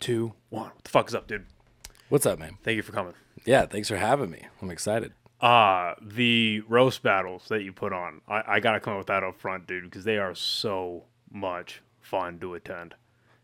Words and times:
two, 0.00 0.34
one. 0.48 0.70
What 0.74 0.84
the 0.84 0.90
fuck 0.90 1.08
is 1.08 1.14
up, 1.14 1.26
dude? 1.26 1.46
What's 2.08 2.26
up, 2.26 2.38
man? 2.38 2.56
Thank 2.64 2.76
you 2.76 2.82
for 2.82 2.92
coming. 2.92 3.14
Yeah, 3.44 3.66
thanks 3.66 3.88
for 3.88 3.96
having 3.96 4.30
me. 4.30 4.46
I'm 4.60 4.70
excited. 4.70 5.12
Uh 5.40 5.94
the 6.02 6.60
roast 6.68 7.02
battles 7.02 7.44
that 7.48 7.62
you 7.62 7.72
put 7.72 7.92
on. 7.92 8.20
I, 8.28 8.42
I 8.46 8.60
gotta 8.60 8.80
come 8.80 8.94
up 8.94 8.98
with 8.98 9.06
that 9.06 9.22
up 9.24 9.40
front, 9.40 9.66
dude, 9.66 9.84
because 9.84 10.04
they 10.04 10.18
are 10.18 10.34
so 10.34 11.04
much 11.30 11.80
fun 12.00 12.38
to 12.40 12.54
attend. 12.54 12.94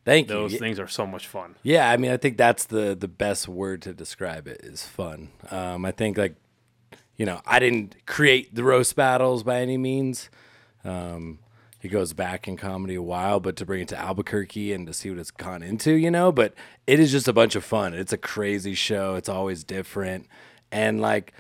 Thank 0.04 0.29
Those 0.29 0.53
you. 0.53 0.58
things 0.58 0.79
are 0.79 0.87
so 0.87 1.06
much 1.06 1.27
fun. 1.27 1.56
Yeah, 1.62 1.90
I 1.90 1.96
mean, 1.96 2.11
I 2.11 2.16
think 2.16 2.37
that's 2.37 2.67
the 2.67 2.95
the 2.95 3.09
best 3.09 3.49
word 3.49 3.83
to 3.83 3.93
describe 3.95 4.47
it 4.47 4.61
is 4.63 4.87
fun. 4.87 5.31
Um, 5.51 5.85
I 5.85 5.91
think 5.91 6.19
like, 6.19 6.37
you 7.17 7.25
know, 7.27 7.41
I 7.47 7.59
didn't 7.59 7.97
create 8.07 8.54
the 8.54 8.63
roast 8.63 8.95
battles 8.95 9.43
by 9.43 9.61
any 9.61 9.79
means. 9.79 10.29
Um, 10.85 11.38
it 11.83 11.88
goes 11.88 12.13
back 12.13 12.49
in 12.49 12.56
comedy 12.56 12.95
a 12.95 13.03
while, 13.03 13.38
but 13.40 13.56
to 13.56 13.67
bring 13.67 13.83
it 13.83 13.88
to 13.88 13.99
Albuquerque 13.99 14.72
and 14.72 14.87
to 14.87 14.92
see 14.92 15.11
what 15.11 15.19
it's 15.19 15.31
gone 15.31 15.63
into, 15.63 15.92
you 15.92 16.10
know, 16.10 16.33
but 16.33 16.55
it 16.87 16.98
is 16.98 17.12
just 17.12 17.29
a 17.29 17.33
bunch 17.33 17.55
of 17.55 17.65
fun. 17.65 17.95
It's 17.95 18.12
a 18.12 18.19
crazy 18.19 18.74
show. 18.74 19.14
It's 19.14 19.28
always 19.28 19.64
different, 19.64 20.27
and 20.73 21.00
like. 21.00 21.33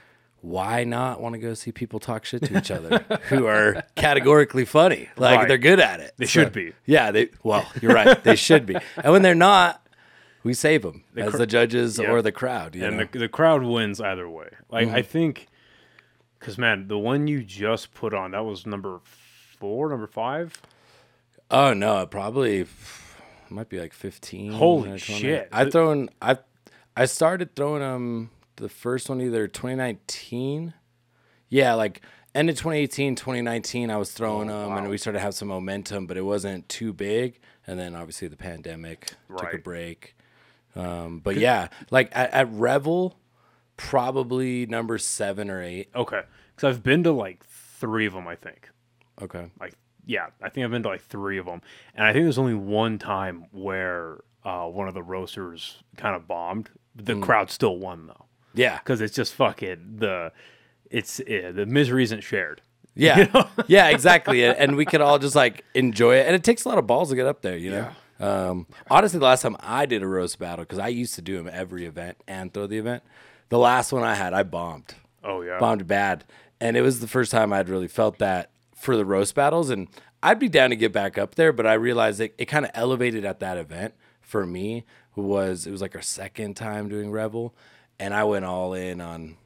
Why 0.42 0.84
not 0.84 1.20
want 1.20 1.32
to 1.32 1.40
go 1.40 1.54
see 1.54 1.72
people 1.72 1.98
talk 1.98 2.24
shit 2.24 2.44
to 2.44 2.56
each 2.56 2.70
other 2.70 2.98
who 3.30 3.46
are 3.46 3.82
categorically 3.96 4.64
funny? 4.64 5.08
Like 5.16 5.38
Right. 5.38 5.48
they're 5.48 5.58
good 5.58 5.80
at 5.80 5.98
it. 5.98 6.12
They 6.18 6.26
should 6.26 6.52
be. 6.52 6.72
Yeah, 6.84 7.10
they 7.10 7.30
well, 7.42 7.66
you're 7.82 7.92
right. 7.94 8.22
They 8.22 8.36
should 8.36 8.64
be. 8.64 8.76
And 9.02 9.12
when 9.12 9.22
they're 9.22 9.34
not, 9.34 9.84
we 10.44 10.54
save 10.54 10.82
them 10.82 11.02
as 11.16 11.32
cr- 11.32 11.38
the 11.38 11.46
judges 11.48 11.98
Yeah. 11.98 12.12
or 12.12 12.22
the 12.22 12.30
crowd. 12.30 12.76
You 12.76 12.84
and 12.84 13.00
the, 13.00 13.18
the 13.18 13.28
crowd 13.28 13.64
wins 13.64 14.00
either 14.00 14.28
way. 14.28 14.50
Like 14.70 14.86
Mm-hmm. 14.86 14.96
I 14.96 15.02
think, 15.02 15.48
because 16.38 16.58
man, 16.58 16.86
the 16.86 16.98
one 16.98 17.26
you 17.26 17.42
just 17.42 17.92
put 17.92 18.14
on 18.14 18.30
that 18.30 18.44
was 18.44 18.66
number 18.66 19.00
four, 19.02 19.25
number 19.62 20.06
five. 20.06 20.60
oh 21.50 21.72
no, 21.74 22.06
probably 22.06 22.60
it 22.60 22.68
might 23.50 23.68
be 23.68 23.78
like 23.78 23.92
15. 23.92 24.52
Holy 24.52 24.98
shit. 24.98 25.48
I've 25.52 25.72
thrown. 25.72 26.08
I 26.20 26.38
I 26.96 27.04
started 27.06 27.54
throwing 27.54 27.80
them. 27.82 28.30
The 28.56 28.68
first 28.68 29.08
one 29.08 29.20
either 29.20 29.46
2019. 29.48 30.72
Yeah, 31.48 31.74
like 31.74 32.00
end 32.34 32.48
of 32.50 32.56
2018, 32.56 33.14
2019. 33.16 33.90
I 33.90 33.96
was 33.98 34.12
throwing 34.12 34.50
Oh, 34.50 34.62
them, 34.68 34.76
and 34.78 34.88
we 34.88 34.96
started 34.98 35.18
to 35.18 35.22
have 35.22 35.34
some 35.34 35.48
momentum, 35.48 36.06
but 36.06 36.16
it 36.16 36.22
wasn't 36.22 36.68
too 36.68 36.92
big. 36.92 37.38
And 37.66 37.78
then 37.78 37.94
obviously 37.94 38.28
the 38.28 38.36
pandemic 38.36 39.10
took 39.28 39.54
a 39.54 39.58
break. 39.58 40.16
Um, 40.74 41.20
but 41.20 41.36
yeah, 41.36 41.68
like 41.90 42.08
at, 42.12 42.30
at 42.32 42.50
Revel, 42.52 43.18
probably 43.76 44.66
number 44.66 44.98
seven 44.98 45.50
or 45.50 45.62
eight. 45.62 45.88
Okay, 45.94 46.22
because 46.54 46.68
I've 46.76 46.82
been 46.82 47.02
to 47.04 47.12
like 47.12 47.44
three 47.46 48.06
of 48.06 48.12
them. 48.14 48.26
I 48.26 48.36
think. 48.36 48.70
Okay. 49.22 49.50
Like 49.60 49.74
yeah, 50.04 50.26
I 50.42 50.48
think 50.50 50.64
I've 50.64 50.70
been 50.70 50.82
to 50.84 50.88
like 50.88 51.02
three 51.02 51.38
of 51.38 51.46
them, 51.46 51.62
and 51.94 52.06
I 52.06 52.12
think 52.12 52.24
there's 52.24 52.38
only 52.38 52.54
one 52.54 52.98
time 52.98 53.46
where 53.50 54.18
uh, 54.44 54.66
one 54.66 54.86
of 54.88 54.94
the 54.94 55.02
roasters 55.02 55.82
kind 55.96 56.14
of 56.14 56.28
bombed. 56.28 56.70
The 56.94 57.14
Mm. 57.14 57.22
crowd 57.22 57.50
still 57.50 57.76
won 57.78 58.06
though, 58.06 58.26
Yeah. 58.54 58.78
because 58.78 59.00
it's 59.00 59.14
just 59.14 59.34
fucking 59.34 59.96
the. 59.98 60.32
It's 60.90 61.20
yeah, 61.26 61.50
the 61.50 61.66
misery 61.66 62.04
isn't 62.04 62.22
shared. 62.22 62.62
Yeah. 62.98 63.26
yeah, 63.66 63.88
exactly. 63.88 64.42
And, 64.46 64.74
we 64.74 64.86
could 64.86 65.02
all 65.02 65.18
just 65.18 65.34
like 65.36 65.64
enjoy 65.74 66.16
it. 66.16 66.26
And 66.26 66.34
it 66.34 66.42
takes 66.42 66.64
a 66.64 66.68
lot 66.70 66.78
of 66.78 66.86
balls 66.86 67.10
to 67.10 67.14
get 67.16 67.26
up 67.26 67.42
there, 67.42 67.54
you 67.54 67.70
know? 67.70 67.88
Um, 68.18 68.66
honestly, 68.90 69.18
the 69.18 69.26
last 69.26 69.42
time 69.42 69.54
I 69.60 69.84
did 69.84 70.02
a 70.02 70.06
roast 70.06 70.38
battle, 70.38 70.64
because 70.64 70.78
I 70.78 70.88
used 70.88 71.14
to 71.16 71.20
do 71.20 71.36
them 71.36 71.50
every 71.52 71.84
event 71.84 72.16
and 72.26 72.54
throw 72.54 72.66
the 72.66 72.78
event, 72.78 73.02
the 73.50 73.58
last 73.58 73.92
one 73.92 74.02
I 74.02 74.14
had, 74.14 74.32
I 74.32 74.44
bombed. 74.44 74.94
Oh 75.22 75.42
yeah. 75.42 75.58
Bombed 75.58 75.86
bad. 75.86 76.24
And 76.58 76.74
it 76.74 76.80
was 76.80 77.00
the 77.00 77.06
first 77.06 77.30
time 77.30 77.52
I'd 77.52 77.68
really 77.68 77.86
felt 77.88 78.18
that 78.20 78.48
for 78.76 78.96
the 78.96 79.04
roast 79.04 79.34
battles. 79.34 79.70
And 79.70 79.88
I'd 80.22 80.38
be 80.38 80.48
down 80.48 80.70
to 80.70 80.76
get 80.76 80.92
back 80.92 81.18
up 81.18 81.34
there, 81.34 81.52
but 81.52 81.66
I 81.66 81.74
realized 81.74 82.20
it, 82.20 82.34
it 82.38 82.46
kind 82.46 82.64
of 82.64 82.70
elevated 82.74 83.24
at 83.24 83.40
that 83.40 83.58
event 83.58 83.94
for 84.20 84.46
me 84.46 84.84
was 85.16 85.66
it 85.66 85.70
was 85.70 85.80
like 85.80 85.96
our 85.96 86.02
second 86.02 86.54
time 86.54 86.88
doing 86.88 87.10
Revel. 87.10 87.54
And 87.98 88.12
I 88.12 88.24
went 88.24 88.44
all 88.44 88.74
in 88.74 89.00
on 89.00 89.36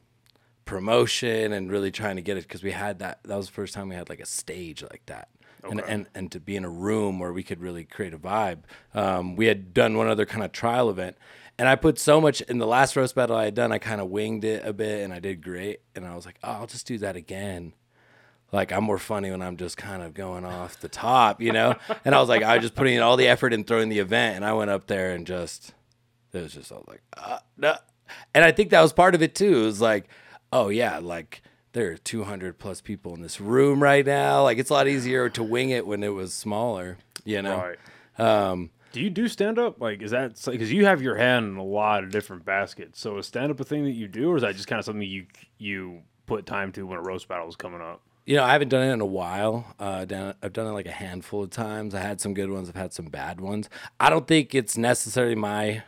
promotion 0.65 1.53
and 1.53 1.71
really 1.71 1.91
trying 1.91 2.17
to 2.17 2.21
get 2.21 2.37
it 2.37 2.43
because 2.43 2.63
we 2.63 2.71
had 2.71 2.99
that 2.99 3.19
that 3.23 3.35
was 3.35 3.47
the 3.47 3.51
first 3.51 3.73
time 3.73 3.89
we 3.89 3.95
had 3.95 4.09
like 4.09 4.19
a 4.19 4.25
stage 4.25 4.83
like 4.83 5.05
that 5.07 5.27
and, 5.63 5.81
and 5.81 6.07
and 6.15 6.31
to 6.31 6.39
be 6.39 6.55
in 6.55 6.63
a 6.63 6.69
room 6.69 7.19
where 7.19 7.33
we 7.33 7.43
could 7.43 7.59
really 7.59 7.83
create 7.83 8.13
a 8.13 8.17
vibe 8.17 8.59
um, 8.93 9.35
we 9.35 9.47
had 9.47 9.73
done 9.73 9.97
one 9.97 10.07
other 10.07 10.25
kind 10.25 10.43
of 10.43 10.51
trial 10.51 10.89
event 10.89 11.17
and 11.57 11.67
i 11.67 11.75
put 11.75 11.99
so 11.99 12.21
much 12.21 12.41
in 12.41 12.57
the 12.57 12.67
last 12.67 12.95
roast 12.95 13.15
battle 13.15 13.35
i 13.35 13.45
had 13.45 13.55
done 13.55 13.71
i 13.71 13.77
kind 13.77 13.99
of 13.99 14.07
winged 14.07 14.43
it 14.43 14.65
a 14.65 14.71
bit 14.71 15.03
and 15.03 15.13
i 15.13 15.19
did 15.19 15.43
great 15.43 15.81
and 15.95 16.05
i 16.05 16.15
was 16.15 16.25
like 16.25 16.37
oh 16.43 16.51
i'll 16.51 16.67
just 16.67 16.87
do 16.87 16.97
that 16.97 17.15
again 17.15 17.73
like 18.51 18.71
i'm 18.71 18.83
more 18.83 18.97
funny 18.97 19.31
when 19.31 19.41
i'm 19.41 19.57
just 19.57 19.77
kind 19.77 20.01
of 20.01 20.13
going 20.13 20.45
off 20.45 20.79
the 20.79 20.89
top 20.89 21.41
you 21.41 21.51
know 21.51 21.75
and 22.05 22.13
i 22.15 22.19
was 22.19 22.29
like 22.29 22.43
i 22.43 22.55
was 22.55 22.61
just 22.63 22.75
putting 22.75 22.95
in 22.95 23.01
all 23.01 23.17
the 23.17 23.27
effort 23.27 23.53
and 23.53 23.65
throwing 23.67 23.89
the 23.89 23.99
event 23.99 24.35
and 24.35 24.45
i 24.45 24.53
went 24.53 24.69
up 24.69 24.87
there 24.87 25.11
and 25.11 25.25
just 25.27 25.73
it 26.33 26.41
was 26.41 26.53
just 26.53 26.71
all 26.71 26.83
like 26.87 27.01
uh, 27.17 27.39
no. 27.57 27.75
and 28.33 28.43
i 28.43 28.51
think 28.51 28.69
that 28.69 28.81
was 28.81 28.93
part 28.93 29.15
of 29.15 29.21
it 29.21 29.35
too 29.35 29.61
it 29.61 29.65
was 29.65 29.81
like 29.81 30.07
oh 30.53 30.69
yeah 30.69 30.99
like 30.99 31.41
there 31.73 31.91
are 31.91 31.95
200 31.97 32.59
plus 32.59 32.81
people 32.81 33.13
in 33.15 33.21
this 33.21 33.39
room 33.39 33.81
right 33.81 34.05
now 34.05 34.43
like 34.43 34.57
it's 34.57 34.69
a 34.69 34.73
lot 34.73 34.87
easier 34.87 35.29
to 35.29 35.41
wing 35.43 35.69
it 35.69 35.87
when 35.87 36.03
it 36.03 36.13
was 36.13 36.33
smaller 36.33 36.97
you 37.23 37.41
know 37.41 37.57
Right. 37.57 37.79
um 38.19 38.69
Do 38.91 38.99
you 38.99 39.09
do 39.09 39.29
stand 39.29 39.57
up? 39.57 39.79
Like, 39.79 40.01
is 40.01 40.11
that 40.11 40.37
because 40.45 40.69
you 40.73 40.85
have 40.85 41.01
your 41.01 41.15
hand 41.15 41.45
in 41.45 41.55
a 41.55 41.63
lot 41.63 42.03
of 42.03 42.11
different 42.11 42.43
baskets? 42.43 42.99
So 42.99 43.17
is 43.19 43.25
stand 43.25 43.49
up 43.49 43.57
a 43.61 43.63
thing 43.63 43.85
that 43.85 43.91
you 43.91 44.09
do, 44.09 44.31
or 44.31 44.35
is 44.35 44.41
that 44.41 44.55
just 44.57 44.67
kind 44.67 44.79
of 44.79 44.83
something 44.85 45.07
you 45.07 45.27
you 45.57 46.01
put 46.25 46.45
time 46.45 46.73
to 46.73 46.85
when 46.85 46.97
a 46.99 47.01
roast 47.01 47.29
battle 47.29 47.47
is 47.47 47.55
coming 47.55 47.79
up? 47.79 48.01
You 48.25 48.35
know 48.35 48.43
i 48.43 48.51
haven't 48.53 48.69
done 48.69 48.87
it 48.87 48.93
in 48.93 49.01
a 49.01 49.05
while. 49.05 49.73
Uh 49.79 50.05
done, 50.05 50.35
i've 50.41 50.53
done 50.53 50.67
it 50.67 50.71
like 50.71 50.85
a 50.85 50.91
handful 50.91 51.43
of 51.43 51.49
times. 51.49 51.95
I 51.95 51.99
had 52.01 52.21
some 52.21 52.33
good 52.33 52.49
ones 52.49 52.69
i've 52.69 52.75
had 52.75 52.93
some 52.93 53.05
bad 53.05 53.41
ones. 53.41 53.69
I 53.99 54.09
don't 54.09 54.27
think 54.27 54.53
it's 54.55 54.77
necessarily 54.77 55.35
my 55.35 55.83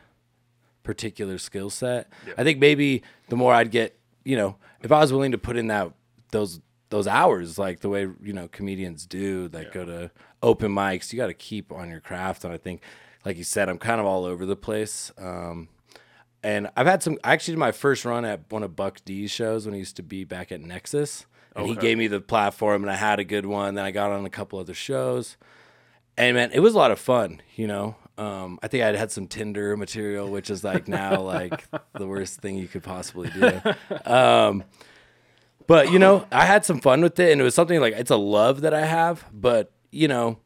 particular 0.84 1.38
skill 1.38 1.70
set. 1.70 2.12
I 2.38 2.44
think 2.44 2.60
maybe 2.60 3.04
the 3.30 3.36
more 3.36 3.54
i'd 3.54 3.72
get 3.72 3.98
you 4.26 4.36
know 4.36 4.58
if 4.82 4.92
i 4.92 5.00
was 5.00 5.12
willing 5.14 5.32
to 5.32 5.38
put 5.38 5.58
in 5.58 5.68
that 5.68 5.92
those 6.32 6.60
those 6.90 7.08
hours 7.08 7.58
like 7.58 7.80
the 7.80 7.90
way 7.90 8.08
you 8.22 8.34
know 8.34 8.48
comedians 8.48 9.06
do 9.06 9.48
that 9.50 9.72
go 9.74 9.86
to 9.86 10.12
open 10.42 10.72
mics 10.74 11.12
you 11.12 11.18
got 11.18 11.28
to 11.28 11.34
keep 11.34 11.72
on 11.72 11.90
your 11.90 12.00
craft. 12.00 12.44
And 12.44 12.54
i 12.54 12.58
think 12.58 12.82
like 13.26 13.38
you 13.38 13.44
said 13.44 13.70
i'm 13.70 13.78
kind 13.78 14.00
of 14.00 14.06
all 14.06 14.26
over 14.26 14.46
the 14.46 14.56
place. 14.56 15.12
Um 15.18 15.70
and 16.44 16.70
I've 16.76 16.88
had 16.88 17.02
some. 17.02 17.18
I 17.24 17.32
actually 17.32 17.54
did 17.54 17.60
my 17.60 17.72
first 17.72 18.04
run 18.04 18.26
at 18.26 18.42
one 18.50 18.64
of 18.64 18.76
Buck 18.76 19.00
D's 19.06 19.32
shows 19.32 19.66
when 19.66 19.74
he 19.74 19.80
used 19.80 19.96
to 19.96 20.04
be 20.04 20.26
back 20.26 20.52
at 20.52 20.60
Nexus, 20.60 21.26
and 21.56 21.68
he 21.68 21.76
gave 21.76 21.98
me 21.98 22.08
the 22.08 22.22
platform, 22.22 22.84
and 22.84 22.92
I 22.92 22.96
had 22.96 23.20
a 23.20 23.24
good 23.24 23.46
one. 23.46 23.76
Then 23.76 23.86
I 23.86 23.92
got 23.92 24.12
on 24.12 24.26
a 24.26 24.30
couple 24.30 24.60
other 24.60 24.74
shows, 24.74 25.38
and 26.18 26.36
man, 26.36 26.52
it 26.52 26.60
was 26.60 26.74
a 26.74 26.78
lot 26.78 26.92
of 26.92 27.00
fun. 27.00 27.42
You 27.56 27.68
know, 27.68 27.96
um, 28.18 28.60
I 28.62 28.68
think 28.68 28.84
I 28.84 28.96
had 28.96 29.12
some 29.12 29.28
Tinder 29.28 29.76
material, 29.78 30.30
which 30.30 30.50
is 30.50 30.64
like 30.64 30.88
now 30.88 31.22
like 31.22 31.66
the 31.94 32.08
worst 32.08 32.42
thing 32.42 32.58
you 32.58 32.68
could 32.68 32.84
possibly 32.84 33.30
do. 33.30 33.62
Um, 34.06 34.64
but 35.68 35.92
you 35.92 36.00
know, 36.00 36.28
I 36.32 36.46
had 36.46 36.66
some 36.66 36.80
fun 36.80 37.02
with 37.02 37.20
it, 37.20 37.32
and 37.32 37.42
it 37.42 37.44
was 37.44 37.56
something 37.56 37.80
like 37.80 37.94
it's 37.94 38.12
a 38.12 38.18
love 38.18 38.62
that 38.62 38.74
I 38.74 38.86
have. 38.86 39.26
But 39.32 39.72
you 39.92 40.08
know, 40.08 40.40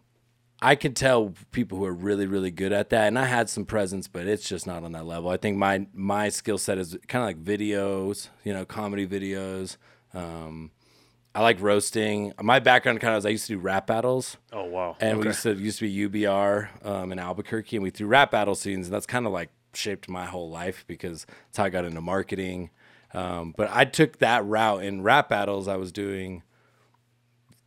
I 0.62 0.75
can 0.75 0.94
tell 0.94 1.34
people 1.51 1.78
who 1.78 1.85
are 1.85 1.94
really, 1.94 2.25
really 2.25 2.51
good 2.51 2.72
at 2.72 2.89
that, 2.89 3.07
and 3.07 3.18
I 3.19 3.25
had 3.25 3.50
some 3.50 3.66
presence, 3.66 4.07
but 4.07 4.28
it's 4.28 4.47
just 4.47 4.66
not 4.66 4.84
on 4.84 4.91
that 4.94 5.06
level. 5.06 5.29
I 5.29 5.38
think 5.38 5.57
my 5.57 5.88
my 5.94 6.29
skill 6.29 6.57
set 6.57 6.78
is 6.78 6.97
kind 7.07 7.24
of 7.24 7.28
like 7.28 7.44
videos, 7.44 8.29
you 8.44 8.53
know, 8.53 8.66
comedy 8.66 9.07
videos. 9.07 9.78
Um, 10.13 10.72
I 11.37 11.41
like 11.41 11.61
roasting. 11.61 12.33
My 12.41 12.57
background 12.57 12.99
kind 12.99 13.13
of 13.13 13.19
is 13.19 13.25
I 13.27 13.29
used 13.29 13.45
to 13.45 13.53
do 13.53 13.59
rap 13.59 13.85
battles, 13.85 14.37
Oh 14.51 14.65
wow! 14.65 14.95
and 14.99 15.19
we 15.19 15.27
used 15.27 15.43
to 15.43 15.53
used 15.53 15.77
to 15.79 16.09
be 16.09 16.09
UBR 16.23 16.83
um, 16.83 17.11
in 17.11 17.19
Albuquerque, 17.19 17.75
and 17.77 17.83
we 17.83 17.91
threw 17.91 18.07
rap 18.07 18.31
battle 18.31 18.55
scenes, 18.55 18.87
and 18.87 18.93
that's 18.95 19.05
kind 19.05 19.27
of 19.27 19.31
like 19.31 19.51
shaped 19.75 20.09
my 20.09 20.25
whole 20.25 20.49
life 20.49 20.83
because 20.87 21.27
that's 21.27 21.57
how 21.57 21.65
I 21.65 21.69
got 21.69 21.85
into 21.85 22.01
marketing. 22.01 22.71
Um, 23.13 23.53
but 23.55 23.69
I 23.71 23.85
took 23.85 24.17
that 24.17 24.45
route 24.45 24.83
in 24.83 25.03
rap 25.03 25.29
battles. 25.29 25.67
I 25.67 25.75
was 25.75 25.91
doing 25.91 26.41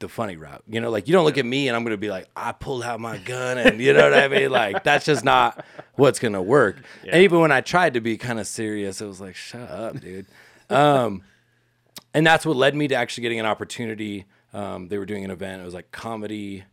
the 0.00 0.08
funny 0.08 0.34
route. 0.34 0.64
You 0.66 0.80
know, 0.80 0.90
like 0.90 1.06
you 1.06 1.12
don't 1.12 1.24
look 1.24 1.38
at 1.38 1.46
me 1.46 1.68
and 1.68 1.76
I'm 1.76 1.84
gonna 1.84 1.96
be 1.96 2.10
like, 2.10 2.28
I 2.34 2.50
pulled 2.50 2.82
out 2.82 2.98
my 2.98 3.18
gun 3.18 3.56
and 3.56 3.80
you 3.80 3.92
know 3.92 4.10
what 4.10 4.18
I 4.18 4.26
mean? 4.26 4.50
Like 4.50 4.82
that's 4.82 5.04
just 5.04 5.24
not 5.24 5.64
what's 5.94 6.18
gonna 6.18 6.42
work. 6.42 6.78
And 7.04 7.22
even 7.22 7.38
when 7.38 7.52
I 7.52 7.60
tried 7.60 7.94
to 7.94 8.00
be 8.00 8.16
kind 8.16 8.40
of 8.40 8.48
serious, 8.48 9.00
it 9.00 9.06
was 9.06 9.20
like, 9.20 9.36
shut 9.36 9.70
up, 9.70 10.00
dude. 10.00 10.26
Um, 10.68 11.22
and 12.14 12.26
that's 12.26 12.44
what 12.44 12.56
led 12.56 12.74
me 12.74 12.88
to 12.88 12.94
actually 12.94 13.22
getting 13.22 13.40
an 13.40 13.46
opportunity. 13.46 14.26
Um, 14.52 14.88
they 14.88 14.98
were 14.98 15.06
doing 15.06 15.24
an 15.24 15.30
event. 15.30 15.62
It 15.62 15.64
was 15.64 15.74
like 15.74 15.92
comedy, 15.92 16.64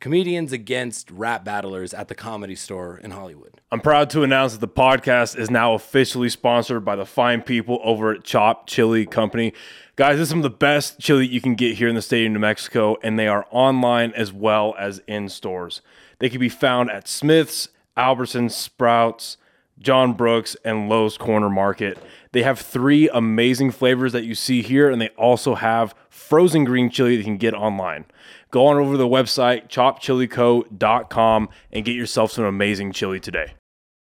comedians 0.00 0.52
against 0.52 1.10
rap 1.10 1.44
battlers 1.44 1.94
at 1.94 2.08
the 2.08 2.14
comedy 2.14 2.54
store 2.54 2.98
in 2.98 3.12
Hollywood. 3.12 3.60
I'm 3.70 3.80
proud 3.80 4.10
to 4.10 4.22
announce 4.22 4.52
that 4.52 4.60
the 4.60 4.68
podcast 4.68 5.38
is 5.38 5.50
now 5.50 5.74
officially 5.74 6.28
sponsored 6.28 6.84
by 6.84 6.96
the 6.96 7.04
fine 7.06 7.42
people 7.42 7.80
over 7.84 8.12
at 8.12 8.24
Chopped 8.24 8.68
Chile 8.68 9.06
Company. 9.06 9.52
Guys, 9.96 10.16
this 10.16 10.22
is 10.22 10.28
some 10.30 10.38
of 10.38 10.44
the 10.44 10.50
best 10.50 10.98
chili 10.98 11.26
you 11.26 11.40
can 11.40 11.54
get 11.54 11.76
here 11.76 11.88
in 11.88 11.94
the 11.94 12.02
state 12.02 12.26
of 12.26 12.32
New 12.32 12.38
Mexico, 12.38 12.96
and 13.02 13.18
they 13.18 13.28
are 13.28 13.46
online 13.50 14.12
as 14.12 14.32
well 14.32 14.74
as 14.78 15.00
in 15.06 15.28
stores. 15.28 15.82
They 16.18 16.28
can 16.28 16.40
be 16.40 16.48
found 16.48 16.90
at 16.90 17.06
Smith's, 17.06 17.68
Albertsons, 17.96 18.52
Sprouts, 18.52 19.36
John 19.80 20.14
Brooks, 20.14 20.56
and 20.64 20.88
Lowe's 20.88 21.16
Corner 21.16 21.48
Market. 21.48 21.98
They 22.32 22.42
have 22.42 22.58
three 22.58 23.08
amazing 23.08 23.70
flavors 23.70 24.12
that 24.12 24.24
you 24.24 24.34
see 24.34 24.62
here, 24.62 24.90
and 24.90 25.00
they 25.00 25.08
also 25.10 25.54
have 25.54 25.94
frozen 26.08 26.64
green 26.64 26.90
chili 26.90 27.12
that 27.12 27.18
you 27.18 27.24
can 27.24 27.38
get 27.38 27.54
online. 27.54 28.04
Go 28.50 28.66
on 28.66 28.76
over 28.76 28.92
to 28.92 28.98
the 28.98 29.06
website, 29.08 29.68
choppedchileco.com, 29.68 31.48
and 31.72 31.84
get 31.84 31.94
yourself 31.94 32.32
some 32.32 32.44
amazing 32.44 32.92
chili 32.92 33.20
today. 33.20 33.54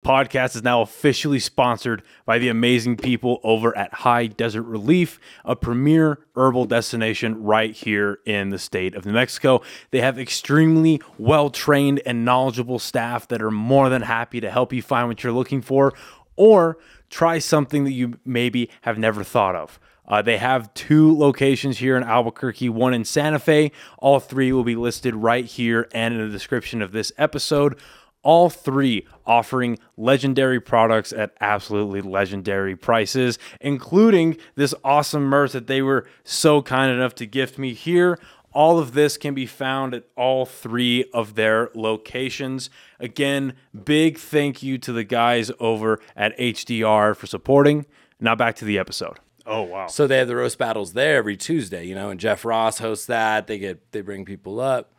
Podcast 0.04 0.54
is 0.54 0.62
now 0.62 0.82
officially 0.82 1.38
sponsored 1.38 2.02
by 2.26 2.38
the 2.38 2.48
amazing 2.48 2.96
people 2.96 3.40
over 3.42 3.76
at 3.76 3.92
High 3.92 4.26
Desert 4.26 4.62
Relief, 4.62 5.18
a 5.44 5.56
premier 5.56 6.20
herbal 6.36 6.66
destination 6.66 7.42
right 7.42 7.74
here 7.74 8.20
in 8.26 8.50
the 8.50 8.58
state 8.58 8.94
of 8.94 9.06
New 9.06 9.12
Mexico. 9.12 9.62
They 9.90 10.00
have 10.00 10.18
extremely 10.18 11.00
well 11.18 11.50
trained 11.50 12.02
and 12.06 12.24
knowledgeable 12.24 12.78
staff 12.78 13.26
that 13.28 13.42
are 13.42 13.50
more 13.50 13.88
than 13.88 14.02
happy 14.02 14.40
to 14.40 14.50
help 14.50 14.72
you 14.72 14.82
find 14.82 15.08
what 15.08 15.24
you're 15.24 15.32
looking 15.32 15.62
for 15.62 15.94
or 16.36 16.78
try 17.10 17.38
something 17.38 17.84
that 17.84 17.92
you 17.92 18.18
maybe 18.24 18.70
have 18.82 18.98
never 18.98 19.24
thought 19.24 19.56
of. 19.56 19.80
Uh, 20.06 20.20
they 20.20 20.36
have 20.36 20.72
two 20.74 21.16
locations 21.16 21.78
here 21.78 21.96
in 21.96 22.02
Albuquerque, 22.02 22.68
one 22.68 22.92
in 22.92 23.04
Santa 23.04 23.38
Fe. 23.38 23.72
All 23.98 24.20
three 24.20 24.52
will 24.52 24.64
be 24.64 24.76
listed 24.76 25.14
right 25.14 25.46
here 25.46 25.88
and 25.92 26.12
in 26.12 26.20
the 26.20 26.28
description 26.28 26.82
of 26.82 26.92
this 26.92 27.10
episode. 27.16 27.78
All 28.24 28.50
three 28.50 29.06
offering 29.26 29.78
legendary 29.96 30.60
products 30.60 31.12
at 31.12 31.32
absolutely 31.40 32.00
legendary 32.00 32.74
prices, 32.74 33.38
including 33.60 34.36
this 34.56 34.74
awesome 34.82 35.24
merch 35.24 35.52
that 35.52 35.68
they 35.68 35.82
were 35.82 36.06
so 36.24 36.62
kind 36.62 36.90
enough 36.90 37.14
to 37.16 37.26
gift 37.26 37.58
me 37.58 37.74
here. 37.74 38.18
All 38.52 38.78
of 38.78 38.94
this 38.94 39.16
can 39.16 39.34
be 39.34 39.46
found 39.46 39.94
at 39.94 40.04
all 40.16 40.46
three 40.46 41.04
of 41.12 41.34
their 41.34 41.70
locations. 41.74 42.70
Again, 43.00 43.54
big 43.84 44.16
thank 44.16 44.62
you 44.62 44.78
to 44.78 44.92
the 44.92 45.04
guys 45.04 45.50
over 45.60 46.00
at 46.16 46.36
HDR 46.38 47.16
for 47.16 47.26
supporting. 47.26 47.84
Now 48.20 48.34
back 48.34 48.56
to 48.56 48.64
the 48.64 48.78
episode. 48.78 49.18
Oh 49.46 49.62
wow! 49.62 49.88
So 49.88 50.06
they 50.06 50.18
have 50.18 50.28
the 50.28 50.36
roast 50.36 50.56
battles 50.56 50.94
there 50.94 51.16
every 51.16 51.36
Tuesday, 51.36 51.84
you 51.84 51.94
know, 51.94 52.08
and 52.08 52.18
Jeff 52.18 52.44
Ross 52.44 52.78
hosts 52.78 53.06
that. 53.06 53.46
They 53.46 53.58
get 53.58 53.92
they 53.92 54.00
bring 54.00 54.24
people 54.24 54.58
up, 54.58 54.94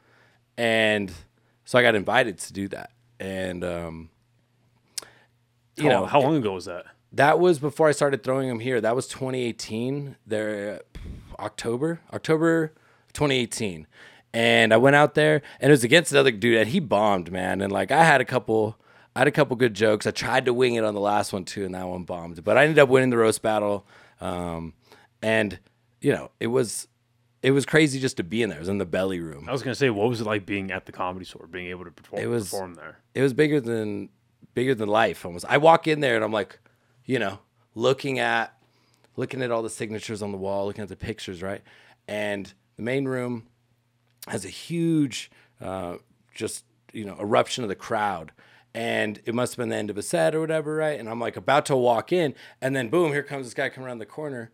and 0.57 1.11
so 1.63 1.79
I 1.79 1.81
got 1.81 1.95
invited 1.95 2.37
to 2.39 2.53
do 2.53 2.67
that. 2.67 2.91
And 3.19 3.63
um, 3.63 4.09
you 5.77 5.83
how, 5.83 5.89
know, 5.89 6.05
how 6.05 6.21
long 6.21 6.37
ago 6.37 6.53
was 6.53 6.65
that? 6.65 6.85
that 7.15 7.39
was 7.39 7.59
before 7.59 7.87
I 7.87 7.91
started 7.91 8.23
throwing 8.23 8.49
them 8.49 8.59
here. 8.59 8.79
That 8.81 8.95
was 8.95 9.07
2018. 9.07 10.17
There, 10.27 10.81
October, 11.39 12.01
October 12.13 12.73
2018, 13.13 13.87
and 14.33 14.73
I 14.73 14.77
went 14.77 14.95
out 14.95 15.15
there, 15.15 15.41
and 15.59 15.69
it 15.69 15.73
was 15.73 15.83
against 15.83 16.11
another 16.11 16.31
dude, 16.31 16.57
and 16.57 16.69
he 16.69 16.79
bombed, 16.79 17.31
man. 17.31 17.61
And 17.61 17.71
like 17.71 17.91
I 17.91 18.03
had 18.03 18.21
a 18.21 18.25
couple, 18.25 18.77
I 19.15 19.19
had 19.19 19.27
a 19.27 19.31
couple 19.31 19.55
good 19.55 19.73
jokes. 19.73 20.05
I 20.05 20.11
tried 20.11 20.45
to 20.45 20.53
wing 20.53 20.75
it 20.75 20.83
on 20.83 20.93
the 20.93 20.99
last 20.99 21.31
one 21.33 21.45
too, 21.45 21.65
and 21.65 21.73
that 21.73 21.87
one 21.87 22.03
bombed. 22.03 22.43
But 22.43 22.57
I 22.57 22.63
ended 22.63 22.79
up 22.79 22.89
winning 22.89 23.09
the 23.09 23.17
roast 23.17 23.41
battle, 23.41 23.87
um, 24.19 24.73
and 25.21 25.59
you 26.01 26.11
know 26.11 26.31
it 26.39 26.47
was. 26.47 26.87
It 27.45 27.51
was 27.51 27.63
crazy 27.63 27.99
just 27.99 28.17
to 28.17 28.23
be 28.23 28.41
in 28.41 28.49
there. 28.49 28.57
It 28.57 28.61
was 28.61 28.69
in 28.69 28.79
the 28.79 28.87
belly 28.87 29.19
room. 29.19 29.47
I 29.47 29.51
was 29.51 29.61
gonna 29.61 29.75
say, 29.75 29.91
what 29.91 30.09
was 30.09 30.19
it 30.19 30.23
like 30.25 30.47
being 30.47 30.71
at 30.71 30.87
the 30.87 30.91
comedy 30.91 31.25
store, 31.25 31.45
being 31.45 31.67
able 31.67 31.85
to 31.85 31.91
perform, 31.91 32.19
It 32.23 32.25
was- 32.25 32.49
perform 32.49 32.73
there? 32.73 32.97
it 33.13 33.21
was 33.21 33.33
bigger 33.33 33.61
than 33.61 34.09
bigger 34.55 34.73
than 34.73 34.89
life 34.89 35.23
almost. 35.25 35.45
I 35.47 35.57
walk 35.57 35.85
in 35.87 35.99
there 35.99 36.15
and 36.15 36.23
I'm 36.23 36.31
like, 36.31 36.57
you 37.05 37.19
know, 37.19 37.39
looking 37.75 38.17
at 38.17 38.57
looking 39.15 39.43
at 39.43 39.51
all 39.51 39.61
the 39.61 39.69
signatures 39.69 40.23
on 40.23 40.31
the 40.31 40.37
wall, 40.39 40.65
looking 40.65 40.81
at 40.81 40.89
the 40.89 40.95
pictures, 40.95 41.43
right? 41.43 41.61
And 42.07 42.51
the 42.77 42.81
main 42.83 43.05
room 43.07 43.45
has 44.27 44.43
a 44.43 44.49
huge 44.49 45.29
uh, 45.61 45.97
just 46.33 46.65
you 46.93 47.05
know 47.05 47.15
eruption 47.19 47.63
of 47.63 47.69
the 47.69 47.75
crowd. 47.75 48.31
And 48.73 49.21
it 49.25 49.35
must 49.35 49.53
have 49.53 49.57
been 49.57 49.69
the 49.69 49.75
end 49.77 49.89
of 49.91 49.97
a 49.99 50.01
set 50.01 50.33
or 50.35 50.41
whatever, 50.41 50.75
right? 50.75 50.99
And 50.99 51.07
I'm 51.07 51.19
like 51.19 51.37
about 51.37 51.65
to 51.67 51.75
walk 51.77 52.11
in, 52.11 52.33
and 52.59 52.75
then 52.75 52.89
boom, 52.89 53.11
here 53.13 53.23
comes 53.23 53.45
this 53.45 53.53
guy 53.53 53.69
coming 53.69 53.87
around 53.87 53.99
the 53.99 54.05
corner. 54.07 54.51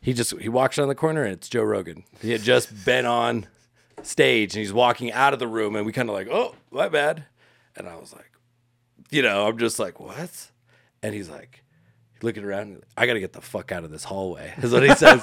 He 0.00 0.12
just 0.12 0.38
he 0.40 0.48
walks 0.48 0.78
around 0.78 0.88
the 0.88 0.94
corner 0.94 1.24
and 1.24 1.32
it's 1.34 1.48
Joe 1.48 1.62
Rogan. 1.62 2.04
He 2.22 2.30
had 2.30 2.42
just 2.42 2.84
been 2.84 3.04
on 3.06 3.46
stage 4.02 4.54
and 4.54 4.60
he's 4.60 4.72
walking 4.72 5.12
out 5.12 5.32
of 5.32 5.38
the 5.38 5.48
room 5.48 5.76
and 5.76 5.84
we 5.84 5.92
kind 5.92 6.08
of 6.08 6.14
like, 6.14 6.28
oh, 6.30 6.54
my 6.70 6.88
bad. 6.88 7.24
And 7.76 7.88
I 7.88 7.96
was 7.96 8.12
like, 8.12 8.30
you 9.10 9.22
know, 9.22 9.46
I'm 9.46 9.58
just 9.58 9.78
like, 9.78 10.00
what? 10.00 10.50
And 11.02 11.14
he's 11.14 11.28
like, 11.28 11.62
looking 12.22 12.44
around, 12.44 12.82
I 12.96 13.06
got 13.06 13.14
to 13.14 13.20
get 13.20 13.32
the 13.32 13.40
fuck 13.40 13.72
out 13.72 13.84
of 13.84 13.90
this 13.90 14.04
hallway, 14.04 14.52
is 14.58 14.72
what 14.72 14.82
he 14.82 14.94
says. 14.94 15.22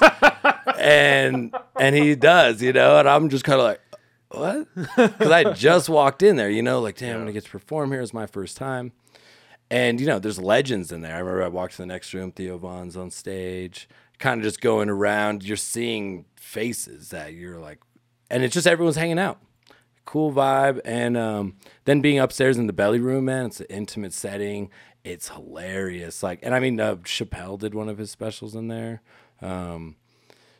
and 0.78 1.56
and 1.80 1.96
he 1.96 2.16
does, 2.16 2.62
you 2.62 2.74
know, 2.74 3.00
and 3.00 3.10
I'm 3.10 3.30
just 3.30 3.44
kind 3.44 3.60
of 3.60 3.66
like, 3.66 3.82
what? 4.30 4.68
Because 4.96 5.32
I 5.32 5.54
just 5.54 5.90
walked 5.90 6.22
in 6.22 6.36
there, 6.36 6.50
you 6.50 6.62
know, 6.62 6.82
like, 6.82 6.98
damn, 6.98 7.16
I'm 7.16 7.22
gonna 7.22 7.32
get 7.34 7.46
to 7.46 7.50
perform 7.50 7.92
here. 7.92 8.02
It's 8.02 8.14
my 8.14 8.28
first 8.28 8.58
time. 8.58 8.92
And 9.70 10.00
you 10.00 10.08
know, 10.08 10.20
there's 10.20 10.40
legends 10.40 10.92
in 10.92 11.02
there. 11.02 11.16
I 11.16 11.20
remember 11.20 11.44
I 11.44 11.50
walked 11.50 11.74
to 11.74 11.82
the 11.82 11.86
next 11.86 12.14
room, 12.14 12.32
Theo 12.32 12.58
Von's 12.58 12.96
on 12.96 13.12
stage, 13.12 13.90
kind 14.20 14.40
of 14.40 14.44
just 14.44 14.62
going 14.62 14.90
around. 14.90 15.44
You're 15.44 15.58
seeing 15.58 16.26
faces 16.36 17.10
that 17.10 17.34
you're 17.34 17.60
like, 17.60 17.80
and 18.30 18.44
it's 18.44 18.54
just 18.54 18.68
everyone's 18.68 18.96
hanging 18.96 19.20
out. 19.20 19.40
Cool 20.06 20.32
vibe. 20.32 20.80
And 20.86 21.18
um, 21.18 21.56
then 21.86 22.02
being 22.02 22.20
upstairs 22.20 22.58
in 22.58 22.68
the 22.68 22.74
belly 22.74 23.00
room, 23.00 23.26
man, 23.26 23.48
it's 23.48 23.60
an 23.60 23.68
intimate 23.70 24.14
setting. 24.14 24.70
It's 25.04 25.30
hilarious. 25.30 26.24
Like, 26.24 26.40
and 26.44 26.56
I 26.56 26.60
mean, 26.60 26.80
uh, 26.80 26.96
Chappelle 26.98 27.60
did 27.60 27.74
one 27.74 27.90
of 27.90 27.98
his 27.98 28.12
specials 28.12 28.56
in 28.56 28.68
there. 28.68 29.02
Um, 29.42 29.98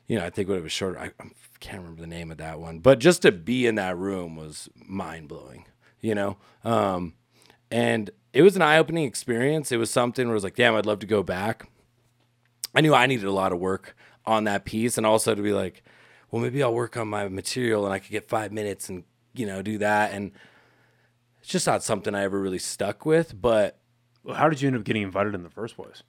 you 0.08 0.18
know, 0.18 0.26
I 0.26 0.30
think 0.30 0.48
when 0.48 0.58
it 0.58 0.64
was 0.64 0.72
shorter, 0.72 1.00
I, 1.00 1.12
I 1.20 1.30
can't 1.60 1.82
remember 1.82 2.02
the 2.02 2.08
name 2.08 2.32
of 2.32 2.38
that 2.38 2.60
one, 2.60 2.80
but 2.80 3.00
just 3.00 3.22
to 3.24 3.32
be 3.32 3.66
in 3.66 3.76
that 3.76 3.98
room 3.98 4.36
was 4.36 4.70
mind 4.76 5.28
blowing, 5.28 5.66
you 6.00 6.16
know? 6.16 6.38
Um, 6.64 7.14
and 7.70 8.10
it 8.32 8.42
was 8.42 8.56
an 8.56 8.62
eye 8.62 8.78
opening 8.78 9.06
experience. 9.06 9.72
It 9.72 9.78
was 9.78 9.90
something 9.90 10.28
where 10.28 10.34
I 10.34 10.36
was 10.36 10.44
like, 10.44 10.56
damn, 10.56 10.76
I'd 10.76 10.86
love 10.86 11.00
to 11.00 11.08
go 11.08 11.24
back. 11.24 11.68
I 12.76 12.82
knew 12.82 12.94
I 12.94 13.06
needed 13.08 13.26
a 13.26 13.32
lot 13.32 13.52
of 13.52 13.60
work 13.60 13.96
on 14.26 14.44
that 14.46 14.66
piece 14.66 14.98
and 14.98 15.06
also 15.06 15.34
to 15.34 15.42
be 15.42 15.54
like, 15.54 15.84
well, 16.32 16.42
maybe 16.42 16.62
I'll 16.62 16.74
work 16.74 16.98
on 16.98 17.08
my 17.08 17.28
material 17.28 17.86
and 17.86 17.94
I 17.94 18.00
could 18.00 18.12
get 18.12 18.28
five 18.30 18.52
minutes 18.52 18.90
and, 18.90 19.04
you 19.34 19.46
know, 19.46 19.62
do 19.62 19.78
that. 19.78 20.12
And 20.12 20.32
it's 21.40 21.50
just 21.50 21.66
not 21.68 21.84
something 21.84 22.14
I 22.14 22.24
ever 22.24 22.40
really 22.40 22.60
stuck 22.60 23.06
with, 23.06 23.40
but 23.40 23.80
Well, 24.24 24.36
How 24.36 24.50
did 24.50 24.62
you 24.62 24.68
end 24.68 24.78
up 24.78 24.84
getting 24.84 25.04
invited 25.04 25.34
in 25.34 25.44
the 25.44 25.50
first 25.50 25.76
place? 25.76 26.04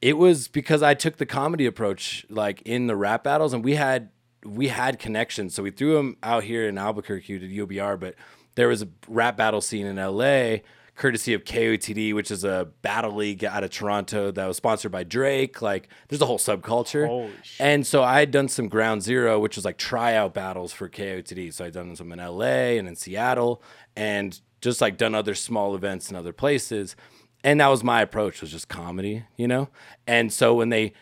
it 0.00 0.18
was 0.18 0.48
because 0.48 0.82
I 0.82 0.94
took 0.94 1.18
the 1.18 1.26
comedy 1.26 1.64
approach, 1.64 2.26
like 2.28 2.60
in 2.62 2.88
the 2.88 2.96
rap 2.96 3.22
battles, 3.22 3.52
and 3.54 3.64
we 3.64 3.76
had 3.76 4.10
we 4.44 4.66
had 4.66 4.98
connections. 4.98 5.54
So 5.54 5.62
we 5.62 5.70
threw 5.70 5.94
them 5.94 6.16
out 6.24 6.42
here 6.42 6.68
in 6.68 6.76
Albuquerque 6.76 7.38
to 7.38 7.66
UBR, 7.68 8.00
but 8.00 8.16
there 8.56 8.66
was 8.66 8.82
a 8.82 8.88
rap 9.06 9.36
battle 9.36 9.60
scene 9.60 9.86
in 9.86 9.94
LA, 9.94 10.56
courtesy 10.94 11.32
of 11.34 11.44
KOTD, 11.44 12.14
which 12.14 12.30
is 12.30 12.44
a 12.44 12.68
battle 12.82 13.14
league 13.14 13.44
out 13.44 13.64
of 13.64 13.70
Toronto 13.70 14.30
that 14.30 14.46
was 14.46 14.56
sponsored 14.56 14.92
by 14.92 15.04
Drake. 15.04 15.62
Like, 15.62 15.88
there's 16.08 16.20
a 16.20 16.26
whole 16.26 16.38
subculture. 16.38 17.30
And 17.58 17.86
so 17.86 18.02
I 18.02 18.20
had 18.20 18.30
done 18.30 18.48
some 18.48 18.68
Ground 18.68 19.02
Zero, 19.02 19.38
which 19.38 19.56
was 19.56 19.64
like 19.64 19.78
tryout 19.78 20.34
battles 20.34 20.72
for 20.72 20.88
KOTD. 20.88 21.52
So 21.52 21.64
I'd 21.64 21.72
done 21.72 21.96
some 21.96 22.12
in 22.12 22.18
LA 22.18 22.76
and 22.76 22.86
in 22.86 22.96
Seattle, 22.96 23.62
and 23.96 24.38
just 24.60 24.80
like 24.80 24.96
done 24.96 25.14
other 25.14 25.34
small 25.34 25.74
events 25.74 26.10
in 26.10 26.16
other 26.16 26.32
places. 26.32 26.94
And 27.42 27.60
that 27.60 27.68
was 27.68 27.82
my 27.82 28.02
approach 28.02 28.40
was 28.40 28.52
just 28.52 28.68
comedy, 28.68 29.24
you 29.36 29.48
know. 29.48 29.68
And 30.06 30.32
so 30.32 30.54
when 30.54 30.68
they 30.68 30.92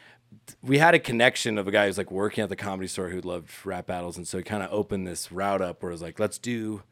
we 0.62 0.78
had 0.78 0.94
a 0.94 0.98
connection 0.98 1.58
of 1.58 1.68
a 1.68 1.70
guy 1.70 1.86
who's 1.86 1.98
like 1.98 2.10
working 2.10 2.42
at 2.42 2.48
the 2.48 2.56
comedy 2.56 2.88
store 2.88 3.08
who 3.08 3.20
loved 3.20 3.50
rap 3.64 3.86
battles, 3.86 4.16
and 4.16 4.26
so 4.26 4.38
he 4.38 4.44
kind 4.44 4.62
of 4.62 4.72
opened 4.72 5.06
this 5.06 5.30
route 5.30 5.60
up 5.60 5.82
where 5.82 5.90
it 5.90 5.94
was 5.94 6.02
like, 6.02 6.18
let's 6.18 6.38
do 6.38 6.82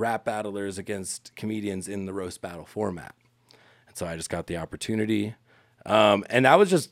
rap 0.00 0.24
battlers 0.24 0.78
against 0.78 1.32
comedians 1.36 1.86
in 1.86 2.06
the 2.06 2.12
roast 2.12 2.40
battle 2.40 2.64
format. 2.64 3.14
And 3.86 3.96
so 3.96 4.06
I 4.06 4.16
just 4.16 4.30
got 4.30 4.46
the 4.46 4.56
opportunity, 4.56 5.34
um, 5.86 6.24
and 6.30 6.44
that 6.44 6.58
was 6.58 6.70
just 6.70 6.90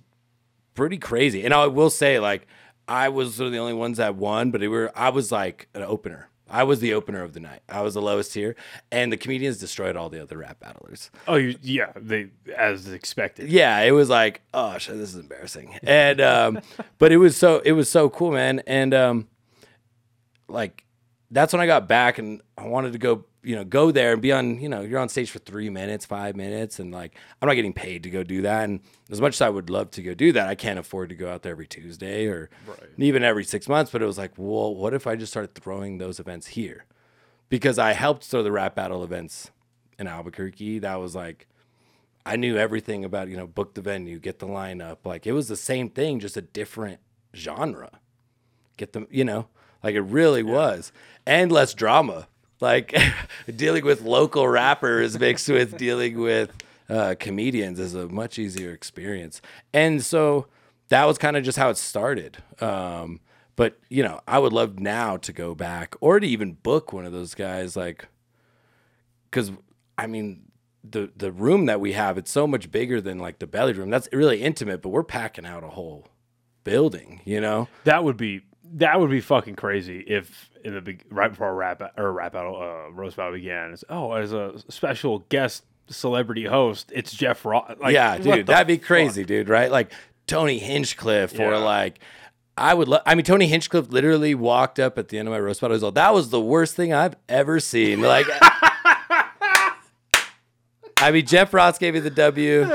pretty 0.75 0.99
crazy. 0.99 1.45
And 1.45 1.53
I 1.53 1.67
will 1.67 1.91
say, 1.91 2.19
like, 2.21 2.47
I 2.87 3.09
was 3.09 3.35
sort 3.35 3.47
of 3.47 3.53
the 3.53 3.59
only 3.59 3.75
ones 3.75 3.99
that 3.99 4.15
won, 4.15 4.51
but 4.51 4.63
it 4.63 4.69
were 4.69 4.93
I 4.95 5.11
was 5.11 5.33
like 5.33 5.69
an 5.75 5.83
opener. 5.83 6.29
I 6.51 6.63
was 6.63 6.81
the 6.81 6.95
opener 6.95 7.23
of 7.23 7.35
the 7.35 7.41
night. 7.41 7.61
I 7.69 7.83
was 7.83 7.95
the 7.95 8.01
lowest 8.01 8.33
tier, 8.33 8.57
and 8.91 9.13
the 9.13 9.19
comedians 9.19 9.59
destroyed 9.59 9.97
all 9.97 10.09
the 10.09 10.23
other 10.23 10.39
rap 10.39 10.61
battlers. 10.61 11.11
Oh, 11.27 11.35
you, 11.35 11.57
yeah, 11.61 11.93
they 11.95 12.31
as 12.57 12.89
expected. 12.89 13.51
Yeah, 13.51 13.79
it 13.81 13.91
was 13.91 14.09
like, 14.09 14.41
oh 14.55 14.79
shit, 14.79 14.97
this 14.97 15.11
is 15.11 15.21
embarrassing. 15.21 15.79
And 15.83 16.21
um, 16.21 16.61
but 16.99 17.13
it 17.13 17.19
was 17.19 17.37
so 17.37 17.61
it 17.65 17.73
was 17.73 17.91
so 17.91 18.09
cool, 18.09 18.33
man. 18.33 18.63
And 18.67 18.95
um, 18.95 19.29
like 20.49 20.85
that's 21.31 21.53
when 21.53 21.61
I 21.61 21.67
got 21.67 21.89
back 21.89 22.19
and 22.19 22.41
I 22.57 22.67
wanted 22.67 22.93
to 22.93 22.99
go, 22.99 23.25
you 23.43 23.55
know, 23.55 23.65
go 23.65 23.91
there 23.91 24.13
and 24.13 24.23
be 24.23 24.33
on, 24.33 24.61
you 24.61 24.69
know, 24.69 24.81
you're 24.81 24.99
on 24.99 25.09
stage 25.09 25.31
for 25.31 25.39
three 25.39 25.71
minutes, 25.71 26.07
five 26.07 26.37
minutes, 26.37 26.79
and 26.79 26.93
like 26.93 27.15
I'm 27.41 27.49
not 27.49 27.55
getting 27.55 27.73
paid 27.73 28.03
to 28.05 28.11
go 28.11 28.23
do 28.23 28.43
that. 28.43 28.65
And 28.65 28.81
as 29.11 29.21
much 29.21 29.35
as 29.35 29.43
I 29.43 29.49
would 29.49 29.71
love 29.71 29.91
to 29.93 30.03
go 30.03 30.15
do 30.15 30.33
that, 30.33 30.49
I 30.49 30.55
can't 30.55 30.79
afford 30.79 31.11
to 31.11 31.15
go 31.15 31.31
out 31.31 31.43
there 31.43 31.53
every 31.53 31.67
Tuesday 31.67 32.27
or 32.27 32.51
even 32.97 33.23
every 33.23 33.45
six 33.45 33.69
months. 33.69 33.91
But 33.91 34.03
it 34.03 34.07
was 34.07 34.19
like, 34.19 34.33
well, 34.37 34.75
what 34.75 34.95
if 34.95 35.07
I 35.07 35.17
just 35.17 35.33
started 35.33 35.55
throwing 35.55 35.99
those 35.99 36.19
events 36.19 36.49
here? 36.49 36.87
Because 37.49 37.79
I 37.79 37.93
helped 37.93 38.25
throw 38.25 38.43
the 38.43 38.53
rap 38.53 38.75
battle 38.75 39.05
events 39.05 39.51
in 39.99 40.07
Albuquerque. 40.07 40.81
That 40.81 40.97
was 40.97 41.15
like 41.15 41.47
I 42.25 42.37
knew 42.37 42.57
everything 42.57 43.05
about, 43.05 43.29
you 43.29 43.37
know, 43.37 43.47
book 43.47 43.75
the 43.75 43.81
venue, 43.81 44.19
get 44.19 44.39
the 44.39 44.47
lineup. 44.47 44.99
Like 45.05 45.27
it 45.27 45.33
was 45.33 45.49
the 45.49 45.57
same 45.57 45.89
thing, 45.89 46.21
just 46.21 46.37
a 46.37 46.43
different 46.43 47.01
genre. 47.35 48.01
Get 48.77 48.93
them, 48.93 49.07
you 49.11 49.25
know, 49.25 49.49
like 49.83 49.95
it 49.95 50.03
really 50.03 50.43
was. 50.43 50.93
And 51.27 51.53
less 51.53 51.75
drama. 51.75 52.29
Like 52.61 52.97
dealing 53.57 53.85
with 53.85 54.03
local 54.03 54.49
rappers 54.49 55.19
mixed 55.21 55.49
with 55.49 55.77
dealing 55.77 56.19
with 56.19 56.53
uh, 56.89 57.15
comedians 57.19 57.79
is 57.79 57.95
a 57.95 58.09
much 58.09 58.39
easier 58.39 58.73
experience. 58.73 59.41
And 59.73 60.03
so 60.03 60.47
that 60.89 61.05
was 61.05 61.19
kind 61.19 61.37
of 61.37 61.45
just 61.45 61.59
how 61.59 61.71
it 61.71 61.77
started. 61.77 62.39
Um, 62.61 63.21
but, 63.57 63.79
you 63.89 64.03
know, 64.03 64.21
I 64.27 64.39
would 64.39 64.53
love 64.53 64.79
now 64.79 65.17
to 65.19 65.33
go 65.33 65.55
back 65.55 65.97
or 66.01 66.19
to 66.21 66.27
even 66.27 66.53
book 66.55 66.93
one 66.93 67.05
of 67.05 67.13
those 67.13 67.35
guys 67.35 67.77
like 67.77 68.07
because 69.31 69.53
I 69.97 70.07
mean, 70.07 70.45
the 70.85 71.11
the 71.17 71.33
room 71.33 71.67
that 71.67 71.81
we 71.81 71.93
have 71.93 72.17
it's 72.17 72.31
so 72.31 72.47
much 72.47 72.71
bigger 72.71 73.01
than 73.01 73.19
like 73.19 73.41
the 73.41 73.47
belly 73.47 73.73
room. 73.73 73.91
That's 73.91 74.09
really 74.13 74.43
intimate, 74.43 74.81
but 74.81 74.91
we're 74.91 75.03
packing 75.03 75.45
out 75.45 75.65
a 75.65 75.69
whole 75.69 76.07
building. 76.65 77.21
You 77.25 77.41
know, 77.41 77.69
That 77.85 78.05
would 78.05 78.17
be 78.17 78.43
that 78.75 79.01
would 79.01 79.11
be 79.11 79.21
fucking 79.21 79.57
crazy 79.57 80.01
if 80.01 80.51
in 80.65 80.75
the 80.75 80.81
big 80.81 81.05
right 81.11 81.31
before 81.31 81.49
a 81.49 81.55
rap 81.55 81.81
or 81.97 82.07
a 82.09 82.11
rap 82.11 82.33
battle 82.33 82.57
uh, 82.57 82.91
roast 82.93 83.17
battle 83.17 83.33
began. 83.33 83.73
It's, 83.73 83.85
oh, 83.89 84.13
as 84.13 84.33
a 84.33 84.55
special 84.69 85.21
guest 85.29 85.65
celebrity 85.89 86.45
host, 86.45 86.93
it's 86.95 87.13
Jeff 87.13 87.45
Ross. 87.45 87.77
Like, 87.81 87.95
yeah, 87.95 88.19
dude, 88.19 88.47
that'd 88.47 88.67
be 88.67 88.77
fuck? 88.77 88.87
crazy, 88.87 89.25
dude. 89.25 89.49
Right? 89.49 89.71
Like 89.71 89.93
Tony 90.27 90.59
Hinchcliffe 90.59 91.39
or 91.39 91.59
like. 91.59 92.01
I 92.57 92.75
would. 92.75 92.89
Lo- 92.89 92.99
I 93.07 93.15
mean, 93.15 93.25
Tony 93.25 93.47
Hinchcliffe 93.47 93.91
literally 93.91 94.35
walked 94.35 94.81
up 94.81 94.99
at 94.99 95.11
the 95.11 95.19
end 95.19 95.29
of 95.29 95.33
my 95.33 95.39
roast 95.39 95.61
battle. 95.61 95.75
was 95.75 95.83
like, 95.85 95.95
"That 95.95 96.13
was 96.13 96.31
the 96.31 96.41
worst 96.41 96.75
thing 96.75 96.93
I've 96.93 97.15
ever 97.29 97.61
seen." 97.61 98.01
Like, 98.01 98.27
I 101.01 101.13
mean, 101.13 101.25
Jeff 101.25 101.55
Ross 101.55 101.79
gave 101.79 101.95
me 101.95 102.01
the 102.01 102.11
W. 102.11 102.69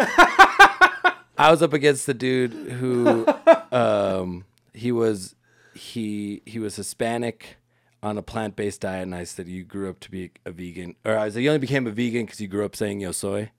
I 1.37 1.51
was 1.51 1.61
up 1.61 1.73
against 1.73 2.05
the 2.05 2.13
dude 2.13 2.53
who, 2.53 3.25
um, 3.71 4.45
he 4.73 4.91
was, 4.93 5.35
he 5.75 6.41
he 6.45 6.59
was 6.59 6.75
Hispanic 6.75 7.57
on 8.01 8.17
a 8.17 8.21
plant 8.21 8.55
based 8.55 8.81
diet, 8.81 9.03
and 9.03 9.15
I 9.15 9.23
said, 9.23 9.47
"You 9.47 9.63
grew 9.63 9.89
up 9.89 9.99
to 10.01 10.11
be 10.11 10.31
a 10.45 10.51
vegan," 10.51 10.95
or 11.05 11.17
I 11.17 11.29
said, 11.29 11.41
"You 11.43 11.49
only 11.49 11.59
became 11.59 11.87
a 11.87 11.91
vegan 11.91 12.25
because 12.25 12.39
you 12.41 12.47
grew 12.47 12.65
up 12.65 12.75
saying 12.75 12.99
yo 13.01 13.11
soy," 13.11 13.49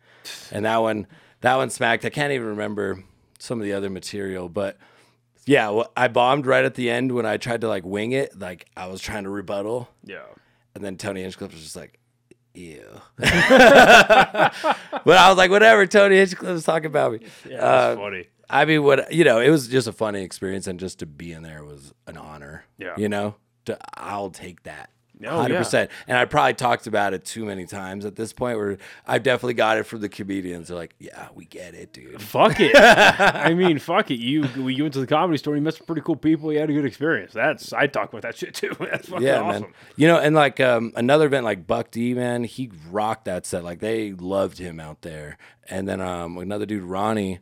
and 0.52 0.64
that 0.64 0.78
one, 0.78 1.06
that 1.40 1.56
one 1.56 1.70
smacked. 1.70 2.04
I 2.04 2.10
can't 2.10 2.32
even 2.32 2.48
remember 2.48 3.02
some 3.38 3.58
of 3.58 3.64
the 3.64 3.72
other 3.72 3.90
material, 3.90 4.48
but 4.48 4.76
yeah, 5.46 5.68
well, 5.70 5.92
I 5.96 6.08
bombed 6.08 6.46
right 6.46 6.64
at 6.64 6.74
the 6.74 6.88
end 6.90 7.12
when 7.12 7.26
I 7.26 7.36
tried 7.36 7.60
to 7.62 7.68
like 7.68 7.84
wing 7.84 8.12
it, 8.12 8.38
like 8.38 8.66
I 8.76 8.86
was 8.86 9.00
trying 9.00 9.24
to 9.24 9.30
rebuttal, 9.30 9.88
Yeah. 10.04 10.22
and 10.74 10.82
then 10.84 10.96
Tony 10.96 11.22
Hinchcliffe 11.22 11.52
was 11.52 11.62
just 11.62 11.76
like, 11.76 11.98
ew. 12.54 12.82
but 13.18 13.28
I 15.06 15.28
was 15.28 15.36
like, 15.36 15.50
whatever, 15.50 15.86
Tony 15.86 16.16
Hinchcliffe 16.16 16.52
was 16.52 16.64
talking 16.64 16.86
about 16.86 17.12
me. 17.12 17.20
Yeah, 17.48 17.62
Uh, 17.64 17.96
funny. 17.96 18.28
I 18.50 18.64
mean, 18.64 18.82
what, 18.82 19.12
you 19.12 19.24
know, 19.24 19.40
it 19.40 19.50
was 19.50 19.68
just 19.68 19.86
a 19.86 19.92
funny 19.92 20.22
experience, 20.22 20.66
and 20.66 20.78
just 20.78 20.98
to 21.00 21.06
be 21.06 21.32
in 21.32 21.42
there 21.42 21.64
was 21.64 21.92
an 22.06 22.16
honor. 22.16 22.64
Yeah. 22.78 22.94
You 22.96 23.08
know, 23.08 23.36
to, 23.66 23.78
I'll 23.94 24.30
take 24.30 24.62
that. 24.64 24.90
Oh, 25.26 25.46
yeah. 25.46 25.60
100%. 25.60 25.88
And 26.08 26.18
I 26.18 26.24
probably 26.24 26.54
talked 26.54 26.86
about 26.86 27.14
it 27.14 27.24
too 27.24 27.44
many 27.44 27.66
times 27.66 28.04
at 28.04 28.16
this 28.16 28.32
point 28.32 28.58
where 28.58 28.78
I've 29.06 29.22
definitely 29.22 29.54
got 29.54 29.78
it 29.78 29.84
from 29.84 30.00
the 30.00 30.08
comedians. 30.08 30.68
They're 30.68 30.76
like, 30.76 30.94
yeah, 30.98 31.28
we 31.34 31.44
get 31.44 31.74
it, 31.74 31.92
dude. 31.92 32.20
Fuck 32.20 32.56
it. 32.58 32.74
I 32.76 33.54
mean, 33.54 33.78
fuck 33.78 34.10
it. 34.10 34.18
You 34.18 34.44
you 34.66 34.82
went 34.82 34.94
to 34.94 35.00
the 35.00 35.06
comedy 35.06 35.38
store. 35.38 35.54
You 35.54 35.62
met 35.62 35.74
some 35.74 35.86
pretty 35.86 36.02
cool 36.02 36.16
people. 36.16 36.52
You 36.52 36.58
had 36.58 36.68
a 36.68 36.72
good 36.72 36.84
experience. 36.84 37.32
That's 37.32 37.72
I 37.72 37.86
talk 37.86 38.10
about 38.10 38.22
that 38.22 38.36
shit 38.36 38.54
too. 38.54 38.74
That's 38.80 39.08
fucking 39.08 39.26
yeah, 39.26 39.40
awesome. 39.40 39.62
man. 39.62 39.72
You 39.96 40.08
know, 40.08 40.18
and 40.18 40.34
like 40.34 40.58
um, 40.60 40.92
another 40.96 41.26
event 41.26 41.44
like 41.44 41.66
Buck 41.66 41.90
D, 41.90 42.12
man, 42.14 42.44
he 42.44 42.70
rocked 42.90 43.26
that 43.26 43.46
set. 43.46 43.62
Like 43.62 43.78
they 43.78 44.12
loved 44.12 44.58
him 44.58 44.80
out 44.80 45.02
there. 45.02 45.38
And 45.68 45.88
then 45.88 46.00
um, 46.00 46.36
another 46.38 46.66
dude, 46.66 46.82
Ronnie, 46.82 47.38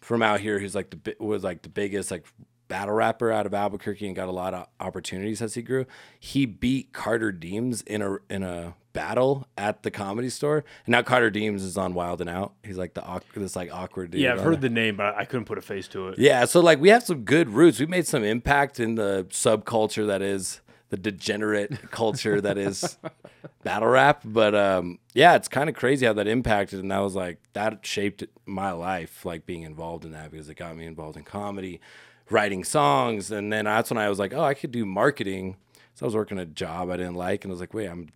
from 0.00 0.22
out 0.22 0.40
here, 0.40 0.58
who's 0.58 0.74
like 0.74 0.90
the 0.90 1.16
was 1.18 1.44
like 1.44 1.62
the 1.62 1.68
biggest 1.68 2.10
like 2.10 2.26
battle 2.68 2.94
rapper 2.94 3.32
out 3.32 3.46
of 3.46 3.52
Albuquerque 3.52 4.06
and 4.06 4.14
got 4.16 4.28
a 4.28 4.32
lot 4.32 4.54
of 4.54 4.66
opportunities 4.78 5.42
as 5.42 5.54
he 5.54 5.62
grew. 5.62 5.84
He 6.18 6.46
beat 6.46 6.92
Carter 6.92 7.32
Deems 7.32 7.82
in 7.82 8.00
a 8.00 8.16
in 8.30 8.42
a 8.42 8.74
battle 8.92 9.46
at 9.56 9.82
the 9.82 9.90
comedy 9.90 10.30
store. 10.30 10.64
And 10.86 10.92
now 10.92 11.02
Carter 11.02 11.30
Deems 11.30 11.62
is 11.62 11.76
on 11.76 11.94
Wild 11.94 12.20
and 12.20 12.30
Out. 12.30 12.54
He's 12.64 12.78
like 12.78 12.94
the 12.94 13.22
this 13.34 13.56
like 13.56 13.72
awkward 13.74 14.12
dude. 14.12 14.20
Yeah, 14.20 14.34
I've 14.34 14.40
heard 14.40 14.60
the 14.60 14.70
name, 14.70 14.96
but 14.96 15.14
I 15.16 15.24
couldn't 15.24 15.44
put 15.46 15.58
a 15.58 15.62
face 15.62 15.88
to 15.88 16.08
it. 16.08 16.18
yeah, 16.18 16.44
so 16.44 16.60
like 16.60 16.80
we 16.80 16.88
have 16.88 17.02
some 17.02 17.24
good 17.24 17.50
roots. 17.50 17.78
We 17.80 17.86
made 17.86 18.06
some 18.06 18.24
impact 18.24 18.80
in 18.80 18.94
the 18.94 19.26
subculture 19.30 20.06
that 20.06 20.22
is 20.22 20.60
the 20.90 20.96
degenerate 20.96 21.90
culture 21.90 22.40
that 22.40 22.58
is 22.58 22.98
battle 23.64 23.88
rap. 23.88 24.22
But 24.24 24.54
um, 24.54 24.98
yeah, 25.14 25.36
it's 25.36 25.48
kind 25.48 25.68
of 25.68 25.74
crazy 25.74 26.06
how 26.06 26.12
that 26.12 26.26
impacted, 26.26 26.80
and 26.80 26.90
that 26.90 26.98
was 26.98 27.16
like 27.16 27.38
that 27.54 27.86
shaped 27.86 28.24
my 28.44 28.72
life, 28.72 29.24
like 29.24 29.46
being 29.46 29.62
involved 29.62 30.04
in 30.04 30.12
that 30.12 30.30
because 30.30 30.48
it 30.48 30.56
got 30.56 30.76
me 30.76 30.86
involved 30.86 31.16
in 31.16 31.24
comedy, 31.24 31.80
writing 32.28 32.64
songs, 32.64 33.30
and 33.30 33.52
then 33.52 33.64
that's 33.64 33.90
when 33.90 33.98
I 33.98 34.08
was 34.08 34.18
like, 34.18 34.34
oh, 34.34 34.44
I 34.44 34.54
could 34.54 34.72
do 34.72 34.84
marketing. 34.84 35.56
So 35.94 36.04
I 36.04 36.06
was 36.06 36.14
working 36.14 36.38
a 36.38 36.46
job 36.46 36.90
I 36.90 36.96
didn't 36.96 37.14
like, 37.14 37.44
and 37.44 37.50
I 37.50 37.54
was 37.54 37.60
like, 37.60 37.74
wait, 37.74 37.88
I'm 37.88 38.08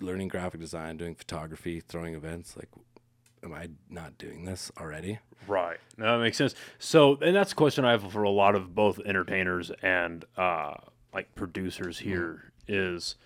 learning 0.00 0.28
graphic 0.28 0.60
design, 0.60 0.96
doing 0.96 1.14
photography, 1.14 1.80
throwing 1.80 2.14
events. 2.14 2.56
Like, 2.56 2.68
am 3.42 3.52
I 3.52 3.68
not 3.88 4.18
doing 4.18 4.44
this 4.44 4.70
already? 4.78 5.18
Right. 5.46 5.78
No, 5.96 6.16
that 6.16 6.22
makes 6.22 6.36
sense. 6.36 6.54
So, 6.78 7.18
and 7.20 7.34
that's 7.34 7.52
a 7.52 7.54
question 7.54 7.84
I 7.84 7.92
have 7.92 8.12
for 8.12 8.22
a 8.22 8.30
lot 8.30 8.54
of 8.54 8.74
both 8.74 9.00
entertainers 9.00 9.70
and 9.82 10.24
uh, 10.36 10.74
like 11.14 11.34
producers 11.34 11.98
here 11.98 12.52
is 12.68 13.16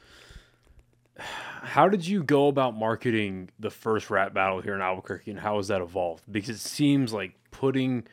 how 1.19 1.89
did 1.89 2.07
you 2.07 2.23
go 2.23 2.49
about 2.49 2.77
marketing 2.77 3.51
the 3.59 3.71
first 3.71 4.11
rap 4.11 4.35
battle 4.35 4.61
here 4.61 4.75
in 4.75 4.81
Albuquerque 4.81 5.31
and 5.31 5.41
how 5.41 5.57
has 5.57 5.69
that 5.69 5.81
evolved? 5.81 6.25
Because 6.31 6.57
it 6.57 6.61
seems 6.61 7.13
like 7.13 7.35
putting 7.51 8.07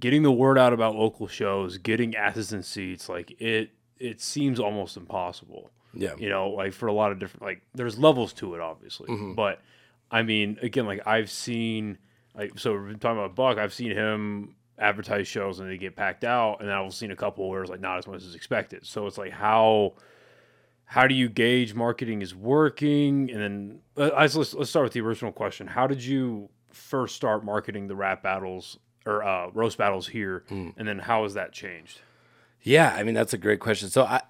getting 0.00 0.22
the 0.22 0.32
word 0.32 0.58
out 0.58 0.72
about 0.72 0.96
local 0.96 1.28
shows, 1.28 1.78
getting 1.78 2.16
asses 2.16 2.52
and 2.52 2.64
seats, 2.64 3.08
like 3.08 3.40
it 3.40 3.70
it 3.98 4.20
seems 4.20 4.58
almost 4.58 4.96
impossible. 4.96 5.70
Yeah. 5.94 6.14
You 6.18 6.28
know, 6.28 6.48
like 6.50 6.72
for 6.72 6.88
a 6.88 6.92
lot 6.92 7.12
of 7.12 7.18
different 7.18 7.42
like 7.42 7.62
there's 7.74 7.98
levels 7.98 8.32
to 8.34 8.54
it 8.54 8.60
obviously. 8.60 9.08
Mm-hmm. 9.08 9.34
But 9.34 9.60
I 10.10 10.22
mean, 10.22 10.58
again, 10.62 10.86
like 10.86 11.06
I've 11.06 11.30
seen 11.30 11.98
like 12.34 12.58
so 12.58 12.72
we're 12.72 12.94
talking 12.94 13.18
about 13.18 13.36
Buck, 13.36 13.58
I've 13.58 13.72
seen 13.72 13.92
him 13.92 14.56
advertise 14.78 15.28
shows 15.28 15.60
and 15.60 15.70
they 15.70 15.76
get 15.76 15.96
packed 15.96 16.24
out 16.24 16.60
and 16.60 16.70
I've 16.70 16.94
seen 16.94 17.10
a 17.10 17.16
couple 17.16 17.48
where 17.48 17.62
it's 17.62 17.70
like 17.70 17.80
not 17.80 17.98
as 17.98 18.06
much 18.06 18.22
as 18.22 18.34
expected. 18.34 18.86
So 18.86 19.06
it's 19.06 19.18
like 19.18 19.32
how 19.32 19.94
how 20.84 21.06
do 21.06 21.14
you 21.14 21.28
gauge 21.28 21.74
marketing 21.74 22.20
is 22.20 22.34
working? 22.34 23.30
And 23.30 23.40
then 23.40 23.78
uh, 23.96 24.10
let's, 24.18 24.36
let's 24.36 24.54
let's 24.54 24.70
start 24.70 24.84
with 24.84 24.92
the 24.92 25.00
original 25.00 25.32
question. 25.32 25.66
How 25.66 25.86
did 25.86 26.04
you 26.04 26.50
first 26.70 27.16
start 27.16 27.44
marketing 27.44 27.86
the 27.86 27.96
rap 27.96 28.22
battles 28.22 28.78
or 29.06 29.22
uh, 29.22 29.50
roast 29.52 29.78
battles 29.78 30.08
here? 30.08 30.44
Mm. 30.50 30.74
And 30.76 30.86
then 30.86 30.98
how 30.98 31.22
has 31.22 31.34
that 31.34 31.52
changed? 31.52 32.00
Yeah, 32.62 32.94
I 32.94 33.02
mean 33.02 33.14
that's 33.14 33.32
a 33.32 33.38
great 33.38 33.60
question. 33.60 33.88
So 33.88 34.04
I 34.04 34.22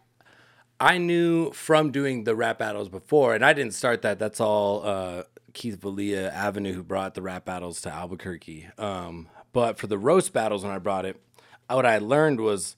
I 0.78 0.98
knew 0.98 1.52
from 1.52 1.90
doing 1.90 2.24
the 2.24 2.34
rap 2.34 2.58
battles 2.58 2.88
before, 2.88 3.34
and 3.34 3.44
I 3.44 3.52
didn't 3.52 3.74
start 3.74 4.02
that. 4.02 4.18
That's 4.18 4.40
all 4.40 4.84
uh, 4.84 5.22
Keith 5.52 5.80
Valia 5.80 6.32
Avenue 6.32 6.72
who 6.72 6.82
brought 6.82 7.14
the 7.14 7.22
rap 7.22 7.44
battles 7.44 7.80
to 7.82 7.90
Albuquerque. 7.90 8.68
Um, 8.78 9.28
but 9.52 9.78
for 9.78 9.86
the 9.86 9.98
roast 9.98 10.32
battles, 10.32 10.64
when 10.64 10.72
I 10.72 10.78
brought 10.78 11.04
it, 11.04 11.20
what 11.68 11.86
I 11.86 11.98
learned 11.98 12.40
was, 12.40 12.76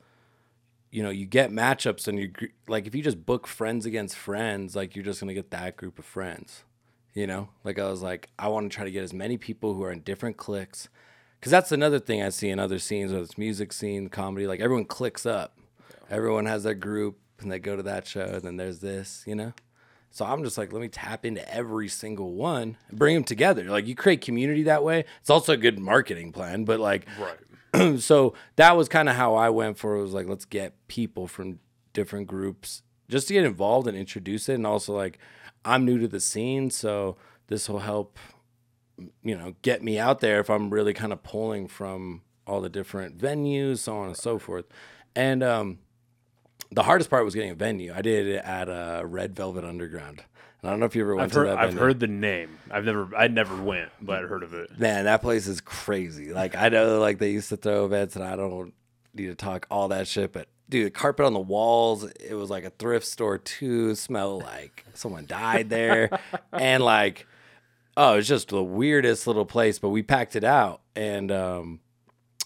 you 0.91 1.03
know, 1.03 1.11
you 1.11 1.27
get 1.27 1.51
matchups, 1.51 2.07
and 2.07 2.19
you 2.19 2.33
like 2.69 2.87
if 2.87 2.95
you 2.95 3.03
just 3.03 3.27
book 3.27 3.47
friends 3.47 3.87
against 3.87 4.17
friends, 4.17 4.77
like 4.77 4.95
you're 4.95 5.05
just 5.05 5.21
gonna 5.21 5.35
get 5.35 5.51
that 5.51 5.77
group 5.77 5.99
of 5.99 6.05
friends. 6.05 6.65
You 7.15 7.29
know, 7.29 7.49
like 7.63 7.79
I 7.79 7.89
was 7.89 8.03
like, 8.03 8.29
I 8.39 8.49
want 8.49 8.71
to 8.71 8.75
try 8.75 8.85
to 8.85 8.91
get 8.91 9.05
as 9.05 9.13
many 9.13 9.37
people 9.37 9.75
who 9.75 9.85
are 9.85 9.93
in 9.93 10.01
different 10.01 10.37
cliques, 10.37 10.89
because 11.39 11.51
that's 11.53 11.71
another 11.71 12.01
thing 12.01 12.23
I 12.23 12.31
see 12.31 12.49
in 12.49 12.59
other 12.59 12.81
scenes, 12.81 13.13
whether 13.13 13.23
it's 13.23 13.39
music 13.39 13.73
scene, 13.73 14.09
comedy. 14.09 14.47
Like 14.47 14.61
everyone 14.61 14.85
clicks 14.85 15.25
up, 15.25 15.57
everyone 16.11 16.47
has 16.47 16.65
their 16.65 16.75
group, 16.75 17.19
and 17.39 17.53
they 17.53 17.61
go 17.61 17.77
to 17.77 17.83
that 17.85 18.07
show, 18.07 18.25
and 18.25 18.43
then 18.43 18.57
there's 18.57 18.81
this, 18.81 19.23
you 19.27 19.37
know. 19.37 19.53
So 20.15 20.25
I'm 20.25 20.45
just 20.45 20.57
like, 20.57 20.73
let 20.73 20.81
me 20.81 20.87
tap 20.87 21.27
into 21.27 21.53
every 21.53 21.89
single 21.89 22.35
one 22.35 22.77
and 22.89 22.97
bring 22.97 23.17
them 23.17 23.25
together. 23.25 23.65
Like 23.65 23.89
you 23.89 23.97
create 23.97 24.21
community 24.21 24.63
that 24.63 24.85
way. 24.85 25.07
It's 25.21 25.29
also 25.29 25.55
a 25.55 25.57
good 25.57 25.81
marketing 25.81 26.31
plan, 26.31 26.65
but 26.65 26.79
like 26.79 27.09
Right. 27.19 27.99
so 28.01 28.33
that 28.55 28.77
was 28.77 28.89
kind 28.89 29.09
of 29.09 29.17
how 29.17 29.35
I 29.35 29.51
went 29.51 29.77
for 29.77 29.97
it 29.97 30.03
was 30.03 30.13
like 30.13 30.29
let's 30.29 30.45
get 30.45 30.75
people 30.87 31.27
from 31.27 31.59
different 31.93 32.29
groups 32.29 32.83
just 33.09 33.27
to 33.27 33.35
get 33.35 33.45
involved 33.45 33.89
and 33.89 33.97
introduce 33.99 34.49
it 34.49 34.55
and 34.55 34.65
also 34.65 34.95
like 34.95 35.19
I'm 35.65 35.85
new 35.85 35.99
to 35.99 36.07
the 36.07 36.21
scene 36.21 36.71
so 36.71 37.17
this 37.49 37.69
will 37.69 37.81
help 37.81 38.17
you 39.25 39.37
know 39.37 39.57
get 39.63 39.83
me 39.83 39.99
out 39.99 40.21
there 40.21 40.39
if 40.39 40.49
I'm 40.49 40.71
really 40.71 40.95
kind 40.95 41.13
of 41.13 41.25
pulling 41.25 41.67
from 41.67 42.23
all 42.47 42.61
the 42.61 42.69
different 42.69 43.19
venues 43.19 43.79
so 43.79 43.97
on 43.97 44.07
and 44.07 44.17
so 44.17 44.39
forth 44.39 44.67
and 45.17 45.43
um 45.43 45.79
the 46.71 46.83
hardest 46.83 47.11
part 47.11 47.25
was 47.25 47.35
getting 47.35 47.51
a 47.51 47.55
venue 47.55 47.93
I 47.95 48.03
did 48.03 48.27
it 48.27 48.45
at 48.45 48.69
uh, 48.69 49.03
Red 49.05 49.35
Velvet 49.37 49.65
Underground 49.65 50.23
and 50.65 50.71
I 50.71 50.73
don't 50.73 50.81
know 50.81 50.87
if 50.87 50.97
you 50.97 51.03
ever 51.03 51.15
went 51.15 51.25
I've 51.27 51.33
to 51.33 51.39
heard 51.41 51.49
that 51.49 51.59
I've 51.59 51.69
venue. 51.71 51.81
heard 51.83 52.01
the 52.01 52.07
name. 52.07 52.59
I've 52.71 52.85
never 52.87 53.15
I 53.15 53.29
never 53.29 53.55
went, 53.61 53.91
but 54.01 54.25
I 54.25 54.27
heard 54.27 54.43
of 54.43 54.55
it. 54.55 54.79
Man, 54.79 55.05
that 55.05 55.21
place 55.21 55.47
is 55.47 55.61
crazy. 55.61 56.33
Like 56.33 56.57
I 56.57 56.71
know 56.71 57.01
like 57.01 57.19
they 57.19 57.31
used 57.33 57.51
to 57.51 57.59
throw 57.59 57.85
events 57.85 58.17
and 58.17 58.25
I 58.25 58.35
don't 58.35 58.73
need 59.15 59.27
to 59.27 59.35
talk 59.35 59.67
all 59.71 59.89
that 59.89 60.09
shit, 60.09 60.33
but 60.33 60.49
dude, 60.71 60.87
the 60.87 60.91
carpet 60.91 61.27
on 61.27 61.35
the 61.35 61.39
walls, 61.39 62.05
it 62.05 62.33
was 62.35 62.49
like 62.49 62.65
a 62.65 62.71
thrift 62.71 63.05
store 63.07 63.37
too, 63.37 63.95
Smell 63.95 64.39
like 64.41 64.87
someone 64.95 65.27
died 65.27 65.69
there. 65.69 66.19
and 66.53 66.83
like 66.83 67.27
oh, 67.97 68.15
it's 68.15 68.27
just 68.27 68.49
the 68.49 68.63
weirdest 68.65 69.27
little 69.27 69.45
place, 69.45 69.79
but 69.79 69.91
we 69.91 70.03
packed 70.03 70.35
it 70.35 70.45
out 70.45 70.81
and 70.97 71.31
um 71.31 71.81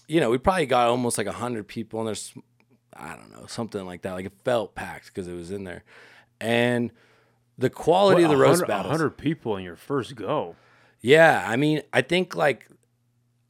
you 0.09 0.19
know, 0.19 0.29
we 0.31 0.39
probably 0.39 0.65
got 0.65 0.89
almost 0.89 1.17
like 1.17 1.27
a 1.27 1.31
hundred 1.31 1.67
people 1.69 1.99
and 2.01 2.07
there's 2.07 2.33
I 2.99 3.15
don't 3.15 3.31
know, 3.31 3.45
something 3.47 3.85
like 3.85 4.01
that. 4.03 4.13
Like 4.13 4.25
it 4.25 4.33
felt 4.43 4.75
packed 4.75 5.07
because 5.07 5.27
it 5.27 5.33
was 5.33 5.51
in 5.51 5.63
there. 5.63 5.83
And 6.39 6.91
the 7.57 7.69
quality 7.69 8.23
of 8.23 8.29
the 8.29 8.37
roast 8.37 8.65
battles. 8.67 8.91
hundred 8.91 9.17
people 9.17 9.57
in 9.57 9.63
your 9.63 9.75
first 9.75 10.15
go. 10.15 10.55
Yeah, 11.01 11.43
I 11.47 11.55
mean, 11.55 11.81
I 11.93 12.01
think 12.01 12.35
like 12.35 12.67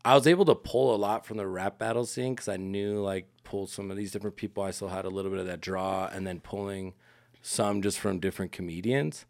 I 0.06 0.16
was 0.16 0.28
able 0.28 0.46
to 0.46 0.56
pull 0.56 0.96
a 0.96 0.98
lot 0.98 1.26
from 1.26 1.38
the 1.38 1.48
rap 1.48 1.78
battle 1.78 2.06
scene 2.06 2.34
because 2.34 2.48
I 2.48 2.58
knew 2.58 3.00
like 3.02 3.28
pull 3.44 3.68
some 3.68 3.92
of 3.92 3.98
these 3.98 4.12
different 4.12 4.36
people. 4.36 4.64
I 4.64 4.72
still 4.72 4.90
had 4.90 5.06
a 5.06 5.10
little 5.10 5.32
bit 5.32 5.40
of 5.40 5.48
that 5.48 5.62
draw, 5.62 6.08
and 6.08 6.26
then 6.26 6.40
pulling 6.40 6.94
some 7.42 7.82
just 7.82 8.00
from 8.00 8.20
different 8.20 8.52
comedians. 8.52 9.26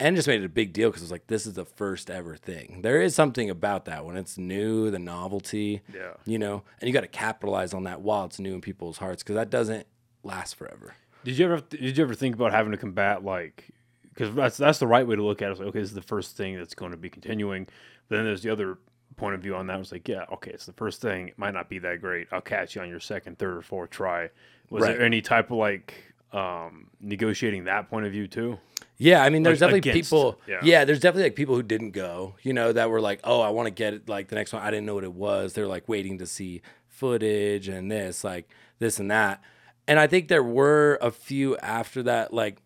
And 0.00 0.16
just 0.16 0.26
made 0.28 0.42
it 0.42 0.44
a 0.46 0.48
big 0.48 0.72
deal 0.72 0.88
because 0.90 1.02
it 1.02 1.04
was 1.06 1.10
like 1.12 1.26
this 1.28 1.46
is 1.46 1.54
the 1.54 1.64
first 1.64 2.10
ever 2.10 2.36
thing. 2.36 2.80
There 2.82 3.00
is 3.00 3.14
something 3.14 3.48
about 3.50 3.84
that 3.86 4.04
when 4.04 4.16
it's 4.16 4.36
new, 4.38 4.90
the 4.90 4.98
novelty. 4.98 5.82
Yeah. 5.94 6.14
You 6.24 6.38
know, 6.38 6.62
and 6.80 6.88
you 6.88 6.92
got 6.94 7.02
to 7.02 7.06
capitalize 7.08 7.72
on 7.74 7.84
that 7.84 8.00
while 8.00 8.24
it's 8.24 8.38
new 8.38 8.54
in 8.54 8.60
people's 8.60 8.98
hearts 8.98 9.22
because 9.22 9.36
that 9.36 9.50
doesn't 9.50 9.86
last 10.22 10.56
forever. 10.56 10.94
Did 11.24 11.38
you 11.38 11.44
ever 11.46 11.60
did 11.60 11.96
you 11.96 12.04
ever 12.04 12.14
think 12.14 12.34
about 12.34 12.52
having 12.52 12.72
to 12.72 12.78
combat 12.78 13.24
like 13.24 13.68
because 14.12 14.34
that's 14.34 14.56
that's 14.56 14.78
the 14.78 14.86
right 14.86 15.06
way 15.06 15.16
to 15.16 15.22
look 15.24 15.42
at 15.42 15.48
it. 15.48 15.52
It's 15.52 15.60
like, 15.60 15.68
okay, 15.70 15.80
this 15.80 15.88
is 15.90 15.94
the 15.94 16.02
first 16.02 16.36
thing 16.36 16.56
that's 16.56 16.74
going 16.74 16.90
to 16.92 16.96
be 16.96 17.10
continuing. 17.10 17.66
But 18.08 18.16
then 18.16 18.24
there's 18.26 18.42
the 18.42 18.50
other 18.50 18.78
point 19.16 19.34
of 19.34 19.40
view 19.42 19.54
on 19.56 19.66
that. 19.68 19.78
Was 19.78 19.90
like, 19.92 20.06
yeah, 20.08 20.24
okay, 20.32 20.50
it's 20.50 20.66
the 20.66 20.72
first 20.72 21.00
thing. 21.00 21.28
It 21.28 21.38
might 21.38 21.54
not 21.54 21.68
be 21.68 21.78
that 21.78 22.00
great. 22.00 22.28
I'll 22.32 22.40
catch 22.40 22.74
you 22.76 22.82
on 22.82 22.88
your 22.88 23.00
second, 23.00 23.38
third, 23.38 23.56
or 23.56 23.62
fourth 23.62 23.90
try. 23.90 24.28
Was 24.70 24.82
Right. 24.82 24.96
there 24.96 25.04
any 25.06 25.20
type 25.20 25.50
of 25.50 25.56
like 25.58 25.94
um, 26.32 26.90
negotiating 27.00 27.64
that 27.64 27.88
point 27.88 28.06
of 28.06 28.12
view 28.12 28.26
too? 28.26 28.58
Yeah, 28.96 29.22
I 29.24 29.28
mean, 29.28 29.42
there's 29.42 29.60
Like, 29.60 29.70
definitely 29.72 29.90
against- 29.90 30.10
people. 30.10 30.40
yeah. 30.46 30.60
Yeah. 30.62 30.84
there's 30.84 31.00
definitely 31.00 31.24
like 31.24 31.36
people 31.36 31.56
who 31.56 31.62
didn't 31.64 31.90
go. 31.90 32.36
You 32.42 32.52
know, 32.52 32.72
that 32.72 32.90
were 32.90 33.00
like, 33.00 33.20
oh, 33.24 33.40
I 33.40 33.48
want 33.50 33.66
to 33.66 33.70
get 33.72 33.92
it. 33.94 34.08
Like 34.08 34.28
the 34.28 34.36
next 34.36 34.52
one, 34.52 34.62
I 34.62 34.70
didn't 34.70 34.86
know 34.86 34.94
what 34.94 35.04
it 35.04 35.12
was. 35.14 35.52
They're 35.54 35.66
like 35.66 35.88
waiting 35.88 36.18
to 36.18 36.26
see 36.26 36.62
footage 36.88 37.68
and 37.68 37.90
this, 37.90 38.22
like 38.24 38.48
this 38.78 38.98
and 38.98 39.10
that. 39.10 39.42
And 39.88 39.98
I 39.98 40.06
think 40.06 40.28
there 40.28 40.42
were 40.44 40.98
a 41.02 41.10
few 41.10 41.56
after 41.58 42.02
that. 42.04 42.32
Like 42.32 42.58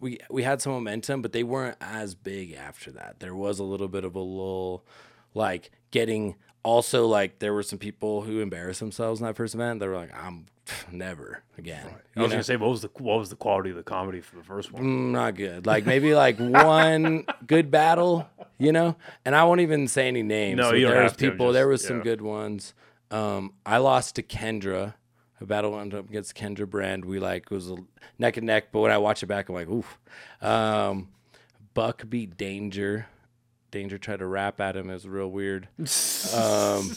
we 0.00 0.18
we 0.30 0.42
had 0.42 0.60
some 0.62 0.72
momentum, 0.72 1.22
but 1.22 1.32
they 1.32 1.42
weren't 1.44 1.76
as 1.80 2.14
big 2.14 2.52
after 2.52 2.90
that. 2.92 3.20
There 3.20 3.34
was 3.34 3.58
a 3.58 3.64
little 3.64 3.88
bit 3.88 4.04
of 4.04 4.14
a 4.14 4.20
lull, 4.20 4.84
like 5.34 5.70
getting. 5.90 6.36
Also, 6.64 7.06
like 7.06 7.38
there 7.38 7.54
were 7.54 7.62
some 7.62 7.78
people 7.78 8.22
who 8.22 8.40
embarrassed 8.40 8.80
themselves 8.80 9.20
in 9.20 9.26
that 9.26 9.36
first 9.36 9.54
event. 9.54 9.78
They 9.78 9.86
were 9.86 9.94
like, 9.94 10.12
"I'm 10.20 10.46
never 10.92 11.42
again." 11.58 11.86
I 12.16 12.22
was 12.22 12.30
gonna 12.30 12.42
say, 12.42 12.56
what 12.56 12.70
was 12.70 12.82
the 12.82 12.90
what 12.98 13.18
was 13.18 13.30
the 13.30 13.36
quality 13.36 13.70
of 13.70 13.76
the 13.76 13.82
comedy 13.82 14.20
for 14.20 14.36
the 14.36 14.42
first 14.42 14.72
one? 14.72 14.82
Mm, 14.82 15.10
not 15.12 15.34
good. 15.36 15.66
Like 15.66 15.86
maybe 15.86 16.14
like 16.14 16.38
one 16.38 17.26
good 17.46 17.70
battle, 17.70 18.28
you 18.58 18.72
know. 18.72 18.96
And 19.24 19.34
I 19.34 19.44
won't 19.44 19.60
even 19.60 19.88
say 19.88 20.08
any 20.08 20.22
names. 20.22 20.56
No, 20.58 20.72
you 20.72 20.82
don't 20.86 20.92
there 20.94 21.02
was 21.02 21.12
have 21.12 21.18
to, 21.18 21.30
people. 21.30 21.52
there 21.52 21.64
just- 21.64 21.82
was 21.84 21.88
some 21.88 22.00
good 22.00 22.20
ones. 22.20 22.74
Um, 23.10 23.52
I 23.64 23.78
lost 23.78 24.16
to 24.16 24.22
Kendra. 24.22 24.94
A 25.40 25.44
battle 25.44 25.72
went 25.72 25.92
up 25.92 26.08
against 26.08 26.34
Kendra 26.34 26.68
Brand. 26.68 27.04
We 27.04 27.18
like 27.18 27.50
was 27.50 27.70
a 27.70 27.76
neck 28.18 28.36
and 28.38 28.46
neck. 28.46 28.68
But 28.72 28.80
when 28.80 28.90
I 28.90 28.96
watch 28.98 29.22
it 29.22 29.26
back, 29.26 29.48
I'm 29.50 29.54
like, 29.54 29.68
oof. 29.68 29.98
Um, 30.40 31.08
Buck 31.74 32.08
beat 32.08 32.36
Danger. 32.38 33.06
Danger 33.70 33.98
tried 33.98 34.20
to 34.20 34.26
rap 34.26 34.60
at 34.62 34.76
him. 34.76 34.88
It 34.88 34.94
was 34.94 35.06
real 35.06 35.28
weird. 35.30 35.68
Um, 36.34 36.90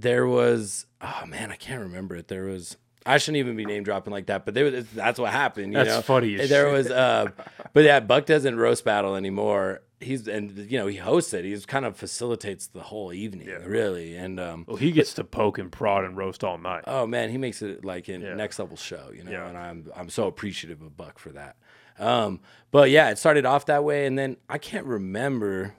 there 0.00 0.26
was 0.26 0.86
oh 1.00 1.24
man, 1.26 1.50
I 1.50 1.56
can't 1.56 1.80
remember 1.82 2.16
it. 2.16 2.28
There 2.28 2.44
was 2.44 2.76
I 3.06 3.16
shouldn't 3.18 3.38
even 3.38 3.56
be 3.56 3.64
name 3.64 3.82
dropping 3.82 4.12
like 4.12 4.26
that, 4.26 4.44
but 4.44 4.54
there 4.54 4.64
was 4.66 4.86
that's 4.90 5.18
what 5.18 5.32
happened. 5.32 5.72
You 5.72 5.78
That's 5.78 5.88
know? 5.88 6.02
funny 6.02 6.38
as 6.38 6.50
There 6.50 6.66
shit. 6.66 6.72
was 6.72 6.90
uh, 6.90 7.26
but 7.72 7.84
yeah, 7.84 8.00
Buck 8.00 8.26
doesn't 8.26 8.56
roast 8.56 8.84
battle 8.84 9.14
anymore. 9.16 9.80
He's 10.00 10.28
and 10.28 10.56
you 10.70 10.78
know 10.78 10.86
he 10.86 10.96
hosts 10.96 11.32
it. 11.34 11.44
He's 11.44 11.66
kind 11.66 11.84
of 11.84 11.96
facilitates 11.96 12.66
the 12.68 12.80
whole 12.80 13.12
evening, 13.12 13.48
really. 13.66 14.16
And 14.16 14.38
um, 14.40 14.64
Well, 14.66 14.76
he 14.76 14.92
gets 14.92 15.12
to 15.14 15.24
poke 15.24 15.58
and 15.58 15.70
prod 15.72 16.04
and 16.04 16.16
roast 16.16 16.42
all 16.44 16.56
night. 16.58 16.84
oh 16.86 17.06
man, 17.06 17.30
he 17.30 17.36
makes 17.38 17.60
it 17.62 17.84
like 17.84 18.08
a 18.08 18.12
Yeah. 18.18 18.34
next 18.34 18.58
level 18.58 18.76
show, 18.78 19.10
you 19.14 19.24
know. 19.24 19.30
Yeah. 19.30 19.48
And 19.48 19.58
I'm 19.58 19.90
I'm 19.96 20.08
so 20.10 20.26
appreciative 20.26 20.80
of 20.82 20.96
Buck 20.96 21.18
for 21.18 21.30
that. 21.30 21.56
Um, 21.98 22.40
but 22.70 22.88
yeah, 22.90 23.10
it 23.10 23.18
started 23.18 23.44
off 23.44 23.66
that 23.66 23.84
way, 23.84 24.06
and 24.06 24.18
then 24.18 24.38
I 24.48 24.56
can't 24.56 24.86
remember 24.86 25.74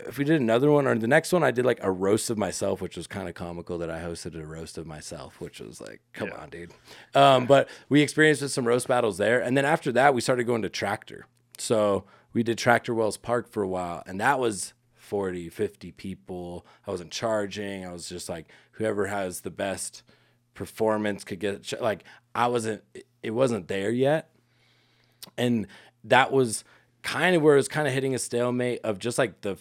if 0.00 0.18
we 0.18 0.24
did 0.24 0.40
another 0.40 0.70
one 0.70 0.86
or 0.86 0.96
the 0.96 1.06
next 1.06 1.32
one. 1.32 1.42
I 1.42 1.50
did 1.50 1.64
like 1.64 1.78
a 1.82 1.90
roast 1.90 2.30
of 2.30 2.38
myself, 2.38 2.80
which 2.80 2.96
was 2.96 3.06
kind 3.06 3.28
of 3.28 3.34
comical 3.34 3.78
that 3.78 3.90
I 3.90 4.00
hosted 4.00 4.40
a 4.40 4.46
roast 4.46 4.76
of 4.78 4.86
myself, 4.86 5.40
which 5.40 5.60
was 5.60 5.80
like, 5.80 6.00
come 6.12 6.30
on, 6.36 6.50
dude. 6.50 6.72
Um, 7.14 7.46
but 7.46 7.68
we 7.88 8.02
experienced 8.02 8.48
some 8.50 8.66
roast 8.66 8.88
battles 8.88 9.18
there, 9.18 9.40
and 9.40 9.56
then 9.56 9.64
after 9.64 9.92
that, 9.92 10.14
we 10.14 10.20
started 10.20 10.44
going 10.44 10.62
to 10.62 10.68
Tractor. 10.68 11.26
So 11.58 12.04
we 12.32 12.42
did 12.42 12.58
Tractor 12.58 12.94
Wells 12.94 13.16
Park 13.16 13.48
for 13.50 13.62
a 13.62 13.68
while, 13.68 14.02
and 14.06 14.20
that 14.20 14.38
was 14.38 14.74
40, 14.94 15.48
50 15.48 15.92
people. 15.92 16.66
I 16.86 16.90
wasn't 16.90 17.12
charging. 17.12 17.86
I 17.86 17.92
was 17.92 18.08
just 18.08 18.28
like, 18.28 18.48
whoever 18.72 19.06
has 19.06 19.42
the 19.42 19.50
best 19.50 20.02
performance 20.54 21.24
could 21.24 21.40
get 21.40 21.62
ch- 21.64 21.74
like 21.80 22.04
I 22.34 22.46
wasn't 22.46 22.82
it 23.22 23.32
wasn't 23.32 23.68
there 23.68 23.90
yet. 23.90 24.30
And 25.36 25.66
that 26.04 26.32
was 26.32 26.64
kind 27.02 27.34
of 27.34 27.42
where 27.42 27.54
it 27.54 27.58
was 27.58 27.68
kind 27.68 27.88
of 27.88 27.94
hitting 27.94 28.14
a 28.14 28.18
stalemate 28.18 28.80
of 28.84 28.98
just 28.98 29.18
like 29.18 29.40
the 29.40 29.56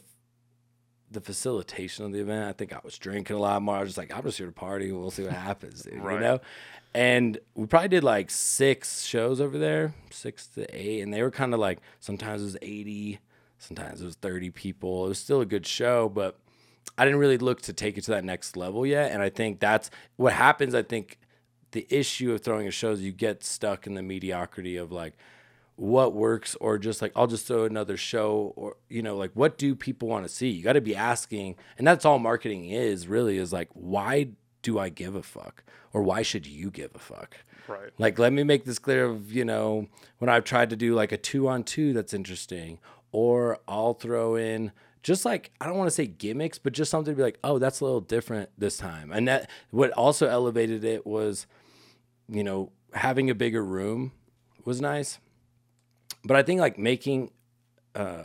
the 1.13 1.21
facilitation 1.21 2.05
of 2.05 2.11
the 2.11 2.19
event. 2.19 2.47
I 2.47 2.53
think 2.53 2.73
I 2.73 2.79
was 2.83 2.97
drinking 2.97 3.35
a 3.35 3.39
lot 3.39 3.61
more. 3.61 3.77
I 3.77 3.79
was 3.79 3.89
just 3.89 3.97
like, 3.97 4.15
I'm 4.15 4.23
just 4.23 4.37
here 4.37 4.47
to 4.47 4.53
party. 4.53 4.91
We'll 4.91 5.11
see 5.11 5.23
what 5.23 5.33
happens, 5.33 5.83
dude, 5.83 6.01
Right. 6.01 6.15
you 6.15 6.19
know? 6.19 6.39
And 6.95 7.39
we 7.55 7.65
probably 7.65 7.89
did 7.89 8.03
like 8.03 8.29
six 8.29 9.03
shows 9.03 9.41
over 9.41 9.57
there, 9.57 9.93
six 10.11 10.45
to 10.47 10.65
eight. 10.75 11.01
And 11.01 11.13
they 11.13 11.21
were 11.23 11.31
kind 11.31 11.53
of 11.53 11.59
like, 11.59 11.79
sometimes 11.99 12.41
it 12.41 12.45
was 12.45 12.57
80, 12.61 13.19
sometimes 13.57 14.01
it 14.01 14.05
was 14.05 14.15
30 14.15 14.51
people. 14.51 15.05
It 15.05 15.09
was 15.09 15.19
still 15.19 15.41
a 15.41 15.45
good 15.45 15.65
show, 15.65 16.07
but 16.09 16.37
I 16.97 17.05
didn't 17.05 17.19
really 17.19 17.39
look 17.39 17.61
to 17.63 17.73
take 17.73 17.97
it 17.97 18.03
to 18.03 18.11
that 18.11 18.23
next 18.23 18.55
level 18.55 18.85
yet. 18.85 19.11
And 19.11 19.23
I 19.23 19.29
think 19.29 19.59
that's 19.59 19.89
what 20.17 20.33
happens. 20.33 20.75
I 20.75 20.83
think 20.83 21.17
the 21.71 21.87
issue 21.89 22.31
of 22.31 22.41
throwing 22.41 22.67
a 22.67 22.71
show 22.71 22.91
is 22.91 23.01
you 23.01 23.11
get 23.11 23.43
stuck 23.43 23.87
in 23.87 23.95
the 23.95 24.03
mediocrity 24.03 24.77
of 24.77 24.91
like 24.91 25.13
what 25.75 26.13
works 26.13 26.55
or 26.59 26.77
just 26.77 27.01
like 27.01 27.11
I'll 27.15 27.27
just 27.27 27.47
throw 27.47 27.65
another 27.65 27.97
show 27.97 28.53
or 28.55 28.77
you 28.89 29.01
know 29.01 29.17
like 29.17 29.31
what 29.33 29.57
do 29.57 29.75
people 29.75 30.07
want 30.07 30.25
to 30.25 30.29
see? 30.29 30.49
You 30.49 30.63
got 30.63 30.73
to 30.73 30.81
be 30.81 30.95
asking 30.95 31.55
and 31.77 31.87
that's 31.87 32.05
all 32.05 32.19
marketing 32.19 32.69
is 32.69 33.07
really 33.07 33.37
is 33.37 33.51
like 33.51 33.69
why 33.73 34.29
do 34.61 34.79
I 34.79 34.89
give 34.89 35.15
a 35.15 35.23
fuck 35.23 35.63
or 35.93 36.01
why 36.01 36.23
should 36.23 36.47
you 36.47 36.71
give 36.71 36.91
a 36.95 36.99
fuck? 36.99 37.37
Right. 37.67 37.91
Like, 37.97 38.19
let 38.19 38.33
me 38.33 38.43
make 38.43 38.65
this 38.65 38.79
clear 38.79 39.05
of, 39.05 39.31
you 39.31 39.45
know, 39.45 39.87
when 40.17 40.29
I've 40.29 40.43
tried 40.43 40.71
to 40.71 40.75
do 40.75 40.95
like 40.95 41.11
a 41.11 41.17
two 41.17 41.47
on 41.47 41.63
two 41.63 41.93
that's 41.93 42.13
interesting, 42.13 42.79
or 43.11 43.59
I'll 43.67 43.93
throw 43.93 44.35
in 44.35 44.71
just 45.03 45.25
like, 45.25 45.51
I 45.61 45.67
don't 45.67 45.77
want 45.77 45.87
to 45.87 45.95
say 45.95 46.07
gimmicks, 46.07 46.57
but 46.57 46.73
just 46.73 46.89
something 46.89 47.13
to 47.13 47.17
be 47.17 47.23
like, 47.23 47.37
oh, 47.43 47.59
that's 47.59 47.79
a 47.79 47.85
little 47.85 48.01
different 48.01 48.49
this 48.57 48.77
time. 48.77 49.11
And 49.11 49.27
that, 49.27 49.49
what 49.69 49.91
also 49.91 50.27
elevated 50.27 50.83
it 50.83 51.05
was, 51.05 51.45
you 52.27 52.43
know, 52.43 52.71
having 52.93 53.29
a 53.29 53.35
bigger 53.35 53.63
room 53.63 54.13
was 54.65 54.81
nice. 54.81 55.19
But 56.23 56.37
I 56.37 56.43
think 56.43 56.59
like 56.61 56.77
making, 56.77 57.31
uh, 57.95 58.23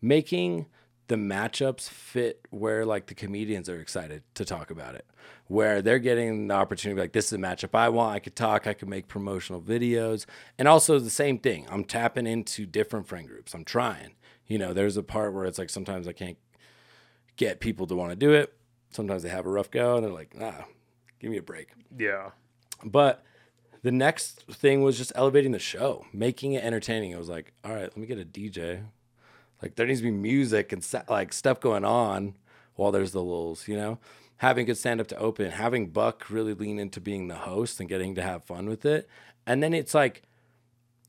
making 0.00 0.66
the 1.08 1.16
matchups 1.16 1.88
fit 1.88 2.46
where 2.50 2.86
like 2.86 3.06
the 3.06 3.14
comedians 3.14 3.68
are 3.68 3.78
excited 3.80 4.22
to 4.34 4.44
talk 4.44 4.70
about 4.70 4.94
it 4.94 5.04
where 5.48 5.82
they're 5.82 5.98
getting 5.98 6.48
the 6.48 6.54
opportunity 6.54 6.98
like 6.98 7.12
this 7.12 7.26
is 7.26 7.32
a 7.34 7.36
matchup 7.38 7.74
i 7.74 7.86
want 7.90 8.14
i 8.14 8.18
could 8.18 8.34
talk 8.34 8.66
i 8.66 8.72
could 8.72 8.88
make 8.88 9.06
promotional 9.06 9.60
videos 9.60 10.24
and 10.58 10.66
also 10.66 10.98
the 10.98 11.10
same 11.10 11.38
thing 11.38 11.66
i'm 11.70 11.84
tapping 11.84 12.26
into 12.26 12.64
different 12.64 13.06
friend 13.06 13.28
groups 13.28 13.52
i'm 13.54 13.64
trying 13.64 14.12
you 14.46 14.56
know 14.56 14.72
there's 14.72 14.96
a 14.96 15.02
part 15.02 15.34
where 15.34 15.44
it's 15.44 15.58
like 15.58 15.68
sometimes 15.68 16.08
i 16.08 16.12
can't 16.12 16.38
get 17.36 17.60
people 17.60 17.86
to 17.86 17.94
want 17.94 18.10
to 18.10 18.16
do 18.16 18.32
it 18.32 18.54
sometimes 18.90 19.22
they 19.22 19.28
have 19.28 19.44
a 19.44 19.50
rough 19.50 19.70
go 19.70 19.96
and 19.96 20.04
they're 20.04 20.12
like 20.12 20.34
ah, 20.40 20.64
give 21.20 21.30
me 21.30 21.36
a 21.36 21.42
break 21.42 21.68
Yeah. 21.98 22.30
but 22.82 23.22
the 23.84 23.92
next 23.92 24.40
thing 24.50 24.82
was 24.82 24.96
just 24.96 25.12
elevating 25.14 25.52
the 25.52 25.58
show, 25.58 26.06
making 26.10 26.54
it 26.54 26.64
entertaining. 26.64 27.14
I 27.14 27.18
was 27.18 27.28
like, 27.28 27.52
all 27.62 27.72
right, 27.72 27.82
let 27.82 27.96
me 27.98 28.06
get 28.06 28.18
a 28.18 28.24
DJ. 28.24 28.82
Like 29.60 29.74
there 29.74 29.86
needs 29.86 30.00
to 30.00 30.04
be 30.04 30.10
music 30.10 30.72
and 30.72 30.84
like 31.06 31.34
stuff 31.34 31.60
going 31.60 31.84
on 31.84 32.34
while 32.76 32.90
there's 32.90 33.12
the 33.12 33.22
lulls, 33.22 33.68
you 33.68 33.76
know? 33.76 33.98
Having 34.38 34.66
good 34.66 34.78
stand 34.78 35.02
up 35.02 35.06
to 35.08 35.18
open, 35.18 35.50
having 35.50 35.88
Buck 35.88 36.30
really 36.30 36.54
lean 36.54 36.78
into 36.78 36.98
being 36.98 37.28
the 37.28 37.34
host 37.34 37.78
and 37.78 37.86
getting 37.86 38.14
to 38.14 38.22
have 38.22 38.44
fun 38.44 38.70
with 38.70 38.86
it. 38.86 39.06
And 39.46 39.62
then 39.62 39.74
it's 39.74 39.92
like 39.92 40.22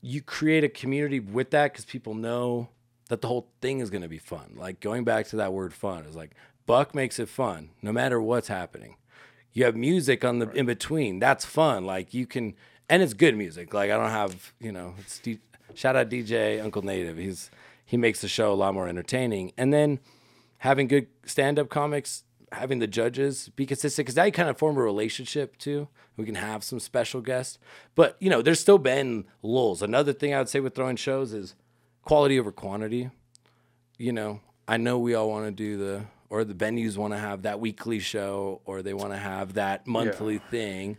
you 0.02 0.20
create 0.20 0.62
a 0.62 0.68
community 0.68 1.18
with 1.18 1.52
that 1.52 1.72
because 1.72 1.86
people 1.86 2.12
know 2.12 2.68
that 3.08 3.22
the 3.22 3.28
whole 3.28 3.48
thing 3.62 3.80
is 3.80 3.88
going 3.88 4.02
to 4.02 4.08
be 4.08 4.18
fun. 4.18 4.52
Like 4.54 4.80
going 4.80 5.02
back 5.02 5.28
to 5.28 5.36
that 5.36 5.54
word 5.54 5.72
fun 5.72 6.04
is 6.04 6.14
like 6.14 6.32
Buck 6.66 6.94
makes 6.94 7.18
it 7.18 7.30
fun 7.30 7.70
no 7.80 7.90
matter 7.90 8.20
what's 8.20 8.48
happening 8.48 8.96
you 9.56 9.64
have 9.64 9.74
music 9.76 10.24
on 10.24 10.38
the 10.38 10.50
in 10.50 10.66
between. 10.66 11.18
That's 11.18 11.44
fun. 11.44 11.84
Like 11.84 12.12
you 12.14 12.26
can, 12.26 12.54
and 12.88 13.02
it's 13.02 13.14
good 13.14 13.36
music. 13.36 13.72
Like 13.74 13.90
I 13.90 13.96
don't 13.96 14.10
have, 14.10 14.52
you 14.60 14.70
know, 14.70 14.94
it's 14.98 15.18
D, 15.18 15.38
shout 15.74 15.96
out 15.96 16.10
DJ 16.10 16.62
Uncle 16.62 16.82
Native. 16.82 17.16
He's 17.16 17.50
he 17.84 17.96
makes 17.96 18.20
the 18.20 18.28
show 18.28 18.52
a 18.52 18.54
lot 18.54 18.74
more 18.74 18.88
entertaining. 18.88 19.52
And 19.56 19.72
then 19.72 20.00
having 20.58 20.88
good 20.88 21.06
stand 21.24 21.58
up 21.58 21.68
comics, 21.68 22.24
having 22.52 22.80
the 22.80 22.86
judges 22.86 23.48
be 23.56 23.64
consistent 23.64 24.06
because 24.06 24.16
now 24.16 24.24
you 24.24 24.32
kind 24.32 24.48
of 24.48 24.58
form 24.58 24.76
a 24.76 24.82
relationship 24.82 25.56
too. 25.58 25.88
We 26.16 26.24
can 26.24 26.34
have 26.34 26.64
some 26.64 26.80
special 26.80 27.20
guests, 27.20 27.58
but 27.94 28.16
you 28.20 28.30
know, 28.30 28.42
there's 28.42 28.60
still 28.60 28.78
been 28.78 29.24
lulls. 29.42 29.82
Another 29.82 30.12
thing 30.12 30.34
I 30.34 30.38
would 30.38 30.48
say 30.48 30.60
with 30.60 30.74
throwing 30.74 30.96
shows 30.96 31.32
is 31.32 31.54
quality 32.02 32.38
over 32.38 32.52
quantity 32.52 33.10
you 33.98 34.12
know, 34.12 34.40
I 34.68 34.76
know 34.76 34.98
we 34.98 35.14
all 35.14 35.28
want 35.28 35.46
to 35.46 35.50
do 35.50 35.76
the, 35.76 36.04
or 36.28 36.44
the 36.44 36.54
venues 36.54 36.96
want 36.96 37.12
to 37.14 37.18
have 37.18 37.42
that 37.42 37.60
weekly 37.60 37.98
show, 37.98 38.60
or 38.64 38.82
they 38.82 38.94
want 38.94 39.12
to 39.12 39.18
have 39.18 39.54
that 39.54 39.86
monthly 39.86 40.38
thing. 40.38 40.96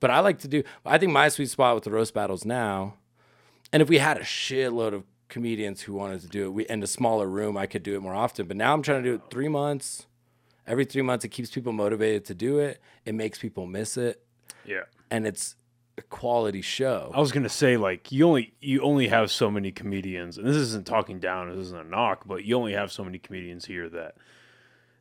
But 0.00 0.10
I 0.10 0.20
like 0.20 0.38
to 0.40 0.48
do, 0.48 0.62
I 0.84 0.98
think 0.98 1.12
my 1.12 1.28
sweet 1.28 1.48
spot 1.50 1.74
with 1.74 1.84
the 1.84 1.90
roast 1.90 2.12
battles 2.14 2.44
now, 2.44 2.94
and 3.72 3.80
if 3.82 3.88
we 3.88 3.98
had 3.98 4.16
a 4.18 4.22
shitload 4.22 4.92
of 4.92 5.04
comedians 5.28 5.82
who 5.82 5.94
wanted 5.94 6.20
to 6.20 6.28
do 6.28 6.44
it, 6.46 6.52
we 6.52 6.66
in 6.66 6.82
a 6.82 6.86
smaller 6.86 7.26
room, 7.26 7.56
I 7.56 7.66
could 7.66 7.82
do 7.82 7.94
it 7.94 8.00
more 8.00 8.14
often. 8.14 8.46
But 8.46 8.56
now 8.56 8.72
I'm 8.72 8.82
trying 8.82 9.02
to 9.02 9.08
do 9.08 9.14
it 9.14 9.22
three 9.30 9.48
months. 9.48 10.06
Every 10.66 10.84
three 10.84 11.02
months, 11.02 11.24
it 11.24 11.28
keeps 11.28 11.50
people 11.50 11.72
motivated 11.72 12.24
to 12.26 12.34
do 12.34 12.58
it. 12.58 12.80
It 13.04 13.14
makes 13.14 13.38
people 13.38 13.66
miss 13.66 13.96
it 13.96 14.22
Yeah. 14.64 14.82
and 15.10 15.26
it's 15.26 15.54
a 15.98 16.02
quality 16.02 16.60
show. 16.60 17.10
I 17.14 17.20
was 17.20 17.32
gonna 17.32 17.48
say 17.48 17.76
like 17.78 18.12
you 18.12 18.26
only 18.28 18.52
you 18.60 18.82
only 18.82 19.08
have 19.08 19.30
so 19.30 19.50
many 19.50 19.72
comedians, 19.72 20.36
and 20.36 20.46
this 20.46 20.56
isn't 20.56 20.86
talking 20.86 21.18
down, 21.20 21.48
this 21.48 21.66
isn't 21.68 21.86
a 21.86 21.88
knock, 21.88 22.24
but 22.26 22.44
you 22.44 22.54
only 22.56 22.74
have 22.74 22.92
so 22.92 23.02
many 23.02 23.18
comedians 23.18 23.64
here 23.64 23.88
that 23.88 24.16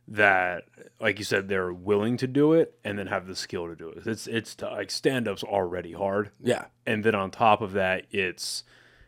that 0.08 0.63
like 1.00 1.18
you 1.18 1.26
said 1.26 1.48
they're 1.48 1.74
willing 1.74 2.18
to 2.18 2.28
do 2.28 2.54
it 2.54 2.78
and 2.84 2.98
then 3.00 3.08
have 3.08 3.28
the 3.28 3.36
skill 3.36 3.68
to 3.68 3.76
do 3.76 3.89
it. 3.89 4.06
It's 4.06 4.28
it's 4.28 4.56
to, 4.56 4.70
like 4.70 4.91
stand 4.91 5.28
up's 5.28 5.44
already 5.44 5.94
hard, 5.94 6.32
yeah. 6.41 6.65
and 6.86 7.04
then 7.04 7.15
on 7.15 7.32
top 7.32 7.62
of 7.62 7.74
that, 7.74 8.06
it's 8.12 8.63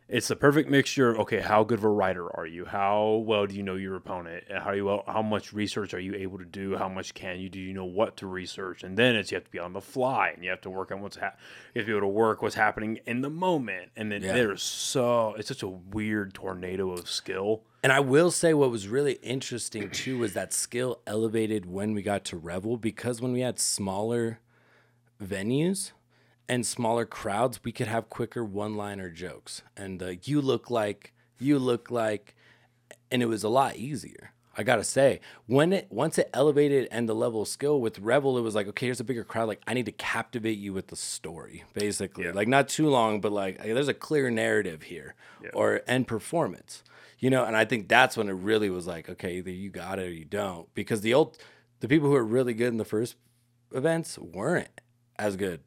it's 0.10 0.30
the 0.30 0.38
perfect 0.38 0.70
mixture. 0.70 1.18
Okay, 1.20 1.42
how 1.42 1.66
good 1.66 1.80
of 1.80 1.84
a 1.84 1.90
writer 1.90 2.34
are 2.36 2.46
you? 2.48 2.64
How 2.66 3.24
well 3.26 3.46
do 3.46 3.56
you 3.56 3.62
know 3.62 3.76
your 3.76 3.96
opponent? 3.96 4.46
How 4.50 4.72
you 4.72 4.86
well, 4.86 5.04
how 5.06 5.22
much 5.22 5.52
research 5.54 5.94
are 5.94 6.00
you 6.00 6.16
able 6.16 6.38
to 6.40 6.46
do? 6.46 6.78
How 6.78 6.88
much 6.90 7.14
can 7.14 7.40
you 7.40 7.50
do? 7.50 7.60
You 7.60 7.74
know 7.74 7.86
what 7.86 8.18
to 8.18 8.28
research, 8.28 8.84
and 8.84 8.98
then 8.98 9.16
it's 9.16 9.32
you 9.32 9.36
have 9.36 9.44
to 9.44 9.52
be 9.52 9.60
on 9.60 9.74
the 9.74 9.82
fly, 9.82 10.30
and 10.34 10.44
you 10.44 10.50
have 10.50 10.62
to 10.62 10.70
work 10.70 10.92
on 10.92 11.02
what's 11.02 11.18
hap- 11.18 11.38
You 11.76 11.80
have 11.82 11.86
to 11.88 11.92
be 11.92 11.98
able 11.98 12.08
to 12.08 12.14
work 12.14 12.42
what's 12.42 12.56
happening 12.56 13.00
in 13.06 13.22
the 13.22 13.30
moment, 13.30 13.92
and 13.96 14.12
then 14.12 14.24
Yeah. 14.24 14.34
there's 14.34 14.64
so 14.64 15.36
it's 15.38 15.50
such 15.50 15.62
a 15.64 15.68
weird 15.68 16.34
tornado 16.34 16.92
of 16.92 17.10
skill. 17.10 17.64
And 17.88 17.94
I 17.94 18.02
will 18.02 18.32
say 18.32 18.54
what 18.54 18.70
was 18.70 18.90
really 18.90 19.14
interesting 19.24 19.90
too 19.90 20.18
was 20.18 20.34
that 20.34 20.52
skill 20.52 21.00
elevated 21.08 21.66
when 21.66 21.94
we 21.94 22.02
got 22.02 22.26
to 22.26 22.36
Revel 22.36 22.76
because 22.76 23.22
when 23.22 23.32
we 23.32 23.40
had 23.40 23.60
smaller 23.60 24.42
venues 25.24 25.94
and 26.50 26.66
smaller 26.66 27.06
crowds, 27.06 27.64
we 27.64 27.72
could 27.72 27.88
have 27.88 28.10
quicker 28.10 28.44
one-liner 28.44 29.10
jokes. 29.10 29.62
And 29.78 30.04
uh, 30.04 30.16
you 30.26 30.42
look 30.42 30.70
like, 30.70 31.14
you 31.40 31.60
look 31.60 31.90
like, 31.90 32.36
and 33.10 33.24
it 33.24 33.28
was 33.28 33.46
a 33.46 33.48
lot 33.48 33.78
easier. 33.78 34.34
I 34.58 34.64
gotta 34.64 34.84
say, 34.84 35.22
when 35.46 35.72
it 35.72 35.88
once 35.90 36.18
it 36.18 36.30
elevated 36.34 36.88
and 36.92 37.08
the 37.08 37.14
level 37.14 37.44
of 37.44 37.48
skill 37.48 37.80
with 37.80 38.00
Revel, 38.00 38.40
it 38.40 38.42
was 38.42 38.56
like, 38.56 38.68
okay, 38.68 38.88
here's 38.88 39.00
a 39.00 39.04
bigger 39.04 39.24
crowd. 39.24 39.48
Like, 39.48 39.62
I 39.68 39.76
need 39.76 39.86
to 39.86 39.92
captivate 39.92 40.58
you 40.58 40.74
with 40.74 40.88
the 40.88 40.96
story, 40.96 41.64
basically. 41.74 42.26
Yeah. 42.26 42.32
Like, 42.32 42.48
not 42.48 42.68
too 42.68 42.90
long, 42.90 43.22
but 43.22 43.32
like, 43.32 43.62
hey, 43.62 43.72
there's 43.72 43.88
a 43.88 43.94
clear 43.94 44.32
narrative 44.32 44.82
here, 44.82 45.14
or 45.54 45.82
and 45.88 46.08
performance, 46.08 46.84
you 47.20 47.30
know. 47.30 47.44
And 47.46 47.56
I 47.56 47.66
think 47.66 47.88
that's 47.88 48.16
when 48.18 48.30
it 48.30 48.34
really 48.34 48.70
was 48.70 48.88
like, 48.88 49.10
okay, 49.10 49.38
either 49.38 49.52
you 49.52 49.70
got 49.70 50.00
it 50.00 50.04
or 50.04 50.12
you 50.12 50.26
don't, 50.26 50.74
because 50.74 51.02
the 51.02 51.14
old, 51.14 51.38
the 51.80 51.88
people 51.88 52.08
who 52.08 52.14
were 52.14 52.24
really 52.24 52.54
good 52.54 52.68
in 52.70 52.78
the 52.78 52.86
first 52.86 53.16
events 53.74 54.18
weren't 54.18 54.70
as 55.20 55.36
good. 55.36 55.62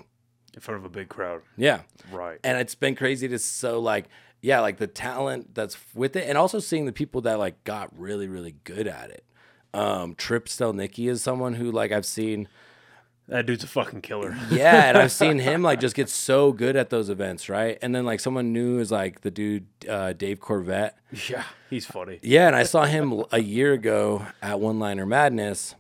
in 0.55 0.61
front 0.61 0.79
of 0.81 0.85
a 0.85 0.89
big 0.89 1.09
crowd. 1.09 1.43
Yeah, 1.57 1.83
Right. 2.11 2.39
and 2.45 2.59
it's 2.59 2.75
been 2.75 2.95
crazy 2.97 3.29
to 3.29 3.39
so 3.39 3.79
like 3.81 4.07
yeah 4.43 4.61
like 4.61 4.79
the 4.79 4.87
talent 4.87 5.55
that's 5.55 5.77
with 5.95 6.17
it 6.17 6.27
and 6.27 6.39
also 6.39 6.59
seeing 6.61 6.87
the 6.87 6.93
people 6.93 7.21
that 7.21 7.39
like 7.39 7.63
got 7.65 7.91
really 7.99 8.27
really 8.27 8.55
good 8.65 8.87
at 8.89 9.11
it 9.11 9.23
um 9.75 10.15
trip 10.15 10.47
stelnicki 10.47 11.11
is 11.11 11.23
someone 11.23 11.53
who 11.55 11.71
like 11.71 11.93
i've 11.93 12.07
seen 12.07 12.49
that 13.31 13.47
dude's 13.47 13.64
a 13.64 13.66
fucking 13.66 14.03
killer. 14.03 14.37
yeah 14.51 14.88
and 14.90 14.99
i've 14.99 15.12
seen 15.12 15.38
him 15.38 15.62
like 15.62 15.81
just 15.87 15.97
get 15.97 16.09
so 16.09 16.53
good 16.53 16.77
at 16.77 16.90
those 16.90 17.09
events 17.09 17.49
right? 17.49 17.79
And 17.81 17.95
then 17.95 18.05
like 18.05 18.21
someone 18.21 18.53
new 18.53 18.79
is 18.79 18.90
like 18.93 19.23
the 19.23 19.31
dude 19.31 19.66
uh, 19.88 20.12
dave 20.12 20.40
corvette. 20.40 20.99
Yeah, 21.29 21.45
he's 21.71 21.87
funny. 21.87 22.19
yeah 22.23 22.47
and 22.49 22.55
i 22.57 22.62
saw 22.64 22.85
him 22.85 23.25
a 23.33 23.40
year 23.40 23.73
ago 23.73 24.27
at 24.43 24.61
one 24.61 24.79
liner 24.79 25.07
madness 25.07 25.75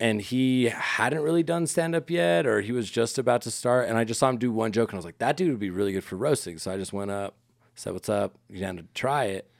and 0.00 0.20
he 0.20 0.64
hadn't 0.66 1.22
really 1.22 1.42
done 1.42 1.66
stand 1.66 1.94
up 1.94 2.10
yet 2.10 2.46
or 2.46 2.60
he 2.60 2.72
was 2.72 2.90
just 2.90 3.18
about 3.18 3.42
to 3.42 3.50
start 3.50 3.88
and 3.88 3.98
i 3.98 4.04
just 4.04 4.20
saw 4.20 4.28
him 4.28 4.38
do 4.38 4.52
one 4.52 4.72
joke 4.72 4.90
and 4.90 4.96
i 4.96 4.98
was 4.98 5.04
like 5.04 5.18
that 5.18 5.36
dude 5.36 5.50
would 5.50 5.58
be 5.60 5.70
really 5.70 5.92
good 5.92 6.04
for 6.04 6.16
roasting. 6.16 6.58
So 6.58 6.70
i 6.72 6.76
just 6.76 6.92
went 6.92 7.10
up 7.10 7.34
said 7.76 7.92
what's 7.92 8.08
up? 8.08 8.34
You 8.48 8.60
down 8.60 8.76
to 8.76 8.84
try 8.94 9.24
it 9.24 9.50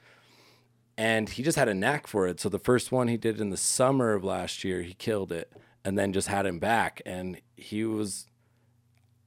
and 0.97 1.27
he 1.27 1.43
just 1.43 1.57
had 1.57 1.67
a 1.67 1.73
knack 1.73 2.07
for 2.07 2.25
it. 2.27 2.39
So 2.39 2.47
the 2.47 2.59
first 2.59 2.89
one 2.91 3.09
he 3.09 3.17
did 3.17 3.41
in 3.41 3.49
the 3.49 3.57
summer 3.57 4.13
of 4.13 4.23
last 4.23 4.63
year 4.63 4.81
he 4.81 4.93
killed 4.93 5.31
it 5.33 5.51
and 5.85 5.97
then 5.97 6.11
just 6.11 6.27
had 6.27 6.45
him 6.45 6.59
back 6.59 7.01
and 7.05 7.39
he 7.55 7.85
was 7.85 8.27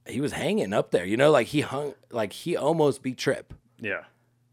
he 0.07 0.21
was 0.21 0.33
hanging 0.33 0.73
up 0.73 0.91
there 0.91 1.05
you 1.05 1.17
know 1.17 1.31
like 1.31 1.47
he 1.47 1.61
hung 1.61 1.93
like 2.11 2.33
he 2.33 2.55
almost 2.55 3.01
beat 3.01 3.17
trip 3.17 3.53
Yeah. 3.79 4.03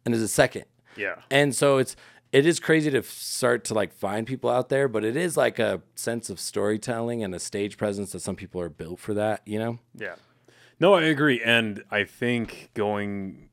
and 0.04 0.14
is 0.14 0.22
a 0.22 0.28
second 0.28 0.64
Yeah. 0.96 1.16
and 1.30 1.54
so 1.54 1.76
it's 1.78 1.96
it 2.32 2.44
is 2.46 2.58
crazy 2.60 2.90
to 2.90 3.02
start 3.02 3.64
to 3.64 3.74
like 3.74 3.92
find 3.94 4.26
people 4.26 4.50
out 4.50 4.68
there, 4.68 4.88
but 4.88 5.04
it 5.04 5.16
is 5.16 5.36
like 5.36 5.58
a 5.60 5.80
sense 5.94 6.28
of 6.28 6.40
storytelling 6.40 7.22
and 7.22 7.34
a 7.34 7.38
stage 7.38 7.76
presence 7.78 8.12
that 8.12 8.20
some 8.20 8.34
people 8.34 8.60
are 8.60 8.68
built 8.68 8.98
for 8.98 9.14
that, 9.14 9.40
you 9.46 9.58
know? 9.60 9.78
Yeah. 9.94 10.16
No, 10.80 10.92
I 10.94 11.02
agree. 11.04 11.40
And 11.42 11.84
I 11.90 12.02
think 12.04 12.70
going 12.74 13.48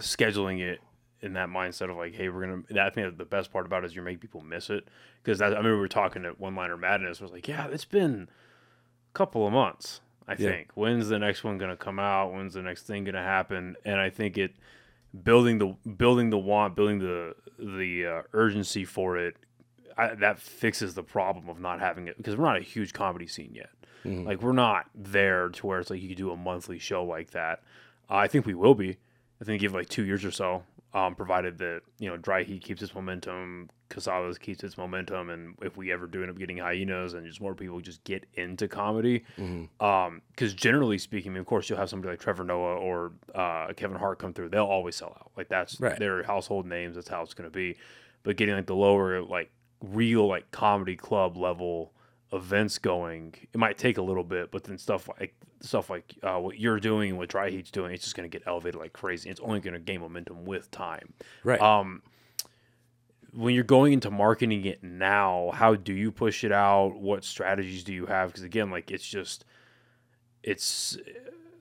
scheduling 0.00 0.58
it 0.60 0.80
in 1.20 1.32
that 1.34 1.48
mindset 1.48 1.90
of 1.90 1.96
like, 1.96 2.14
hey, 2.14 2.28
we're 2.28 2.46
gonna 2.46 2.82
I 2.86 2.90
think 2.90 3.16
the 3.18 3.24
best 3.24 3.52
part 3.52 3.66
about 3.66 3.82
it 3.82 3.86
is 3.86 3.94
you're 3.94 4.04
making 4.04 4.20
people 4.20 4.40
miss 4.40 4.70
it. 4.70 4.88
Because 5.22 5.40
I 5.40 5.48
remember 5.48 5.74
we 5.74 5.80
were 5.80 5.88
talking 5.88 6.24
at 6.24 6.38
one 6.38 6.54
liner 6.54 6.76
madness, 6.76 7.20
I 7.20 7.24
was 7.24 7.32
like, 7.32 7.48
Yeah, 7.48 7.66
it's 7.68 7.84
been 7.84 8.28
a 9.12 9.18
couple 9.18 9.46
of 9.46 9.52
months, 9.52 10.00
I 10.26 10.32
Yeah. 10.32 10.50
think. 10.50 10.70
When's 10.74 11.08
the 11.08 11.18
next 11.18 11.42
one 11.44 11.58
gonna 11.58 11.76
come 11.76 11.98
out? 11.98 12.32
When's 12.32 12.54
the 12.54 12.62
next 12.62 12.86
thing 12.86 13.04
gonna 13.04 13.22
happen? 13.22 13.76
And 13.84 13.98
I 14.00 14.10
think 14.10 14.38
it 14.38 14.54
building 15.24 15.58
the 15.58 15.74
building 15.90 16.30
the 16.30 16.38
want, 16.38 16.76
building 16.76 16.98
the 16.98 17.34
the 17.58 18.06
uh, 18.06 18.22
urgency 18.32 18.84
for 18.84 19.16
it, 19.16 19.36
I, 19.96 20.14
that 20.14 20.38
fixes 20.38 20.94
the 20.94 21.02
problem 21.02 21.48
of 21.48 21.58
not 21.60 21.80
having 21.80 22.06
it 22.06 22.16
because 22.16 22.36
we're 22.36 22.44
not 22.44 22.56
a 22.56 22.60
huge 22.62 22.92
comedy 22.92 23.26
scene 23.26 23.54
yet. 23.54 23.70
Like 24.04 24.40
we're 24.40 24.52
not 24.52 24.86
there 24.94 25.50
to 25.50 25.66
where 25.66 25.80
it's 25.80 25.90
like 25.90 26.00
you 26.00 26.08
could 26.08 26.16
do 26.16 26.30
a 26.30 26.36
monthly 26.36 26.78
show 26.78 27.04
like 27.04 27.32
that. 27.32 27.62
Uh, 28.08 28.14
I 28.14 28.28
think 28.28 28.46
we 28.46 28.54
will 28.54 28.74
be. 28.74 28.96
I 29.40 29.44
think 29.44 29.60
give 29.60 29.74
like 29.74 29.88
two 29.90 30.04
years 30.04 30.24
or 30.24 30.30
so, 30.30 30.62
um, 31.06 31.14
provided 31.14 31.58
that 31.58 31.82
you 31.98 32.08
know 32.08 32.16
Dry 32.16 32.42
Heat 32.42 32.62
keeps 32.62 32.82
its 32.82 32.94
momentum, 32.94 33.68
Casadas 33.90 34.38
keeps 34.38 34.64
its 34.64 34.76
momentum, 34.76 35.30
and 35.30 35.54
if 35.62 35.76
we 35.76 35.92
ever 35.92 36.06
do 36.06 36.22
end 36.22 36.30
up 36.30 36.38
getting 36.38 36.58
hyenas 36.58 37.14
and 37.14 37.26
just 37.26 37.40
more 37.40 37.54
people 37.54 37.80
just 37.80 38.02
get 38.04 38.26
into 38.34 38.66
comedy, 38.68 39.24
because 39.78 40.54
generally 40.54 40.98
speaking, 40.98 41.32
I 41.32 41.34
mean, 41.34 41.40
of 41.40 41.46
course 41.46 41.68
you'll 41.68 41.78
have 41.78 41.88
somebody 41.90 42.12
like 42.12 42.20
Trevor 42.20 42.44
Noah 42.44 42.76
or 42.76 43.12
uh, 43.34 43.72
Kevin 43.76 43.96
Hart 43.98 44.18
come 44.18 44.32
through, 44.32 44.48
they'll 44.50 44.64
always 44.64 44.96
sell 44.96 45.16
out. 45.20 45.30
Like 45.36 45.48
that's 45.48 45.80
Right. 45.80 45.98
their 45.98 46.22
household 46.22 46.66
names. 46.66 46.96
That's 46.96 47.08
how 47.08 47.22
it's 47.22 47.34
going 47.34 47.48
to 47.50 47.54
be. 47.54 47.76
But 48.22 48.36
getting 48.36 48.54
like 48.56 48.66
the 48.66 48.74
lower 48.74 49.22
like 49.22 49.50
real 49.80 50.26
like 50.26 50.50
comedy 50.50 50.96
club 50.96 51.36
level 51.36 51.92
events 52.32 52.78
going, 52.78 53.34
it 53.52 53.58
might 53.58 53.78
take 53.78 53.98
a 53.98 54.02
little 54.02 54.24
bit, 54.24 54.50
but 54.50 54.64
then 54.64 54.78
stuff 54.78 55.08
like 55.08 55.34
stuff 55.60 55.90
like 55.90 56.14
uh, 56.22 56.38
what 56.38 56.58
you're 56.58 56.78
doing 56.78 57.10
and 57.10 57.18
what 57.18 57.28
Dry 57.28 57.50
Heat's 57.50 57.70
doing, 57.70 57.92
it's 57.92 58.04
just 58.04 58.16
going 58.16 58.28
to 58.28 58.38
get 58.38 58.46
elevated 58.46 58.80
like 58.80 58.92
crazy. 58.92 59.28
It's 59.28 59.40
only 59.40 59.60
going 59.60 59.74
to 59.74 59.80
gain 59.80 60.00
momentum 60.00 60.44
with 60.44 60.70
time. 60.70 61.14
Right. 61.42 61.60
Um, 61.60 62.02
when 63.32 63.54
you're 63.54 63.64
going 63.64 63.92
into 63.92 64.10
marketing 64.10 64.64
it 64.64 64.82
now, 64.82 65.50
how 65.54 65.74
do 65.74 65.92
you 65.92 66.10
push 66.10 66.44
it 66.44 66.52
out? 66.52 66.94
What 66.94 67.24
strategies 67.24 67.84
do 67.84 67.92
you 67.92 68.06
have? 68.06 68.30
Because 68.30 68.44
again, 68.44 68.70
like 68.70 68.90
it's 68.90 69.06
just, 69.06 69.44
it's 70.42 70.96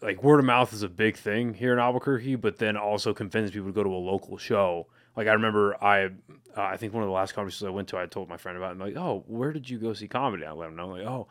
like 0.01 0.23
word 0.23 0.39
of 0.39 0.45
mouth 0.45 0.73
is 0.73 0.83
a 0.83 0.89
big 0.89 1.17
thing 1.17 1.53
here 1.53 1.73
in 1.73 1.79
Albuquerque, 1.79 2.35
but 2.35 2.57
then 2.57 2.77
also 2.77 3.13
convince 3.13 3.51
people 3.51 3.67
to 3.67 3.73
go 3.73 3.83
to 3.83 3.89
a 3.89 3.97
local 3.97 4.37
show. 4.37 4.87
Like 5.17 5.27
I 5.27 5.33
remember, 5.33 5.75
I 5.83 6.05
uh, 6.05 6.09
I 6.55 6.77
think 6.77 6.93
one 6.93 7.03
of 7.03 7.09
the 7.09 7.13
last 7.13 7.33
conferences 7.33 7.63
I 7.63 7.69
went 7.69 7.89
to, 7.89 7.97
I 7.97 8.05
told 8.05 8.29
my 8.29 8.37
friend 8.37 8.57
about. 8.57 8.69
It, 8.69 8.71
and 8.73 8.83
I'm 8.83 8.93
like, 8.93 8.97
oh, 8.97 9.23
where 9.27 9.51
did 9.51 9.69
you 9.69 9.79
go 9.79 9.93
see 9.93 10.07
comedy? 10.07 10.45
I 10.45 10.51
let 10.51 10.69
him 10.69 10.75
know, 10.75 10.87
like, 10.87 11.05
oh, 11.05 11.27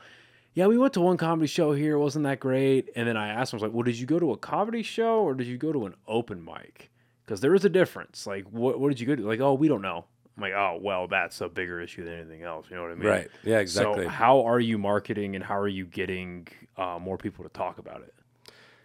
yeah, 0.55 0.67
we 0.67 0.77
went 0.77 0.93
to 0.95 1.01
one 1.01 1.17
comedy 1.17 1.47
show 1.47 1.73
here. 1.73 1.95
It 1.95 2.01
wasn't 2.01 2.25
that 2.25 2.41
great. 2.41 2.91
And 2.97 3.07
then 3.07 3.17
I 3.17 3.29
asked 3.29 3.53
him, 3.53 3.59
I 3.59 3.59
was 3.59 3.69
like, 3.69 3.75
well, 3.75 3.85
did 3.85 3.99
you 3.99 4.07
go 4.07 4.19
to 4.19 4.33
a 4.33 4.37
comedy 4.37 4.83
show 4.83 5.21
or 5.21 5.35
did 5.35 5.47
you 5.47 5.57
go 5.57 5.73
to 5.73 5.87
an 5.87 5.95
open 6.09 6.45
mic? 6.45 6.91
Because 7.25 7.41
there 7.41 7.55
is 7.55 7.65
a 7.65 7.69
difference. 7.69 8.27
Like, 8.27 8.45
what 8.51 8.81
what 8.81 8.89
did 8.89 8.99
you 8.99 9.07
go 9.07 9.15
to? 9.15 9.23
Like, 9.23 9.41
oh, 9.41 9.55
we 9.55 9.69
don't 9.69 9.83
know. 9.83 10.05
I'm 10.37 10.43
like, 10.43 10.53
oh, 10.53 10.79
well, 10.83 11.07
that's 11.09 11.41
a 11.41 11.49
bigger 11.49 11.81
issue 11.81 12.05
than 12.05 12.15
anything 12.15 12.43
else. 12.43 12.67
You 12.69 12.77
know 12.77 12.83
what 12.83 12.91
I 12.91 12.95
mean? 12.95 13.09
Right. 13.09 13.29
Yeah, 13.45 13.59
exactly. 13.61 14.05
So, 14.05 14.11
how 14.11 14.45
are 14.45 14.61
you 14.61 14.79
marketing 14.79 15.35
and 15.35 15.45
how 15.45 15.59
are 15.59 15.69
you 15.69 15.87
getting 15.87 16.49
uh, 16.77 16.99
more 17.01 17.17
people 17.17 17.45
to 17.45 17.51
talk 17.51 17.79
about 17.79 18.03
it? 18.03 18.15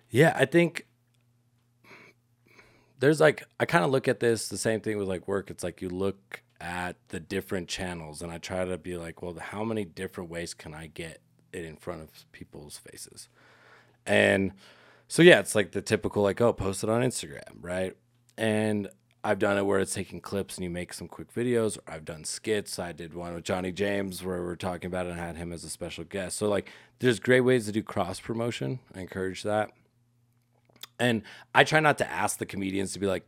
Yeah, 0.10 0.34
I 0.36 0.46
think 0.46 0.86
there's 3.02 3.20
like 3.20 3.44
I 3.60 3.66
kind 3.66 3.84
of 3.84 3.92
look 3.92 4.08
at 4.08 4.20
this 4.22 4.48
the 4.48 4.58
same 4.58 4.80
thing 4.80 4.98
with 4.98 5.08
like 5.08 5.28
work. 5.28 5.52
It's 5.52 5.64
like 5.64 5.82
you 5.82 5.90
look 5.90 6.42
at 6.62 6.96
the 7.10 7.20
different 7.20 7.68
channels 7.68 8.22
and 8.22 8.32
I 8.32 8.38
try 8.38 8.64
to 8.64 8.78
be 8.78 8.96
like, 8.96 9.22
well, 9.22 9.36
how 9.40 9.64
many 9.64 9.84
different 9.84 10.30
ways 10.30 10.54
can 10.54 10.74
I 10.74 10.88
get 10.88 11.20
it 11.52 11.66
in 11.66 11.76
front 11.76 12.02
of 12.02 12.32
people's 12.32 12.78
faces? 12.78 13.28
And 14.06 14.54
so 15.08 15.24
yeah, 15.24 15.40
it's 15.40 15.56
like 15.56 15.72
the 15.72 15.82
typical 15.82 16.22
like, 16.22 16.40
oh, 16.40 16.54
post 16.54 16.84
it 16.84 16.90
on 16.90 17.02
Instagram, 17.02 17.58
right? 17.60 17.98
And 18.38 18.88
I've 19.24 19.40
done 19.40 19.58
it 19.58 19.66
where 19.66 19.80
it's 19.80 19.94
taking 19.94 20.22
clips 20.22 20.58
and 20.58 20.64
you 20.64 20.70
make 20.70 20.94
some 20.94 21.08
quick 21.08 21.34
videos. 21.34 21.78
Or 21.78 21.94
I've 21.94 22.06
done 22.06 22.24
skits. 22.24 22.78
I 22.78 22.92
did 22.92 23.16
one 23.16 23.34
with 23.34 23.44
Johnny 23.44 23.72
James 23.72 24.24
where 24.24 24.42
we 24.42 24.48
are 24.50 24.56
talking 24.56 24.88
about 24.88 25.08
it 25.08 25.10
and 25.10 25.20
had 25.20 25.38
him 25.38 25.52
as 25.52 25.64
a 25.64 25.70
special 25.70 26.04
guest. 26.04 26.38
So 26.38 26.48
like 26.48 26.70
there's 27.00 27.20
great 27.20 27.42
ways 27.42 27.66
to 27.66 27.72
do 27.72 27.82
cross 27.82 28.20
promotion. 28.20 28.80
I 28.96 29.00
encourage 29.00 29.42
that. 29.42 29.72
And 31.00 31.24
I 31.56 31.63
try 31.63 31.80
not 31.80 31.98
to 32.00 32.10
ask 32.10 32.38
the 32.38 32.46
comedians 32.46 32.94
to 32.94 33.00
be 33.00 33.08
like, 33.08 33.26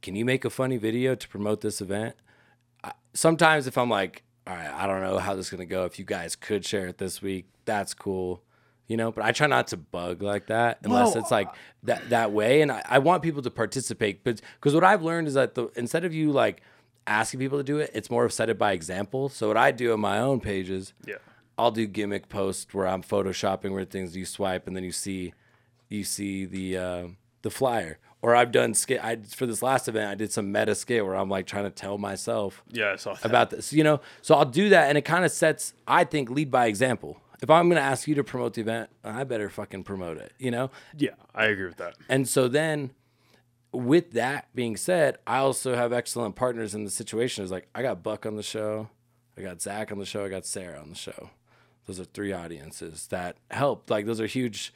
can 0.00 0.16
you 0.16 0.24
make 0.24 0.44
a 0.44 0.50
funny 0.50 0.78
video 0.78 1.14
to 1.14 1.28
promote 1.28 1.60
this 1.60 1.80
event? 1.80 2.16
I, 2.82 2.92
sometimes 3.14 3.66
if 3.66 3.76
I'm 3.78 3.90
like, 3.90 4.22
all 4.46 4.54
right, 4.54 4.70
I 4.72 4.86
don't 4.86 5.00
know 5.02 5.18
how 5.18 5.34
this 5.34 5.46
is 5.46 5.50
going 5.50 5.60
to 5.60 5.66
go. 5.66 5.84
If 5.84 5.98
you 5.98 6.04
guys 6.04 6.34
could 6.34 6.64
share 6.64 6.86
it 6.88 6.98
this 6.98 7.22
week, 7.22 7.46
that's 7.64 7.94
cool. 7.94 8.42
You 8.88 8.96
know, 8.96 9.12
but 9.12 9.24
I 9.24 9.32
try 9.32 9.46
not 9.46 9.68
to 9.68 9.76
bug 9.76 10.22
like 10.22 10.46
that 10.48 10.80
unless 10.82 11.14
it's 11.16 11.30
like 11.30 11.48
that 11.84 12.10
that 12.10 12.32
way. 12.32 12.60
And 12.60 12.72
I, 12.72 12.82
I 12.84 12.98
want 12.98 13.22
people 13.22 13.40
to 13.42 13.50
participate. 13.50 14.24
But 14.24 14.40
because 14.56 14.74
what 14.74 14.84
I've 14.84 15.02
learned 15.02 15.28
is 15.28 15.34
that 15.34 15.54
the 15.54 15.68
instead 15.76 16.04
of 16.04 16.12
you 16.12 16.32
like 16.32 16.62
asking 17.06 17.40
people 17.40 17.58
to 17.58 17.64
do 17.64 17.78
it, 17.78 17.90
it's 17.94 18.10
more 18.10 18.24
of 18.24 18.32
set 18.32 18.50
it 18.50 18.58
by 18.58 18.72
example. 18.72 19.28
So 19.28 19.48
what 19.48 19.56
I 19.56 19.70
do 19.70 19.92
on 19.92 20.00
my 20.00 20.18
own 20.18 20.40
pages, 20.40 20.92
Yeah. 21.06 21.16
I'll 21.56 21.70
do 21.70 21.86
gimmick 21.86 22.28
posts 22.28 22.74
where 22.74 22.86
I'm 22.86 23.02
photoshopping 23.02 23.70
where 23.72 23.84
things 23.84 24.16
you 24.16 24.24
swipe 24.26 24.66
and 24.66 24.74
then 24.74 24.84
you 24.84 24.92
see 24.92 25.32
you 25.92 26.04
see 26.04 26.44
the 26.44 26.76
uh, 26.76 27.06
the 27.42 27.50
flyer. 27.50 27.98
Or 28.24 28.36
I've 28.36 28.52
done 28.52 28.72
skit. 28.74 29.02
I 29.02 29.16
for 29.16 29.46
this 29.46 29.62
last 29.62 29.88
event, 29.88 30.08
I 30.08 30.14
did 30.14 30.30
some 30.30 30.52
meta 30.52 30.76
skit 30.76 31.04
where 31.04 31.16
I'm 31.16 31.28
like 31.28 31.44
trying 31.46 31.64
to 31.64 31.70
tell 31.70 31.98
myself 31.98 32.62
Yeah, 32.70 32.92
I 32.92 32.96
saw 32.96 33.14
that. 33.14 33.24
about 33.24 33.50
this, 33.50 33.72
you 33.72 33.82
know. 33.82 34.00
So 34.20 34.36
I'll 34.36 34.44
do 34.44 34.68
that, 34.68 34.88
and 34.88 34.96
it 34.96 35.02
kind 35.02 35.24
of 35.24 35.32
sets, 35.32 35.74
I 35.88 36.04
think, 36.04 36.30
lead 36.30 36.48
by 36.48 36.66
example. 36.66 37.18
If 37.42 37.50
I'm 37.50 37.68
gonna 37.68 37.80
ask 37.80 38.06
you 38.06 38.14
to 38.14 38.22
promote 38.22 38.54
the 38.54 38.60
event, 38.60 38.90
I 39.02 39.24
better 39.24 39.48
fucking 39.50 39.82
promote 39.82 40.18
it, 40.18 40.32
you 40.38 40.52
know. 40.52 40.70
yeah, 40.96 41.14
I 41.34 41.46
agree 41.46 41.66
with 41.66 41.78
that. 41.78 41.94
And 42.08 42.28
so 42.28 42.46
then, 42.46 42.92
with 43.72 44.12
that 44.12 44.46
being 44.54 44.76
said, 44.76 45.18
I 45.26 45.38
also 45.38 45.74
have 45.74 45.92
excellent 45.92 46.36
partners 46.36 46.76
in 46.76 46.84
the 46.84 46.90
situation. 46.92 47.42
Is 47.42 47.50
like 47.50 47.66
I 47.74 47.82
got 47.82 48.04
Buck 48.04 48.24
on 48.24 48.36
the 48.36 48.44
show, 48.44 48.88
I 49.36 49.42
got 49.42 49.60
Zach 49.60 49.90
on 49.90 49.98
the 49.98 50.06
show, 50.06 50.24
I 50.24 50.28
got 50.28 50.46
Sarah 50.46 50.78
on 50.78 50.90
the 50.90 50.94
show. 50.94 51.30
Those 51.86 51.98
are 51.98 52.04
three 52.04 52.32
audiences 52.32 53.08
that 53.08 53.36
help. 53.50 53.90
Like 53.90 54.06
those 54.06 54.20
are 54.20 54.26
huge 54.26 54.72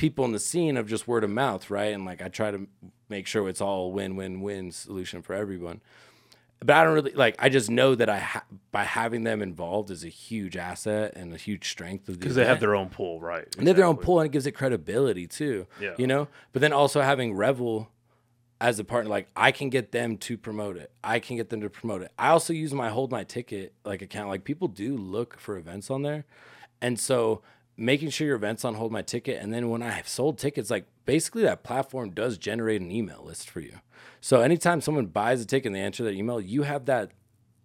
people 0.00 0.24
in 0.24 0.32
the 0.32 0.38
scene 0.38 0.78
of 0.78 0.88
just 0.88 1.06
word 1.06 1.22
of 1.22 1.28
mouth, 1.28 1.68
right? 1.68 1.92
And 1.92 2.06
like 2.06 2.22
I 2.22 2.28
try 2.28 2.50
to 2.50 2.66
make 3.10 3.26
sure 3.26 3.46
it's 3.50 3.60
all 3.60 3.92
win 3.92 4.16
win 4.16 4.40
win 4.40 4.72
solution 4.72 5.20
for 5.20 5.34
everyone. 5.34 5.82
But 6.58 6.70
I 6.70 6.84
don't 6.84 6.94
really 6.94 7.12
like. 7.12 7.36
I 7.38 7.50
just 7.50 7.70
know 7.70 7.94
that 7.94 8.08
I 8.08 8.18
ha- 8.18 8.44
by 8.72 8.84
having 8.84 9.24
them 9.24 9.42
involved 9.42 9.90
is 9.90 10.02
a 10.02 10.08
huge 10.08 10.56
asset 10.56 11.12
and 11.16 11.34
a 11.34 11.36
huge 11.36 11.68
strength 11.68 12.08
of 12.08 12.14
the 12.14 12.20
Because 12.20 12.34
they 12.34 12.46
have 12.46 12.60
their 12.60 12.74
own 12.74 12.88
pool, 12.88 13.20
right? 13.20 13.46
And 13.58 13.66
they 13.66 13.70
have 13.70 13.76
their 13.76 13.84
own 13.84 13.98
pull 13.98 14.20
and 14.20 14.26
it 14.26 14.32
gives 14.32 14.46
it 14.46 14.52
credibility 14.52 15.26
too. 15.26 15.66
Yeah. 15.78 15.94
You 15.98 16.06
know? 16.06 16.28
But 16.54 16.62
then 16.62 16.72
also 16.72 17.02
having 17.02 17.34
Revel 17.34 17.90
as 18.58 18.78
a 18.78 18.84
partner, 18.84 19.10
like 19.10 19.28
I 19.36 19.52
can 19.52 19.68
get 19.68 19.92
them 19.92 20.16
to 20.18 20.38
promote 20.38 20.78
it. 20.78 20.90
I 21.04 21.18
can 21.18 21.36
get 21.36 21.50
them 21.50 21.60
to 21.60 21.68
promote 21.68 22.00
it. 22.00 22.10
I 22.18 22.28
also 22.28 22.54
use 22.54 22.72
my 22.72 22.88
hold 22.88 23.10
my 23.10 23.24
ticket 23.24 23.74
like 23.84 24.00
account. 24.00 24.30
Like 24.30 24.44
people 24.44 24.68
do 24.68 24.96
look 24.96 25.38
for 25.38 25.58
events 25.58 25.90
on 25.90 26.02
there. 26.02 26.24
And 26.80 26.98
so 26.98 27.42
making 27.76 28.10
sure 28.10 28.26
your 28.26 28.36
events 28.36 28.64
on 28.64 28.74
hold 28.74 28.92
my 28.92 29.02
ticket. 29.02 29.42
And 29.42 29.52
then 29.52 29.68
when 29.70 29.82
I 29.82 29.90
have 29.90 30.08
sold 30.08 30.38
tickets, 30.38 30.70
like 30.70 30.86
basically 31.06 31.42
that 31.42 31.62
platform 31.62 32.10
does 32.10 32.36
generate 32.38 32.80
an 32.80 32.90
email 32.90 33.22
list 33.24 33.48
for 33.48 33.60
you. 33.60 33.78
So 34.20 34.40
anytime 34.40 34.80
someone 34.80 35.06
buys 35.06 35.40
a 35.40 35.46
ticket 35.46 35.66
and 35.68 35.74
they 35.76 35.80
enter 35.80 36.04
their 36.04 36.12
email, 36.12 36.40
you 36.40 36.62
have 36.62 36.84
that 36.86 37.12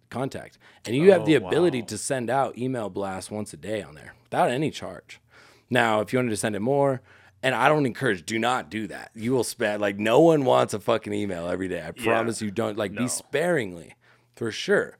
contact. 0.08 0.58
And 0.84 0.94
you 0.96 1.12
have 1.12 1.26
the 1.26 1.36
Oh, 1.36 1.46
ability 1.46 1.80
wow. 1.80 1.86
to 1.88 1.98
send 1.98 2.30
out 2.30 2.56
email 2.56 2.88
blasts 2.88 3.30
once 3.30 3.52
a 3.52 3.56
day 3.56 3.82
on 3.82 3.94
there 3.94 4.14
without 4.22 4.50
any 4.50 4.70
charge. 4.70 5.20
Now, 5.68 6.00
if 6.00 6.12
you 6.12 6.18
wanted 6.18 6.30
to 6.30 6.36
send 6.36 6.54
it 6.56 6.60
more, 6.60 7.02
and 7.42 7.54
I 7.54 7.68
don't 7.68 7.84
encourage, 7.86 8.24
do 8.24 8.38
not 8.38 8.70
do 8.70 8.86
that. 8.86 9.10
You 9.14 9.32
will 9.32 9.44
spend 9.44 9.82
like 9.82 9.98
no 9.98 10.20
one 10.20 10.44
wants 10.44 10.72
a 10.74 10.80
fucking 10.80 11.12
email 11.12 11.48
every 11.48 11.68
day. 11.68 11.84
I 11.86 11.90
promise 11.90 12.40
you 12.40 12.50
don't 12.50 12.78
like 12.78 12.92
No. 12.92 13.02
be 13.02 13.08
sparingly 13.08 13.94
for 14.34 14.50
sure. 14.50 14.96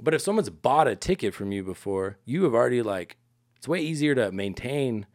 But 0.00 0.12
if 0.14 0.20
someone's 0.20 0.50
bought 0.50 0.88
a 0.88 0.96
ticket 0.96 1.32
from 1.32 1.52
you 1.52 1.62
before, 1.62 2.18
you 2.24 2.42
have 2.44 2.54
already 2.54 2.82
like 2.82 3.16
it's 3.62 3.68
way 3.68 3.78
easier 3.78 4.12
to 4.16 4.32
maintain 4.32 5.06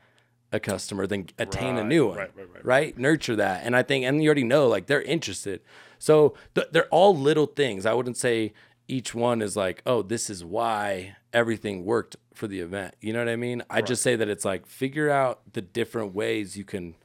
a 0.54 0.60
customer 0.62 1.06
than 1.06 1.28
attain 1.38 1.76
a 1.76 1.84
new 1.84 2.08
one. 2.08 2.18
right, 2.18 2.32
right, 2.34 2.48
right, 2.54 2.66
right? 2.66 2.98
Nurture 2.98 3.36
that. 3.36 3.66
And 3.66 3.76
I 3.76 3.84
think, 3.84 4.06
and 4.06 4.24
you 4.24 4.30
already 4.30 4.46
know, 4.46 4.70
like 4.70 4.86
they're 4.86 5.02
interested. 5.02 5.60
So 6.00 6.34
th- 6.56 6.70
they're 6.72 6.88
all 6.88 7.14
little 7.14 7.48
things. 7.48 7.86
I 7.86 7.92
wouldn't 7.92 8.16
say 8.16 8.54
each 8.88 9.14
one 9.14 9.42
is 9.42 9.58
like, 9.58 9.82
oh, 9.86 10.02
this 10.02 10.30
is 10.30 10.46
why 10.46 11.18
everything 11.34 11.84
worked 11.84 12.16
for 12.34 12.48
the 12.48 12.62
event. 12.62 12.96
You 13.02 13.12
know 13.12 13.20
what 13.20 13.28
I 13.28 13.36
mean? 13.36 13.64
I 13.70 13.82
just 13.82 14.02
say 14.02 14.16
that 14.16 14.30
it's 14.30 14.46
like 14.46 14.66
figure 14.66 15.10
out 15.10 15.42
the 15.52 15.62
different 15.62 16.16
ways 16.16 16.56
you 16.56 16.64
can 16.64 16.96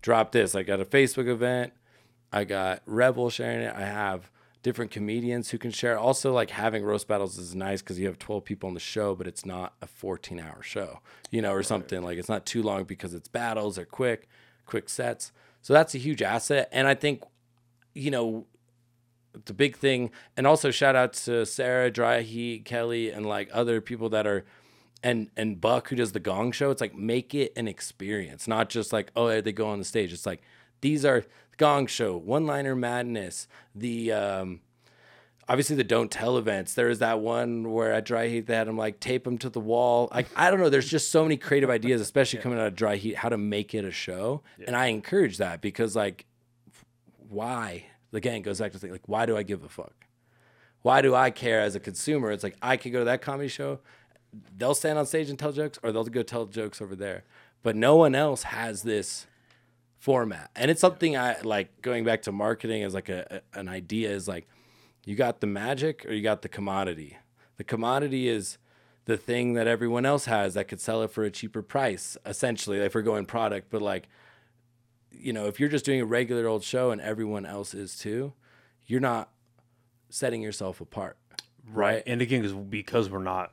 drop 0.00 0.32
this. 0.32 0.54
I 0.54 0.62
got 0.62 0.80
a 0.80 0.86
Facebook 0.86 1.28
event. 1.28 1.74
I 2.32 2.44
got 2.44 2.80
Revel 2.86 3.28
sharing 3.28 3.60
it. 3.60 3.74
I 3.76 3.82
have 3.82 4.30
different 4.62 4.90
comedians 4.90 5.50
who 5.50 5.58
can 5.58 5.70
share. 5.70 5.98
Also, 5.98 6.32
like 6.32 6.50
having 6.50 6.84
roast 6.84 7.08
battles 7.08 7.38
is 7.38 7.54
nice 7.54 7.80
because 7.82 7.98
you 7.98 8.06
have 8.06 8.18
12 8.18 8.44
people 8.44 8.68
on 8.68 8.74
the 8.74 8.80
show, 8.80 9.14
but 9.14 9.26
it's 9.26 9.46
not 9.46 9.74
a 9.80 9.86
14 9.86 10.40
hour 10.40 10.62
show, 10.62 11.00
you 11.30 11.40
know, 11.42 11.52
or 11.52 11.62
something. 11.62 12.02
Like 12.02 12.18
it's 12.18 12.28
not 12.28 12.46
too 12.46 12.62
long 12.62 12.84
because 12.84 13.14
it's 13.14 13.28
battles, 13.28 13.76
they're 13.76 13.84
quick, 13.84 14.28
quick 14.66 14.88
sets. 14.88 15.32
So 15.62 15.72
that's 15.72 15.94
a 15.94 15.98
huge 15.98 16.22
asset. 16.22 16.68
And 16.72 16.86
I 16.86 16.94
think, 16.94 17.22
you 17.94 18.10
know, 18.10 18.46
the 19.44 19.54
big 19.54 19.76
thing, 19.76 20.10
and 20.36 20.46
also 20.46 20.70
shout 20.70 20.96
out 20.96 21.12
to 21.12 21.46
Sarah, 21.46 21.90
Dry 21.90 22.22
Heat, 22.22 22.64
Kelly, 22.64 23.10
and 23.10 23.26
like 23.26 23.48
other 23.52 23.80
people 23.80 24.08
that 24.10 24.26
are 24.26 24.44
and 25.02 25.30
and 25.36 25.60
Buck 25.60 25.88
who 25.88 25.96
does 25.96 26.12
the 26.12 26.20
Gong 26.20 26.52
Show. 26.52 26.70
It's 26.70 26.80
like 26.80 26.94
make 26.94 27.34
it 27.34 27.52
an 27.56 27.68
experience, 27.68 28.48
not 28.48 28.68
just 28.68 28.92
like 28.92 29.12
oh 29.14 29.40
they 29.40 29.52
go 29.52 29.68
on 29.68 29.78
the 29.78 29.84
stage. 29.84 30.12
It's 30.12 30.26
like 30.26 30.42
these 30.80 31.04
are 31.04 31.24
Gong 31.58 31.86
Show, 31.86 32.16
One 32.16 32.46
Liner 32.46 32.74
Madness, 32.74 33.46
the 33.74 34.12
um, 34.12 34.60
obviously 35.48 35.76
the 35.76 35.84
Don't 35.84 36.10
Tell 36.10 36.38
events. 36.38 36.74
There 36.74 36.88
is 36.88 37.00
that 37.00 37.20
one 37.20 37.70
where 37.70 37.92
at 37.92 38.04
Dry 38.04 38.28
Heat 38.28 38.46
they 38.46 38.54
had 38.54 38.66
them 38.66 38.78
like 38.78 39.00
tape 39.00 39.24
them 39.24 39.36
to 39.38 39.50
the 39.50 39.60
wall. 39.60 40.08
Like 40.12 40.28
I 40.34 40.50
don't 40.50 40.60
know. 40.60 40.70
There's 40.70 40.88
just 40.88 41.10
so 41.10 41.22
many 41.22 41.36
creative 41.36 41.68
ideas, 41.68 42.00
especially 42.00 42.40
coming 42.40 42.58
out 42.58 42.68
of 42.68 42.74
Dry 42.74 42.96
Heat, 42.96 43.16
how 43.16 43.28
to 43.28 43.38
make 43.38 43.74
it 43.74 43.84
a 43.84 43.90
show, 43.90 44.42
and 44.66 44.74
I 44.74 44.86
encourage 44.86 45.36
that 45.38 45.60
because 45.60 45.94
like 45.94 46.24
why 47.28 47.84
again 48.14 48.36
it 48.36 48.40
goes 48.40 48.58
back 48.58 48.72
to 48.72 48.78
the 48.78 48.80
thing 48.80 48.90
like 48.90 49.06
why 49.06 49.26
do 49.26 49.36
I 49.36 49.42
give 49.42 49.62
a 49.64 49.68
fuck? 49.68 50.06
Why 50.82 51.02
do 51.02 51.14
I 51.14 51.30
care 51.30 51.60
as 51.60 51.74
a 51.74 51.80
consumer? 51.80 52.30
It's 52.30 52.44
like 52.44 52.56
I 52.62 52.76
could 52.76 52.92
go 52.92 53.00
to 53.00 53.04
that 53.04 53.20
comedy 53.20 53.48
show 53.48 53.80
they'll 54.56 54.74
stand 54.74 54.98
on 54.98 55.06
stage 55.06 55.30
and 55.30 55.38
tell 55.38 55.52
jokes 55.52 55.78
or 55.82 55.92
they'll 55.92 56.04
go 56.04 56.22
tell 56.22 56.46
jokes 56.46 56.80
over 56.82 56.94
there 56.94 57.24
but 57.62 57.76
no 57.76 57.96
one 57.96 58.14
else 58.14 58.44
has 58.44 58.82
this 58.82 59.26
format. 59.98 60.50
And 60.56 60.70
it's 60.70 60.80
something 60.80 61.16
i 61.16 61.40
like 61.42 61.82
going 61.82 62.04
back 62.04 62.22
to 62.22 62.32
marketing 62.32 62.82
as 62.84 62.94
like 62.94 63.08
a, 63.08 63.42
a- 63.54 63.58
an 63.58 63.68
idea 63.68 64.10
is 64.10 64.28
like 64.28 64.48
you 65.04 65.14
got 65.16 65.40
the 65.40 65.46
magic 65.46 66.04
or 66.06 66.12
you 66.12 66.22
got 66.22 66.42
the 66.42 66.48
commodity. 66.48 67.18
The 67.56 67.64
commodity 67.64 68.28
is 68.28 68.58
the 69.06 69.16
thing 69.16 69.54
that 69.54 69.66
everyone 69.66 70.04
else 70.06 70.26
has 70.26 70.54
that 70.54 70.68
could 70.68 70.80
sell 70.80 71.02
it 71.02 71.10
for 71.10 71.24
a 71.24 71.30
cheaper 71.30 71.62
price 71.62 72.16
essentially 72.26 72.78
if 72.78 72.94
we're 72.94 73.02
going 73.02 73.26
product. 73.26 73.68
But 73.70 73.82
like 73.82 74.08
you 75.10 75.32
know 75.32 75.46
if 75.46 75.58
you're 75.58 75.68
just 75.70 75.84
doing 75.84 76.00
a 76.00 76.04
regular 76.06 76.46
old 76.46 76.62
show 76.62 76.90
and 76.90 77.00
everyone 77.00 77.44
else 77.46 77.74
is 77.74 77.96
too 77.98 78.34
you're 78.86 79.00
not 79.00 79.30
setting 80.10 80.42
yourself 80.42 80.80
apart 80.80 81.16
right? 81.70 82.02
And 82.06 82.22
again, 82.22 82.42
'cause- 82.42 82.52
because 82.54 83.10
we're 83.10 83.22
not 83.22 83.52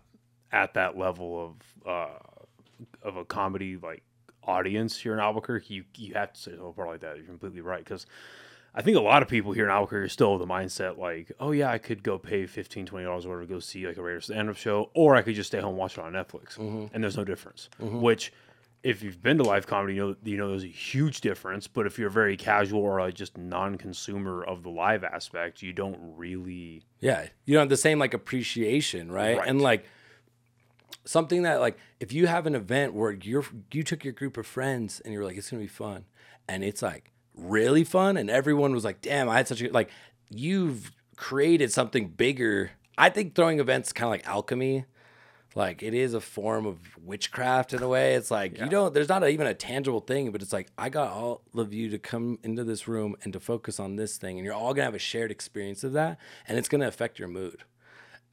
at 0.51 0.73
that 0.75 0.97
level 0.97 1.43
of 1.85 1.87
uh, 1.89 2.19
of 3.01 3.17
a 3.17 3.25
comedy 3.25 3.75
like 3.77 4.03
audience 4.47 4.97
here 4.97 5.13
in 5.13 5.19
Albuquerque, 5.19 5.73
you 5.73 5.83
you 5.97 6.13
have 6.13 6.33
to 6.33 6.39
say 6.39 6.51
something 6.51 6.69
apart 6.69 6.89
like 6.89 7.01
that. 7.01 7.17
You're 7.17 7.25
completely 7.25 7.61
right 7.61 7.83
because. 7.83 8.05
I 8.77 8.81
think 8.81 8.97
a 8.97 9.01
lot 9.01 9.21
of 9.21 9.29
people 9.29 9.53
here 9.53 9.63
in 9.63 9.71
Albuquerque 9.71 10.05
are 10.05 10.09
still 10.09 10.33
of 10.33 10.39
the 10.39 10.45
mindset 10.45 10.97
like, 10.97 11.31
oh 11.39 11.51
yeah, 11.51 11.71
I 11.71 11.77
could 11.77 12.03
go 12.03 12.19
pay 12.19 12.45
15 12.45 12.85
$20 12.85 13.05
or 13.05 13.13
whatever 13.13 13.41
to 13.41 13.47
go 13.47 13.59
see 13.59 13.87
like 13.87 13.95
a 13.95 14.01
Raiders 14.01 14.25
stand-up 14.25 14.57
show, 14.57 14.91
or 14.93 15.15
I 15.15 15.21
could 15.21 15.33
just 15.33 15.47
stay 15.47 15.61
home 15.61 15.69
and 15.69 15.77
watch 15.77 15.97
it 15.97 16.03
on 16.03 16.11
Netflix, 16.11 16.57
mm-hmm. 16.57 16.93
and 16.93 17.01
there's 17.01 17.15
no 17.15 17.23
difference. 17.23 17.69
Mm-hmm. 17.81 18.01
Which, 18.01 18.33
if 18.83 19.01
you've 19.01 19.21
been 19.23 19.37
to 19.37 19.43
live 19.43 19.65
comedy, 19.65 19.95
you 19.95 20.07
know 20.09 20.15
you 20.25 20.37
know 20.37 20.49
there's 20.49 20.63
a 20.63 20.67
huge 20.67 21.21
difference. 21.21 21.67
But 21.67 21.87
if 21.87 21.97
you're 21.97 22.09
very 22.09 22.35
casual 22.35 22.81
or 22.81 22.99
like 22.99 23.15
just 23.15 23.37
non-consumer 23.37 24.43
of 24.43 24.61
the 24.61 24.69
live 24.69 25.05
aspect, 25.05 25.61
you 25.61 25.71
don't 25.71 25.97
really 26.17 26.83
Yeah, 26.99 27.27
you 27.45 27.53
don't 27.53 27.61
have 27.61 27.69
the 27.69 27.77
same 27.77 27.97
like 27.97 28.13
appreciation, 28.13 29.11
right? 29.11 29.37
Right. 29.37 29.47
And 29.47 29.61
like 29.61 29.85
something 31.05 31.43
that 31.43 31.59
like 31.59 31.77
if 31.99 32.11
you 32.11 32.27
have 32.27 32.45
an 32.45 32.55
event 32.55 32.93
where 32.93 33.11
you're 33.11 33.45
you 33.71 33.83
took 33.83 34.03
your 34.03 34.13
group 34.13 34.37
of 34.37 34.45
friends 34.45 34.99
and 35.01 35.13
you're 35.13 35.23
like 35.23 35.37
it's 35.37 35.49
gonna 35.49 35.61
be 35.61 35.67
fun, 35.67 36.05
and 36.47 36.63
it's 36.63 36.81
like 36.81 37.11
really 37.35 37.83
fun, 37.83 38.17
and 38.17 38.29
everyone 38.29 38.73
was 38.73 38.83
like, 38.83 39.01
damn, 39.01 39.29
I 39.29 39.37
had 39.37 39.47
such 39.47 39.61
a 39.61 39.69
like 39.69 39.89
you've 40.29 40.91
created 41.15 41.71
something 41.71 42.09
bigger. 42.09 42.71
I 42.97 43.09
think 43.09 43.35
throwing 43.35 43.59
events 43.59 43.93
kind 43.93 44.07
of 44.07 44.11
like 44.11 44.27
alchemy. 44.27 44.85
Like 45.55 45.81
it 45.81 45.93
is 45.93 46.13
a 46.13 46.19
form 46.19 46.65
of 46.65 46.79
witchcraft 47.01 47.73
in 47.73 47.81
a 47.81 47.87
way. 47.87 48.15
It's 48.15 48.29
like 48.29 48.59
you 48.59 48.67
don't. 48.67 48.93
There's 48.93 49.07
not 49.07 49.23
a, 49.23 49.29
even 49.29 49.47
a 49.47 49.53
tangible 49.53 50.01
thing, 50.01 50.31
but 50.31 50.41
it's 50.41 50.51
like 50.51 50.67
I 50.77 50.89
got 50.89 51.11
all 51.13 51.43
of 51.55 51.73
you 51.73 51.89
to 51.91 51.97
come 51.97 52.39
into 52.43 52.65
this 52.65 52.89
room 52.89 53.15
and 53.23 53.31
to 53.31 53.39
focus 53.39 53.79
on 53.79 53.95
this 53.95 54.17
thing, 54.17 54.37
and 54.37 54.45
you're 54.45 54.53
all 54.53 54.73
gonna 54.73 54.83
have 54.83 54.95
a 54.95 54.99
shared 54.99 55.31
experience 55.31 55.85
of 55.85 55.93
that, 55.93 56.19
and 56.45 56.57
it's 56.57 56.67
gonna 56.67 56.87
affect 56.87 57.19
your 57.19 57.29
mood. 57.29 57.63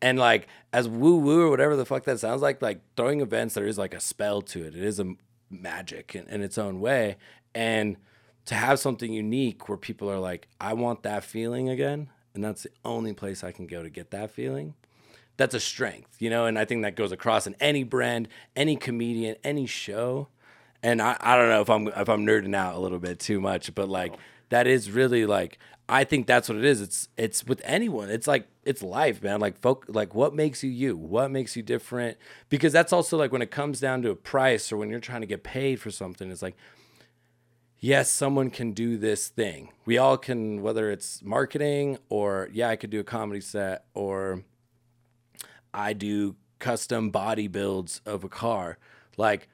And 0.03 0.19
like 0.19 0.49
as 0.73 0.89
woo 0.89 1.17
woo 1.17 1.47
or 1.47 1.51
whatever 1.51 1.77
the 1.77 1.87
fuck 1.87 2.05
that 2.05 2.21
sounds 2.21 2.43
like, 2.43 2.61
like 2.61 2.81
throwing 2.97 3.21
events, 3.21 3.55
there 3.55 3.67
is 3.67 3.79
like 3.79 3.95
a 3.95 4.01
spell 4.01 4.43
to 4.43 4.65
it. 4.65 4.75
It 4.75 4.83
is 4.83 5.01
a 5.01 5.15
magic 5.49 6.15
in, 6.15 6.29
in 6.29 6.43
its 6.43 6.59
own 6.59 6.81
way, 6.81 7.17
and 7.55 7.97
to 8.47 8.55
have 8.55 8.81
something 8.81 9.13
unique 9.13 9.69
where 9.69 9.79
people 9.79 10.11
are 10.11 10.19
like, 10.19 10.49
I 10.61 10.75
want 10.75 11.05
that 11.05 11.23
feeling 11.23 11.69
again, 11.69 12.09
and 12.35 12.43
that's 12.43 12.65
the 12.65 12.71
only 12.85 13.13
place 13.13 13.45
I 13.45 13.53
can 13.53 13.67
go 13.67 13.83
to 13.83 13.89
get 13.89 14.11
that 14.11 14.31
feeling 14.31 14.75
that's 15.37 15.55
a 15.55 15.61
strength, 15.61 16.21
you 16.21 16.31
know, 16.31 16.47
and 16.47 16.59
I 16.59 16.65
think 16.65 16.83
that 16.83 16.97
goes 16.97 17.13
across 17.13 17.47
in 17.47 17.57
any 17.61 17.85
brand, 17.85 18.29
any 18.55 18.77
comedian, 18.77 19.37
any 19.43 19.67
show. 19.67 20.29
And 20.83 21.01
I, 21.01 21.17
I 21.21 21.37
don't 21.37 21.49
know 21.49 21.61
if 21.61 21.71
I'm 21.71 21.89
if 21.89 22.09
I'm 22.09 22.27
nerding 22.27 22.55
out 22.55 22.75
a 22.75 22.79
little 22.79 22.99
bit 22.99 23.19
too 23.19 23.41
much, 23.41 23.75
but 23.75 23.89
like 23.89 24.15
that 24.51 24.67
is 24.67 24.91
really 24.91 25.27
like 25.27 25.59
I 25.89 26.05
think 26.05 26.27
that's 26.27 26.49
what 26.49 26.59
it 26.59 26.65
is. 26.65 26.81
It's 26.81 27.09
it's 27.17 27.45
with 27.45 27.61
anyone. 27.65 28.09
It's 28.09 28.27
like 28.27 28.49
it's 28.65 28.83
life, 28.83 29.23
man. 29.23 29.41
Like 29.41 29.61
folk 29.61 29.85
like 29.89 30.15
what 30.15 30.35
makes 30.35 30.63
you 30.63 30.71
you? 30.71 30.97
What 30.97 31.31
makes 31.31 31.57
you 31.57 31.63
different? 31.63 32.19
Because 32.49 32.73
that's 32.73 32.93
also 32.93 33.19
like 33.19 33.33
when 33.33 33.43
it 33.43 33.51
comes 33.51 33.81
down 33.81 34.03
to 34.03 34.11
a 34.11 34.17
price 34.17 34.73
or 34.73 34.77
when 34.77 34.91
you're 34.91 35.01
trying 35.01 35.21
to 35.21 35.27
get 35.27 35.43
paid 35.43 35.81
for 35.81 35.91
something, 35.91 36.31
it's 36.31 36.43
like 36.43 36.57
yes, 37.83 38.09
someone 38.11 38.49
can 38.49 38.73
do 38.73 38.97
this 38.97 39.29
thing. 39.29 39.71
We 39.85 39.99
all 39.99 40.17
can, 40.17 40.63
whether 40.63 40.91
it's 40.91 41.21
marketing 41.23 41.99
or 42.09 42.49
yeah, 42.53 42.69
I 42.69 42.77
could 42.77 42.91
do 42.91 43.01
a 43.01 43.05
comedy 43.05 43.41
set 43.41 43.85
or 43.93 44.45
I 45.75 45.93
do 45.93 46.37
custom 46.61 47.11
body 47.11 47.49
builds 47.49 48.01
of 48.07 48.25
a 48.25 48.29
car. 48.29 48.79
Like 49.19 49.49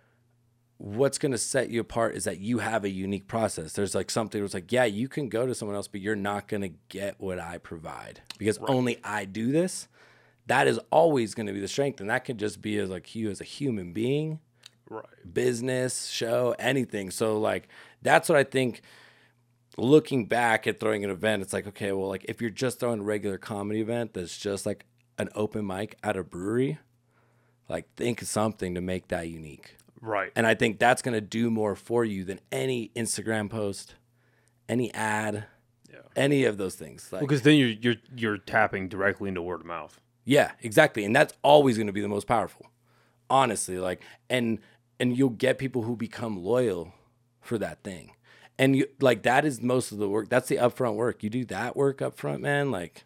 what's 0.78 1.18
going 1.18 1.32
to 1.32 1.38
set 1.38 1.70
you 1.70 1.80
apart 1.80 2.14
is 2.14 2.24
that 2.24 2.38
you 2.38 2.58
have 2.58 2.84
a 2.84 2.88
unique 2.88 3.26
process. 3.26 3.72
There's 3.72 3.94
like 3.96 4.10
something 4.10 4.40
that's 4.40 4.54
like, 4.54 4.70
yeah, 4.70 4.84
you 4.84 5.08
can 5.08 5.28
go 5.28 5.44
to 5.44 5.54
someone 5.54 5.74
else, 5.74 5.88
but 5.88 6.00
you're 6.00 6.16
not 6.16 6.46
going 6.46 6.62
to 6.62 6.70
get 6.88 7.16
what 7.18 7.40
I 7.40 7.58
provide 7.58 8.20
because 8.38 8.58
only 8.58 8.98
I 9.02 9.24
do 9.24 9.50
this. 9.50 9.88
That 10.46 10.66
is 10.68 10.78
always 10.90 11.34
going 11.34 11.46
to 11.48 11.52
be 11.52 11.60
the 11.60 11.68
strength. 11.68 12.00
And 12.00 12.08
that 12.10 12.24
can 12.24 12.38
just 12.38 12.62
be 12.62 12.78
as 12.78 12.88
like 12.88 13.14
you 13.14 13.28
as 13.28 13.40
a 13.40 13.44
human 13.44 13.92
being, 13.92 14.40
Right. 14.88 15.04
business, 15.34 16.06
show, 16.06 16.54
anything. 16.58 17.10
So 17.10 17.38
like 17.38 17.68
that's 18.00 18.28
what 18.28 18.38
I 18.38 18.44
think 18.44 18.80
looking 19.76 20.26
back 20.26 20.66
at 20.66 20.80
throwing 20.80 21.04
an 21.04 21.10
event, 21.10 21.42
it's 21.42 21.52
like, 21.52 21.66
okay, 21.66 21.92
well, 21.92 22.08
like 22.08 22.24
if 22.28 22.40
you're 22.40 22.50
just 22.50 22.80
throwing 22.80 23.00
a 23.00 23.04
regular 23.04 23.36
comedy 23.36 23.80
event 23.80 24.14
that's 24.14 24.38
just 24.38 24.64
like 24.64 24.84
an 25.18 25.28
open 25.34 25.66
mic 25.66 25.98
at 26.02 26.16
a 26.16 26.22
brewery, 26.22 26.78
like 27.68 27.92
think 27.96 28.22
of 28.22 28.28
something 28.28 28.74
to 28.74 28.80
make 28.80 29.08
that 29.08 29.28
unique. 29.28 29.76
Right. 30.00 30.32
And 30.36 30.46
I 30.46 30.54
think 30.54 30.78
that's 30.78 31.02
going 31.02 31.14
to 31.14 31.20
do 31.20 31.50
more 31.50 31.74
for 31.74 32.04
you 32.04 32.24
than 32.24 32.40
any 32.52 32.90
Instagram 32.94 33.50
post, 33.50 33.94
any 34.68 34.92
ad, 34.94 35.44
Yeah. 35.92 36.00
any 36.14 36.44
of 36.44 36.56
those 36.58 36.74
things. 36.76 37.08
Like, 37.12 37.20
Because 37.22 37.42
then 37.42 37.56
you're 37.56 37.68
you're 37.68 37.96
you're 38.16 38.38
tapping 38.38 38.88
directly 38.88 39.28
into 39.28 39.42
word 39.42 39.60
of 39.60 39.66
mouth. 39.66 40.00
yeah, 40.24 40.52
exactly. 40.62 41.04
And 41.04 41.14
that's 41.16 41.34
always 41.42 41.76
going 41.76 41.86
to 41.88 41.92
be 41.92 42.00
the 42.00 42.08
most 42.08 42.26
powerful. 42.26 42.66
Honestly, 43.30 43.78
like 43.78 44.02
and 44.30 44.58
and 45.00 45.16
you'll 45.16 45.28
get 45.30 45.58
people 45.58 45.82
who 45.82 45.96
become 45.96 46.42
loyal 46.42 46.92
for 47.40 47.58
that 47.58 47.82
thing. 47.82 48.12
And 48.58 48.74
you 48.74 48.86
like 49.00 49.22
that 49.22 49.44
is 49.44 49.60
most 49.62 49.92
of 49.92 49.98
the 49.98 50.08
work. 50.08 50.28
That's 50.28 50.48
the 50.48 50.56
upfront 50.56 50.94
work. 50.94 51.22
You 51.22 51.30
do 51.30 51.44
that 51.46 51.76
work 51.76 52.00
up 52.02 52.16
front, 52.16 52.40
man, 52.40 52.70
like 52.70 53.04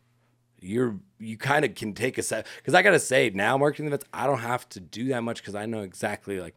you're 0.61 0.99
you 1.19 1.37
kind 1.37 1.65
of 1.65 1.75
can 1.75 1.93
take 1.93 2.19
a 2.19 2.23
set 2.23 2.47
because 2.59 2.73
I 2.75 2.83
gotta 2.83 3.01
say 3.01 3.31
now 3.35 3.59
marketing 3.59 3.87
events 3.89 4.05
I 4.13 4.27
don't 4.27 4.39
have 4.39 4.69
to 4.71 4.81
do 4.81 5.09
that 5.09 5.23
much 5.23 5.39
because 5.43 5.57
I 5.57 5.67
know 5.67 5.81
exactly 5.83 6.39
like 6.41 6.55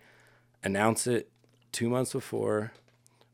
announce 0.66 1.08
it 1.08 1.30
two 1.72 1.90
months 1.90 2.12
before 2.12 2.74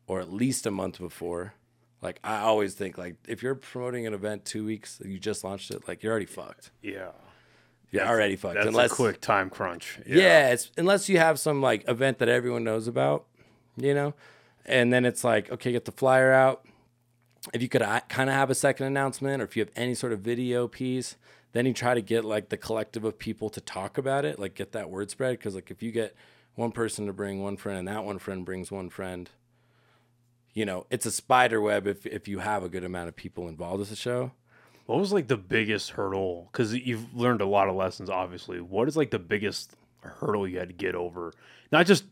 or 0.06 0.20
at 0.20 0.32
least 0.32 0.66
a 0.66 0.72
month 0.72 1.00
before. 1.00 1.54
Like 2.02 2.20
I 2.24 2.40
always 2.40 2.74
think 2.74 2.98
like 2.98 3.16
if 3.28 3.42
you're 3.42 3.56
promoting 3.56 4.06
an 4.06 4.14
event 4.14 4.44
two 4.46 4.66
weeks 4.66 5.02
you 5.04 5.18
just 5.18 5.44
launched 5.44 5.72
it 5.72 5.88
like 5.88 6.04
you're 6.04 6.12
already 6.12 6.26
fucked. 6.26 6.72
Yeah. 6.82 7.12
You're 7.92 8.06
already 8.06 8.36
fucked 8.36 8.56
That's 8.56 8.68
unless 8.68 8.92
a 8.92 8.96
quick 8.96 9.22
time 9.22 9.50
crunch. 9.50 10.00
yeah. 10.06 10.50
it's 10.50 10.72
unless 10.78 11.10
you 11.10 11.18
have 11.18 11.40
some 11.40 11.62
like 11.62 11.88
event 11.88 12.20
that 12.20 12.30
everyone 12.30 12.64
knows 12.64 12.88
about, 12.88 13.26
you 13.78 13.94
know, 13.94 14.14
and 14.66 14.92
then 14.92 15.06
it's 15.06 15.24
like 15.24 15.52
okay, 15.52 15.72
get 15.72 15.86
the 15.86 15.92
flyer 15.92 16.32
out. 16.32 16.66
If 17.54 17.62
you 17.62 17.70
could 17.70 17.82
uh, 17.82 18.02
kind 18.08 18.30
of 18.30 18.36
have 18.36 18.50
a 18.52 18.56
second 18.56 18.86
announcement, 18.86 19.42
or 19.42 19.46
if 19.46 19.58
you 19.58 19.62
have 19.62 19.72
any 19.76 19.96
sort 19.96 20.14
of 20.14 20.20
video 20.20 20.68
piece, 20.68 21.16
then 21.54 21.66
you 21.66 21.74
try 21.74 21.96
to 21.96 22.02
get 22.02 22.24
like 22.24 22.50
the 22.50 22.58
collective 22.58 23.04
of 23.04 23.18
people 23.18 23.50
to 23.50 23.60
talk 23.62 23.98
about 23.98 24.26
it, 24.26 24.38
like 24.40 24.54
get 24.56 24.74
that 24.74 24.90
word 24.90 25.10
spread. 25.10 25.38
Because 25.38 25.56
like 25.56 25.72
if 25.72 25.82
you 25.82 25.92
get 25.92 26.16
one 26.56 26.72
person 26.72 27.06
to 27.08 27.14
bring 27.14 27.42
one 27.42 27.58
friend, 27.58 27.80
and 27.80 27.88
that 27.88 28.04
one 28.04 28.20
friend 28.20 28.46
brings 28.46 28.72
one 28.72 28.90
friend, 28.90 29.30
you 30.54 30.66
know, 30.66 30.86
it's 30.90 31.06
a 31.06 31.12
spider 31.12 31.62
web. 31.62 31.88
If 31.88 32.06
if 32.06 32.28
you 32.28 32.40
have 32.40 32.64
a 32.64 32.70
good 32.70 32.84
amount 32.84 33.08
of 33.08 33.16
people 33.16 33.48
involved 33.48 33.80
with 33.80 33.90
the 33.90 33.96
show, 33.96 34.32
What 34.86 35.00
was 35.00 35.14
like 35.14 35.28
the 35.28 35.38
biggest 35.38 35.92
hurdle? 35.92 36.50
Because 36.52 36.74
you've 36.74 37.14
learned 37.16 37.40
a 37.42 37.46
lot 37.46 37.70
of 37.70 37.76
lessons, 37.76 38.10
obviously. 38.10 38.60
What 38.60 38.88
is 38.90 38.98
like 38.98 39.12
the 39.12 39.20
biggest 39.20 39.76
hurdle 40.02 40.48
you 40.48 40.60
had 40.60 40.68
to 40.68 40.74
get 40.74 40.96
over? 40.96 41.34
Not 41.72 41.86
just 41.86 42.04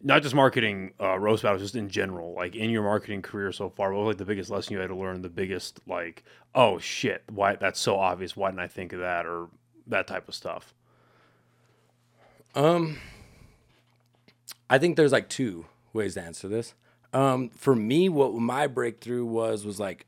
not 0.00 0.22
just 0.22 0.34
marketing 0.34 0.94
uh, 1.00 1.18
roast 1.18 1.42
battles, 1.42 1.62
just 1.62 1.74
in 1.76 1.88
general. 1.88 2.34
Like 2.34 2.54
in 2.54 2.70
your 2.70 2.82
marketing 2.84 3.22
career 3.22 3.50
so 3.52 3.70
far, 3.70 3.92
what 3.92 4.04
was 4.04 4.12
like 4.14 4.18
the 4.18 4.24
biggest 4.24 4.50
lesson 4.50 4.74
you 4.74 4.78
had 4.80 4.88
to 4.88 4.94
learn? 4.96 5.22
The 5.22 5.28
biggest 5.28 5.80
like, 5.86 6.22
oh 6.54 6.78
shit, 6.78 7.24
why 7.30 7.56
that's 7.56 7.80
so 7.80 7.98
obvious? 7.98 8.36
Why 8.36 8.50
didn't 8.50 8.60
I 8.60 8.68
think 8.68 8.92
of 8.92 9.00
that? 9.00 9.26
Or 9.26 9.48
that 9.88 10.06
type 10.06 10.28
of 10.28 10.34
stuff. 10.36 10.74
Um, 12.54 12.98
I 14.68 14.78
think 14.78 14.96
there's 14.96 15.12
like 15.12 15.28
two 15.28 15.66
ways 15.92 16.14
to 16.14 16.22
answer 16.22 16.48
this. 16.48 16.74
Um, 17.12 17.50
for 17.50 17.74
me, 17.76 18.08
what 18.08 18.34
my 18.34 18.66
breakthrough 18.66 19.24
was 19.24 19.64
was 19.66 19.78
like, 19.78 20.06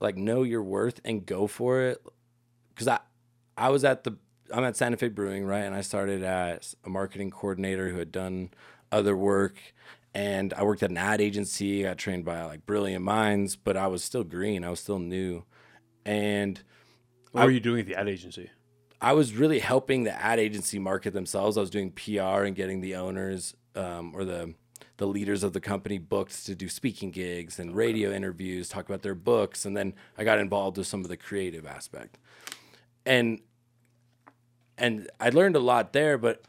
like 0.00 0.16
know 0.16 0.42
your 0.42 0.62
worth 0.62 1.00
and 1.04 1.24
go 1.24 1.46
for 1.46 1.82
it. 1.82 2.02
Cause 2.74 2.88
I, 2.88 2.98
I 3.56 3.68
was 3.68 3.84
at 3.84 4.04
the, 4.04 4.16
I'm 4.52 4.64
at 4.64 4.76
Santa 4.76 4.96
Fe 4.96 5.08
Brewing, 5.08 5.44
right? 5.44 5.60
And 5.60 5.74
I 5.74 5.82
started 5.82 6.24
as 6.24 6.74
a 6.84 6.88
marketing 6.88 7.30
coordinator 7.30 7.90
who 7.90 7.98
had 7.98 8.10
done 8.10 8.50
other 8.90 9.16
work. 9.16 9.56
And 10.12 10.52
I 10.54 10.64
worked 10.64 10.82
at 10.82 10.90
an 10.90 10.96
ad 10.96 11.20
agency. 11.20 11.86
I 11.86 11.90
got 11.90 11.98
trained 11.98 12.24
by 12.24 12.42
like 12.44 12.66
brilliant 12.66 13.04
minds, 13.04 13.54
but 13.54 13.76
I 13.76 13.86
was 13.86 14.02
still 14.02 14.24
green. 14.24 14.64
I 14.64 14.70
was 14.70 14.80
still 14.80 14.98
new. 14.98 15.44
And 16.04 16.60
What 17.30 17.44
were 17.44 17.50
you 17.50 17.60
doing 17.60 17.80
at 17.80 17.86
the 17.86 17.94
ad 17.94 18.08
agency? 18.08 18.50
I 19.00 19.12
was 19.14 19.34
really 19.34 19.60
helping 19.60 20.04
the 20.04 20.12
ad 20.12 20.38
agency 20.38 20.78
market 20.78 21.12
themselves. 21.12 21.56
I 21.56 21.60
was 21.60 21.70
doing 21.70 21.90
PR 21.92 22.44
and 22.44 22.54
getting 22.54 22.80
the 22.80 22.96
owners 22.96 23.54
um, 23.74 24.12
or 24.14 24.24
the 24.24 24.54
the 24.98 25.06
leaders 25.06 25.42
of 25.42 25.54
the 25.54 25.60
company 25.60 25.96
booked 25.96 26.44
to 26.44 26.54
do 26.54 26.68
speaking 26.68 27.10
gigs 27.10 27.58
and 27.58 27.74
radio 27.74 28.12
interviews, 28.12 28.68
talk 28.68 28.86
about 28.86 29.00
their 29.00 29.14
books, 29.14 29.64
and 29.64 29.74
then 29.74 29.94
I 30.18 30.24
got 30.24 30.38
involved 30.38 30.76
with 30.76 30.86
some 30.86 31.00
of 31.00 31.08
the 31.08 31.16
creative 31.16 31.64
aspect. 31.66 32.18
And 33.06 33.40
and 34.76 35.10
I 35.18 35.30
learned 35.30 35.56
a 35.56 35.60
lot 35.60 35.94
there, 35.94 36.18
but 36.18 36.42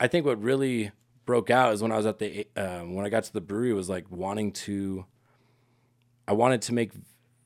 I 0.00 0.08
think 0.08 0.26
what 0.26 0.42
really 0.42 0.90
broke 1.24 1.50
out 1.50 1.72
is 1.72 1.82
when 1.82 1.92
I 1.92 1.96
was 1.96 2.06
at 2.06 2.18
the 2.18 2.46
um, 2.56 2.94
when 2.94 3.06
I 3.06 3.08
got 3.08 3.24
to 3.24 3.32
the 3.32 3.40
brewery 3.40 3.72
was 3.72 3.88
like 3.88 4.10
wanting 4.10 4.52
to. 4.52 5.06
I 6.26 6.32
wanted 6.32 6.62
to 6.62 6.74
make 6.74 6.90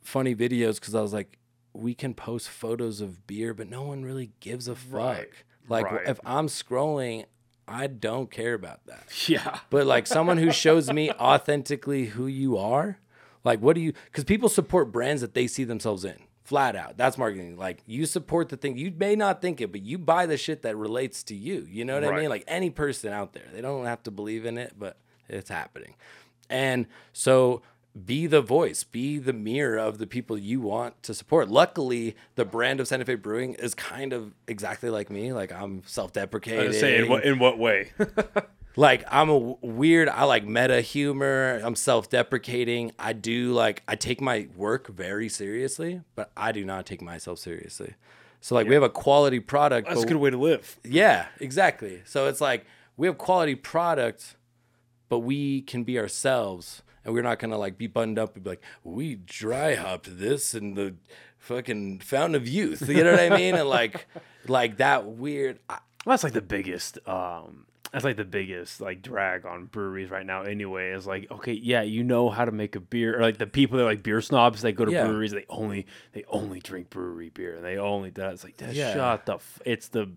funny 0.02 0.34
videos 0.34 0.76
because 0.76 0.94
I 0.94 1.02
was 1.02 1.12
like, 1.12 1.37
we 1.78 1.94
can 1.94 2.14
post 2.14 2.48
photos 2.48 3.00
of 3.00 3.26
beer, 3.26 3.54
but 3.54 3.68
no 3.68 3.82
one 3.82 4.04
really 4.04 4.32
gives 4.40 4.68
a 4.68 4.74
fuck. 4.74 4.92
Right, 4.92 5.28
Like 5.68 5.90
right. 5.90 6.08
if 6.08 6.18
I'm 6.24 6.48
scrolling, 6.48 7.24
I 7.66 7.86
don't 7.86 8.30
care 8.30 8.54
about 8.54 8.84
that. 8.86 9.04
Yeah. 9.28 9.60
But 9.70 9.86
like 9.86 10.06
someone 10.06 10.38
who 10.38 10.50
shows 10.50 10.92
me 10.92 11.10
authentically 11.12 12.06
who 12.06 12.26
you 12.26 12.56
are, 12.58 12.98
like 13.44 13.60
what 13.60 13.74
do 13.74 13.80
you? 13.80 13.92
Because 14.06 14.24
people 14.24 14.48
support 14.48 14.90
brands 14.90 15.22
that 15.22 15.34
they 15.34 15.46
see 15.46 15.64
themselves 15.64 16.04
in. 16.04 16.16
Flat 16.44 16.76
out, 16.76 16.96
that's 16.96 17.18
marketing. 17.18 17.56
Like 17.58 17.82
you 17.86 18.06
support 18.06 18.48
the 18.48 18.56
thing. 18.56 18.78
You 18.78 18.90
may 18.96 19.14
not 19.14 19.42
think 19.42 19.60
it, 19.60 19.70
but 19.70 19.82
you 19.82 19.98
buy 19.98 20.24
the 20.24 20.38
shit 20.38 20.62
that 20.62 20.76
relates 20.76 21.22
to 21.24 21.34
you. 21.34 21.66
You 21.70 21.84
know 21.84 21.94
what 22.00 22.04
I 22.04 22.16
mean? 22.16 22.30
Like 22.30 22.44
any 22.48 22.70
person 22.70 23.12
out 23.12 23.34
there, 23.34 23.44
they 23.52 23.60
don't 23.60 23.84
have 23.84 24.02
to 24.04 24.10
believe 24.10 24.46
in 24.46 24.56
it, 24.56 24.72
but 24.78 24.96
it's 25.28 25.50
happening. 25.50 25.94
And 26.48 26.86
so 27.12 27.60
be 28.04 28.26
the 28.26 28.40
voice, 28.40 28.84
be 28.84 29.18
the 29.18 29.32
mirror 29.32 29.78
of 29.78 29.98
the 29.98 30.06
people 30.06 30.38
you 30.38 30.60
want 30.60 31.02
to 31.02 31.14
support. 31.14 31.48
Luckily, 31.48 32.16
the 32.34 32.44
brand 32.44 32.80
of 32.80 32.88
Santa 32.88 33.04
Fe 33.04 33.14
Brewing 33.14 33.54
is 33.54 33.74
kind 33.74 34.12
of 34.12 34.34
exactly 34.46 34.90
like 34.90 35.10
me. 35.10 35.32
Like 35.32 35.52
I'm 35.52 35.82
self-deprecating. 35.86 36.68
was 36.68 36.80
saying, 36.80 37.04
in 37.04 37.10
what, 37.10 37.24
in 37.24 37.38
what 37.38 37.58
way? 37.58 37.92
like 38.76 39.04
I'm 39.10 39.30
a 39.30 39.38
weird. 39.38 40.08
I 40.08 40.24
like 40.24 40.44
meta 40.44 40.80
humor. 40.80 41.60
I'm 41.62 41.76
self-deprecating. 41.76 42.92
I 42.98 43.12
do 43.12 43.52
like 43.52 43.82
I 43.88 43.96
take 43.96 44.20
my 44.20 44.48
work 44.56 44.88
very 44.88 45.28
seriously, 45.28 46.02
but 46.14 46.30
I 46.36 46.52
do 46.52 46.64
not 46.64 46.86
take 46.86 47.02
myself 47.02 47.38
seriously. 47.38 47.94
So 48.40 48.54
like 48.54 48.68
we 48.68 48.74
have 48.74 48.82
a 48.82 48.90
quality 48.90 49.40
product. 49.40 49.88
That's 49.88 50.02
a 50.02 50.06
good 50.06 50.16
way 50.16 50.30
to 50.30 50.38
live. 50.38 50.78
yeah, 50.84 51.26
exactly. 51.40 52.02
So 52.04 52.26
it's 52.26 52.40
like 52.40 52.66
we 52.96 53.06
have 53.06 53.18
quality 53.18 53.54
product, 53.54 54.36
but 55.08 55.20
we 55.20 55.62
can 55.62 55.84
be 55.84 55.98
ourselves, 55.98 56.82
and 57.08 57.14
we're 57.14 57.22
not 57.22 57.38
gonna 57.38 57.56
like 57.58 57.78
be 57.78 57.86
buttoned 57.86 58.18
up 58.18 58.34
and 58.34 58.44
be 58.44 58.50
like, 58.50 58.62
we 58.84 59.14
dry 59.16 59.74
hopped 59.74 60.18
this 60.18 60.54
in 60.54 60.74
the 60.74 60.94
fucking 61.38 62.00
fountain 62.00 62.34
of 62.34 62.46
youth. 62.46 62.88
You 62.88 63.02
know 63.02 63.12
what 63.12 63.20
I 63.20 63.30
mean? 63.36 63.54
And 63.54 63.68
like, 63.68 64.06
like 64.46 64.76
that 64.76 65.06
weird. 65.06 65.58
I, 65.68 65.78
Well, 66.04 66.12
that's 66.12 66.24
like 66.24 66.32
the 66.34 66.42
biggest 66.42 66.98
um 67.08 67.64
that's 67.92 68.04
like 68.04 68.16
the 68.18 68.24
biggest 68.24 68.82
like 68.82 69.00
drag 69.00 69.46
on 69.46 69.64
breweries 69.64 70.10
right 70.10 70.26
now 70.26 70.42
anyway 70.42 70.90
is 70.90 71.06
like 71.06 71.26
okay 71.30 71.54
yeah 71.54 71.80
you 71.80 72.04
know 72.04 72.28
how 72.28 72.44
to 72.44 72.52
make 72.52 72.76
a 72.76 72.80
beer 72.80 73.18
or 73.18 73.22
like 73.22 73.38
the 73.38 73.46
people 73.46 73.78
that 73.78 73.84
are 73.84 73.86
like 73.86 74.02
beer 74.02 74.20
snobs 74.20 74.60
they 74.60 74.72
go 74.72 74.84
to 74.84 74.92
Yeah. 74.92 75.06
breweries 75.06 75.32
they 75.32 75.46
only 75.48 75.86
they 76.12 76.22
only 76.28 76.60
drink 76.60 76.90
brewery 76.90 77.30
beer 77.30 77.56
and 77.56 77.64
they 77.64 77.78
only 77.78 78.10
that 78.10 78.34
it's 78.34 78.44
like 78.44 78.60
Yeah. 78.60 78.92
shut 78.92 79.24
the 79.24 79.36
f- 79.36 79.62
it's 79.64 79.88
the 79.88 80.10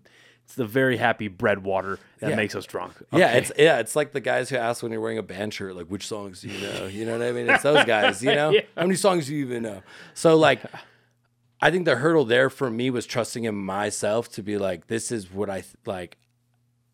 it's 0.44 0.54
the 0.54 0.64
very 0.66 0.96
happy 0.96 1.28
bread 1.28 1.62
water 1.64 1.98
that 2.20 2.30
Yeah. 2.30 2.36
makes 2.36 2.54
us 2.54 2.66
drunk 2.66 2.94
Yeah, 3.12 3.32
it's 3.32 3.52
yeah, 3.58 3.78
it's 3.78 3.94
like 3.96 4.12
the 4.12 4.20
guys 4.20 4.48
who 4.50 4.56
ask 4.56 4.82
when 4.82 4.92
you're 4.92 5.00
wearing 5.00 5.18
a 5.18 5.22
band 5.22 5.54
shirt, 5.54 5.74
like 5.76 5.86
which 5.86 6.06
songs 6.06 6.42
do 6.42 6.48
you 6.48 6.60
know? 6.60 6.86
You 6.86 7.06
know 7.06 7.18
what 7.18 7.26
I 7.26 7.32
mean? 7.32 7.48
It's 7.48 7.62
those 7.62 7.84
guys, 7.84 8.22
you 8.22 8.34
know? 8.34 8.50
Yeah. 8.50 8.60
How 8.76 8.82
many 8.82 8.96
songs 8.96 9.26
do 9.26 9.34
you 9.34 9.44
even 9.46 9.62
know? 9.62 9.82
So 10.14 10.36
like 10.36 10.62
I 11.60 11.70
think 11.70 11.84
the 11.84 11.96
hurdle 11.96 12.24
there 12.24 12.50
for 12.50 12.70
me 12.70 12.90
was 12.90 13.06
trusting 13.06 13.44
in 13.44 13.54
myself 13.54 14.28
to 14.32 14.42
be 14.42 14.58
like, 14.58 14.88
this 14.88 15.12
is 15.12 15.30
what 15.32 15.48
I 15.48 15.60
th- 15.60 15.74
like. 15.86 16.18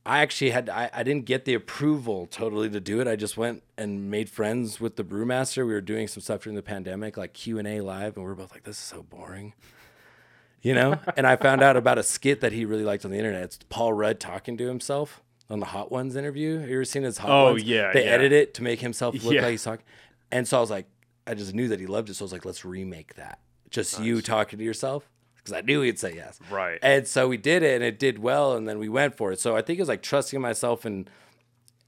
I 0.06 0.20
actually 0.20 0.50
had 0.50 0.70
I, 0.70 0.88
I 0.94 1.02
didn't 1.02 1.26
get 1.26 1.44
the 1.44 1.52
approval 1.54 2.26
totally 2.30 2.70
to 2.70 2.80
do 2.80 3.00
it. 3.00 3.06
I 3.08 3.14
just 3.16 3.36
went 3.36 3.62
and 3.76 4.10
made 4.10 4.30
friends 4.30 4.80
with 4.80 4.96
the 4.96 5.04
brewmaster. 5.04 5.66
We 5.66 5.72
were 5.74 5.82
doing 5.82 6.08
some 6.08 6.22
stuff 6.22 6.42
during 6.44 6.56
the 6.56 6.62
pandemic, 6.62 7.18
like 7.18 7.34
Q 7.34 7.58
and 7.58 7.68
A 7.68 7.80
live, 7.82 8.16
and 8.16 8.24
we 8.24 8.30
are 8.30 8.34
both 8.34 8.52
like, 8.52 8.62
"This 8.64 8.76
is 8.76 8.82
so 8.82 9.02
boring," 9.02 9.52
you 10.62 10.74
know. 10.74 10.98
and 11.16 11.26
I 11.26 11.36
found 11.36 11.62
out 11.62 11.76
about 11.76 11.98
a 11.98 12.02
skit 12.02 12.40
that 12.40 12.52
he 12.52 12.64
really 12.64 12.84
liked 12.84 13.04
on 13.04 13.10
the 13.10 13.18
internet. 13.18 13.42
It's 13.44 13.58
Paul 13.68 13.92
Rudd 13.92 14.20
talking 14.20 14.56
to 14.58 14.66
himself 14.66 15.22
on 15.50 15.60
the 15.60 15.66
Hot 15.66 15.90
Ones 15.90 16.16
interview. 16.16 16.58
You 16.60 16.74
ever 16.74 16.84
seen 16.84 17.02
his 17.04 17.18
Hot 17.18 17.30
Oh, 17.30 17.52
Ones? 17.52 17.64
yeah, 17.64 17.92
they 17.92 18.04
yeah. 18.04 18.10
edit 18.12 18.32
it 18.32 18.54
to 18.54 18.62
make 18.62 18.80
himself 18.80 19.14
look 19.24 19.34
Yeah. 19.34 19.42
like 19.42 19.52
he's 19.52 19.64
talking. 19.64 19.84
And 20.30 20.46
so 20.46 20.58
I 20.58 20.60
was 20.60 20.70
like, 20.70 20.86
I 21.26 21.34
just 21.34 21.54
knew 21.54 21.68
that 21.68 21.80
he 21.80 21.86
loved 21.86 22.10
it. 22.10 22.14
So 22.14 22.22
I 22.22 22.26
was 22.26 22.32
like, 22.32 22.44
let's 22.44 22.64
remake 22.64 23.14
that. 23.14 23.38
Just 23.70 24.00
you 24.00 24.20
talking 24.22 24.58
to 24.58 24.64
yourself. 24.64 25.08
Because 25.36 25.52
I 25.52 25.60
knew 25.62 25.80
he'd 25.82 25.98
say 25.98 26.14
yes. 26.14 26.38
Right. 26.50 26.78
And 26.82 27.06
so 27.06 27.28
we 27.28 27.36
did 27.38 27.62
it 27.62 27.74
and 27.76 27.84
it 27.84 27.98
did 27.98 28.18
well. 28.18 28.54
And 28.56 28.68
then 28.68 28.78
we 28.78 28.88
went 28.88 29.16
for 29.16 29.32
it. 29.32 29.40
So 29.40 29.56
I 29.56 29.62
think 29.62 29.78
it 29.78 29.82
was 29.82 29.88
like 29.88 30.02
trusting 30.02 30.40
myself 30.40 30.84
and 30.84 31.08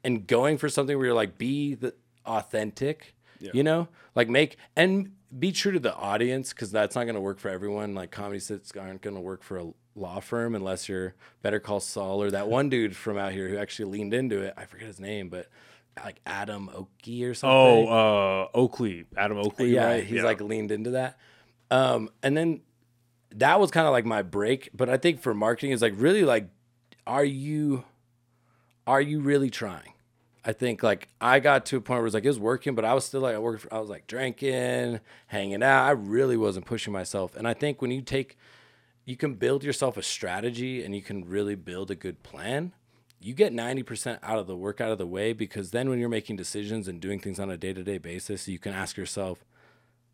and 0.02 0.26
going 0.26 0.56
for 0.56 0.68
something 0.70 0.96
where 0.96 1.06
you're 1.06 1.14
like 1.14 1.36
be 1.36 1.74
the 1.74 1.94
authentic, 2.24 3.14
you 3.40 3.62
know, 3.62 3.88
like 4.14 4.28
make 4.28 4.56
and 4.76 5.12
be 5.38 5.52
true 5.52 5.72
to 5.72 5.78
the 5.78 5.94
audience 5.94 6.52
because 6.52 6.70
that's 6.70 6.96
not 6.96 7.04
going 7.04 7.14
to 7.14 7.20
work 7.20 7.38
for 7.38 7.48
everyone. 7.48 7.94
Like 7.94 8.10
comedy 8.10 8.40
sets 8.40 8.72
aren't 8.76 9.02
going 9.02 9.14
to 9.14 9.22
work 9.22 9.42
for 9.42 9.58
a 9.58 9.72
law 9.94 10.20
firm 10.20 10.54
unless 10.54 10.88
you're 10.88 11.14
Better 11.42 11.60
Call 11.60 11.80
Saul 11.80 12.22
or 12.22 12.30
that 12.30 12.48
one 12.48 12.68
dude 12.68 12.96
from 12.96 13.16
out 13.16 13.32
here 13.32 13.48
who 13.48 13.56
actually 13.56 13.90
leaned 13.90 14.14
into 14.14 14.40
it. 14.40 14.54
I 14.56 14.64
forget 14.64 14.86
his 14.86 15.00
name, 15.00 15.28
but 15.28 15.48
like 16.04 16.20
Adam 16.26 16.70
Oakey 16.74 17.24
or 17.24 17.34
something. 17.34 17.56
Oh, 17.88 18.48
uh, 18.52 18.56
Oakley, 18.56 19.04
Adam 19.16 19.38
Oakley. 19.38 19.74
yeah, 19.74 19.86
right? 19.86 20.04
he's 20.04 20.22
like 20.22 20.40
leaned 20.40 20.72
into 20.72 20.90
that. 20.90 21.18
Um, 21.70 22.10
and 22.22 22.36
then 22.36 22.62
that 23.32 23.60
was 23.60 23.70
kind 23.70 23.86
of 23.86 23.92
like 23.92 24.04
my 24.04 24.22
break. 24.22 24.70
But 24.74 24.88
I 24.88 24.96
think 24.96 25.20
for 25.20 25.34
marketing 25.34 25.70
is 25.72 25.82
like 25.82 25.94
really 25.96 26.24
like, 26.24 26.48
are 27.06 27.24
you, 27.24 27.84
are 28.86 29.00
you 29.00 29.20
really 29.20 29.50
trying? 29.50 29.92
I 30.44 30.52
think 30.52 30.82
like 30.82 31.08
I 31.20 31.38
got 31.38 31.66
to 31.66 31.76
a 31.76 31.80
point 31.80 31.98
where 31.98 32.00
it 32.00 32.04
was 32.04 32.14
like 32.14 32.24
it 32.24 32.28
was 32.28 32.38
working, 32.38 32.74
but 32.74 32.84
I 32.84 32.94
was 32.94 33.04
still 33.04 33.20
like 33.20 33.34
I 33.34 33.38
worked. 33.38 33.62
For, 33.62 33.74
I 33.74 33.78
was 33.78 33.90
like 33.90 34.06
drinking, 34.06 35.00
hanging 35.26 35.62
out. 35.62 35.84
I 35.84 35.90
really 35.90 36.36
wasn't 36.36 36.64
pushing 36.64 36.92
myself. 36.92 37.36
And 37.36 37.46
I 37.46 37.54
think 37.54 37.82
when 37.82 37.90
you 37.90 38.00
take, 38.00 38.38
you 39.04 39.16
can 39.16 39.34
build 39.34 39.62
yourself 39.62 39.96
a 39.96 40.02
strategy 40.02 40.82
and 40.82 40.94
you 40.94 41.02
can 41.02 41.28
really 41.28 41.54
build 41.54 41.90
a 41.90 41.94
good 41.94 42.22
plan. 42.22 42.72
You 43.20 43.34
get 43.34 43.52
ninety 43.52 43.82
percent 43.82 44.18
out 44.22 44.38
of 44.38 44.46
the 44.46 44.56
work 44.56 44.80
out 44.80 44.90
of 44.90 44.96
the 44.96 45.06
way 45.06 45.34
because 45.34 45.72
then 45.72 45.90
when 45.90 45.98
you're 45.98 46.08
making 46.08 46.36
decisions 46.36 46.88
and 46.88 47.00
doing 47.02 47.20
things 47.20 47.38
on 47.38 47.50
a 47.50 47.58
day 47.58 47.74
to 47.74 47.82
day 47.82 47.98
basis, 47.98 48.48
you 48.48 48.58
can 48.58 48.72
ask 48.72 48.96
yourself, 48.96 49.44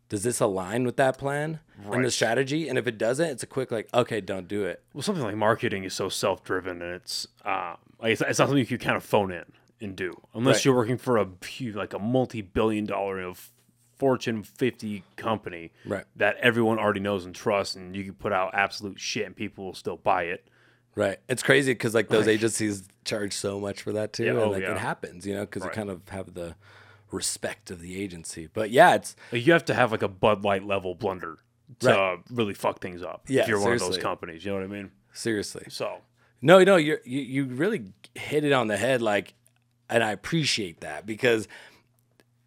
does 0.09 0.23
this 0.23 0.41
align 0.41 0.83
with 0.83 0.97
that 0.97 1.17
plan 1.17 1.61
and 1.89 2.03
the 2.03 2.11
strategy? 2.11 2.67
And 2.67 2.77
if 2.77 2.85
it 2.85 2.97
doesn't, 2.97 3.29
it's 3.29 3.43
a 3.43 3.47
quick 3.47 3.71
like, 3.71 3.87
okay, 3.93 4.19
don't 4.19 4.49
do 4.49 4.65
it. 4.65 4.83
well, 4.93 5.03
something 5.03 5.23
like 5.23 5.37
marketing 5.37 5.85
is 5.85 5.93
so 5.93 6.09
self-driven, 6.09 6.81
and 6.81 6.95
it's 6.95 7.27
um, 7.45 7.77
like 8.01 8.11
it's, 8.11 8.21
it's 8.21 8.39
not 8.39 8.49
something 8.49 8.57
you 8.57 8.65
can 8.65 8.77
kind 8.77 8.97
of 8.97 9.05
phone 9.05 9.31
in 9.31 9.45
and 9.79 9.95
do 9.95 10.19
unless 10.33 10.57
Right. 10.57 10.65
you're 10.65 10.75
working 10.75 10.97
for 10.97 11.17
a 11.17 11.27
like 11.73 11.93
a 11.93 11.99
multi-billion-dollar, 11.99 13.19
you 13.21 13.27
know, 13.27 13.35
Fortune 13.97 14.43
50 14.43 15.03
company 15.15 15.71
Right. 15.85 16.05
that 16.15 16.37
everyone 16.37 16.77
already 16.77 16.99
knows 16.99 17.25
and 17.25 17.33
trusts, 17.33 17.75
and 17.75 17.95
you 17.95 18.03
can 18.03 18.13
put 18.13 18.31
out 18.31 18.53
absolute 18.53 18.99
shit, 18.99 19.25
and 19.25 19.35
people 19.35 19.65
will 19.65 19.73
still 19.73 19.97
buy 19.97 20.23
it. 20.23 20.47
Right. 20.95 21.19
It's 21.27 21.41
crazy 21.43 21.73
because 21.73 21.93
like 21.95 22.07
those 22.09 22.25
Like- 22.27 22.35
agencies 22.35 22.87
charge 23.05 23.33
so 23.33 23.59
much 23.59 23.81
for 23.81 23.91
that 23.93 24.13
too, 24.13 24.25
Yeah, 24.25 24.29
and 24.31 24.39
oh, 24.39 24.49
like 24.51 24.61
yeah. 24.63 24.71
it 24.73 24.77
happens, 24.77 25.25
you 25.25 25.33
know, 25.33 25.41
because 25.41 25.63
Right. 25.63 25.71
you 25.71 25.75
kind 25.75 25.89
of 25.89 26.07
have 26.09 26.33
the 26.35 26.55
respect 27.11 27.71
of 27.71 27.81
the 27.81 27.99
agency. 28.01 28.47
But 28.51 28.69
yeah, 28.71 28.95
it's 28.95 29.15
you 29.31 29.51
have 29.53 29.65
to 29.65 29.73
have 29.73 29.91
like 29.91 30.01
a 30.03 30.07
Bud 30.07 30.43
Light 30.43 30.63
level 30.63 30.93
blunder 30.93 31.37
to 31.79 31.87
Right. 31.89 32.19
really 32.29 32.53
fuck 32.53 32.81
things 32.81 33.01
up. 33.01 33.23
Yeah, 33.27 33.43
if 33.43 33.47
you're 33.47 33.59
one 33.59 33.73
of 33.73 33.79
those 33.79 33.97
companies, 33.97 34.43
you 34.45 34.51
know 34.51 34.57
what 34.57 34.63
I 34.63 34.67
mean. 34.67 34.91
seriously 35.13 35.65
So 35.69 36.01
no, 36.41 36.63
no, 36.63 36.75
you're, 36.75 36.99
you 37.03 37.21
you 37.21 37.45
really 37.45 37.93
hit 38.13 38.43
it 38.43 38.51
on 38.53 38.67
the 38.67 38.77
head, 38.77 39.01
like, 39.01 39.33
and 39.89 40.03
I 40.03 40.11
appreciate 40.11 40.81
that 40.81 41.05
because 41.05 41.47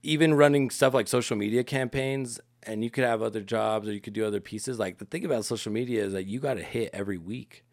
even 0.02 0.34
running 0.34 0.70
stuff 0.70 0.94
like 0.94 1.08
social 1.08 1.36
media 1.36 1.64
campaigns. 1.64 2.40
And 2.64 2.84
you 2.84 2.90
could 2.90 3.04
have 3.04 3.22
other 3.22 3.40
jobs 3.40 3.88
or 3.88 3.92
you 3.92 4.02
could 4.02 4.12
do 4.12 4.26
other 4.26 4.38
pieces. 4.40 4.78
Like 4.78 4.98
the 4.98 5.06
thing 5.06 5.24
about 5.24 5.46
social 5.46 5.72
media 5.72 6.04
is 6.04 6.12
that 6.12 6.26
you 6.26 6.40
got 6.40 6.54
to 6.54 6.62
hit 6.62 6.90
every 6.92 7.16
week. 7.16 7.64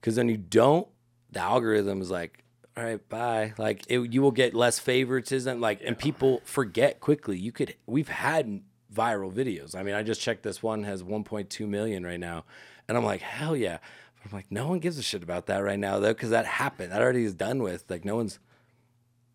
because 0.00 0.16
then 0.16 0.28
you 0.28 0.36
don't 0.36 0.88
the 1.30 1.40
algorithm 1.40 2.00
is 2.02 2.10
like 2.10 2.42
all 2.76 2.84
right 2.84 3.08
bye 3.08 3.52
like 3.58 3.84
it, 3.88 4.12
you 4.12 4.20
will 4.22 4.30
get 4.30 4.54
less 4.54 4.78
favoritism 4.78 5.60
like 5.60 5.80
and 5.84 5.98
people 5.98 6.40
forget 6.44 7.00
quickly 7.00 7.38
you 7.38 7.52
could 7.52 7.74
we've 7.86 8.08
had 8.08 8.60
viral 8.94 9.32
videos 9.32 9.74
i 9.74 9.82
mean 9.82 9.94
i 9.94 10.02
just 10.02 10.20
checked 10.20 10.42
this 10.42 10.62
one 10.62 10.82
has 10.84 11.02
1.2 11.02 11.68
million 11.68 12.04
right 12.04 12.20
now 12.20 12.44
and 12.88 12.96
i'm 12.98 13.04
like 13.04 13.20
hell 13.22 13.56
yeah 13.56 13.78
but 14.16 14.30
i'm 14.30 14.36
like 14.36 14.50
no 14.50 14.66
one 14.68 14.78
gives 14.78 14.98
a 14.98 15.02
shit 15.02 15.22
about 15.22 15.46
that 15.46 15.58
right 15.58 15.78
now 15.78 15.98
though 15.98 16.12
because 16.12 16.30
that 16.30 16.44
happened 16.46 16.90
that 16.92 17.00
already 17.00 17.24
is 17.24 17.34
done 17.34 17.62
with 17.62 17.84
like 17.88 18.04
no 18.04 18.16
one's 18.16 18.38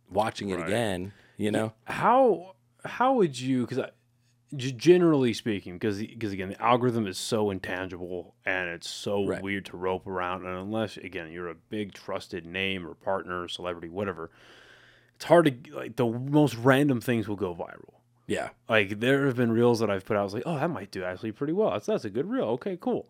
watching 0.09 0.49
it 0.49 0.55
Right. 0.57 0.67
again 0.67 1.13
you 1.37 1.51
know? 1.51 1.73
How 1.85 2.55
how 2.83 3.13
would 3.15 3.39
you 3.39 3.65
because 3.67 3.83
generally 4.55 5.33
speaking 5.33 5.73
because 5.73 5.99
because 5.99 6.31
again 6.31 6.49
the 6.49 6.61
algorithm 6.61 7.05
is 7.05 7.17
so 7.17 7.49
intangible 7.51 8.33
and 8.45 8.69
it's 8.69 8.89
so 8.89 9.25
Right. 9.25 9.41
weird 9.41 9.65
to 9.65 9.77
rope 9.77 10.07
around 10.07 10.45
and 10.45 10.57
unless 10.57 10.95
again 10.97 11.31
you're 11.31 11.49
a 11.49 11.55
big 11.55 11.93
trusted 11.93 12.45
name 12.45 12.87
or 12.87 12.93
partner 12.93 13.43
or 13.43 13.47
celebrity 13.49 13.89
whatever 13.89 14.31
it's 15.15 15.25
hard 15.25 15.45
to 15.65 15.75
like 15.75 15.95
the 15.97 16.05
most 16.05 16.55
random 16.55 17.01
things 17.01 17.27
will 17.27 17.35
go 17.35 17.53
viral. 17.53 17.95
Yeah. 18.25 18.49
Like 18.69 18.99
there 18.99 19.25
have 19.25 19.35
been 19.35 19.51
reels 19.51 19.79
that 19.79 19.89
I've 19.89 20.05
put 20.05 20.15
out 20.15 20.21
I 20.21 20.23
was 20.23 20.33
like 20.33 20.43
oh 20.45 20.55
that 20.55 20.69
might 20.69 20.91
do 20.91 21.03
actually 21.03 21.33
pretty 21.33 21.53
well. 21.53 21.71
That's 21.71 21.85
that's 21.87 22.05
a 22.05 22.09
good 22.09 22.29
reel. 22.29 22.45
Okay 22.45 22.77
cool 22.79 23.09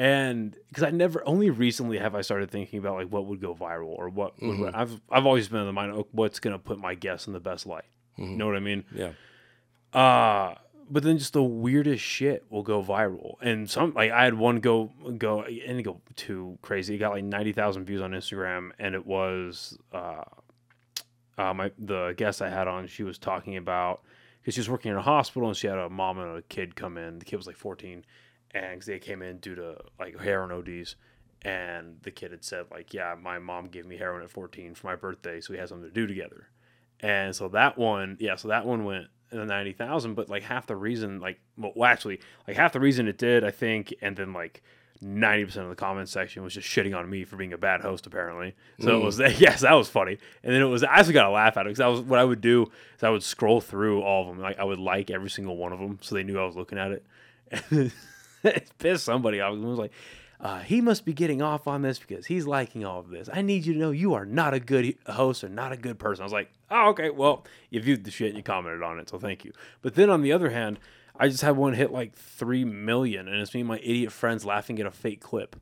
and 0.00 0.56
because 0.68 0.82
I 0.82 0.90
never 0.90 1.22
only 1.26 1.50
recently 1.50 1.98
have 1.98 2.14
I 2.14 2.22
started 2.22 2.50
thinking 2.50 2.78
about 2.78 2.94
like 2.96 3.08
what 3.08 3.26
would 3.26 3.40
go 3.40 3.54
viral 3.54 3.88
or 3.88 4.08
what 4.08 4.38
Mm-hmm. 4.40 4.70
I've 4.74 5.00
I've 5.10 5.26
always 5.26 5.48
been 5.48 5.60
in 5.60 5.66
the 5.66 5.72
mind 5.72 5.92
of 5.92 6.06
what's 6.12 6.40
gonna 6.40 6.58
put 6.58 6.78
my 6.78 6.94
guest 6.94 7.26
in 7.26 7.32
the 7.34 7.40
best 7.40 7.66
light 7.66 7.84
Mm-hmm. 8.18 8.30
you 8.32 8.36
know 8.38 8.46
what 8.46 8.56
I 8.56 8.60
mean 8.60 8.84
yeah 8.94 9.12
uh 9.92 10.54
but 10.92 11.02
then 11.04 11.18
just 11.18 11.32
the 11.34 11.42
weirdest 11.42 12.02
shit 12.02 12.44
will 12.50 12.62
go 12.62 12.82
viral 12.82 13.34
and 13.40 13.68
some 13.70 13.92
like 13.94 14.10
I 14.10 14.24
had 14.24 14.34
one 14.34 14.60
go 14.60 14.90
go 15.18 15.42
and 15.42 15.84
go 15.84 16.00
too 16.16 16.58
crazy 16.62 16.94
it 16.94 16.98
got 16.98 17.12
like 17.12 17.24
90,000 17.24 17.84
views 17.84 18.00
on 18.02 18.12
Instagram 18.12 18.70
and 18.78 18.94
it 18.94 19.06
was 19.06 19.78
uh 19.92 20.24
uh, 21.38 21.54
my 21.54 21.70
the 21.78 22.12
guest 22.18 22.42
I 22.42 22.50
had 22.50 22.68
on, 22.68 22.86
she 22.86 23.02
was 23.02 23.16
talking 23.16 23.56
about 23.56 24.02
because 24.40 24.52
she 24.54 24.60
was 24.60 24.68
working 24.68 24.90
in 24.90 24.98
a 24.98 25.02
hospital 25.02 25.48
and 25.48 25.56
she 25.56 25.68
had 25.68 25.78
a 25.78 25.88
mom 25.88 26.18
and 26.18 26.36
a 26.36 26.42
kid 26.42 26.76
come 26.76 26.98
in. 26.98 27.18
The 27.18 27.24
kid 27.24 27.36
was 27.36 27.46
like 27.46 27.56
14, 27.56 28.04
and 28.52 28.82
they 28.82 28.98
came 28.98 29.22
in 29.22 29.38
due 29.38 29.54
to 29.54 29.76
like 29.98 30.18
heroin 30.18 30.52
ODs, 30.52 30.96
and 31.42 31.96
the 32.02 32.10
kid 32.10 32.32
had 32.32 32.44
said 32.44 32.66
like, 32.70 32.92
"Yeah, 32.92 33.14
my 33.20 33.38
mom 33.38 33.66
gave 33.66 33.86
me 33.86 33.96
heroin 33.96 34.22
at 34.22 34.30
14 34.30 34.74
for 34.74 34.86
my 34.86 34.96
birthday, 34.96 35.40
so 35.40 35.52
we 35.52 35.58
had 35.58 35.68
something 35.68 35.88
to 35.88 35.94
do 35.94 36.06
together." 36.06 36.48
And 37.00 37.34
so 37.34 37.48
that 37.48 37.78
one, 37.78 38.16
yeah, 38.20 38.36
so 38.36 38.48
that 38.48 38.66
one 38.66 38.84
went 38.84 39.06
in 39.32 39.38
the 39.38 39.46
90,000, 39.46 40.14
but 40.14 40.28
like 40.28 40.42
half 40.42 40.66
the 40.66 40.76
reason, 40.76 41.20
like, 41.20 41.40
well, 41.56 41.84
actually, 41.84 42.20
like 42.46 42.56
half 42.56 42.72
the 42.72 42.80
reason 42.80 43.08
it 43.08 43.16
did, 43.16 43.44
I 43.44 43.50
think, 43.50 43.94
and 44.02 44.16
then 44.16 44.32
like 44.32 44.62
90% 45.02 45.56
of 45.56 45.68
the 45.70 45.76
comment 45.76 46.08
section 46.08 46.42
was 46.42 46.52
just 46.52 46.68
shitting 46.68 46.96
on 46.96 47.08
me 47.08 47.24
for 47.24 47.36
being 47.36 47.52
a 47.52 47.58
bad 47.58 47.80
host, 47.80 48.06
apparently. 48.06 48.54
So 48.80 48.98
it 48.98 49.00
mm. 49.00 49.04
was, 49.04 49.18
yes, 49.40 49.60
that 49.62 49.72
was 49.72 49.88
funny. 49.88 50.18
And 50.42 50.52
then 50.52 50.60
it 50.60 50.66
was, 50.66 50.82
I 50.82 50.96
actually 50.96 51.14
got 51.14 51.26
a 51.26 51.30
laugh 51.30 51.56
at 51.56 51.62
it 51.62 51.70
because 51.70 51.78
that 51.78 51.86
was 51.86 52.00
what 52.00 52.18
I 52.18 52.24
would 52.24 52.40
do 52.40 52.70
is 52.96 53.02
I 53.02 53.08
would 53.08 53.22
scroll 53.22 53.60
through 53.60 54.02
all 54.02 54.22
of 54.22 54.28
them. 54.28 54.42
Like, 54.42 54.58
I 54.58 54.64
would 54.64 54.78
like 54.78 55.10
every 55.10 55.30
single 55.30 55.56
one 55.56 55.72
of 55.72 55.78
them 55.78 55.98
so 56.02 56.14
they 56.14 56.22
knew 56.22 56.38
I 56.38 56.44
was 56.44 56.56
looking 56.56 56.78
at 56.78 56.92
it. 56.92 57.04
It 58.44 58.70
pissed 58.78 59.04
somebody 59.04 59.40
off. 59.40 59.54
It 59.54 59.60
was 59.60 59.78
like, 59.78 59.92
uh, 60.40 60.60
he 60.60 60.80
must 60.80 61.04
be 61.04 61.12
getting 61.12 61.42
off 61.42 61.66
on 61.66 61.82
this 61.82 61.98
because 61.98 62.26
he's 62.26 62.46
liking 62.46 62.84
all 62.84 62.98
of 63.00 63.10
this. 63.10 63.28
I 63.30 63.42
need 63.42 63.66
you 63.66 63.74
to 63.74 63.78
know 63.78 63.90
you 63.90 64.14
are 64.14 64.24
not 64.24 64.54
a 64.54 64.60
good 64.60 64.96
host 65.06 65.44
or 65.44 65.50
not 65.50 65.72
a 65.72 65.76
good 65.76 65.98
person. 65.98 66.22
I 66.22 66.24
was 66.24 66.32
like, 66.32 66.50
oh, 66.70 66.88
okay, 66.90 67.10
well, 67.10 67.44
you 67.68 67.80
viewed 67.80 68.04
the 68.04 68.10
shit 68.10 68.28
and 68.28 68.36
you 68.36 68.42
commented 68.42 68.82
on 68.82 68.98
it, 68.98 69.10
so 69.10 69.18
thank 69.18 69.44
you. 69.44 69.52
But 69.82 69.94
then 69.94 70.08
on 70.08 70.22
the 70.22 70.32
other 70.32 70.48
hand, 70.48 70.78
I 71.18 71.28
just 71.28 71.42
had 71.42 71.56
one 71.56 71.74
hit 71.74 71.92
like 71.92 72.14
3 72.14 72.64
million, 72.64 73.28
and 73.28 73.36
it's 73.40 73.52
me 73.52 73.60
and 73.60 73.68
my 73.68 73.78
idiot 73.80 74.12
friends 74.12 74.46
laughing 74.46 74.80
at 74.80 74.86
a 74.86 74.90
fake 74.90 75.20
clip. 75.20 75.56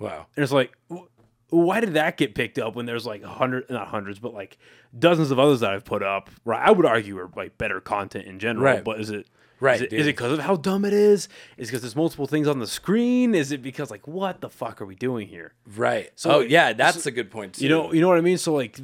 wow 0.00 0.26
And 0.34 0.42
it's 0.42 0.52
like, 0.52 0.72
wh- 0.90 1.04
why 1.50 1.78
did 1.78 1.94
that 1.94 2.16
get 2.16 2.34
picked 2.34 2.58
up 2.58 2.74
when 2.74 2.86
there's 2.86 3.06
like 3.06 3.22
a 3.22 3.28
hundred, 3.28 3.70
not 3.70 3.86
hundreds, 3.86 4.18
but 4.18 4.34
like 4.34 4.58
dozens 4.98 5.30
of 5.30 5.38
others 5.38 5.60
that 5.60 5.70
I've 5.70 5.84
put 5.84 6.02
up? 6.02 6.30
Right, 6.44 6.60
I 6.60 6.72
would 6.72 6.84
argue 6.84 7.16
are 7.18 7.30
like 7.36 7.56
better 7.58 7.80
content 7.80 8.26
in 8.26 8.40
general. 8.40 8.64
Right. 8.64 8.82
But 8.82 8.98
is 8.98 9.10
it 9.10 9.28
Right, 9.58 9.80
Is 9.80 10.06
it 10.06 10.16
because 10.16 10.32
of 10.32 10.40
how 10.40 10.56
dumb 10.56 10.84
it 10.84 10.92
is? 10.92 11.28
Is 11.56 11.68
it 11.68 11.72
because 11.72 11.80
there's 11.82 11.96
multiple 11.96 12.26
things 12.26 12.46
on 12.46 12.58
the 12.58 12.66
screen? 12.66 13.34
Is 13.34 13.52
it 13.52 13.62
because 13.62 13.90
like 13.90 14.06
what 14.06 14.40
the 14.42 14.50
fuck 14.50 14.82
are 14.82 14.86
we 14.86 14.94
doing 14.94 15.28
here? 15.28 15.54
right 15.76 16.10
So- 16.14 16.36
oh 16.36 16.40
yeah 16.40 16.72
that's 16.74 17.06
a 17.06 17.10
good 17.10 17.30
point 17.30 17.54
too 17.54 17.64
You 17.64 17.70
know, 17.70 17.92
you 17.92 18.00
know 18.00 18.08
what 18.08 18.18
I 18.18 18.22
mean. 18.22 18.38
So 18.38 18.52
like, 18.52 18.78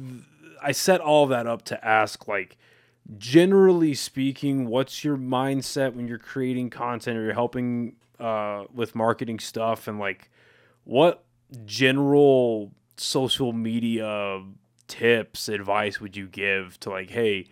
I 0.61 0.71
set 0.71 0.99
all 1.01 1.27
that 1.27 1.45
up 1.45 1.63
to 1.65 1.85
ask 1.85 2.27
like, 2.27 2.57
generally 3.17 3.93
speaking, 3.93 4.65
what's 4.67 5.03
your 5.03 5.17
mindset 5.17 5.93
when 5.93 6.07
you're 6.07 6.17
creating 6.17 6.69
content 6.69 7.17
or 7.17 7.23
you're 7.23 7.33
helping 7.33 7.95
uh, 8.19 8.63
with 8.73 8.95
marketing 8.95 9.39
stuff, 9.39 9.87
and 9.87 9.99
like, 9.99 10.29
what 10.85 11.23
general 11.65 12.71
social 12.97 13.51
media 13.53 14.41
tips, 14.87 15.49
advice 15.49 15.99
would 15.99 16.15
you 16.15 16.27
give 16.27 16.79
to 16.81 16.89
like, 16.89 17.09
hey, 17.09 17.47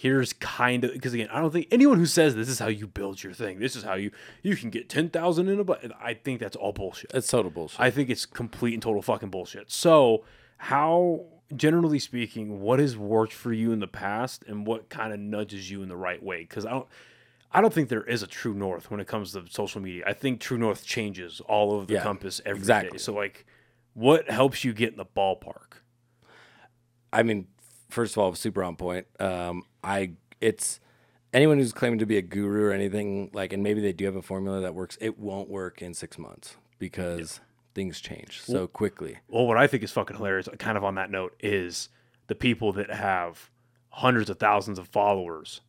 here's 0.00 0.32
kind 0.34 0.84
of 0.84 0.92
because 0.92 1.12
again, 1.14 1.28
I 1.30 1.40
don't 1.40 1.50
think 1.52 1.68
anyone 1.70 1.98
who 1.98 2.06
says 2.06 2.34
this 2.34 2.48
is 2.48 2.58
how 2.58 2.68
you 2.68 2.86
build 2.86 3.22
your 3.22 3.32
thing. 3.34 3.58
This 3.58 3.76
is 3.76 3.82
how 3.82 3.94
you 3.94 4.10
you 4.42 4.56
can 4.56 4.70
get 4.70 4.88
ten 4.88 5.08
thousand 5.10 5.48
in 5.48 5.60
a 5.60 5.64
but 5.64 5.84
I 6.02 6.14
think 6.14 6.40
that's 6.40 6.56
all 6.56 6.72
bullshit. 6.72 7.10
it's 7.12 7.28
total 7.28 7.50
bullshit 7.50 7.80
I 7.80 7.90
think 7.90 8.08
it's 8.10 8.24
complete 8.26 8.74
and 8.74 8.82
total 8.82 9.02
fucking 9.02 9.28
bullshit. 9.30 9.70
So, 9.70 10.24
how, 10.58 11.24
generally 11.54 11.98
speaking, 11.98 12.60
what 12.60 12.78
has 12.78 12.96
worked 12.96 13.32
for 13.32 13.52
you 13.52 13.72
in 13.72 13.80
the 13.80 13.86
past, 13.88 14.44
and 14.46 14.66
what 14.66 14.88
kind 14.88 15.12
of 15.12 15.20
nudges 15.20 15.70
you 15.70 15.82
in 15.82 15.88
the 15.88 15.96
right 15.96 16.22
way? 16.22 16.40
Because 16.40 16.64
I 16.66 16.70
don't, 16.70 16.86
I 17.52 17.60
don't 17.60 17.72
think 17.74 17.88
there 17.88 18.04
is 18.04 18.22
a 18.22 18.26
true 18.26 18.54
north 18.54 18.90
when 18.90 19.00
it 19.00 19.06
comes 19.06 19.32
to 19.32 19.44
social 19.50 19.80
media. 19.80 20.04
I 20.06 20.12
think 20.14 20.40
true 20.40 20.58
north 20.58 20.84
changes 20.84 21.40
all 21.42 21.72
over 21.72 21.84
the 21.86 21.94
Yeah, 21.94 22.02
compass 22.02 22.40
every 22.46 22.58
day. 22.60 22.62
exactly. 22.62 22.98
So, 22.98 23.12
like, 23.12 23.44
what 23.94 24.30
helps 24.30 24.64
you 24.64 24.72
get 24.72 24.90
in 24.92 24.96
the 24.96 25.04
ballpark? 25.04 25.80
I 27.12 27.22
mean, 27.24 27.48
first 27.90 28.14
of 28.14 28.18
all, 28.18 28.34
super 28.34 28.62
on 28.64 28.76
point. 28.76 29.06
Um, 29.18 29.64
I 29.84 30.12
it's 30.40 30.80
anyone 31.32 31.58
who's 31.58 31.72
claiming 31.72 31.98
to 31.98 32.06
be 32.06 32.16
a 32.16 32.22
guru 32.22 32.66
or 32.66 32.72
anything 32.72 33.30
like, 33.32 33.52
and 33.52 33.62
maybe 33.62 33.80
they 33.80 33.92
do 33.92 34.06
have 34.06 34.16
a 34.16 34.22
formula 34.22 34.60
that 34.60 34.74
works. 34.74 34.96
It 35.00 35.18
won't 35.18 35.48
work 35.48 35.82
in 35.82 35.94
six 35.94 36.18
months 36.18 36.56
because 36.78 37.40
things 37.74 38.00
change 38.00 38.40
so 38.40 38.66
quickly. 38.66 39.18
Well, 39.28 39.46
what 39.46 39.56
I 39.56 39.66
think 39.66 39.82
is 39.82 39.92
fucking 39.92 40.16
hilarious, 40.16 40.48
kind 40.58 40.76
of 40.76 40.84
on 40.84 40.94
that 40.96 41.10
note, 41.10 41.34
is 41.40 41.88
the 42.26 42.34
people 42.34 42.72
that 42.72 42.90
have 42.90 43.50
hundreds 43.90 44.30
of 44.30 44.38
thousands 44.38 44.78
of 44.78 44.88
followers 44.88 45.60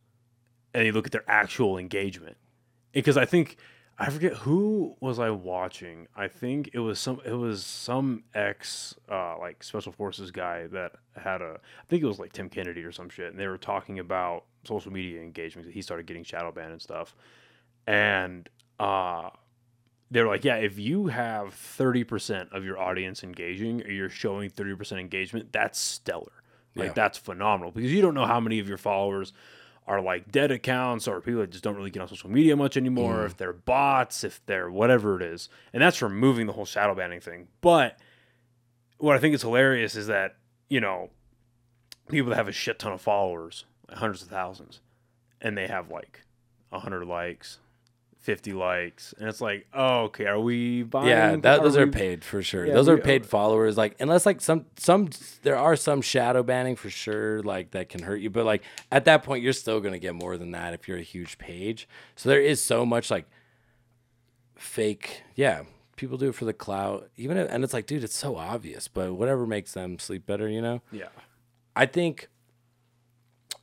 and 0.74 0.86
you 0.86 0.92
look 0.92 1.06
at 1.06 1.12
their 1.12 1.28
actual 1.28 1.78
engagement. 1.78 2.36
Because 2.92 3.16
I 3.16 3.24
think 3.24 3.56
I 3.98 4.10
forget 4.10 4.32
who 4.32 4.96
was 5.00 5.18
I 5.18 5.30
watching. 5.30 6.08
I 6.16 6.26
think 6.28 6.70
it 6.72 6.78
was 6.80 6.98
some 6.98 7.20
it 7.24 7.32
was 7.34 7.64
some 7.64 8.24
ex 8.34 8.94
uh, 9.10 9.38
like 9.38 9.62
special 9.62 9.92
forces 9.92 10.30
guy 10.30 10.66
that 10.68 10.92
had 11.14 11.40
a 11.42 11.58
I 11.62 11.84
think 11.88 12.02
it 12.02 12.06
was 12.06 12.18
like 12.18 12.32
Tim 12.32 12.48
Kennedy 12.48 12.82
or 12.82 12.90
some 12.92 13.08
shit, 13.08 13.30
and 13.30 13.38
they 13.38 13.46
were 13.46 13.58
talking 13.58 13.98
about 13.98 14.44
social 14.64 14.92
media 14.92 15.20
engagement. 15.20 15.70
He 15.70 15.82
started 15.82 16.06
getting 16.06 16.24
shadow 16.24 16.50
banned 16.50 16.72
and 16.72 16.82
stuff, 16.82 17.14
and 17.86 18.48
uh, 18.80 19.30
they 20.10 20.20
were 20.22 20.28
like, 20.28 20.44
yeah, 20.44 20.56
if 20.56 20.78
you 20.78 21.06
have 21.08 21.54
thirty 21.54 22.02
percent 22.02 22.48
of 22.52 22.64
your 22.64 22.78
audience 22.80 23.22
engaging, 23.22 23.82
or 23.82 23.90
you're 23.90 24.08
showing 24.10 24.50
thirty 24.50 24.74
percent 24.74 25.00
engagement, 25.00 25.52
that's 25.52 25.78
stellar. 25.78 26.32
Like 26.74 26.88
Yeah. 26.88 26.92
that's 26.94 27.18
phenomenal 27.18 27.70
because 27.70 27.92
you 27.92 28.00
don't 28.00 28.14
know 28.14 28.26
how 28.26 28.40
many 28.40 28.58
of 28.58 28.66
your 28.68 28.78
followers 28.78 29.34
are 29.86 30.00
like 30.00 30.30
dead 30.30 30.50
accounts 30.50 31.08
or 31.08 31.20
people 31.20 31.40
that 31.40 31.50
just 31.50 31.64
don't 31.64 31.76
really 31.76 31.90
get 31.90 32.00
on 32.00 32.08
social 32.08 32.30
media 32.30 32.56
much 32.56 32.76
anymore, 32.76 33.18
mm. 33.18 33.26
if 33.26 33.36
they're 33.36 33.52
bots, 33.52 34.22
if 34.22 34.44
they're 34.46 34.70
whatever 34.70 35.16
it 35.16 35.22
is. 35.22 35.48
And 35.72 35.82
that's 35.82 36.00
removing 36.00 36.46
the 36.46 36.52
whole 36.52 36.64
shadow 36.64 36.94
banning 36.94 37.20
thing. 37.20 37.48
But 37.60 37.98
what 38.98 39.16
I 39.16 39.18
think 39.18 39.34
is 39.34 39.42
hilarious 39.42 39.96
is 39.96 40.06
that, 40.06 40.36
you 40.68 40.80
know, 40.80 41.10
people 42.08 42.30
that 42.30 42.36
have 42.36 42.48
a 42.48 42.52
shit 42.52 42.78
ton 42.78 42.92
of 42.92 43.00
followers, 43.00 43.64
like 43.88 43.98
hundreds 43.98 44.22
of 44.22 44.28
thousands, 44.28 44.80
and 45.40 45.58
they 45.58 45.66
have 45.66 45.90
like 45.90 46.20
100 46.70 47.04
likes, 47.04 47.58
50 48.22 48.52
likes. 48.52 49.14
And 49.18 49.28
it's 49.28 49.40
like, 49.40 49.66
oh, 49.74 50.04
okay, 50.04 50.26
are 50.26 50.38
we 50.40 50.82
buying? 50.84 51.08
Yeah, 51.08 51.36
that, 51.36 51.62
those 51.62 51.76
are 51.76 51.84
we- 51.86 51.90
paid 51.92 52.24
for 52.24 52.42
sure. 52.42 52.64
Yeah, 52.66 52.74
those 52.74 52.86
we 52.88 52.94
are 52.94 52.96
are. 52.96 53.00
paid 53.00 53.26
followers. 53.26 53.76
Like 53.76 53.96
unless 54.00 54.24
like 54.24 54.40
some 54.40 54.66
some 54.76 55.10
there 55.42 55.56
are 55.56 55.76
some 55.76 56.00
shadow 56.00 56.42
banning 56.42 56.76
for 56.76 56.88
sure, 56.88 57.42
like 57.42 57.72
that 57.72 57.88
can 57.88 58.02
hurt 58.02 58.20
you. 58.20 58.30
But 58.30 58.46
like 58.46 58.62
at 58.90 59.04
that 59.06 59.22
point, 59.24 59.42
you're 59.42 59.52
still 59.52 59.80
gonna 59.80 59.98
get 59.98 60.14
more 60.14 60.36
than 60.38 60.52
that 60.52 60.72
if 60.72 60.86
you're 60.88 60.98
a 60.98 61.02
huge 61.02 61.36
page. 61.38 61.88
So 62.16 62.28
there 62.28 62.40
is 62.40 62.62
so 62.62 62.86
much 62.86 63.10
like 63.10 63.26
fake. 64.56 65.22
Yeah, 65.34 65.62
people 65.96 66.16
do 66.18 66.28
it 66.28 66.34
for 66.34 66.44
the 66.44 66.52
clout. 66.52 67.08
Even 67.16 67.36
if, 67.36 67.50
and 67.50 67.64
it's 67.64 67.72
like, 67.72 67.86
dude, 67.86 68.04
it's 68.04 68.16
so 68.16 68.36
obvious. 68.36 68.88
But 68.88 69.14
whatever 69.14 69.46
makes 69.46 69.72
them 69.72 69.98
sleep 69.98 70.26
better, 70.26 70.48
you 70.48 70.60
know. 70.62 70.80
Yeah. 70.92 71.08
I 71.74 71.86
think 71.86 72.28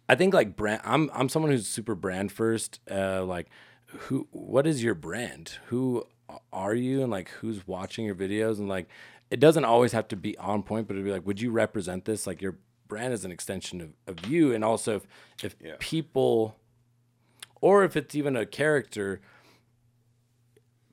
I 0.08 0.16
think 0.16 0.34
like 0.34 0.56
brand 0.56 0.82
I'm 0.84 1.10
I'm 1.14 1.30
someone 1.30 1.52
who's 1.52 1.68
super 1.68 1.96
brand 1.96 2.32
first. 2.32 2.80
Uh 2.90 3.24
like 3.24 3.48
who 3.98 4.28
what 4.32 4.68
is 4.68 4.84
your 4.84 4.96
brand? 4.96 5.58
Who 5.68 6.06
are 6.54 6.76
you 6.76 7.02
and 7.02 7.12
like 7.12 7.30
who's 7.30 7.68
watching 7.68 8.06
your 8.06 8.16
videos 8.16 8.60
and 8.60 8.70
like 8.70 8.88
it 9.32 9.40
doesn't 9.40 9.66
always 9.66 9.92
have 9.92 10.08
to 10.10 10.16
be 10.16 10.38
on 10.38 10.64
point, 10.64 10.88
but 10.88 10.96
it'd 10.96 11.06
be 11.06 11.12
like, 11.12 11.26
would 11.26 11.42
you 11.42 11.52
represent 11.52 12.06
this? 12.06 12.26
Like 12.28 12.42
your 12.42 12.58
brand 12.88 13.14
is 13.14 13.24
an 13.26 13.32
extension 13.32 13.82
of, 13.82 13.90
of 14.08 14.26
you. 14.30 14.54
And 14.54 14.64
also 14.64 14.96
if 14.96 15.08
if 15.44 15.56
Yeah. 15.64 15.76
people 15.80 16.56
or 17.62 17.84
if 17.84 17.96
it's 17.98 18.16
even 18.16 18.36
a 18.36 18.46
character, 18.46 19.22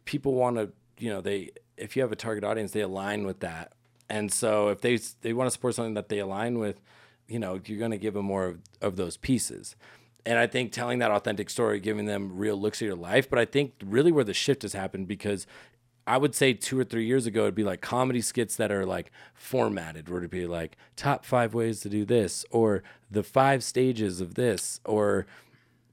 people 0.04 0.34
want 0.34 0.56
to, 0.56 0.70
you 0.98 1.10
know, 1.10 1.20
they 1.20 1.50
if 1.76 1.96
you 1.96 2.02
have 2.02 2.12
a 2.12 2.16
target 2.16 2.44
audience, 2.44 2.72
they 2.72 2.80
align 2.80 3.26
with 3.26 3.40
that. 3.40 3.72
And 4.08 4.32
so 4.32 4.68
if 4.68 4.80
they 4.80 4.98
they 5.22 5.32
want 5.32 5.46
to 5.48 5.50
support 5.50 5.74
something 5.74 5.94
that 5.94 6.08
they 6.08 6.18
align 6.18 6.58
with, 6.58 6.80
you 7.28 7.38
know, 7.38 7.60
you're 7.64 7.78
going 7.78 7.90
to 7.90 7.98
give 7.98 8.14
them 8.14 8.24
more 8.26 8.46
of, 8.46 8.58
of 8.80 8.96
those 8.96 9.16
pieces. 9.16 9.76
And 10.26 10.38
I 10.38 10.46
think 10.48 10.72
telling 10.72 10.98
that 10.98 11.12
authentic 11.12 11.48
story, 11.48 11.78
giving 11.80 12.04
them 12.04 12.36
real 12.36 12.60
looks 12.60 12.82
at 12.82 12.86
your 12.86 12.96
life. 12.96 13.30
But 13.30 13.38
I 13.38 13.44
think 13.44 13.74
really 13.84 14.10
where 14.10 14.24
the 14.24 14.34
shift 14.34 14.62
has 14.62 14.72
happened 14.72 15.06
because 15.06 15.46
I 16.06 16.18
would 16.18 16.34
say 16.34 16.52
two 16.52 16.78
or 16.78 16.84
three 16.84 17.06
years 17.06 17.26
ago, 17.26 17.42
it'd 17.42 17.54
be 17.54 17.64
like 17.64 17.80
comedy 17.80 18.20
skits 18.20 18.56
that 18.56 18.70
are 18.70 18.84
like 18.84 19.10
formatted, 19.34 20.08
where 20.08 20.18
it'd 20.18 20.30
be 20.30 20.46
like 20.46 20.76
top 20.96 21.24
five 21.24 21.54
ways 21.54 21.80
to 21.80 21.88
do 21.88 22.04
this, 22.04 22.44
or 22.50 22.82
the 23.10 23.22
five 23.22 23.64
stages 23.64 24.20
of 24.20 24.34
this, 24.34 24.80
or 24.84 25.26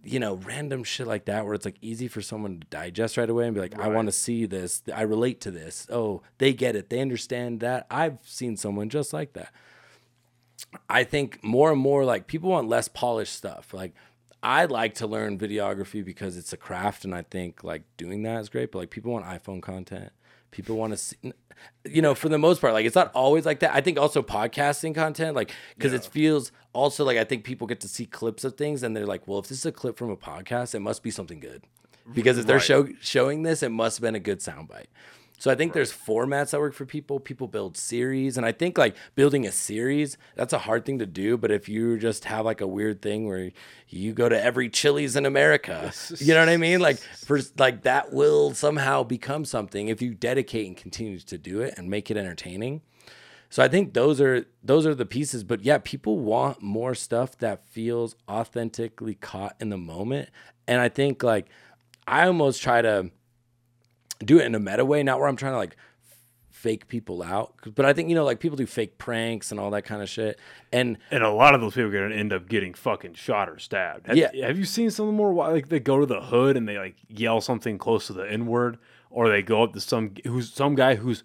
you 0.04 0.20
know, 0.20 0.36
random 0.36 0.84
shit 0.84 1.08
like 1.08 1.26
that 1.26 1.46
where 1.46 1.54
it's 1.54 1.64
like 1.64 1.78
easy 1.82 2.08
for 2.10 2.22
someone 2.22 2.60
to 2.60 2.68
digest 2.68 3.16
right 3.16 3.30
away 3.30 3.46
and 3.46 3.56
be 3.56 3.62
like, 3.62 3.80
I 3.80 3.88
want 3.88 4.08
to 4.08 4.12
see 4.12 4.46
this. 4.46 4.84
I 4.94 5.04
relate 5.04 5.40
to 5.42 5.52
this. 5.52 5.88
Oh, 5.90 6.22
they 6.40 6.54
get 6.54 6.76
it. 6.76 6.90
They 6.90 7.00
understand 7.00 7.62
that. 7.62 7.88
I've 7.90 8.18
seen 8.24 8.58
someone 8.58 8.90
just 8.90 9.14
like 9.14 9.32
that. 9.34 9.54
I 10.90 11.04
think 11.06 11.42
more 11.44 11.72
and 11.72 11.80
more 11.80 12.04
like 12.04 12.28
people 12.28 12.50
want 12.50 12.68
less 12.68 12.90
polished 12.90 13.34
stuff. 13.34 13.74
Like 13.74 13.94
I 14.44 14.66
like 14.66 14.96
to 14.96 15.08
learn 15.08 15.40
videography 15.40 16.04
because 16.04 16.38
it's 16.38 16.52
a 16.54 16.58
craft 16.58 17.06
and 17.06 17.16
I 17.16 17.22
think 17.24 17.64
like 17.64 17.84
doing 17.98 18.24
that 18.24 18.42
is 18.42 18.50
great, 18.50 18.72
but 18.72 18.80
like 18.80 18.90
people 18.90 19.12
want 19.14 19.26
iPhone 19.26 19.62
content. 19.62 20.12
People 20.52 20.76
want 20.76 20.92
to 20.92 20.98
see 20.98 21.34
you 21.86 22.02
know, 22.02 22.14
for 22.14 22.30
the 22.30 22.38
most 22.38 22.60
part, 22.62 22.74
like 22.74 22.86
it's 22.86 22.96
not 22.96 23.12
always 23.14 23.46
like 23.46 23.60
that. 23.60 23.74
I 23.74 23.80
think 23.82 23.98
also 23.98 24.22
podcasting 24.22 24.94
content, 24.94 25.36
like 25.36 25.52
because 25.76 25.94
it 25.94 26.04
feels 26.06 26.52
also 26.74 27.06
like 27.06 27.18
I 27.18 27.24
think 27.24 27.44
people 27.44 27.68
get 27.68 27.80
to 27.82 27.88
see 27.88 28.06
clips 28.06 28.44
of 28.44 28.56
things 28.58 28.84
and 28.84 28.96
they're 28.96 29.06
like, 29.06 29.28
well, 29.28 29.40
if 29.40 29.48
this 29.48 29.60
is 29.60 29.66
a 29.66 29.72
clip 29.72 29.98
from 29.98 30.10
a 30.10 30.18
podcast, 30.18 30.76
it 30.76 30.80
must 30.82 31.04
be 31.04 31.12
something 31.12 31.40
good. 31.40 31.64
Because 32.14 32.38
if 32.38 32.46
they're 32.46 32.58
Right. 32.58 32.66
show, 32.66 32.88
showing 33.00 33.44
this, 33.44 33.64
it 33.64 33.70
must 33.70 33.98
have 33.98 34.02
been 34.02 34.16
a 34.16 34.20
good 34.20 34.40
soundbite. 34.40 34.88
So 35.38 35.52
I 35.52 35.56
think 35.56 35.74
there's 35.74 35.92
formats 35.92 36.52
that 36.52 36.62
work 36.62 36.74
for 36.74 36.86
people. 36.86 37.20
People 37.20 37.48
build 37.48 37.76
series, 37.76 38.38
and 38.38 38.46
I 38.46 38.52
think 38.52 38.78
like 38.78 38.96
building 39.16 39.46
a 39.46 39.52
series 39.52 40.18
that's 40.36 40.54
a 40.54 40.60
hard 40.60 40.86
thing 40.86 41.00
to 41.00 41.06
do. 41.06 41.38
But 41.38 41.52
if 41.52 41.68
you 41.68 41.98
just 41.98 42.26
have 42.26 42.46
like 42.46 42.62
a 42.62 42.68
weird 42.68 43.02
thing 43.02 43.28
where 43.28 43.52
you 43.90 44.14
go 44.14 44.30
to 44.30 44.42
every 44.42 44.70
Chili's 44.70 45.16
in 45.16 45.26
America, 45.26 45.92
you 46.18 46.34
know 46.34 46.40
what 46.40 46.50
I 46.50 46.58
mean? 46.58 46.80
Like 46.80 46.98
for 46.98 47.42
like 47.58 47.84
that 47.84 48.14
will 48.14 48.54
somehow 48.54 49.04
become 49.04 49.44
something 49.44 49.90
if 49.90 50.02
you 50.02 50.14
dedicate 50.14 50.68
and 50.68 50.78
continue 50.78 51.20
to 51.20 51.38
do 51.38 51.62
it 51.62 51.74
and 51.78 51.90
make 51.90 52.10
it 52.10 52.16
entertaining. 52.16 52.82
So 53.50 53.62
I 53.62 53.68
think 53.68 53.94
those 53.94 54.20
are 54.20 54.48
those 54.64 54.86
are 54.88 54.96
the 54.96 55.06
pieces. 55.06 55.44
But 55.44 55.64
yeah, 55.64 55.78
people 55.84 56.18
want 56.18 56.62
more 56.62 56.96
stuff 56.96 57.38
that 57.40 57.68
feels 57.68 58.16
authentically 58.30 59.16
caught 59.16 59.56
in 59.60 59.70
the 59.70 59.78
moment. 59.78 60.30
And 60.68 60.80
I 60.80 60.90
think 60.90 61.22
like 61.22 61.48
I 62.08 62.26
almost 62.26 62.64
try 62.64 62.82
to 62.82 63.12
do 64.20 64.40
it 64.40 64.46
in 64.46 64.56
a 64.56 64.60
meta 64.60 64.86
way, 64.86 65.04
not 65.04 65.20
where 65.20 65.28
I'm 65.28 65.36
trying 65.36 65.54
to 65.54 65.58
like 65.58 65.76
fake 66.50 66.88
people 66.88 67.22
out. 67.22 67.54
But 67.76 67.86
I 67.86 67.92
think 67.94 68.08
you 68.10 68.16
know, 68.16 68.24
like 68.24 68.40
people 68.40 68.56
do 68.56 68.66
fake 68.66 68.98
pranks 68.98 69.52
and 69.52 69.60
all 69.60 69.72
that 69.72 69.82
kind 69.84 70.02
of 70.02 70.10
shit. 70.10 70.40
And 70.72 70.98
And 71.12 71.24
a 71.24 71.30
lot 71.32 71.54
of 71.56 71.62
those 71.62 71.74
people 71.74 71.94
are 71.94 72.10
to 72.10 72.16
end 72.16 72.32
up 72.32 72.48
getting 72.48 72.74
fucking 72.74 73.16
shot 73.16 73.50
or 73.50 73.60
stabbed. 73.60 74.08
Have, 74.08 74.16
Yeah. 74.16 74.30
Have 74.48 74.58
you 74.58 74.66
seen 74.66 74.90
some 74.92 75.08
of 75.08 75.14
the 75.14 75.18
more 75.18 75.34
like 75.34 75.68
they 75.70 75.80
go 75.82 76.00
to 76.00 76.06
the 76.06 76.22
hood 76.22 76.56
and 76.56 76.68
they 76.68 76.78
like 76.78 76.96
yell 77.10 77.42
something 77.42 77.78
close 77.78 78.08
to 78.08 78.14
the 78.14 78.24
N 78.24 78.46
word, 78.46 78.78
or 79.10 79.28
they 79.30 79.42
go 79.42 79.64
up 79.64 79.74
to 79.74 79.82
some 79.82 80.14
who's 80.26 80.54
some 80.54 80.76
guy 80.76 80.96
who's 80.96 81.24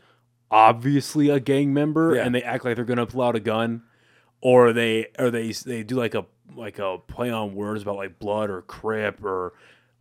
obviously 0.51 1.29
a 1.29 1.39
gang 1.41 1.73
member 1.73 2.15
Yeah. 2.17 2.25
and 2.25 2.35
they 2.35 2.43
act 2.43 2.65
like 2.65 2.77
they're 2.77 2.85
going 2.85 2.97
to 2.99 3.07
pull 3.07 3.23
out 3.23 3.37
a 3.37 3.41
gun, 3.41 3.83
or 4.41 4.73
they 4.73 5.09
or 5.19 5.31
they 5.31 5.53
they 5.53 5.83
do 5.83 5.95
like 5.97 6.15
a 6.15 6.27
like 6.57 6.79
a 6.79 6.99
play 7.07 7.31
on 7.31 7.55
words 7.55 7.83
about 7.83 7.97
like 7.97 8.19
blood 8.19 8.51
or 8.51 8.63
crip 8.63 9.23
or. 9.25 9.53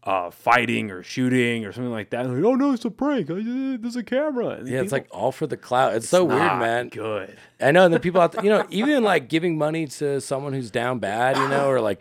Uh, 0.07 0.31
fighting 0.31 0.89
or 0.89 1.03
shooting 1.03 1.65
or 1.65 1.73
something 1.73 1.91
like 1.91 2.11
that. 2.11 2.25
Like, 2.25 2.41
oh 2.41 2.55
no, 2.55 2.71
it's 2.71 2.85
a 2.85 2.89
prank. 2.89 3.29
Uh, 3.29 3.35
There's 3.35 3.97
a 3.97 4.03
camera. 4.03 4.51
And 4.51 4.65
yeah, 4.65 4.79
it's 4.79 4.93
like 4.93 5.05
all 5.11 5.33
for 5.33 5.47
the 5.47 5.57
clout. 5.57 5.95
It's, 5.95 6.07
so 6.07 6.23
weird, 6.23 6.39
man. 6.39 6.87
Good. 6.87 7.37
I 7.59 7.71
know, 7.71 7.83
and 7.83 7.93
then 7.93 7.99
people 7.99 8.21
out 8.21 8.31
there, 8.31 8.41
you 8.41 8.49
know, 8.49 8.65
even 8.69 9.03
like 9.03 9.27
giving 9.27 9.57
money 9.57 9.85
to 9.85 10.21
someone 10.21 10.53
who's 10.53 10.71
down 10.71 10.99
bad, 10.99 11.35
you 11.35 11.49
know, 11.49 11.69
or 11.69 11.81
like, 11.81 11.99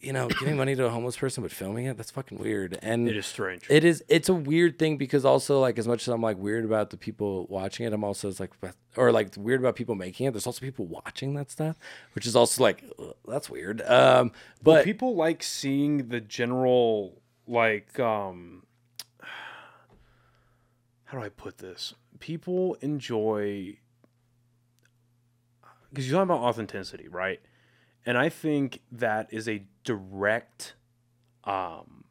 you 0.00 0.12
know, 0.12 0.28
giving 0.28 0.56
money 0.56 0.74
to 0.76 0.84
a 0.86 0.90
homeless 0.90 1.16
person 1.16 1.42
but 1.42 1.50
filming 1.50 1.86
it, 1.86 1.96
that's 1.96 2.10
fucking 2.10 2.38
weird. 2.38 2.78
And 2.82 3.08
It 3.08 3.16
is 3.16 3.26
strange. 3.26 3.66
It 3.68 3.84
is. 3.84 4.04
It's 4.08 4.28
a 4.28 4.34
weird 4.34 4.78
thing 4.78 4.96
because 4.96 5.24
also 5.24 5.60
like 5.60 5.78
as 5.78 5.88
much 5.88 6.02
as 6.02 6.08
I'm 6.08 6.20
like 6.20 6.38
weird 6.38 6.64
about 6.64 6.90
the 6.90 6.96
people 6.96 7.46
watching 7.48 7.86
it, 7.86 7.92
I'm 7.92 8.04
also 8.04 8.32
like 8.38 8.52
or 8.96 9.12
like 9.12 9.34
weird 9.36 9.60
about 9.60 9.76
people 9.76 9.94
making 9.94 10.26
it. 10.26 10.32
There's 10.32 10.46
also 10.46 10.60
people 10.60 10.86
watching 10.86 11.34
that 11.34 11.50
stuff, 11.50 11.78
which 12.14 12.26
is 12.26 12.36
also 12.36 12.62
like 12.62 12.84
that's 13.26 13.48
weird. 13.50 13.82
Um, 13.82 14.32
but 14.62 14.84
people 14.84 15.16
like 15.16 15.42
seeing 15.42 16.08
the 16.08 16.20
general 16.20 17.20
like 17.46 17.98
um 17.98 18.64
how 21.04 21.18
do 21.18 21.24
I 21.24 21.28
put 21.28 21.58
this? 21.58 21.94
People 22.18 22.74
enjoy 22.80 23.78
because 25.90 26.08
you're 26.08 26.18
talking 26.18 26.30
about 26.34 26.42
authenticity, 26.44 27.08
right? 27.08 27.40
And 28.06 28.16
I 28.16 28.28
think 28.28 28.80
that 28.92 29.28
is 29.32 29.48
a 29.48 29.64
direct 29.84 30.74
um 31.44 32.04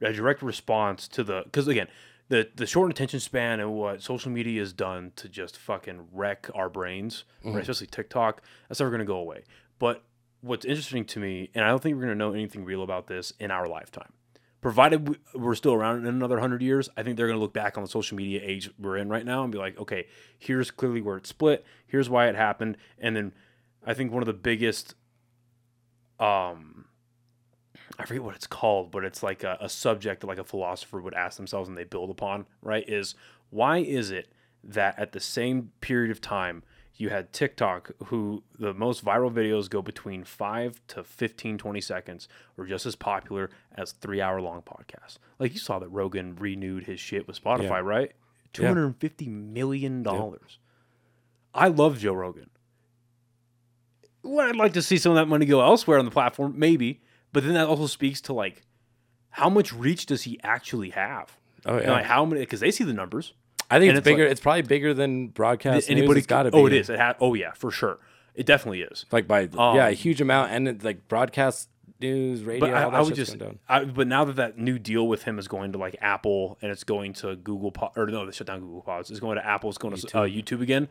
a 0.00 0.12
direct 0.12 0.42
response 0.42 1.06
to 1.08 1.22
the 1.22 1.42
because 1.44 1.68
again 1.68 1.88
the 2.28 2.48
the 2.54 2.66
short 2.66 2.90
attention 2.90 3.20
span 3.20 3.60
and 3.60 3.72
what 3.74 4.02
social 4.02 4.30
media 4.30 4.60
has 4.60 4.72
done 4.72 5.12
to 5.16 5.28
just 5.28 5.56
fucking 5.58 6.06
wreck 6.12 6.48
our 6.54 6.68
brains, 6.68 7.24
right? 7.44 7.60
especially 7.62 7.88
TikTok, 7.88 8.40
that's 8.68 8.78
never 8.80 8.90
going 8.90 9.00
to 9.00 9.04
go 9.04 9.16
away. 9.16 9.42
But 9.80 10.04
what's 10.42 10.64
interesting 10.64 11.04
to 11.06 11.18
me, 11.18 11.50
and 11.54 11.64
I 11.64 11.68
don't 11.68 11.82
think 11.82 11.96
we're 11.96 12.02
going 12.04 12.14
to 12.16 12.24
know 12.24 12.32
anything 12.32 12.64
real 12.64 12.82
about 12.84 13.08
this 13.08 13.32
in 13.40 13.50
our 13.50 13.66
lifetime, 13.66 14.12
provided 14.60 15.08
we- 15.08 15.18
we're 15.34 15.56
still 15.56 15.74
around 15.74 15.98
in 15.98 16.06
another 16.06 16.38
hundred 16.38 16.62
years, 16.62 16.88
I 16.96 17.02
think 17.02 17.16
they're 17.16 17.26
going 17.26 17.36
to 17.38 17.42
look 17.42 17.52
back 17.52 17.76
on 17.76 17.82
the 17.82 17.90
social 17.90 18.16
media 18.16 18.40
age 18.44 18.70
we're 18.78 18.96
in 18.96 19.08
right 19.08 19.24
now 19.26 19.42
and 19.42 19.50
be 19.50 19.58
like, 19.58 19.76
okay, 19.78 20.06
here's 20.38 20.70
clearly 20.70 21.00
where 21.02 21.16
it 21.16 21.26
split. 21.26 21.64
Here's 21.86 22.08
why 22.08 22.28
it 22.28 22.36
happened, 22.36 22.76
and 22.98 23.16
then 23.16 23.32
I 23.84 23.92
think 23.94 24.12
one 24.12 24.22
of 24.22 24.26
the 24.26 24.32
biggest, 24.34 24.94
um, 26.20 26.84
I 27.98 28.04
forget 28.06 28.22
what 28.22 28.34
it's 28.34 28.46
called, 28.46 28.90
but 28.90 29.04
it's 29.04 29.22
like 29.22 29.42
a, 29.42 29.56
a 29.60 29.68
subject 29.68 30.20
that 30.20 30.26
like 30.26 30.38
a 30.38 30.44
philosopher 30.44 31.00
would 31.00 31.14
ask 31.14 31.36
themselves 31.36 31.68
and 31.68 31.76
they 31.76 31.84
build 31.84 32.10
upon, 32.10 32.46
right? 32.62 32.88
Is 32.88 33.14
why 33.50 33.78
is 33.78 34.10
it 34.10 34.30
that 34.62 34.98
at 34.98 35.12
the 35.12 35.20
same 35.20 35.72
period 35.80 36.10
of 36.10 36.20
time 36.20 36.62
You 36.96 37.08
had 37.08 37.32
TikTok, 37.32 37.92
who 38.06 38.42
the 38.58 38.74
most 38.74 39.02
viral 39.02 39.32
videos 39.32 39.70
go 39.70 39.80
between 39.80 40.22
5 40.22 40.80
to 40.88 41.02
15, 41.02 41.56
20 41.56 41.80
seconds, 41.80 42.28
or 42.58 42.66
just 42.66 42.84
as 42.84 42.94
popular 42.94 43.48
as 43.74 43.92
three 43.92 44.20
hour 44.20 44.38
long 44.42 44.60
podcasts. 44.60 45.16
Like 45.38 45.54
you 45.54 45.58
saw 45.60 45.78
that 45.78 45.88
Rogan 45.88 46.36
renewed 46.36 46.84
his 46.84 47.00
shit 47.00 47.26
with 47.26 47.42
Spotify, 47.42 47.62
Yeah. 47.80 47.80
right? 47.80 48.12
$250 48.52 49.28
million. 49.28 50.06
I 51.54 51.68
love 51.68 51.98
Joe 51.98 52.12
Rogan. 52.12 52.50
Would 54.22 54.44
I'd 54.50 54.56
like 54.56 54.72
to 54.74 54.82
see 54.82 54.96
some 54.98 55.12
of 55.12 55.16
that 55.16 55.26
money 55.26 55.46
go 55.46 55.60
elsewhere 55.62 55.98
on 55.98 56.04
the 56.04 56.10
platform? 56.10 56.54
Maybe. 56.56 57.00
But 57.32 57.44
then 57.44 57.54
that 57.54 57.66
also 57.66 57.86
speaks 57.86 58.20
to 58.22 58.32
like 58.32 58.62
how 59.30 59.48
much 59.48 59.72
reach 59.72 60.06
does 60.06 60.22
he 60.22 60.38
actually 60.42 60.90
have? 60.90 61.36
Oh 61.64 61.76
And, 61.76 61.84
yeah. 61.84 61.92
like 61.92 62.04
how 62.04 62.24
many? 62.24 62.40
Because 62.40 62.60
they 62.60 62.70
see 62.70 62.84
the 62.84 62.92
numbers. 62.92 63.32
I 63.70 63.78
think 63.78 63.90
it's 63.90 63.98
it's 63.98 64.04
bigger. 64.04 64.24
like- 64.24 64.32
it's 64.32 64.40
probably 64.40 64.62
bigger 64.62 64.92
than 64.94 65.28
broadcast. 65.28 65.88
Anybody 65.88 66.06
Anybody 66.06 66.20
got 66.22 66.42
to 66.44 66.50
be. 66.50 66.58
Oh, 66.58 66.66
it 66.66 66.72
is. 66.72 66.90
It 66.90 66.98
ha- 66.98 67.14
oh 67.20 67.34
yeah, 67.34 67.52
for 67.52 67.70
sure. 67.70 67.98
It 68.34 68.46
definitely 68.46 68.82
is. 68.82 69.06
Like 69.12 69.26
by 69.28 69.44
Um, 69.44 69.76
yeah, 69.76 69.88
a 69.88 69.92
huge 69.92 70.20
amount, 70.20 70.50
and 70.52 70.66
it's 70.68 70.84
like 70.84 71.06
broadcast 71.08 71.68
news, 72.00 72.42
radio. 72.42 72.66
But 72.68 72.74
I, 72.74 72.82
all 72.84 72.90
that 72.90 72.96
I 72.98 73.02
would 73.02 73.14
just. 73.14 73.36
I, 73.68 73.84
but 73.84 74.06
now 74.08 74.24
that 74.24 74.36
that 74.36 74.58
new 74.58 74.78
deal 74.78 75.06
with 75.06 75.22
him 75.24 75.38
is 75.38 75.46
going 75.46 75.72
to 75.72 75.78
like 75.78 75.96
Apple 76.00 76.58
and 76.62 76.70
it's 76.72 76.84
going 76.84 77.12
to 77.14 77.36
Google 77.36 77.70
Pod, 77.70 77.92
or 77.96 78.06
no, 78.06 78.26
they 78.26 78.32
shut 78.32 78.46
down 78.46 78.60
Google 78.60 78.82
Pods. 78.82 79.10
It's 79.10 79.20
going 79.20 79.36
to 79.36 79.46
Apple. 79.46 79.68
It's 79.70 79.78
going 79.78 79.96
to 79.96 80.18
uh, 80.18 80.22
YouTube 80.26 80.62
again. 80.62 80.88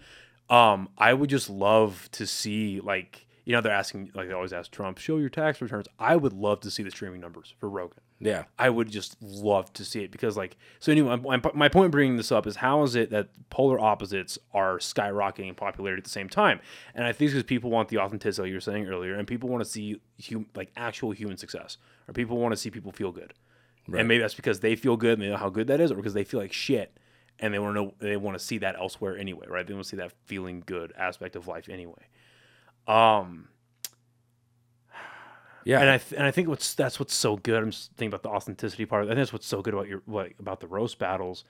Um, 0.49 0.89
I 0.97 1.13
would 1.13 1.29
just 1.29 1.49
love 1.49 2.09
to 2.13 2.25
see 2.25 2.79
like 2.79 3.27
you 3.45 3.53
know 3.53 3.61
they're 3.61 3.71
asking 3.71 4.11
like 4.13 4.27
they 4.27 4.33
always 4.33 4.53
ask 4.53 4.71
Trump 4.71 4.97
show 4.97 5.17
your 5.17 5.29
tax 5.29 5.61
returns. 5.61 5.87
I 5.97 6.15
would 6.15 6.33
love 6.33 6.59
to 6.61 6.71
see 6.71 6.83
the 6.83 6.91
streaming 6.91 7.21
numbers 7.21 7.53
for 7.59 7.69
Rogan. 7.69 7.99
Yeah, 8.21 8.43
I 8.57 8.69
would 8.69 8.91
just 8.91 9.15
love 9.21 9.71
to 9.73 9.85
see 9.85 10.03
it 10.03 10.11
because, 10.11 10.35
like, 10.35 10.57
so 10.79 10.91
anyway, 10.91 11.15
my, 11.15 11.39
my 11.53 11.69
point 11.69 11.91
bringing 11.91 12.17
this 12.17 12.33
up 12.33 12.45
is 12.45 12.57
how 12.57 12.83
is 12.83 12.95
it 12.95 13.11
that 13.11 13.29
polar 13.49 13.79
opposites 13.79 14.37
are 14.53 14.77
skyrocketing 14.77 15.47
in 15.47 15.55
popularity 15.55 16.01
at 16.01 16.03
the 16.03 16.09
same 16.09 16.27
time? 16.27 16.59
And 16.93 17.05
I 17.05 17.13
think 17.13 17.27
it's 17.27 17.33
because 17.33 17.43
people 17.45 17.69
want 17.69 17.87
the 17.87 17.99
authenticity 17.99 18.41
like 18.41 18.49
you 18.49 18.55
were 18.55 18.61
saying 18.61 18.87
earlier, 18.87 19.15
and 19.15 19.25
people 19.25 19.47
want 19.47 19.63
to 19.63 19.69
see 19.69 20.01
hum, 20.29 20.47
like 20.53 20.69
actual 20.75 21.11
human 21.11 21.37
success, 21.37 21.77
or 22.09 22.13
people 22.13 22.37
want 22.37 22.51
to 22.51 22.57
see 22.57 22.69
people 22.69 22.91
feel 22.91 23.13
good. 23.13 23.33
And 23.87 24.07
maybe 24.07 24.19
that's 24.19 24.35
because 24.35 24.59
they 24.59 24.75
feel 24.75 24.97
good 24.97 25.13
and 25.13 25.21
they 25.21 25.29
know 25.29 25.37
how 25.37 25.49
good 25.49 25.67
that 25.67 25.79
is, 25.79 25.89
or 25.89 25.95
because 25.95 26.13
they 26.13 26.25
feel 26.25 26.41
like 26.41 26.53
shit 26.53 26.95
and 27.39 27.53
they 27.53 27.59
want 27.59 27.75
to 27.75 27.81
know 27.81 27.93
they 27.99 28.17
want 28.17 28.37
to 28.37 28.43
see 28.43 28.57
that 28.59 28.75
elsewhere 28.75 29.17
anyway, 29.17 29.45
right? 29.47 29.65
They 29.65 29.73
want 29.73 29.83
to 29.85 29.89
see 29.89 29.97
that 29.97 30.11
feeling 30.25 30.63
good 30.65 30.93
aspect 30.97 31.35
of 31.35 31.47
life 31.47 31.69
anyway. 31.69 32.07
Um, 32.87 33.49
yeah. 35.65 35.79
and 35.81 35.89
I 35.89 35.97
th- 35.97 36.17
and 36.17 36.25
I 36.25 36.31
think 36.31 36.47
what's 36.47 36.73
that's 36.73 36.99
what's 36.99 37.13
so 37.13 37.37
good. 37.37 37.61
I'm 37.63 37.71
just 37.71 37.91
thinking 37.91 38.07
about 38.07 38.23
the 38.23 38.29
authenticity 38.29 38.85
part. 38.85 39.03
I 39.03 39.07
think 39.07 39.17
that's 39.17 39.33
what's 39.33 39.47
so 39.47 39.61
good 39.61 39.73
about 39.73 39.87
your 39.87 40.01
what 40.05 40.31
about 40.39 40.59
the 40.59 40.67
roast 40.67 40.97
battles 40.99 41.43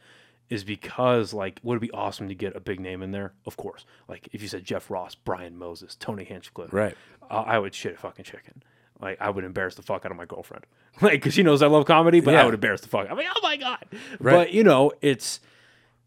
is 0.49 0.63
because 0.63 1.31
like 1.33 1.59
would 1.63 1.77
it 1.77 1.81
be 1.81 1.91
awesome 1.91 2.27
to 2.27 2.35
get 2.35 2.55
a 2.55 2.59
big 2.59 2.79
name 2.79 3.03
in 3.03 3.11
there? 3.11 3.33
Of 3.45 3.55
course. 3.55 3.85
Like 4.07 4.27
if 4.33 4.41
you 4.41 4.47
said 4.47 4.63
Jeff 4.63 4.89
Ross, 4.89 5.15
Brian 5.15 5.57
Moses, 5.57 5.95
Tony 5.95 6.23
Hinchcliffe, 6.23 6.73
Right. 6.73 6.95
uh, 7.29 7.43
I 7.45 7.59
would 7.59 7.73
shit 7.75 7.93
a 7.93 7.97
fucking 7.97 8.25
chicken. 8.25 8.63
Like 8.99 9.21
I 9.21 9.29
would 9.29 9.43
embarrass 9.45 9.75
the 9.75 9.83
fuck 9.83 10.05
out 10.05 10.11
of 10.11 10.17
my 10.17 10.25
girlfriend, 10.25 10.65
like 11.01 11.13
because 11.13 11.33
she 11.33 11.43
knows 11.43 11.61
I 11.61 11.67
love 11.67 11.85
comedy, 11.85 12.19
but 12.19 12.35
I 12.35 12.43
would 12.43 12.53
embarrass 12.55 12.81
the 12.81 12.89
fuck. 12.89 13.07
I'm 13.09 13.15
like, 13.15 13.27
oh 13.33 13.39
my 13.41 13.55
god. 13.55 13.85
Right. 14.19 14.33
But 14.33 14.53
you 14.53 14.63
know, 14.63 14.91
it's 15.01 15.39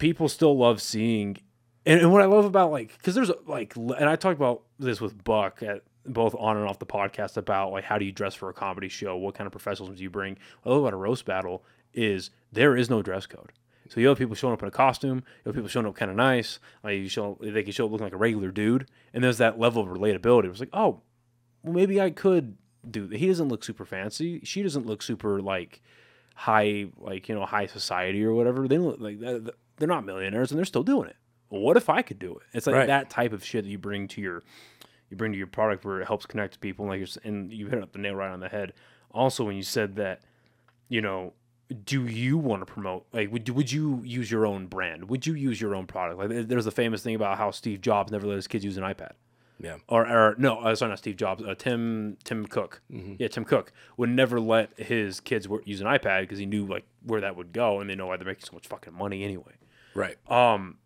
people 0.03 0.27
still 0.27 0.57
love 0.57 0.81
seeing, 0.81 1.37
and, 1.85 2.01
and 2.01 2.11
what 2.11 2.21
I 2.21 2.25
love 2.25 2.43
about 2.43 2.71
like 2.71 2.97
because 2.97 3.15
there's 3.15 3.31
like, 3.47 3.73
and 3.77 4.09
I 4.09 4.17
talked 4.17 4.37
about 4.37 4.63
this 4.77 4.99
with 4.99 5.23
Buck 5.23 5.63
at 5.63 5.83
both 6.05 6.35
on 6.37 6.57
and 6.57 6.67
off 6.67 6.77
the 6.79 6.85
podcast 6.85 7.37
about 7.37 7.71
like 7.71 7.85
how 7.85 7.97
do 7.97 8.03
you 8.03 8.11
dress 8.11 8.35
for 8.35 8.49
a 8.49 8.53
comedy 8.53 8.89
show, 8.89 9.15
what 9.15 9.33
kind 9.33 9.45
of 9.45 9.51
professionalism 9.51 9.95
do 9.95 10.03
you 10.03 10.09
bring. 10.09 10.37
What 10.63 10.71
I 10.71 10.75
love 10.75 10.83
about 10.83 10.93
a 10.93 10.97
roast 10.97 11.23
battle 11.25 11.63
is 11.93 12.31
there 12.51 12.75
is 12.75 12.89
no 12.89 13.01
dress 13.01 13.25
code. 13.25 13.53
So 13.87 14.01
you 14.01 14.07
have 14.07 14.17
people 14.17 14.35
showing 14.35 14.53
up 14.53 14.61
in 14.61 14.67
a 14.67 14.71
costume, 14.71 15.23
you 15.45 15.49
have 15.49 15.55
people 15.55 15.69
showing 15.69 15.85
up 15.85 15.95
kind 15.95 16.11
of 16.11 16.17
nice, 16.17 16.59
like 16.83 16.95
you 16.95 17.07
show 17.07 17.37
they 17.39 17.63
can 17.63 17.71
show 17.71 17.85
up 17.85 17.91
looking 17.91 18.05
like 18.05 18.13
a 18.13 18.17
regular 18.17 18.51
dude, 18.51 18.89
and 19.13 19.23
there's 19.23 19.37
that 19.37 19.57
level 19.57 19.81
of 19.83 19.87
relatability. 19.87 20.45
It 20.45 20.49
was 20.49 20.59
like, 20.59 20.69
oh, 20.73 21.01
well, 21.63 21.73
maybe 21.73 22.01
I 22.01 22.09
could 22.09 22.57
do. 22.89 23.07
He 23.07 23.27
doesn't 23.27 23.47
look 23.47 23.63
super 23.63 23.85
fancy. 23.85 24.41
She 24.43 24.63
doesn't 24.63 24.85
look 24.85 25.01
super 25.01 25.41
like 25.41 25.81
high, 26.35 26.87
like 26.97 27.29
you 27.29 27.35
know, 27.35 27.45
high 27.45 27.67
society 27.67 28.25
or 28.25 28.33
whatever. 28.33 28.67
They 28.67 28.79
look 28.79 28.99
like 28.99 29.19
that- 29.21 29.53
they're 29.87 29.95
not 29.95 30.05
millionaires 30.05 30.51
and 30.51 30.57
they're 30.57 30.65
still 30.65 30.83
doing 30.83 31.09
it. 31.09 31.15
Well, 31.49 31.61
what 31.61 31.77
if 31.77 31.89
I 31.89 32.01
could 32.01 32.19
do 32.19 32.31
it? 32.35 32.43
It's 32.53 32.65
like 32.67 32.75
Right. 32.75 32.87
that 32.87 33.09
type 33.09 33.33
of 33.33 33.43
shit 33.43 33.63
that 33.65 33.69
you 33.69 33.77
bring 33.77 34.07
to 34.09 34.21
your 34.21 34.43
you 35.09 35.17
bring 35.17 35.31
to 35.33 35.37
your 35.37 35.47
product 35.47 35.85
where 35.85 36.01
it 36.01 36.07
helps 36.07 36.25
connect 36.25 36.53
to 36.53 36.59
people. 36.59 36.87
Like 36.87 36.97
you're, 36.99 37.07
and 37.23 37.51
you 37.53 37.67
hit 37.67 37.83
up 37.83 37.91
the 37.91 37.99
nail 37.99 38.15
right 38.15 38.31
on 38.31 38.39
the 38.39 38.49
head. 38.49 38.73
Also, 39.11 39.43
when 39.43 39.55
you 39.55 39.61
said 39.61 39.95
that, 39.97 40.21
you 40.89 41.01
know, 41.01 41.33
do 41.85 42.07
you 42.07 42.37
want 42.37 42.65
to 42.65 42.71
promote? 42.71 43.05
Like, 43.13 43.31
would 43.31 43.47
would 43.49 43.71
you 43.71 44.01
use 44.03 44.31
your 44.31 44.45
own 44.47 44.65
brand? 44.67 45.09
Would 45.09 45.27
you 45.27 45.33
use 45.35 45.61
your 45.61 45.75
own 45.75 45.85
product? 45.85 46.17
Like, 46.19 46.47
there's 46.47 46.65
a 46.65 46.71
famous 46.71 47.03
thing 47.03 47.13
about 47.15 47.37
how 47.37 47.51
Steve 47.51 47.81
Jobs 47.81 48.11
never 48.11 48.25
let 48.25 48.35
his 48.37 48.47
kids 48.47 48.65
use 48.65 48.77
an 48.77 48.83
iPad 48.83 49.11
Yeah. 49.59 49.77
or, 49.87 50.07
or 50.07 50.35
no, 50.39 50.59
uh, 50.59 50.73
sorry, 50.75 50.89
not 50.89 50.97
Steve 50.99 51.15
Jobs. 51.17 51.43
Uh, 51.43 51.53
Tim 51.55 52.17
Tim 52.23 52.45
Cook. 52.47 52.81
Yeah, 52.89 53.27
Tim 53.27 53.45
Cook 53.45 53.71
would 53.97 54.09
never 54.09 54.39
let 54.39 54.77
his 54.79 55.19
kids 55.19 55.47
use 55.65 55.79
an 55.81 55.87
iPad 55.87 56.21
because 56.21 56.39
he 56.39 56.45
knew 56.47 56.65
like 56.65 56.85
where 57.05 57.21
that 57.21 57.35
would 57.35 57.53
go, 57.53 57.79
and 57.81 57.87
they 57.89 57.95
know 57.95 58.07
why 58.07 58.17
they're 58.17 58.25
making 58.25 58.45
so 58.45 58.53
much 58.53 58.67
fucking 58.67 58.93
money 58.93 59.23
anyway. 59.23 59.53
Right. 59.95 60.17
Um, 60.31 60.77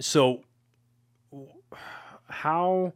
so 0.00 0.42
how 2.28 2.92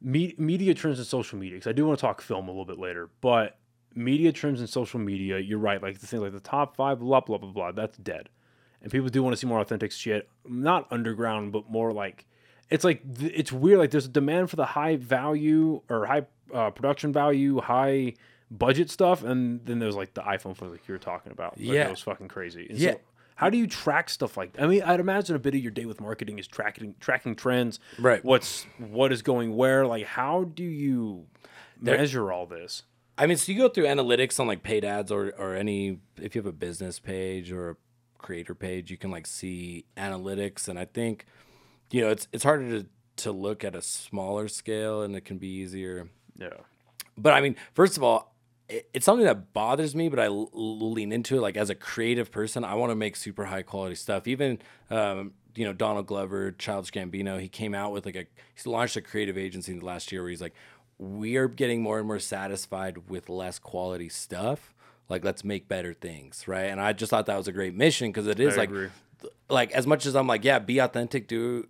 me- 0.00 0.34
media 0.38 0.74
trends 0.74 0.98
and 0.98 1.06
social 1.06 1.38
media? 1.38 1.56
Because 1.56 1.68
I 1.68 1.72
do 1.72 1.86
want 1.86 1.98
to 1.98 2.00
talk 2.00 2.20
film 2.20 2.48
a 2.48 2.50
little 2.50 2.64
bit 2.64 2.78
later, 2.78 3.08
but 3.20 3.58
media 3.94 4.32
trends 4.32 4.60
and 4.60 4.68
social 4.68 5.00
media. 5.00 5.38
You're 5.38 5.58
right. 5.58 5.82
Like 5.82 6.00
the 6.00 6.06
thing, 6.06 6.20
like 6.20 6.32
the 6.32 6.40
top 6.40 6.76
five, 6.76 6.98
blah 7.00 7.20
blah 7.20 7.38
blah 7.38 7.50
blah. 7.50 7.72
That's 7.72 7.96
dead, 7.98 8.28
and 8.82 8.90
people 8.90 9.08
do 9.08 9.22
want 9.22 9.34
to 9.34 9.36
see 9.36 9.46
more 9.46 9.60
authentic 9.60 9.92
shit. 9.92 10.28
Not 10.46 10.86
underground, 10.90 11.52
but 11.52 11.70
more 11.70 11.92
like 11.92 12.26
it's 12.70 12.84
like 12.84 13.02
it's 13.20 13.52
weird. 13.52 13.78
Like 13.78 13.90
there's 13.90 14.06
a 14.06 14.10
demand 14.10 14.50
for 14.50 14.56
the 14.56 14.66
high 14.66 14.96
value 14.96 15.82
or 15.88 16.06
high 16.06 16.22
uh, 16.52 16.70
production 16.70 17.12
value, 17.12 17.60
high 17.60 18.14
budget 18.50 18.90
stuff, 18.90 19.22
and 19.22 19.64
then 19.64 19.78
there's 19.78 19.96
like 19.96 20.12
the 20.14 20.20
iPhone 20.22 20.56
phones 20.56 20.72
like 20.72 20.86
you 20.88 20.92
were 20.92 20.98
talking 20.98 21.32
about. 21.32 21.56
Like, 21.58 21.66
Yeah. 21.68 21.86
it 21.86 21.90
was 21.90 22.00
fucking 22.00 22.28
crazy. 22.28 22.66
And 22.68 22.78
Yeah. 22.78 22.92
so 22.92 23.00
how 23.36 23.50
do 23.50 23.58
you 23.58 23.66
track 23.66 24.10
stuff 24.10 24.36
like 24.36 24.54
I 24.58 24.66
mean, 24.66 24.82
I'd 24.82 25.00
imagine 25.00 25.36
a 25.36 25.38
bit 25.38 25.54
of 25.54 25.60
your 25.60 25.70
day 25.70 25.84
with 25.84 26.00
marketing 26.00 26.38
is 26.38 26.46
tracking 26.46 26.94
tracking 27.00 27.34
trends. 27.34 27.80
Right. 27.98 28.24
What's 28.24 28.64
what 28.78 29.12
is 29.12 29.22
going 29.22 29.56
where? 29.56 29.86
Like 29.86 30.06
how 30.06 30.44
do 30.44 30.64
you 30.64 31.26
measure 31.80 32.32
all 32.32 32.46
this? 32.46 32.82
I 33.18 33.26
mean, 33.26 33.36
so 33.36 33.52
you 33.52 33.58
go 33.58 33.68
through 33.68 33.84
analytics 33.84 34.40
on 34.40 34.46
like 34.46 34.62
paid 34.62 34.84
ads 34.84 35.12
or 35.12 35.32
or 35.38 35.54
any 35.54 35.98
if 36.20 36.34
you 36.34 36.40
have 36.40 36.46
a 36.46 36.52
business 36.52 36.98
page 36.98 37.52
or 37.52 37.70
a 37.70 37.76
creator 38.18 38.54
page, 38.54 38.90
you 38.90 38.96
can 38.96 39.10
like 39.10 39.26
see 39.26 39.84
analytics, 39.96 40.68
and 40.68 40.78
I 40.78 40.86
think 40.86 41.26
you 41.90 42.00
know 42.00 42.08
it's 42.08 42.28
it's 42.32 42.44
harder 42.44 42.82
to 42.82 42.86
to 43.16 43.32
look 43.32 43.64
at 43.64 43.74
a 43.74 43.82
smaller 43.82 44.48
scale, 44.48 45.02
and 45.02 45.14
it 45.14 45.24
can 45.24 45.38
be 45.38 45.48
easier. 45.48 46.08
Yeah. 46.36 46.48
But 47.18 47.34
I 47.34 47.40
mean, 47.42 47.56
first 47.74 47.96
of 47.96 48.02
all, 48.02 48.31
it's 48.92 49.04
something 49.04 49.26
that 49.26 49.52
bothers 49.52 49.94
me, 49.94 50.08
but 50.08 50.18
I 50.18 50.28
lean 50.28 51.12
into 51.12 51.36
it. 51.36 51.40
Like 51.40 51.56
as 51.56 51.70
a 51.70 51.74
creative 51.74 52.30
person, 52.30 52.64
I 52.64 52.74
want 52.74 52.90
to 52.90 52.96
make 52.96 53.16
super 53.16 53.44
high 53.46 53.62
quality 53.62 53.94
stuff. 53.94 54.26
Even 54.26 54.58
um, 54.90 55.32
you 55.54 55.64
know 55.64 55.72
Donald 55.72 56.06
Glover, 56.06 56.52
Childish 56.52 56.90
Gambino, 56.92 57.40
he 57.40 57.48
came 57.48 57.74
out 57.74 57.92
with 57.92 58.06
like 58.06 58.16
a 58.16 58.26
he 58.54 58.70
launched 58.70 58.96
a 58.96 59.00
creative 59.00 59.36
agency 59.36 59.78
last 59.78 60.12
year 60.12 60.22
where 60.22 60.30
he's 60.30 60.40
like, 60.40 60.54
we 60.98 61.36
are 61.36 61.48
getting 61.48 61.82
more 61.82 61.98
and 61.98 62.06
more 62.06 62.18
satisfied 62.18 63.08
with 63.10 63.28
less 63.28 63.58
quality 63.58 64.08
stuff. 64.08 64.74
Like 65.08 65.24
let's 65.24 65.44
make 65.44 65.68
better 65.68 65.92
things, 65.92 66.48
right? 66.48 66.66
And 66.66 66.80
I 66.80 66.92
just 66.92 67.10
thought 67.10 67.26
that 67.26 67.36
was 67.36 67.48
a 67.48 67.52
great 67.52 67.74
mission 67.74 68.08
because 68.10 68.26
it 68.26 68.40
is 68.40 68.54
I 68.54 68.58
like, 68.58 68.68
agree. 68.70 68.88
like 69.50 69.72
as 69.72 69.86
much 69.86 70.06
as 70.06 70.16
I'm 70.16 70.26
like, 70.26 70.44
yeah, 70.44 70.58
be 70.58 70.78
authentic, 70.78 71.28
do 71.28 71.68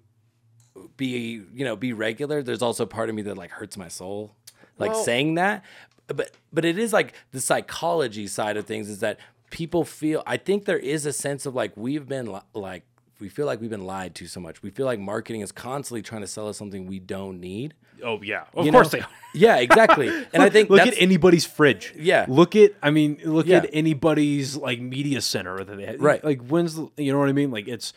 be 0.97 1.43
you 1.55 1.65
know 1.65 1.77
be 1.77 1.93
regular 1.93 2.43
there's 2.43 2.63
also 2.63 2.87
part 2.87 3.11
of 3.11 3.15
me 3.15 3.21
that 3.21 3.37
like 3.37 3.51
hurts 3.51 3.77
my 3.77 3.89
soul 3.89 4.35
like 4.79 4.93
Well- 4.93 5.05
saying 5.05 5.35
that 5.35 5.63
but 6.09 6.31
but 6.53 6.65
it 6.65 6.79
is 6.79 6.93
like 6.93 7.15
the 7.33 7.41
psychology 7.41 8.27
side 8.27 8.57
of 8.57 8.67
things 8.67 8.89
is 8.89 9.01
that 9.01 9.19
people 9.51 9.85
feel 9.85 10.23
i 10.27 10.37
think 10.37 10.65
there 10.65 10.79
is 10.79 11.07
a 11.07 11.13
sense 11.13 11.47
of 11.47 11.55
like 11.55 11.73
we've 11.77 12.09
been 12.09 12.33
li- 12.33 12.41
like 12.55 12.85
we 13.21 13.29
feel 13.29 13.47
like 13.47 13.61
we've 13.61 13.71
been 13.71 13.85
lied 13.87 14.15
to 14.15 14.27
so 14.27 14.41
much 14.41 14.63
we 14.63 14.71
feel 14.71 14.87
like 14.87 14.99
marketing 14.99 15.41
is 15.43 15.53
constantly 15.53 16.03
trying 16.03 16.23
to 16.23 16.27
sell 16.27 16.49
us 16.49 16.57
something 16.57 16.87
we 16.87 16.99
don't 16.99 17.41
need 17.41 17.75
Oh 18.05 18.21
yeah. 18.21 18.47
Of 18.53 18.67
you 18.67 18.73
course 18.73 18.93
know? 18.93 18.99
they 18.99 19.05
are. 19.05 19.09
yeah 19.33 19.57
exactly 19.59 20.09
and 20.33 20.43
i 20.43 20.51
think 20.51 20.71
look 20.71 20.81
at 20.81 20.95
anybody's 20.99 21.45
fridge. 21.45 21.95
Yeah. 21.97 22.27
Look 22.29 22.57
at 22.57 22.73
I 22.83 22.91
mean, 22.91 23.21
look 23.25 23.47
Yeah. 23.47 23.59
at 23.59 23.71
anybody's 23.73 24.57
like 24.57 24.81
media 24.81 25.21
center 25.21 25.63
that 25.63 25.77
they 25.77 25.87
have. 25.87 26.01
Right. 26.01 26.25
Like 26.25 26.45
when's 26.49 26.75
the, 26.75 26.89
you 26.97 27.13
know 27.13 27.21
what 27.21 27.29
I 27.29 27.33
mean? 27.33 27.53
Like 27.53 27.69
it's 27.69 27.93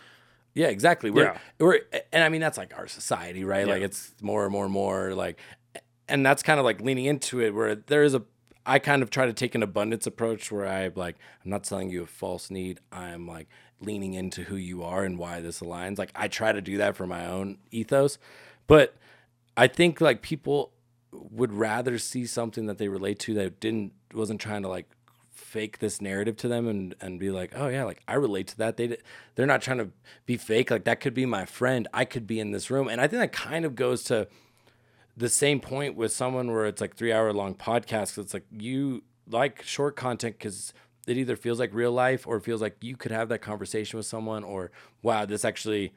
Yeah, 0.53 0.67
exactly. 0.67 1.09
We're, 1.09 1.23
Yeah. 1.23 1.37
we're 1.59 1.79
and 2.13 2.23
I 2.23 2.29
mean 2.29 2.39
that's 2.41 2.57
like 2.59 2.77
our 2.77 2.87
society, 2.87 3.43
right? 3.45 3.67
Like 3.67 3.81
it's 3.81 4.13
more 4.21 4.43
and 4.43 4.51
more 4.51 4.65
and 4.65 4.73
more 4.73 5.15
like 5.15 5.39
and 6.07 6.25
that's 6.25 6.43
kind 6.43 6.59
of 6.59 6.65
like 6.65 6.81
leaning 6.81 7.05
into 7.05 7.41
it 7.41 7.53
where 7.53 7.75
there 7.75 8.03
is 8.03 8.13
a 8.13 8.23
I 8.65 8.79
kind 8.79 9.03
of 9.03 9.11
try 9.11 9.27
to 9.27 9.33
take 9.33 9.53
an 9.53 9.61
abundance 9.61 10.07
approach 10.07 10.51
where 10.51 10.67
I 10.67 10.89
like 10.95 11.17
I'm 11.43 11.51
not 11.51 11.65
selling 11.65 11.89
you 11.89 12.03
a 12.03 12.07
false 12.07 12.49
need. 12.49 12.79
I'm 12.91 13.27
like 13.27 13.47
leaning 13.79 14.13
into 14.13 14.43
who 14.43 14.55
you 14.55 14.83
are 14.83 15.03
and 15.03 15.19
why 15.19 15.41
this 15.41 15.59
aligns. 15.59 15.99
Like 15.99 16.11
I 16.15 16.27
try 16.27 16.51
to 16.51 16.61
do 16.61 16.77
that 16.77 16.95
for 16.95 17.05
my 17.05 17.27
own 17.27 17.59
ethos. 17.71 18.17
But 18.67 18.95
I 19.55 19.67
think 19.67 20.01
like 20.01 20.21
people 20.21 20.71
would 21.11 21.53
rather 21.53 21.97
see 21.97 22.25
something 22.25 22.65
that 22.65 22.77
they 22.77 22.87
relate 22.87 23.19
to 23.19 23.33
that 23.35 23.59
didn't 23.59 23.93
wasn't 24.13 24.41
trying 24.41 24.63
to 24.63 24.67
like 24.67 24.89
fake 25.31 25.79
this 25.79 26.01
narrative 26.01 26.35
to 26.37 26.47
them 26.47 26.67
and 26.67 26.95
and 26.99 27.19
be 27.19 27.29
like, 27.29 27.51
oh 27.55 27.67
yeah, 27.67 27.83
like 27.83 28.01
I 28.07 28.15
relate 28.15 28.47
to 28.47 28.57
that. 28.57 28.77
They 28.77 28.97
they're 29.35 29.45
not 29.45 29.61
trying 29.61 29.77
to 29.77 29.89
be 30.25 30.37
fake. 30.37 30.71
Like 30.71 30.85
that 30.85 30.99
could 30.99 31.13
be 31.13 31.25
my 31.25 31.45
friend. 31.45 31.87
I 31.93 32.05
could 32.05 32.25
be 32.25 32.39
in 32.39 32.51
this 32.51 32.71
room, 32.71 32.87
and 32.87 32.99
I 32.99 33.07
think 33.07 33.21
that 33.21 33.31
kind 33.31 33.63
of 33.63 33.75
goes 33.75 34.03
to 34.05 34.27
the 35.17 35.29
same 35.29 35.59
point 35.59 35.95
with 35.95 36.11
someone 36.11 36.51
where 36.51 36.65
it's 36.65 36.81
like 36.81 36.95
three 36.95 37.11
hour 37.13 37.31
long 37.33 37.55
podcast. 37.55 38.17
It's 38.17 38.33
like 38.33 38.45
you 38.51 39.03
like 39.29 39.61
short 39.63 39.95
content 39.95 40.37
because 40.37 40.73
it 41.07 41.17
either 41.17 41.35
feels 41.35 41.59
like 41.59 41.73
real 41.73 41.91
life 41.91 42.27
or 42.27 42.39
feels 42.39 42.61
like 42.61 42.77
you 42.81 42.95
could 42.97 43.11
have 43.11 43.29
that 43.29 43.39
conversation 43.39 43.97
with 43.97 44.05
someone 44.05 44.43
or 44.43 44.71
wow, 45.01 45.25
this 45.25 45.45
actually 45.45 45.93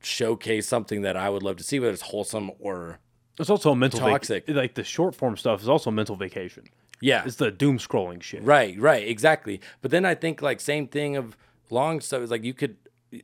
showcase 0.00 0.66
something 0.66 1.02
that 1.02 1.16
I 1.16 1.30
would 1.30 1.42
love 1.42 1.56
to 1.56 1.64
see, 1.64 1.78
whether 1.80 1.92
it's 1.92 2.02
wholesome 2.02 2.50
or 2.58 2.98
It's 3.38 3.50
also 3.50 3.70
a 3.72 3.76
mental 3.76 4.00
vac- 4.00 4.10
Toxic. 4.22 4.44
like 4.48 4.74
the 4.74 4.84
short 4.84 5.14
form 5.14 5.36
stuff 5.36 5.62
is 5.62 5.68
also 5.68 5.90
mental 5.90 6.16
vacation. 6.16 6.64
yeah, 7.00 7.22
It's 7.26 7.36
the 7.36 7.50
doom 7.50 7.78
scrolling 7.78 8.22
shit. 8.22 8.42
Right, 8.42 8.78
right, 8.78 9.06
exactly. 9.06 9.60
But 9.82 9.90
then 9.90 10.04
I 10.04 10.14
think 10.14 10.42
like 10.42 10.60
same 10.60 10.86
thing 10.88 11.16
of 11.16 11.36
long 11.70 12.00
stuff 12.00 12.22
is 12.22 12.30
like 12.30 12.44
you 12.44 12.54
could 12.54 12.76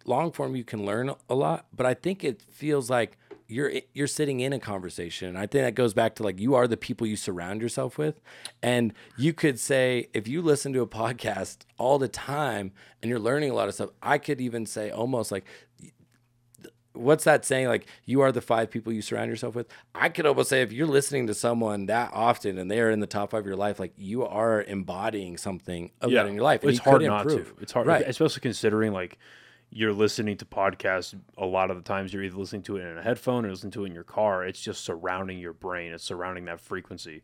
long 0.05 0.33
form 0.33 0.55
you 0.57 0.65
can 0.65 0.85
learn 0.87 1.13
a 1.29 1.35
lot, 1.35 1.67
but 1.75 1.87
I 1.87 1.95
think 1.95 2.25
it 2.25 2.41
feels 2.43 2.89
like 2.91 3.19
you're 3.53 3.73
you're 3.93 4.07
sitting 4.07 4.41
in 4.41 4.53
a 4.53 4.59
conversation. 4.59 5.37
I 5.37 5.43
think 5.47 5.65
that 5.65 5.75
goes 5.75 5.95
back 5.95 6.15
to 6.17 6.23
like 6.23 6.41
you 6.41 6.55
are 6.55 6.67
the 6.67 6.77
people 6.77 7.07
you 7.07 7.17
surround 7.17 7.61
yourself 7.61 7.99
with. 7.99 8.21
And 8.63 8.93
you 9.17 9.33
could 9.33 9.61
say 9.61 10.09
if 10.15 10.27
you 10.27 10.43
listen 10.43 10.73
to 10.73 10.81
a 10.81 10.87
podcast 10.87 11.59
all 11.79 11.99
the 11.99 12.09
time 12.09 12.73
and 13.03 13.09
you're 13.11 13.19
learning 13.21 13.51
a 13.51 13.55
lot 13.55 13.69
of 13.69 13.75
stuff, 13.75 13.91
I 14.03 14.19
could 14.19 14.41
even 14.41 14.67
say 14.67 14.91
almost 14.91 15.31
like 15.31 15.45
what's 16.95 17.25
that 17.25 17.43
saying 17.45 17.69
like 17.69 17.87
you 18.05 18.21
are 18.21 18.31
the 18.31 18.41
five 18.43 18.71
people 18.71 18.93
you 18.93 19.01
surround 19.01 19.31
yourself 19.31 19.55
with 19.55 19.67
i 19.95 20.11
could 20.11 20.27
almost 20.27 20.51
say 20.51 20.61
if 20.61 20.73
you're 20.73 20.87
listening 20.87 21.27
to 21.27 21.33
someone 21.33 21.87
that 21.87 22.11
often 22.13 22.59
and 22.59 22.71
they 22.71 22.81
are 22.81 22.91
in 22.91 23.01
the 23.01 23.07
top 23.07 23.31
five 23.31 23.41
of 23.41 23.47
your 23.47 23.57
life 23.57 23.81
like 23.81 23.95
you 23.97 24.27
are 24.27 24.63
embodying 24.65 25.39
something 25.39 25.91
of 26.03 26.11
that 26.11 26.27
in 26.27 26.35
your 26.35 26.43
life 26.45 26.61
and 26.63 26.69
It's 26.71 26.85
you 26.85 26.91
hard 26.91 27.03
not 27.03 27.23
improve. 27.23 27.57
to. 27.57 27.63
It's 27.63 27.73
hard, 27.73 27.87
right 27.87 28.05
especially 28.07 28.41
considering 28.43 28.93
like 28.93 29.19
you're 29.75 29.93
listening 29.93 30.37
to 30.37 30.45
podcasts. 30.45 31.19
A 31.39 31.47
lot 31.47 31.71
of 31.71 31.77
the 31.79 31.83
times, 31.83 32.13
you're 32.13 32.23
either 32.23 32.37
listening 32.37 32.63
to 32.65 32.77
it 32.77 32.83
in 32.83 32.99
a 32.99 33.03
headphone 33.03 33.47
or 33.47 33.51
listening 33.51 33.73
to 33.73 33.85
it 33.85 33.89
in 33.89 33.95
your 33.95 34.05
car. 34.05 34.45
It's 34.45 34.61
just 34.61 34.85
surrounding 34.85 35.39
your 35.39 35.55
brain. 35.55 35.93
It's 35.93 36.05
surrounding 36.05 36.45
that 36.45 36.61
frequency, 36.61 37.23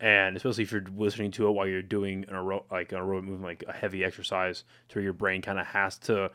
and 0.00 0.34
especially 0.36 0.64
if 0.64 0.72
you're 0.72 0.86
listening 0.96 1.30
to 1.32 1.48
it 1.48 1.50
while 1.50 1.68
you're 1.68 1.82
doing 1.82 2.24
an 2.28 2.34
aero- 2.34 2.64
like 2.70 2.92
an 2.92 2.98
aerobic 2.98 3.24
movement, 3.24 3.42
like 3.42 3.64
a 3.68 3.72
heavy 3.72 4.04
exercise, 4.04 4.64
to 4.88 4.98
where 4.98 5.04
your 5.04 5.12
brain 5.12 5.42
kind 5.42 5.60
of 5.60 5.66
has 5.66 5.98
to 5.98 6.30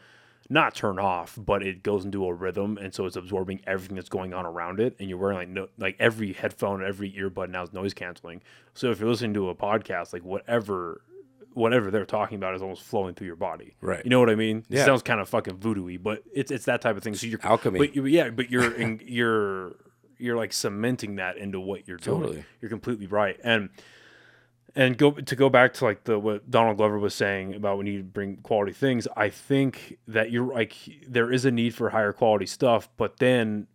not 0.49 0.75
turn 0.75 0.99
off, 0.99 1.37
but 1.43 1.63
it 1.63 1.81
goes 1.83 2.05
into 2.05 2.25
a 2.25 2.33
rhythm, 2.33 2.77
and 2.77 2.93
so 2.93 3.05
it's 3.05 3.15
absorbing 3.15 3.59
everything 3.65 3.95
that's 3.95 4.09
going 4.09 4.33
on 4.33 4.45
around 4.45 4.79
it. 4.79 4.95
And 4.99 5.09
you're 5.09 5.17
wearing 5.17 5.37
like 5.37 5.49
no, 5.49 5.69
like 5.79 5.95
every 5.99 6.33
headphone, 6.33 6.83
every 6.83 7.11
earbud 7.13 7.49
now 7.49 7.63
is 7.63 7.73
noise 7.73 7.95
canceling. 7.95 8.43
So 8.75 8.91
if 8.91 8.99
you're 8.99 9.09
listening 9.09 9.33
to 9.33 9.49
a 9.49 9.55
podcast, 9.55 10.13
like 10.13 10.23
whatever 10.23 11.01
whatever 11.57 11.89
they're 11.91 12.05
talking 12.05 12.35
about 12.37 12.55
is 12.55 12.61
almost 12.61 12.83
flowing 12.83 13.15
through 13.15 13.27
your 13.27 13.35
body. 13.35 13.75
Right. 13.81 14.03
You 14.03 14.09
know 14.09 14.19
what 14.19 14.29
I 14.29 14.35
mean? 14.35 14.59
It 14.69 14.77
Yeah. 14.77 14.85
sounds 14.85 15.01
kind 15.01 15.19
of 15.19 15.27
fucking 15.27 15.57
voodoo-y, 15.57 15.97
but 16.01 16.23
it's 16.33 16.51
it's 16.51 16.65
that 16.65 16.81
type 16.81 16.95
of 16.97 17.03
thing. 17.03 17.15
So 17.15 17.27
you're 17.27 17.39
Alchemy. 17.43 17.79
But 17.79 17.95
you, 17.95 18.05
yeah, 18.05 18.29
but 18.29 18.49
you're 18.51 18.73
in, 18.73 19.01
you're 19.05 19.75
you're 20.17 20.35
like 20.37 20.53
cementing 20.53 21.15
that 21.15 21.37
into 21.37 21.59
what 21.59 21.87
you're 21.87 21.97
doing. 21.97 22.21
Totally. 22.21 22.45
You're 22.61 22.69
completely 22.69 23.07
right. 23.07 23.39
And 23.43 23.69
and 24.75 24.97
go 24.97 25.11
to 25.11 25.35
go 25.35 25.49
back 25.49 25.73
to 25.75 25.85
like 25.85 26.03
the 26.03 26.19
what 26.19 26.49
Donald 26.51 26.77
Glover 26.77 26.99
was 26.99 27.15
saying 27.15 27.55
about 27.55 27.77
when 27.77 27.87
you 27.87 28.03
bring 28.03 28.37
quality 28.37 28.71
things. 28.73 29.07
I 29.17 29.29
think 29.29 29.97
that 30.07 30.29
you're 30.31 30.53
like 30.53 30.75
there 31.07 31.31
is 31.31 31.45
a 31.45 31.51
need 31.51 31.73
for 31.73 31.89
higher 31.89 32.13
quality 32.13 32.45
stuff, 32.45 32.87
but 32.97 33.17
then 33.17 33.67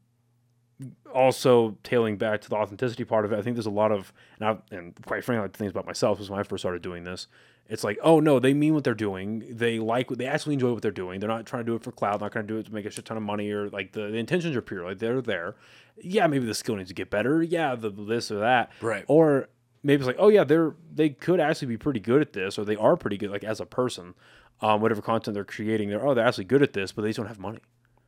also 1.15 1.77
tailing 1.83 2.17
back 2.17 2.41
to 2.41 2.49
the 2.49 2.57
authenticity 2.57 3.05
part 3.05 3.25
of 3.25 3.33
it, 3.33 3.39
I 3.39 3.43
think 3.43 3.55
there's 3.57 3.67
a 3.67 3.71
lot 3.71 3.93
of, 3.93 4.13
and, 4.41 4.49
I, 4.49 4.75
and 4.75 4.95
quite 5.07 5.23
frankly, 5.25 5.39
I 5.41 5.43
like 5.43 5.57
things 5.57 5.71
about 5.71 5.87
myself 5.87 6.19
was 6.19 6.31
when 6.31 6.41
I 6.41 6.43
first 6.43 6.63
started 6.63 6.83
doing 6.83 7.05
this. 7.05 7.27
It's 7.69 7.85
like, 7.85 7.99
oh 8.03 8.21
no, 8.21 8.39
they 8.39 8.53
mean 8.55 8.75
what 8.75 8.85
they're 8.85 8.95
doing. 8.95 9.45
They 9.49 9.79
like, 9.79 10.11
what 10.11 10.19
they 10.19 10.27
actually 10.27 10.55
enjoy 10.55 10.73
what 10.73 10.83
they're 10.83 10.91
doing. 10.91 11.21
They're 11.21 11.29
not 11.29 11.47
trying 11.47 11.65
to 11.65 11.71
do 11.71 11.75
it 11.75 11.83
for 11.83 11.91
cloud. 11.93 12.21
Not 12.21 12.33
going 12.33 12.47
to 12.47 12.53
do 12.53 12.59
it 12.59 12.67
to 12.67 12.75
make 12.75 12.85
a 12.85 12.91
shit 12.91 13.05
ton 13.07 13.17
of 13.17 13.23
money 13.23 13.51
or 13.51 13.71
like 13.71 13.93
the, 13.93 14.09
the 14.09 14.17
intentions 14.19 14.55
are 14.57 14.61
pure. 14.63 14.85
Like 14.85 14.99
they're 14.99 15.23
there. 15.23 15.55
Yeah, 15.97 16.27
maybe 16.27 16.45
the 16.47 16.55
skill 16.55 16.77
needs 16.77 16.89
to 16.91 16.95
get 16.95 17.09
better. 17.09 17.43
Yeah, 17.43 17.75
the 17.75 17.91
this 17.91 18.31
or 18.31 18.41
that. 18.41 18.71
Right. 18.83 19.05
Or 19.09 19.49
maybe 19.83 20.01
it's 20.01 20.07
like, 20.07 20.17
oh 20.19 20.29
yeah, 20.29 20.45
they're 20.45 20.75
they 20.93 21.11
could 21.11 21.41
actually 21.41 21.69
be 21.69 21.79
pretty 21.79 22.01
good 22.01 22.21
at 22.21 22.33
this, 22.35 22.59
or 22.59 22.65
they 22.65 22.77
are 22.77 22.97
pretty 22.97 23.17
good, 23.17 23.31
like 23.31 23.45
as 23.45 23.61
a 23.61 23.67
person. 23.67 24.15
Um, 24.61 24.81
whatever 24.81 25.01
content 25.03 25.35
they're 25.35 25.45
creating, 25.45 25.89
they're 25.89 26.07
oh 26.07 26.15
they're 26.15 26.27
actually 26.27 26.45
good 26.45 26.63
at 26.63 26.73
this, 26.73 26.93
but 26.93 27.03
they 27.03 27.09
just 27.09 27.17
don't 27.17 27.27
have 27.27 27.39
money. 27.41 27.59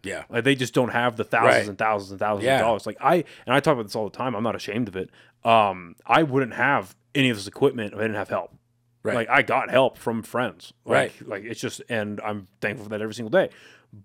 yeah 0.02 0.24
Like 0.28 0.44
they 0.44 0.54
just 0.54 0.72
don't 0.74 0.90
have 0.90 1.16
the 1.16 1.24
thousands 1.24 1.54
Right. 1.62 1.68
and 1.68 1.78
thousands 1.78 2.10
and 2.12 2.20
thousands 2.20 2.44
Yeah. 2.44 2.56
of 2.56 2.60
dollars. 2.60 2.86
Like 2.86 2.98
I 3.00 3.24
and 3.46 3.54
I 3.54 3.60
talk 3.60 3.72
about 3.74 3.84
this 3.84 3.96
all 3.96 4.08
the 4.08 4.16
time. 4.16 4.34
I'm 4.36 4.42
not 4.44 4.54
ashamed 4.54 4.88
of 4.88 4.94
it. 4.96 5.10
Um, 5.44 5.96
I 6.06 6.22
wouldn't 6.22 6.54
have 6.54 6.94
any 7.14 7.28
of 7.30 7.36
this 7.36 7.46
equipment 7.46 7.92
if 7.92 7.98
I 7.98 8.02
didn't 8.02 8.16
have 8.16 8.28
help. 8.28 8.54
Right. 9.04 9.14
Like 9.14 9.28
I 9.28 9.42
got 9.42 9.70
help 9.70 9.98
from 9.98 10.22
friends. 10.22 10.72
Like, 10.84 11.12
Right. 11.20 11.28
Like 11.28 11.44
it's 11.44 11.60
just, 11.60 11.82
and 11.88 12.20
I'm 12.22 12.48
thankful 12.60 12.84
for 12.84 12.90
that 12.90 13.02
every 13.02 13.14
single 13.14 13.30
day. 13.30 13.50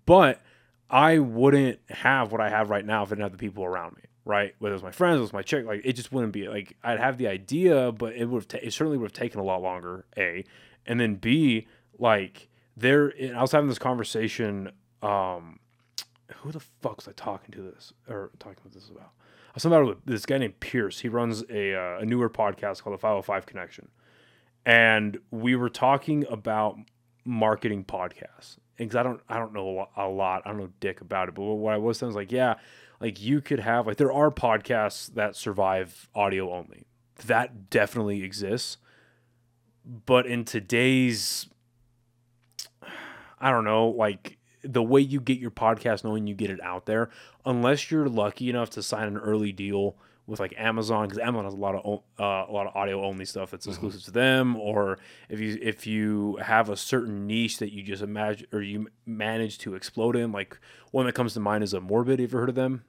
But 0.06 0.40
I 0.88 1.18
wouldn't 1.18 1.80
have 1.88 2.32
what 2.32 2.40
I 2.40 2.50
have 2.50 2.68
right 2.70 2.84
now 2.84 3.02
if 3.02 3.08
I 3.08 3.10
didn't 3.10 3.22
have 3.22 3.32
the 3.32 3.38
people 3.38 3.64
around 3.64 3.96
me. 3.96 4.02
Right. 4.24 4.54
Whether 4.58 4.74
it's 4.74 4.84
my 4.84 4.90
friends, 4.92 5.14
whether 5.14 5.24
it's 5.24 5.32
my 5.32 5.42
chick, 5.42 5.64
like 5.64 5.80
it 5.84 5.94
just 5.94 6.12
wouldn't 6.12 6.32
be 6.32 6.48
like 6.48 6.76
I'd 6.84 7.00
have 7.00 7.16
the 7.18 7.26
idea, 7.28 7.90
but 7.92 8.14
it 8.14 8.26
would 8.26 8.42
have. 8.42 8.48
Ta- 8.48 8.58
it 8.62 8.72
certainly 8.72 8.98
would 8.98 9.06
have 9.06 9.12
taken 9.12 9.40
a 9.40 9.44
lot 9.44 9.62
longer. 9.62 10.04
A, 10.18 10.44
and 10.86 11.00
then 11.00 11.14
B, 11.14 11.66
like 11.98 12.48
there. 12.76 13.08
and 13.08 13.36
I 13.36 13.40
was 13.40 13.52
having 13.52 13.68
this 13.68 13.78
conversation. 13.78 14.70
Um, 15.02 15.58
who 16.36 16.52
the 16.52 16.60
fuck 16.60 16.96
was 16.96 17.08
I 17.08 17.12
talking 17.12 17.52
to 17.52 17.62
this 17.62 17.92
or 18.08 18.30
talking 18.38 18.58
with 18.62 18.74
this 18.74 18.88
about? 18.88 19.10
I 19.48 19.52
was 19.54 19.62
talking 19.62 19.76
about 19.78 19.88
with 19.88 20.04
this 20.04 20.26
guy 20.26 20.38
named 20.38 20.60
Pierce. 20.60 21.00
He 21.00 21.08
runs 21.08 21.42
a 21.50 21.74
uh, 21.74 21.98
a 22.00 22.04
newer 22.04 22.28
podcast 22.30 22.82
called 22.82 22.94
the 22.94 22.98
505 22.98 23.46
Connection, 23.46 23.88
and 24.64 25.18
we 25.30 25.56
were 25.56 25.70
talking 25.70 26.26
about 26.28 26.76
marketing 27.24 27.84
podcasts. 27.84 28.56
Because 28.76 28.96
I 28.96 29.02
don't 29.02 29.20
I 29.28 29.38
don't 29.38 29.52
know 29.52 29.88
a 29.96 30.08
lot. 30.08 30.42
I 30.44 30.50
don't 30.50 30.58
know 30.58 30.70
dick 30.80 31.00
about 31.00 31.28
it. 31.28 31.34
But 31.34 31.42
what 31.42 31.74
I 31.74 31.76
was 31.76 31.98
saying 31.98 32.08
was 32.08 32.16
like, 32.16 32.32
yeah, 32.32 32.54
like 33.00 33.20
you 33.20 33.40
could 33.40 33.60
have 33.60 33.86
like 33.86 33.96
there 33.96 34.12
are 34.12 34.30
podcasts 34.30 35.12
that 35.14 35.36
survive 35.36 36.08
audio 36.14 36.52
only. 36.52 36.86
That 37.26 37.68
definitely 37.68 38.22
exists. 38.22 38.78
But 39.84 40.26
in 40.26 40.44
today's 40.44 41.48
I 43.38 43.50
don't 43.50 43.64
know, 43.64 43.88
like 43.88 44.38
the 44.62 44.82
way 44.82 45.00
you 45.00 45.20
get 45.20 45.38
your 45.38 45.50
podcast 45.50 46.04
knowing 46.04 46.26
you 46.26 46.34
get 46.34 46.50
it 46.50 46.62
out 46.62 46.86
there, 46.86 47.10
unless 47.44 47.90
you're 47.90 48.08
lucky 48.08 48.50
enough 48.50 48.70
to 48.70 48.82
sign 48.82 49.08
an 49.08 49.16
early 49.16 49.52
deal 49.52 49.96
with 50.30 50.38
like 50.38 50.54
Amazon, 50.56 51.08
because 51.08 51.18
Amazon 51.18 51.44
has 51.44 51.54
a 51.54 51.56
lot 51.56 51.74
of 51.74 52.02
uh, 52.18 52.48
a 52.48 52.52
lot 52.52 52.68
of 52.68 52.76
audio 52.76 53.04
only 53.04 53.24
stuff 53.24 53.50
that's 53.50 53.66
exclusive 53.66 54.04
to 54.04 54.12
them, 54.12 54.54
or 54.56 54.98
if 55.28 55.40
you 55.40 55.58
if 55.60 55.88
you 55.88 56.36
have 56.36 56.70
a 56.70 56.76
certain 56.76 57.26
niche 57.26 57.58
that 57.58 57.72
you 57.72 57.82
just 57.82 58.00
imagine 58.00 58.46
or 58.52 58.62
you 58.62 58.86
manage 59.04 59.58
to 59.58 59.74
explode 59.74 60.14
in, 60.14 60.30
like 60.30 60.56
one 60.92 61.04
that 61.06 61.14
comes 61.14 61.34
to 61.34 61.40
mind 61.40 61.64
is 61.64 61.74
a 61.74 61.80
Morbid. 61.80 62.20
Have 62.20 62.20
you 62.20 62.26
ever 62.26 62.38
heard 62.38 62.48
of 62.48 62.54
them? 62.54 62.84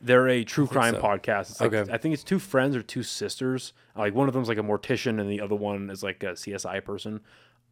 They're 0.00 0.28
a 0.28 0.44
true 0.44 0.66
crime 0.66 0.94
so. 0.94 1.02
podcast. 1.02 1.50
It's 1.50 1.60
like, 1.60 1.74
Okay. 1.74 1.92
I 1.92 1.98
think 1.98 2.14
it's 2.14 2.24
two 2.24 2.38
friends 2.38 2.74
or 2.74 2.80
two 2.80 3.02
sisters. 3.02 3.74
Like 3.94 4.14
one 4.14 4.28
of 4.28 4.34
them's 4.34 4.48
like 4.48 4.56
a 4.56 4.62
mortician, 4.62 5.20
and 5.20 5.30
the 5.30 5.42
other 5.42 5.54
one 5.54 5.90
is 5.90 6.02
like 6.02 6.22
a 6.22 6.32
CSI 6.32 6.82
person. 6.82 7.20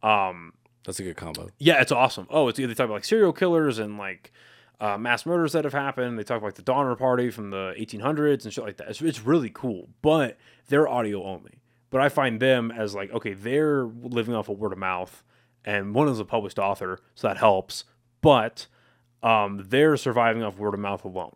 Um, 0.03 0.53
that's 0.85 0.99
a 0.99 1.03
good 1.03 1.17
combo 1.17 1.49
yeah, 1.57 1.81
it's 1.81 1.91
awesome. 1.91 2.27
Oh, 2.29 2.47
it's 2.47 2.59
they 2.59 2.67
talk 2.67 2.85
about 2.85 2.93
like 2.93 3.05
serial 3.05 3.33
killers 3.33 3.79
and 3.79 3.97
like 3.97 4.31
uh, 4.79 4.97
mass 4.97 5.25
murders 5.25 5.53
that 5.53 5.65
have 5.65 5.73
happened. 5.73 6.17
They 6.17 6.23
talk 6.23 6.37
about 6.37 6.47
like 6.47 6.55
the 6.55 6.61
Donner 6.61 6.95
Party 6.95 7.29
from 7.29 7.49
the 7.49 7.73
1800s 7.77 8.45
and 8.45 8.53
shit 8.53 8.63
like 8.63 8.77
that. 8.77 8.89
It's, 8.89 9.01
it's 9.01 9.21
really 9.21 9.49
cool, 9.49 9.89
but 10.01 10.37
they're 10.67 10.87
audio 10.87 11.23
only. 11.23 11.59
But 11.89 12.01
I 12.01 12.09
find 12.09 12.39
them 12.39 12.71
as 12.71 12.93
like 12.95 13.11
okay, 13.11 13.33
they're 13.33 13.83
living 13.83 14.35
off 14.35 14.49
of 14.49 14.59
word 14.59 14.73
of 14.73 14.77
mouth, 14.77 15.23
and 15.65 15.93
one 15.93 16.07
is 16.07 16.19
a 16.19 16.25
published 16.25 16.59
author, 16.59 16.99
so 17.15 17.27
that 17.27 17.37
helps. 17.37 17.83
But 18.21 18.67
um, 19.23 19.65
they're 19.67 19.97
surviving 19.97 20.43
off 20.43 20.57
word 20.57 20.75
of 20.75 20.79
mouth 20.79 21.03
alone, 21.03 21.35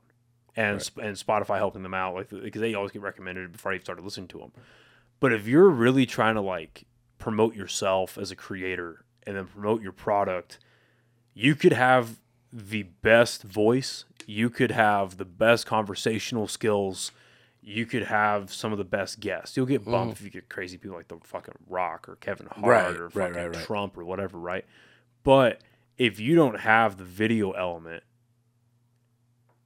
and 0.56 0.82
Sp- 0.82 1.02
and 1.02 1.18
Spotify 1.18 1.58
helping 1.58 1.84
them 1.84 1.96
out, 1.96 2.14
like 2.14 2.30
because 2.30 2.62
they 2.62 2.76
always 2.76 2.92
get 2.92 3.02
recommended 3.02 3.52
before 3.52 3.72
I 3.72 3.76
even 3.76 3.86
started 3.86 4.06
listening 4.06 4.28
to 4.30 4.38
them. 4.38 4.52
But 5.20 5.34
if 5.34 5.48
you're 5.48 5.70
really 5.70 6.06
trying 6.06 6.36
to 6.36 6.42
like 6.42 6.86
promote 7.18 7.56
yourself 7.56 8.18
as 8.18 8.30
a 8.30 8.36
creator 8.36 9.06
and 9.26 9.36
then 9.36 9.48
promote 9.48 9.82
your 9.82 9.92
product, 9.92 10.60
you 11.34 11.56
could 11.56 11.74
have 11.74 12.20
the 12.54 12.84
best 12.84 13.42
voice, 13.42 14.06
you 14.28 14.50
could 14.50 14.72
have 14.72 15.18
the 15.18 15.26
best 15.26 15.66
conversational 15.66 16.48
skills, 16.48 17.12
you 17.62 17.86
could 17.86 18.04
have 18.04 18.54
some 18.54 18.72
of 18.72 18.78
the 18.78 18.84
best 18.84 19.20
guests. 19.20 19.58
You'll 19.58 19.66
get 19.66 19.84
bumped 19.84 20.16
mm. 20.16 20.20
if 20.20 20.22
you 20.24 20.30
get 20.30 20.50
crazy 20.50 20.78
people 20.78 20.96
like 20.96 21.08
the 21.08 21.18
fucking 21.24 21.56
Rock 21.68 22.08
or 22.08 22.16
Kevin 22.18 22.48
Hart 22.48 22.66
Right, 22.66 22.96
or 22.96 23.10
fucking 23.10 23.36
right, 23.36 23.56
right. 23.56 23.66
Trump 23.66 23.98
or 23.98 24.06
whatever, 24.06 24.38
right? 24.38 24.66
But 25.24 25.62
if 25.98 26.20
you 26.20 26.36
don't 26.36 26.60
have 26.60 26.98
the 26.98 27.04
video 27.04 27.52
element, 27.52 28.04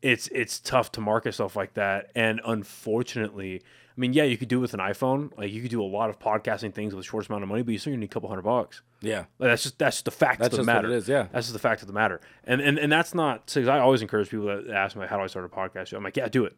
it's 0.01 0.27
it's 0.29 0.59
tough 0.59 0.91
to 0.93 1.01
market 1.01 1.33
stuff 1.33 1.55
like 1.55 1.73
that. 1.73 2.11
And 2.15 2.39
unfortunately, 2.45 3.63
I 3.97 3.99
mean, 3.99 4.13
yeah, 4.13 4.23
you 4.23 4.37
could 4.37 4.47
do 4.47 4.59
it 4.59 4.61
with 4.61 4.73
an 4.75 4.79
iPhone. 4.79 5.35
Like 5.37 5.51
you 5.51 5.61
could 5.61 5.71
do 5.71 5.81
a 5.81 5.85
lot 5.85 6.09
of 6.11 6.19
podcasting 6.19 6.71
things 6.73 6.93
with 6.93 7.03
a 7.03 7.07
short 7.07 7.27
amount 7.29 7.41
of 7.43 7.49
money, 7.49 7.63
but 7.63 7.71
you 7.71 7.79
still 7.79 7.95
need 7.95 8.03
a 8.03 8.07
couple 8.07 8.29
hundred 8.29 8.43
bucks. 8.43 8.81
yeah 9.01 9.25
Like, 9.39 9.49
that's 9.49 9.63
just 9.63 9.79
that's 9.79 9.95
just 9.97 10.05
the 10.05 10.11
fact 10.11 10.39
That's 10.39 10.47
of 10.47 10.51
the 10.51 10.57
just 10.57 10.67
what 10.67 10.73
matter. 10.83 10.93
it 10.93 10.97
is, 10.97 11.07
yeah. 11.09 11.27
that's 11.31 11.47
just 11.47 11.53
the 11.53 11.59
fact 11.59 11.81
of 11.81 11.87
the 11.87 11.93
matter. 11.93 12.21
And 12.43 12.61
and 12.61 12.77
and 12.77 12.91
that's 12.91 13.15
not 13.15 13.47
because 13.47 13.67
I 13.67 13.79
always 13.79 14.01
encourage 14.03 14.29
people 14.29 14.45
that 14.45 14.69
ask 14.69 14.95
me 14.95 15.07
how 15.07 15.17
do 15.17 15.23
I 15.23 15.27
start 15.27 15.45
a 15.45 15.49
podcast. 15.49 15.93
I'm 15.93 16.03
like, 16.03 16.15
yeah, 16.15 16.27
do 16.27 16.45
it. 16.45 16.55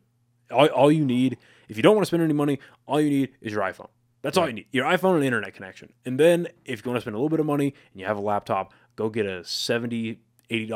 All, 0.52 0.66
all 0.68 0.92
you 0.92 1.06
need, 1.06 1.38
if 1.70 1.78
you 1.78 1.84
don't 1.84 1.96
want 1.96 2.04
to 2.04 2.08
spend 2.08 2.24
any 2.24 2.34
money, 2.34 2.60
all 2.88 3.00
you 3.00 3.10
need 3.10 3.30
is 3.40 3.54
your 3.54 3.62
iPhone. 3.62 3.88
That's 4.22 4.38
all 4.38 4.48
you 4.48 4.54
need. 4.54 4.66
Your 4.72 4.86
iPhone 4.86 5.16
and 5.16 5.24
internet 5.24 5.54
connection. 5.54 5.94
And 6.06 6.20
then 6.20 6.48
if 6.66 6.84
you 6.84 6.90
want 6.92 6.98
to 6.98 7.02
spend 7.02 7.16
a 7.16 7.20
little 7.20 7.30
bit 7.30 7.40
of 7.40 7.46
money 7.46 7.74
and 7.94 8.02
you 8.02 8.06
have 8.06 8.18
a 8.18 8.22
laptop, 8.22 8.74
go 8.98 9.08
get 9.10 9.26
a 9.26 9.46
70 9.46 10.20
$80 10.52 10.68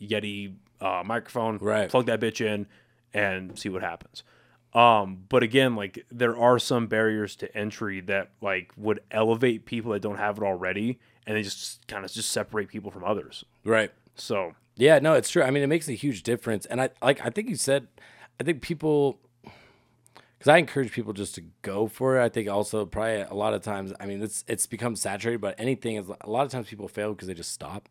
Yeti 0.00 0.54
uh, 0.80 1.02
microphone, 1.06 1.56
Right. 1.58 1.88
plug 1.88 2.06
that 2.06 2.20
bitch 2.20 2.44
in 2.44 2.66
and 3.14 3.58
see 3.58 3.68
what 3.68 3.80
happens. 3.82 4.22
Um, 4.72 5.24
but 5.28 5.42
again, 5.42 5.74
like 5.74 6.04
there 6.12 6.36
are 6.36 6.58
some 6.58 6.86
barriers 6.86 7.34
to 7.36 7.56
entry 7.56 8.00
that 8.02 8.30
like 8.40 8.72
would 8.76 9.00
elevate 9.10 9.64
people 9.66 9.92
that 9.92 10.00
don't 10.00 10.18
have 10.18 10.38
it 10.38 10.44
already 10.44 10.98
and 11.26 11.36
they 11.36 11.42
just 11.42 11.86
kind 11.88 12.04
of 12.04 12.12
just 12.12 12.30
separate 12.30 12.68
people 12.68 12.90
from 12.90 13.02
others. 13.04 13.44
Right. 13.64 13.90
So 14.14 14.54
Yeah, 14.76 14.98
no, 15.00 15.14
it's 15.14 15.28
true. 15.30 15.42
I 15.42 15.50
mean, 15.50 15.62
it 15.64 15.66
makes 15.66 15.88
a 15.88 15.92
huge 15.92 16.22
difference. 16.22 16.66
And 16.66 16.80
I 16.80 16.90
like 17.02 17.24
I 17.24 17.30
think 17.30 17.48
you 17.48 17.56
said 17.56 17.88
I 18.38 18.44
think 18.44 18.62
people 18.62 19.18
cuz 20.38 20.46
I 20.48 20.58
encourage 20.58 20.92
people 20.92 21.12
just 21.12 21.34
to 21.34 21.42
go 21.62 21.88
for 21.88 22.18
it. 22.20 22.24
I 22.24 22.28
think 22.28 22.48
also 22.48 22.86
probably 22.86 23.22
a 23.22 23.34
lot 23.34 23.54
of 23.54 23.62
times, 23.62 23.92
I 23.98 24.06
mean, 24.06 24.22
it's 24.22 24.44
it's 24.46 24.66
become 24.66 24.94
saturated, 24.94 25.40
but 25.40 25.54
anything 25.58 25.96
is 25.96 26.08
a 26.20 26.30
lot 26.30 26.46
of 26.46 26.52
times 26.52 26.68
people 26.68 26.86
fail 26.86 27.12
because 27.12 27.26
they 27.28 27.34
just 27.34 27.52
stop. 27.52 27.88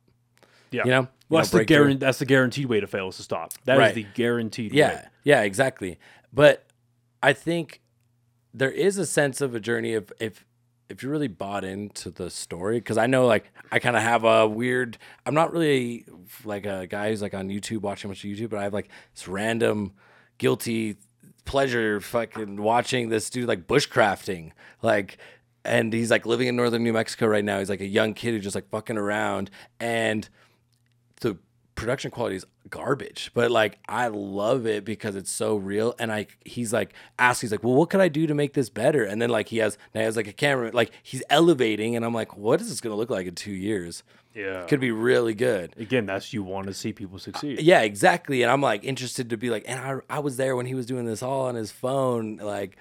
yeah, 0.72 0.86
You 0.86 0.92
know? 0.92 1.08
Well, 1.28 1.40
that's 1.42 1.50
the 1.52 1.58
break 1.58 1.68
through. 1.68 1.94
guaran- 1.96 2.00
that's 2.00 2.20
the 2.20 2.26
guaranteed 2.26 2.68
way 2.68 2.80
to 2.80 2.88
fail 2.88 3.10
is 3.10 3.18
to 3.18 3.24
stop. 3.24 3.54
That 3.66 3.74
is 3.74 3.80
Right. 3.80 3.96
the 3.96 4.04
guaranteed 4.14 4.74
Yeah, 4.74 4.96
way. 4.96 5.06
yeah, 5.24 5.42
exactly. 5.42 6.00
But 6.32 6.64
I 7.22 7.34
think 7.34 7.82
there 8.54 8.72
is 8.72 8.98
a 8.98 9.06
sense 9.06 9.42
of 9.42 9.56
a 9.56 9.60
journey 9.60 9.94
of 9.94 10.12
if 10.20 10.46
if 10.90 11.04
you're 11.04 11.12
really 11.12 11.28
bought 11.28 11.64
into 11.64 12.10
the 12.10 12.32
story, 12.32 12.80
because 12.80 12.98
I 12.98 13.06
know 13.06 13.28
like 13.28 13.52
I 13.72 13.80
kind 13.80 13.96
of 13.96 14.02
have 14.02 14.24
a 14.24 14.48
weird. 14.48 14.98
I'm 15.26 15.36
not 15.36 15.54
really 15.54 16.06
like 16.44 16.66
a 16.66 16.88
guy 16.88 17.10
who's 17.10 17.22
like 17.22 17.34
on 17.34 17.50
YouTube 17.50 17.82
watching 17.82 18.10
much 18.10 18.24
YouTube, 18.24 18.50
but 18.50 18.60
I 18.60 18.64
have 18.64 18.74
like 18.74 18.90
this 19.14 19.28
random 19.28 19.94
guilty 20.40 20.98
pleasure 21.46 22.00
fucking 22.00 22.62
watching 22.62 23.10
this 23.10 23.28
dude 23.30 23.48
like 23.48 23.66
bushcrafting 23.66 24.52
like 24.84 25.18
and 25.66 25.92
he's 25.92 26.12
like 26.12 26.26
living 26.28 26.48
in 26.48 26.56
northern 26.56 26.84
new 26.84 26.94
mexico 26.94 27.26
right 27.26 27.44
now 27.44 27.58
he's 27.58 27.72
like 27.72 27.82
a 27.82 27.88
young 27.88 28.14
kid 28.14 28.36
who's 28.36 28.44
just 28.44 28.54
like 28.54 28.70
fucking 28.70 29.00
around 29.00 29.50
and 29.80 30.30
the 31.22 31.36
production 31.80 32.12
quality 32.12 32.36
is 32.36 32.46
garbage 32.70 33.32
but 33.34 33.50
like 33.50 33.80
i 33.88 34.08
love 34.08 34.66
it 34.68 34.86
because 34.86 35.16
it's 35.16 35.32
so 35.32 35.56
real 35.56 35.96
and 35.98 36.12
i 36.12 36.28
he's 36.46 36.72
like 36.72 36.94
asks 37.18 37.42
he's 37.42 37.52
like 37.52 37.64
well 37.64 37.74
what 37.74 37.90
could 37.90 38.02
i 38.02 38.08
do 38.08 38.28
to 38.28 38.34
make 38.34 38.54
this 38.54 38.70
better 38.70 39.04
and 39.04 39.22
then 39.22 39.30
like 39.30 39.48
he 39.50 39.58
has 39.58 39.78
now 39.96 40.02
he 40.02 40.06
has 40.06 40.16
like 40.16 40.28
a 40.28 40.34
camera 40.34 40.70
like 40.74 40.92
he's 41.02 41.24
elevating 41.30 41.96
and 41.96 42.06
i'm 42.06 42.14
like 42.14 42.38
what 42.38 42.62
is 42.62 42.70
this 42.70 42.80
going 42.82 42.92
to 42.92 42.98
look 42.98 43.10
like 43.10 43.26
in 43.28 43.34
two 43.34 43.52
years 43.54 44.04
Yeah. 44.36 44.66
could 44.68 44.80
be 44.80 44.92
really 44.92 45.34
good 45.34 45.74
Again, 45.78 46.06
that's 46.06 46.32
you 46.34 46.44
want 46.44 46.68
to 46.68 46.74
see 46.74 46.94
people 46.94 47.18
succeed. 47.18 47.60
Uh, 47.60 47.62
yeah 47.64 47.82
exactly 47.82 48.44
and 48.44 48.52
i'm 48.52 48.62
like 48.62 48.84
interested 48.84 49.30
to 49.32 49.38
be 49.38 49.50
like 49.50 49.64
and 49.68 49.80
i, 49.80 50.18
I 50.18 50.20
was 50.20 50.38
there 50.38 50.56
when 50.56 50.66
he 50.68 50.76
was 50.76 50.86
doing 50.86 51.06
this 51.06 51.24
all 51.24 51.42
on 51.48 51.56
his 51.56 51.72
phone 51.72 52.38
like 52.38 52.78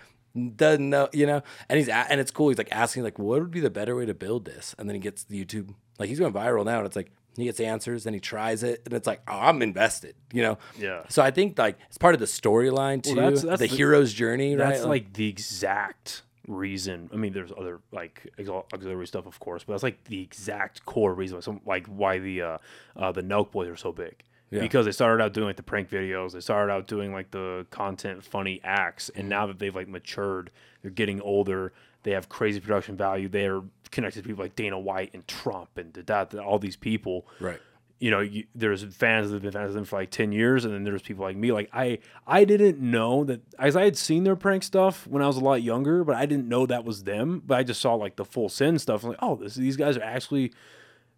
doesn't 0.57 0.91
know 0.91 1.09
you 1.13 1.27
know 1.27 1.43
and 1.69 1.79
he's 1.79 1.89
a- 1.89 2.11
and 2.11 2.21
it's 2.21 2.31
cool 2.31 2.49
he's 2.51 2.59
like 2.59 2.69
asking 2.73 3.03
like 3.03 3.19
what 3.19 3.41
would 3.41 3.51
be 3.51 3.61
the 3.61 3.71
better 3.71 3.97
way 3.97 4.05
to 4.07 4.15
build 4.15 4.45
this 4.45 4.75
and 4.79 4.89
then 4.89 4.95
he 4.95 5.01
gets 5.01 5.25
the 5.25 5.43
youtube 5.43 5.75
like 5.99 6.09
he's 6.09 6.19
going 6.19 6.33
viral 6.33 6.65
now 6.65 6.77
and 6.79 6.87
it's 6.87 6.95
like 6.95 7.11
he 7.41 7.47
gets 7.47 7.61
answers 7.61 8.07
and 8.07 8.15
he 8.15 8.21
tries 8.21 8.63
it 8.63 8.83
and 8.85 8.95
it's 8.95 9.07
like 9.07 9.21
oh, 9.29 9.39
i'm 9.39 9.63
invested 9.63 10.15
you 10.33 10.43
know 10.43 10.59
Yeah. 10.79 11.03
so 11.09 11.23
i 11.23 11.31
think 11.31 11.59
like 11.59 11.77
it's 11.89 11.99
part 11.99 12.15
of 12.15 12.21
the 12.21 12.27
storyline 12.27 13.03
too 13.03 13.15
that's- 13.15 13.43
that's 13.43 13.61
the, 13.61 13.67
the- 13.69 13.77
hero's 13.77 14.13
journey 14.13 14.55
That's 14.55 14.81
right 14.81 14.89
like 14.89 15.13
the 15.15 15.29
exact 15.29 16.23
reason. 16.47 17.11
I 17.13 17.17
mean, 17.17 17.35
there's 17.35 17.53
other 17.53 17.81
like 17.93 18.27
auxiliary 18.73 19.07
stuff, 19.07 19.27
of 19.27 19.39
course, 19.39 19.65
but 19.65 19.75
that's 19.75 19.83
like 19.83 20.05
the 20.05 20.23
exact 20.23 20.87
core 20.87 21.13
reason. 21.13 21.37
Why 21.37 21.41
some 21.43 21.61
like 21.67 21.87
why 21.87 22.19
the 22.19 22.41
uh, 22.43 22.59
uh 22.97 23.13
the 23.13 23.23
Nelk 23.23 23.51
boys 23.51 23.69
are 23.69 23.77
so 23.77 23.93
big. 23.93 24.23
Yeah. 24.51 24.61
Because 24.61 24.87
they 24.87 24.93
started 24.93 25.23
out 25.23 25.35
doing 25.35 25.47
like 25.47 25.57
the 25.57 25.63
prank 25.63 25.91
videos, 25.91 26.33
they 26.33 26.41
started 26.41 26.73
out 26.73 26.87
doing 26.87 27.13
like 27.13 27.31
the 27.33 27.67
content 27.71 28.25
funny 28.25 28.63
acts, 28.65 29.11
and 29.15 29.29
now 29.29 29.47
that 29.47 29.59
they've 29.59 29.75
like 29.77 29.89
matured, 29.89 30.51
they're 30.81 30.91
getting 30.91 31.21
older. 31.21 31.75
They 32.05 32.13
have 32.13 32.31
crazy 32.31 32.61
production 32.61 32.97
value. 32.97 33.29
They're 33.29 33.61
connected 33.91 34.23
to 34.23 34.29
people 34.29 34.45
like 34.45 34.57
Dana 34.57 34.79
White 34.79 35.11
and 35.15 35.27
Trump 35.27 35.77
and 35.77 35.93
da, 35.93 36.03
da, 36.03 36.25
da, 36.25 36.39
all 36.41 36.59
these 36.59 36.77
people 36.77 37.27
right 37.41 37.61
you 38.01 38.11
know, 38.13 38.21
you, 38.21 38.45
there's 38.55 38.83
fans 38.95 39.29
that 39.29 39.37
have 39.37 39.43
been 39.43 39.53
fans 39.53 39.71
of 39.71 39.75
them 39.75 39.85
for 39.85 39.99
like 39.99 40.11
ten 40.11 40.31
years, 40.31 40.65
and 40.65 40.73
then 40.73 40.85
there's 40.85 41.03
people 41.03 41.25
like 41.25 41.37
me. 41.37 41.51
Like 41.51 41.69
I, 41.73 41.99
I 42.27 42.45
didn't 42.45 42.79
know 42.79 43.25
that 43.25 43.41
as 43.59 43.75
I 43.77 43.85
had 43.85 43.97
seen 43.97 44.25
their 44.25 44.37
prank 44.37 44.63
stuff 44.63 45.07
when 45.07 45.23
I 45.23 45.27
was 45.27 45.37
a 45.37 45.41
lot 45.41 45.63
younger, 45.63 46.05
but 46.05 46.15
I 46.15 46.27
didn't 46.27 46.49
know 46.49 46.65
that 46.67 46.85
was 46.85 47.05
them. 47.05 47.43
But 47.45 47.59
I 47.59 47.63
just 47.65 47.81
saw 47.81 47.95
like 47.95 48.17
the 48.17 48.25
Full 48.25 48.49
Send 48.49 48.81
stuff. 48.81 49.03
I'm 49.03 49.11
like, 49.11 49.19
oh, 49.21 49.37
this 49.37 49.55
these 49.55 49.77
guys 49.77 49.97
are 49.97 50.03
actually. 50.03 50.53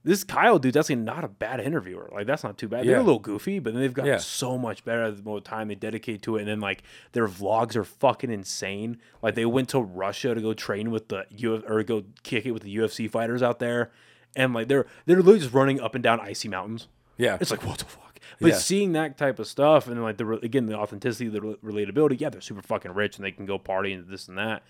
This 0.03 0.25
Kyle 0.25 0.59
dude's 0.59 0.79
actually 0.79 0.97
not 0.97 1.25
a 1.25 1.29
bad 1.29 1.61
interviewer. 1.61 2.09
Like 2.13 2.27
that's 2.27 2.43
not 2.43 2.57
too 2.57 2.69
bad. 2.69 2.87
They're 2.87 2.97
a 2.97 3.03
little 3.03 3.19
goofy, 3.19 3.59
but 3.59 3.75
then 3.75 3.83
they've 3.83 3.93
gotten 3.93 4.13
Yeah. 4.13 4.17
so 4.19 4.57
much 4.57 4.83
better 4.85 5.11
the 5.11 5.23
more 5.23 5.41
time 5.43 5.69
they 5.69 5.75
dedicate 5.75 6.23
to 6.23 6.37
it. 6.37 6.41
And 6.41 6.49
then 6.49 6.61
like 6.61 6.83
their 7.13 7.29
vlogs 7.29 7.77
are 7.77 7.85
fucking 7.85 8.31
insane. 8.31 8.99
Like 9.23 9.35
they 9.35 9.45
went 9.45 9.69
to 9.71 9.81
Russia 9.81 10.35
to 10.35 10.41
go 10.41 10.55
train 10.55 10.91
with 10.91 11.09
the 11.09 11.27
U 11.37 11.63
or 11.69 11.83
go 11.83 12.05
kick 12.23 12.47
it 12.47 12.53
with 12.53 12.63
the 12.63 12.75
UFC 12.75 13.11
fighters 13.11 13.43
out 13.43 13.59
there, 13.59 13.91
and 14.35 14.55
like 14.55 14.69
they're 14.69 14.87
they're 15.05 15.17
literally 15.19 15.41
just 15.41 15.53
running 15.53 15.81
up 15.81 15.95
and 15.95 16.03
down 16.03 16.19
icy 16.19 16.49
mountains. 16.49 16.89
yeah 17.19 17.37
It's 17.39 17.51
like 17.51 17.65
what 17.67 17.79
the 17.81 17.85
fuck. 17.85 18.19
But 18.41 18.49
Yeah. 18.53 18.55
seeing 18.57 18.93
that 18.93 19.19
type 19.19 19.39
of 19.39 19.47
stuff 19.47 19.87
and 19.87 20.03
like 20.03 20.17
the 20.17 20.27
again 20.43 20.65
the 20.65 20.77
authenticity, 20.79 21.29
the 21.29 21.41
relatability. 21.41 22.19
Yeah, 22.19 22.31
they're 22.31 22.41
super 22.41 22.63
fucking 22.63 22.95
rich 22.95 23.17
and 23.17 23.25
they 23.27 23.33
can 23.33 23.45
go 23.45 23.59
party 23.59 23.93
and 23.93 24.09
this 24.09 24.29
and 24.29 24.39
that. 24.39 24.63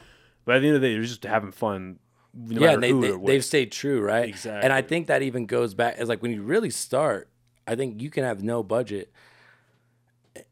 But 0.44 0.56
at 0.56 0.58
the 0.62 0.66
end 0.68 0.76
of 0.76 0.82
the 0.82 0.88
day, 0.88 0.94
they're 0.94 1.02
just 1.04 1.22
having 1.24 1.52
fun. 1.52 2.00
No 2.32 2.60
yeah, 2.60 2.76
they, 2.76 2.92
they 2.92 3.16
they've 3.16 3.44
stayed 3.44 3.72
true, 3.72 4.00
right? 4.00 4.28
Exactly. 4.28 4.62
And 4.62 4.72
I 4.72 4.82
think 4.82 5.08
that 5.08 5.22
even 5.22 5.46
goes 5.46 5.74
back 5.74 5.96
as 5.98 6.08
like 6.08 6.22
when 6.22 6.32
you 6.32 6.42
really 6.42 6.70
start, 6.70 7.28
I 7.66 7.74
think 7.74 8.00
you 8.00 8.10
can 8.10 8.24
have 8.24 8.42
no 8.42 8.62
budget 8.62 9.12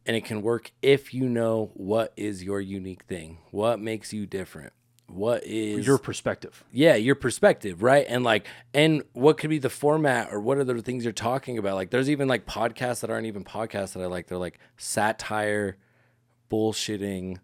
and 0.06 0.16
it 0.16 0.24
can 0.24 0.42
work 0.42 0.72
if 0.82 1.14
you 1.14 1.28
know 1.28 1.70
what 1.74 2.12
is 2.16 2.42
your 2.42 2.60
unique 2.60 3.04
thing, 3.04 3.38
what 3.50 3.80
makes 3.80 4.12
you 4.12 4.26
different, 4.26 4.72
what 5.06 5.44
is 5.44 5.86
your 5.86 5.98
perspective. 5.98 6.64
yeah, 6.72 6.94
your 6.96 7.14
perspective, 7.14 7.82
right? 7.82 8.04
And 8.08 8.24
like, 8.24 8.46
and 8.74 9.04
what 9.12 9.38
could 9.38 9.50
be 9.50 9.58
the 9.58 9.70
format 9.70 10.32
or 10.32 10.40
what 10.40 10.58
are 10.58 10.64
the 10.64 10.82
things 10.82 11.04
you're 11.04 11.12
talking 11.12 11.58
about? 11.58 11.76
Like, 11.76 11.90
there's 11.90 12.10
even 12.10 12.28
like 12.28 12.44
podcasts 12.44 13.00
that 13.00 13.10
aren't 13.10 13.26
even 13.26 13.44
podcasts 13.44 13.92
that 13.94 14.02
I 14.02 14.06
like. 14.06 14.26
They're 14.26 14.38
like 14.38 14.58
satire, 14.76 15.76
bullshitting, 16.50 17.38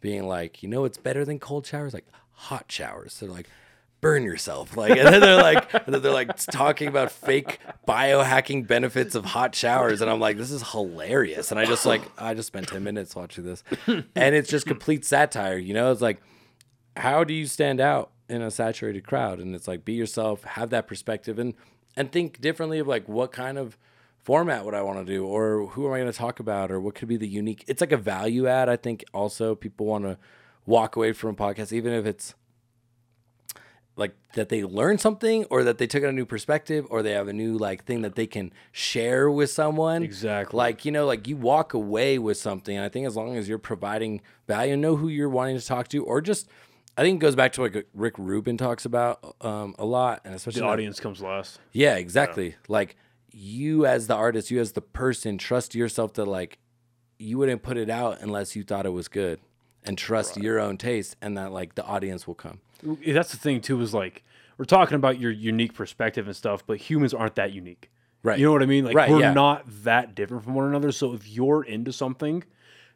being 0.00 0.26
like, 0.26 0.62
you 0.62 0.68
know, 0.68 0.84
it's 0.84 0.98
better 0.98 1.24
than 1.24 1.38
cold 1.38 1.66
showers, 1.66 1.94
like 1.94 2.06
hot 2.32 2.66
showers. 2.70 3.18
They're 3.18 3.28
like, 3.28 3.48
burn 4.00 4.22
yourself, 4.24 4.76
like, 4.76 4.96
and 4.96 5.08
then 5.08 5.20
they're 5.20 5.42
like, 5.42 5.72
and 5.86 5.94
then 5.94 6.02
they're 6.02 6.12
like 6.12 6.36
talking 6.36 6.88
about 6.88 7.12
fake 7.12 7.58
biohacking 7.86 8.66
benefits 8.66 9.14
of 9.14 9.24
hot 9.24 9.54
showers, 9.54 10.00
and 10.00 10.10
I'm 10.10 10.20
like, 10.20 10.36
this 10.36 10.50
is 10.50 10.70
hilarious. 10.70 11.50
And 11.50 11.60
I 11.60 11.64
just 11.64 11.86
like, 11.86 12.02
I 12.18 12.34
just 12.34 12.48
spent 12.48 12.68
ten 12.68 12.82
minutes 12.82 13.14
watching 13.14 13.44
this, 13.44 13.62
and 13.86 14.34
it's 14.34 14.48
just 14.48 14.66
complete 14.66 15.04
satire. 15.04 15.58
You 15.58 15.74
know, 15.74 15.92
it's 15.92 16.00
like 16.00 16.20
how 16.96 17.24
do 17.24 17.34
you 17.34 17.46
stand 17.46 17.80
out 17.80 18.10
in 18.28 18.42
a 18.42 18.50
saturated 18.50 19.06
crowd? 19.06 19.38
And 19.38 19.54
it's 19.54 19.68
like 19.68 19.84
be 19.84 19.94
yourself 19.94 20.44
have 20.44 20.70
that 20.70 20.86
perspective 20.86 21.38
and 21.38 21.54
and 21.96 22.12
think 22.12 22.40
differently 22.40 22.78
of 22.78 22.86
like 22.86 23.08
what 23.08 23.32
kind 23.32 23.58
of 23.58 23.76
format 24.18 24.66
would 24.66 24.74
i 24.74 24.82
want 24.82 24.98
to 24.98 25.04
do 25.04 25.24
or 25.24 25.66
who 25.68 25.86
am 25.86 25.94
i 25.94 25.98
going 25.98 26.10
to 26.10 26.16
talk 26.16 26.40
about 26.40 26.70
or 26.70 26.78
what 26.78 26.94
could 26.94 27.08
be 27.08 27.16
the 27.16 27.26
unique 27.26 27.64
it's 27.66 27.80
like 27.80 27.90
a 27.90 27.96
value 27.96 28.46
add 28.46 28.68
i 28.68 28.76
think 28.76 29.02
also. 29.14 29.54
People 29.54 29.86
want 29.86 30.04
to 30.04 30.18
walk 30.66 30.94
away 30.94 31.12
from 31.12 31.30
a 31.30 31.34
podcast 31.34 31.72
even 31.72 31.92
if 31.92 32.04
it's 32.04 32.34
like 33.96 34.14
that 34.34 34.48
they 34.48 34.64
learn 34.64 34.96
something 34.98 35.44
or 35.50 35.62
that 35.64 35.78
they 35.78 35.86
took 35.86 36.02
a 36.02 36.10
new 36.12 36.24
perspective 36.24 36.86
or 36.90 37.02
they 37.02 37.12
have 37.12 37.28
a 37.28 37.32
new 37.32 37.58
like 37.58 37.84
thing 37.84 38.02
that 38.02 38.14
they 38.14 38.26
can 38.26 38.52
share 38.72 39.30
with 39.30 39.50
someone. 39.50 40.02
Exactly. 40.02 40.56
like 40.56 40.84
you 40.84 40.92
know 40.92 41.04
like 41.06 41.26
you 41.28 41.36
walk 41.36 41.74
away 41.74 42.18
with 42.18 42.36
something. 42.38 42.76
And 42.76 42.84
i 42.84 42.88
think 42.88 43.06
as 43.06 43.16
long 43.16 43.36
as 43.36 43.48
you're 43.48 43.58
providing 43.58 44.22
value 44.46 44.72
and 44.74 44.80
know 44.82 44.96
who 44.96 45.08
you're 45.08 45.28
wanting 45.28 45.58
to 45.58 45.66
talk 45.66 45.88
to 45.88 46.04
or 46.04 46.20
just 46.20 46.48
i 46.96 47.02
think 47.02 47.16
it 47.16 47.20
goes 47.24 47.34
back 47.36 47.52
to 47.52 47.62
like 47.62 47.86
rick 47.92 48.14
rubin 48.18 48.56
talks 48.56 48.84
about 48.84 49.36
um, 49.42 49.74
a 49.78 49.84
lot 49.84 50.22
and 50.24 50.34
especially 50.34 50.60
The 50.60 50.66
audience 50.66 50.98
comes 51.00 51.20
last. 51.20 51.58
yeah 51.72 51.96
exactly. 51.96 52.56
Like 52.68 52.96
you 53.32 53.86
as 53.86 54.06
the 54.06 54.14
artist 54.14 54.50
you 54.50 54.60
as 54.60 54.72
the 54.72 54.80
person 54.82 55.36
trust 55.36 55.74
yourself 55.74 56.12
to 56.14 56.24
like 56.24 56.58
you 57.18 57.36
wouldn't 57.38 57.62
put 57.62 57.76
it 57.76 57.90
out 57.90 58.18
unless 58.22 58.56
you 58.56 58.62
thought 58.64 58.86
it 58.86 58.90
was 58.90 59.08
good 59.08 59.40
and 59.84 59.98
trust 59.98 60.36
your 60.36 60.58
own 60.58 60.76
taste 60.78 61.16
and 61.20 61.36
that 61.36 61.52
like 61.52 61.74
the 61.74 61.84
audience 61.84 62.26
will 62.26 62.34
come 62.34 62.60
That's 63.06 63.30
the 63.30 63.36
thing 63.36 63.60
too. 63.60 63.80
Is 63.80 63.94
like 63.94 64.24
we're 64.58 64.64
talking 64.64 64.96
about 64.96 65.18
your 65.18 65.30
unique 65.30 65.74
perspective 65.74 66.26
and 66.26 66.36
stuff, 66.36 66.66
but 66.66 66.78
humans 66.78 67.14
aren't 67.14 67.34
that 67.36 67.52
unique. 67.52 67.90
Right. 68.22 68.38
You 68.38 68.46
know 68.46 68.52
what 68.52 68.62
I 68.62 68.66
mean? 68.66 68.84
Like 68.84 68.94
Right, 68.94 69.10
we're 69.10 69.20
yeah. 69.20 69.32
not 69.32 69.64
that 69.84 70.14
different 70.14 70.44
from 70.44 70.54
one 70.54 70.66
another. 70.66 70.92
So 70.92 71.14
if 71.14 71.26
you're 71.28 71.62
into 71.62 71.92
something, 71.92 72.44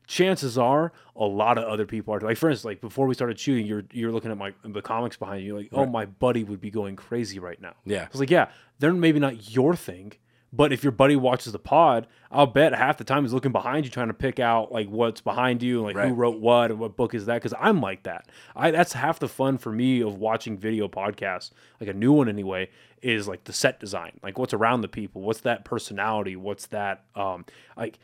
chances 0.07 0.59
are 0.59 0.93
a 1.17 1.25
lot 1.25 1.57
of 1.57 1.65
other 1.65 1.87
people 1.87 2.15
are. 2.15 2.21
Like 2.21 2.37
for 2.37 2.51
instance, 2.51 2.67
like 2.67 2.81
before 2.81 3.07
we 3.07 3.15
started 3.15 3.39
shooting, 3.39 3.67
you're 3.67 3.85
you're 3.93 4.13
looking 4.13 4.31
at 4.31 4.37
my 4.37 4.53
the 4.63 4.83
comics 4.83 5.17
behind 5.17 5.45
you. 5.45 5.57
Like, 5.57 5.69
oh, 5.73 5.87
my 5.87 6.05
buddy 6.05 6.45
would 6.45 6.61
be 6.61 6.71
going 6.71 6.97
crazy 6.97 7.39
right 7.39 7.61
now. 7.61 7.75
Yeah. 7.87 8.03
I 8.03 8.09
was 8.13 8.21
like, 8.21 8.31
yeah, 8.31 8.49
they're 8.79 8.93
maybe 8.93 9.19
not 9.19 9.55
your 9.55 9.75
thing. 9.75 10.13
But 10.57 10.73
if 10.73 10.85
your 10.85 10.93
buddy 10.93 11.17
watches 11.17 11.53
the 11.53 11.59
pod, 11.59 12.07
I'll 12.31 12.47
bet 12.47 12.75
half 12.75 12.97
the 12.97 13.05
time 13.05 13.25
he's 13.25 13.33
looking 13.33 13.51
behind 13.51 13.85
you 13.85 13.91
trying 13.91 14.07
to 14.09 14.15
pick 14.15 14.39
out 14.39 14.71
like 14.71 14.89
what's 14.89 15.21
behind 15.21 15.63
you, 15.63 15.87
and, 15.87 15.97
like 15.97 16.09
who 16.09 16.15
wrote 16.15 16.39
what 16.39 16.71
and 16.71 16.79
what 16.79 16.97
book 16.97 17.13
is 17.13 17.27
that. 17.27 17.35
Because 17.35 17.55
I'm 17.59 17.81
like 17.81 18.05
that. 18.05 18.29
I 18.55 18.71
that's 18.71 18.93
half 18.93 19.19
the 19.19 19.29
fun 19.29 19.59
for 19.59 19.73
me 19.73 20.01
of 20.01 20.19
watching 20.19 20.57
video 20.57 20.87
podcasts, 20.87 21.51
like 21.81 21.89
a 21.89 21.95
new 21.95 22.13
one 22.13 22.29
anyway, 22.29 22.71
is 23.03 23.27
like 23.27 23.45
the 23.45 23.53
set 23.53 23.81
design, 23.81 24.21
like 24.23 24.39
what's 24.39 24.55
around 24.55 24.83
the 24.83 24.89
people, 24.89 25.23
what's 25.23 25.41
that 25.41 25.65
personality, 25.65 26.37
what's 26.37 26.67
that 26.67 27.05
um 27.17 27.45
like 27.77 27.99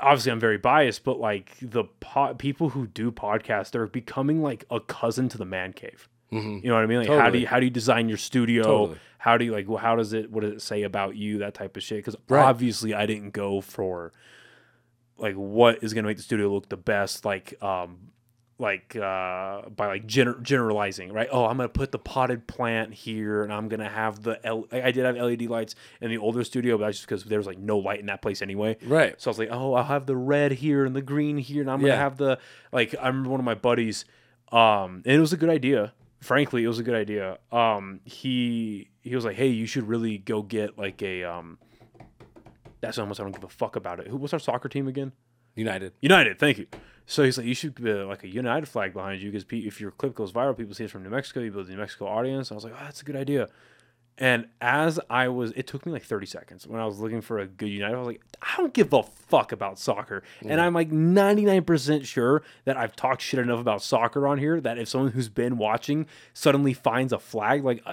obviously 0.00 0.32
I'm 0.32 0.40
very 0.40 0.58
biased, 0.58 1.04
but 1.04 1.18
like 1.18 1.56
the 1.60 1.84
po- 2.00 2.34
people 2.34 2.70
who 2.70 2.86
do 2.86 3.10
podcasts, 3.10 3.70
they're 3.70 3.86
becoming 3.86 4.42
like 4.42 4.64
a 4.70 4.80
cousin 4.80 5.28
to 5.30 5.38
the 5.38 5.44
man 5.44 5.72
cave. 5.72 6.08
You 6.32 6.60
know 6.64 6.74
what 6.74 6.82
I 6.82 6.86
mean? 6.86 6.98
Like 7.00 7.08
how 7.08 7.30
do 7.30 7.38
you 7.38 7.46
how 7.46 7.60
do 7.60 7.66
you 7.66 7.70
design 7.70 8.08
your 8.08 8.18
studio? 8.18 8.62
Totally. 8.62 8.98
How 9.18 9.36
do 9.36 9.44
you 9.44 9.52
like? 9.52 9.68
Well, 9.68 9.78
how 9.78 9.94
does 9.96 10.12
it? 10.14 10.30
What 10.30 10.40
does 10.42 10.52
it 10.54 10.62
say 10.62 10.82
about 10.82 11.14
you? 11.14 11.38
That 11.38 11.54
type 11.54 11.76
of 11.76 11.82
shit. 11.82 11.98
Because 11.98 12.16
Right. 12.28 12.42
obviously 12.42 12.94
I 12.94 13.06
didn't 13.06 13.30
go 13.30 13.60
for 13.60 14.12
like 15.18 15.34
what 15.34 15.82
is 15.82 15.92
going 15.94 16.04
to 16.04 16.08
make 16.08 16.16
the 16.16 16.22
studio 16.22 16.48
look 16.52 16.68
the 16.68 16.76
best. 16.76 17.24
Like 17.24 17.54
um 17.62 18.08
like 18.58 18.94
uh 18.94 19.62
by 19.70 19.86
like 19.88 20.06
gener- 20.06 20.40
generalizing 20.40 21.10
right 21.12 21.26
oh 21.32 21.46
i'm 21.46 21.56
gonna 21.56 21.68
put 21.68 21.90
the 21.90 21.98
potted 21.98 22.46
plant 22.46 22.92
here 22.94 23.42
and 23.42 23.52
i'm 23.52 23.66
gonna 23.68 23.88
have 23.88 24.22
the 24.22 24.38
L- 24.46 24.68
i 24.70 24.92
did 24.92 25.04
have 25.04 25.16
led 25.16 25.42
lights 25.48 25.74
in 26.00 26.10
the 26.10 26.18
older 26.18 26.44
studio 26.44 26.76
but 26.78 26.84
that's 26.84 26.98
just 26.98 27.08
because 27.08 27.24
there 27.24 27.38
was 27.38 27.46
like 27.46 27.58
no 27.58 27.78
light 27.78 27.98
in 27.98 28.06
that 28.06 28.22
place 28.22 28.40
anyway 28.40 28.76
Right. 28.84 29.20
so 29.20 29.30
I 29.30 29.32
was 29.32 29.38
like, 29.38 29.48
oh, 29.50 29.72
I'll 29.74 29.82
have 29.84 30.06
the 30.06 30.16
red 30.16 30.52
here 30.52 30.84
and 30.84 30.94
the 30.94 31.02
green 31.02 31.38
here, 31.38 31.62
and 31.62 31.70
I'm 31.70 31.80
gonna 31.80 31.94
Yeah. 31.94 31.98
have 31.98 32.18
the 32.18 32.38
like. 32.72 32.94
I 33.00 33.08
remember 33.08 33.30
one 33.30 33.40
of 33.40 33.46
my 33.46 33.54
buddies, 33.54 34.04
um, 34.52 35.02
and 35.06 35.16
it 35.16 35.20
was 35.20 35.32
a 35.32 35.36
good 35.36 35.50
idea. 35.50 35.92
Frankly, 36.22 36.64
it 36.64 36.68
was 36.68 36.78
a 36.78 36.82
good 36.82 36.94
idea. 36.94 37.38
Um, 37.50 38.00
he 38.04 38.88
he 39.02 39.14
was 39.14 39.24
like, 39.24 39.36
hey, 39.36 39.48
you 39.48 39.66
should 39.66 39.86
really 39.88 40.18
go 40.18 40.42
get 40.42 40.78
like 40.78 41.02
a 41.02 41.24
um. 41.24 41.58
That's 42.80 42.98
almost 42.98 43.20
I 43.20 43.24
don't 43.24 43.32
give 43.32 43.44
a 43.44 43.48
fuck 43.48 43.76
about 43.76 44.00
it. 44.00 44.08
Who 44.08 44.16
was 44.16 44.32
our 44.32 44.38
soccer 44.38 44.68
team 44.68 44.88
again? 44.88 45.12
United. 45.54 45.92
United, 46.00 46.38
thank 46.38 46.58
you. 46.58 46.66
So 47.06 47.24
he's 47.24 47.36
like, 47.36 47.46
you 47.46 47.54
should 47.54 47.78
uh, 47.84 48.06
like 48.06 48.24
a 48.24 48.28
United 48.28 48.66
flag 48.66 48.92
behind 48.92 49.20
you 49.20 49.30
because 49.30 49.44
if 49.50 49.80
your 49.80 49.90
clip 49.90 50.14
goes 50.14 50.32
viral, 50.32 50.56
people 50.56 50.74
see 50.74 50.84
it's 50.84 50.92
from 50.92 51.02
New 51.02 51.10
Mexico. 51.10 51.40
You 51.40 51.50
build 51.50 51.66
a 51.66 51.70
New 51.70 51.76
Mexico 51.76 52.06
audience. 52.06 52.50
I 52.50 52.54
was 52.54 52.64
like, 52.64 52.72
oh, 52.74 52.84
that's 52.84 53.02
a 53.02 53.04
good 53.04 53.16
idea. 53.16 53.48
And 54.18 54.46
as 54.60 55.00
I 55.08 55.28
was, 55.28 55.52
it 55.52 55.66
took 55.66 55.86
me 55.86 55.92
like 55.92 56.04
30 56.04 56.26
seconds 56.26 56.66
when 56.66 56.80
I 56.80 56.84
was 56.86 56.98
looking 57.00 57.22
for 57.22 57.38
a 57.38 57.46
good 57.46 57.68
United. 57.70 57.94
I 57.94 57.98
was 57.98 58.06
like, 58.06 58.20
I 58.42 58.54
don't 58.58 58.72
give 58.74 58.92
a 58.92 59.02
fuck 59.02 59.52
about 59.52 59.78
soccer. 59.78 60.22
And 60.46 60.60
I'm 60.60 60.74
like 60.74 60.90
99% 60.90 62.04
sure 62.04 62.42
that 62.64 62.76
I've 62.76 62.94
talked 62.94 63.22
shit 63.22 63.40
enough 63.40 63.58
about 63.60 63.82
soccer 63.82 64.28
on 64.28 64.38
here 64.38 64.60
that 64.60 64.78
if 64.78 64.88
someone 64.88 65.12
who's 65.12 65.28
been 65.28 65.56
watching 65.56 66.06
suddenly 66.34 66.72
finds 66.74 67.12
a 67.12 67.18
flag, 67.18 67.64
like, 67.64 67.82
I, 67.86 67.92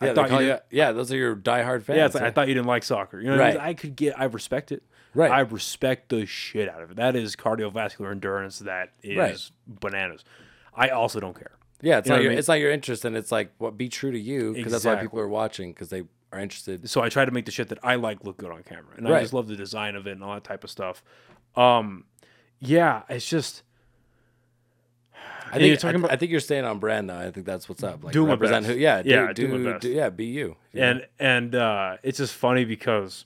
I 0.00 0.06
Yeah, 0.06 0.12
they 0.12 0.14
thought 0.28 0.40
you 0.42 0.46
you, 0.48 0.58
yeah, 0.70 0.92
those 0.92 1.12
are 1.12 1.16
your 1.16 1.36
diehard 1.36 1.82
fans. 1.82 1.96
yeah, 1.98 2.06
it's 2.06 2.14
like, 2.14 2.24
I 2.24 2.30
thought 2.30 2.48
you 2.48 2.54
didn't 2.54 2.66
like 2.68 2.82
soccer. 2.82 3.20
You 3.20 3.26
know 3.28 3.36
what 3.36 3.42
I 3.44 3.48
mean? 3.50 3.58
Right. 3.58 3.68
I 3.68 3.74
could 3.74 3.96
get, 3.96 4.18
I 4.18 4.24
respect 4.24 4.72
it. 4.72 4.82
Right. 5.14 5.30
I 5.30 5.40
respect 5.40 6.08
the 6.08 6.24
shit 6.24 6.68
out 6.68 6.82
of 6.82 6.92
it. 6.92 6.96
That 6.96 7.14
is 7.14 7.36
cardiovascular 7.36 8.10
endurance. 8.10 8.60
That 8.60 8.92
is 9.02 9.16
Right. 9.18 9.50
bananas. 9.80 10.24
I 10.74 10.88
also 10.88 11.20
don't 11.20 11.36
care. 11.38 11.52
Yeah, 11.82 11.98
it's 11.98 12.06
you 12.06 12.10
know 12.10 12.16
not 12.16 12.18
what 12.18 12.18
I 12.18 12.22
your 12.22 12.30
mean? 12.30 12.38
it's 12.38 12.48
not 12.48 12.54
your 12.54 12.70
interest, 12.70 13.04
and 13.04 13.16
it's 13.16 13.32
like 13.32 13.52
what 13.58 13.76
be 13.76 13.88
true 13.88 14.12
to 14.12 14.18
you 14.18 14.52
because 14.54 14.72
that's 14.72 14.84
why 14.84 14.92
Exactly. 14.92 15.08
people 15.08 15.20
are 15.20 15.28
watching 15.28 15.72
because 15.72 15.88
they 15.88 16.02
are 16.32 16.38
interested. 16.38 16.88
So 16.88 17.02
I 17.02 17.08
try 17.08 17.24
to 17.24 17.30
make 17.32 17.44
the 17.46 17.50
shit 17.50 17.68
that 17.70 17.78
I 17.82 17.96
like 17.96 18.24
look 18.24 18.36
good 18.36 18.50
on 18.50 18.62
camera, 18.62 18.94
and 18.96 19.06
I 19.08 19.10
Right. 19.12 19.20
just 19.22 19.32
love 19.32 19.48
the 19.48 19.56
design 19.56 19.96
of 19.96 20.06
it 20.06 20.12
and 20.12 20.22
all 20.24 20.34
that 20.34 20.44
type 20.44 20.62
of 20.64 20.70
stuff. 20.70 21.02
Um, 21.56 22.04
yeah, 22.60 23.02
it's 23.08 23.28
just. 23.28 23.62
I 25.52 25.54
think 25.54 25.66
you're 25.68 25.76
talking 25.78 25.96
I, 25.96 25.98
about- 26.00 26.12
I 26.12 26.16
think 26.16 26.30
you're 26.30 26.40
staying 26.40 26.64
on 26.64 26.78
brand 26.78 27.10
though. 27.10 27.18
I 27.18 27.30
think 27.32 27.44
that's 27.44 27.68
what's 27.68 27.82
up. 27.82 28.04
Like 28.04 28.12
Doing 28.12 28.28
my 28.28 28.34
represent 28.34 28.66
best. 28.66 28.74
who, 28.76 28.80
yeah, 28.80 29.02
do, 29.02 29.10
Yeah, 29.10 29.26
do, 29.32 29.48
doing 29.48 29.64
my 29.64 29.70
best. 29.72 29.82
do- 29.82 29.90
yeah, 29.90 30.08
be 30.10 30.26
you. 30.26 30.56
and 30.74 31.06
and 31.18 31.54
uh, 31.56 31.96
it's 32.04 32.18
just 32.18 32.34
funny 32.34 32.64
because 32.64 33.24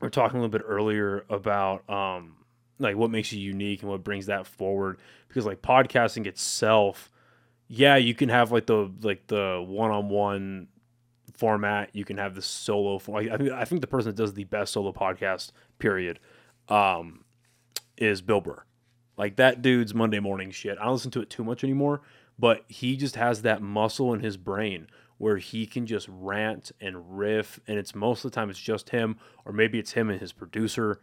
we're 0.00 0.10
talking 0.10 0.38
a 0.38 0.42
little 0.42 0.56
bit 0.56 0.64
earlier 0.64 1.24
about 1.28 1.88
um, 1.90 2.36
like 2.78 2.94
what 2.96 3.10
makes 3.10 3.32
you 3.32 3.40
unique 3.40 3.82
and 3.82 3.90
what 3.90 4.04
brings 4.04 4.26
that 4.26 4.46
forward 4.46 4.98
because 5.26 5.44
like 5.44 5.60
podcasting 5.60 6.26
itself 6.26 7.10
yeah 7.68 7.96
you 7.96 8.14
can 8.14 8.28
have 8.28 8.52
like 8.52 8.66
the 8.66 8.90
like 9.02 9.26
the 9.26 9.64
one-on-one 9.66 10.68
format. 11.36 11.90
You 11.92 12.04
can 12.04 12.18
have 12.18 12.34
the 12.34 12.42
solo 12.42 12.98
for 12.98 13.18
I, 13.18 13.36
think, 13.36 13.50
I 13.50 13.64
think 13.64 13.80
the 13.80 13.86
person 13.86 14.10
that 14.10 14.16
does 14.16 14.34
the 14.34 14.44
best 14.44 14.72
solo 14.72 14.92
podcast 14.92 15.50
period 15.78 16.20
um, 16.68 17.24
is 17.96 18.22
bill 18.22 18.40
burr. 18.40 18.64
Like 19.16 19.36
that 19.36 19.62
dude's 19.62 19.94
monday 19.94 20.20
morning 20.20 20.50
shit. 20.50 20.78
I 20.78 20.84
don't 20.84 20.94
listen 20.94 21.10
to 21.12 21.20
it 21.20 21.30
too 21.30 21.44
much 21.44 21.64
anymore 21.64 22.02
but 22.38 22.64
he 22.68 22.96
just 22.96 23.16
has 23.16 23.42
that 23.42 23.62
muscle 23.62 24.12
in 24.12 24.20
his 24.20 24.36
brain 24.36 24.88
where 25.18 25.36
he 25.36 25.66
can 25.66 25.86
just 25.86 26.08
rant 26.10 26.72
and 26.80 27.18
riff 27.18 27.60
and 27.66 27.78
it's 27.78 27.94
most 27.94 28.24
of 28.24 28.30
the 28.30 28.34
time 28.34 28.50
it's 28.50 28.58
just 28.58 28.90
him 28.90 29.16
or 29.44 29.52
maybe 29.52 29.78
it's 29.78 29.92
him 29.92 30.10
and 30.10 30.20
his 30.20 30.32
producer 30.32 31.00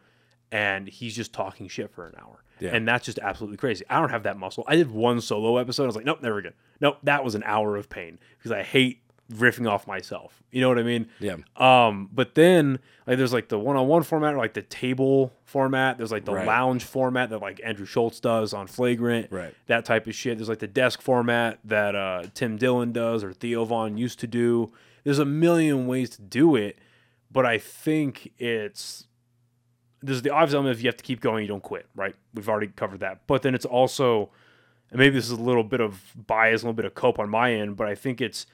and 0.51 0.87
he's 0.87 1.15
just 1.15 1.31
talking 1.33 1.67
shit 1.67 1.89
for 1.91 2.05
an 2.07 2.13
hour 2.21 2.43
Yeah. 2.59 2.71
and 2.75 2.87
that's 2.87 3.05
just 3.05 3.19
absolutely 3.19 3.57
crazy 3.57 3.85
i 3.89 3.99
don't 3.99 4.09
have 4.11 4.23
that 4.23 4.37
muscle 4.37 4.63
i 4.67 4.75
did 4.75 4.91
one 4.91 5.21
solo 5.21 5.57
episode 5.57 5.83
i 5.83 5.85
was 5.87 5.95
like 5.95 6.05
nope 6.05 6.21
never 6.21 6.37
again 6.39 6.53
nope 6.79 6.97
that 7.03 7.23
was 7.23 7.35
an 7.35 7.43
hour 7.45 7.75
of 7.77 7.89
pain 7.89 8.19
because 8.37 8.51
i 8.51 8.63
hate 8.63 8.99
riffing 9.33 9.65
off 9.69 9.87
myself 9.87 10.43
you 10.51 10.59
know 10.59 10.67
what 10.67 10.77
i 10.77 10.83
mean 10.83 11.07
Yeah. 11.21 11.37
um 11.55 12.09
but 12.11 12.35
then 12.35 12.79
like 13.07 13.17
there's 13.17 13.31
like 13.31 13.47
the 13.47 13.57
one-on-one 13.57 14.03
format 14.03 14.33
or 14.33 14.37
like 14.37 14.53
the 14.55 14.61
table 14.61 15.31
format 15.45 15.97
there's 15.97 16.11
like 16.11 16.25
the 16.25 16.33
Right. 16.33 16.45
lounge 16.45 16.83
format 16.83 17.29
that 17.29 17.39
like 17.39 17.61
andrew 17.63 17.85
schulz 17.85 18.19
does 18.19 18.53
on 18.53 18.67
flagrant 18.67 19.31
Right. 19.31 19.53
that 19.67 19.85
type 19.85 20.05
of 20.07 20.15
shit. 20.15 20.37
There's 20.37 20.49
like 20.49 20.59
the 20.59 20.67
desk 20.67 21.01
format 21.01 21.59
that 21.63 21.95
uh, 21.95 22.23
Tim 22.33 22.57
Dillon 22.57 22.91
does 22.91 23.23
or 23.23 23.31
Theo 23.31 23.63
Von 23.63 23.97
used 23.97 24.19
to 24.19 24.27
do. 24.27 24.71
There's 25.05 25.19
a 25.19 25.25
million 25.25 25.87
ways 25.87 26.09
to 26.11 26.21
do 26.21 26.57
it, 26.57 26.77
but 27.31 27.45
I 27.45 27.57
think 27.57 28.33
it's 28.37 29.07
there's 30.01 30.21
the 30.21 30.31
obvious 30.31 30.53
element 30.53 30.75
if 30.75 30.83
you 30.83 30.87
have 30.87 30.97
to 30.97 31.03
keep 31.03 31.21
going, 31.21 31.43
you 31.43 31.47
don't 31.47 31.63
quit, 31.63 31.85
right? 31.95 32.15
We've 32.33 32.49
already 32.49 32.67
covered 32.67 33.01
that. 33.01 33.27
But 33.27 33.41
then 33.41 33.53
it's 33.53 33.65
also, 33.65 34.31
and 34.89 34.99
maybe 34.99 35.15
this 35.15 35.25
is 35.25 35.31
a 35.31 35.41
little 35.41 35.63
bit 35.63 35.79
of 35.79 36.13
bias, 36.27 36.63
a 36.63 36.65
little 36.65 36.73
bit 36.73 36.85
of 36.85 36.95
cope 36.95 37.19
on 37.19 37.29
my 37.29 37.53
end, 37.53 37.77
but 37.77 37.87
I 37.87 37.95
think 37.95 38.21
it's 38.21 38.45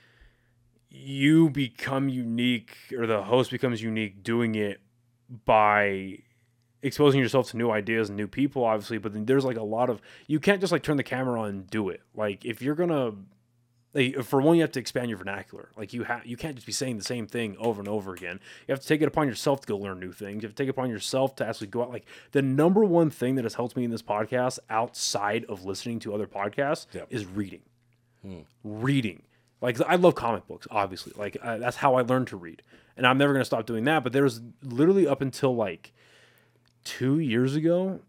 you 0.89 1.49
become 1.49 2.09
unique 2.09 2.75
or 2.97 3.05
the 3.07 3.23
host 3.23 3.51
becomes 3.51 3.81
unique 3.81 4.23
doing 4.23 4.55
it 4.55 4.79
by 5.45 6.19
exposing 6.81 7.19
yourself 7.19 7.49
to 7.49 7.57
new 7.57 7.71
ideas 7.71 8.07
and 8.07 8.15
new 8.15 8.27
people 8.27 8.63
obviously 8.63 8.97
but 8.97 9.11
then 9.11 9.25
there's 9.25 9.43
like 9.43 9.57
a 9.57 9.63
lot 9.63 9.89
of 9.89 9.99
you 10.27 10.39
can't 10.39 10.61
just 10.61 10.71
like 10.71 10.83
turn 10.83 10.95
the 10.95 11.03
camera 11.03 11.41
on 11.41 11.49
and 11.49 11.69
do 11.69 11.89
it 11.89 12.01
like 12.15 12.45
if 12.45 12.61
you're 12.61 12.75
gonna 12.75 13.11
like, 13.93 14.21
for 14.23 14.41
one 14.41 14.55
you 14.57 14.61
have 14.61 14.71
to 14.71 14.79
expand 14.79 15.09
your 15.09 15.17
vernacular 15.17 15.69
like 15.77 15.93
you 15.93 16.03
have 16.03 16.25
you 16.25 16.35
can't 16.37 16.55
just 16.55 16.67
be 16.67 16.73
saying 16.73 16.97
the 16.97 17.03
same 17.03 17.25
thing 17.27 17.55
over 17.57 17.79
and 17.81 17.87
over 17.87 18.13
again 18.13 18.39
you 18.67 18.71
have 18.73 18.81
to 18.81 18.87
take 18.87 19.01
it 19.01 19.07
upon 19.07 19.27
yourself 19.27 19.61
to 19.61 19.67
go 19.67 19.77
learn 19.77 19.99
new 19.99 20.11
things 20.11 20.43
you 20.43 20.47
have 20.47 20.55
to 20.55 20.61
take 20.63 20.67
it 20.67 20.71
upon 20.71 20.89
yourself 20.89 21.35
to 21.35 21.45
actually 21.47 21.67
go 21.67 21.81
out 21.81 21.89
like 21.89 22.05
the 22.31 22.41
number 22.41 22.83
one 22.83 23.09
thing 23.09 23.35
that 23.35 23.45
has 23.45 23.53
helped 23.55 23.75
me 23.75 23.83
in 23.83 23.91
this 23.91 24.01
podcast 24.01 24.59
outside 24.69 25.45
of 25.45 25.63
listening 25.65 25.99
to 25.99 26.13
other 26.13 26.27
podcasts 26.27 26.85
Yep. 26.93 27.07
is 27.09 27.25
reading 27.25 27.61
reading. 28.63 29.23
Like 29.61 29.79
I 29.81 29.95
love 29.95 30.15
comic 30.15 30.47
books, 30.47 30.67
obviously. 30.69 31.13
Like 31.15 31.37
uh, 31.41 31.57
that's 31.57 31.77
how 31.77 31.95
I 31.95 32.01
learned 32.01 32.27
to 32.27 32.37
read, 32.37 32.61
and 32.95 33.07
I'm 33.07 33.17
never 33.17 33.33
gonna 33.33 33.45
stop 33.45 33.65
doing 33.65 33.85
that. 33.85 34.03
But 34.03 34.11
there 34.13 34.23
was 34.23 34.41
literally 34.61 35.07
up 35.07 35.21
until 35.21 35.55
like 35.55 35.93
two 36.83 37.19
years 37.19 37.55
ago, 37.55 38.01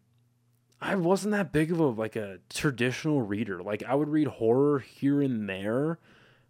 I 0.81 0.95
wasn't 0.95 1.33
that 1.33 1.53
big 1.53 1.73
of 1.73 1.81
a 1.81 1.87
like 1.87 2.15
a 2.17 2.39
traditional 2.51 3.23
reader. 3.23 3.63
Like 3.63 3.83
I 3.87 3.95
would 3.95 4.09
read 4.09 4.29
horror 4.29 4.79
here 4.79 5.21
and 5.21 5.49
there, 5.49 5.99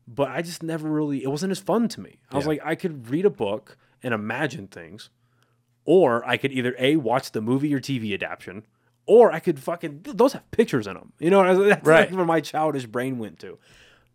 but 0.07 0.29
I 0.29 0.43
just 0.43 0.63
never 0.63 0.89
really. 0.91 1.23
It 1.23 1.29
wasn't 1.31 1.51
as 1.53 1.59
fun 1.61 1.89
to 1.89 2.01
me. 2.01 2.19
I 2.31 2.37
was 2.37 2.45
Yeah. 2.45 2.49
like, 2.51 2.61
I 2.65 2.75
could 2.75 3.09
read 3.11 3.25
a 3.25 3.31
book 3.31 3.77
and 4.03 4.13
imagine 4.13 4.67
things, 4.69 5.09
or 5.85 6.27
I 6.29 6.37
could 6.37 6.53
either 6.53 6.75
a 6.79 6.97
watch 6.97 7.33
the 7.33 7.41
movie 7.41 7.75
or 7.75 7.81
TV 7.81 8.13
adaptation. 8.15 8.65
Or 9.07 9.33
I 9.33 9.41
could 9.41 9.59
fucking 9.59 10.01
those 10.05 10.35
have 10.35 10.51
pictures 10.51 10.87
in 10.87 10.93
them, 10.93 11.13
you 11.19 11.31
know. 11.31 11.65
That's 11.69 11.87
Right. 11.87 12.11
like 12.11 12.17
where 12.17 12.27
my 12.27 12.41
childish 12.43 12.87
brain 12.87 13.19
went 13.19 13.39
to 13.41 13.59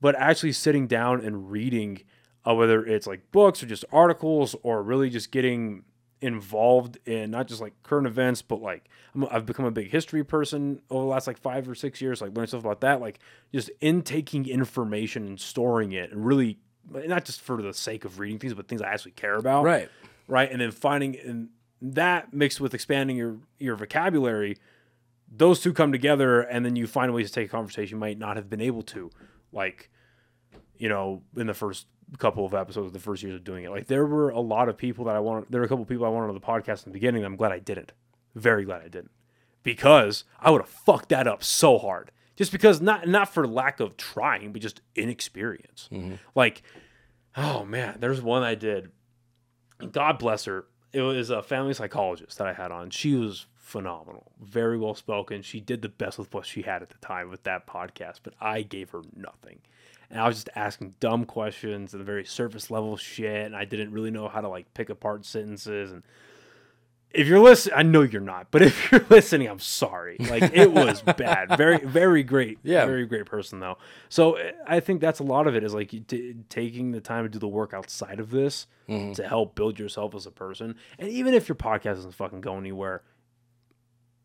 but 0.01 0.15
actually 0.15 0.51
sitting 0.51 0.85
down 0.85 1.21
and 1.25 1.49
reading 1.49 2.01
uh, 2.45 2.53
whether 2.53 2.85
it's 2.85 3.07
like 3.07 3.31
books 3.31 3.63
or 3.63 3.67
just 3.67 3.85
articles 3.89 4.53
or 4.61 4.83
really 4.83 5.09
just 5.09 5.31
getting 5.31 5.81
involved 6.23 6.97
in 7.05 7.29
not 7.31 7.47
just 7.47 7.59
like 7.61 7.73
current 7.83 8.07
events 8.07 8.41
but 8.41 8.61
like 8.61 8.87
I'm, 9.13 9.25
i've 9.29 9.45
become 9.45 9.65
a 9.65 9.71
big 9.71 9.91
history 9.91 10.23
person 10.23 10.81
over 10.89 11.03
the 11.03 11.09
last 11.09 11.27
like 11.27 11.37
five 11.37 11.67
or 11.67 11.75
six 11.75 11.99
years 12.01 12.21
like 12.21 12.35
learn 12.35 12.47
stuff 12.47 12.61
about 12.61 12.79
that 12.81 13.01
like 13.01 13.19
just 13.53 13.69
intaking 13.81 14.47
information 14.47 15.27
and 15.27 15.39
storing 15.39 15.91
it 15.91 16.11
and 16.11 16.25
really 16.25 16.57
not 16.89 17.25
just 17.25 17.41
for 17.41 17.61
the 17.61 17.73
sake 17.73 18.05
of 18.05 18.19
reading 18.19 18.39
things 18.39 18.53
but 18.53 18.67
things 18.69 18.81
i 18.81 18.87
actually 18.87 19.11
care 19.11 19.35
about 19.35 19.63
Right. 19.65 19.89
right 20.27 20.49
and 20.51 20.61
then 20.61 20.71
finding 20.71 21.17
and 21.19 21.49
that 21.81 22.33
mixed 22.33 22.61
with 22.61 22.73
expanding 22.73 23.17
your 23.17 23.35
your 23.59 23.75
vocabulary 23.75 24.55
those 25.35 25.59
two 25.59 25.73
come 25.73 25.91
together 25.91 26.41
and 26.41 26.65
then 26.65 26.75
you 26.77 26.87
find 26.87 27.13
ways 27.13 27.27
to 27.29 27.33
take 27.35 27.47
a 27.47 27.51
conversation 27.51 27.97
you 27.97 27.99
might 27.99 28.17
not 28.17 28.37
have 28.37 28.49
been 28.49 28.61
able 28.61 28.83
to 28.83 29.09
like 29.51 29.89
you 30.77 30.87
know 30.87 31.21
in 31.35 31.47
the 31.47 31.53
first 31.53 31.87
couple 32.17 32.45
of 32.45 32.53
episodes 32.53 32.87
of 32.87 32.93
the 32.93 32.99
first 32.99 33.23
years 33.23 33.35
of 33.35 33.43
doing 33.43 33.63
it 33.63 33.69
like 33.69 33.87
there 33.87 34.05
were 34.05 34.29
a 34.29 34.39
lot 34.39 34.69
of 34.69 34.77
people 34.77 35.05
that 35.05 35.15
i 35.15 35.19
wanted 35.19 35.45
there 35.49 35.61
were 35.61 35.65
a 35.65 35.69
couple 35.69 35.83
of 35.83 35.89
people 35.89 36.05
i 36.05 36.09
wanted 36.09 36.27
on 36.27 36.33
the 36.33 36.39
podcast 36.39 36.85
in 36.85 36.91
the 36.91 36.93
beginning 36.93 37.23
i'm 37.23 37.35
glad 37.35 37.51
i 37.51 37.59
didn't 37.59 37.91
very 38.35 38.65
glad 38.65 38.81
i 38.81 38.87
didn't 38.87 39.11
because 39.63 40.23
i 40.39 40.51
would 40.51 40.61
have 40.61 40.69
fucked 40.69 41.09
that 41.09 41.27
up 41.27 41.43
so 41.43 41.77
hard 41.77 42.11
just 42.35 42.51
because 42.51 42.81
not 42.81 43.07
not 43.07 43.33
for 43.33 43.47
lack 43.47 43.79
of 43.79 43.97
trying 43.97 44.51
but 44.51 44.61
just 44.61 44.81
inexperience 44.95 45.89
mm-hmm. 45.91 46.15
like 46.35 46.61
oh 47.35 47.65
man 47.65 47.97
there's 47.99 48.21
one 48.21 48.43
i 48.43 48.55
did 48.55 48.91
God 49.91 50.19
bless 50.19 50.45
her. 50.45 50.65
It 50.91 51.01
was 51.01 51.29
a 51.29 51.41
family 51.41 51.73
psychologist 51.73 52.37
that 52.37 52.47
I 52.47 52.53
had 52.53 52.71
on. 52.71 52.89
She 52.89 53.15
was 53.15 53.47
phenomenal, 53.55 54.31
very 54.41 54.77
well 54.77 54.95
spoken. 54.95 55.41
She 55.41 55.59
did 55.59 55.81
the 55.81 55.89
best 55.89 56.19
with 56.19 56.33
what 56.33 56.45
she 56.45 56.61
had 56.61 56.81
at 56.81 56.89
the 56.89 56.97
time 56.99 57.29
with 57.29 57.43
that 57.43 57.65
podcast, 57.65 58.19
but 58.23 58.33
I 58.39 58.61
gave 58.61 58.91
her 58.91 59.01
nothing. 59.15 59.61
And 60.13 60.21
I 60.21 60.27
was 60.27 60.37
just 60.37 60.49
asking 60.55 60.93
dumb 60.99 61.25
questions 61.25 61.93
and 61.95 62.05
very 62.05 62.23
surface 62.23 62.69
level 62.69 62.95
shit, 62.97 63.45
and 63.47 63.55
I 63.55 63.65
didn't 63.65 63.91
really 63.91 64.11
know 64.11 64.27
how 64.27 64.41
to 64.41 64.47
like 64.47 64.71
pick 64.75 64.89
apart 64.91 65.25
sentences. 65.25 65.91
And 65.91 66.03
if 67.09 67.27
you're 67.27 67.39
listening, 67.39 67.75
I 67.77 67.81
know 67.81 68.01
you're 68.01 68.21
not, 68.21 68.47
but 68.51 68.61
if 68.69 68.91
you're 68.91 69.03
listening, 69.09 69.47
I'm 69.49 69.57
sorry. 69.59 70.17
Like 70.19 70.53
it 70.53 70.71
was 70.71 71.01
bad. 71.17 71.57
Very, 71.57 71.79
very 71.79 72.21
great. 72.23 72.59
Yeah. 72.63 72.85
very 72.85 73.07
great 73.07 73.25
person 73.25 73.59
though. 73.59 73.79
So 74.09 74.37
I 74.67 74.79
think 74.81 75.01
that's 75.01 75.19
a 75.19 75.23
lot 75.23 75.47
of 75.47 75.55
it 75.55 75.63
is 75.63 75.73
like 75.73 75.89
t- 76.07 76.35
taking 76.47 76.91
the 76.91 77.01
time 77.01 77.23
to 77.25 77.29
do 77.29 77.39
the 77.39 77.47
work 77.47 77.73
outside 77.73 78.19
of 78.19 78.29
this 78.29 78.67
Mm-hmm. 78.89 79.13
to 79.13 79.25
help 79.27 79.55
build 79.55 79.79
yourself 79.79 80.13
as 80.13 80.25
a 80.25 80.31
person. 80.31 80.75
And 80.99 81.07
even 81.09 81.33
if 81.33 81.47
your 81.47 81.55
podcast 81.55 81.95
doesn't 81.95 82.15
fucking 82.15 82.41
go 82.41 82.57
anywhere, 82.57 83.01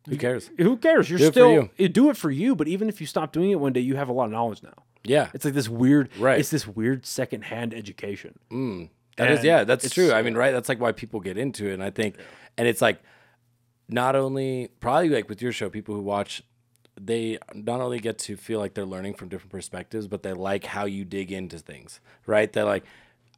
Who 0.09 0.16
cares? 0.16 0.51
who 0.59 0.76
cares? 0.76 1.09
You're 1.09 1.20
Do 1.20 1.30
still 1.30 1.68
you 1.76 1.89
do 1.89 2.11
it 2.11 2.16
for 2.16 2.30
you. 2.30 2.57
But 2.57 2.66
even 2.66 2.89
if 2.89 3.01
you 3.01 3.07
stop 3.07 3.32
doing 3.32 3.53
it 3.53 3.61
one 3.61 3.72
day, 3.72 3.80
you 3.80 3.95
have 3.97 4.09
a 4.09 4.12
lot 4.12 4.24
of 4.24 4.32
knowledge 4.32 4.62
now. 4.64 4.82
Yeah. 5.09 5.30
It's 5.34 5.44
like 5.44 5.54
this 5.54 5.68
weird, 5.68 6.11
Right. 6.18 6.38
It's 6.38 6.50
this 6.50 6.66
weird 6.66 7.06
secondhand 7.06 7.74
education. 7.74 8.38
Mm. 8.50 8.90
That 9.16 9.30
is, 9.32 9.38
And 9.40 9.46
yeah, 9.46 9.64
that's 9.64 9.90
true. 9.90 10.12
I 10.12 10.22
mean, 10.22 10.34
right? 10.34 10.52
That's 10.52 10.68
like 10.68 10.80
why 10.80 10.92
people 10.92 11.20
get 11.20 11.36
into 11.36 11.68
it. 11.68 11.74
And 11.74 11.82
I 11.82 11.90
think, 11.90 12.16
and 12.56 12.68
it's 12.68 12.80
like, 12.80 13.00
not 13.88 14.14
only 14.14 14.68
probably 14.80 15.09
like 15.09 15.28
with 15.28 15.40
your 15.42 15.50
show, 15.50 15.70
people 15.70 15.94
who 15.94 16.02
watch, 16.02 16.42
they 17.00 17.38
not 17.54 17.80
only 17.80 17.98
get 17.98 18.18
to 18.18 18.36
feel 18.36 18.59
like 18.61 18.74
they're 18.74 18.84
learning 18.84 19.14
from 19.14 19.28
different 19.28 19.50
perspectives, 19.50 20.06
but 20.06 20.22
they 20.22 20.32
like 20.32 20.64
how 20.64 20.84
you 20.84 21.04
dig 21.04 21.32
into 21.32 21.59
things, 21.59 22.00
right? 22.26 22.52
That 22.52 22.66
like, 22.66 22.84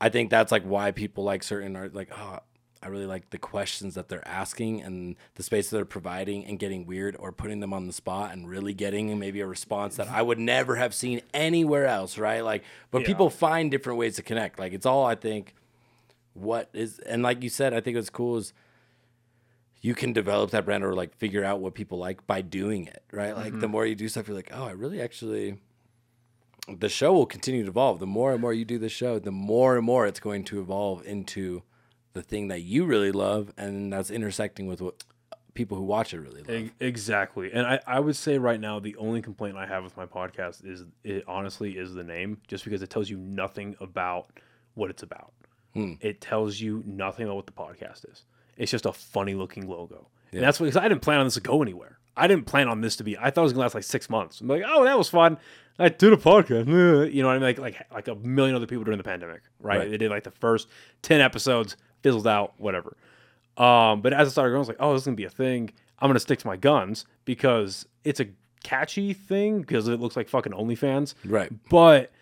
I 0.01 0.09
think 0.09 0.31
that's 0.31 0.51
like 0.51 0.65
why 0.65 0.91
people 0.91 1.25
like 1.25 1.43
certain 1.43 1.77
art, 1.77 1.95
like, 1.95 2.11
oh, 2.17 2.41
I 2.83 2.89
really 2.89 3.07
like 3.07 3.29
the 3.31 3.39
questions 3.39 3.95
that 3.95 4.09
they're 4.09 4.27
asking 4.27 4.81
and 4.81 5.17
the 5.35 5.43
space 5.43 5.69
that 5.69 5.77
they're 5.77 5.85
providing 5.85 6.47
and 6.47 6.59
getting 6.59 6.87
weird 6.87 7.15
or 7.19 7.31
putting 7.31 7.61
them 7.61 7.75
on 7.75 7.87
the 7.87 7.93
spot 7.93 8.33
and 8.33 8.49
really 8.49 8.73
getting 8.73 9.19
maybe 9.19 9.41
a 9.41 9.47
response 9.47 9.97
that 9.97 10.09
I 10.09 10.23
would 10.23 10.39
never 10.39 10.77
have 10.77 10.95
seen 10.95 11.21
anywhere 11.35 11.87
else, 11.87 12.17
right? 12.17 12.43
Like, 12.43 12.65
but 12.91 13.05
people 13.05 13.29
find 13.29 13.71
different 13.71 13.99
ways 13.99 14.17
to 14.17 14.23
connect. 14.23 14.59
Like, 14.59 14.73
it's 14.73 14.87
all 14.87 15.05
I 15.05 15.15
think 15.15 15.55
what 16.33 16.71
is 16.73 16.99
and 17.01 17.23
like 17.23 17.43
you 17.43 17.49
said, 17.51 17.75
I 17.75 17.81
think 17.81 17.97
what's 17.97 18.09
cool 18.09 18.39
is 18.39 18.53
you 19.83 19.95
can 19.95 20.13
develop 20.13 20.51
that 20.51 20.65
brand 20.65 20.85
or 20.85 20.95
like 20.95 21.15
figure 21.17 21.45
out 21.45 21.61
what 21.61 21.75
people 21.75 21.99
like 21.99 22.27
by 22.27 22.41
doing 22.41 22.87
it, 22.87 23.03
right? 23.13 23.35
Like 23.37 23.53
the 23.53 23.59
mm-hmm. 23.59 23.71
more 23.71 23.87
you 23.87 23.95
do 23.95 24.09
stuff, 24.09 24.29
you're 24.29 24.37
like, 24.37 24.51
oh, 24.53 24.65
I 24.65 24.73
really 24.73 25.01
actually. 25.01 25.59
The 26.69 26.89
show 26.89 27.13
will 27.13 27.27
continue 27.27 27.65
to 27.65 27.69
evolve. 27.69 27.99
The 27.99 28.07
more 28.07 28.33
and 28.33 28.41
more 28.41 28.53
you 28.53 28.65
do 28.65 28.79
the 28.79 28.89
show, 28.89 29.19
the 29.19 29.33
more 29.33 29.77
and 29.77 29.85
more 29.85 30.07
it's 30.07 30.21
going 30.21 30.45
to 30.45 30.61
evolve 30.61 31.05
into 31.05 31.63
the 32.21 32.29
thing 32.29 32.49
that 32.49 32.61
you 32.61 32.85
really 32.85 33.13
love, 33.13 33.53
and 33.57 33.93
that's 33.93 34.11
intersecting 34.11 34.67
with 34.67 34.81
what 34.81 35.03
people 35.55 35.77
who 35.77 35.83
watch 35.83 36.15
it 36.15 36.21
really 36.21 36.43
love. 36.43 36.71
Exactly. 36.81 37.51
And 37.53 37.67
I, 37.67 37.81
I 37.87 38.01
would 38.01 38.17
say 38.17 38.39
right 38.39 38.61
now 38.61 38.79
the 38.79 38.97
only 38.97 39.23
complaint 39.23 39.57
I 39.57 39.67
have 39.67 39.83
with 39.83 39.97
my 39.97 40.07
podcast 40.07 40.65
is 40.65 40.85
it 41.03 41.25
honestly 41.27 41.77
is 41.77 41.95
the 41.95 42.05
name, 42.05 42.39
just 42.47 42.65
because 42.65 42.83
it 42.83 42.91
tells 42.91 43.09
you 43.09 43.17
nothing 43.17 43.77
about 43.81 44.29
what 44.75 44.91
it's 44.91 45.03
about. 45.03 45.33
Hmm. 45.75 45.95
It 46.01 46.21
tells 46.21 46.61
you 46.61 46.83
nothing 46.87 47.27
about 47.27 47.37
what 47.37 47.47
the 47.47 47.53
podcast 47.53 48.11
is. 48.11 48.25
It's 48.57 48.71
just 48.71 48.87
a 48.87 48.93
funny 48.93 49.35
looking 49.35 49.69
logo. 49.69 50.09
And 50.33 50.43
that's 50.43 50.61
what 50.61 50.67
because 50.67 50.77
I 50.77 50.89
didn't 50.89 51.03
plan 51.03 51.19
on 51.19 51.27
this 51.27 51.35
to 51.35 51.41
go 51.41 51.63
anywhere. 51.63 51.99
I 52.17 52.27
didn't 52.27 52.47
plan 52.47 52.69
on 52.69 52.81
this 52.81 52.97
to 52.97 53.05
be. 53.05 53.17
I 53.17 53.31
thought 53.31 53.43
it 53.43 53.45
was 53.45 53.53
gonna 53.53 53.63
last 53.63 53.75
like 53.75 53.85
six 53.85 54.11
months. 54.11 54.41
I'm 54.41 54.49
like, 54.49 54.63
oh, 54.67 54.85
that 54.85 54.99
was 54.99 55.09
fun. 55.09 55.39
I 55.79 55.89
did 55.89 56.13
a 56.13 56.17
podcast. 56.17 56.67
You 57.13 57.23
know 57.23 57.29
what 57.29 57.37
I 57.37 57.39
mean? 57.39 57.43
Like 57.43 57.59
like 57.59 57.87
like 57.93 58.09
a 58.09 58.15
million 58.15 58.55
other 58.55 58.67
people 58.67 58.85
during 58.85 58.99
the 58.99 59.05
pandemic, 59.05 59.43
right? 59.61 59.79
Right. 59.79 59.91
They 59.91 59.97
did 59.97 60.11
like 60.11 60.25
the 60.25 60.31
first 60.31 60.69
ten 61.03 61.21
episodes, 61.21 61.77
fizzled 62.03 62.27
out, 62.27 62.55
whatever. 62.59 62.97
Um, 63.57 64.01
but 64.01 64.13
as 64.13 64.29
I 64.29 64.31
started 64.31 64.51
going, 64.51 64.59
I 64.59 64.61
was 64.61 64.69
like, 64.69 64.77
oh, 64.81 64.93
this 64.93 65.03
is 65.03 65.07
gonna 65.07 65.17
be 65.17 65.25
a 65.25 65.31
thing. 65.31 65.73
I'm 65.99 66.09
gonna 66.09 66.21
stick 66.21 66.39
to 66.41 66.47
my 66.47 66.57
guns 66.57 67.05
because 67.25 67.87
it's 68.05 68.21
a 68.21 68.27
catchy 68.63 69.13
thing 69.13 69.61
because 69.61 69.89
it 69.89 70.01
looks 70.01 70.17
like 70.17 70.29
fucking 70.29 70.53
OnlyFans. 70.53 71.15
Right. 71.25 71.51
But 71.69 72.13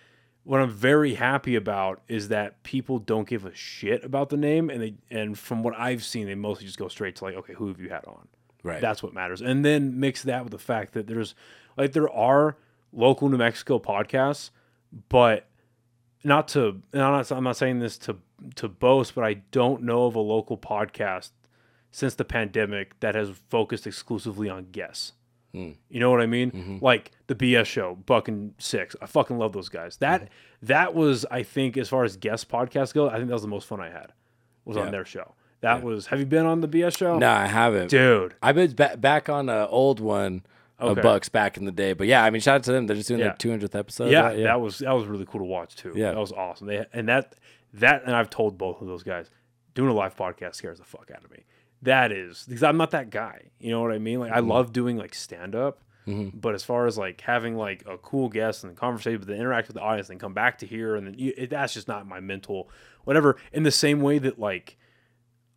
what 0.45 0.61
I'm 0.61 0.71
very 0.71 1.15
happy 1.15 1.57
about 1.57 2.01
is 2.09 2.29
that 2.29 2.63
people 2.63 2.99
don't 2.99 3.29
give 3.29 3.45
a 3.45 3.55
shit 3.55 4.05
about 4.05 4.31
the 4.31 4.37
name, 4.37 4.71
and 4.71 4.81
they 4.81 4.95
and 5.11 5.39
from 5.39 5.63
what 5.63 5.79
I've 5.79 6.03
seen, 6.03 6.27
they 6.27 6.35
mostly 6.35 6.67
just 6.67 6.79
go 6.79 6.89
straight 6.89 7.17
to 7.17 7.25
like, 7.25 7.35
okay, 7.37 7.55
who 7.55 7.69
have 7.69 7.81
you 7.81 7.91
had 7.91 8.05
on? 8.07 8.29
Right. 8.63 8.81
That's 8.81 9.03
what 9.03 9.15
matters. 9.15 9.41
And 9.41 9.65
then 9.65 10.01
mix 10.01 10.23
that 10.25 10.43
with 10.43 10.53
the 10.53 10.59
fact 10.59 10.95
that 10.95 11.07
there's 11.07 11.35
like 11.77 11.93
there 11.93 12.11
are 12.11 12.57
local 12.93 13.29
New 13.29 13.37
Mexico 13.37 13.79
podcasts, 13.79 14.51
but 15.09 15.49
not 16.25 16.49
to 16.49 16.81
I'm 16.93 16.99
not 16.99 17.31
I'm 17.31 17.45
not 17.45 17.57
saying 17.57 17.79
this 17.79 17.99
to 17.99 18.17
to 18.57 18.69
boast, 18.69 19.15
but 19.15 19.25
I 19.25 19.35
don't 19.51 19.83
know 19.83 20.07
of 20.07 20.15
a 20.15 20.21
local 20.21 20.57
podcast 20.57 21.31
since 21.91 22.15
the 22.15 22.25
pandemic 22.25 22.99
that 23.01 23.15
has 23.15 23.31
focused 23.49 23.87
exclusively 23.87 24.49
on 24.49 24.67
guests. 24.71 25.13
Hmm. 25.53 25.73
You 25.89 26.01
know 26.01 26.11
what 26.11 26.21
I 26.21 26.27
mean? 26.27 26.51
Mm-hmm. 26.51 26.79
Like 26.85 27.13
the 27.27 27.35
BS 27.35 27.65
show, 27.67 27.95
Buck 28.07 28.29
and 28.29 28.55
Six. 28.59 28.95
I 29.01 29.07
fucking 29.07 29.39
love 29.39 29.53
those 29.53 29.69
guys. 29.69 29.97
That 29.97 30.23
mm-hmm. 30.23 30.67
that 30.67 30.95
was, 30.95 31.25
I 31.31 31.43
think, 31.43 31.77
as 31.77 31.89
far 31.89 32.05
as 32.05 32.17
guest 32.17 32.49
podcasts 32.51 32.93
go, 32.93 33.09
I 33.09 33.17
think 33.17 33.29
that 33.29 33.35
was 33.35 33.43
the 33.43 33.49
most 33.49 33.67
fun 33.67 33.81
I 33.81 33.91
had. 33.91 34.13
Was 34.65 34.77
on 34.77 34.91
their 34.91 35.07
show. 35.07 35.35
That 35.63 35.83
was. 35.83 36.07
Have 36.09 36.21
you 36.21 36.27
been 36.27 36.45
on 36.45 36.61
the 36.61 36.69
BS 36.69 36.99
show? 36.99 37.19
no, 37.19 37.31
I 37.31 37.47
haven't. 37.47 37.89
dude. 37.89 38.35
I've 38.43 38.55
been 38.55 38.75
ba- 38.75 38.99
back 38.99 39.31
on 39.31 39.49
an 39.49 39.67
old 39.71 39.99
one 39.99 40.45
of 40.79 40.93
Okay. 40.93 41.01
Bucks 41.01 41.29
back 41.29 41.57
in 41.57 41.65
the 41.65 41.73
day, 41.73 41.95
but 41.95 42.07
yeah, 42.07 42.23
I 42.23 42.31
mean, 42.31 42.41
shout 42.41 42.57
out 42.57 42.63
to 42.65 42.73
them. 42.73 42.87
They're 42.87 42.95
just 42.97 43.09
doing 43.09 43.21
Yeah. 43.21 43.35
their 43.39 43.59
200th 43.59 43.75
episode. 43.75 44.11
yeah, 44.13 44.27
right? 44.27 44.43
that 44.45 44.61
was 44.61 44.79
that 44.79 44.93
was 44.93 45.07
really 45.07 45.25
cool 45.27 45.41
to 45.41 45.45
watch 45.47 45.75
too. 45.75 45.93
Yeah. 45.97 46.13
that 46.13 46.21
was 46.21 46.33
awesome. 46.33 46.69
They 46.69 46.85
and 46.93 47.09
that 47.09 47.35
that 47.75 48.05
and 48.05 48.15
I've 48.15 48.31
told 48.31 48.59
both 48.59 48.81
of 48.81 48.87
those 48.89 49.03
guys 49.03 49.31
doing 49.75 49.91
a 49.91 49.95
live 49.95 50.17
podcast 50.17 50.57
scares 50.57 50.79
the 50.79 50.85
fuck 50.85 51.11
out 51.15 51.25
of 51.25 51.31
me. 51.31 51.45
That 51.83 52.11
is 52.13 52.45
because 52.49 52.63
I'm 52.63 52.77
not 52.77 52.91
that 52.93 53.11
guy. 53.11 53.51
You 53.61 53.71
know 53.71 53.81
what 53.83 53.93
I 53.93 53.99
mean? 53.99 54.21
Like 54.21 54.33
I 54.33 54.41
love 54.41 54.73
doing 54.73 54.97
like 54.97 55.15
stand 55.15 55.55
up, 55.55 55.83
but 56.35 56.55
as 56.55 56.65
far 56.65 56.87
as 56.87 56.97
like 56.97 57.21
having 57.21 57.55
like 57.57 57.85
a 57.87 57.99
cool 57.99 58.29
guest 58.29 58.65
and 58.65 58.73
the 58.75 58.81
conversation, 58.81 59.19
but 59.19 59.29
then 59.29 59.37
interact 59.37 59.69
with 59.69 59.75
the 59.77 59.83
audience 59.83 60.09
and 60.11 60.19
come 60.19 60.33
back 60.35 60.59
to 60.59 60.67
here 60.67 60.97
and 60.97 61.07
then 61.07 61.15
you, 61.19 61.33
it, 61.37 61.51
that's 61.51 61.75
just 61.75 61.87
not 61.87 62.07
my 62.07 62.19
mental 62.21 62.71
whatever. 63.05 63.37
In 63.53 63.63
the 63.63 63.71
same 63.71 64.01
way 64.01 64.19
that 64.19 64.39
like 64.39 64.77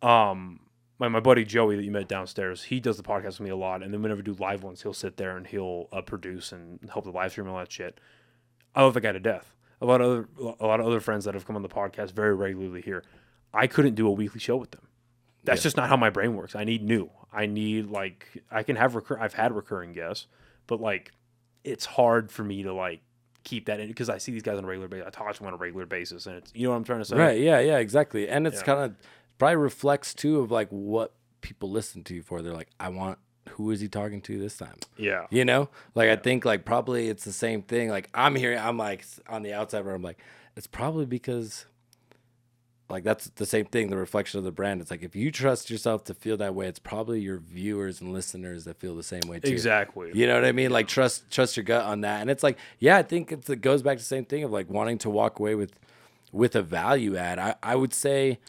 um 0.02 0.60
my, 0.98 1.08
my 1.08 1.20
buddy 1.20 1.44
Joey 1.44 1.74
that 1.74 1.82
you 1.82 1.90
met 1.90 2.06
downstairs, 2.06 2.62
he 2.64 2.78
does 2.78 2.96
the 2.96 3.02
podcast 3.02 3.24
with 3.24 3.40
me 3.40 3.50
a 3.50 3.56
lot. 3.56 3.82
And 3.82 3.92
then 3.92 4.02
whenever 4.02 4.18
we 4.18 4.22
do 4.24 4.34
live 4.34 4.62
ones, 4.62 4.82
he'll 4.82 4.92
sit 4.92 5.16
there 5.16 5.36
and 5.36 5.46
he'll 5.46 5.88
uh, 5.90 6.00
produce 6.02 6.52
and 6.52 6.78
help 6.92 7.04
the 7.04 7.10
live 7.10 7.32
stream 7.32 7.46
and 7.48 7.54
all 7.54 7.58
that 7.58 7.72
shit. 7.72 7.98
I 8.74 8.82
love 8.82 8.94
the 8.94 9.00
guy 9.00 9.10
to 9.10 9.18
death. 9.18 9.56
A 9.82 9.86
lot 9.86 10.00
of 10.00 10.06
other, 10.38 10.54
a 10.60 10.66
lot 10.66 10.80
of 10.80 10.86
other 10.86 11.00
friends 11.00 11.24
that 11.24 11.34
have 11.34 11.46
come 11.46 11.56
on 11.56 11.62
the 11.62 11.68
podcast 11.68 12.12
very 12.12 12.34
regularly 12.34 12.80
here. 12.82 13.02
I 13.52 13.66
couldn't 13.66 13.94
do 13.96 14.06
a 14.06 14.10
weekly 14.12 14.40
show 14.40 14.56
with 14.56 14.70
them. 14.70 14.86
That's 15.44 15.62
just 15.62 15.76
not 15.76 15.88
how 15.88 15.96
my 15.96 16.08
brain 16.10 16.36
works. 16.36 16.54
I 16.54 16.64
need 16.64 16.82
new. 16.84 17.10
I 17.32 17.46
need 17.46 17.90
like 17.90 18.26
I 18.50 18.62
can 18.62 18.76
have 18.76 18.94
recur. 18.94 19.18
I've 19.18 19.34
had 19.34 19.52
recurring 19.52 19.92
guests, 19.92 20.26
but 20.68 20.80
like 20.80 21.10
it's 21.64 21.84
hard 21.84 22.30
for 22.30 22.44
me 22.44 22.62
to 22.62 22.72
like 22.72 23.00
keep 23.42 23.66
that 23.66 23.80
in 23.80 23.88
because 23.88 24.08
I 24.08 24.18
see 24.18 24.30
these 24.32 24.42
guys 24.42 24.56
on 24.58 24.64
a 24.64 24.66
regular 24.68 24.86
basis. 24.88 25.06
I 25.08 25.10
talk 25.10 25.32
to 25.32 25.38
them 25.40 25.48
on 25.48 25.54
a 25.54 25.56
regular 25.56 25.84
basis, 25.86 26.26
and 26.26 26.36
it's 26.36 26.52
you 26.54 26.64
know 26.64 26.70
what 26.70 26.76
I'm 26.76 26.84
trying 26.84 27.00
to 27.00 27.04
say. 27.04 27.16
Right. 27.16 27.40
Yeah. 27.40 27.58
Yeah. 27.58 27.78
Exactly. 27.78 28.28
And 28.28 28.46
it's 28.46 28.58
Yeah. 28.60 28.62
kind 28.62 28.80
of 28.84 28.94
probably 29.38 29.56
reflects 29.56 30.14
too 30.14 30.38
of 30.38 30.50
like 30.52 30.68
what 30.68 31.12
people 31.40 31.70
listen 31.70 32.04
to 32.04 32.14
you 32.14 32.22
for. 32.22 32.40
They're 32.40 32.54
like, 32.54 32.70
I 32.78 32.88
want. 32.90 33.18
Who 33.50 33.70
is 33.70 33.80
he 33.80 33.88
talking 33.88 34.20
to 34.22 34.38
this 34.38 34.56
time? 34.56 34.76
Yeah. 34.96 35.26
You 35.30 35.44
know, 35.44 35.68
like 35.94 36.08
I 36.08 36.16
think 36.16 36.44
like 36.44 36.64
probably 36.64 37.08
it's 37.08 37.24
the 37.24 37.32
same 37.32 37.62
thing. 37.62 37.88
Like 37.88 38.08
I'm 38.14 38.34
hearing, 38.34 38.58
I'm 38.58 38.78
like 38.78 39.04
on 39.28 39.42
the 39.42 39.52
outside 39.52 39.84
where 39.84 39.94
I'm 39.94 40.02
like, 40.02 40.18
it's 40.56 40.66
probably 40.66 41.06
because. 41.06 41.66
Like 42.88 43.04
that's 43.04 43.30
the 43.36 43.46
same 43.46 43.64
thing, 43.64 43.88
the 43.88 43.96
reflection 43.96 44.36
of 44.36 44.44
the 44.44 44.52
brand. 44.52 44.82
It's 44.82 44.90
like 44.90 45.02
if 45.02 45.16
you 45.16 45.30
trust 45.30 45.70
yourself 45.70 46.04
to 46.04 46.14
feel 46.14 46.36
that 46.36 46.54
way, 46.54 46.66
it's 46.66 46.78
probably 46.78 47.20
your 47.20 47.38
viewers 47.38 48.02
and 48.02 48.12
listeners 48.12 48.66
that 48.66 48.78
feel 48.78 48.94
the 48.94 49.02
same 49.02 49.22
way 49.26 49.40
too. 49.40 49.50
Exactly. 49.50 50.10
You 50.12 50.26
know 50.26 50.34
what 50.34 50.44
I 50.44 50.52
mean? 50.52 50.70
Like 50.70 50.88
trust 50.88 51.30
trust 51.30 51.56
your 51.56 51.64
gut 51.64 51.86
on 51.86 52.02
that. 52.02 52.20
And 52.20 52.28
it's 52.28 52.42
like, 52.42 52.58
yeah, 52.80 52.98
I 52.98 53.02
think 53.02 53.32
it's, 53.32 53.48
it 53.48 53.62
goes 53.62 53.80
back 53.80 53.96
to 53.96 54.02
the 54.02 54.06
same 54.06 54.26
thing 54.26 54.44
of 54.44 54.52
like 54.52 54.68
wanting 54.68 54.98
to 54.98 55.10
walk 55.10 55.38
away 55.38 55.54
with 55.54 55.72
with 56.32 56.54
a 56.54 56.60
value 56.60 57.16
add. 57.16 57.38
I, 57.38 57.54
I 57.62 57.76
would 57.76 57.94
say, 57.94 58.40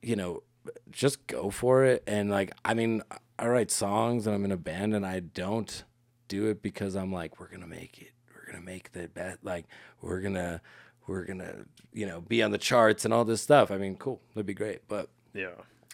you 0.00 0.14
know, 0.14 0.44
just 0.90 1.26
go 1.26 1.50
for 1.50 1.84
it. 1.84 2.02
And 2.06 2.30
like, 2.30 2.52
I 2.64 2.74
mean, 2.74 3.02
I 3.38 3.46
write 3.48 3.70
songs 3.70 4.26
and 4.26 4.34
I'm 4.34 4.44
in 4.44 4.52
a 4.52 4.56
band 4.56 4.94
and 4.94 5.04
I 5.06 5.20
don't 5.20 5.84
do 6.28 6.46
it 6.46 6.62
because 6.62 6.94
I'm 6.96 7.12
like, 7.12 7.40
we're 7.40 7.48
gonna 7.48 7.66
make 7.66 8.00
it. 8.02 8.12
We're 8.34 8.52
gonna 8.52 8.64
make 8.64 8.92
the 8.92 9.08
bet. 9.08 9.38
Like, 9.42 9.66
we're 10.00 10.20
gonna 10.20 10.60
we're 11.06 11.24
gonna 11.24 11.64
you 11.92 12.06
know 12.06 12.20
be 12.20 12.42
on 12.42 12.50
the 12.52 12.58
charts 12.58 13.04
and 13.04 13.12
all 13.14 13.24
this 13.24 13.42
stuff. 13.42 13.70
I 13.70 13.78
mean, 13.78 13.96
cool, 13.96 14.20
that'd 14.34 14.46
be 14.46 14.54
great. 14.54 14.86
But 14.88 15.08
Yeah. 15.34 15.50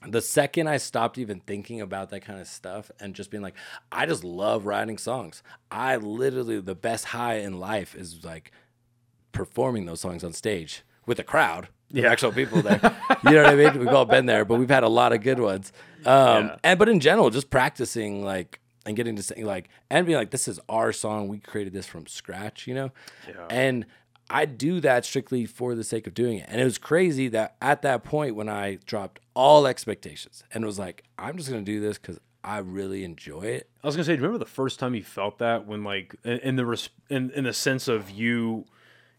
the 0.07 0.21
second 0.21 0.67
I 0.69 0.77
stopped 0.77 1.17
even 1.19 1.41
thinking 1.41 1.81
about 1.81 2.11
that 2.11 2.21
kind 2.21 2.41
of 2.41 2.47
stuff 2.47 2.91
and 3.01 3.15
just 3.15 3.31
being 3.31 3.43
like, 3.43 3.55
I 3.91 4.05
just 4.07 4.25
love 4.25 4.67
writing 4.67 4.99
songs. 4.99 5.43
I 5.71 5.97
literally, 5.97 6.61
the 6.61 6.75
best 6.75 7.07
high 7.07 7.37
in 7.37 7.59
life 7.59 7.95
is 7.95 8.25
like 8.25 8.51
performing 9.33 9.87
those 9.87 10.01
songs 10.01 10.25
on 10.25 10.33
stage 10.33 10.83
with 11.07 11.19
a 11.19 11.25
crowd, 11.25 11.69
Yeah. 11.91 12.11
actual 12.11 12.33
people 12.33 12.63
there. 12.63 12.81
you 13.25 13.31
know 13.33 13.43
what 13.45 13.47
I 13.53 13.55
mean? 13.55 13.79
We've 13.79 13.89
all 13.89 14.05
been 14.05 14.27
there, 14.27 14.45
but 14.45 14.59
we've 14.59 14.69
had 14.71 14.83
a 14.83 14.89
lot 14.89 15.13
of 15.13 15.23
good 15.23 15.39
ones. 15.39 15.73
Um, 16.05 16.47
Yeah. 16.47 16.57
and 16.65 16.79
but 16.79 16.89
in 16.89 17.01
general, 17.01 17.31
just 17.31 17.51
practicing 17.51 18.25
like 18.25 18.61
and 18.85 18.97
getting 18.97 19.17
to 19.17 19.23
sing 19.23 19.45
like 19.45 19.69
and 19.91 20.07
being 20.07 20.19
like, 20.19 20.31
this 20.31 20.49
is 20.49 20.59
our 20.69 20.93
song. 20.93 21.29
We 21.29 21.39
created 21.39 21.73
this 21.73 21.87
from 21.87 22.07
scratch, 22.07 22.67
you 22.67 22.75
know? 22.75 22.91
Yeah. 23.29 23.47
And 23.51 23.87
I 24.29 24.45
do 24.45 24.81
that 24.81 25.05
strictly 25.05 25.47
for 25.47 25.75
the 25.77 25.85
sake 25.85 26.07
of 26.09 26.15
doing 26.15 26.39
it. 26.39 26.47
And 26.49 26.61
it 26.61 26.65
was 26.65 26.79
crazy 26.79 27.29
that 27.29 27.57
at 27.63 27.83
that 27.83 28.03
point 28.05 28.35
when 28.35 28.49
I 28.49 28.79
dropped 28.87 29.21
all 29.35 29.67
expectations 29.67 30.43
and 30.53 30.65
was 30.65 30.79
like, 30.79 31.05
I'm 31.19 31.37
just 31.37 31.49
gonna 31.49 31.63
do 31.63 31.81
this 31.81 31.99
because 31.99 32.19
I 32.43 32.59
really 32.59 33.05
enjoy 33.05 33.43
it. 33.43 33.69
I 33.83 33.87
was 33.87 33.95
gonna 33.97 34.05
say, 34.05 34.13
do 34.17 34.23
you 34.23 34.27
remember 34.27 34.45
the 34.45 34.51
first 34.51 34.79
time 34.81 34.95
you 34.95 35.03
felt 35.05 35.39
that 35.39 35.67
when 35.67 35.85
like 35.85 36.15
in, 36.25 36.39
in 36.39 36.57
the 36.57 36.67
res- 36.67 36.91
in, 37.09 37.31
in 37.31 37.45
the 37.45 37.53
sense 37.53 37.87
of 37.89 38.11
you, 38.11 38.65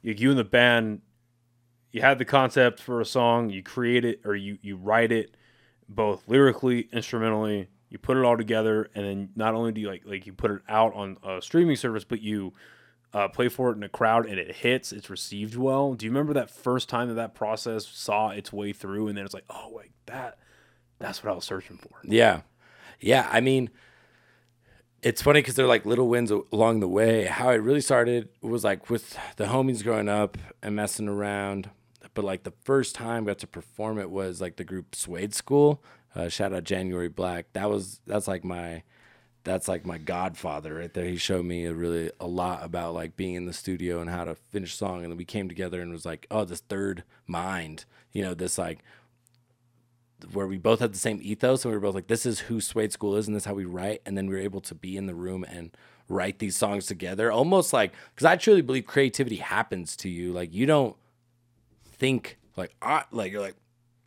you 0.02 0.14
you 0.18 0.30
and 0.30 0.40
the 0.40 0.44
band, 0.46 1.02
you 1.92 2.02
have 2.02 2.18
the 2.18 2.26
concept 2.26 2.80
for 2.80 3.02
a 3.02 3.06
song, 3.06 3.50
you 3.50 3.64
create 3.64 4.06
it 4.06 4.22
or 4.26 4.36
you 4.36 4.58
you 4.62 4.76
write 4.78 5.12
it, 5.12 5.36
both 5.88 6.28
lyrically, 6.28 6.88
instrumentally. 6.92 7.70
You 7.90 7.98
put 7.98 8.18
it 8.18 8.26
all 8.26 8.38
together, 8.38 8.90
and 8.96 9.06
then 9.06 9.30
not 9.36 9.54
only 9.54 9.72
do 9.72 9.82
you 9.82 9.88
like 9.88 10.04
like 10.06 10.26
you 10.26 10.34
put 10.34 10.52
it 10.52 10.62
out 10.68 10.94
on 10.94 11.18
a 11.24 11.42
streaming 11.42 11.76
service, 11.78 12.04
but 12.04 12.22
you 12.22 12.54
uh, 13.14 13.30
play 13.30 13.48
for 13.48 13.72
it 13.72 13.78
in 13.78 13.84
a 13.84 13.90
crowd, 13.90 14.26
and 14.26 14.38
it 14.38 14.58
hits. 14.58 14.92
It's 14.92 15.10
received 15.10 15.56
well. 15.56 15.94
Do 15.94 16.06
you 16.06 16.12
remember 16.12 16.34
that 16.34 16.50
first 16.50 16.90
time 16.90 17.08
that 17.08 17.16
that 17.16 17.34
process 17.34 17.86
saw 17.88 18.30
its 18.30 18.52
way 18.52 18.74
through, 18.74 19.08
and 19.08 19.18
then 19.18 19.24
it's 19.26 19.34
like, 19.34 19.46
oh 19.50 19.70
wait, 19.72 19.92
that 20.08 20.38
that's 21.00 21.24
what 21.24 21.32
I 21.32 21.36
was 21.36 21.46
searching 21.46 21.78
for. 21.78 22.00
Yeah. 22.04 22.42
Yeah. 23.00 23.30
I 23.32 23.42
mean, 23.42 23.70
it's 25.08 25.22
funny 25.22 25.40
because 25.40 25.56
they're 25.56 25.68
like 25.68 25.86
little 25.86 26.10
wins 26.10 26.32
along 26.52 26.82
the 26.82 26.88
way. 26.88 27.24
How 27.24 27.52
it 27.52 27.62
really 27.62 27.80
started 27.80 28.28
was 28.42 28.66
like 28.66 28.90
with 28.90 29.18
the 29.38 29.46
homies 29.46 29.82
growing 29.82 30.10
up 30.10 30.38
and 30.62 30.76
messing 30.76 31.08
around. 31.08 31.70
But 32.14 32.26
like 32.26 32.44
the 32.44 32.54
first 32.66 32.94
time 32.94 33.24
I 33.24 33.28
got 33.28 33.40
to 33.40 33.48
perform 33.48 34.00
it 34.00 34.12
was 34.12 34.42
like 34.42 34.58
the 34.58 34.66
group 34.66 34.96
Suede 34.96 35.34
School. 35.34 35.82
Uh, 36.14 36.28
shout 36.28 36.52
out 36.52 36.66
January 36.66 37.08
Black. 37.08 37.46
That 37.54 37.70
was 37.70 38.02
that's 38.06 38.28
like 38.28 38.44
my 38.44 38.84
that's 39.46 39.70
like 39.70 39.86
my 39.86 39.98
godfather 39.98 40.74
right 40.74 40.94
there. 40.94 41.06
He 41.06 41.16
showed 41.16 41.46
me 41.46 41.64
a 41.64 41.74
really 41.74 42.12
a 42.20 42.28
lot 42.28 42.66
about 42.66 42.94
like 42.94 43.16
being 43.16 43.36
in 43.36 43.46
the 43.46 43.54
studio 43.54 44.02
and 44.02 44.10
how 44.10 44.26
to 44.26 44.36
finish 44.36 44.76
song. 44.76 45.04
And 45.04 45.12
then 45.12 45.18
we 45.18 45.24
came 45.24 45.48
together 45.48 45.82
and 45.82 45.94
was 45.94 46.06
like, 46.06 46.28
oh, 46.30 46.44
this 46.44 46.60
third 46.60 47.06
mind, 47.26 47.86
you 48.12 48.24
know, 48.24 48.34
this 48.34 48.58
like 48.58 48.80
where 50.34 50.48
we 50.48 50.58
both 50.58 50.80
had 50.80 50.94
the 50.94 50.98
same 50.98 51.20
ethos 51.22 51.64
and 51.64 51.72
we 51.72 51.78
were 51.78 51.82
both 51.82 51.96
like, 51.96 52.08
this 52.08 52.26
is 52.26 52.40
who 52.40 52.60
Suede 52.60 52.92
School 52.92 53.16
is 53.16 53.28
and 53.28 53.36
this 53.36 53.44
is 53.44 53.48
how 53.48 53.54
we 53.54 53.66
write. 53.66 54.02
And 54.06 54.18
then 54.18 54.28
we 54.28 54.36
were 54.36 54.42
able 54.42 54.62
to 54.62 54.76
be 54.76 54.98
in 54.98 55.06
the 55.06 55.16
room 55.16 55.44
and 55.44 55.72
write 56.10 56.40
these 56.40 56.56
songs 56.56 56.86
together. 56.86 57.32
Almost 57.32 57.74
like 57.74 57.94
because 58.14 58.26
I 58.26 58.36
truly 58.36 58.62
believe 58.62 58.86
creativity 58.86 59.38
happens 59.38 59.96
to 59.98 60.10
you. 60.10 60.32
Like 60.32 60.54
you 60.54 60.66
don't 60.66 60.96
think 61.86 62.38
like 62.56 62.76
I 62.82 63.04
like 63.12 63.32
you're 63.32 63.42
like 63.42 63.56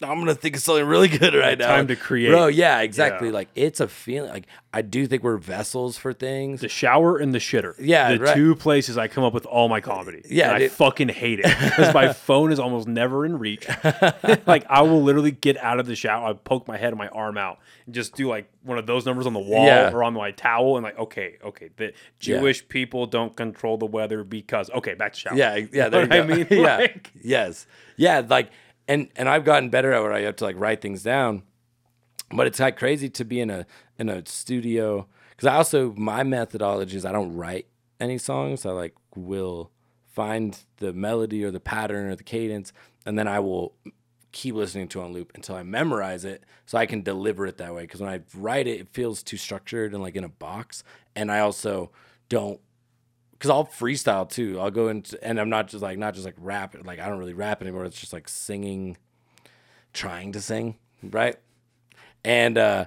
I'm 0.02 0.18
gonna 0.18 0.34
think 0.34 0.56
of 0.56 0.62
something 0.62 0.86
really 0.86 1.08
good 1.08 1.34
right 1.34 1.58
now. 1.58 1.66
time 1.68 1.86
to 1.88 1.96
create. 1.96 2.30
bro. 2.30 2.46
Yeah, 2.46 2.80
exactly. 2.80 3.28
Yeah. 3.28 3.34
Like 3.34 3.48
it's 3.54 3.80
a 3.80 3.88
feeling. 3.88 4.30
Like 4.30 4.46
I 4.72 4.82
do 4.82 5.06
think 5.06 5.22
we're 5.22 5.36
vessels 5.36 5.98
for 5.98 6.12
things. 6.12 6.60
The 6.62 6.68
shower 6.68 7.18
and 7.18 7.34
the 7.34 7.38
shitter. 7.38 7.74
Yeah, 7.78 8.12
the 8.12 8.20
right. 8.20 8.34
two 8.34 8.54
places 8.54 8.96
I 8.96 9.08
come 9.08 9.24
up 9.24 9.34
with 9.34 9.44
all 9.46 9.68
my 9.68 9.80
comedy. 9.80 10.22
Yeah, 10.28 10.54
and 10.54 10.62
I 10.62 10.68
fucking 10.68 11.08
hate 11.08 11.40
it 11.40 11.44
because 11.44 11.92
my 11.92 12.12
phone 12.14 12.50
is 12.52 12.58
almost 12.58 12.88
never 12.88 13.26
in 13.26 13.38
reach. 13.38 13.66
like 14.46 14.64
I 14.70 14.82
will 14.82 15.02
literally 15.02 15.32
get 15.32 15.56
out 15.58 15.80
of 15.80 15.86
the 15.86 15.96
shower, 15.96 16.28
I 16.28 16.32
poke 16.32 16.66
my 16.68 16.76
head 16.78 16.88
and 16.92 16.98
my 16.98 17.08
arm 17.08 17.36
out, 17.36 17.58
and 17.86 17.94
just 17.94 18.14
do 18.14 18.28
like 18.28 18.50
one 18.62 18.78
of 18.78 18.86
those 18.86 19.04
numbers 19.04 19.26
on 19.26 19.32
the 19.32 19.38
wall 19.40 19.66
Yeah. 19.66 19.90
or 19.92 20.02
on 20.04 20.14
my 20.14 20.30
towel, 20.30 20.76
and 20.76 20.84
like, 20.84 20.98
okay, 20.98 21.36
okay, 21.44 21.70
the 21.76 21.92
Jewish 22.18 22.66
people 22.68 23.06
don't 23.06 23.34
control 23.36 23.76
the 23.76 23.86
weather 23.86 24.24
because 24.24 24.70
okay, 24.70 24.94
back 24.94 25.12
to 25.14 25.18
shower. 25.20 25.36
Yeah, 25.36 25.56
yeah. 25.72 25.88
There 25.88 26.02
you 26.02 26.08
know 26.08 26.22
I 26.22 26.26
mean? 26.26 26.46
yeah, 26.50 26.76
Like- 26.78 27.10
yes, 27.22 27.66
yeah. 27.96 28.22
Like, 28.26 28.50
and 28.90 29.08
and 29.14 29.28
I've 29.28 29.44
gotten 29.44 29.70
better 29.70 29.92
at 29.92 30.02
where 30.02 30.12
I 30.12 30.22
have 30.22 30.36
to 30.36 30.44
like 30.44 30.58
write 30.58 30.80
things 30.82 31.04
down, 31.04 31.44
but 32.32 32.48
it's 32.48 32.58
like 32.58 32.76
crazy 32.76 33.08
to 33.08 33.24
be 33.24 33.40
in 33.40 33.48
a 33.48 33.64
in 33.98 34.08
a 34.08 34.26
studio 34.26 35.06
because 35.30 35.46
I 35.46 35.54
also 35.54 35.94
my 35.96 36.24
methodology 36.24 36.96
is 36.96 37.04
I 37.04 37.12
don't 37.12 37.36
write 37.36 37.66
any 38.00 38.18
songs. 38.18 38.66
I 38.66 38.70
like 38.72 38.96
will 39.14 39.70
find 40.08 40.58
the 40.78 40.92
melody 40.92 41.44
or 41.44 41.52
the 41.52 41.60
pattern 41.60 42.10
or 42.10 42.16
the 42.16 42.24
cadence, 42.24 42.72
and 43.06 43.16
then 43.16 43.28
I 43.28 43.38
will 43.38 43.74
keep 44.32 44.56
listening 44.56 44.88
to 44.88 45.00
on 45.00 45.12
loop 45.12 45.32
until 45.36 45.54
I 45.54 45.62
memorize 45.62 46.24
it 46.24 46.44
so 46.66 46.76
I 46.76 46.86
can 46.86 47.02
deliver 47.02 47.46
it 47.46 47.58
that 47.58 47.72
way. 47.72 47.82
Because 47.82 48.00
when 48.00 48.10
I 48.10 48.20
write 48.34 48.66
it, 48.66 48.80
it 48.80 48.88
feels 48.88 49.22
too 49.22 49.36
structured 49.36 49.92
and 49.92 50.02
like 50.02 50.16
in 50.16 50.24
a 50.24 50.28
box. 50.28 50.82
And 51.14 51.30
I 51.30 51.40
also 51.40 51.90
don't 52.28 52.60
because 53.40 53.48
I'll 53.48 53.64
freestyle 53.64 54.28
too. 54.28 54.60
I'll 54.60 54.70
go 54.70 54.88
into 54.88 55.22
and 55.24 55.40
I'm 55.40 55.48
not 55.48 55.68
just 55.68 55.82
like 55.82 55.96
not 55.96 56.12
just 56.12 56.26
like 56.26 56.34
rap. 56.36 56.76
Like 56.84 56.98
I 56.98 57.08
don't 57.08 57.18
really 57.18 57.32
rap 57.32 57.62
anymore. 57.62 57.86
It's 57.86 57.98
just 57.98 58.12
like 58.12 58.28
singing, 58.28 58.98
trying 59.94 60.32
to 60.32 60.42
sing, 60.42 60.76
right? 61.02 61.36
And 62.22 62.58
uh 62.58 62.84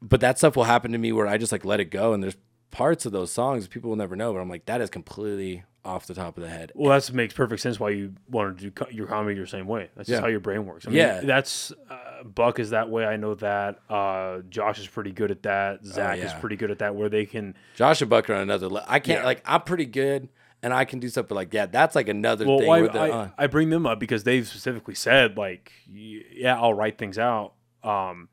but 0.00 0.20
that 0.20 0.38
stuff 0.38 0.56
will 0.56 0.64
happen 0.64 0.90
to 0.90 0.98
me 0.98 1.12
where 1.12 1.28
I 1.28 1.38
just 1.38 1.52
like 1.52 1.64
let 1.64 1.78
it 1.78 1.92
go. 1.92 2.12
And 2.12 2.20
there's 2.20 2.36
parts 2.72 3.06
of 3.06 3.12
those 3.12 3.30
songs 3.30 3.68
people 3.68 3.90
will 3.90 3.96
never 3.96 4.16
know, 4.16 4.32
but 4.32 4.40
I'm 4.40 4.48
like 4.48 4.66
that 4.66 4.80
is 4.80 4.90
completely 4.90 5.62
off 5.84 6.06
the 6.06 6.14
top 6.14 6.36
of 6.36 6.42
the 6.44 6.48
head. 6.48 6.70
Well, 6.74 6.98
that 6.98 7.12
makes 7.12 7.34
perfect 7.34 7.60
sense 7.60 7.80
why 7.80 7.90
you 7.90 8.14
want 8.30 8.56
to 8.58 8.64
do 8.64 8.70
co- 8.70 8.88
your 8.90 9.06
comedy 9.06 9.40
the 9.40 9.46
same 9.46 9.66
way. 9.66 9.90
That's 9.96 10.08
just 10.08 10.18
Yeah. 10.18 10.20
how 10.20 10.28
your 10.28 10.40
brain 10.40 10.64
works. 10.64 10.86
I 10.86 10.90
mean, 10.90 10.98
Yeah. 10.98 11.20
that's 11.22 11.72
uh, 11.90 12.22
Buck 12.24 12.60
is 12.60 12.70
that 12.70 12.88
way. 12.88 13.04
I 13.04 13.16
know 13.16 13.34
that. 13.34 13.80
Uh, 13.90 14.42
Josh 14.48 14.78
is 14.78 14.86
pretty 14.86 15.10
good 15.10 15.30
at 15.32 15.42
that. 15.42 15.84
Zach 15.84 16.18
is 16.18 16.24
Oh, 16.24 16.26
yeah. 16.28 16.40
pretty 16.40 16.56
good 16.56 16.70
at 16.70 16.78
that. 16.78 16.94
Where 16.94 17.08
they 17.08 17.26
can. 17.26 17.56
Josh 17.74 18.00
and 18.00 18.08
Buck 18.08 18.30
are 18.30 18.34
on 18.34 18.42
another. 18.42 18.68
Le- 18.68 18.84
I 18.86 19.00
can't 19.00 19.20
Yeah. 19.20 19.24
like 19.26 19.42
I'm 19.44 19.62
pretty 19.62 19.86
good 19.86 20.28
and 20.62 20.72
I 20.72 20.84
can 20.84 21.00
do 21.00 21.08
stuff, 21.08 21.26
but 21.28 21.34
like 21.34 21.52
yeah, 21.52 21.66
that's 21.66 21.96
like 21.96 22.08
another 22.08 22.46
Well, 22.46 22.60
thing. 22.60 22.70
I, 22.70 22.78
I, 22.86 23.10
uh, 23.10 23.28
I 23.36 23.46
bring 23.48 23.70
them 23.70 23.84
up 23.84 23.98
because 23.98 24.22
they've 24.22 24.46
specifically 24.46 24.94
said 24.94 25.36
like, 25.36 25.72
yeah, 25.90 26.60
I'll 26.60 26.74
write 26.74 26.96
things 26.98 27.18
out. 27.18 27.54
Um, 27.82 28.28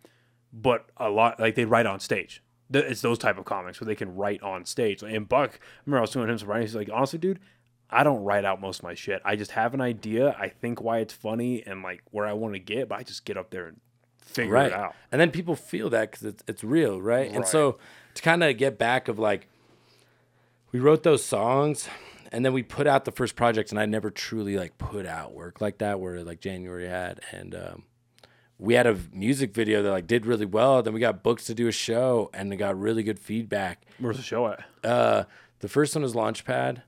but 0.54 0.86
a 0.98 1.10
lot 1.10 1.40
like 1.40 1.56
they 1.56 1.66
write 1.66 1.88
on 1.88 2.00
stage. 2.00 2.44
Th- 2.72 2.86
It's 2.86 3.02
those 3.02 3.18
type 3.18 3.38
of 3.38 3.46
comics 3.46 3.80
where 3.80 3.86
they 3.86 3.96
can 3.96 4.16
write 4.16 4.42
on 4.44 4.66
stage. 4.66 5.02
And 5.04 5.28
Buck, 5.28 5.60
I 5.62 5.68
remember 5.86 6.00
I 6.00 6.02
was 6.02 6.12
doing 6.12 6.30
him 6.30 6.38
some 6.38 6.48
writing. 6.48 6.68
He's 6.68 6.76
like, 6.76 6.90
honestly, 6.94 7.20
dude, 7.20 7.40
I 7.90 8.04
don't 8.04 8.24
write 8.24 8.46
out 8.46 8.62
most 8.62 8.80
of 8.80 8.84
my 8.84 8.94
shit. 8.94 9.22
I 9.26 9.36
just 9.36 9.52
have 9.52 9.74
an 9.74 9.82
idea. 9.82 10.36
I 10.40 10.50
think 10.50 10.82
why 10.82 11.00
it's 11.00 11.14
funny 11.14 11.64
and 11.66 11.82
like 11.82 12.02
where 12.12 12.26
I 12.28 12.34
want 12.34 12.54
to 12.54 12.60
get, 12.60 12.88
but 12.90 13.00
I 13.00 13.04
just 13.04 13.26
get 13.26 13.38
up 13.38 13.50
there 13.50 13.68
and 13.68 13.78
figure 14.22 14.54
right 14.54 14.68
it 14.68 14.74
out. 14.74 14.94
and 15.12 15.20
then 15.20 15.32
people 15.32 15.56
feel 15.56 15.90
that 15.90 16.12
because 16.12 16.24
it's, 16.24 16.44
it's 16.48 16.64
real 16.64 17.02
right? 17.02 17.32
and 17.32 17.48
so 17.48 17.80
to 18.14 18.22
kind 18.22 18.44
of 18.44 18.56
get 18.58 18.78
back 18.78 19.08
of 19.08 19.18
like 19.18 19.48
we 20.72 20.80
wrote 20.80 21.02
those 21.02 21.24
songs 21.26 21.90
and 22.32 22.46
then 22.46 22.54
we 22.54 22.62
put 22.62 22.86
out 22.86 23.06
the 23.06 23.12
first 23.12 23.36
project 23.36 23.72
and 23.72 23.80
i 23.80 23.88
never 23.88 24.12
truly 24.12 24.56
like 24.56 24.78
put 24.78 25.08
out 25.08 25.34
work 25.34 25.62
like 25.62 25.80
that 25.80 26.00
where 26.00 26.24
like 26.24 26.40
january 26.42 26.88
had 26.88 27.20
and 27.32 27.56
um, 27.56 27.84
we 28.60 28.74
had 28.76 28.86
a 28.86 28.98
music 29.14 29.54
video 29.54 29.82
that 29.82 29.90
like 29.90 30.06
did 30.08 30.26
really 30.26 30.46
well 30.46 30.84
then 30.84 30.94
we 30.94 31.00
got 31.00 31.24
books 31.24 31.46
to 31.46 31.54
do 31.54 31.68
a 31.68 31.72
show 31.72 32.30
and 32.34 32.56
got 32.58 32.78
really 32.80 33.02
good 33.04 33.18
feedback 33.20 33.82
Where's 34.00 34.18
the 34.18 34.24
show 34.24 34.48
at? 34.48 34.64
uh, 34.84 35.24
the 35.62 35.68
first 35.70 35.96
one 35.96 36.04
was 36.04 36.14
launchpad 36.14 36.82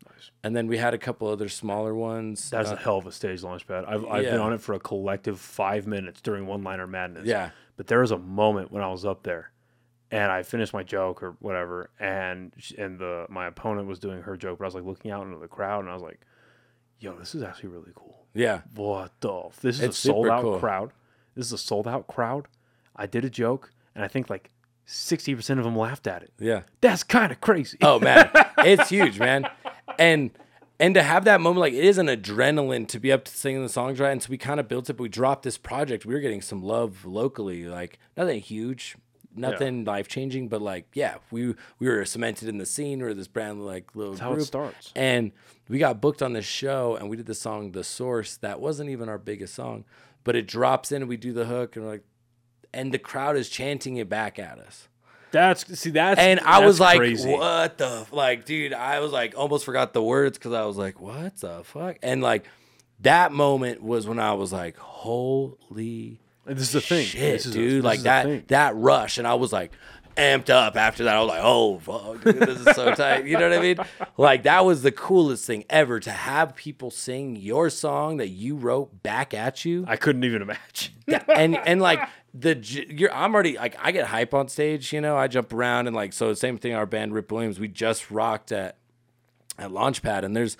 and 0.43 0.55
then 0.55 0.67
we 0.67 0.77
had 0.77 0.93
a 0.93 0.97
couple 0.97 1.27
other 1.27 1.49
smaller 1.49 1.95
ones 1.95 2.49
That's 2.49 2.69
Uh, 2.71 2.75
a 2.75 2.77
hell 2.77 2.97
of 2.97 3.07
a 3.07 3.11
stage 3.11 3.41
Launchpad. 3.41 3.87
I've, 3.87 4.05
I've 4.05 4.23
been 4.25 4.39
on 4.39 4.53
it 4.53 4.61
for 4.61 4.73
a 4.73 4.79
collective 4.79 5.39
five 5.39 5.87
minutes 5.87 6.21
during 6.21 6.45
one 6.47 6.63
liner 6.63 6.87
madness. 6.87 7.25
Yeah. 7.25 7.51
But 7.77 7.87
there 7.87 7.99
was 8.01 8.11
a 8.11 8.17
moment 8.17 8.71
when 8.71 8.83
I 8.83 8.87
was 8.89 9.05
up 9.05 9.23
there 9.23 9.51
and 10.11 10.31
I 10.31 10.43
finished 10.43 10.73
my 10.73 10.83
joke 10.83 11.23
or 11.23 11.31
whatever, 11.39 11.89
and 11.99 12.53
and 12.77 12.99
the 12.99 13.25
my 13.29 13.47
opponent 13.47 13.87
was 13.87 13.97
doing 13.97 14.21
her 14.23 14.35
joke, 14.37 14.59
but 14.59 14.65
I 14.65 14.67
was 14.67 14.75
like 14.75 14.83
looking 14.83 15.09
out 15.11 15.25
into 15.25 15.37
the 15.39 15.47
crowd 15.47 15.79
and 15.81 15.89
I 15.89 15.93
was 15.93 16.03
like, 16.03 16.19
"Yo, 16.99 17.15
this 17.17 17.33
is 17.33 17.41
actually 17.43 17.69
really 17.69 17.91
cool. 17.95 18.25
yeah 18.33 18.61
What 18.75 19.11
the? 19.21 19.49
This 19.61 19.77
is 19.77 19.81
It's 19.83 19.97
a 20.05 20.07
sold 20.09 20.27
out 20.27 20.41
cool. 20.43 20.59
crowd. 20.59 20.91
This 21.35 21.47
is 21.47 21.53
a 21.53 21.57
sold 21.57 21.87
out 21.87 22.07
crowd. 22.07 22.47
I 22.95 23.05
did 23.05 23.23
a 23.25 23.29
joke, 23.29 23.71
and 23.95 24.03
I 24.03 24.07
think 24.07 24.29
like 24.29 24.49
sixty 24.85 25.33
percent 25.35 25.59
of 25.59 25.63
them 25.65 25.75
laughed 25.77 26.07
at 26.07 26.23
it. 26.23 26.33
yeah 26.39 26.61
That's 26.81 27.03
kind 27.03 27.31
of 27.31 27.39
crazy. 27.41 27.77
Oh 27.81 27.99
man, 27.99 28.29
it's 28.59 28.89
huge, 28.89 29.19
man. 29.19 29.47
And 29.97 30.31
and 30.79 30.95
to 30.95 31.03
have 31.03 31.25
that 31.25 31.41
moment, 31.41 31.59
like 31.61 31.73
it 31.73 31.83
is 31.85 31.97
an 31.97 32.07
adrenaline 32.07 32.87
to 32.89 32.99
be 32.99 33.11
up 33.11 33.23
to 33.25 33.31
singing 33.31 33.61
the 33.63 33.69
songs 33.69 33.99
right. 33.99 34.11
And 34.11 34.21
so 34.21 34.29
we 34.29 34.37
kind 34.37 34.59
of 34.59 34.67
built 34.67 34.89
it, 34.89 34.93
but 34.93 35.03
we 35.03 35.09
dropped 35.09 35.43
this 35.43 35.57
project. 35.57 36.05
We 36.05 36.13
were 36.13 36.19
getting 36.19 36.41
some 36.41 36.63
love 36.63 37.05
locally, 37.05 37.65
like 37.65 37.99
nothing 38.17 38.41
huge, 38.41 38.97
nothing 39.35 39.85
life 39.85 40.07
changing, 40.07 40.47
but 40.49 40.61
like 40.61 40.87
yeah, 40.93 41.15
we 41.29 41.55
we 41.79 41.87
were 41.87 42.03
cemented 42.05 42.49
in 42.49 42.57
the 42.57 42.65
scene. 42.65 43.01
or 43.01 43.13
this 43.13 43.27
brand 43.27 43.65
like 43.65 43.95
little 43.95 44.17
how 44.17 44.31
it 44.33 44.35
group. 44.35 44.47
starts. 44.47 44.91
And 44.95 45.31
we 45.69 45.77
got 45.77 46.01
booked 46.01 46.21
on 46.21 46.33
this 46.33 46.45
show, 46.45 46.95
and 46.97 47.09
we 47.09 47.15
did 47.15 47.27
the 47.27 47.35
song 47.35 47.71
"The 47.71 47.83
Source." 47.83 48.35
That 48.37 48.59
wasn't 48.59 48.89
even 48.89 49.07
our 49.07 49.17
biggest 49.19 49.53
song, 49.53 49.85
but 50.23 50.35
it 50.35 50.47
drops 50.47 50.91
in, 50.91 51.01
and 51.01 51.09
we 51.09 51.17
do 51.17 51.33
the 51.33 51.45
hook, 51.45 51.75
and 51.75 51.85
we're 51.85 51.91
like, 51.91 52.03
and 52.73 52.93
the 52.93 52.99
crowd 52.99 53.35
is 53.37 53.49
chanting 53.49 53.97
it 53.97 54.07
back 54.09 54.39
at 54.39 54.57
us. 54.59 54.87
That's 55.31 55.79
see 55.79 55.91
that's 55.91 56.19
And 56.19 56.39
I 56.41 56.59
that's 56.59 56.65
was 56.65 56.79
like, 56.81 56.97
crazy. 56.97 57.31
what 57.31 57.77
the 57.77 58.05
like, 58.11 58.43
dude, 58.45 58.73
I 58.73 58.99
was 58.99 59.11
like 59.13 59.33
almost 59.37 59.63
forgot 59.63 59.93
the 59.93 60.03
words 60.03 60.37
because 60.37 60.51
I 60.53 60.65
was 60.65 60.77
like, 60.77 60.99
what 60.99 61.37
the 61.37 61.63
fuck? 61.63 61.97
And 62.03 62.21
like 62.21 62.45
that 62.99 63.31
moment 63.31 63.81
was 63.81 64.05
when 64.07 64.19
I 64.19 64.33
was 64.33 64.51
like, 64.51 64.75
holy 64.77 66.19
And 66.45 66.57
This 66.57 66.67
is 66.67 66.71
the 66.73 66.81
thing, 66.81 67.05
shit, 67.05 67.35
is 67.35 67.45
a- 67.47 67.51
dude. 67.51 67.75
this 67.77 67.83
like 67.83 67.99
that 68.01 68.47
that 68.49 68.75
rush. 68.75 69.17
And 69.17 69.27
I 69.27 69.35
was 69.35 69.53
like 69.53 69.71
amped 70.15 70.49
up 70.49 70.75
after 70.75 71.03
that. 71.03 71.15
I 71.15 71.19
was 71.19 71.29
like, 71.29 71.41
oh 71.43 71.79
fuck, 71.79 72.23
dude, 72.23 72.39
this 72.39 72.59
is 72.59 72.75
so 72.75 72.93
tight. 72.95 73.25
You 73.25 73.37
know 73.37 73.49
what 73.49 73.57
I 73.57 73.61
mean? 73.61 73.77
Like 74.17 74.43
that 74.43 74.65
was 74.65 74.81
the 74.81 74.91
coolest 74.91 75.45
thing 75.45 75.65
ever 75.69 75.99
to 75.99 76.11
have 76.11 76.55
people 76.55 76.91
sing 76.91 77.35
your 77.35 77.69
song 77.69 78.17
that 78.17 78.29
you 78.29 78.55
wrote 78.55 79.03
back 79.03 79.33
at 79.33 79.65
you 79.65 79.85
I 79.87 79.95
couldn't 79.95 80.23
even 80.23 80.41
imagine. 80.41 80.93
and 81.27 81.55
and 81.57 81.81
like 81.81 81.99
the 82.33 82.55
you're 82.57 83.13
I'm 83.13 83.33
already 83.33 83.57
like 83.57 83.75
I 83.79 83.91
get 83.91 84.07
hype 84.07 84.33
on 84.33 84.47
stage, 84.47 84.93
you 84.93 85.01
know. 85.01 85.17
I 85.17 85.27
jump 85.27 85.51
around 85.53 85.87
and 85.87 85.95
like 85.95 86.13
so 86.13 86.29
the 86.29 86.35
same 86.35 86.57
thing. 86.57 86.73
Our 86.73 86.85
band 86.85 87.13
Rip 87.13 87.31
Williams, 87.31 87.59
we 87.59 87.67
just 87.67 88.09
rocked 88.11 88.51
at 88.51 88.77
at 89.57 89.69
Launchpad, 89.71 90.23
and 90.23 90.35
there's 90.35 90.57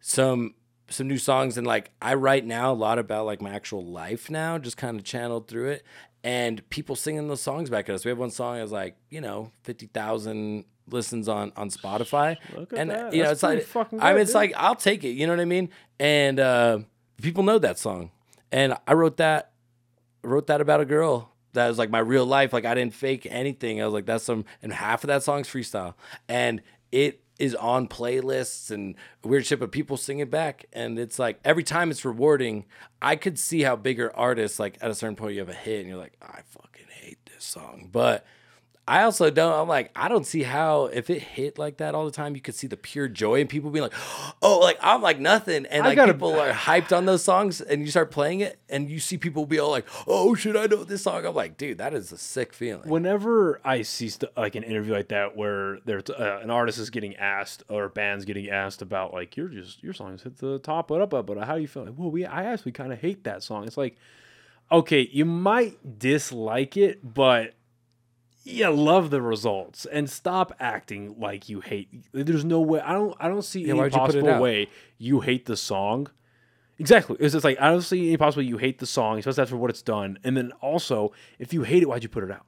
some 0.00 0.54
some 0.88 1.06
new 1.06 1.18
songs 1.18 1.56
and 1.56 1.66
like 1.66 1.90
I 2.02 2.14
write 2.14 2.44
now 2.44 2.72
a 2.72 2.74
lot 2.74 2.98
about 2.98 3.24
like 3.26 3.40
my 3.40 3.50
actual 3.50 3.84
life 3.84 4.28
now, 4.30 4.58
just 4.58 4.76
kind 4.76 4.98
of 4.98 5.04
channeled 5.04 5.46
through 5.46 5.68
it. 5.70 5.84
And 6.22 6.68
people 6.68 6.96
singing 6.96 7.28
those 7.28 7.40
songs 7.40 7.70
back 7.70 7.88
at 7.88 7.94
us. 7.94 8.04
We 8.04 8.10
have 8.10 8.18
one 8.18 8.30
song 8.30 8.58
that's 8.58 8.70
like 8.72 8.96
you 9.08 9.20
know 9.20 9.52
fifty 9.62 9.86
thousand 9.86 10.64
listens 10.86 11.28
on 11.28 11.52
on 11.56 11.70
Spotify, 11.70 12.36
Look 12.54 12.72
at 12.72 12.78
and 12.78 12.90
that. 12.90 13.12
you 13.14 13.22
know 13.22 13.28
That's 13.28 13.38
it's 13.38 13.42
like 13.42 13.62
fucking 13.62 14.00
I 14.00 14.12
mean 14.12 14.22
it's 14.22 14.30
dude. 14.30 14.34
like 14.36 14.52
I'll 14.56 14.74
take 14.76 15.02
it. 15.04 15.10
You 15.12 15.26
know 15.26 15.32
what 15.32 15.40
I 15.40 15.44
mean? 15.46 15.70
And 15.98 16.38
uh, 16.38 16.78
people 17.22 17.42
know 17.42 17.58
that 17.58 17.78
song, 17.78 18.10
and 18.52 18.76
I 18.86 18.92
wrote 18.94 19.16
that 19.18 19.52
wrote 20.22 20.48
that 20.48 20.60
about 20.60 20.80
a 20.82 20.84
girl 20.84 21.32
that 21.54 21.68
was 21.68 21.78
like 21.78 21.88
my 21.90 21.98
real 22.00 22.26
life. 22.26 22.52
Like 22.52 22.66
I 22.66 22.74
didn't 22.74 22.92
fake 22.94 23.26
anything. 23.30 23.80
I 23.80 23.84
was 23.86 23.94
like, 23.94 24.04
that's 24.06 24.22
some, 24.24 24.44
and 24.62 24.72
half 24.72 25.02
of 25.04 25.08
that 25.08 25.22
song's 25.22 25.48
freestyle, 25.48 25.94
and 26.28 26.60
it 26.92 27.19
is 27.40 27.54
on 27.54 27.88
playlists 27.88 28.70
and 28.70 28.94
weird 29.24 29.46
shit, 29.46 29.58
but 29.58 29.72
people 29.72 29.96
sing 29.96 30.18
it 30.18 30.30
back, 30.30 30.66
and 30.72 30.98
it's 30.98 31.18
like 31.18 31.40
every 31.44 31.64
time 31.64 31.90
it's 31.90 32.04
rewarding. 32.04 32.66
I 33.02 33.16
could 33.16 33.38
see 33.38 33.62
how 33.62 33.76
bigger 33.76 34.14
artists 34.14 34.58
like 34.58 34.76
at 34.82 34.90
a 34.90 34.94
certain 34.94 35.16
point 35.16 35.32
you 35.32 35.40
have 35.40 35.48
a 35.48 35.54
hit 35.54 35.80
and 35.80 35.88
you're 35.88 35.96
like, 35.96 36.16
I 36.20 36.40
fucking 36.44 36.86
hate 37.00 37.18
this 37.24 37.44
song, 37.44 37.88
but 37.90 38.26
I 38.90 39.04
also 39.04 39.30
don't. 39.30 39.52
I'm 39.52 39.68
like, 39.68 39.92
I 39.94 40.08
don't 40.08 40.26
see 40.26 40.42
how 40.42 40.86
if 40.86 41.10
it 41.10 41.22
hit 41.22 41.60
like 41.60 41.76
that 41.76 41.94
all 41.94 42.04
the 42.04 42.10
time, 42.10 42.34
you 42.34 42.40
could 42.40 42.56
see 42.56 42.66
the 42.66 42.76
pure 42.76 43.06
joy 43.06 43.36
in 43.40 43.46
people 43.46 43.70
being 43.70 43.84
like, 43.84 43.94
oh, 44.42 44.58
like 44.58 44.78
I'm 44.80 45.00
like 45.00 45.20
nothing, 45.20 45.64
and 45.66 45.84
I 45.84 45.90
like 45.90 45.96
gotta- 45.96 46.12
people 46.12 46.34
are 46.40 46.50
hyped 46.52 46.94
on 46.94 47.06
those 47.06 47.22
songs, 47.22 47.60
and 47.60 47.82
you 47.82 47.90
start 47.92 48.10
playing 48.10 48.40
it, 48.40 48.58
and 48.68 48.90
you 48.90 48.98
see 48.98 49.16
people 49.16 49.46
be 49.46 49.60
all 49.60 49.70
like, 49.70 49.86
oh 50.08 50.34
should 50.34 50.56
I 50.56 50.66
know 50.66 50.82
this 50.82 51.04
song. 51.04 51.24
I'm 51.24 51.36
like, 51.36 51.56
dude, 51.56 51.78
that 51.78 51.94
is 51.94 52.10
a 52.10 52.18
sick 52.18 52.52
feeling. 52.52 52.88
Whenever 52.88 53.60
I 53.64 53.82
see 53.82 54.08
st- 54.08 54.36
like 54.36 54.56
an 54.56 54.64
interview 54.64 54.92
like 54.92 55.06
that 55.08 55.36
where 55.36 55.78
there's 55.84 56.10
uh, 56.10 56.40
an 56.42 56.50
artist 56.50 56.80
is 56.80 56.90
getting 56.90 57.14
asked 57.14 57.62
or 57.68 57.84
a 57.84 57.90
band's 57.90 58.24
getting 58.24 58.50
asked 58.50 58.82
about 58.82 59.14
like 59.14 59.36
you're 59.36 59.46
just 59.46 59.84
your 59.84 59.92
songs 59.92 60.24
hit 60.24 60.38
the 60.38 60.58
top, 60.58 60.88
but 60.88 61.00
up, 61.00 61.14
up, 61.14 61.26
but 61.26 61.38
how 61.38 61.54
do 61.54 61.60
you 61.60 61.68
feel? 61.68 61.84
Like, 61.84 61.94
well, 61.96 62.10
we 62.10 62.26
I 62.26 62.42
actually 62.42 62.72
kind 62.72 62.92
of 62.92 62.98
hate 62.98 63.22
that 63.22 63.44
song. 63.44 63.68
It's 63.68 63.76
like, 63.76 63.96
okay, 64.72 65.08
you 65.12 65.24
might 65.24 66.00
dislike 66.00 66.76
it, 66.76 67.14
but 67.14 67.54
you 68.42 68.68
love 68.70 69.10
the 69.10 69.20
results 69.20 69.86
and 69.86 70.08
stop 70.08 70.52
acting 70.58 71.18
like 71.18 71.48
you 71.48 71.60
hate. 71.60 71.88
There's 72.12 72.44
no 72.44 72.60
way. 72.60 72.80
I 72.80 72.92
don't. 72.94 73.16
I 73.20 73.28
don't 73.28 73.42
see 73.42 73.68
any 73.68 73.78
why'd 73.78 73.92
you 73.92 73.98
possible 73.98 74.40
way 74.40 74.68
you 74.98 75.20
hate 75.20 75.46
the 75.46 75.56
song. 75.56 76.08
Exactly. 76.78 77.16
It's 77.20 77.34
just 77.34 77.44
like 77.44 77.60
I 77.60 77.70
don't 77.70 77.82
see 77.82 78.08
any 78.08 78.16
possible 78.16 78.42
you 78.42 78.56
hate 78.56 78.78
the 78.78 78.86
song, 78.86 79.18
especially 79.18 79.42
after 79.42 79.56
what 79.56 79.70
it's 79.70 79.82
done. 79.82 80.18
And 80.24 80.36
then 80.36 80.52
also, 80.62 81.12
if 81.38 81.52
you 81.52 81.62
hate 81.62 81.82
it, 81.82 81.88
why'd 81.88 82.02
you 82.02 82.08
put 82.08 82.24
it 82.24 82.30
out? 82.30 82.46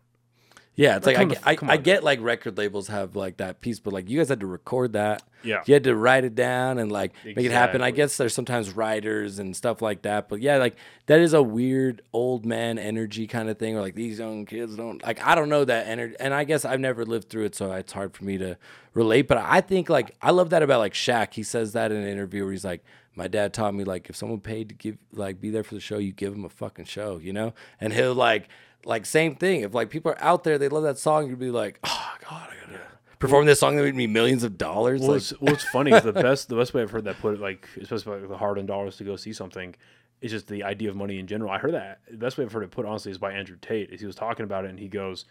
Yeah, 0.74 0.96
it's 0.96 1.06
like 1.06 1.18
I, 1.18 1.24
get, 1.24 1.42
the- 1.42 1.48
I, 1.66 1.72
I 1.72 1.76
get 1.76 2.02
like 2.02 2.20
record 2.22 2.56
labels 2.56 2.88
have 2.88 3.14
like 3.14 3.36
that 3.36 3.60
piece, 3.60 3.78
but 3.78 3.92
like 3.92 4.08
you 4.08 4.18
guys 4.18 4.30
had 4.30 4.40
to 4.40 4.46
record 4.46 4.94
that. 4.94 5.22
Yeah. 5.42 5.62
You 5.66 5.74
had 5.74 5.84
to 5.84 5.94
write 5.94 6.24
it 6.24 6.34
down 6.34 6.78
and 6.78 6.90
like 6.90 7.12
make 7.24 7.36
it 7.44 7.52
happen. 7.52 7.82
I 7.82 7.90
guess 7.90 8.16
there's 8.16 8.32
sometimes 8.32 8.70
writers 8.74 9.38
and 9.38 9.54
stuff 9.54 9.82
like 9.82 10.02
that. 10.02 10.30
But 10.30 10.40
yeah, 10.40 10.56
like 10.56 10.76
that 11.06 11.20
is 11.20 11.34
a 11.34 11.42
weird 11.42 12.00
old 12.14 12.46
man 12.46 12.78
energy 12.78 13.26
kind 13.26 13.50
of 13.50 13.58
thing, 13.58 13.76
or 13.76 13.82
like 13.82 13.94
these 13.94 14.18
young 14.18 14.46
kids 14.46 14.74
don't 14.76 15.02
like 15.02 15.22
I 15.22 15.34
don't 15.34 15.50
know 15.50 15.64
that 15.66 15.88
energy 15.88 16.16
and 16.18 16.32
I 16.32 16.44
guess 16.44 16.64
I've 16.64 16.80
never 16.80 17.04
lived 17.04 17.28
through 17.28 17.44
it, 17.44 17.54
so 17.54 17.70
it's 17.72 17.92
hard 17.92 18.14
for 18.14 18.24
me 18.24 18.38
to 18.38 18.56
relate. 18.94 19.28
But 19.28 19.38
I 19.38 19.60
think 19.60 19.90
like 19.90 20.16
I 20.22 20.30
love 20.30 20.50
that 20.50 20.62
about 20.62 20.78
like 20.78 20.94
Shaq. 20.94 21.34
He 21.34 21.42
says 21.42 21.74
that 21.74 21.92
in 21.92 21.98
an 21.98 22.08
interview 22.08 22.44
where 22.44 22.52
he's 22.52 22.64
like, 22.64 22.82
My 23.14 23.28
dad 23.28 23.52
taught 23.52 23.74
me 23.74 23.84
like 23.84 24.08
if 24.08 24.16
someone 24.16 24.40
paid 24.40 24.70
to 24.70 24.74
give 24.74 24.96
like 25.12 25.38
be 25.38 25.50
there 25.50 25.64
for 25.64 25.74
the 25.74 25.80
show, 25.80 25.98
you 25.98 26.12
give 26.12 26.32
them 26.32 26.46
a 26.46 26.48
fucking 26.48 26.86
show, 26.86 27.18
you 27.18 27.34
know? 27.34 27.52
And 27.78 27.92
he'll 27.92 28.14
like 28.14 28.48
like 28.84 29.06
same 29.06 29.34
thing. 29.36 29.62
If 29.62 29.74
like 29.74 29.90
people 29.90 30.12
are 30.12 30.22
out 30.22 30.44
there, 30.44 30.58
they 30.58 30.68
love 30.68 30.82
that 30.84 30.98
song, 30.98 31.28
you'd 31.28 31.38
be 31.38 31.50
like, 31.50 31.78
oh 31.84 32.14
god, 32.28 32.48
I 32.50 32.66
gotta 32.66 32.80
perform 33.18 33.46
this 33.46 33.60
song 33.60 33.76
that 33.76 33.82
made 33.82 33.94
me 33.94 34.06
millions 34.06 34.42
of 34.42 34.58
dollars. 34.58 35.00
Well, 35.00 35.12
like, 35.12 35.18
it's, 35.18 35.30
what's 35.40 35.64
funny 35.64 35.92
is 35.92 36.02
the 36.02 36.12
best 36.12 36.48
the 36.48 36.56
best 36.56 36.74
way 36.74 36.82
I've 36.82 36.90
heard 36.90 37.04
that 37.04 37.18
put 37.20 37.34
it 37.34 37.40
like 37.40 37.68
especially 37.80 38.20
like 38.20 38.28
the 38.28 38.36
hard 38.36 38.58
on 38.58 38.66
dollars 38.66 38.96
to 38.96 39.04
go 39.04 39.16
see 39.16 39.32
something 39.32 39.74
is 40.20 40.30
just 40.30 40.48
the 40.48 40.62
idea 40.62 40.88
of 40.90 40.96
money 40.96 41.18
in 41.18 41.26
general. 41.26 41.50
I 41.50 41.58
heard 41.58 41.74
that 41.74 42.00
the 42.10 42.16
best 42.16 42.38
way 42.38 42.44
I've 42.44 42.52
heard 42.52 42.64
it 42.64 42.70
put 42.70 42.86
honestly 42.86 43.12
is 43.12 43.18
by 43.18 43.32
Andrew 43.32 43.56
Tate. 43.60 43.90
Is 43.90 44.00
he 44.00 44.06
was 44.06 44.16
talking 44.16 44.44
about 44.44 44.64
it 44.64 44.70
and 44.70 44.78
he 44.78 44.88
goes, 44.88 45.24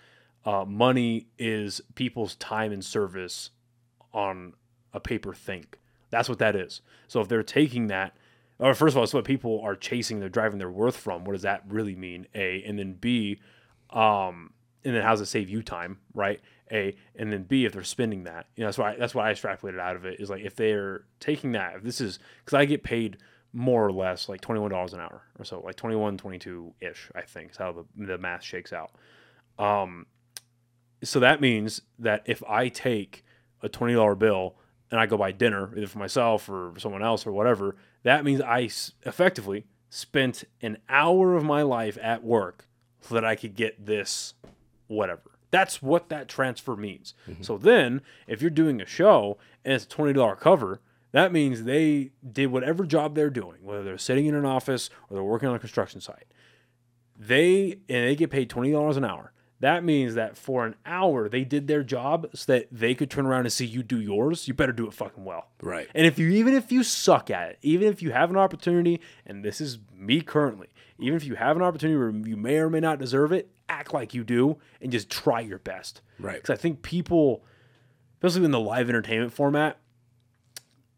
uh, 0.45 0.65
"Money 0.65 1.27
is 1.37 1.81
people's 1.95 2.35
time 2.35 2.71
and 2.71 2.83
service 2.83 3.51
on 4.13 4.53
a 4.93 4.99
paper 4.99 5.33
think. 5.33 5.79
That's 6.09 6.27
what 6.27 6.39
that 6.39 6.55
is. 6.55 6.81
So 7.07 7.21
if 7.21 7.27
they're 7.27 7.43
taking 7.43 7.87
that." 7.87 8.15
Or 8.61 8.75
first 8.75 8.93
of 8.93 8.97
all, 8.97 9.03
it's 9.03 9.13
what 9.13 9.25
people 9.25 9.59
are 9.61 9.75
chasing. 9.75 10.19
They're 10.19 10.29
driving 10.29 10.59
their 10.59 10.69
worth 10.69 10.95
from. 10.95 11.25
What 11.25 11.33
does 11.33 11.41
that 11.41 11.63
really 11.67 11.95
mean? 11.95 12.27
A 12.35 12.63
and 12.63 12.77
then 12.77 12.93
B, 12.93 13.39
um, 13.89 14.53
and 14.85 14.95
then 14.95 15.01
how 15.01 15.09
does 15.09 15.21
it 15.21 15.25
save 15.25 15.49
you 15.49 15.63
time, 15.63 15.97
right? 16.13 16.39
A 16.71 16.95
and 17.15 17.33
then 17.33 17.43
B 17.43 17.65
if 17.65 17.73
they're 17.73 17.83
spending 17.83 18.25
that, 18.25 18.45
you 18.55 18.61
know, 18.61 18.67
that's 18.67 18.77
why 18.77 18.95
that's 18.97 19.15
why 19.15 19.29
I 19.29 19.33
extrapolated 19.33 19.79
out 19.79 19.95
of 19.95 20.05
it 20.05 20.19
is 20.19 20.29
like 20.29 20.43
if 20.43 20.55
they're 20.55 21.05
taking 21.19 21.53
that, 21.53 21.77
if 21.77 21.83
this 21.83 21.99
is 21.99 22.19
because 22.45 22.53
I 22.53 22.65
get 22.65 22.83
paid 22.83 23.17
more 23.51 23.85
or 23.85 23.91
less 23.91 24.29
like 24.29 24.41
twenty 24.41 24.61
one 24.61 24.69
dollars 24.69 24.93
an 24.93 24.99
hour 24.99 25.23
or 25.39 25.43
so, 25.43 25.59
like 25.59 25.75
21, 25.75 26.17
22 26.17 26.73
ish, 26.81 27.09
I 27.15 27.21
think 27.21 27.51
is 27.51 27.57
how 27.57 27.71
the, 27.71 27.85
the 27.97 28.17
math 28.19 28.43
shakes 28.43 28.71
out. 28.71 28.91
Um, 29.57 30.05
so 31.03 31.19
that 31.19 31.41
means 31.41 31.81
that 31.97 32.21
if 32.27 32.43
I 32.43 32.69
take 32.69 33.25
a 33.63 33.67
twenty 33.67 33.95
dollar 33.95 34.15
bill 34.15 34.55
and 34.91 34.99
I 34.99 35.07
go 35.07 35.17
buy 35.17 35.31
dinner 35.31 35.75
either 35.75 35.87
for 35.87 35.97
myself 35.97 36.47
or 36.47 36.73
someone 36.77 37.03
else 37.03 37.25
or 37.25 37.31
whatever, 37.31 37.75
that 38.03 38.23
means 38.25 38.41
I 38.41 38.63
s- 38.63 38.91
effectively 39.03 39.65
spent 39.89 40.43
an 40.61 40.77
hour 40.89 41.35
of 41.35 41.43
my 41.43 41.61
life 41.61 41.97
at 42.01 42.23
work 42.23 42.67
so 43.01 43.15
that 43.15 43.25
I 43.25 43.35
could 43.35 43.55
get 43.55 43.85
this 43.85 44.33
whatever. 44.87 45.21
That's 45.49 45.81
what 45.81 46.09
that 46.09 46.27
transfer 46.29 46.75
means. 46.77 47.13
Mm-hmm. 47.29 47.43
So 47.43 47.57
then, 47.57 48.01
if 48.27 48.41
you're 48.41 48.49
doing 48.49 48.79
a 48.81 48.85
show 48.85 49.37
and 49.65 49.73
it's 49.73 49.83
a 49.85 49.87
twenty 49.89 50.13
dollar 50.13 50.35
cover, 50.35 50.79
that 51.11 51.33
means 51.33 51.63
they 51.63 52.11
did 52.31 52.47
whatever 52.51 52.85
job 52.85 53.15
they're 53.15 53.29
doing, 53.29 53.57
whether 53.61 53.83
they're 53.83 53.97
sitting 53.97 54.27
in 54.27 54.35
an 54.35 54.45
office 54.45 54.89
or 55.09 55.15
they're 55.15 55.23
working 55.23 55.49
on 55.49 55.55
a 55.55 55.59
construction 55.59 55.99
site. 55.99 56.27
They 57.19 57.79
and 57.89 58.07
they 58.07 58.15
get 58.15 58.31
paid 58.31 58.49
twenty 58.49 58.71
dollars 58.71 58.97
an 58.97 59.03
hour. 59.05 59.33
That 59.61 59.83
means 59.83 60.15
that 60.15 60.37
for 60.37 60.65
an 60.65 60.75
hour 60.87 61.29
they 61.29 61.43
did 61.43 61.67
their 61.67 61.83
job 61.83 62.29
so 62.33 62.51
that 62.51 62.67
they 62.71 62.95
could 62.95 63.11
turn 63.11 63.27
around 63.27 63.41
and 63.41 63.53
see 63.53 63.65
you 63.65 63.83
do 63.83 64.01
yours. 64.01 64.47
You 64.47 64.55
better 64.55 64.71
do 64.71 64.87
it 64.87 64.93
fucking 64.93 65.23
well. 65.23 65.49
Right. 65.61 65.87
And 65.93 66.07
if 66.07 66.17
you 66.17 66.29
even 66.29 66.55
if 66.55 66.71
you 66.71 66.81
suck 66.81 67.29
at 67.29 67.51
it, 67.51 67.59
even 67.61 67.87
if 67.87 68.01
you 68.01 68.11
have 68.11 68.31
an 68.31 68.37
opportunity, 68.37 68.99
and 69.23 69.45
this 69.45 69.61
is 69.61 69.77
me 69.95 70.21
currently, 70.21 70.69
even 70.97 71.15
if 71.15 71.23
you 71.23 71.35
have 71.35 71.57
an 71.57 71.61
opportunity 71.61 71.95
where 71.95 72.09
you 72.09 72.35
may 72.35 72.57
or 72.57 72.71
may 72.71 72.79
not 72.79 72.97
deserve 72.97 73.31
it, 73.31 73.51
act 73.69 73.93
like 73.93 74.15
you 74.15 74.23
do 74.23 74.57
and 74.81 74.91
just 74.91 75.11
try 75.11 75.39
your 75.39 75.59
best. 75.59 76.01
Right. 76.19 76.37
Because 76.37 76.49
I 76.49 76.59
think 76.59 76.81
people, 76.81 77.45
especially 78.15 78.45
in 78.45 78.51
the 78.51 78.59
live 78.59 78.89
entertainment 78.89 79.31
format, 79.31 79.77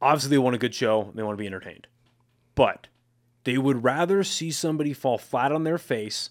obviously 0.02 0.30
they 0.30 0.38
want 0.38 0.56
a 0.56 0.60
good 0.60 0.74
show, 0.74 1.12
they 1.14 1.24
want 1.24 1.38
to 1.38 1.42
be 1.42 1.48
entertained. 1.48 1.88
But 2.56 2.88
they 3.44 3.58
would 3.58 3.84
rather 3.84 4.24
see 4.24 4.52
somebody 4.52 4.94
fall 4.94 5.18
flat 5.18 5.52
on 5.52 5.66
their 5.66 5.78
face 5.78 6.30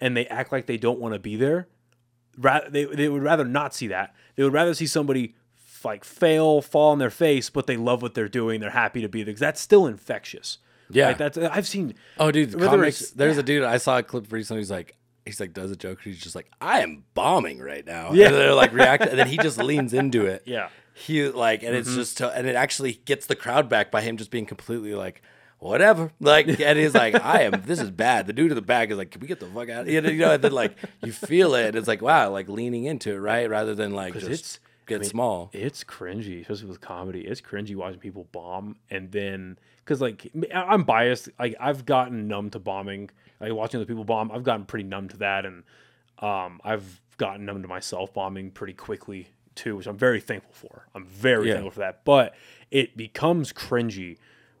and 0.00 0.16
they 0.16 0.26
act 0.26 0.52
like 0.52 0.66
they 0.66 0.76
don't 0.76 1.00
want 1.00 1.14
to 1.14 1.20
be 1.20 1.36
there. 1.36 1.68
Rather, 2.36 2.70
they, 2.70 2.84
they 2.84 3.08
would 3.08 3.22
rather 3.22 3.44
not 3.44 3.74
see 3.74 3.88
that. 3.88 4.14
They 4.36 4.44
would 4.44 4.52
rather 4.52 4.74
see 4.74 4.86
somebody 4.86 5.34
f- 5.56 5.84
like 5.84 6.04
fail, 6.04 6.62
fall 6.62 6.92
on 6.92 6.98
their 6.98 7.10
face, 7.10 7.50
but 7.50 7.66
they 7.66 7.76
love 7.76 8.02
what 8.02 8.14
they're 8.14 8.28
doing. 8.28 8.60
They're 8.60 8.70
happy 8.70 9.00
to 9.02 9.08
be 9.08 9.22
there. 9.22 9.34
Cause 9.34 9.40
that's 9.40 9.60
still 9.60 9.86
infectious. 9.86 10.58
Yeah. 10.90 11.08
Like 11.08 11.18
that's 11.18 11.36
uh, 11.36 11.50
I've 11.52 11.66
seen. 11.66 11.94
Oh, 12.18 12.30
dude, 12.30 12.54
Whether 12.54 12.68
comics. 12.68 13.10
There's 13.10 13.38
a 13.38 13.42
dude 13.42 13.64
I 13.64 13.78
saw 13.78 13.98
a 13.98 14.02
clip 14.02 14.32
recently. 14.32 14.60
He's 14.60 14.70
like, 14.70 14.96
he's 15.24 15.40
like, 15.40 15.52
does 15.52 15.70
a 15.70 15.76
joke. 15.76 16.00
He's 16.02 16.20
just 16.20 16.34
like, 16.34 16.50
I 16.60 16.80
am 16.80 17.04
bombing 17.14 17.60
right 17.60 17.84
now. 17.84 18.12
Yeah. 18.12 18.26
and 18.26 18.34
they're 18.34 18.54
like 18.54 18.72
react, 18.72 19.04
and 19.04 19.18
then 19.18 19.28
he 19.28 19.36
just 19.36 19.58
leans 19.62 19.92
into 19.92 20.26
it. 20.26 20.42
Yeah. 20.46 20.68
he 20.94 21.28
like, 21.28 21.62
and 21.62 21.74
it's 21.74 21.88
mm-hmm. 21.88 21.98
just, 21.98 22.20
and 22.20 22.46
it 22.46 22.56
actually 22.56 22.94
gets 23.04 23.26
the 23.26 23.36
crowd 23.36 23.68
back 23.68 23.90
by 23.90 24.00
him 24.00 24.16
just 24.16 24.30
being 24.30 24.46
completely 24.46 24.94
like. 24.94 25.22
Whatever, 25.60 26.12
like, 26.20 26.60
and 26.60 26.78
he's 26.78 26.94
like, 26.94 27.14
"I 27.24 27.42
am. 27.42 27.62
This 27.66 27.80
is 27.80 27.90
bad." 27.90 28.26
The 28.28 28.32
dude 28.32 28.52
in 28.52 28.54
the 28.54 28.62
back 28.62 28.90
is 28.90 28.96
like, 28.96 29.10
"Can 29.10 29.20
we 29.20 29.26
get 29.26 29.40
the 29.40 29.46
fuck 29.46 29.68
out?" 29.68 29.82
of 29.82 29.86
here?" 29.88 30.02
You 30.08 30.18
know, 30.18 30.32
and 30.34 30.42
then 30.42 30.52
like 30.52 30.76
you 31.02 31.10
feel 31.12 31.54
it. 31.54 31.74
It's 31.74 31.88
like, 31.88 32.00
wow, 32.00 32.30
like 32.30 32.48
leaning 32.48 32.84
into 32.84 33.12
it, 33.12 33.16
right, 33.18 33.48
rather 33.50 33.74
than 33.74 33.92
like 33.92 34.14
just 34.14 34.26
it's- 34.26 34.60
get 34.86 34.96
I 34.96 35.00
mean, 35.00 35.10
small. 35.10 35.50
It's 35.52 35.82
cringy, 35.84 36.42
especially 36.42 36.66
with 36.68 36.80
comedy. 36.80 37.22
It's 37.26 37.40
cringy 37.40 37.74
watching 37.74 37.98
people 37.98 38.28
bomb, 38.30 38.76
and 38.88 39.10
then 39.10 39.58
because 39.84 40.00
like 40.00 40.30
I'm 40.54 40.84
biased, 40.84 41.28
like 41.40 41.56
I've 41.58 41.84
gotten 41.84 42.28
numb 42.28 42.50
to 42.50 42.58
bombing. 42.60 43.10
Like 43.40 43.52
watching 43.52 43.78
other 43.78 43.86
people 43.86 44.04
bomb, 44.04 44.30
I've 44.30 44.44
gotten 44.44 44.64
pretty 44.64 44.84
numb 44.84 45.08
to 45.08 45.16
that, 45.18 45.44
and 45.44 45.64
um, 46.20 46.60
I've 46.64 47.00
gotten 47.16 47.44
numb 47.46 47.62
to 47.62 47.68
myself 47.68 48.14
bombing 48.14 48.52
pretty 48.52 48.74
quickly 48.74 49.28
too, 49.56 49.76
which 49.76 49.88
I'm 49.88 49.98
very 49.98 50.20
thankful 50.20 50.52
for. 50.52 50.86
I'm 50.94 51.04
very 51.04 51.48
Yeah. 51.48 51.54
thankful 51.54 51.72
for 51.72 51.80
that. 51.80 52.04
But 52.04 52.34
it 52.70 52.96
becomes 52.96 53.52
cringy 53.52 54.18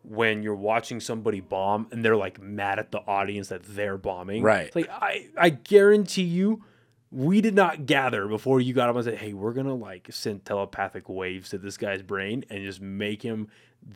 when 0.08 0.42
you're 0.42 0.54
watching 0.54 1.00
somebody 1.00 1.40
bomb 1.40 1.86
and 1.92 2.04
they're 2.04 2.16
like 2.16 2.40
mad 2.40 2.78
at 2.78 2.90
the 2.92 2.98
audience 3.00 3.48
that 3.48 3.62
they're 3.64 3.98
bombing. 3.98 4.42
Right. 4.42 4.66
It's 4.66 4.76
like 4.76 4.88
I 4.90 5.28
I 5.36 5.50
guarantee 5.50 6.22
you 6.22 6.64
we 7.10 7.40
did 7.40 7.54
not 7.54 7.86
gather 7.86 8.26
before 8.28 8.60
you 8.60 8.74
got 8.74 8.88
up 8.90 8.94
and 8.96 9.04
said, 9.04 9.16
"Hey, 9.16 9.32
we're 9.32 9.52
gonna 9.54 9.74
like 9.74 10.08
send 10.10 10.44
telepathic 10.44 11.08
waves 11.08 11.50
to 11.50 11.58
this 11.58 11.76
guy's 11.78 12.02
brain 12.02 12.44
and 12.50 12.62
just 12.64 12.80
make 12.82 13.22
him 13.22 13.48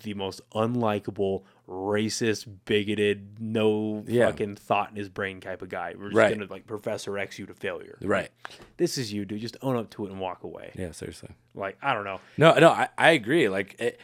the 0.04 0.14
most 0.14 0.40
unlikable, 0.52 1.42
racist, 1.68 2.46
bigoted, 2.64 3.38
no 3.40 4.04
Yeah. 4.06 4.26
fucking 4.26 4.54
thought 4.56 4.90
in 4.90 4.96
his 4.96 5.08
brain 5.08 5.40
type 5.40 5.60
of 5.60 5.68
guy. 5.68 5.94
We're 5.98 6.04
just 6.10 6.16
Right. 6.16 6.32
gonna 6.38 6.50
like 6.50 6.66
Professor 6.66 7.18
X 7.18 7.38
you 7.38 7.46
to 7.46 7.54
failure. 7.54 7.98
Right? 8.00 8.30
This 8.76 8.96
is 8.96 9.12
you, 9.12 9.24
dude. 9.24 9.40
Just 9.40 9.56
own 9.60 9.76
up 9.76 9.90
to 9.90 10.06
it 10.06 10.10
and 10.12 10.20
walk 10.20 10.44
away. 10.44 10.70
Yeah, 10.74 10.92
seriously. 10.92 11.30
Like 11.54 11.76
I 11.82 11.92
don't 11.94 12.04
know. 12.04 12.20
No, 12.38 12.54
no, 12.58 12.68
I, 12.70 12.88
I 12.96 13.10
agree. 13.10 13.48
Like, 13.48 13.76
it, 13.80 14.00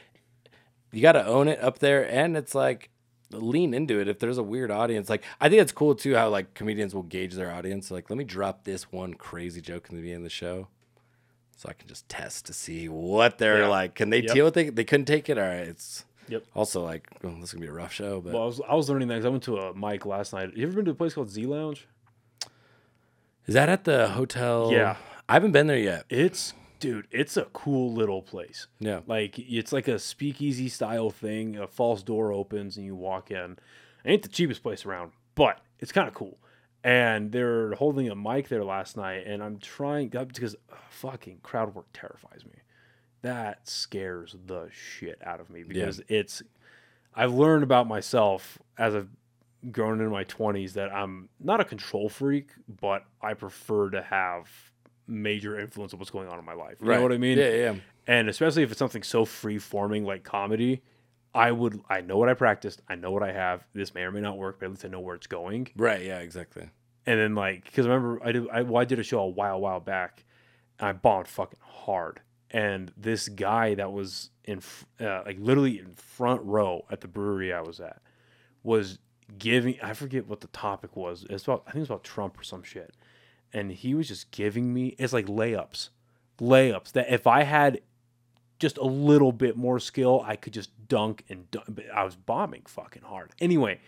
you 0.92 1.02
got 1.02 1.12
to 1.12 1.26
own 1.26 1.48
it 1.48 1.60
up 1.62 1.78
there, 1.78 2.08
and 2.10 2.36
it's 2.36 2.54
like 2.54 2.90
lean 3.30 3.74
into 3.74 4.00
it. 4.00 4.08
If 4.08 4.18
there's 4.18 4.38
a 4.38 4.42
weird 4.42 4.70
audience, 4.70 5.08
like 5.10 5.22
I 5.40 5.48
think 5.48 5.60
it's 5.62 5.72
cool 5.72 5.94
too 5.94 6.14
how 6.14 6.28
like 6.30 6.54
comedians 6.54 6.94
will 6.94 7.02
gauge 7.02 7.34
their 7.34 7.50
audience. 7.52 7.90
Like, 7.90 8.08
let 8.10 8.16
me 8.16 8.24
drop 8.24 8.64
this 8.64 8.90
one 8.90 9.14
crazy 9.14 9.60
joke 9.60 9.88
in 9.90 9.96
the 9.96 10.02
beginning 10.02 10.22
of 10.22 10.24
the 10.24 10.30
show, 10.30 10.68
so 11.56 11.68
I 11.68 11.72
can 11.74 11.88
just 11.88 12.08
test 12.08 12.46
to 12.46 12.52
see 12.52 12.88
what 12.88 13.38
they're 13.38 13.60
Yeah. 13.62 13.68
like. 13.68 13.94
Can 13.94 14.10
they 14.10 14.22
Yep. 14.22 14.34
deal 14.34 14.44
with 14.46 14.56
it? 14.56 14.76
They 14.76 14.84
couldn't 14.84 15.06
take 15.06 15.28
it. 15.28 15.36
All 15.38 15.44
right, 15.44 15.68
it's 15.68 16.04
Yep. 16.28 16.44
also 16.54 16.82
like 16.82 17.06
oh, 17.24 17.28
this 17.40 17.44
is 17.48 17.52
gonna 17.52 17.62
be 17.66 17.68
a 17.68 17.72
rough 17.72 17.92
show, 17.92 18.20
but 18.20 18.32
Well, 18.32 18.42
I 18.42 18.46
was 18.46 18.60
I 18.68 18.74
was 18.74 18.88
learning 18.88 19.08
that 19.08 19.14
because 19.16 19.26
I 19.26 19.30
went 19.30 19.42
to 19.44 19.58
a 19.58 19.74
mic 19.74 20.06
last 20.06 20.32
night. 20.32 20.56
You 20.56 20.66
ever 20.66 20.74
been 20.76 20.84
to 20.86 20.90
a 20.92 20.94
place 20.94 21.14
called 21.14 21.30
Z 21.30 21.44
Lounge? 21.46 21.86
Is 23.46 23.54
that 23.54 23.68
at 23.68 23.84
the 23.84 24.08
hotel? 24.10 24.70
Yeah. 24.72 24.96
I 25.28 25.34
haven't 25.34 25.52
been 25.52 25.66
there 25.66 25.78
yet. 25.78 26.04
It's 26.10 26.52
dude, 26.78 27.08
it's 27.10 27.36
a 27.36 27.44
cool 27.46 27.92
little 27.92 28.22
place. 28.22 28.66
Yeah. 28.78 29.00
Like 29.06 29.38
it's 29.38 29.72
like 29.72 29.88
a 29.88 29.98
speakeasy 29.98 30.68
style 30.68 31.10
thing. 31.10 31.56
A 31.56 31.66
false 31.66 32.02
door 32.02 32.32
opens 32.32 32.76
and 32.76 32.86
you 32.86 32.94
walk 32.94 33.30
in. 33.30 33.58
It 34.04 34.10
ain't 34.10 34.22
the 34.22 34.28
cheapest 34.28 34.62
place 34.62 34.86
around, 34.86 35.12
but 35.34 35.60
it's 35.78 35.92
kind 35.92 36.08
of 36.08 36.14
cool. 36.14 36.38
And 36.84 37.32
they're 37.32 37.74
holding 37.74 38.08
a 38.08 38.14
mic 38.14 38.48
there 38.48 38.64
last 38.64 38.96
night, 38.96 39.26
and 39.26 39.42
I'm 39.42 39.58
trying 39.58 40.08
because 40.08 40.54
uh, 40.54 40.76
fucking 40.90 41.40
crowd 41.42 41.74
work 41.74 41.86
terrifies 41.92 42.44
me. 42.44 42.62
That 43.22 43.68
scares 43.68 44.36
the 44.46 44.68
shit 44.72 45.18
out 45.24 45.40
of 45.40 45.50
me 45.50 45.64
because 45.64 46.00
it's. 46.08 46.42
I've 47.16 47.34
learned 47.34 47.64
about 47.64 47.88
myself 47.88 48.58
as 48.78 48.94
I've 48.94 49.08
grown 49.72 49.98
into 49.98 50.10
my 50.10 50.22
20s 50.24 50.74
that 50.74 50.92
I'm 50.92 51.28
not 51.40 51.60
a 51.60 51.64
control 51.64 52.08
freak, 52.08 52.50
but 52.68 53.04
I 53.20 53.34
prefer 53.34 53.90
to 53.90 54.02
have 54.02 54.48
major 55.08 55.58
influence 55.58 55.92
of 55.92 55.98
what's 55.98 56.10
going 56.10 56.28
on 56.28 56.38
in 56.38 56.44
my 56.44 56.52
life. 56.54 56.76
You 56.80 56.88
know 56.88 57.02
what 57.02 57.12
I 57.12 57.18
mean? 57.18 57.38
Yeah, 57.38 57.50
yeah. 57.50 57.74
and 58.06 58.28
especially 58.28 58.62
if 58.62 58.70
it's 58.70 58.78
something 58.78 59.02
so 59.02 59.24
free 59.24 59.58
forming 59.58 60.04
like 60.04 60.22
comedy 60.22 60.82
i 61.34 61.52
would 61.52 61.78
i 61.90 62.00
know 62.00 62.16
what 62.16 62.28
i 62.28 62.32
practiced 62.34 62.80
i 62.88 62.94
know 62.94 63.10
what 63.10 63.22
i 63.22 63.30
have 63.32 63.66
this 63.74 63.94
may 63.94 64.00
or 64.02 64.10
may 64.10 64.20
not 64.20 64.38
work 64.38 64.58
but 64.58 64.64
at 64.66 64.70
least 64.70 64.84
i 64.86 64.88
know 64.88 64.98
where 65.00 65.14
it's 65.14 65.26
going 65.26 65.68
Right. 65.76 66.02
Yeah. 66.02 66.20
Exactly. 66.20 66.70
and 67.04 67.20
then 67.20 67.34
like 67.34 67.64
because 67.64 67.84
i 67.86 67.90
remember 67.90 68.18
i 68.26 68.32
did 68.32 68.48
I, 68.48 68.62
well, 68.62 68.80
I 68.80 68.86
did 68.86 68.98
a 68.98 69.02
show 69.02 69.20
a 69.20 69.28
while 69.28 69.60
while 69.60 69.78
back 69.80 70.24
and 70.78 70.88
i 70.88 70.92
bombed 70.92 71.28
fucking 71.28 71.58
hard 71.62 72.20
and 72.50 72.90
this 72.96 73.28
guy 73.28 73.74
that 73.74 73.92
was 73.92 74.30
in 74.44 74.62
uh, 75.00 75.22
like 75.26 75.36
literally 75.38 75.78
in 75.78 75.92
front 75.96 76.42
row 76.44 76.86
at 76.90 77.02
the 77.02 77.08
brewery 77.08 77.52
i 77.52 77.60
was 77.60 77.78
at 77.78 78.00
was 78.62 78.98
giving 79.36 79.78
i 79.82 79.92
forget 79.92 80.26
what 80.26 80.40
the 80.40 80.46
topic 80.48 80.96
was 80.96 81.26
it's 81.28 81.44
about 81.44 81.62
i 81.66 81.72
think 81.72 81.82
it's 81.82 81.90
about 81.90 82.04
trump 82.04 82.40
or 82.40 82.42
some 82.42 82.62
shit 82.62 82.94
and 83.52 83.72
he 83.72 83.94
was 83.94 84.08
just 84.08 84.30
giving 84.30 84.72
me 84.72 84.94
it's 84.98 85.12
like 85.12 85.26
layups 85.26 85.88
layups 86.40 86.92
that 86.92 87.12
if 87.12 87.26
i 87.26 87.42
had 87.42 87.80
just 88.58 88.78
a 88.78 88.84
little 88.84 89.32
bit 89.32 89.56
more 89.56 89.78
skill, 89.78 90.22
I 90.24 90.36
could 90.36 90.52
just 90.52 90.70
dunk 90.88 91.24
and 91.28 91.50
dunk. 91.50 91.66
But 91.68 91.84
I 91.94 92.04
was 92.04 92.16
bombing 92.16 92.62
fucking 92.66 93.02
hard. 93.02 93.30
Anyway, 93.40 93.80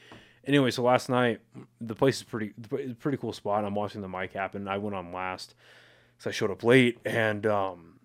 anyway, 0.44 0.70
so 0.70 0.82
last 0.82 1.08
night 1.08 1.40
the 1.80 1.94
place 1.94 2.18
is 2.18 2.22
pretty, 2.22 2.52
pretty 2.98 3.18
cool 3.18 3.32
spot. 3.32 3.64
I'm 3.64 3.74
watching 3.74 4.00
the 4.00 4.08
mic 4.08 4.32
happen. 4.32 4.68
I 4.68 4.78
went 4.78 4.94
on 4.94 5.12
last, 5.12 5.54
so 6.18 6.30
I 6.30 6.32
showed 6.32 6.50
up 6.50 6.62
late, 6.62 6.98
and 7.04 7.46
um, 7.46 7.98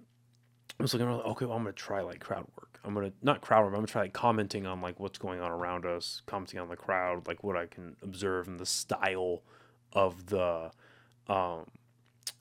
I 0.80 0.84
was 0.84 0.94
looking 0.94 1.08
around. 1.08 1.18
Like, 1.18 1.28
okay, 1.28 1.46
well, 1.46 1.58
I'm 1.58 1.64
gonna 1.64 1.74
try 1.74 2.02
like 2.02 2.20
crowd 2.20 2.48
work. 2.60 2.80
I'm 2.84 2.94
gonna 2.94 3.14
not 3.22 3.42
crowd 3.42 3.64
work. 3.64 3.74
I'm 3.74 3.78
gonna 3.78 3.88
try 3.88 4.04
like 4.04 4.14
commenting 4.14 4.66
on 4.66 4.82
like 4.82 5.00
what's 5.00 5.20
going 5.20 5.42
on 5.42 5.52
around 5.52 5.86
us, 5.86 6.22
commenting 6.26 6.60
on 6.60 6.70
the 6.70 6.76
crowd, 6.76 7.28
like 7.28 7.44
what 7.44 7.56
I 7.56 7.68
can 7.68 7.96
observe 8.02 8.48
and 8.48 8.60
the 8.60 8.66
style 8.66 9.44
of 9.94 10.28
the 10.28 10.72
um 11.28 11.66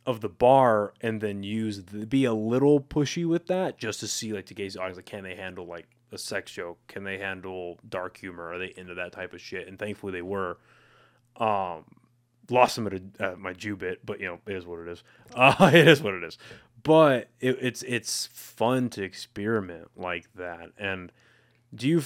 of 0.07 0.21
the 0.21 0.29
bar 0.29 0.93
and 1.01 1.21
then 1.21 1.43
use 1.43 1.83
the, 1.85 2.07
be 2.07 2.27
a 2.27 2.35
little 2.35 2.79
pushy 2.79 3.27
with 3.27 3.47
that 3.47 3.79
just 3.79 4.01
to 4.01 4.07
see 4.07 4.33
like 4.33 4.47
the 4.47 4.55
audience 4.55 4.97
like 4.97 5.07
can 5.07 5.25
they 5.25 5.35
handle 5.35 5.67
like 5.67 5.89
a 6.13 6.19
sex 6.19 6.53
joke? 6.53 6.79
Can 6.87 7.05
they 7.05 7.19
handle 7.19 7.79
dark 7.89 8.17
humor? 8.17 8.53
Are 8.53 8.59
they 8.59 8.73
into 8.77 8.95
that 8.95 9.13
type 9.13 9.33
of 9.33 9.41
shit? 9.41 9.67
And 9.67 9.79
thankfully 9.79 10.13
they 10.13 10.23
were. 10.23 10.59
Um 11.37 11.85
lost 12.51 12.77
them 12.77 12.87
at, 12.87 13.01
at 13.21 13.39
my 13.39 13.55
Jew 13.55 13.75
bit 13.75 14.05
but 14.05 14.21
you 14.21 14.27
know 14.27 14.39
it 14.47 14.55
is 14.55 14.67
what 14.67 14.81
it 14.81 14.89
is. 14.89 15.03
Uh, 15.35 15.71
it 15.73 15.89
is 15.89 16.03
what 16.03 16.15
it 16.15 16.23
is. 16.23 16.39
But 16.83 17.31
it, 17.41 17.59
it's 17.61 17.83
it's 17.83 18.27
fun 18.27 18.91
to 18.91 19.03
experiment 19.03 19.89
like 19.97 20.33
that. 20.35 20.71
And 20.79 21.11
do 21.75 21.89
you 21.89 22.03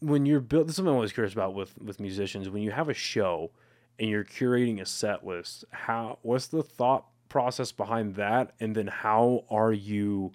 when 0.00 0.26
you're 0.26 0.40
built 0.40 0.66
this 0.66 0.74
is 0.74 0.76
something 0.76 0.90
I'm 0.90 0.96
always 0.96 1.12
curious 1.12 1.32
about 1.32 1.54
with 1.54 1.76
with 1.80 1.98
musicians. 1.98 2.48
When 2.48 2.62
you 2.62 2.70
have 2.70 2.88
a 2.88 2.94
show 2.94 3.50
and 3.98 4.08
you're 4.08 4.24
curating 4.24 4.80
a 4.80 4.86
set 4.86 5.26
list 5.26 5.64
how 5.70 6.18
what's 6.22 6.46
the 6.48 6.62
thought 6.62 7.06
process 7.28 7.72
behind 7.72 8.14
that 8.14 8.52
and 8.60 8.74
then 8.74 8.86
how 8.86 9.44
are 9.50 9.72
you 9.72 10.32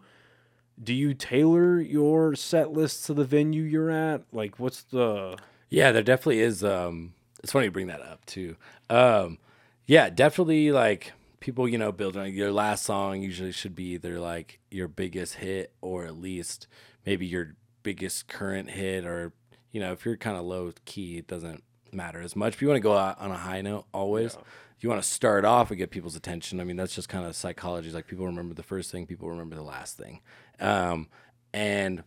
do 0.84 0.94
you 0.94 1.14
tailor 1.14 1.80
your 1.80 2.36
set 2.36 2.72
list 2.72 3.06
to 3.06 3.14
the 3.14 3.24
venue 3.24 3.64
you're 3.64 3.92
at 3.92 4.24
like 4.32 4.60
what's 4.60 4.84
the 4.84 5.38
Yeah, 5.70 5.92
there 5.94 6.04
definitely 6.04 6.42
is. 6.42 6.64
Um, 6.64 7.14
it's 7.42 7.54
funny 7.54 7.66
you 7.66 7.72
bring 7.72 7.88
that 7.88 8.02
up 8.02 8.26
too. 8.26 8.58
Um, 8.90 9.38
yeah, 9.86 10.10
definitely 10.10 10.72
like 10.72 11.14
people, 11.40 11.68
you 11.68 11.78
know, 11.78 11.92
building 11.92 12.36
your 12.36 12.52
last 12.52 12.84
song 12.84 13.22
usually 13.22 13.52
should 13.54 13.76
be 13.76 13.94
either 13.94 14.20
like 14.20 14.60
your 14.70 14.88
biggest 14.88 15.36
hit 15.36 15.74
or 15.82 16.06
at 16.06 16.18
least 16.18 16.68
maybe 17.06 17.26
your 17.26 17.56
biggest 17.84 18.28
current 18.28 18.72
hit 18.72 19.06
or 19.06 19.34
you 19.72 19.80
know 19.80 19.92
if 19.92 20.06
you're 20.06 20.18
kind 20.18 20.38
of 20.38 20.44
low 20.44 20.72
key, 20.86 21.18
it 21.18 21.28
doesn't 21.28 21.64
matter 21.94 22.22
as 22.22 22.36
much. 22.36 22.54
If 22.56 22.62
you 22.62 22.68
want 22.68 22.78
to 22.78 22.82
go 22.82 22.98
out 22.98 23.20
on 23.20 23.32
a 23.32 23.38
high 23.38 23.62
note, 23.62 23.86
always. 23.94 24.38
You 24.80 24.90
want 24.90 25.02
to 25.04 25.08
start 25.08 25.46
off 25.46 25.70
and 25.70 25.78
get 25.78 25.92
people's 25.92 26.16
attention. 26.16 26.60
I 26.60 26.64
mean, 26.64 26.76
that's 26.76 26.96
just 26.96 27.08
kind 27.08 27.24
of 27.26 27.36
psychology. 27.36 27.88
It's 27.88 27.94
Like 27.96 28.08
people 28.08 28.26
remember 28.26 28.56
the 28.56 28.64
first 28.64 28.92
thing, 28.92 29.06
people 29.06 29.30
remember 29.30 29.56
the 29.56 29.62
last 29.62 29.96
thing, 29.96 30.22
um, 30.60 31.08
and 31.54 32.04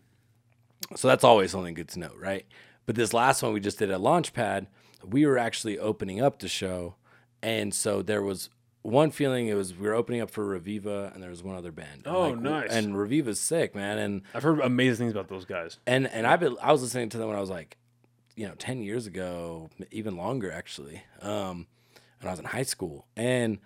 so 0.95 1.07
that's 1.07 1.23
always 1.23 1.51
something 1.51 1.73
good 1.73 1.87
to 1.89 1.99
know, 1.99 2.11
right? 2.17 2.45
But 2.85 2.95
this 2.95 3.13
last 3.13 3.41
one 3.41 3.53
we 3.53 3.59
just 3.59 3.79
did 3.79 3.91
at 3.91 3.99
Launchpad, 3.99 4.67
we 5.03 5.25
were 5.25 5.37
actually 5.37 5.79
opening 5.79 6.21
up 6.21 6.39
the 6.39 6.47
show. 6.47 6.95
And 7.41 7.73
so 7.73 8.01
there 8.01 8.21
was 8.21 8.49
one 8.81 9.09
feeling 9.09 9.47
it 9.47 9.55
was 9.55 9.73
we 9.75 9.87
were 9.87 9.93
opening 9.95 10.21
up 10.21 10.29
for 10.29 10.59
Reviva 10.59 11.13
and 11.13 11.23
there 11.23 11.29
was 11.29 11.41
one 11.43 11.55
other 11.55 11.71
band. 11.71 12.03
And, 12.05 12.15
Oh, 12.15 12.35
nice. 12.35 12.71
And 12.71 12.93
Reviva's 12.95 13.39
sick, 13.39 13.73
man. 13.73 13.97
And 13.97 14.21
i've 14.33 14.43
heard 14.43 14.59
amazing 14.59 15.05
things 15.07 15.13
about 15.13 15.27
those 15.29 15.45
guys 15.45 15.79
and 15.87 16.07
and 16.07 16.27
I've 16.27 16.39
been 16.39 16.55
I 16.61 16.71
was 16.71 16.81
listening 16.81 17.09
to 17.09 17.17
them 17.17 17.27
when 17.27 17.37
I 17.37 17.39
was 17.41 17.49
like, 17.49 17.77
you 18.35 18.47
know, 18.47 18.55
ten 18.55 18.81
years 18.81 19.07
ago, 19.07 19.69
even 19.91 20.17
longer 20.17 20.51
actually. 20.51 21.03
Um, 21.21 21.67
when 22.19 22.29
I 22.29 22.31
was 22.31 22.39
in 22.39 22.45
high 22.45 22.63
school, 22.63 23.05
and 23.15 23.59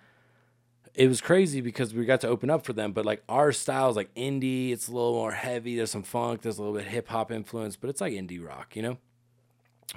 it 0.94 1.08
was 1.08 1.20
crazy 1.20 1.60
because 1.60 1.94
we 1.94 2.04
got 2.04 2.20
to 2.22 2.28
open 2.28 2.50
up 2.50 2.64
for 2.64 2.72
them. 2.72 2.92
But 2.92 3.04
like 3.04 3.22
our 3.28 3.52
style 3.52 3.90
is 3.90 3.96
like 3.96 4.14
indie. 4.14 4.72
It's 4.72 4.88
a 4.88 4.92
little 4.92 5.14
more 5.14 5.32
heavy. 5.32 5.76
There's 5.76 5.90
some 5.90 6.02
funk. 6.02 6.42
There's 6.42 6.58
a 6.58 6.62
little 6.62 6.76
bit 6.76 6.86
hip 6.86 7.08
hop 7.08 7.30
influence, 7.30 7.76
but 7.76 7.90
it's 7.90 8.00
like 8.00 8.12
indie 8.12 8.44
rock, 8.44 8.76
you 8.76 8.82
know. 8.82 8.98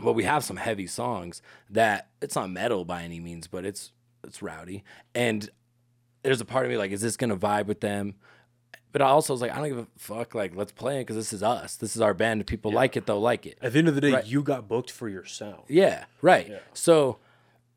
But 0.02 0.14
we 0.14 0.24
have 0.24 0.44
some 0.44 0.58
heavy 0.58 0.88
songs 0.88 1.42
that 1.70 2.10
it's 2.22 2.36
not 2.36 2.50
metal 2.50 2.84
by 2.84 3.04
any 3.04 3.20
means, 3.20 3.48
but 3.48 3.66
it's 3.66 3.92
it's 4.24 4.42
rowdy. 4.42 4.84
And 5.14 5.50
there's 6.24 6.42
a 6.42 6.46
part 6.46 6.66
of 6.66 6.72
me 6.72 6.78
like, 6.78 6.92
is 6.92 7.02
this 7.02 7.18
gonna 7.18 7.38
vibe 7.38 7.66
with 7.66 7.82
them? 7.82 8.16
But 8.94 9.02
I 9.02 9.08
also 9.08 9.34
was 9.34 9.42
like, 9.42 9.52
I 9.52 9.56
don't 9.58 9.68
give 9.70 9.78
a 9.80 9.88
fuck. 9.98 10.34
Like, 10.36 10.56
let's 10.56 10.72
play 10.72 10.98
it 10.98 11.02
because 11.02 11.16
this 11.18 11.34
is 11.34 11.44
us. 11.44 11.76
This 11.76 11.96
is 11.96 12.02
our 12.02 12.14
band. 12.14 12.40
If 12.42 12.48
people 12.48 12.72
like 12.72 12.96
it, 12.96 13.06
they'll 13.08 13.20
like 13.20 13.46
it. 13.46 13.58
at 13.62 13.74
the 13.74 13.80
end 13.80 13.88
of 13.90 13.96
the 13.96 14.02
day 14.02 14.14
Right. 14.14 14.26
you 14.26 14.44
got 14.44 14.68
booked 14.68 14.92
for 14.92 15.10
your 15.10 15.26
sound 15.26 15.64
Yeah, 15.68 16.06
right. 16.22 16.62
So, 16.74 17.18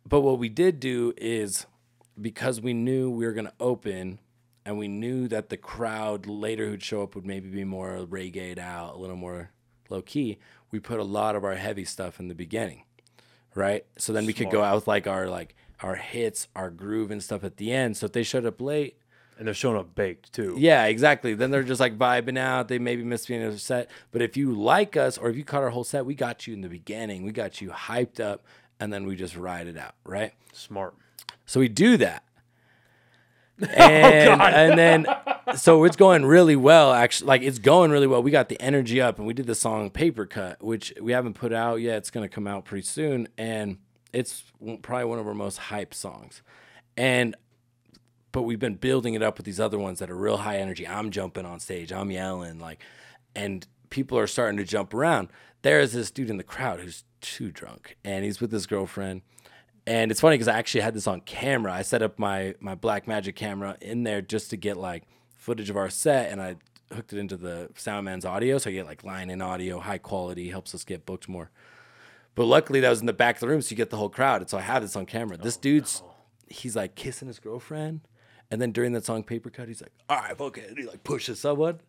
but 0.07 0.21
what 0.21 0.39
we 0.39 0.49
did 0.49 0.79
do 0.79 1.13
is 1.17 1.67
because 2.21 2.61
we 2.61 2.75
knew 2.75 3.11
we 3.11 3.25
were 3.27 3.33
going 3.33 3.47
to 3.47 3.53
open 3.59 4.21
and 4.65 4.79
we 4.79 4.89
knew 4.89 5.27
that 5.29 5.49
the 5.49 5.57
crowd 5.57 6.27
later 6.27 6.67
who'd 6.69 6.83
show 6.83 7.03
up 7.03 7.15
would 7.15 7.25
maybe 7.27 7.49
be 7.49 7.65
more 7.65 7.99
reggae 8.07 8.59
out, 8.59 8.95
a 8.97 8.99
little 8.99 9.17
more 9.17 9.51
low 9.89 10.03
key, 10.03 10.39
we 10.71 10.81
put 10.81 10.99
a 11.01 11.05
lot 11.05 11.35
of 11.35 11.45
our 11.45 11.55
heavy 11.55 11.85
stuff 11.85 12.21
in 12.21 12.29
the 12.29 12.35
beginning. 12.35 12.83
Right? 13.55 13.87
So 13.97 14.13
then 14.13 14.27
we 14.27 14.35
could 14.35 14.51
go 14.51 14.63
out 14.63 14.75
with 14.75 14.87
like 14.87 15.07
our 15.07 15.29
like 15.29 15.55
our 15.83 15.95
hits, 15.95 16.49
our 16.55 16.69
groove 16.71 17.11
and 17.11 17.23
stuff 17.23 17.43
at 17.43 17.57
the 17.57 17.73
end. 17.73 17.97
So 17.97 18.05
if 18.07 18.13
they 18.13 18.23
showed 18.23 18.45
up 18.45 18.61
late, 18.61 18.99
and 19.39 19.47
they're 19.47 19.55
showing 19.55 19.77
up 19.77 19.95
baked 19.95 20.33
too 20.33 20.57
yeah, 20.59 20.85
exactly. 20.87 21.35
Then 21.35 21.51
they're 21.51 21.63
just 21.63 21.81
like 21.81 21.99
vibing 21.99 22.39
out. 22.39 22.69
They 22.69 22.79
maybe 22.79 23.05
missed 23.05 23.29
being 23.29 23.43
in 23.43 23.49
a 23.49 23.59
set. 23.59 23.91
But 24.11 24.23
if 24.23 24.37
you 24.37 24.53
like 24.53 24.97
us 24.97 25.19
or 25.19 25.29
if 25.29 25.37
you 25.37 25.45
caught 25.45 25.63
our 25.63 25.71
whole 25.71 25.85
set, 25.85 26.07
we 26.07 26.15
got 26.15 26.47
you 26.47 26.55
in 26.55 26.61
the 26.61 26.69
beginning. 26.69 27.23
We 27.23 27.33
got 27.33 27.61
you 27.61 27.71
hyped 27.71 28.21
up 28.21 28.45
and 28.81 28.93
then 28.93 29.07
we 29.07 29.17
just 29.17 29.37
ride 29.37 29.67
it 29.67 29.77
out, 29.77 29.95
right? 30.05 30.33
smart 30.53 30.95
So 31.45 31.61
we 31.61 31.69
do 31.69 31.97
that. 31.99 32.23
Oh, 33.63 33.65
and, 33.73 34.43
and 34.43 34.79
then 34.79 35.07
so 35.57 35.85
it's 35.85 35.97
going 35.97 36.27
really 36.27 36.57
well 36.57 36.93
actually 36.93 37.29
like 37.29 37.41
it's 37.41 37.59
going 37.59 37.91
really 37.91 38.07
well 38.07 38.23
we 38.23 38.31
got 38.31 38.51
the 38.51 38.61
energy 38.61 39.01
up 39.01 39.17
and 39.17 39.27
we 39.27 39.33
did 39.33 39.47
the 39.47 39.55
song 39.55 39.89
paper 39.89 40.27
cut 40.27 40.63
which 40.63 40.93
we 41.01 41.13
haven't 41.13 41.33
put 41.33 41.55
out 41.55 41.77
yet 41.77 41.97
it's 41.97 42.11
going 42.11 42.23
to 42.23 42.29
come 42.29 42.47
out 42.47 42.67
pretty 42.67 42.85
soon 42.85 43.27
and 43.39 43.79
it's 44.13 44.45
probably 44.83 45.07
one 45.07 45.19
of 45.19 45.27
our 45.27 45.33
most 45.33 45.57
hype 45.57 45.95
songs 45.95 46.43
and 46.99 47.35
but 48.37 48.43
we've 48.43 48.59
been 48.59 48.75
building 48.75 49.15
it 49.15 49.23
up 49.23 49.39
with 49.39 49.47
these 49.47 49.59
other 49.59 49.79
ones 49.79 49.99
that 49.99 50.11
are 50.11 50.15
real 50.15 50.37
high 50.37 50.59
energy 50.59 50.87
i'm 50.87 51.11
jumping 51.11 51.47
on 51.47 51.59
stage 51.59 51.91
i'm 51.91 52.11
yelling 52.11 52.59
like 52.59 52.83
and 53.35 53.67
people 53.89 54.19
are 54.19 54.27
starting 54.27 54.59
to 54.59 54.65
jump 54.65 54.93
around 54.93 55.29
there's 55.63 55.95
this 55.95 56.11
dude 56.11 56.29
in 56.29 56.37
the 56.37 56.45
crowd 56.45 56.81
who's 56.81 57.05
too 57.23 57.51
drunk 57.51 57.97
and 58.05 58.27
he's 58.27 58.39
with 58.39 58.53
his 58.53 58.67
girlfriend 58.67 59.23
and 59.87 60.11
it's 60.11 60.21
funny 60.21 60.35
because 60.35 60.49
I 60.49 60.59
actually 60.59 60.81
had 60.81 60.95
this 60.95 61.07
on 61.07 61.21
camera. 61.21 61.73
I 61.73 61.83
set 61.83 62.03
up 62.03 62.19
my 62.19 62.55
my 62.61 62.75
Blackmagic 62.75 63.37
camera 63.37 63.77
in 63.81 64.03
there 64.03 64.21
just 64.21 64.51
to 64.51 64.57
get 64.57 64.77
like 64.77 65.05
footage 65.37 65.71
of 65.71 65.77
our 65.77 65.89
set, 65.89 66.33
and 66.33 66.43
I 66.43 66.57
hooked 66.93 67.13
it 67.13 67.19
into 67.19 67.37
the 67.37 67.71
Soundman's 67.75 68.25
audio, 68.25 68.59
so 68.59 68.71
I 68.71 68.73
get 68.73 68.87
like 68.87 69.05
line 69.05 69.31
in 69.31 69.41
audio, 69.41 69.79
high 69.79 69.99
quality, 69.99 70.51
helps 70.51 70.75
us 70.75 70.83
get 70.83 71.07
booked 71.07 71.29
more. 71.29 71.51
But 72.35 72.47
luckily, 72.47 72.81
that 72.81 72.91
was 72.91 73.01
in 73.01 73.07
the 73.07 73.13
back 73.13 73.37
of 73.37 73.41
the 73.41 73.49
room, 73.49 73.63
so 73.63 73.71
you 73.71 73.77
get 73.77 73.91
the 73.91 73.97
whole 73.97 74.09
crowd. 74.09 74.41
And 74.41 74.51
so 74.51 74.59
I 74.59 74.63
have 74.63 74.83
this 74.83 74.97
on 74.97 75.07
camera. 75.07 75.37
This 75.37 75.57
oh, 75.57 75.63
dude's 75.63 76.03
he's 76.49 76.77
like 76.77 76.95
kissing 76.95 77.29
his 77.29 77.39
girlfriend, 77.39 78.01
and 78.51 78.61
then 78.61 78.73
during 78.73 78.93
that 78.93 79.05
song 79.05 79.23
Paper 79.23 79.51
Cut, 79.51 79.69
he's 79.69 79.83
like, 79.83 79.93
"All 80.09 80.19
right, 80.19 80.39
okay. 80.39 80.65
and 80.69 80.79
he 80.79 80.85
like 80.85 81.05
pushes 81.05 81.41
someone, 81.41 81.81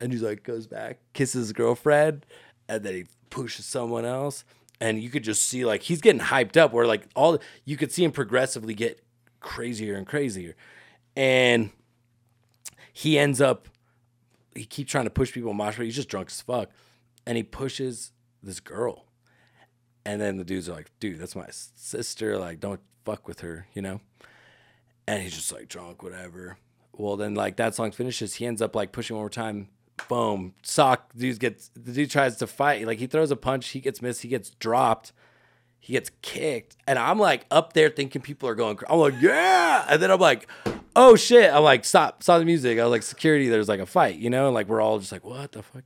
and 0.00 0.12
he's 0.12 0.22
like 0.22 0.42
goes 0.42 0.66
back, 0.66 0.98
kisses 1.12 1.46
his 1.46 1.52
girlfriend, 1.52 2.26
and 2.68 2.82
then 2.84 2.94
he 2.94 3.04
pushes 3.30 3.64
someone 3.64 4.04
else, 4.04 4.44
and 4.80 5.02
you 5.02 5.10
could 5.10 5.24
just 5.24 5.42
see 5.42 5.64
like 5.64 5.82
he's 5.82 6.00
getting 6.00 6.20
hyped 6.20 6.56
up. 6.56 6.72
Where 6.72 6.86
like 6.86 7.08
all 7.14 7.38
you 7.64 7.76
could 7.76 7.92
see 7.92 8.04
him 8.04 8.12
progressively 8.12 8.74
get 8.74 9.00
crazier 9.44 9.94
and 9.94 10.06
crazier. 10.06 10.56
And 11.16 11.70
he 12.92 13.18
ends 13.18 13.40
up 13.40 13.68
he 14.54 14.64
keeps 14.64 14.90
trying 14.90 15.04
to 15.04 15.10
push 15.10 15.32
people 15.32 15.50
in 15.50 15.56
mosh 15.56 15.76
pit. 15.76 15.84
He's 15.84 15.96
just 15.96 16.08
drunk 16.08 16.28
as 16.28 16.40
fuck. 16.40 16.70
And 17.26 17.36
he 17.36 17.42
pushes 17.42 18.12
this 18.42 18.60
girl. 18.60 19.06
And 20.04 20.20
then 20.20 20.36
the 20.36 20.44
dudes 20.44 20.68
are 20.68 20.74
like, 20.74 20.90
dude, 21.00 21.18
that's 21.18 21.34
my 21.34 21.48
sister. 21.50 22.38
Like, 22.38 22.60
don't 22.60 22.80
fuck 23.04 23.26
with 23.26 23.40
her, 23.40 23.66
you 23.74 23.82
know? 23.82 24.00
And 25.06 25.22
he's 25.22 25.34
just 25.34 25.52
like 25.52 25.68
drunk, 25.68 26.02
whatever. 26.02 26.56
Well, 26.92 27.16
then 27.16 27.34
like 27.34 27.56
that 27.56 27.74
song 27.74 27.90
finishes, 27.90 28.34
he 28.34 28.46
ends 28.46 28.62
up 28.62 28.74
like 28.74 28.92
pushing 28.92 29.16
one 29.16 29.22
more 29.22 29.30
time. 29.30 29.68
Boom, 30.08 30.54
sock. 30.62 31.12
Dude 31.16 31.38
gets 31.38 31.70
the 31.74 31.92
dude 31.92 32.10
tries 32.10 32.36
to 32.38 32.46
fight. 32.46 32.86
Like 32.86 32.98
he 32.98 33.06
throws 33.06 33.30
a 33.30 33.36
punch, 33.36 33.68
he 33.68 33.80
gets 33.80 34.02
missed, 34.02 34.22
he 34.22 34.28
gets 34.28 34.50
dropped, 34.50 35.12
he 35.78 35.92
gets 35.92 36.10
kicked, 36.22 36.76
and 36.86 36.98
I'm 36.98 37.18
like 37.18 37.46
up 37.50 37.74
there 37.74 37.90
thinking 37.90 38.22
people 38.22 38.48
are 38.48 38.54
going. 38.54 38.78
I'm 38.88 38.98
like, 38.98 39.14
yeah, 39.20 39.86
and 39.88 40.02
then 40.02 40.10
I'm 40.10 40.20
like, 40.20 40.48
oh 40.96 41.14
shit. 41.16 41.52
I'm 41.52 41.62
like, 41.62 41.84
stop, 41.84 42.22
stop 42.22 42.40
the 42.40 42.44
music. 42.44 42.78
I 42.78 42.84
was 42.84 42.90
like, 42.90 43.02
security. 43.02 43.48
There's 43.48 43.68
like 43.68 43.80
a 43.80 43.86
fight, 43.86 44.16
you 44.16 44.30
know, 44.30 44.46
and 44.46 44.54
like 44.54 44.68
we're 44.68 44.80
all 44.80 44.98
just 44.98 45.12
like, 45.12 45.24
what 45.24 45.52
the 45.52 45.62
fuck. 45.62 45.84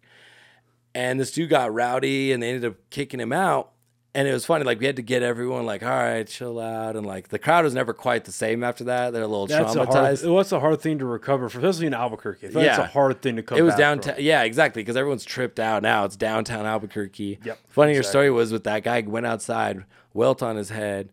And 0.95 1.21
this 1.21 1.33
dude 1.33 1.51
got 1.51 1.73
rowdy, 1.73 2.33
and 2.33 2.43
they 2.43 2.49
ended 2.49 2.71
up 2.71 2.77
kicking 2.91 3.21
him 3.21 3.33
out. 3.33 3.73
And 4.19 4.27
it 4.27 4.33
was 4.33 4.45
funny, 4.45 4.65
like 4.65 4.81
we 4.81 4.87
had 4.87 4.97
to 4.97 5.03
get 5.03 5.23
everyone 5.23 5.65
like, 5.65 5.83
all 5.85 5.89
right, 5.91 6.27
chill 6.27 6.59
out, 6.59 6.97
and 6.97 7.07
like 7.07 7.29
the 7.29 7.39
crowd 7.39 7.63
was 7.65 7.73
never 7.75 7.93
quite 7.93 8.25
the 8.25 8.33
same 8.33 8.65
after 8.65 8.83
that. 8.85 9.13
They're 9.13 9.23
a 9.23 9.27
little 9.29 9.47
That's 9.47 9.77
a 9.77 9.85
hard. 9.85 9.91
traumatized. 9.91 10.25
Well, 10.27 10.37
that's 10.39 10.51
a 10.51 10.59
hard 10.59 10.81
thing 10.81 10.99
to 10.99 11.05
recover 11.05 11.49
from, 11.49 11.63
especially 11.65 11.87
in 11.87 11.95
Albuquerque. 11.95 12.49
I 12.49 12.51
feel 12.51 12.61
like 12.63 12.69
It's 12.71 12.79
Yeah. 12.79 12.85
a 12.85 12.89
hard 12.89 13.23
thing 13.23 13.37
to 13.37 13.43
come. 13.45 13.59
it 13.59 13.63
was 13.63 13.77
downtown. 13.77 14.17
From. 14.17 14.25
Yeah, 14.25 14.43
exactly. 14.43 14.83
Because 14.83 14.97
everyone's 14.97 15.25
tripped 15.25 15.61
out 15.61 15.83
now. 15.85 16.05
It's 16.05 16.17
downtown 16.17 16.67
Albuquerque. 16.67 17.39
Yep, 17.45 17.59
Funnier 17.69 17.99
exactly. 17.99 18.11
story 18.11 18.31
was 18.31 18.51
with 18.51 18.65
that 18.65 18.83
guy 18.83 19.03
who 19.03 19.11
went 19.11 19.27
outside, 19.27 19.85
welt 20.15 20.43
on 20.43 20.57
his 20.57 20.71
head, 20.71 21.11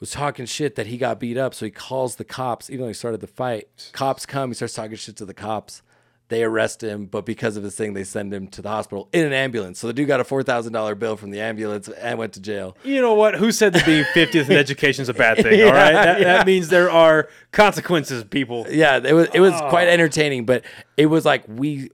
was 0.00 0.10
talking 0.10 0.46
shit 0.46 0.74
that 0.76 0.86
he 0.86 0.96
got 0.98 1.18
beat 1.18 1.36
up. 1.38 1.54
So 1.54 1.64
he 1.64 1.70
calls 1.70 2.16
the 2.16 2.24
cops, 2.24 2.68
even 2.70 2.82
though 2.82 2.88
he 2.88 2.94
started 2.94 3.20
the 3.20 3.26
fight. 3.26 3.90
Cops 3.92 4.26
come. 4.26 4.50
He 4.50 4.54
starts 4.54 4.74
talking 4.74 4.96
shit 4.96 5.16
to 5.16 5.24
the 5.24 5.34
cops. 5.34 5.82
They 6.28 6.42
arrest 6.42 6.82
him, 6.82 7.04
but 7.04 7.26
because 7.26 7.58
of 7.58 7.62
his 7.64 7.76
thing, 7.76 7.92
they 7.92 8.02
send 8.02 8.32
him 8.32 8.48
to 8.48 8.62
the 8.62 8.70
hospital 8.70 9.10
in 9.12 9.26
an 9.26 9.34
ambulance. 9.34 9.78
So 9.78 9.86
the 9.88 9.92
dude 9.92 10.08
got 10.08 10.20
a 10.20 10.24
four 10.24 10.42
thousand 10.42 10.72
dollar 10.72 10.94
bill 10.94 11.16
from 11.16 11.30
the 11.30 11.40
ambulance 11.40 11.86
and 11.88 12.18
went 12.18 12.32
to 12.32 12.40
jail. 12.40 12.76
You 12.82 13.02
know 13.02 13.12
what? 13.14 13.34
Who 13.34 13.52
said 13.52 13.74
that 13.74 13.84
being 13.84 14.04
50th 14.14 14.48
in 14.48 14.56
education 14.56 15.02
is 15.02 15.10
a 15.10 15.14
bad 15.14 15.36
thing? 15.36 15.58
Yeah, 15.58 15.66
all 15.66 15.72
right, 15.72 15.92
that, 15.92 16.20
yeah. 16.20 16.24
that 16.38 16.46
means 16.46 16.68
there 16.68 16.90
are 16.90 17.28
consequences, 17.52 18.24
people. 18.24 18.66
yeah, 18.70 18.96
it 19.04 19.12
was 19.12 19.28
it 19.34 19.40
was 19.40 19.52
Oh. 19.54 19.68
quite 19.68 19.88
entertaining, 19.88 20.44
but 20.46 20.64
it 20.96 21.06
was 21.06 21.24
like 21.24 21.44
we 21.46 21.90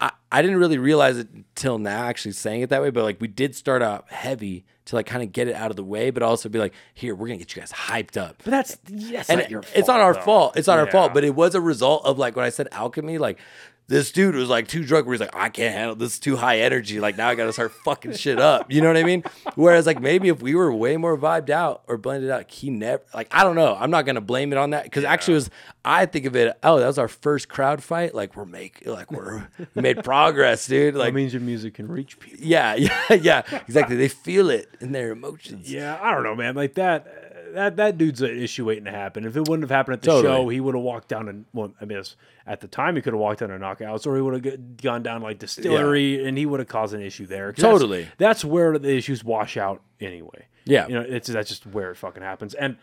I, 0.00 0.10
I 0.32 0.42
didn't 0.42 0.56
really 0.58 0.78
realize 0.78 1.16
it 1.18 1.28
until 1.32 1.78
now 1.78 2.04
actually 2.04 2.32
saying 2.32 2.62
it 2.62 2.70
that 2.70 2.82
way, 2.82 2.90
but 2.90 3.04
like 3.04 3.20
we 3.20 3.28
did 3.28 3.54
start 3.54 3.80
out 3.82 4.10
heavy 4.10 4.64
to 4.86 4.96
like 4.96 5.06
kind 5.06 5.22
of 5.22 5.32
get 5.32 5.46
it 5.48 5.54
out 5.54 5.70
of 5.70 5.76
the 5.76 5.84
way, 5.84 6.10
but 6.10 6.22
also 6.22 6.48
be 6.48 6.58
like, 6.58 6.74
here, 6.94 7.14
we're 7.14 7.28
gonna 7.28 7.38
get 7.38 7.54
you 7.54 7.60
guys 7.62 7.72
hyped 7.72 8.16
up. 8.16 8.42
But 8.44 8.50
that's 8.50 8.78
yes, 8.88 9.28
And 9.30 9.38
not 9.38 9.44
it- 9.46 9.50
your 9.50 9.62
it's 9.74 9.88
not 9.88 10.00
our 10.00 10.14
though. 10.14 10.20
fault. 10.22 10.56
It's 10.56 10.66
not 10.66 10.78
our 10.78 10.90
fault, 10.90 11.14
but 11.14 11.22
it 11.24 11.34
was 11.34 11.54
a 11.54 11.60
result 11.60 12.04
of 12.04 12.18
like 12.18 12.34
when 12.36 12.44
I 12.44 12.48
said 12.50 12.68
alchemy, 12.72 13.18
like 13.18 13.38
this 13.88 14.10
dude 14.12 14.34
was 14.34 14.48
like 14.48 14.68
too 14.68 14.84
drunk 14.84 15.06
where 15.06 15.12
he's 15.14 15.20
like, 15.20 15.34
I 15.36 15.48
can't 15.48 15.74
handle 15.74 15.94
this 15.96 16.14
is 16.14 16.18
too 16.20 16.36
high 16.36 16.60
energy. 16.60 16.98
Like 17.00 17.16
now 17.16 17.28
I 17.28 17.34
gotta 17.34 17.52
start 17.52 17.72
fucking 17.84 18.14
shit 18.14 18.38
up. 18.38 18.72
You 18.72 18.80
know 18.80 18.88
what 18.88 18.96
I 18.96 19.02
mean? 19.02 19.22
Whereas 19.54 19.86
like 19.86 20.00
maybe 20.00 20.28
if 20.28 20.40
we 20.40 20.54
were 20.54 20.72
way 20.72 20.96
more 20.96 21.18
vibed 21.18 21.50
out 21.50 21.82
or 21.88 21.98
blended 21.98 22.30
out, 22.30 22.50
he 22.50 22.70
never 22.70 23.02
like 23.12 23.28
I 23.30 23.44
don't 23.44 23.56
know. 23.56 23.76
I'm 23.78 23.90
not 23.90 24.06
gonna 24.06 24.20
blame 24.22 24.52
it 24.52 24.56
on 24.56 24.70
that 24.70 24.84
because 24.84 25.04
actually 25.04 25.34
it 25.34 25.36
was 25.36 25.50
I 25.84 26.06
think 26.06 26.26
of 26.26 26.36
it, 26.36 26.56
oh, 26.62 26.78
that 26.78 26.86
was 26.86 26.98
our 26.98 27.08
first 27.08 27.48
crowd 27.48 27.82
fight. 27.82 28.14
Like 28.14 28.36
we're 28.36 28.44
making 28.46 28.90
like 28.90 29.10
we're 29.12 29.48
we 29.74 29.82
made 29.82 30.02
progress, 30.04 30.66
dude. 30.66 30.94
Like 30.94 31.08
That 31.08 31.14
means 31.16 31.34
your 31.34 31.42
music 31.42 31.74
can 31.74 31.88
reach 31.88 32.18
people. 32.18 32.38
yeah, 32.42 32.74
yeah, 32.76 33.12
yeah, 33.14 33.42
exactly. 33.66 33.96
They 33.96 34.08
feel 34.08 34.48
it 34.48 34.68
in 34.80 34.92
their 34.92 35.10
emotions. 35.10 35.70
Yeah, 35.70 35.98
I 36.00 36.14
don't 36.14 36.22
know, 36.22 36.34
man. 36.36 36.54
Like 36.54 36.74
that, 36.74 37.21
that 37.54 37.76
that 37.76 37.98
dude's 37.98 38.20
an 38.22 38.36
issue 38.38 38.66
waiting 38.66 38.84
to 38.84 38.90
happen. 38.90 39.24
If 39.24 39.36
it 39.36 39.40
wouldn't 39.48 39.62
have 39.62 39.70
happened 39.70 39.94
at 39.94 40.02
the 40.02 40.06
Totally. 40.10 40.34
show, 40.34 40.48
he 40.48 40.60
would 40.60 40.74
have 40.74 40.82
walked 40.84 41.08
down 41.08 41.28
and 41.28 41.44
well, 41.52 41.72
I 41.80 41.84
mean, 41.84 42.02
at 42.46 42.60
the 42.60 42.68
time 42.68 42.96
he 42.96 43.02
could 43.02 43.12
have 43.12 43.20
walked 43.20 43.40
down 43.40 43.48
to 43.50 43.58
knockouts, 43.58 44.06
or 44.06 44.16
he 44.16 44.22
would 44.22 44.44
have 44.44 44.76
gone 44.78 45.02
down 45.02 45.22
like 45.22 45.38
distillery, 45.38 46.26
and 46.26 46.36
he 46.38 46.46
would 46.46 46.60
have 46.60 46.68
caused 46.68 46.94
an 46.94 47.02
issue 47.02 47.26
there. 47.26 47.52
'Cause 47.52 47.62
that's- 47.62 47.80
Totally. 47.80 48.08
that's, 48.18 48.44
where 48.44 48.78
the 48.78 48.94
issues 48.96 49.22
wash 49.24 49.56
out 49.56 49.82
anyway. 50.00 50.46
Yeah. 50.64 50.86
you 50.86 50.94
know, 50.94 51.00
it's 51.00 51.28
that's 51.28 51.48
just 51.48 51.66
where 51.66 51.90
it 51.90 51.96
fucking 51.96 52.22
happens. 52.22 52.54
And 52.54 52.76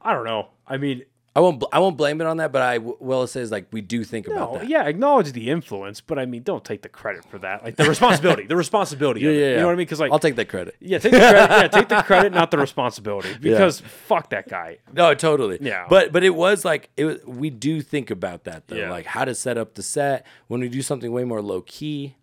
I 0.00 0.12
don't 0.12 0.24
know. 0.24 0.48
I 0.66 0.76
mean, 0.76 1.04
I 1.36 1.40
won't. 1.40 1.58
bl- 1.58 1.66
I 1.72 1.80
won't 1.80 1.96
blame 1.96 2.20
it 2.20 2.28
on 2.28 2.36
that, 2.36 2.52
but 2.52 2.62
I 2.62 2.78
w- 2.78 2.96
will 3.00 3.26
say 3.26 3.40
is 3.40 3.50
like 3.50 3.66
we 3.72 3.80
do 3.80 4.04
think 4.04 4.28
about 4.28 4.54
that. 4.54 4.68
yeah, 4.68 4.84
acknowledge 4.84 5.32
the 5.32 5.50
influence, 5.50 6.00
but 6.00 6.16
I 6.16 6.26
mean, 6.26 6.44
don't 6.44 6.64
take 6.64 6.82
the 6.82 6.88
credit 6.88 7.24
for 7.24 7.38
that. 7.38 7.64
Like 7.64 7.74
the 7.74 7.84
responsibility, 7.84 8.46
the 8.46 8.54
responsibility. 8.54 9.20
Yeah, 9.22 9.30
it. 9.30 9.34
yeah, 9.40 9.50
You 9.50 9.56
know 9.56 9.66
what 9.66 9.72
I 9.72 9.74
mean? 9.74 9.78
Because 9.86 9.98
like, 9.98 10.12
I'll 10.12 10.20
take 10.20 10.36
that 10.36 10.48
credit. 10.48 10.76
yeah, 10.80 10.98
take 10.98 11.10
the 11.10 11.18
credit. 11.18 11.50
yeah, 11.50 11.68
take 11.68 11.88
the 11.88 12.02
credit, 12.02 12.32
not 12.32 12.50
the 12.52 12.58
responsibility. 12.58 13.34
Because 13.40 13.80
fuck 13.80 14.30
that 14.30 14.48
guy. 14.48 14.78
No, 14.92 15.12
totally. 15.14 15.58
Yeah. 15.60 15.86
But 15.90 16.12
but 16.12 16.22
it 16.22 16.36
was 16.36 16.64
like 16.64 16.90
it 16.96 17.04
was, 17.04 17.24
we 17.26 17.50
do 17.50 17.80
think 17.82 18.10
about 18.12 18.44
that 18.44 18.68
though, 18.68 18.76
Yeah. 18.76 18.90
like 18.90 19.06
how 19.06 19.24
to 19.24 19.34
set 19.34 19.58
up 19.58 19.74
the 19.74 19.82
set 19.82 20.24
when 20.46 20.60
we 20.60 20.68
do 20.68 20.82
something 20.82 21.10
way 21.10 21.24
more 21.24 21.42
low 21.42 21.62
key. 21.62 22.14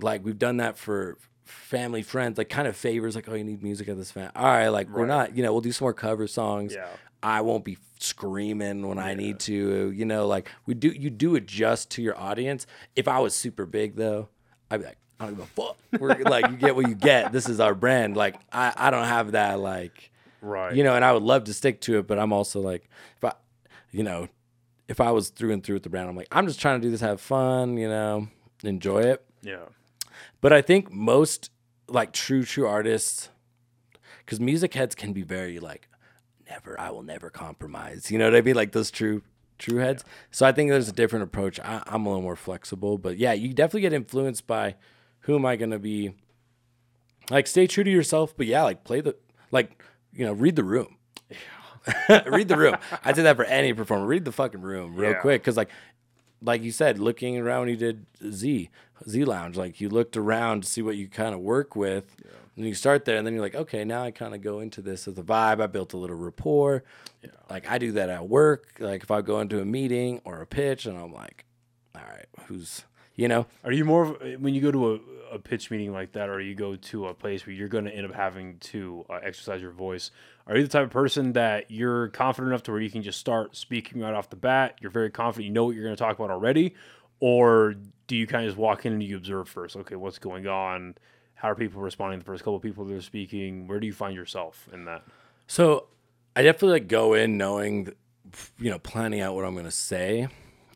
Like 0.00 0.24
we've 0.24 0.38
done 0.38 0.56
that 0.56 0.78
for 0.78 1.18
family 1.44 2.02
friends, 2.02 2.38
like 2.38 2.48
kind 2.48 2.66
of 2.66 2.74
favors, 2.74 3.14
like 3.16 3.28
oh 3.28 3.34
you 3.34 3.44
need 3.44 3.62
music 3.62 3.86
at 3.88 3.96
this 3.98 4.10
fan. 4.10 4.30
All 4.34 4.44
right, 4.46 4.68
like 4.68 4.88
we're 4.88 5.04
not, 5.06 5.36
you 5.36 5.42
know, 5.42 5.52
we'll 5.52 5.60
do 5.60 5.72
some 5.72 5.84
more 5.84 5.92
cover 5.92 6.26
songs. 6.26 6.72
Yeah. 6.74 6.86
I 7.22 7.40
won't 7.42 7.64
be 7.64 7.78
screaming 8.04 8.86
when 8.86 8.98
I 8.98 9.14
need 9.14 9.40
to, 9.40 9.90
you 9.90 10.04
know, 10.04 10.26
like 10.26 10.48
we 10.66 10.74
do. 10.74 10.88
You 10.88 11.10
do 11.10 11.34
adjust 11.36 11.90
to 11.92 12.02
your 12.02 12.18
audience. 12.18 12.66
If 12.96 13.08
I 13.08 13.18
was 13.18 13.34
super 13.34 13.66
big 13.66 13.96
though, 13.96 14.28
I'd 14.70 14.80
be 14.80 14.86
like, 14.86 14.98
I 15.20 15.26
don't 15.26 15.34
give 15.36 15.44
a 15.44 15.46
fuck. 15.48 15.76
We're 15.98 16.14
like, 16.24 16.50
you 16.50 16.56
get 16.56 16.76
what 16.76 16.88
you 16.88 16.94
get. 16.94 17.32
This 17.32 17.48
is 17.48 17.60
our 17.60 17.74
brand. 17.74 18.16
Like 18.16 18.36
I, 18.52 18.72
I 18.76 18.90
don't 18.90 19.06
have 19.06 19.32
that 19.32 19.58
like 19.60 20.10
Right. 20.40 20.74
you 20.76 20.84
know, 20.84 20.94
and 20.94 21.02
I 21.04 21.12
would 21.12 21.22
love 21.22 21.44
to 21.44 21.54
stick 21.54 21.80
to 21.82 21.98
it, 21.98 22.06
but 22.06 22.18
I'm 22.18 22.30
also 22.32 22.60
like, 22.60 22.86
if 23.16 23.24
I, 23.24 23.32
you 23.92 24.02
know, 24.02 24.28
if 24.88 25.00
I 25.00 25.10
was 25.10 25.30
through 25.30 25.52
and 25.52 25.64
through 25.64 25.76
with 25.76 25.84
the 25.84 25.88
brand, 25.88 26.06
I'm 26.06 26.16
like, 26.16 26.28
I'm 26.30 26.46
just 26.46 26.60
trying 26.60 26.78
to 26.80 26.86
do 26.86 26.90
this, 26.90 27.00
have 27.00 27.18
fun, 27.18 27.78
you 27.78 27.88
know, 27.88 28.28
enjoy 28.62 29.00
it. 29.04 29.24
Yeah. 29.42 29.64
But 30.42 30.52
I 30.52 30.60
think 30.60 30.92
most 30.92 31.50
like 31.88 32.12
true, 32.12 32.44
true 32.44 32.66
artists, 32.66 33.30
because 34.18 34.38
music 34.38 34.74
heads 34.74 34.94
can 34.94 35.14
be 35.14 35.22
very 35.22 35.58
like, 35.60 35.88
never, 36.48 36.78
I 36.78 36.90
will 36.90 37.02
never 37.02 37.30
compromise. 37.30 38.10
You 38.10 38.18
know 38.18 38.26
what 38.26 38.36
I 38.36 38.40
mean? 38.40 38.54
Like 38.54 38.72
those 38.72 38.90
true, 38.90 39.22
true 39.58 39.78
heads. 39.78 40.04
So 40.30 40.46
I 40.46 40.52
think 40.52 40.70
there's 40.70 40.88
a 40.88 40.92
different 40.92 41.24
approach. 41.24 41.58
I, 41.60 41.82
I'm 41.86 42.06
a 42.06 42.08
little 42.08 42.22
more 42.22 42.36
flexible, 42.36 42.98
but 42.98 43.16
yeah, 43.18 43.32
you 43.32 43.52
definitely 43.52 43.82
get 43.82 43.92
influenced 43.92 44.46
by 44.46 44.74
who 45.20 45.34
am 45.36 45.46
I 45.46 45.56
going 45.56 45.70
to 45.70 45.78
be. 45.78 46.14
Like, 47.30 47.46
stay 47.46 47.66
true 47.66 47.84
to 47.84 47.90
yourself, 47.90 48.36
but 48.36 48.46
yeah, 48.46 48.62
like 48.62 48.84
play 48.84 49.00
the, 49.00 49.16
like, 49.50 49.82
you 50.12 50.26
know, 50.26 50.32
read 50.34 50.56
the 50.56 50.64
room. 50.64 50.96
Yeah. 51.30 52.22
read 52.26 52.48
the 52.48 52.56
room. 52.56 52.76
I 53.02 53.12
did 53.12 53.24
that 53.24 53.36
for 53.36 53.44
any 53.44 53.72
performer. 53.72 54.06
Read 54.06 54.24
the 54.26 54.32
fucking 54.32 54.60
room 54.60 54.94
real 54.94 55.12
Yeah. 55.12 55.20
quick. 55.20 55.42
Cause 55.42 55.56
like, 55.56 55.70
like 56.42 56.62
you 56.62 56.70
said, 56.72 56.98
looking 56.98 57.38
around 57.38 57.60
when 57.60 57.68
you 57.70 57.76
did 57.76 58.04
Z, 58.30 58.68
Z 59.08 59.24
Lounge, 59.24 59.56
like 59.56 59.80
you 59.80 59.88
looked 59.88 60.16
around 60.16 60.64
to 60.64 60.68
see 60.68 60.82
what 60.82 60.96
you 60.96 61.08
kind 61.08 61.34
of 61.34 61.40
work 61.40 61.74
with. 61.74 62.14
And 62.56 62.64
you 62.66 62.74
start 62.74 63.04
there 63.04 63.16
and 63.16 63.26
then 63.26 63.34
you're 63.34 63.42
like, 63.42 63.54
okay, 63.54 63.84
now 63.84 64.02
I 64.02 64.10
kind 64.10 64.34
of 64.34 64.40
go 64.40 64.60
into 64.60 64.80
this 64.80 65.08
as 65.08 65.18
a 65.18 65.22
vibe. 65.22 65.60
I 65.60 65.66
built 65.66 65.92
a 65.92 65.96
little 65.96 66.16
rapport. 66.16 66.84
Like 67.50 67.68
I 67.68 67.78
do 67.78 67.92
that 67.92 68.08
at 68.08 68.28
work. 68.28 68.76
Like 68.78 69.02
if 69.02 69.10
I 69.10 69.22
go 69.22 69.40
into 69.40 69.60
a 69.60 69.64
meeting 69.64 70.20
or 70.24 70.40
a 70.40 70.46
pitch 70.46 70.86
and 70.86 70.96
I'm 70.96 71.12
like, 71.12 71.44
all 71.94 72.02
right, 72.02 72.26
who's, 72.46 72.84
you 73.16 73.28
know, 73.28 73.46
Are 73.62 73.72
you 73.72 73.84
more 73.84 74.02
of, 74.02 74.40
when 74.40 74.54
you 74.54 74.60
go 74.60 74.72
to 74.72 74.94
a, 74.94 75.34
a 75.34 75.38
pitch 75.38 75.70
meeting 75.70 75.92
like 75.92 76.12
that, 76.12 76.28
or 76.28 76.40
you 76.40 76.54
go 76.54 76.76
to 76.76 77.06
a 77.06 77.14
place 77.14 77.46
where 77.46 77.54
you're 77.54 77.68
going 77.68 77.84
to 77.84 77.94
end 77.94 78.06
up 78.06 78.14
having 78.14 78.58
to 78.58 79.04
uh, 79.08 79.20
exercise 79.22 79.60
your 79.60 79.70
voice? 79.70 80.10
Are 80.46 80.56
you 80.56 80.62
the 80.62 80.68
type 80.68 80.84
of 80.84 80.90
person 80.90 81.32
that 81.32 81.70
you're 81.70 82.08
confident 82.08 82.50
enough 82.52 82.64
to 82.64 82.72
where 82.72 82.80
you 82.80 82.90
can 82.90 83.02
just 83.02 83.18
start 83.18 83.56
speaking 83.56 84.00
right 84.00 84.14
off 84.14 84.30
the 84.30 84.36
bat? 84.36 84.78
You're 84.80 84.90
very 84.90 85.10
confident, 85.10 85.46
you 85.46 85.52
know 85.52 85.64
what 85.64 85.74
you're 85.74 85.84
going 85.84 85.96
to 85.96 86.02
talk 86.02 86.16
about 86.18 86.30
already, 86.30 86.74
or 87.20 87.74
do 88.06 88.16
you 88.16 88.26
kind 88.26 88.44
of 88.44 88.50
just 88.50 88.58
walk 88.58 88.84
in 88.84 88.92
and 88.92 89.02
you 89.02 89.16
observe 89.16 89.48
first? 89.48 89.76
Okay, 89.76 89.96
what's 89.96 90.18
going 90.18 90.46
on? 90.46 90.96
How 91.44 91.50
are 91.50 91.54
people 91.54 91.82
responding? 91.82 92.20
The 92.20 92.24
first 92.24 92.42
couple 92.42 92.56
of 92.56 92.62
people 92.62 92.86
that 92.86 92.94
are 92.94 93.02
speaking. 93.02 93.66
Where 93.66 93.78
do 93.78 93.86
you 93.86 93.92
find 93.92 94.16
yourself 94.16 94.66
in 94.72 94.86
that? 94.86 95.04
So 95.46 95.88
I 96.34 96.40
definitely 96.40 96.80
like 96.80 96.88
go 96.88 97.12
in 97.12 97.36
knowing, 97.36 97.90
you 98.58 98.70
know, 98.70 98.78
planning 98.78 99.20
out 99.20 99.34
what 99.34 99.44
I'm 99.44 99.52
going 99.52 99.66
to 99.66 99.70
say. 99.70 100.28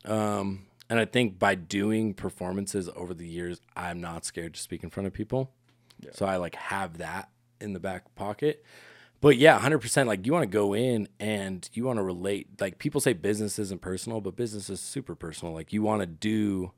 Um, 0.05 0.67
and 0.87 0.99
I 0.99 1.05
think 1.05 1.39
by 1.39 1.55
doing 1.55 2.13
performances 2.13 2.87
over 2.95 3.15
the 3.15 3.25
years, 3.25 3.61
I'm 3.75 3.99
not 3.99 4.25
scared 4.25 4.53
to 4.53 4.61
speak 4.61 4.83
in 4.83 4.91
front 4.91 5.07
of 5.07 5.13
people. 5.13 5.49
So 6.11 6.27
I 6.27 6.35
like 6.35 6.53
have 6.53 6.99
that 6.99 7.29
in 7.59 7.73
the 7.73 7.79
back 7.79 8.13
pocket. 8.13 8.63
But 9.21 9.37
yeah, 9.37 9.59
100% 9.59 10.05
like 10.05 10.23
you 10.27 10.33
want 10.33 10.43
to 10.43 10.55
go 10.55 10.75
in 10.75 11.07
and 11.19 11.67
you 11.73 11.85
want 11.85 11.97
to 11.97 12.03
relate. 12.03 12.61
Like 12.61 12.77
people 12.77 13.01
say 13.01 13.13
business 13.13 13.57
isn't 13.57 13.81
personal, 13.81 14.21
but 14.21 14.35
business 14.35 14.69
is 14.69 14.79
super 14.79 15.15
personal. 15.15 15.51
Like 15.51 15.73
you 15.73 15.81
want 15.81 16.01
to 16.01 16.05
do 16.05 16.73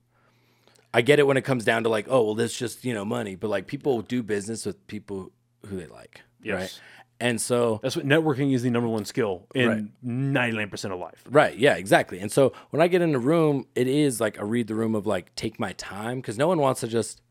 I 0.94 1.02
get 1.02 1.20
it 1.20 1.28
when 1.28 1.38
it 1.38 1.44
comes 1.44 1.64
down 1.64 1.84
to 1.84 1.90
like, 1.90 2.08
oh, 2.10 2.24
well, 2.24 2.36
this 2.36 2.58
just, 2.58 2.84
you 2.84 2.94
know, 2.94 3.06
money, 3.06 3.36
but 3.36 3.50
like 3.50 3.68
people 3.68 4.02
do 4.02 4.22
business 4.24 4.66
with 4.66 4.86
people 4.88 5.32
who 5.68 5.78
they 5.78 5.88
like. 5.88 6.22
Yes. 6.44 6.56
Right. 6.60 6.82
And 7.22 7.40
so 7.40 7.80
That's 7.84 7.96
what 7.96 8.06
networking 8.06 8.54
is 8.54 8.64
the 8.64 8.72
number 8.72 8.90
one 8.90 9.06
skill 9.06 9.46
in 9.54 9.70
Right. 9.70 9.84
99% 10.04 10.92
of 10.92 11.00
life. 11.00 11.24
Right. 11.30 11.56
Yeah, 11.56 11.76
exactly. 11.76 12.20
And 12.20 12.32
so 12.32 12.52
when 12.72 12.82
I 12.82 12.88
get 12.88 13.04
in 13.04 13.14
a 13.14 13.20
room, 13.20 13.68
it 13.76 13.88
is 13.88 14.20
like 14.20 14.40
a 14.40 14.46
read 14.46 14.68
the 14.68 14.76
room 14.76 14.96
of 14.96 15.06
like 15.06 15.34
take 15.36 15.60
my 15.60 15.74
time 15.74 16.18
because 16.20 16.38
no 16.38 16.48
one 16.48 16.60
wants 16.60 16.82
to 16.82 16.88
just 16.88 17.22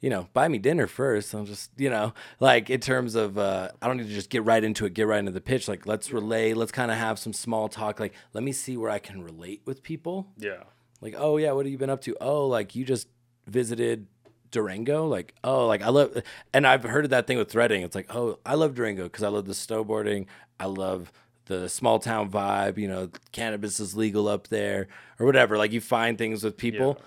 you 0.00 0.10
know, 0.10 0.28
buy 0.32 0.46
me 0.46 0.58
dinner 0.58 0.86
first. 0.86 1.34
I'm 1.34 1.44
just, 1.44 1.70
you 1.76 1.90
know, 1.90 2.14
like 2.38 2.70
in 2.70 2.80
terms 2.80 3.14
of, 3.16 3.36
uh, 3.36 3.70
I 3.82 3.88
don't 3.88 3.96
need 3.96 4.06
to 4.06 4.14
just 4.14 4.30
get 4.30 4.44
right 4.44 4.62
into 4.62 4.86
it, 4.86 4.94
get 4.94 5.08
right 5.08 5.18
into 5.18 5.32
the 5.32 5.40
pitch. 5.40 5.66
Like, 5.66 5.86
let's 5.86 6.12
relay, 6.12 6.54
let's 6.54 6.70
kind 6.70 6.90
of 6.90 6.96
have 6.96 7.18
some 7.18 7.32
small 7.32 7.68
talk. 7.68 7.98
Like, 7.98 8.14
let 8.32 8.44
me 8.44 8.52
see 8.52 8.76
where 8.76 8.90
I 8.90 9.00
can 9.00 9.22
relate 9.22 9.62
with 9.64 9.82
people. 9.82 10.28
Yeah. 10.38 10.62
Like, 11.00 11.14
oh, 11.16 11.36
yeah, 11.36 11.52
what 11.52 11.66
have 11.66 11.72
you 11.72 11.78
been 11.78 11.90
up 11.90 12.02
to? 12.02 12.16
Oh, 12.20 12.46
like 12.46 12.74
you 12.74 12.84
just 12.84 13.08
visited 13.46 14.06
Durango. 14.50 15.06
Like, 15.06 15.34
oh, 15.44 15.66
like 15.66 15.82
I 15.82 15.88
love, 15.88 16.22
and 16.52 16.66
I've 16.66 16.82
heard 16.82 17.04
of 17.04 17.10
that 17.10 17.26
thing 17.26 17.38
with 17.38 17.50
threading. 17.50 17.82
It's 17.82 17.94
like, 17.94 18.14
oh, 18.14 18.38
I 18.44 18.54
love 18.54 18.74
Durango 18.74 19.04
because 19.04 19.22
I 19.22 19.28
love 19.28 19.46
the 19.46 19.52
snowboarding. 19.52 20.26
I 20.58 20.66
love 20.66 21.12
the 21.46 21.68
small 21.68 21.98
town 21.98 22.30
vibe. 22.30 22.78
You 22.78 22.88
know, 22.88 23.10
cannabis 23.32 23.80
is 23.80 23.96
legal 23.96 24.28
up 24.28 24.48
there 24.48 24.88
or 25.18 25.26
whatever. 25.26 25.56
Like, 25.56 25.72
you 25.72 25.80
find 25.80 26.18
things 26.18 26.42
with 26.42 26.56
people. 26.56 27.00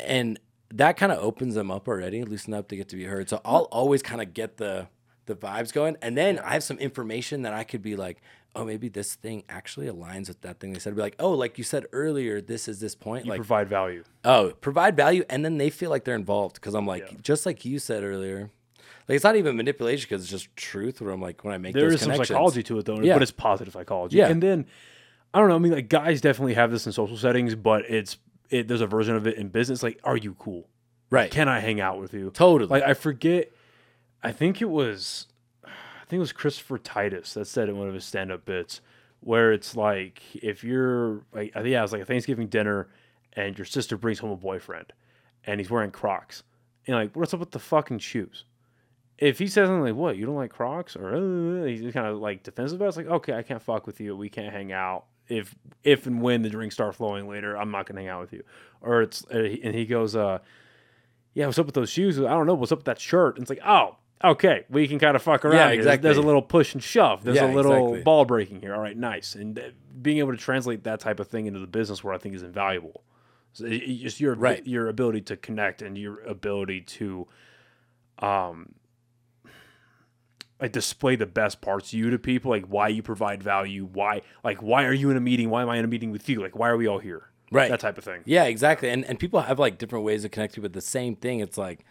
And 0.00 0.38
that 0.72 0.96
kind 0.96 1.12
of 1.12 1.18
opens 1.18 1.54
them 1.54 1.70
up 1.70 1.86
already, 1.86 2.20
at 2.20 2.28
up 2.52 2.68
to 2.68 2.76
get 2.76 2.88
to 2.88 2.96
be 2.96 3.04
heard. 3.04 3.28
So 3.28 3.40
I'll 3.44 3.68
always 3.70 4.02
kind 4.02 4.20
of 4.20 4.34
get 4.34 4.56
the 4.56 4.88
the 5.26 5.34
vibes 5.34 5.72
going, 5.72 5.96
and 6.02 6.16
then 6.16 6.38
I 6.38 6.52
have 6.52 6.62
some 6.62 6.78
information 6.78 7.42
that 7.42 7.54
I 7.54 7.64
could 7.64 7.82
be 7.82 7.96
like, 7.96 8.20
oh, 8.54 8.64
maybe 8.64 8.88
this 8.88 9.14
thing 9.14 9.44
actually 9.48 9.86
aligns 9.86 10.28
with 10.28 10.40
that 10.42 10.60
thing 10.60 10.72
they 10.72 10.78
said. 10.78 10.94
Be 10.94 11.02
like, 11.02 11.16
oh, 11.18 11.32
like 11.32 11.58
you 11.58 11.64
said 11.64 11.86
earlier, 11.92 12.40
this 12.40 12.68
is 12.68 12.80
this 12.80 12.94
point. 12.94 13.24
You 13.24 13.30
like, 13.30 13.38
provide 13.38 13.68
value. 13.68 14.04
oh, 14.24 14.52
provide 14.60 14.96
value, 14.96 15.24
and 15.28 15.44
then 15.44 15.58
they 15.58 15.70
feel 15.70 15.90
like 15.90 16.04
they're 16.04 16.14
involved 16.14 16.54
because 16.56 16.74
I'm 16.74 16.86
like, 16.86 17.10
Yeah. 17.10 17.18
just 17.22 17.46
like 17.46 17.64
you 17.64 17.78
said 17.78 18.02
earlier. 18.04 18.50
Like 19.08 19.16
it's 19.16 19.24
not 19.24 19.36
even 19.36 19.56
manipulation 19.56 20.06
because 20.08 20.22
it's 20.22 20.30
just 20.30 20.54
truth. 20.56 21.00
Where 21.00 21.10
I'm 21.12 21.20
like, 21.20 21.44
when 21.44 21.52
I 21.52 21.58
make 21.58 21.74
There 21.74 21.88
is 21.92 22.00
some 22.00 22.14
psychology 22.14 22.62
to 22.62 22.78
it 22.78 22.86
though, 22.86 23.00
Yeah. 23.00 23.14
but 23.14 23.22
it's 23.22 23.32
positive 23.32 23.74
psychology. 23.74 24.16
Yeah. 24.16 24.28
And 24.28 24.42
then 24.42 24.66
I 25.34 25.40
don't 25.40 25.48
know. 25.48 25.56
I 25.56 25.58
mean, 25.58 25.72
like 25.72 25.88
guys 25.88 26.20
definitely 26.20 26.54
have 26.54 26.70
this 26.70 26.86
in 26.86 26.92
social 26.92 27.16
settings, 27.16 27.54
but 27.54 27.84
it's 27.90 28.16
it. 28.50 28.66
There's 28.68 28.80
a 28.80 28.86
version 28.86 29.14
of 29.16 29.26
it 29.26 29.36
in 29.36 29.48
business. 29.48 29.82
Like, 29.82 30.00
are 30.04 30.16
you 30.16 30.34
cool? 30.38 30.68
right? 31.10 31.30
Can 31.30 31.48
I 31.48 31.60
hang 31.60 31.80
out 31.80 32.00
with 32.00 32.14
you? 32.14 32.30
totally. 32.30 32.68
Like, 32.70 32.82
I 32.82 32.94
forget. 32.94 33.50
I 34.22 34.32
think 34.32 34.62
it 34.62 34.70
was. 34.70 35.26
I 36.04 36.06
think 36.06 36.18
it 36.18 36.20
was 36.20 36.32
Christopher 36.32 36.78
Titus 36.78 37.34
that 37.34 37.46
said 37.46 37.68
in 37.68 37.78
one 37.78 37.88
of 37.88 37.94
his 37.94 38.04
stand-up 38.04 38.44
bits, 38.44 38.80
where 39.20 39.52
it's 39.52 39.74
like 39.74 40.22
if 40.34 40.62
you're 40.62 41.24
like 41.32 41.52
I 41.54 41.60
think 41.60 41.72
yeah, 41.72 41.80
it 41.80 41.82
was 41.82 41.92
like 41.92 42.02
a 42.02 42.06
Thanksgiving 42.06 42.48
dinner, 42.48 42.88
and 43.32 43.56
your 43.58 43.64
sister 43.64 43.96
brings 43.96 44.18
home 44.18 44.30
a 44.30 44.36
boyfriend, 44.36 44.92
and 45.44 45.60
he's 45.60 45.70
wearing 45.70 45.90
Crocs, 45.90 46.42
and 46.86 46.96
like 46.96 47.16
what's 47.16 47.34
up 47.34 47.40
with 47.40 47.52
the 47.52 47.58
fucking 47.58 47.98
shoes? 47.98 48.44
if 49.18 49.38
he 49.38 49.46
says 49.46 49.68
something 49.68 49.82
like, 49.82 49.94
"What 49.94 50.16
you 50.16 50.26
don't 50.26 50.34
like 50.34 50.50
Crocs?" 50.50 50.96
or 50.96 51.14
uh, 51.14 51.64
he's 51.64 51.92
kind 51.92 52.06
of 52.06 52.18
like 52.18 52.42
defensive 52.42 52.76
about, 52.76 52.86
it, 52.86 52.88
it's 52.88 52.96
like, 52.96 53.06
okay, 53.06 53.34
I 53.34 53.42
can't 53.42 53.62
fuck 53.62 53.86
with 53.86 54.00
you. 54.00 54.16
We 54.16 54.28
can't 54.28 54.52
hang 54.52 54.72
out. 54.72 55.04
If 55.28 55.54
if 55.82 56.06
and 56.06 56.20
when 56.20 56.42
the 56.42 56.50
drinks 56.50 56.74
start 56.74 56.94
flowing 56.94 57.28
later, 57.28 57.56
I'm 57.56 57.70
not 57.70 57.86
gonna 57.86 58.00
hang 58.00 58.08
out 58.08 58.20
with 58.20 58.32
you. 58.32 58.42
Or 58.80 59.02
it's 59.02 59.24
and 59.30 59.74
he 59.74 59.86
goes, 59.86 60.16
uh, 60.16 60.38
"Yeah, 61.32 61.46
what's 61.46 61.58
up 61.58 61.66
with 61.66 61.74
those 61.74 61.90
shoes? 61.90 62.18
I 62.18 62.22
don't 62.22 62.46
know. 62.46 62.54
What's 62.54 62.72
up 62.72 62.80
with 62.80 62.86
that 62.86 63.00
shirt?" 63.00 63.36
And 63.36 63.42
it's 63.42 63.50
like, 63.50 63.64
oh. 63.64 63.96
Okay, 64.24 64.64
we 64.70 64.88
can 64.88 64.98
kind 64.98 65.14
of 65.16 65.22
fuck 65.22 65.44
around. 65.44 65.56
Yeah, 65.56 65.72
here. 65.72 65.84
There's- 65.84 66.00
There's 66.00 66.16
a 66.16 66.22
little 66.22 66.40
push 66.42 66.72
and 66.72 66.82
shove. 66.82 67.22
There's 67.24 67.36
Yeah, 67.36 67.52
a 67.52 67.54
little 67.54 67.72
exactly. 67.88 68.02
ball 68.02 68.24
breaking 68.24 68.60
here. 68.60 68.74
All 68.74 68.80
right, 68.80 68.96
nice. 68.96 69.34
And 69.34 69.58
uh, 69.58 69.62
being 70.00 70.18
able 70.18 70.32
to 70.32 70.38
translate 70.38 70.84
that 70.84 71.00
type 71.00 71.20
of 71.20 71.28
thing 71.28 71.46
into 71.46 71.60
the 71.60 71.66
business, 71.66 72.02
where 72.02 72.14
I 72.14 72.18
think 72.18 72.34
is 72.34 72.42
invaluable, 72.42 73.04
so 73.52 73.66
it- 73.66 73.82
it- 73.82 73.96
just 74.02 74.20
your 74.20 74.34
Right. 74.34 74.66
your 74.66 74.88
ability 74.88 75.20
to 75.22 75.36
connect 75.36 75.82
and 75.82 75.98
your 75.98 76.20
ability 76.22 76.80
to 76.80 77.28
um 78.20 78.74
like 80.60 80.72
display 80.72 81.16
the 81.16 81.26
best 81.26 81.60
parts 81.60 81.92
of 81.92 81.98
you 81.98 82.10
to 82.10 82.18
people, 82.18 82.50
like 82.50 82.64
why 82.66 82.88
you 82.88 83.02
provide 83.02 83.42
value, 83.42 83.84
why 83.92 84.22
like 84.42 84.62
why 84.62 84.84
are 84.84 84.92
you 84.92 85.10
in 85.10 85.16
a 85.16 85.20
meeting? 85.20 85.50
Why 85.50 85.62
am 85.62 85.68
I 85.68 85.76
in 85.76 85.84
a 85.84 85.88
meeting 85.88 86.10
with 86.10 86.28
you? 86.28 86.40
Like 86.40 86.56
why 86.56 86.68
are 86.68 86.76
we 86.76 86.86
all 86.86 86.98
here? 87.00 87.28
Right. 87.50 87.68
That 87.70 87.80
type 87.80 87.98
of 87.98 88.04
thing. 88.04 88.22
Yeah, 88.24 88.44
exactly. 88.44 88.88
And 88.88 89.04
and 89.04 89.18
people 89.18 89.40
have 89.40 89.58
like 89.58 89.78
different 89.78 90.04
ways 90.04 90.24
of 90.24 90.30
connecting 90.30 90.62
with 90.62 90.72
the 90.72 90.80
same 90.80 91.16
thing. 91.16 91.40
It's 91.40 91.58
like 91.58 91.84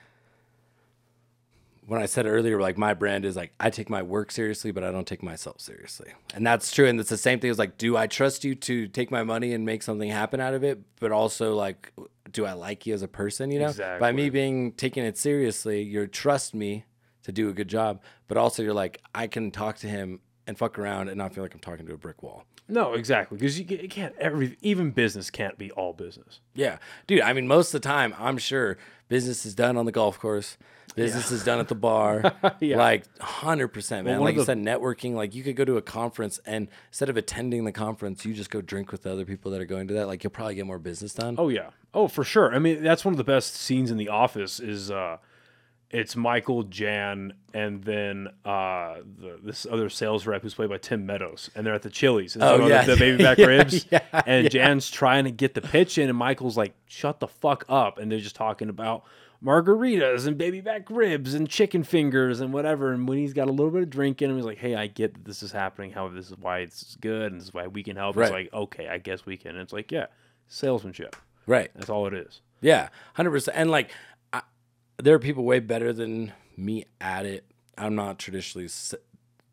when 1.86 2.02
I 2.02 2.06
said 2.06 2.26
earlier, 2.26 2.60
like 2.60 2.78
my 2.78 2.94
brand 2.94 3.26
is 3.26 3.36
like 3.36 3.54
I 3.60 3.70
take 3.70 3.90
my 3.90 4.02
work 4.02 4.32
seriously, 4.32 4.72
but 4.72 4.84
I 4.84 4.92
don't 4.92 5.08
take 5.08 5.24
myself 5.24 5.60
seriously. 5.60 6.12
And 6.34 6.46
that's 6.46 6.72
true. 6.72 6.88
And 6.88 7.00
it's 7.00 7.10
the 7.10 7.18
same 7.18 7.40
thing 7.40 7.50
as 7.50 7.60
like, 7.60 7.78
do 7.78 7.98
I 7.98 8.08
trust 8.08 8.44
you 8.44 8.56
to 8.56 8.88
take 8.88 9.12
my 9.12 9.24
money 9.24 9.54
and 9.54 9.66
make 9.66 9.84
something 9.84 10.10
happen 10.10 10.40
out 10.40 10.54
of 10.54 10.64
it? 10.64 10.82
But 11.00 11.12
also 11.12 11.56
like, 11.56 11.92
do 12.32 12.46
I 12.46 12.54
like 12.54 12.86
you 12.86 12.94
as 12.94 13.02
a 13.02 13.08
person? 13.08 13.52
You 13.52 13.60
know, 13.60 13.98
by 14.00 14.12
me 14.12 14.30
being 14.30 14.72
taking 14.74 15.04
it 15.04 15.18
seriously, 15.18 15.82
you 15.82 16.08
trust 16.08 16.54
me 16.54 16.86
to 17.24 17.32
do 17.32 17.50
a 17.50 17.54
good 17.54 17.68
job, 17.68 18.02
but 18.28 18.38
also 18.38 18.64
you're 18.64 18.74
like, 18.74 19.02
I 19.16 19.28
can 19.28 19.52
talk 19.52 19.78
to 19.78 19.88
him 19.88 20.20
and 20.46 20.58
fuck 20.58 20.78
around 20.78 21.08
and 21.08 21.18
not 21.18 21.34
feel 21.34 21.44
like 21.44 21.54
I'm 21.54 21.60
talking 21.60 21.86
to 21.88 21.94
a 21.94 21.98
brick 21.98 22.22
wall. 22.22 22.46
No, 22.68 22.94
exactly. 22.94 23.38
Because 23.38 23.60
you, 23.60 23.66
you 23.66 23.90
can't 23.90 24.16
every 24.18 24.58
even 24.62 24.92
business 24.92 25.30
can't 25.30 25.58
be 25.58 25.72
all 25.72 25.94
business. 25.94 26.40
Yeah, 26.54 26.78
dude. 27.08 27.22
I 27.22 27.34
mean, 27.34 27.48
most 27.48 27.74
of 27.74 27.82
the 27.82 27.88
time, 27.88 28.16
I'm 28.18 28.38
sure 28.38 28.78
business 29.14 29.46
is 29.46 29.54
done 29.54 29.78
on 29.78 29.86
the 29.86 29.92
golf 29.92 30.18
course. 30.20 30.58
Business 30.96 31.32
is 31.32 31.44
done 31.44 31.60
at 31.60 31.68
the 31.68 31.76
bar. 31.76 32.34
Yeah. 32.60 32.78
Like 32.78 33.04
hundred 33.20 33.70
percent, 33.70 34.06
man. 34.06 34.20
one 34.20 34.26
like 34.26 34.36
you 34.36 34.42
the- 34.42 34.46
said, 34.46 34.58
networking. 34.58 35.14
Like 35.14 35.34
you 35.36 35.44
could 35.44 35.56
go 35.56 35.66
to 35.66 35.78
a 35.78 35.82
conference 35.82 36.40
and 36.46 36.68
instead 36.90 37.10
of 37.10 37.18
attending 37.18 37.66
the 37.66 37.72
conference, 37.72 38.26
you 38.26 38.34
just 38.34 38.50
go 38.50 38.62
drink 38.62 38.92
with 38.92 39.04
the 39.04 39.12
other 39.12 39.26
people 39.26 39.52
that 39.52 39.62
are 39.62 39.66
going 39.66 39.88
to 39.90 39.94
that. 39.96 40.08
Like 40.08 40.24
you'll 40.24 40.32
probably 40.32 40.56
get 40.56 40.66
more 40.66 40.80
business 40.80 41.14
done. 41.14 41.36
Oh 41.38 41.50
yeah. 41.50 41.70
Oh 41.94 42.08
for 42.08 42.24
sure. 42.24 42.54
I 42.56 42.60
mean 42.60 42.82
that's 42.84 43.06
one 43.06 43.14
of 43.14 43.18
the 43.18 43.24
best 43.24 43.54
scenes 43.56 43.92
in 43.92 43.98
The 43.98 44.10
Office 44.10 44.60
is 44.60 44.90
uh 44.92 45.18
it's 45.94 46.16
Michael, 46.16 46.64
Jan, 46.64 47.34
and 47.54 47.84
then 47.84 48.28
uh, 48.44 48.96
the, 49.20 49.40
this 49.44 49.66
other 49.70 49.90
sales 49.90 50.26
rep 50.28 50.42
who's 50.42 50.54
played 50.56 50.70
by 50.70 50.80
Tim 50.80 51.06
Meadows, 51.06 51.50
and 51.56 51.66
they're 51.66 51.74
at 51.74 51.84
the 51.84 51.90
Chili's. 51.90 52.36
And 52.36 52.44
Oh, 52.44 52.68
yeah. 52.68 52.84
the, 52.84 52.98
baby 52.98 53.24
back 53.24 53.38
Yeah, 53.38 53.46
ribs. 53.46 53.86
yeah, 53.92 54.02
and 54.26 54.50
Jan's 54.52 54.90
trying 54.90 55.24
to 55.26 55.32
get 55.32 55.54
the 55.54 55.62
pitch 55.62 55.98
in, 55.98 56.10
and 56.10 56.18
Michael's 56.18 56.58
like, 56.58 56.74
"Shut 56.88 57.20
the 57.20 57.28
fuck 57.28 57.64
up!" 57.70 57.98
And 58.00 58.12
they're 58.12 58.20
just 58.20 58.36
talking 58.36 58.68
about 58.70 59.04
margaritas 59.44 60.26
and 60.26 60.38
baby 60.38 60.62
back 60.62 60.90
ribs 60.90 61.34
and 61.34 61.50
chicken 61.50 61.84
fingers 61.84 62.40
and 62.40 62.54
whatever. 62.54 62.92
And 62.92 63.08
when 63.08 63.18
he's 63.18 63.34
got 63.34 63.48
a 63.48 63.52
little 63.52 63.72
bit 63.72 63.84
of 63.84 63.90
drink 63.90 64.22
in 64.22 64.30
him, 64.30 64.36
he's 64.38 64.46
like, 64.46 64.58
"Hey, 64.58 64.76
I 64.76 64.88
get 64.88 65.14
that 65.14 65.26
this 65.26 65.44
is 65.44 65.52
happening. 65.52 65.92
How 65.92 66.08
this 66.10 66.32
is 66.32 66.38
why 66.38 66.60
it's 66.60 66.96
good, 66.96 67.32
and 67.32 67.40
this 67.40 67.48
is 67.50 67.54
why 67.54 67.68
we 67.68 67.84
can 67.84 67.96
help." 67.98 68.18
It's 68.18 68.32
like, 68.32 68.52
okay, 68.54 68.88
I 68.88 68.98
guess 68.98 69.26
we 69.26 69.38
can. 69.38 69.52
And 69.52 69.60
it's 69.60 69.74
like, 69.74 69.92
yeah, 69.92 70.08
salesmanship. 70.48 71.16
Right. 71.46 71.70
That's 71.76 71.90
all 71.90 72.08
it 72.08 72.14
is. 72.14 72.42
Yeah, 72.62 72.88
hundred 73.16 73.32
percent. 73.32 73.58
And 73.58 73.70
like, 73.70 73.90
there 75.04 75.16
are 75.16 75.20
people 75.20 75.44
way 75.44 75.60
better 75.60 75.92
than 75.92 76.32
me 76.56 76.86
at 77.02 77.26
it. 77.26 77.46
I'm 77.78 77.96
not 77.96 78.20
traditionally 78.20 78.66
s- 78.66 78.96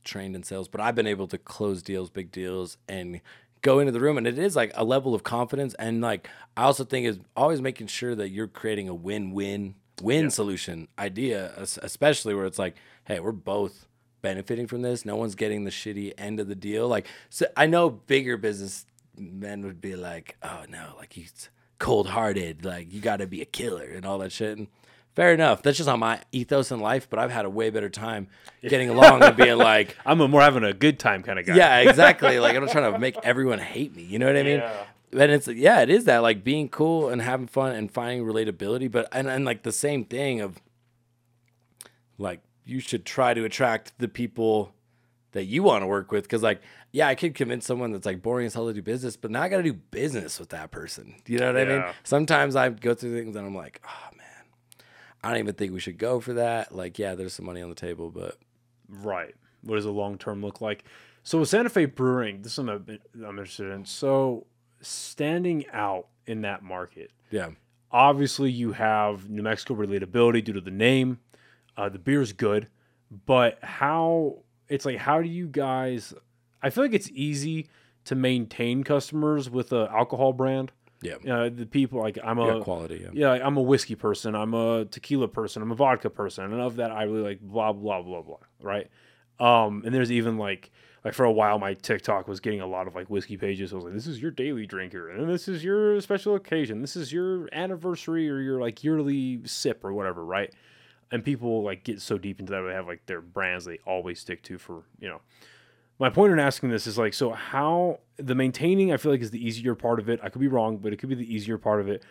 trained 0.04 0.36
in 0.36 0.42
sales, 0.42 0.68
but 0.68 0.80
I've 0.80 0.94
been 0.94 1.06
able 1.06 1.26
to 1.28 1.38
close 1.38 1.82
deals, 1.82 2.08
big 2.08 2.30
deals, 2.30 2.76
and 2.88 3.20
go 3.62 3.80
into 3.80 3.92
the 3.92 4.00
room. 4.00 4.16
And 4.16 4.26
it 4.26 4.38
is 4.38 4.54
like 4.54 4.70
a 4.74 4.84
level 4.84 5.14
of 5.14 5.24
confidence. 5.24 5.74
And 5.74 6.00
like, 6.00 6.28
I 6.56 6.62
also 6.62 6.84
think 6.84 7.06
is 7.06 7.18
always 7.36 7.60
making 7.60 7.88
sure 7.88 8.14
that 8.14 8.28
you're 8.28 8.46
creating 8.46 8.88
a 8.88 8.94
win-win 8.94 9.74
win 10.00 10.30
solution 10.30 10.88
idea, 10.98 11.52
especially 11.56 12.34
where 12.34 12.46
it's 12.46 12.58
like, 12.58 12.76
hey, 13.04 13.20
we're 13.20 13.32
both 13.32 13.86
benefiting 14.22 14.66
from 14.66 14.82
this. 14.82 15.04
No 15.04 15.16
one's 15.16 15.34
getting 15.34 15.64
the 15.64 15.70
shitty 15.70 16.14
end 16.16 16.40
of 16.40 16.48
the 16.48 16.54
deal. 16.54 16.88
Like, 16.88 17.06
so 17.28 17.46
I 17.56 17.66
know 17.66 17.90
bigger 17.90 18.36
business 18.36 18.86
men 19.16 19.64
would 19.64 19.80
be 19.80 19.96
like, 19.96 20.36
oh 20.42 20.64
no, 20.68 20.94
like 20.96 21.12
he's 21.12 21.50
cold 21.78 22.08
hearted, 22.08 22.64
like 22.64 22.92
you 22.92 23.00
got 23.00 23.18
to 23.18 23.26
be 23.26 23.42
a 23.42 23.46
killer 23.46 23.86
and 23.86 24.06
all 24.06 24.18
that 24.18 24.32
shit. 24.32 24.56
And 24.56 24.68
fair 25.14 25.32
enough. 25.34 25.62
That's 25.62 25.76
just 25.76 25.86
not 25.86 25.98
my 25.98 26.20
ethos 26.32 26.70
in 26.70 26.80
life. 26.80 27.08
But 27.10 27.18
I've 27.18 27.30
had 27.30 27.44
a 27.44 27.50
way 27.50 27.70
better 27.70 27.88
time 27.90 28.28
getting 28.62 28.88
along 28.90 29.22
and 29.22 29.36
being 29.36 29.56
like, 29.72 29.96
I'm 30.06 30.20
a 30.20 30.28
more 30.28 30.40
having 30.42 30.64
a 30.64 30.72
good 30.72 30.98
time 30.98 31.22
kind 31.22 31.38
of 31.38 31.46
guy. 31.46 31.56
yeah, 31.56 31.78
exactly. 31.78 32.38
Like 32.40 32.56
I'm 32.56 32.64
not 32.64 32.72
trying 32.72 32.92
to 32.92 32.98
make 32.98 33.16
everyone 33.22 33.58
hate 33.58 33.94
me. 33.94 34.02
You 34.02 34.18
know 34.18 34.26
what 34.26 34.36
I 34.36 34.42
mean? 34.42 34.58
Yeah. 34.60 34.84
And 35.12 35.32
it's 35.32 35.48
yeah, 35.48 35.80
it 35.80 35.90
is 35.90 36.04
that 36.04 36.18
like 36.18 36.44
being 36.44 36.68
cool 36.68 37.08
and 37.08 37.20
having 37.20 37.48
fun 37.48 37.74
and 37.74 37.90
finding 37.90 38.24
relatability. 38.24 38.90
But 38.90 39.08
and, 39.12 39.28
and 39.28 39.44
like 39.44 39.64
the 39.64 39.72
same 39.72 40.04
thing 40.04 40.40
of 40.40 40.60
like 42.18 42.40
you 42.64 42.80
should 42.80 43.04
try 43.04 43.34
to 43.34 43.44
attract 43.44 43.92
the 43.98 44.08
people 44.08 44.72
that 45.32 45.44
you 45.44 45.62
want 45.62 45.82
to 45.82 45.86
work 45.86 46.10
with 46.12 46.24
because 46.24 46.42
like 46.42 46.60
yeah 46.92 47.06
i 47.08 47.14
could 47.14 47.34
convince 47.34 47.64
someone 47.64 47.92
that's 47.92 48.04
like 48.06 48.20
boring 48.20 48.46
as 48.46 48.54
hell 48.54 48.66
to 48.66 48.72
do 48.74 48.82
business 48.82 49.16
but 49.16 49.30
now 49.30 49.42
i 49.42 49.48
gotta 49.48 49.62
do 49.62 49.72
business 49.72 50.38
with 50.40 50.48
that 50.50 50.70
person 50.70 51.14
you 51.26 51.38
know 51.38 51.46
what 51.52 51.56
i 51.60 51.64
mean 51.64 51.76
Yeah. 51.78 51.92
sometimes 52.02 52.56
i 52.56 52.68
go 52.68 52.94
through 52.94 53.16
things 53.18 53.36
and 53.36 53.46
i'm 53.46 53.54
like 53.54 53.80
oh 53.86 54.09
i 55.22 55.30
don't 55.30 55.38
even 55.38 55.54
think 55.54 55.72
we 55.72 55.80
should 55.80 55.98
go 55.98 56.20
for 56.20 56.34
that 56.34 56.74
like 56.74 56.98
yeah 56.98 57.14
there's 57.14 57.34
some 57.34 57.46
money 57.46 57.62
on 57.62 57.68
the 57.68 57.74
table 57.74 58.10
but 58.10 58.36
Right. 58.90 59.34
What 59.62 59.76
does 59.76 59.84
a 59.84 59.90
long 59.90 60.18
term 60.18 60.42
look 60.42 60.60
like? 60.60 60.84
So 61.22 61.38
with 61.40 61.48
Santa 61.48 61.68
Fe 61.68 61.84
Brewing, 61.84 62.42
this 62.42 62.52
is 62.52 62.54
something 62.54 62.98
I'm 63.14 63.38
interested 63.38 63.70
in. 63.70 63.84
So 63.84 64.46
standing 64.80 65.66
out 65.72 66.08
in 66.26 66.42
that 66.42 66.62
market, 66.62 67.12
yeah 67.30 67.50
obviously 67.92 68.50
you 68.50 68.72
have 68.72 69.28
New 69.28 69.42
Mexico 69.42 69.74
relatability 69.74 70.44
due 70.44 70.52
to 70.52 70.60
the 70.60 70.70
name. 70.70 71.18
Uh, 71.76 71.88
the 71.88 71.98
beer's 71.98 72.32
good, 72.32 72.68
but 73.26 73.58
how 73.62 74.38
it's 74.68 74.84
like 74.84 74.98
how 74.98 75.20
do 75.20 75.28
you 75.28 75.46
guys? 75.46 76.14
I 76.62 76.70
feel 76.70 76.84
like 76.84 76.94
it's 76.94 77.10
easy 77.12 77.68
to 78.04 78.14
maintain 78.14 78.82
customers 78.82 79.48
with 79.48 79.72
a 79.72 79.88
alcohol 79.92 80.32
brand. 80.32 80.72
Yeah 81.02 81.16
Uh, 81.26 81.48
the 81.48 81.66
people 81.66 82.00
like 82.00 82.18
I'm 82.22 82.38
yeah 82.38 82.56
a 82.56 82.60
quality 82.62 83.00
yeah 83.02 83.10
yeah, 83.12 83.28
like, 83.30 83.42
I'm 83.42 83.56
a 83.56 83.62
whiskey 83.62 83.94
person, 83.94 84.34
I'm 84.34 84.54
a 84.54 84.84
tequila 84.84 85.28
person, 85.28 85.62
I'm 85.62 85.72
a 85.72 85.74
vodka 85.74 86.10
person, 86.10 86.44
and 86.52 86.60
of 86.60 86.76
that 86.76 86.90
I 86.90 87.04
really 87.04 87.22
like 87.22 87.40
blah 87.40 87.72
blah 87.72 88.02
blah 88.02 88.22
blah, 88.22 88.36
right? 88.62 88.88
Um, 89.38 89.82
and 89.86 89.94
there's 89.94 90.12
even 90.12 90.36
like 90.36 90.70
like 91.04 91.14
for 91.14 91.24
a 91.24 91.32
while 91.32 91.58
my 91.58 91.74
TikTok 91.74 92.28
was 92.28 92.40
getting 92.40 92.60
a 92.60 92.66
lot 92.66 92.86
of 92.86 92.94
like 92.94 93.08
whiskey 93.08 93.36
pages. 93.38 93.72
I 93.72 93.76
was 93.76 93.84
like, 93.86 93.94
this 93.94 94.06
is 94.06 94.20
your 94.20 94.30
daily 94.30 94.66
drinker, 94.66 95.08
and 95.08 95.30
this 95.30 95.48
is 95.48 95.64
your 95.64 96.00
special 96.02 96.34
occasion. 96.34 96.82
This 96.82 96.96
is 96.96 97.12
your 97.12 97.48
anniversary 97.52 98.28
or 98.28 98.40
your 98.40 98.60
like 98.60 98.84
yearly 98.84 99.40
sip 99.46 99.84
or 99.84 99.94
whatever, 99.94 100.24
right? 100.24 100.52
And 101.10 101.24
people 101.24 101.62
like 101.62 101.84
get 101.84 102.00
so 102.02 102.18
deep 102.18 102.38
into 102.38 102.52
that 102.52 102.60
they 102.60 102.72
have 102.74 102.86
like 102.86 103.06
their 103.06 103.22
brands 103.22 103.64
they 103.64 103.78
always 103.86 104.20
stick 104.20 104.42
to 104.44 104.58
for 104.58 104.82
you 104.98 105.08
know. 105.08 105.20
My 106.00 106.08
point 106.10 106.32
in 106.32 106.38
asking 106.38 106.70
this 106.70 106.86
is 106.86 106.96
like, 106.98 107.12
so 107.14 107.30
how 107.30 108.00
the 108.16 108.34
maintaining 108.34 108.90
I 108.92 108.96
feel 108.96 109.12
like 109.12 109.20
is 109.20 109.30
the 109.30 109.44
easier 109.46 109.74
part 109.74 110.00
of 110.00 110.08
it. 110.08 110.18
I 110.22 110.30
could 110.30 110.40
be 110.40 110.48
wrong, 110.48 110.78
but 110.78 110.92
it 110.92 110.96
could 110.96 111.10
be 111.10 111.14
the 111.14 111.32
easier 111.32 111.58
part 111.58 111.80
of 111.80 111.88
it. 111.88 112.02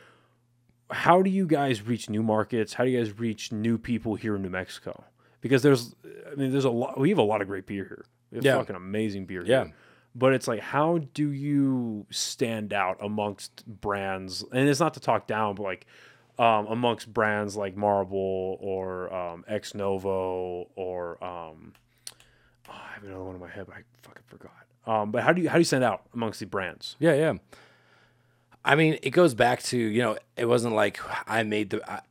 How 0.91 1.21
do 1.21 1.29
you 1.29 1.45
guys 1.47 1.81
reach 1.81 2.09
new 2.09 2.23
markets? 2.23 2.73
How 2.75 2.83
do 2.83 2.91
you 2.91 2.99
guys 2.99 3.17
reach 3.19 3.51
new 3.51 3.77
people 3.77 4.15
here 4.15 4.35
in 4.35 4.41
New 4.43 4.49
Mexico? 4.49 5.03
Because 5.41 5.61
there's, 5.63 5.95
I 6.31 6.35
mean, 6.35 6.51
there's 6.51 6.65
a 6.65 6.69
lot. 6.69 6.99
We 6.99 7.09
have 7.09 7.17
a 7.17 7.23
lot 7.23 7.41
of 7.41 7.47
great 7.47 7.65
beer 7.65 7.83
here. 7.83 8.05
We 8.31 8.37
have 8.37 8.45
Yeah. 8.45 8.57
fucking 8.57 8.75
amazing 8.75 9.25
beer 9.25 9.43
Yeah. 9.45 9.65
here. 9.65 9.73
But 10.15 10.33
it's 10.33 10.47
like, 10.47 10.59
how 10.59 10.99
do 11.13 11.31
you 11.31 12.05
stand 12.11 12.73
out 12.73 12.97
amongst 13.01 13.65
brands? 13.65 14.43
And 14.51 14.67
it's 14.69 14.79
not 14.79 14.93
to 14.95 14.99
talk 14.99 15.27
down, 15.27 15.55
but 15.55 15.63
like 15.63 15.85
um, 16.37 16.67
amongst 16.67 17.13
brands 17.13 17.55
like 17.57 17.75
Marble 17.75 18.57
or 18.61 19.13
um, 19.13 19.43
Ex 19.47 19.73
Novo 19.75 20.69
or 20.75 21.23
um, 21.23 21.73
oh, 22.69 22.73
I 22.73 22.93
have 22.93 23.03
another 23.03 23.23
one 23.23 23.35
in 23.35 23.41
my 23.41 23.49
head, 23.49 23.65
but 23.67 23.75
I 23.75 23.81
fucking 24.01 24.23
forgot. 24.27 24.51
Um, 24.85 25.11
but 25.11 25.23
how 25.23 25.33
do 25.33 25.41
you 25.41 25.49
how 25.49 25.55
do 25.55 25.59
you 25.59 25.65
stand 25.65 25.83
out 25.83 26.03
amongst 26.13 26.39
the 26.39 26.45
brands? 26.45 26.95
Yeah, 26.99 27.13
yeah. 27.13 27.33
I 28.63 28.75
mean, 28.75 28.97
it 29.03 29.11
goes 29.11 29.33
back 29.33 29.61
to 29.63 29.77
you 29.77 30.01
know, 30.01 30.17
it 30.35 30.45
wasn't 30.45 30.75
like 30.75 30.99
I 31.27 31.43
made 31.43 31.71
the. 31.71 31.91
I, 31.91 32.01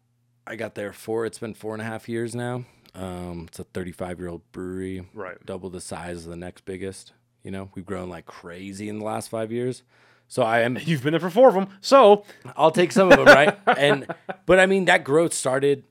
I 0.47 0.56
got 0.56 0.74
there 0.74 0.93
for 0.94 1.26
it's 1.26 1.39
been 1.39 1.52
four 1.55 1.74
and 1.74 1.82
a 1.82 1.85
half 1.85 2.09
years 2.09 2.35
now. 2.35 2.64
Um, 2.94 3.44
it's 3.48 3.59
a 3.59 3.64
35 3.64 4.18
year 4.18 4.28
old 4.28 4.51
brewery, 4.51 5.06
Right. 5.14 5.36
Double 5.44 5.68
the 5.70 5.80
size 5.80 6.24
of 6.24 6.30
the 6.30 6.36
next 6.36 6.64
biggest. 6.64 7.12
You 7.43 7.51
know, 7.51 7.70
we've 7.74 7.85
grown 7.86 8.09
like 8.09 8.24
crazy 8.26 8.89
in 8.89 8.98
the 8.98 9.05
last 9.05 9.28
five 9.28 9.52
years. 9.52 9.82
So 10.26 10.43
I 10.43 10.60
am. 10.60 10.78
You've 10.82 11.02
been 11.02 11.12
there 11.12 11.20
for 11.20 11.30
four 11.30 11.48
of 11.48 11.55
them, 11.55 11.68
so 11.80 12.24
I'll 12.56 12.70
take 12.70 12.93
some 12.93 13.10
of 13.12 13.18
them, 13.18 13.26
right? 13.26 13.59
And 13.78 14.06
but 14.47 14.59
I 14.59 14.66
mean, 14.66 14.86
that 14.86 15.05
growth 15.05 15.32
started 15.35 15.85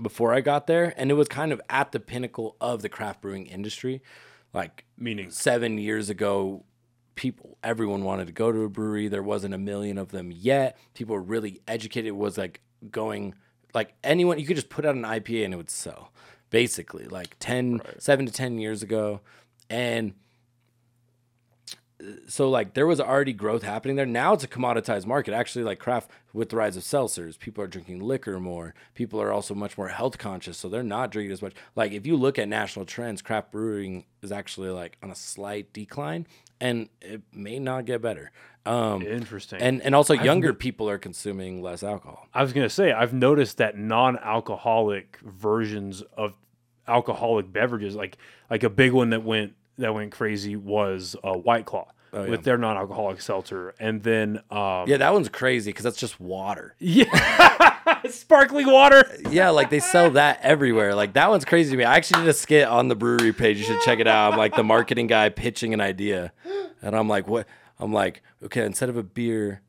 before 0.00 0.34
I 0.34 0.40
got 0.40 0.66
there, 0.66 0.94
and 0.96 1.10
it 1.10 1.14
was 1.14 1.28
kind 1.28 1.52
of 1.52 1.60
at 1.68 1.92
the 1.92 2.00
pinnacle 2.00 2.56
of 2.60 2.82
the 2.82 2.88
craft 2.88 3.20
brewing 3.22 3.46
industry, 3.46 4.02
like 4.52 4.84
meaning 4.96 5.30
seven 5.30 5.78
years 5.78 6.10
ago, 6.10 6.64
people, 7.14 7.58
everyone 7.64 8.04
wanted 8.04 8.26
to 8.28 8.32
go 8.32 8.52
to 8.52 8.62
a 8.62 8.68
brewery. 8.68 9.08
There 9.08 9.22
wasn't 9.22 9.54
a 9.54 9.58
million 9.58 9.98
of 9.98 10.10
them 10.10 10.30
yet. 10.30 10.78
People 10.94 11.16
were 11.16 11.22
really 11.22 11.60
educated. 11.66 12.08
It 12.08 12.16
was 12.16 12.38
like 12.38 12.60
going, 12.90 13.34
like 13.74 13.94
anyone, 14.04 14.38
you 14.38 14.46
could 14.46 14.56
just 14.56 14.68
put 14.68 14.84
out 14.84 14.94
an 14.94 15.02
IPA 15.02 15.44
and 15.46 15.54
it 15.54 15.56
would 15.56 15.70
sell, 15.70 16.12
basically, 16.50 17.06
like 17.06 17.36
10, 17.40 17.80
seven 17.98 18.26
to 18.26 18.32
10 18.32 18.58
years 18.58 18.82
ago. 18.82 19.20
And 19.68 20.14
so 22.28 22.48
like 22.48 22.74
there 22.74 22.86
was 22.86 23.00
already 23.00 23.32
growth 23.32 23.62
happening 23.62 23.96
there. 23.96 24.06
Now 24.06 24.32
it's 24.32 24.44
a 24.44 24.48
commoditized 24.48 25.06
market. 25.06 25.34
Actually, 25.34 25.64
like 25.64 25.78
craft 25.78 26.10
with 26.32 26.50
the 26.50 26.56
rise 26.56 26.76
of 26.76 26.84
seltzers, 26.84 27.38
people 27.38 27.62
are 27.64 27.66
drinking 27.66 28.00
liquor 28.00 28.38
more. 28.38 28.74
People 28.94 29.20
are 29.20 29.32
also 29.32 29.54
much 29.54 29.76
more 29.76 29.88
health 29.88 30.18
conscious, 30.18 30.58
so 30.58 30.68
they're 30.68 30.82
not 30.82 31.10
drinking 31.10 31.32
as 31.32 31.42
much. 31.42 31.54
Like 31.74 31.92
if 31.92 32.06
you 32.06 32.16
look 32.16 32.38
at 32.38 32.48
national 32.48 32.84
trends, 32.84 33.20
craft 33.20 33.50
brewing 33.50 34.04
is 34.22 34.30
actually 34.30 34.70
like 34.70 34.96
on 35.02 35.10
a 35.10 35.14
slight 35.16 35.72
decline, 35.72 36.26
and 36.60 36.88
it 37.00 37.22
may 37.32 37.58
not 37.58 37.84
get 37.84 38.00
better. 38.00 38.30
Um, 38.64 39.02
interesting. 39.02 39.60
and 39.60 39.82
and 39.82 39.94
also 39.94 40.14
younger 40.14 40.52
people 40.52 40.90
are 40.90 40.98
consuming 40.98 41.62
less 41.62 41.82
alcohol. 41.82 42.28
I 42.34 42.42
was 42.42 42.52
gonna 42.52 42.68
say 42.68 42.92
I've 42.92 43.14
noticed 43.14 43.56
that 43.58 43.78
non-alcoholic 43.78 45.18
versions 45.24 46.02
of 46.16 46.34
alcoholic 46.86 47.52
beverages, 47.52 47.96
like 47.96 48.18
like 48.50 48.62
a 48.62 48.70
big 48.70 48.92
one 48.92 49.10
that 49.10 49.24
went 49.24 49.54
that 49.78 49.94
went 49.94 50.12
crazy 50.12 50.56
was 50.56 51.16
uh, 51.24 51.32
White 51.32 51.66
Claw 51.66 51.86
with 52.12 52.42
their 52.42 52.56
non-alcoholic 52.56 53.20
seltzer, 53.20 53.74
and 53.78 54.02
then 54.02 54.38
um, 54.50 54.88
Yeah, 54.88 54.96
that 54.96 55.12
one's 55.12 55.28
crazy 55.28 55.70
because 55.70 55.84
that's 55.84 55.98
just 55.98 56.18
water. 56.18 56.74
yeah, 56.78 58.00
sparkling 58.10 58.66
water. 58.66 59.04
Yeah, 59.30 59.50
like 59.50 59.68
they 59.70 59.80
sell 59.80 60.10
that 60.12 60.40
everywhere. 60.42 60.94
Like 60.94 61.12
that 61.14 61.28
one's 61.28 61.44
crazy 61.44 61.70
to 61.72 61.76
me. 61.76 61.84
I 61.84 61.96
actually 61.96 62.22
did 62.22 62.30
a 62.30 62.34
skit 62.34 62.66
on 62.66 62.88
the 62.88 62.94
brewery 62.96 63.32
page. 63.34 63.58
You 63.58 63.64
should 63.64 63.80
check 63.82 63.98
it 64.00 64.06
out. 64.08 64.32
I'm 64.32 64.38
like 64.38 64.56
the 64.56 64.64
marketing 64.64 65.06
guy 65.06 65.28
pitching 65.28 65.74
an 65.74 65.80
idea, 65.80 66.32
and 66.82 66.96
I'm 66.96 67.08
like, 67.08 67.28
what? 67.28 67.46
I'm 67.78 67.92
like, 67.92 68.22
okay, 68.42 68.64
instead 68.64 68.88
of 68.88 68.96
a 68.96 69.02
beer, 69.02 69.60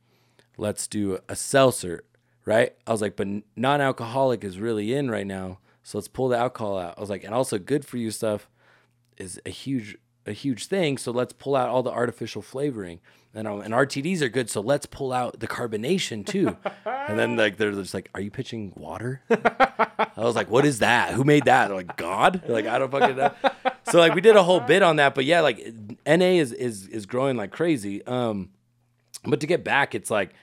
let's 0.57 0.88
do 0.88 1.19
a 1.27 1.36
seltzer, 1.36 2.03
right? 2.45 2.73
I 2.88 2.91
was 2.91 3.02
like, 3.02 3.15
but 3.18 3.27
non-alcoholic 3.56 4.44
is 4.44 4.60
really 4.60 4.94
in 4.94 5.11
right 5.11 5.27
now, 5.27 5.60
so 5.84 5.98
let's 5.98 6.07
pull 6.07 6.30
the 6.30 6.38
alcohol 6.38 6.77
out. 6.80 6.95
I 6.98 7.02
was 7.02 7.10
like, 7.10 7.23
and 7.23 7.34
also 7.34 7.57
good 7.60 7.86
for 7.86 7.98
you 7.98 8.11
stuff 8.11 8.49
is 9.20 9.40
a 9.46 9.50
huge 9.50 9.98
a 10.26 10.34
huge 10.34 10.66
thing. 10.68 10.98
So 10.98 11.12
let's 11.12 11.34
pull 11.34 11.56
out 11.56 11.70
all 11.70 11.84
the 11.84 11.91
artificial 11.91 12.41
flavoring. 12.41 13.00
And, 13.34 13.48
um, 13.48 13.62
and 13.62 13.74
RTDs 13.74 14.22
are 14.22 14.30
good, 14.30 14.50
so 14.50 14.60
let's 14.60 14.88
pull 14.88 15.14
out 15.14 15.40
the 15.40 15.48
carbonation 15.48 16.26
too. 16.26 16.58
and 16.86 17.20
then 17.20 17.36
like 17.36 17.58
they're 17.58 17.72
just 17.72 17.94
like, 17.94 18.10
"Are 18.16 18.22
you 18.22 18.32
pitching 18.32 18.74
water?" 18.76 19.22
I 19.30 20.00
was 20.18 20.36
like, 20.36 20.50
"What 20.50 20.66
is 20.66 20.80
that? 20.80 21.14
Who 21.14 21.24
made 21.24 21.46
that?" 21.46 21.68
They're 21.68 21.78
like, 21.78 21.96
"God." 21.96 22.41
They're 22.44 22.56
like, 22.56 22.66
"I 22.66 22.80
don't 22.80 22.90
fucking 22.90 23.16
know." 23.16 23.32
so 23.91 24.00
like 24.00 24.16
we 24.16 24.22
did 24.22 24.36
a 24.36 24.41
whole 24.41 24.60
bit 24.60 24.82
on 24.82 24.96
that, 24.96 25.14
but 25.14 25.26
yeah, 25.26 25.41
like 25.41 25.60
NA 26.08 26.40
is 26.40 26.52
is 26.52 26.88
is 26.88 27.06
growing 27.06 27.38
like 27.38 27.52
crazy. 27.52 28.04
Um, 28.08 28.50
but 29.24 29.40
to 29.41 29.48
get 29.48 29.64
back, 29.64 29.94
it's 29.94 30.10
like 30.10 30.34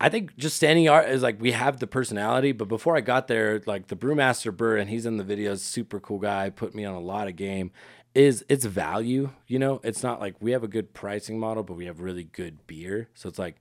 I 0.00 0.08
think 0.08 0.36
just 0.36 0.56
standing 0.56 0.88
art 0.88 1.08
is 1.08 1.22
like 1.22 1.40
we 1.40 1.52
have 1.52 1.80
the 1.80 1.86
personality, 1.86 2.52
but 2.52 2.68
before 2.68 2.96
I 2.96 3.00
got 3.00 3.26
there, 3.26 3.60
like 3.66 3.88
the 3.88 3.96
brewmaster 3.96 4.56
Burr, 4.56 4.76
and 4.76 4.88
he's 4.88 5.06
in 5.06 5.16
the 5.16 5.24
videos, 5.24 5.58
super 5.58 5.98
cool 5.98 6.18
guy, 6.18 6.50
put 6.50 6.74
me 6.74 6.84
on 6.84 6.94
a 6.94 7.00
lot 7.00 7.26
of 7.26 7.34
game. 7.34 7.72
Is 8.18 8.44
it's 8.48 8.64
value, 8.64 9.30
you 9.46 9.60
know? 9.60 9.80
It's 9.84 10.02
not 10.02 10.18
like 10.20 10.34
we 10.40 10.50
have 10.50 10.64
a 10.64 10.68
good 10.68 10.92
pricing 10.92 11.38
model, 11.38 11.62
but 11.62 11.74
we 11.74 11.86
have 11.86 12.00
really 12.00 12.24
good 12.24 12.66
beer. 12.66 13.08
So 13.14 13.28
it's 13.28 13.38
like 13.38 13.54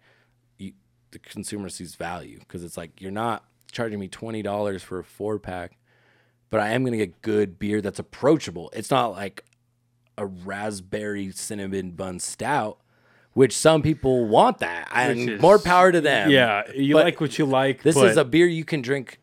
you, 0.57 0.71
the 1.11 1.19
consumer 1.19 1.69
sees 1.69 1.93
value 1.93 2.39
because 2.39 2.63
it's 2.63 2.75
like 2.75 2.99
you're 2.99 3.11
not 3.11 3.45
charging 3.71 3.99
me 3.99 4.07
twenty 4.07 4.41
dollars 4.41 4.81
for 4.81 4.97
a 4.97 5.03
four 5.03 5.38
pack, 5.38 5.77
but 6.49 6.59
I 6.59 6.69
am 6.69 6.84
gonna 6.84 6.97
get 6.97 7.21
good 7.21 7.59
beer 7.59 7.81
that's 7.81 7.99
approachable. 7.99 8.71
It's 8.73 8.89
not 8.89 9.11
like 9.11 9.45
a 10.17 10.25
raspberry 10.25 11.29
cinnamon 11.31 11.91
bun 11.91 12.19
stout, 12.19 12.79
which 13.34 13.55
some 13.55 13.84
people 13.84 14.25
want 14.27 14.57
that, 14.59 14.89
and 14.91 15.29
is- 15.29 15.39
more 15.39 15.59
power 15.59 15.91
to 15.91 16.01
them. 16.01 16.31
Yeah, 16.31 16.63
you 16.73 16.95
But 16.95 17.03
like 17.05 17.21
what 17.21 17.38
you 17.38 17.45
like. 17.45 17.84
This 17.84 17.95
is 17.95 18.17
a 18.17 18.25
beer 18.25 18.47
you 18.47 18.65
can 18.65 18.81
drink 18.81 19.19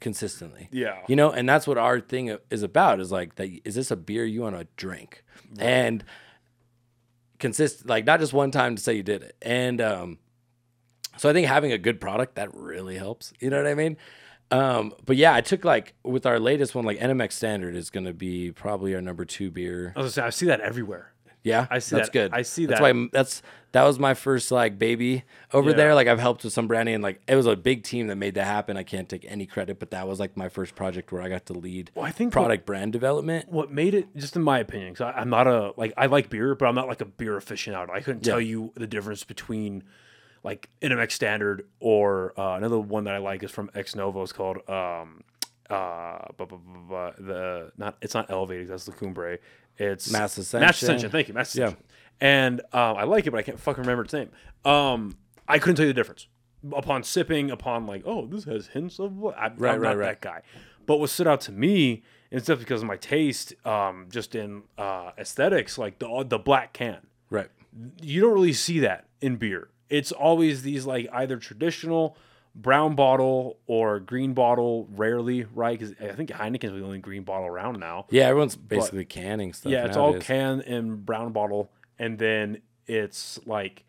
consistently. 0.00 0.68
Yeah. 0.70 0.98
You 1.08 1.16
know, 1.16 1.30
and 1.30 1.48
that's 1.48 1.66
what 1.66 1.78
our 1.78 2.00
thing 2.00 2.36
is 2.50 2.62
about 2.62 3.00
is 3.00 3.10
like 3.10 3.36
that 3.36 3.48
is 3.64 3.74
this 3.74 3.90
a 3.90 3.96
beer 3.96 4.24
you 4.24 4.42
want 4.42 4.58
to 4.58 4.66
drink? 4.76 5.24
And 5.58 6.04
consist 7.38 7.86
like 7.86 8.04
not 8.04 8.20
just 8.20 8.32
one 8.32 8.50
time 8.50 8.76
to 8.76 8.82
say 8.82 8.94
you 8.94 9.02
did 9.02 9.22
it. 9.22 9.36
And 9.42 9.80
um 9.80 10.18
so 11.16 11.28
I 11.28 11.32
think 11.32 11.46
having 11.48 11.72
a 11.72 11.78
good 11.78 12.00
product 12.00 12.36
that 12.36 12.54
really 12.54 12.96
helps. 12.96 13.32
You 13.40 13.50
know 13.50 13.56
what 13.56 13.66
I 13.66 13.74
mean? 13.74 13.96
Um, 14.50 14.94
but 15.04 15.16
yeah, 15.16 15.34
I 15.34 15.40
took 15.40 15.64
like 15.64 15.94
with 16.04 16.24
our 16.24 16.38
latest 16.38 16.74
one, 16.74 16.84
like 16.84 16.98
NMX 16.98 17.32
Standard 17.32 17.74
is 17.74 17.90
going 17.90 18.06
to 18.06 18.14
be 18.14 18.50
probably 18.52 18.94
our 18.94 19.02
number 19.02 19.24
two 19.24 19.50
beer. 19.50 19.92
I 19.94 20.00
was 20.00 20.14
gonna 20.14 20.24
say 20.24 20.26
I 20.26 20.30
see 20.30 20.46
that 20.46 20.60
everywhere. 20.60 21.12
Yeah, 21.48 21.66
I 21.70 21.78
see 21.80 21.96
that's 21.96 22.08
that. 22.08 22.12
good. 22.12 22.32
I 22.32 22.42
see 22.42 22.66
that's 22.66 22.80
that. 22.80 22.94
why 22.94 23.08
that's 23.12 23.42
that 23.72 23.84
was 23.84 23.98
my 23.98 24.14
first 24.14 24.50
like 24.50 24.78
baby 24.78 25.24
over 25.52 25.70
Yeah. 25.70 25.76
there. 25.76 25.94
Like 25.94 26.06
I've 26.08 26.18
helped 26.20 26.44
with 26.44 26.52
some 26.52 26.66
branding, 26.68 26.94
and 26.94 27.02
like 27.02 27.20
it 27.26 27.34
was 27.36 27.46
a 27.46 27.56
big 27.56 27.82
team 27.82 28.06
that 28.06 28.16
made 28.16 28.34
that 28.34 28.44
happen. 28.46 28.76
I 28.76 28.82
can't 28.82 29.08
take 29.08 29.24
any 29.28 29.44
credit, 29.46 29.78
but 29.78 29.90
that 29.90 30.06
was 30.08 30.18
like 30.20 30.36
my 30.36 30.48
first 30.48 30.74
project 30.74 31.10
where 31.12 31.20
I 31.22 31.28
got 31.28 31.46
to 31.46 31.52
lead 31.52 31.90
Well, 31.94 32.04
I 32.04 32.10
think 32.10 32.28
what- 32.34 32.42
product 32.42 32.64
brand 32.66 32.92
development. 32.92 33.48
what 33.50 33.70
made 33.72 33.94
it 33.94 34.14
just 34.16 34.36
in 34.36 34.42
my 34.42 34.58
opinion 34.58 34.92
because 34.92 35.12
i'm 35.16 35.28
not 35.30 35.46
a 35.46 35.72
like 35.76 35.92
i 35.96 36.06
like 36.06 36.30
beer 36.30 36.54
but 36.54 36.66
i'm 36.66 36.74
not 36.74 36.88
like 36.88 37.00
a 37.00 37.04
beer 37.04 37.36
aficionado 37.38 37.90
i 37.90 38.00
couldn't 38.00 38.22
tell 38.22 38.40
you 38.40 38.72
the 38.74 38.86
difference 38.86 39.24
between 39.24 39.82
like 40.44 40.68
nmx 40.82 41.12
standard 41.12 41.66
or 41.80 42.32
uh, 42.40 42.56
another 42.56 42.78
one 42.78 43.04
that 43.04 43.14
i 43.14 43.18
like 43.18 43.42
is 43.42 43.50
from 43.50 43.70
ex 43.74 43.94
novo 43.94 44.22
it's 44.22 44.32
called 44.32 44.58
um 44.68 45.22
uh 45.70 46.18
bu- 46.36 46.46
bu- 46.46 46.58
bu- 46.58 46.88
bu- 46.88 47.24
the 47.26 47.72
not 47.76 47.96
it's 48.00 48.14
not 48.14 48.30
elevated 48.30 48.68
that's 48.68 48.84
the 48.86 48.92
cumbre 48.92 49.38
it's 49.76 50.10
Mass 50.10 50.36
Ascension. 50.38 50.66
mass 50.66 50.82
Ascension. 50.82 51.10
thank 51.10 51.28
you 51.28 51.34
mass 51.34 51.54
Yeah. 51.54 51.66
ascension 51.66 51.84
and 52.20 52.60
um 52.72 52.96
i 52.96 53.04
like 53.04 53.26
it 53.26 53.30
but 53.30 53.38
i 53.38 53.42
can't 53.42 53.60
fucking 53.60 53.82
remember 53.82 54.04
its 54.04 54.12
name 54.12 54.30
um 54.64 55.16
i 55.46 55.58
couldn't 55.58 55.76
tell 55.76 55.84
you 55.86 55.90
the 55.92 55.94
difference 56.00 56.26
upon 56.74 57.02
sipping 57.04 57.50
upon 57.50 57.86
like 57.86 58.02
oh 58.06 58.26
this 58.26 58.44
has 58.44 58.68
hints 58.68 58.98
of 58.98 59.16
what 59.18 59.36
I, 59.36 59.48
Right, 59.56 59.74
i'm 59.74 59.80
right, 59.80 59.88
not 59.90 59.96
right. 59.98 60.06
that 60.06 60.20
guy 60.20 60.42
but 60.86 60.98
what 61.00 61.10
stood 61.10 61.26
out 61.26 61.42
to 61.42 61.52
me, 61.52 62.02
and 62.32 62.42
stuff 62.42 62.60
because 62.60 62.80
of 62.80 62.88
my 62.88 62.96
taste, 62.96 63.52
um, 63.66 64.06
just 64.10 64.34
in 64.34 64.62
uh, 64.78 65.10
aesthetics, 65.18 65.76
like 65.76 65.98
the 65.98 66.24
the 66.26 66.38
black 66.38 66.72
can. 66.72 66.96
Right. 67.28 67.48
You 68.00 68.22
don't 68.22 68.32
really 68.32 68.54
see 68.54 68.78
that 68.80 69.06
in 69.20 69.36
beer. 69.36 69.68
It's 69.90 70.12
always 70.12 70.62
these 70.62 70.86
like 70.86 71.06
either 71.12 71.36
traditional 71.36 72.16
brown 72.58 72.94
bottle 72.96 73.58
or 73.66 74.00
green 74.00 74.34
bottle, 74.34 74.88
rarely, 74.90 75.44
right? 75.54 75.78
Because 75.78 75.94
I 76.00 76.12
think 76.12 76.30
Heineken's 76.30 76.78
the 76.78 76.84
only 76.84 76.98
green 76.98 77.22
bottle 77.22 77.46
around 77.46 77.78
now. 77.78 78.06
Yeah, 78.10 78.24
everyone's 78.24 78.56
basically 78.56 79.04
canning 79.04 79.52
stuff. 79.52 79.72
Yeah, 79.72 79.86
it's 79.86 79.96
all 79.96 80.10
nowadays. 80.10 80.26
can 80.26 80.60
and 80.62 81.06
brown 81.06 81.32
bottle, 81.32 81.70
and 81.98 82.18
then 82.18 82.60
it's 82.86 83.38
like 83.46 83.84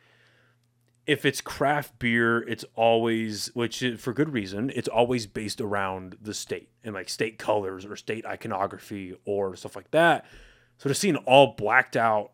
if 1.07 1.25
it's 1.25 1.41
craft 1.41 1.97
beer, 1.97 2.39
it's 2.47 2.63
always 2.75 3.47
which 3.55 3.81
is, 3.81 3.99
for 3.99 4.13
good 4.13 4.31
reason. 4.31 4.71
It's 4.75 4.87
always 4.87 5.25
based 5.25 5.59
around 5.59 6.17
the 6.21 6.35
state 6.35 6.69
and 6.83 6.93
like 6.93 7.09
state 7.09 7.39
colors 7.39 7.83
or 7.83 7.95
state 7.95 8.25
iconography 8.25 9.15
or 9.25 9.55
stuff 9.55 9.75
like 9.75 9.89
that. 9.91 10.25
So 10.77 10.87
just 10.87 11.01
seeing 11.01 11.15
all 11.15 11.55
blacked 11.57 11.97
out 11.97 12.31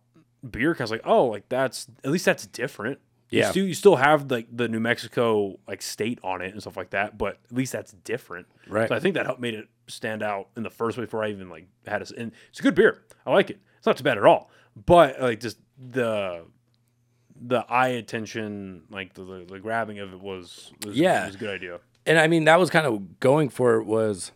beer, 0.48 0.76
I 0.78 0.84
was 0.84 0.92
like, 0.92 1.02
oh, 1.06 1.26
like 1.28 1.48
that's 1.48 1.88
at 2.04 2.12
least 2.12 2.26
that's 2.26 2.46
different. 2.46 3.00
You 3.30 3.40
Yeah. 3.40 3.52
still, 3.52 3.66
you 3.66 3.74
still 3.74 3.96
have 3.96 4.30
like 4.32 4.48
the 4.56 4.68
New 4.68 4.80
Mexico 4.80 5.60
like 5.68 5.82
state 5.82 6.20
on 6.24 6.42
it 6.42 6.52
and 6.54 6.62
stuff 6.62 6.78
like 6.78 6.92
that, 6.92 7.18
but 7.18 7.40
at 7.50 7.56
least 7.56 7.72
that's 7.74 7.92
different. 7.92 8.48
Right. 8.68 8.88
So 8.88 8.96
I 8.96 9.00
think 9.00 9.16
that 9.16 9.26
helped 9.26 9.42
made 9.42 9.56
it 9.56 9.68
stand 9.88 10.22
out 10.24 10.50
in 10.56 10.64
the 10.64 10.70
first 10.70 10.96
place 10.96 11.08
before 11.08 11.24
I 11.24 11.30
even 11.30 11.50
like 11.50 11.68
had 11.88 12.02
it. 12.02 12.12
And 12.12 12.32
it's 12.50 12.60
a 12.60 12.64
good 12.64 12.76
beer. 12.76 13.04
I 13.26 13.32
like 13.34 13.50
it. 13.50 13.60
It's 13.78 13.86
not 13.88 13.98
too 13.98 14.04
bad 14.04 14.18
at 14.18 14.26
all. 14.26 14.50
But 14.86 15.20
like 15.22 15.40
just 15.40 15.58
the 15.78 16.46
the 17.48 17.66
eye 17.70 17.90
attention, 17.90 18.84
like 18.90 19.14
the 19.14 19.24
the, 19.24 19.46
the 19.54 19.60
grabbing 19.60 20.00
of 20.00 20.14
it 20.14 20.20
was, 20.22 20.72
was 20.86 20.96
Yeah. 20.96 21.26
was 21.26 21.36
a 21.36 21.38
good 21.40 21.50
idea. 21.50 21.80
and 22.06 22.18
I 22.20 22.28
mean 22.28 22.46
that 22.46 22.60
was 22.60 22.70
kind 22.70 22.86
of 22.86 23.20
going 23.20 23.50
for 23.50 23.76
it 23.78 23.86
was 23.86 24.32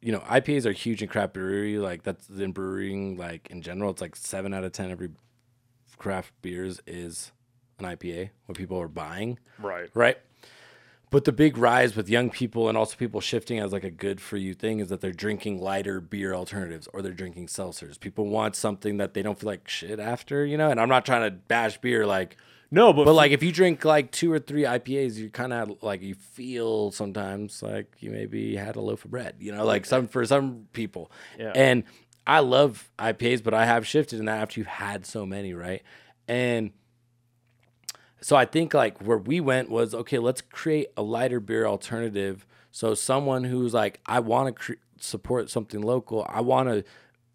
you 0.00 0.12
know 0.12 0.20
IPAs 0.20 0.66
are 0.66 0.72
huge 0.72 1.02
in 1.02 1.08
craft 1.08 1.34
brewery 1.34 1.78
like 1.78 2.02
that's 2.02 2.28
in 2.28 2.52
brewing 2.52 3.16
like 3.16 3.48
in 3.50 3.62
general 3.62 3.90
it's 3.90 4.00
like 4.00 4.16
7 4.16 4.52
out 4.54 4.64
of 4.64 4.72
10 4.72 4.90
every 4.90 5.10
craft 6.04 6.32
beers 6.42 6.80
is 6.86 7.32
an 7.78 7.86
IPA 7.86 8.28
what 8.46 8.58
people 8.58 8.78
are 8.80 8.88
buying 8.88 9.38
Right. 9.58 9.88
right 9.94 10.18
but 11.10 11.24
the 11.24 11.32
big 11.32 11.56
rise 11.56 11.94
with 11.96 12.08
young 12.08 12.28
people 12.28 12.68
and 12.68 12.76
also 12.76 12.96
people 12.96 13.20
shifting 13.20 13.58
as 13.58 13.72
like 13.72 13.84
a 13.84 13.90
good 13.90 14.20
for 14.20 14.36
you 14.36 14.52
thing 14.52 14.80
is 14.80 14.88
that 14.88 15.00
they're 15.00 15.12
drinking 15.12 15.60
lighter 15.62 16.00
beer 16.00 16.34
alternatives 16.34 16.88
or 16.92 17.00
they're 17.02 17.12
drinking 17.12 17.46
seltzers 17.46 17.98
people 17.98 18.26
want 18.28 18.54
something 18.54 18.98
that 18.98 19.14
they 19.14 19.22
don't 19.22 19.38
feel 19.38 19.46
like 19.48 19.66
shit 19.66 19.98
after 19.98 20.44
you 20.44 20.58
know 20.58 20.70
and 20.70 20.78
I'm 20.80 20.88
not 20.90 21.06
trying 21.06 21.22
to 21.30 21.30
bash 21.30 21.78
beer 21.80 22.04
like 22.06 22.36
No, 22.70 22.92
but, 22.92 23.04
but 23.04 23.14
like 23.14 23.30
if 23.32 23.42
you 23.42 23.52
drink 23.52 23.84
like 23.84 24.10
two 24.10 24.32
or 24.32 24.40
three 24.40 24.64
IPAs, 24.64 25.14
you 25.14 25.30
kind 25.30 25.52
of 25.52 25.80
like 25.82 26.02
you 26.02 26.14
feel 26.16 26.90
sometimes 26.90 27.62
like 27.62 27.88
you 28.00 28.10
maybe 28.10 28.56
had 28.56 28.74
a 28.74 28.80
loaf 28.80 29.04
of 29.04 29.12
bread, 29.12 29.34
you 29.38 29.52
know, 29.54 29.64
like 29.64 29.86
some 29.86 30.08
for 30.08 30.24
some 30.26 30.66
people. 30.72 31.04
Yeah. 31.38 31.52
And 31.54 31.84
I 32.26 32.40
love 32.40 32.90
IPAs, 32.98 33.42
but 33.42 33.54
I 33.54 33.66
have 33.66 33.86
shifted 33.86 34.18
in 34.18 34.26
that 34.26 34.40
after 34.40 34.60
you've 34.60 34.66
had 34.66 35.04
so 35.04 35.26
many, 35.26 35.52
right? 35.52 35.82
And 36.26 36.72
so 38.20 38.36
I 38.36 38.46
think 38.46 38.72
like 38.72 39.02
where 39.02 39.18
we 39.18 39.40
went 39.40 39.70
was 39.70 39.94
okay, 39.94 40.18
let's 40.18 40.40
create 40.40 40.88
a 40.96 41.02
lighter 41.02 41.40
beer 41.40 41.66
alternative. 41.66 42.46
So 42.70 42.94
someone 42.94 43.44
who's 43.44 43.74
like, 43.74 44.00
I 44.06 44.20
want 44.20 44.48
to 44.48 44.52
cre- 44.52 44.72
support 44.98 45.50
something 45.50 45.82
local. 45.82 46.26
I 46.28 46.40
want 46.40 46.68
to, 46.68 46.84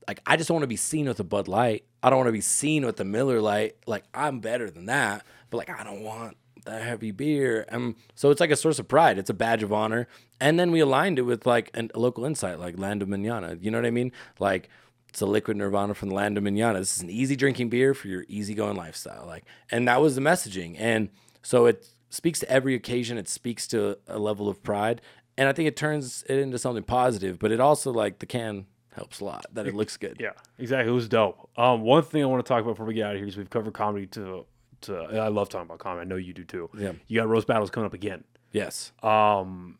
like, 0.08 0.20
I 0.26 0.36
just 0.36 0.50
want 0.50 0.64
to 0.64 0.68
be 0.68 0.76
seen 0.76 1.08
with 1.08 1.20
a 1.20 1.24
Bud 1.24 1.48
Light. 1.48 1.86
I 2.02 2.10
don't 2.10 2.18
want 2.18 2.28
to 2.28 2.34
be 2.34 2.42
seen 2.42 2.86
with 2.86 3.00
a 3.00 3.06
Miller 3.06 3.40
Lite. 3.40 3.76
Like, 3.86 4.04
I'm 4.14 4.40
better 4.40 4.70
than 4.70 4.88
that. 4.88 5.24
But 5.50 5.58
like, 5.58 5.70
I 5.70 5.84
don't 5.84 6.02
want 6.02 6.38
that 6.66 6.82
heavy 6.82 7.12
beer. 7.12 7.66
Um, 7.72 7.96
so 8.16 8.30
it's 8.30 8.40
like 8.40 8.52
a 8.52 8.56
source 8.56 8.80
of 8.80 8.88
pride. 8.88 9.18
It's 9.18 9.30
a 9.30 9.34
badge 9.34 9.64
of 9.64 9.74
honor. 9.74 10.08
And 10.40 10.60
then 10.60 10.72
we 10.72 10.80
aligned 10.80 11.20
it 11.20 11.24
with 11.24 11.46
like 11.46 11.70
an, 11.74 11.92
a 11.94 12.00
local 12.00 12.26
insight, 12.26 12.60
like 12.60 12.78
Land 12.78 13.02
of 13.02 13.10
Manana. 13.10 13.58
You 13.60 13.72
know 13.72 13.78
what 13.78 13.86
I 13.86 13.92
mean? 13.92 14.12
Like, 14.40 14.70
it's 15.10 15.22
a 15.22 15.26
liquid 15.26 15.58
nirvana 15.58 15.96
from 15.96 16.10
the 16.10 16.16
land 16.16 16.38
of 16.38 16.44
Manana. 16.44 16.80
This 16.80 16.98
is 16.98 17.02
an 17.02 17.10
easy 17.10 17.36
drinking 17.36 17.70
beer 17.70 17.94
for 17.94 18.08
your 18.08 18.26
easygoing 18.28 18.78
lifestyle. 18.78 19.26
Like, 19.26 19.44
and 19.72 19.88
that 19.88 20.02
was 20.02 20.16
the 20.16 20.22
messaging. 20.22 20.76
And 20.78 21.10
so 21.42 21.66
it 21.66 21.88
speaks 22.10 22.40
to 22.40 22.50
every 22.50 22.76
occasion. 22.76 23.18
It 23.18 23.28
speaks 23.28 23.68
to 23.70 23.98
a 24.08 24.20
level 24.20 24.48
of 24.48 24.62
pride. 24.62 25.02
And 25.36 25.50
I 25.50 25.54
think 25.54 25.68
it 25.68 25.76
turns 25.76 26.24
it 26.30 26.38
into 26.38 26.60
something 26.60 26.84
positive, 26.84 27.40
but 27.40 27.52
it 27.52 27.60
also 27.60 27.92
like 27.92 28.20
the 28.20 28.26
can 28.28 28.68
helps 28.94 29.20
a 29.20 29.26
lot 29.26 29.46
that 29.54 29.66
it 29.66 29.74
looks 29.74 29.98
good. 29.98 30.18
Yeah, 30.20 30.32
exactly. 30.58 30.92
It 30.92 30.94
was 30.94 31.08
dope. 31.08 31.50
Um, 31.58 31.82
one 31.82 32.04
thing 32.04 32.22
I 32.22 32.26
want 32.26 32.46
to 32.46 32.48
talk 32.48 32.62
about 32.62 32.72
before 32.72 32.86
we 32.86 32.94
get 32.94 33.06
out 33.06 33.16
of 33.16 33.20
here 33.20 33.28
is 33.28 33.38
we've 33.38 33.50
covered 33.50 33.74
comedy 33.74 34.06
to 34.08 34.46
to. 34.82 34.98
I 34.98 35.28
love 35.28 35.50
talking 35.50 35.66
about 35.66 35.80
comedy. 35.80 36.02
I 36.02 36.04
know 36.06 36.16
you 36.16 36.34
do 36.34 36.44
too. 36.44 36.70
Yeah. 36.78 36.94
You 37.08 37.20
got 37.20 37.28
roast 37.28 37.48
battles 37.48 37.70
coming 37.70 37.86
up 37.86 37.94
again. 37.94 38.24
Yes. 38.52 38.92
Um, 39.04 39.78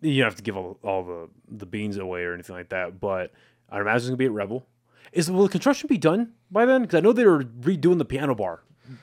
you 0.00 0.22
don't 0.22 0.30
have 0.30 0.36
to 0.36 0.42
give 0.42 0.56
all, 0.56 0.78
all 0.82 1.04
the 1.04 1.28
the 1.48 1.66
beans 1.66 1.96
away 1.96 2.22
or 2.22 2.34
anything 2.34 2.56
like 2.56 2.68
that, 2.70 3.00
but 3.00 3.32
I 3.70 3.80
imagine 3.80 3.96
it's 3.96 4.06
gonna 4.06 4.16
be 4.16 4.26
at 4.26 4.32
Revel. 4.32 4.66
Is 5.12 5.30
will 5.30 5.44
the 5.44 5.48
construction 5.48 5.86
be 5.88 5.98
done 5.98 6.32
by 6.50 6.66
then? 6.66 6.82
Because 6.82 6.96
I 6.96 7.00
know 7.00 7.12
they 7.12 7.24
were 7.24 7.44
redoing 7.44 7.98
the 7.98 8.04
piano 8.04 8.34
bar, 8.34 8.62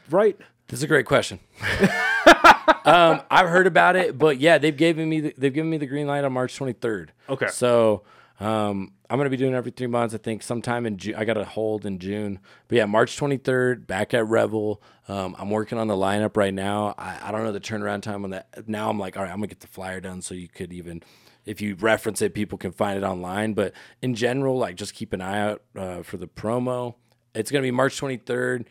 right? 0.10 0.38
This 0.68 0.80
is 0.80 0.84
a 0.84 0.88
great 0.88 1.06
question. 1.06 1.40
um, 2.86 3.22
I've 3.30 3.50
heard 3.50 3.68
about 3.68 3.96
it, 3.96 4.18
but 4.18 4.40
yeah, 4.40 4.58
they've 4.58 4.76
given 4.76 5.10
me 5.10 5.22
the, 5.22 5.34
they've 5.38 5.54
given 5.54 5.70
me 5.70 5.78
the 5.78 5.86
green 5.86 6.08
light 6.08 6.24
on 6.24 6.34
March 6.34 6.58
23rd. 6.58 7.10
Okay. 7.30 7.48
So 7.48 8.04
um, 8.40 8.94
I'm 9.10 9.18
gonna 9.20 9.30
be 9.30 9.38
doing 9.38 9.54
it 9.54 9.58
every 9.58 9.72
three 9.72 9.88
months. 9.88 10.16
I 10.16 10.18
think 10.18 10.42
sometime 10.42 10.86
in 10.86 10.98
June. 10.98 11.16
I 11.16 11.24
got 11.26 11.38
a 11.38 11.46
hold 11.46 11.86
in 11.86 12.00
June, 12.00 12.40
but 12.68 12.78
yeah, 12.78 12.86
March 12.86 13.16
23rd, 13.18 13.86
back 13.86 14.14
at 14.14 14.26
Revel. 14.28 14.82
Um, 15.08 15.36
I'm 15.38 15.50
working 15.52 15.78
on 15.78 15.88
the 15.88 15.94
lineup 15.96 16.36
right 16.36 16.54
now. 16.54 16.96
I, 16.98 17.20
I 17.24 17.32
don't 17.32 17.44
know 17.44 17.52
the 17.52 17.60
turnaround 17.60 18.02
time 18.02 18.24
on 18.24 18.32
that. 18.32 18.68
Now 18.68 18.90
I'm 18.90 18.98
like, 18.98 19.16
all 19.16 19.24
right, 19.24 19.32
I'm 19.32 19.38
gonna 19.38 19.48
get 19.48 19.60
the 19.60 19.68
flyer 19.68 20.00
done 20.02 20.22
so 20.22 20.34
you 20.34 20.48
could 20.48 20.74
even. 20.74 21.04
If 21.46 21.62
you 21.62 21.76
reference 21.76 22.22
it, 22.22 22.34
people 22.34 22.58
can 22.58 22.72
find 22.72 22.98
it 22.98 23.04
online. 23.06 23.54
But 23.54 23.74
in 24.02 24.16
general, 24.16 24.58
like 24.58 24.76
just 24.78 24.94
keep 24.96 25.14
an 25.14 25.22
eye 25.22 25.40
out 25.40 25.62
uh, 25.78 26.02
for 26.02 26.18
the 26.18 26.28
promo. 26.28 26.96
It's 27.36 27.52
gonna 27.52 27.62
be 27.64 27.72
March 27.72 28.00
23rd. 28.00 28.66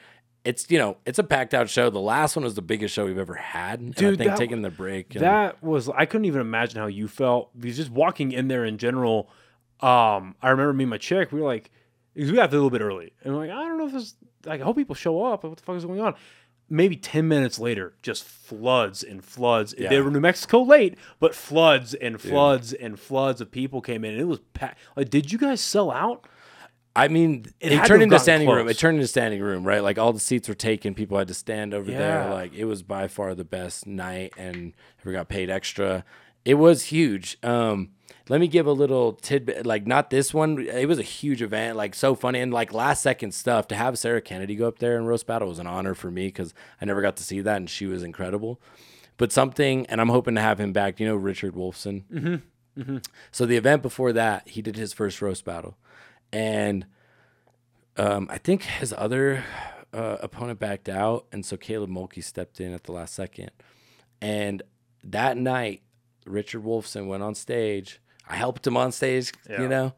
It's 0.44 0.68
you 0.70 0.78
know 0.78 0.96
it's 1.06 1.20
a 1.20 1.24
packed 1.24 1.54
out 1.54 1.70
show. 1.70 1.88
The 1.88 2.00
last 2.00 2.34
one 2.34 2.44
was 2.44 2.54
the 2.56 2.62
biggest 2.62 2.94
show 2.94 3.04
we've 3.04 3.16
ever 3.18 3.34
had. 3.34 3.78
And 3.78 3.94
I 3.96 4.00
Dude, 4.00 4.18
that- 4.18 4.38
taking 4.38 4.62
the 4.62 4.70
break. 4.70 5.14
and- 5.14 5.22
That 5.22 5.62
was 5.62 5.88
I 5.88 6.04
couldn't 6.06 6.24
even 6.24 6.40
imagine 6.40 6.80
how 6.80 6.86
you 6.88 7.06
felt 7.06 7.50
because 7.56 7.76
just 7.76 7.90
walking 7.90 8.32
in 8.32 8.48
there 8.48 8.64
in 8.64 8.76
general. 8.78 9.30
Um, 9.82 10.36
I 10.40 10.50
remember 10.50 10.72
me 10.72 10.84
and 10.84 10.90
my 10.90 10.98
chick. 10.98 11.32
We 11.32 11.40
were 11.40 11.46
like, 11.46 11.70
because 12.14 12.30
we 12.30 12.36
got 12.36 12.50
there 12.50 12.58
a 12.58 12.62
little 12.62 12.76
bit 12.76 12.84
early, 12.84 13.12
and 13.24 13.34
we're 13.34 13.40
like, 13.40 13.50
I 13.50 13.64
don't 13.64 13.78
know 13.78 13.86
if 13.86 13.92
this. 13.92 14.14
Like, 14.44 14.60
I 14.60 14.64
hope 14.64 14.76
people 14.76 14.94
show 14.94 15.24
up. 15.24 15.44
What 15.44 15.56
the 15.56 15.62
fuck 15.62 15.76
is 15.76 15.84
going 15.84 16.00
on? 16.00 16.14
Maybe 16.68 16.96
ten 16.96 17.28
minutes 17.28 17.58
later, 17.58 17.94
just 18.02 18.24
floods 18.24 19.02
and 19.02 19.22
floods. 19.24 19.74
They 19.76 20.00
were 20.00 20.10
New 20.10 20.20
Mexico 20.20 20.62
late, 20.62 20.96
but 21.20 21.34
floods 21.34 21.94
and 21.94 22.20
floods 22.20 22.72
and 22.72 22.98
floods 22.98 23.40
of 23.40 23.50
people 23.50 23.80
came 23.82 24.04
in. 24.04 24.12
And 24.12 24.20
it 24.20 24.26
was 24.26 24.40
packed. 24.54 24.78
Like, 24.96 25.10
did 25.10 25.30
you 25.32 25.38
guys 25.38 25.60
sell 25.60 25.90
out? 25.90 26.26
I 26.94 27.08
mean, 27.08 27.46
It 27.60 27.72
it, 27.72 27.84
turned 27.86 28.02
into 28.02 28.18
standing 28.18 28.48
room. 28.48 28.68
It 28.68 28.78
turned 28.78 28.96
into 28.96 29.08
standing 29.08 29.40
room, 29.40 29.64
right? 29.64 29.82
Like 29.82 29.98
all 29.98 30.12
the 30.12 30.20
seats 30.20 30.48
were 30.48 30.54
taken. 30.54 30.94
People 30.94 31.16
had 31.16 31.28
to 31.28 31.34
stand 31.34 31.72
over 31.72 31.90
there. 31.90 32.30
Like 32.30 32.52
it 32.54 32.64
was 32.66 32.82
by 32.82 33.08
far 33.08 33.34
the 33.34 33.44
best 33.44 33.86
night, 33.86 34.34
and 34.36 34.74
we 35.04 35.12
got 35.12 35.28
paid 35.28 35.50
extra. 35.50 36.04
It 36.44 36.54
was 36.54 36.84
huge. 36.86 37.38
Um, 37.42 37.90
let 38.28 38.40
me 38.40 38.48
give 38.48 38.66
a 38.66 38.72
little 38.72 39.12
tidbit. 39.12 39.66
Like 39.66 39.86
not 39.86 40.10
this 40.10 40.32
one. 40.32 40.58
It 40.58 40.86
was 40.86 40.98
a 40.98 41.02
huge 41.02 41.42
event. 41.42 41.76
Like 41.76 41.94
so 41.94 42.14
funny 42.14 42.40
and 42.40 42.52
like 42.52 42.72
last 42.72 43.02
second 43.02 43.32
stuff. 43.32 43.68
To 43.68 43.74
have 43.74 43.98
Sarah 43.98 44.20
Kennedy 44.20 44.54
go 44.54 44.68
up 44.68 44.78
there 44.78 44.96
and 44.96 45.06
roast 45.06 45.26
battle 45.26 45.48
was 45.48 45.58
an 45.58 45.66
honor 45.66 45.94
for 45.94 46.10
me 46.10 46.26
because 46.26 46.54
I 46.80 46.84
never 46.84 47.02
got 47.02 47.16
to 47.16 47.22
see 47.22 47.40
that, 47.40 47.56
and 47.56 47.68
she 47.68 47.86
was 47.86 48.02
incredible. 48.02 48.60
But 49.16 49.32
something, 49.32 49.86
and 49.86 50.00
I'm 50.00 50.08
hoping 50.08 50.34
to 50.36 50.40
have 50.40 50.58
him 50.58 50.72
back. 50.72 50.98
You 50.98 51.06
know, 51.06 51.16
Richard 51.16 51.54
Wolfson. 51.54 52.40
Mm-hmm. 52.78 52.98
So 53.30 53.44
the 53.44 53.56
event 53.56 53.82
before 53.82 54.12
that, 54.14 54.48
he 54.48 54.62
did 54.62 54.76
his 54.76 54.92
first 54.92 55.20
roast 55.20 55.44
battle, 55.44 55.76
and 56.32 56.86
um, 57.96 58.28
I 58.30 58.38
think 58.38 58.62
his 58.62 58.94
other 58.96 59.44
uh, 59.92 60.16
opponent 60.20 60.58
backed 60.58 60.88
out, 60.88 61.26
and 61.32 61.44
so 61.44 61.56
Caleb 61.56 61.90
Mulkey 61.90 62.24
stepped 62.24 62.60
in 62.60 62.72
at 62.72 62.84
the 62.84 62.92
last 62.92 63.14
second. 63.14 63.50
And 64.22 64.62
that 65.04 65.36
night, 65.36 65.82
Richard 66.26 66.62
Wolfson 66.64 67.06
went 67.06 67.22
on 67.22 67.34
stage. 67.34 68.00
I 68.28 68.36
helped 68.36 68.66
him 68.66 68.76
on 68.76 68.92
stage, 68.92 69.32
Yeah. 69.48 69.62
you 69.62 69.68
know. 69.68 69.92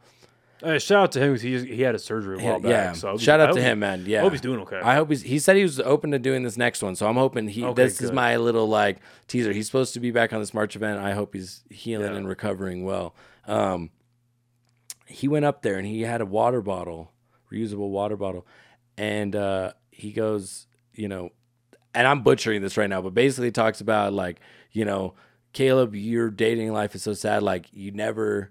Uh, 0.63 0.79
shout 0.79 1.03
out 1.03 1.13
to 1.13 1.21
him 1.21 1.33
because 1.33 1.43
he, 1.43 1.59
he 1.77 1.83
had 1.83 1.95
a 1.95 1.99
surgery 1.99 2.41
a 2.41 2.43
while 2.43 2.59
back. 2.61 2.71
yeah, 2.71 2.93
So 2.93 3.19
shout 3.19 3.39
out 3.39 3.55
to 3.55 3.61
him, 3.61 3.81
man. 3.81 4.05
Yeah, 4.07 4.21
I 4.21 4.23
hope 4.23 4.33
he's 4.33 4.41
doing 4.41 4.61
okay. 4.61 4.81
I 4.83 4.95
hope 4.95 5.11
he's. 5.11 5.21
He 5.21 5.39
said 5.39 5.57
he 5.57 5.63
was 5.63 5.79
open 5.81 6.11
to 6.13 6.19
doing 6.19 6.43
this 6.43 6.57
next 6.57 6.83
one, 6.83 6.95
so 6.97 7.07
I'm 7.07 7.17
hoping 7.17 7.49
he. 7.49 7.65
Okay, 7.65 7.83
this 7.83 8.01
is 8.01 8.13
my 8.13 8.37
little 8.37 8.67
like 8.67 8.99
teaser. 9.29 9.53
He's 9.53 9.67
supposed 9.67 9.93
to 9.95 10.01
be 10.01 10.11
back 10.11 10.33
on 10.33 10.41
this 10.41 10.55
March 10.55 10.75
event. 10.75 11.01
I 11.01 11.13
hope 11.13 11.35
he's 11.35 11.65
healing 11.69 12.13
Yeah. 12.13 12.17
and 12.17 12.27
recovering 12.29 12.85
well. 12.85 13.15
Um, 13.47 13.91
he 15.07 15.29
went 15.29 15.45
up 15.45 15.61
there 15.63 15.77
and 15.77 15.87
he 15.87 16.01
had 16.03 16.21
a 16.23 16.27
water 16.27 16.63
bottle, 16.63 17.13
reusable 17.53 17.91
water 17.91 18.17
bottle, 18.17 18.47
and 18.97 19.37
uh, 19.37 19.73
he 19.91 20.13
goes, 20.13 20.67
you 20.95 21.09
know, 21.09 21.31
and 21.95 22.07
I'm 22.07 22.23
butchering 22.23 22.63
this 22.63 22.77
right 22.79 22.89
now, 22.89 23.03
but 23.03 23.13
basically 23.13 23.51
talks 23.51 23.81
about 23.83 24.15
like, 24.15 24.41
you 24.73 24.85
know, 24.87 25.13
Caleb, 25.55 25.95
your 25.95 26.31
dating 26.31 26.73
life 26.73 26.95
is 26.95 27.03
so 27.03 27.15
sad. 27.15 27.43
Like 27.43 27.69
you 27.73 27.91
never 27.93 28.51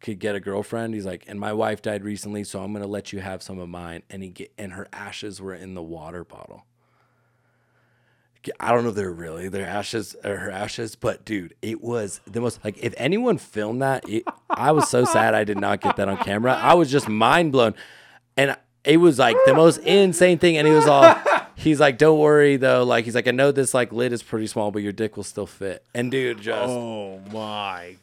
could 0.00 0.20
get 0.20 0.36
a 0.36 0.40
girlfriend. 0.40 0.94
He's 0.94 1.06
like, 1.06 1.24
and 1.26 1.40
my 1.40 1.52
wife 1.52 1.82
died 1.82 2.04
recently, 2.04 2.44
so 2.44 2.62
I'm 2.62 2.72
gonna 2.72 2.86
let 2.86 3.12
you 3.12 3.20
have 3.20 3.42
some 3.42 3.58
of 3.58 3.68
mine. 3.68 4.02
And 4.08 4.22
he 4.22 4.28
get 4.28 4.52
and 4.56 4.74
her 4.74 4.86
ashes 4.92 5.40
were 5.40 5.54
in 5.54 5.74
the 5.74 5.82
water 5.82 6.22
bottle. 6.22 6.64
I 8.60 8.72
don't 8.72 8.82
know 8.82 8.90
if 8.90 8.94
they're 8.94 9.10
really 9.10 9.48
their 9.48 9.66
ashes 9.66 10.14
or 10.22 10.36
her 10.36 10.50
ashes, 10.50 10.96
but 10.96 11.24
dude, 11.24 11.54
it 11.62 11.82
was 11.82 12.20
the 12.26 12.42
most 12.42 12.62
like 12.62 12.76
if 12.78 12.92
anyone 12.98 13.38
filmed 13.38 13.80
that, 13.80 14.06
it, 14.06 14.24
I 14.50 14.72
was 14.72 14.88
so 14.88 15.06
sad 15.06 15.34
I 15.34 15.44
did 15.44 15.58
not 15.58 15.80
get 15.80 15.96
that 15.96 16.08
on 16.08 16.18
camera. 16.18 16.52
I 16.52 16.74
was 16.74 16.90
just 16.92 17.08
mind 17.08 17.52
blown, 17.52 17.74
and 18.36 18.56
it 18.84 18.98
was 18.98 19.18
like 19.18 19.36
the 19.46 19.54
most 19.54 19.78
insane 19.78 20.38
thing. 20.38 20.58
And 20.58 20.66
he 20.68 20.74
was 20.74 20.86
all, 20.86 21.02
he's 21.56 21.80
like, 21.80 21.98
"Don't 21.98 22.18
worry 22.18 22.56
though," 22.56 22.84
like 22.84 23.04
he's 23.04 23.14
like, 23.14 23.28
"I 23.28 23.32
know 23.32 23.52
this 23.52 23.74
like 23.74 23.92
lid 23.92 24.12
is 24.12 24.22
pretty 24.22 24.46
small, 24.46 24.70
but 24.70 24.82
your 24.82 24.92
dick 24.92 25.16
will 25.16 25.24
still 25.24 25.46
fit." 25.46 25.84
And 25.94 26.10
dude, 26.10 26.40
just 26.40 26.70
Oh 26.70 27.20
my 27.32 27.96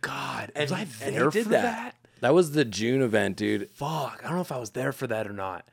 god! 0.00 0.52
and, 0.54 0.70
was 0.70 0.72
I 0.72 0.80
and 0.82 1.12
he 1.14 1.18
there 1.18 1.30
did 1.30 1.44
for 1.44 1.50
that. 1.50 1.62
that? 1.62 1.94
That 2.20 2.34
was 2.34 2.52
the 2.52 2.64
June 2.64 3.02
event, 3.02 3.36
dude. 3.36 3.70
Fuck! 3.70 4.20
I 4.24 4.26
don't 4.28 4.36
know 4.36 4.40
if 4.42 4.52
I 4.52 4.58
was 4.58 4.70
there 4.70 4.92
for 4.92 5.06
that 5.06 5.26
or 5.26 5.32
not. 5.32 5.64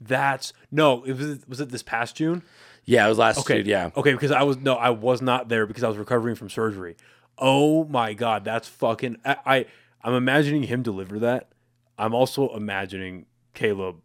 That's 0.00 0.52
no. 0.70 1.02
It 1.04 1.16
was 1.16 1.38
was 1.48 1.60
it 1.60 1.70
this 1.70 1.82
past 1.82 2.16
June? 2.16 2.42
Yeah, 2.84 3.06
it 3.06 3.08
was 3.08 3.18
last 3.18 3.38
Okay, 3.40 3.58
June. 3.62 3.66
Yeah, 3.66 3.90
Okay, 3.96 4.12
because 4.12 4.30
I 4.30 4.42
was 4.42 4.58
no, 4.58 4.74
I 4.74 4.90
was 4.90 5.22
not 5.22 5.48
there 5.48 5.66
because 5.66 5.82
I 5.82 5.88
was 5.88 5.96
recovering 5.96 6.34
from 6.34 6.50
surgery. 6.50 6.96
Oh 7.38 7.84
my 7.84 8.12
god, 8.12 8.44
that's 8.44 8.68
fucking. 8.68 9.16
I, 9.24 9.36
I 9.46 9.66
I'm 10.02 10.14
imagining 10.14 10.64
him 10.64 10.82
deliver 10.82 11.18
that. 11.20 11.48
I'm 11.96 12.12
also 12.14 12.54
imagining 12.54 13.24
Caleb 13.54 14.00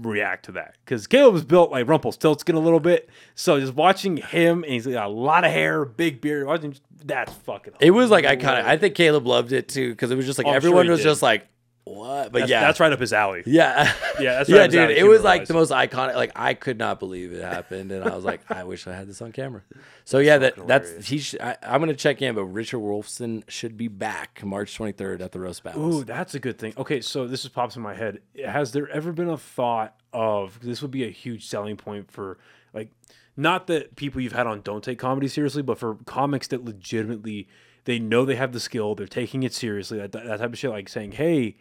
react 0.00 0.44
to 0.46 0.52
that 0.52 0.76
because 0.84 1.06
Caleb 1.06 1.34
was 1.34 1.44
built 1.44 1.70
like 1.70 1.88
Rumpelstiltskin 1.88 2.54
a 2.54 2.60
little 2.60 2.80
bit. 2.80 3.08
So 3.34 3.58
just 3.58 3.74
watching 3.74 4.18
him, 4.18 4.62
and 4.64 4.72
he's 4.72 4.86
got 4.86 5.06
a 5.06 5.10
lot 5.10 5.44
of 5.44 5.50
hair, 5.50 5.84
big 5.84 6.20
beard. 6.20 6.46
Watching 6.46 6.74
that's 7.04 7.32
fucking. 7.32 7.74
It 7.80 7.92
was 7.92 8.10
like 8.10 8.24
iconic. 8.24 8.64
I 8.64 8.76
think 8.76 8.94
Caleb 8.94 9.26
loved 9.26 9.52
it 9.52 9.68
too 9.68 9.90
because 9.90 10.10
it 10.10 10.16
was 10.16 10.26
just 10.26 10.38
like 10.38 10.46
Oh, 10.46 10.50
I'm 10.50 10.54
sure 10.60 10.68
everyone 10.68 10.88
was 10.88 11.00
did. 11.00 11.04
just 11.04 11.22
like, 11.22 11.46
"What?" 11.86 12.32
But 12.32 12.40
That's, 12.40 12.50
yeah, 12.50 12.60
that's 12.60 12.80
right 12.80 12.92
up 12.92 13.00
his 13.00 13.12
alley. 13.12 13.42
Yeah, 13.46 13.92
Yeah, 14.20 14.34
that's 14.38 14.48
yeah, 14.50 14.58
right, 14.58 14.70
dude. 14.70 14.80
exactly. 14.82 14.98
It 14.98 15.04
was 15.04 15.22
like 15.22 15.46
the 15.46 15.54
most 15.54 15.70
iconic. 15.72 16.14
Like 16.16 16.32
I 16.36 16.54
could 16.54 16.78
not 16.78 16.98
believe 16.98 17.32
it 17.32 17.42
happened, 17.42 17.92
and 17.92 18.04
I 18.04 18.14
was 18.14 18.24
like, 18.24 18.40
I 18.50 18.64
wish 18.64 18.86
I 18.86 18.94
had 18.94 19.08
this 19.08 19.22
on 19.22 19.32
camera. 19.32 19.62
So 20.04 20.18
yeah, 20.18 20.38
that 20.38 20.66
that's 20.66 21.06
he. 21.06 21.18
Sh- 21.18 21.36
I, 21.40 21.56
I'm 21.62 21.80
gonna 21.80 21.94
check 21.94 22.20
in, 22.20 22.34
but 22.34 22.44
Richard 22.44 22.80
Wolfson 22.80 23.44
should 23.48 23.76
be 23.76 23.88
back 23.88 24.44
March 24.44 24.76
23rd 24.76 25.20
at 25.20 25.32
the 25.32 25.40
roast 25.40 25.62
battles. 25.62 25.94
Ooh, 25.94 26.04
that's 26.04 26.34
a 26.34 26.38
good 26.40 26.58
thing. 26.58 26.74
Okay, 26.76 27.00
so 27.00 27.26
this 27.26 27.42
just 27.42 27.54
pops 27.54 27.76
in 27.76 27.82
my 27.82 27.94
head. 27.94 28.20
Has 28.44 28.72
there 28.72 28.88
ever 28.90 29.12
been 29.12 29.30
a 29.30 29.38
thought 29.38 29.94
of 30.12 30.58
this 30.60 30.82
would 30.82 30.90
be 30.90 31.04
a 31.04 31.10
huge 31.10 31.46
selling 31.46 31.76
point 31.76 32.10
for 32.10 32.38
like 32.74 32.90
not 33.36 33.66
that 33.66 33.96
people 33.96 34.20
you've 34.20 34.32
had 34.32 34.46
on 34.46 34.62
don't 34.62 34.82
take 34.82 34.98
comedy 34.98 35.28
seriously, 35.28 35.62
but 35.62 35.78
for 35.78 35.94
comics 36.06 36.48
that 36.48 36.64
legitimately 36.64 37.46
they 37.84 37.98
know 37.98 38.24
they 38.24 38.34
have 38.36 38.52
the 38.52 38.60
skill, 38.60 38.94
they're 38.94 39.06
taking 39.06 39.42
it 39.42 39.52
seriously, 39.54 39.98
that, 39.98 40.12
that 40.12 40.38
type 40.38 40.52
of 40.52 40.58
shit, 40.58 40.70
like 40.70 40.88
saying, 40.88 41.12
Hey, 41.12 41.56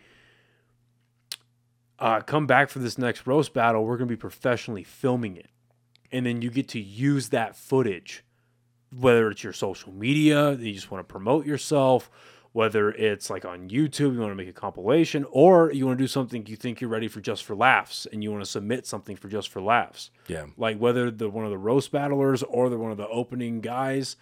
uh, 2.00 2.22
come 2.22 2.48
back 2.48 2.70
for 2.70 2.80
this 2.80 2.98
next 2.98 3.26
roast 3.26 3.54
battle, 3.54 3.86
we're 3.86 3.98
gonna 3.98 4.08
be 4.08 4.16
professionally 4.16 4.84
filming 4.84 5.36
it. 5.36 5.50
And 6.12 6.26
then 6.26 6.42
you 6.42 6.50
get 6.50 6.68
to 6.70 6.80
use 6.80 7.30
that 7.30 7.56
footage 7.56 8.24
whether 8.98 9.30
it's 9.30 9.44
your 9.44 9.54
social 9.54 9.92
media, 9.92 10.54
you 10.54 10.74
just 10.74 10.92
want 10.92 11.06
to 11.06 11.12
promote 11.12 11.46
yourself, 11.46 12.10
whether 12.54 12.92
it's 12.92 13.30
like 13.30 13.44
on 13.44 13.70
YouTube, 13.70 14.14
you 14.14 14.20
want 14.20 14.32
to 14.32 14.36
make 14.36 14.48
a 14.48 14.54
compilation, 14.54 15.26
or 15.32 15.72
you 15.72 15.86
want 15.86 15.98
to 15.98 16.04
do 16.04 16.08
something 16.08 16.46
you 16.48 16.56
think 16.56 16.80
you're 16.80 16.90
ready 16.90 17.08
for 17.08 17.20
just 17.20 17.44
for 17.44 17.56
laughs 17.56 18.08
and 18.12 18.24
you 18.24 18.32
want 18.32 18.44
to 18.44 18.50
submit 18.50 18.86
something 18.86 19.16
for 19.16 19.28
just 19.28 19.50
for 19.50 19.62
laughs. 19.62 20.12
Yeah. 20.28 20.46
Like 20.58 20.78
whether 20.78 21.12
the 21.12 21.30
one 21.30 21.46
of 21.46 21.52
the 21.52 21.58
roast 21.58 21.92
battlers 21.92 22.44
or 22.44 22.70
the 22.70 22.78
one 22.78 22.92
of 22.92 22.98
the 22.98 23.08
opening 23.10 23.60
guys, 23.60 24.16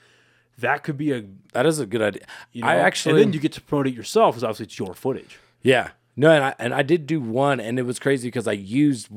that 0.57 0.83
could 0.83 0.97
be 0.97 1.11
a 1.11 1.23
That 1.53 1.65
is 1.65 1.79
a 1.79 1.85
good 1.85 2.01
idea. 2.01 2.25
you 2.51 2.61
know, 2.61 2.67
I 2.67 2.75
actually, 2.77 3.21
and 3.21 3.27
then 3.27 3.33
you 3.33 3.39
get 3.39 3.53
to 3.53 3.61
promote 3.61 3.87
it 3.87 3.93
yourself 3.93 4.35
because 4.35 4.43
obviously 4.43 4.65
it's 4.65 4.79
your 4.79 4.93
footage. 4.95 5.39
yeah, 5.61 5.91
no, 6.15 6.29
and 6.31 6.43
I 6.43 6.55
and 6.59 6.73
I 6.73 6.81
did 6.83 7.05
do 7.07 7.19
one, 7.21 7.59
and 7.59 7.77
it 7.79 7.83
was 7.83 7.99
crazy 7.99 8.27
because 8.27 8.47
I 8.47 8.53
used 8.53 9.09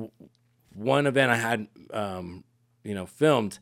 one 0.74 1.06
event 1.06 1.30
I 1.30 1.36
had, 1.36 1.66
um, 1.92 2.44
you 2.84 2.94
know, 2.94 3.06
filmed, 3.06 3.58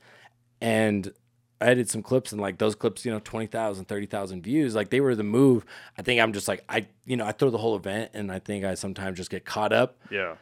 and 0.61 1.12
I 1.61 1.74
did 1.74 1.89
some 1.89 2.02
clips, 2.02 2.32
and 2.32 2.40
like 2.40 2.59
those 2.59 2.74
clips, 2.74 3.05
you 3.05 3.12
know, 3.12 3.20
20,000, 3.20 3.85
30,000 3.86 4.43
views, 4.43 4.74
like 4.74 4.90
they 4.90 5.01
were 5.01 5.15
the 5.15 5.23
move. 5.23 5.65
I 5.97 6.02
think 6.02 6.20
I'm 6.20 6.32
just 6.32 6.48
like 6.48 6.65
I, 6.69 6.86
you 7.06 7.16
know, 7.16 7.24
I 7.27 7.32
throw 7.32 7.51
the 7.51 7.59
whole 7.59 7.77
event, 7.77 8.11
and 8.15 8.31
I 8.31 8.39
think 8.39 8.65
I 8.65 8.74
sometimes 8.74 9.16
just 9.16 9.31
get 9.31 9.44
caught 9.44 9.73
up. 9.73 9.98
Yeah. 10.11 10.35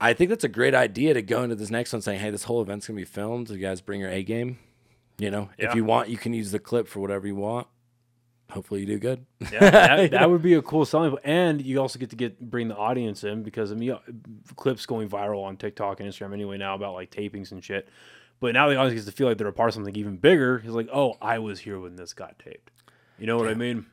I 0.00 0.14
think 0.14 0.30
that's 0.30 0.44
a 0.44 0.48
great 0.48 0.74
idea 0.74 1.12
to 1.14 1.20
go 1.20 1.42
into 1.42 1.56
this 1.56 1.70
next 1.70 1.92
one 1.92 2.00
saying, 2.00 2.20
"Hey, 2.20 2.30
this 2.30 2.44
whole 2.44 2.62
event's 2.62 2.86
gonna 2.86 2.96
be 2.96 3.04
filmed. 3.04 3.50
You 3.50 3.58
guys 3.58 3.80
bring 3.82 4.00
your 4.00 4.08
A 4.10 4.22
game. 4.22 4.58
You 5.18 5.30
know, 5.30 5.50
Yeah. 5.58 5.68
if 5.68 5.74
you 5.74 5.84
want, 5.84 6.08
you 6.08 6.16
can 6.16 6.32
use 6.32 6.50
the 6.52 6.58
clip 6.58 6.88
for 6.88 7.00
whatever 7.00 7.26
you 7.26 7.34
want. 7.34 7.66
Hopefully, 8.50 8.80
you 8.80 8.86
do 8.86 8.98
good. 8.98 9.24
Yeah, 9.52 9.70
that, 9.70 10.10
that 10.12 10.30
would 10.30 10.42
be 10.42 10.54
a 10.54 10.62
cool 10.62 10.84
selling 10.84 11.10
point, 11.10 11.22
and 11.24 11.64
you 11.64 11.80
also 11.80 11.98
get 11.98 12.10
to 12.10 12.16
get 12.16 12.40
bring 12.40 12.68
the 12.68 12.76
audience 12.76 13.24
in 13.24 13.42
because 13.42 13.72
I 13.72 13.74
mean, 13.74 13.96
clips 14.56 14.86
going 14.86 15.08
viral 15.08 15.44
on 15.44 15.56
TikTok 15.56 16.00
and 16.00 16.08
Instagram 16.08 16.32
anyway 16.32 16.58
now 16.58 16.74
about 16.74 16.94
like 16.94 17.10
tapings 17.10 17.52
and 17.52 17.62
shit. 17.62 17.88
But 18.40 18.54
now 18.54 18.68
the 18.68 18.76
audience 18.76 18.94
gets 18.94 19.06
to 19.06 19.12
feel 19.12 19.28
like 19.28 19.38
they're 19.38 19.48
a 19.48 19.52
part 19.52 19.68
of 19.68 19.74
something 19.74 19.94
even 19.96 20.16
bigger. 20.16 20.58
He's 20.58 20.72
like, 20.72 20.88
oh, 20.92 21.16
I 21.20 21.38
was 21.38 21.60
here 21.60 21.78
when 21.78 21.96
this 21.96 22.14
got 22.14 22.38
taped. 22.38 22.70
You 23.18 23.26
know 23.26 23.36
what 23.36 23.48
I 23.48 23.54
mean? 23.54 23.86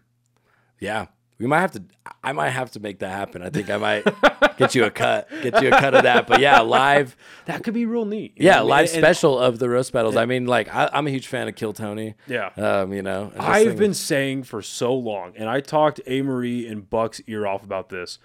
Yeah. 0.80 1.08
We 1.40 1.46
might 1.46 1.60
have 1.62 1.72
to 1.74 1.84
I 2.24 2.32
might 2.34 2.50
have 2.50 2.72
to 2.72 2.80
make 2.80 3.00
that 3.00 3.10
happen. 3.10 3.42
I 3.44 3.50
think 3.50 3.70
I 3.70 3.78
might 3.78 4.58
get 4.58 4.74
you 4.74 4.86
a 4.86 4.92
cut. 4.92 5.30
Get 5.44 5.62
you 5.62 5.68
a 5.70 5.72
cut 5.80 5.94
of 5.94 6.04
that. 6.04 6.26
But 6.28 6.40
yeah, 6.40 6.62
live 6.62 7.16
That 7.46 7.64
could 7.64 7.74
be 7.76 7.86
real 7.86 8.06
neat. 8.06 8.34
yeah, 8.38 8.56
what 8.56 8.58
I 8.58 8.62
mean? 8.62 8.70
live 8.70 8.86
And- 8.88 8.96
and 8.96 9.04
special 9.06 9.38
of 9.40 9.60
the 9.60 9.70
roast 9.70 9.94
battles. 9.94 10.16
I 10.16 10.26
mean, 10.26 10.48
like 10.48 10.74
I, 10.74 10.90
I'm 10.92 11.06
a 11.06 11.12
huge 11.12 11.28
fan 11.28 11.48
of 11.48 11.56
Kill 11.56 11.74
Tony. 11.74 12.16
Yeah. 12.28 12.50
Um, 12.58 12.92
you 12.94 13.02
know. 13.04 13.32
I've 13.38 13.78
been 13.78 13.94
saying 13.94 14.44
for 14.44 14.62
so 14.62 14.94
long, 14.96 15.34
and 15.36 15.48
I 15.48 15.60
talked 15.60 16.02
A. 16.08 16.22
Marie 16.24 16.68
and 16.68 16.90
Buck's 16.90 17.22
ear 17.28 17.46
off 17.46 17.64
about 17.64 17.90
this 17.90 18.18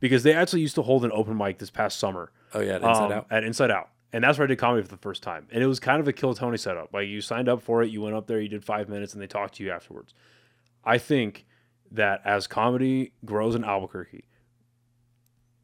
because 0.00 0.24
they 0.24 0.34
actually 0.34 0.62
used 0.62 0.74
to 0.74 0.82
hold 0.82 1.04
an 1.04 1.12
open 1.14 1.36
mic 1.36 1.58
this 1.58 1.70
past 1.70 1.98
summer. 1.98 2.32
Oh 2.52 2.60
yeah, 2.60 2.74
at 2.76 2.82
Inside 2.82 3.04
um, 3.06 3.12
Out. 3.12 3.26
At 3.30 3.44
Inside 3.44 3.70
Out. 3.70 3.90
And 4.12 4.24
that's 4.24 4.38
where 4.38 4.44
I 4.44 4.48
did 4.48 4.58
comedy 4.58 4.82
for 4.82 4.88
the 4.88 4.96
first 4.96 5.22
time. 5.22 5.46
And 5.50 5.62
it 5.62 5.66
was 5.66 5.78
kind 5.78 6.00
of 6.00 6.08
a 6.08 6.12
Kill 6.12 6.32
Tony 6.34 6.56
setup. 6.56 6.92
Like 6.94 7.06
you 7.08 7.20
signed 7.20 7.48
up 7.48 7.60
for 7.60 7.82
it, 7.82 7.90
you 7.90 8.00
went 8.02 8.14
up 8.16 8.26
there, 8.26 8.40
you 8.40 8.48
did 8.48 8.64
five 8.64 8.88
minutes, 8.88 9.12
and 9.12 9.22
they 9.22 9.26
talked 9.26 9.54
to 9.56 9.64
you 9.64 9.70
afterwards. 9.70 10.14
I 10.84 10.98
think 10.98 11.44
that 11.90 12.20
as 12.24 12.46
comedy 12.46 13.12
grows 13.24 13.54
in 13.54 13.64
Albuquerque, 13.64 14.24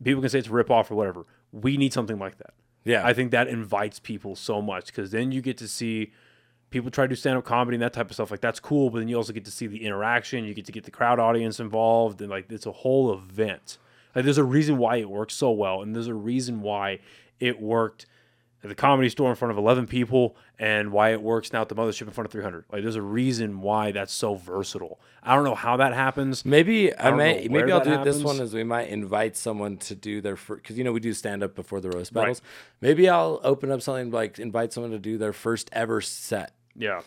people 0.02 0.20
can 0.20 0.30
say 0.30 0.38
it's 0.38 0.48
a 0.48 0.52
rip 0.52 0.70
off 0.70 0.90
or 0.90 0.94
whatever. 0.94 1.26
We 1.52 1.76
need 1.76 1.92
something 1.92 2.18
like 2.18 2.38
that. 2.38 2.54
Yeah. 2.84 3.06
I 3.06 3.12
think 3.12 3.30
that 3.30 3.48
invites 3.48 4.00
people 4.00 4.34
so 4.34 4.60
much 4.60 4.86
because 4.86 5.10
then 5.10 5.30
you 5.32 5.40
get 5.40 5.56
to 5.58 5.68
see 5.68 6.12
people 6.70 6.90
try 6.90 7.04
to 7.04 7.08
do 7.08 7.14
stand 7.14 7.38
up 7.38 7.44
comedy 7.44 7.76
and 7.76 7.82
that 7.82 7.92
type 7.92 8.08
of 8.08 8.14
stuff. 8.14 8.30
Like 8.30 8.40
that's 8.40 8.58
cool, 8.58 8.90
but 8.90 8.98
then 8.98 9.08
you 9.08 9.16
also 9.16 9.32
get 9.32 9.44
to 9.44 9.50
see 9.50 9.66
the 9.66 9.84
interaction. 9.84 10.44
You 10.44 10.54
get 10.54 10.64
to 10.66 10.72
get 10.72 10.84
the 10.84 10.90
crowd 10.90 11.20
audience 11.20 11.60
involved, 11.60 12.20
and 12.20 12.30
like 12.30 12.50
it's 12.50 12.66
a 12.66 12.72
whole 12.72 13.12
event. 13.12 13.78
Like 14.14 14.24
there's 14.24 14.38
a 14.38 14.44
reason 14.44 14.78
why 14.78 14.96
it 14.96 15.08
works 15.08 15.34
so 15.34 15.52
well, 15.52 15.82
and 15.82 15.94
there's 15.94 16.08
a 16.08 16.14
reason 16.14 16.62
why 16.62 16.98
it 17.38 17.60
worked 17.60 18.06
at 18.62 18.68
the 18.68 18.74
comedy 18.74 19.08
store 19.08 19.30
in 19.30 19.36
front 19.36 19.52
of 19.52 19.58
11 19.58 19.86
people, 19.86 20.36
and 20.62 20.92
why 20.92 21.10
it 21.10 21.20
works 21.20 21.52
now 21.52 21.60
at 21.62 21.68
the 21.68 21.74
mothership 21.74 22.02
in 22.02 22.10
front 22.12 22.26
of 22.26 22.30
300. 22.30 22.66
Like 22.70 22.82
there's 22.82 22.94
a 22.94 23.02
reason 23.02 23.62
why 23.62 23.90
that's 23.90 24.12
so 24.12 24.36
versatile. 24.36 25.00
I 25.20 25.34
don't 25.34 25.42
know 25.42 25.56
how 25.56 25.76
that 25.78 25.92
happens. 25.92 26.44
Maybe 26.44 26.94
I, 26.94 27.08
don't 27.08 27.18
may 27.18 27.48
maybe 27.50 27.72
I'll 27.72 27.82
do 27.82 28.04
this 28.04 28.22
one 28.22 28.38
is 28.40 28.54
we 28.54 28.62
might 28.62 28.88
invite 28.88 29.36
someone 29.36 29.76
to 29.78 29.96
do 29.96 30.20
their 30.20 30.36
first 30.36 30.62
because 30.62 30.78
you 30.78 30.84
know 30.84 30.92
we 30.92 31.00
do 31.00 31.12
stand 31.14 31.42
up 31.42 31.56
before 31.56 31.80
the 31.80 31.90
roast 31.90 32.12
battles. 32.14 32.40
Maybe 32.80 33.08
I'll 33.08 33.40
open 33.42 33.72
up 33.72 33.82
something 33.82 34.12
like 34.12 34.38
invite 34.38 34.72
someone 34.72 34.92
to 34.92 35.00
do 35.00 35.18
their 35.18 35.32
first 35.32 35.68
ever 35.72 36.00
set, 36.00 36.54
Yeah. 36.76 37.00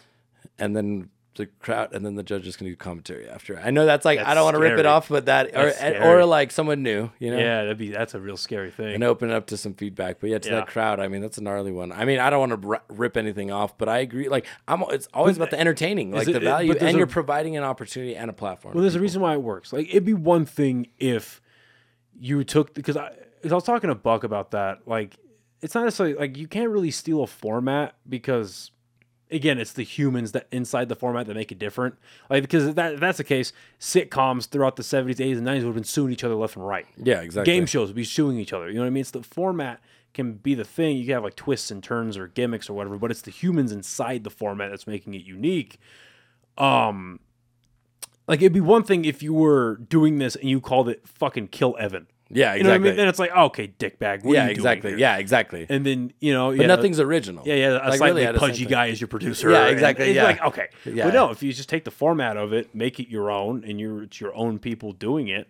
and 0.60 0.76
then 0.76 1.10
the 1.36 1.46
crowd, 1.60 1.94
and 1.94 2.06
then 2.06 2.16
the 2.16 2.24
judges 2.24 2.56
can 2.56 2.66
do 2.68 2.76
commentary 2.76 3.28
after. 3.30 3.60
I 3.60 3.70
know 3.72 3.86
that's 3.86 4.06
like 4.06 4.20
I 4.20 4.34
don't 4.34 4.44
want 4.46 4.56
to 4.56 4.62
rip 4.62 4.80
it 4.80 4.86
off, 4.86 5.10
but 5.10 5.26
that 5.26 5.48
or 5.56 5.72
That's 5.72 6.06
or 6.06 6.26
like 6.26 6.52
someone 6.52 6.82
new, 6.84 7.12
you 7.20 7.30
know. 7.32 7.38
Yeah, 7.38 7.64
that'd 7.64 7.78
be 7.78 7.90
that's 7.92 8.14
a 8.14 8.20
real 8.20 8.38
scary 8.38 8.72
thing. 8.72 8.94
and 8.96 9.04
open 9.04 9.30
up 9.32 9.48
to 9.48 9.58
some 9.58 9.74
feedback. 9.74 10.20
But 10.20 10.30
yeah, 10.30 10.38
to 10.40 10.50
Yeah. 10.50 10.56
that 10.56 10.68
crowd, 10.68 11.00
I 11.00 11.08
mean, 11.08 11.22
that's 11.22 11.38
a 11.38 11.42
gnarly 11.44 11.72
one. 11.72 11.92
I 11.92 12.06
mean, 12.06 12.20
I 12.20 12.30
don't 12.30 12.50
want 12.50 12.62
to 12.62 12.68
r- 12.70 12.84
rip 12.90 13.18
anything 13.18 13.52
off, 13.52 13.78
but 13.78 13.88
I 13.90 14.00
agree. 14.00 14.30
Like, 14.30 14.46
I'm, 14.68 14.84
it's 14.90 15.08
always 15.14 15.36
about 15.38 15.52
the 15.52 15.60
entertaining, 15.60 16.12
like 16.12 16.28
it- 16.28 16.34
the 16.34 16.40
value, 16.40 16.72
there's 16.74 16.84
and 16.84 16.96
a- 16.96 16.98
you're 16.98 17.08
providing 17.08 17.58
an 17.58 17.64
opportunity 17.64 18.16
and 18.16 18.30
a 18.30 18.34
platform. 18.34 18.74
Well, 18.74 18.82
there's 18.82 18.96
a 18.96 19.00
reason 19.02 19.22
why 19.22 19.34
it 19.34 19.42
works. 19.42 19.74
Like 19.74 19.90
it'd 19.90 20.06
be 20.06 20.14
one 20.14 20.46
thing 20.46 20.88
if 21.00 21.42
you 22.20 22.44
took 22.44 22.74
because 22.74 22.96
I, 22.98 23.12
I 23.44 23.54
was 23.54 23.64
talking 23.64 23.90
to 23.90 23.96
Buck 23.96 24.24
about 24.24 24.52
that. 24.52 24.88
Like 24.88 25.16
it's 25.62 25.76
not 25.76 25.84
necessarily 25.84 26.16
like 26.16 26.38
you 26.38 26.48
can't 26.48 26.70
really 26.70 26.92
steal 26.92 27.24
a 27.24 27.28
format 27.28 27.96
because 28.08 28.72
again, 29.36 29.60
it's 29.60 29.74
the 29.74 29.84
humans 29.84 30.32
that 30.32 30.48
inside 30.52 30.90
the 30.90 30.96
format 30.96 31.28
that 31.28 31.36
make 31.36 31.52
it 31.52 31.60
different. 31.60 31.96
Like 32.30 32.44
because 32.44 32.66
if 32.66 32.76
that 32.76 32.94
if 32.94 33.00
that's 33.00 33.18
the 33.18 33.24
case, 33.24 33.54
sitcoms 33.80 34.48
throughout 34.50 34.76
the 34.76 34.84
70s, 34.84 35.18
80s, 35.18 35.38
and 35.38 35.48
90s 35.48 35.56
would 35.58 35.66
have 35.66 35.76
been 35.76 35.84
suing 35.84 36.12
each 36.12 36.24
other 36.24 36.36
left 36.36 36.56
and 36.56 36.66
right. 36.66 36.86
Yeah, 36.98 37.22
exactly. 37.22 37.54
Game 37.54 37.66
shows 37.66 37.90
would 37.90 37.96
be 37.96 38.04
suing 38.04 38.40
each 38.40 38.54
other. 38.54 38.68
You 38.70 38.76
know 38.76 38.82
what 38.82 38.88
I 38.88 38.92
mean? 38.92 39.02
It's 39.02 39.12
the 39.12 39.24
format 39.24 39.82
can 40.14 40.34
be 40.34 40.56
the 40.56 40.64
thing. 40.64 40.98
You 40.98 41.06
can 41.06 41.14
have 41.14 41.24
like 41.24 41.36
twists 41.36 41.70
and 41.70 41.84
turns 41.84 42.18
or 42.18 42.28
gimmicks 42.28 42.70
or 42.70 42.74
whatever, 42.74 42.98
but 42.98 43.12
it's 43.12 43.22
the 43.22 43.32
humans 43.32 43.72
inside 43.72 44.24
the 44.24 44.30
format 44.30 44.72
that's 44.72 44.88
making 44.88 45.14
it 45.14 45.24
unique. 45.24 45.78
Um, 46.58 47.20
like 48.28 48.40
it'd 48.40 48.54
be 48.54 48.62
one 48.62 48.84
thing 48.84 49.06
if 49.06 49.22
you 49.22 49.34
were 49.34 49.76
doing 49.76 50.18
this 50.18 50.36
and 50.36 50.50
you 50.50 50.62
called 50.62 50.90
it 50.90 51.08
fucking 51.08 51.50
kill 51.50 51.76
Evan. 51.80 52.08
Yeah, 52.30 52.56
You 52.56 52.64
know 52.64 52.70
what 52.70 52.74
I 52.74 52.76
exactly. 52.78 52.90
mean? 52.90 52.98
Then 52.98 53.08
it's 53.08 53.20
like, 53.20 53.32
okay, 53.36 53.68
dickbag. 53.80 54.24
What 54.24 54.34
yeah, 54.34 54.42
are 54.44 54.46
you 54.48 54.52
exactly. 54.52 54.96
Yeah, 55.00 55.18
exactly. 55.18 55.66
And 55.70 55.86
then 55.86 56.12
you 56.20 56.34
know, 56.34 56.50
but 56.52 56.62
yeah, 56.62 56.68
nothing's 56.68 57.00
original. 57.00 57.44
yeah, 57.46 57.54
yeah, 57.56 57.70
a 57.70 57.90
Like, 57.90 57.98
slightly 57.98 58.22
really, 58.22 58.24
I 58.24 58.26
had 58.28 58.36
the 58.36 58.40
same 58.40 58.50
pudgy 58.50 58.66
guy 58.66 58.86
is 58.88 59.00
your 59.00 59.08
producer. 59.08 59.52
Yeah, 59.52 59.62
and 59.66 59.72
exactly, 59.72 60.12
yeah. 60.14 60.24
like 60.24 60.42
okay, 60.42 60.68
Yeah. 60.86 61.06
but 61.06 61.14
no, 61.14 61.30
if 61.30 61.44
you 61.44 61.54
just 61.54 61.70
take 61.70 61.84
the 61.86 61.92
format 61.92 62.36
of 62.36 62.52
it, 62.52 62.74
make 62.74 63.00
it 63.00 63.10
your 63.10 63.30
own, 63.30 63.64
and 63.64 63.80
you're 63.80 64.04
it's 64.04 64.20
your 64.20 64.36
own 64.36 64.58
people 64.60 64.92
doing 64.92 65.28
it. 65.28 65.48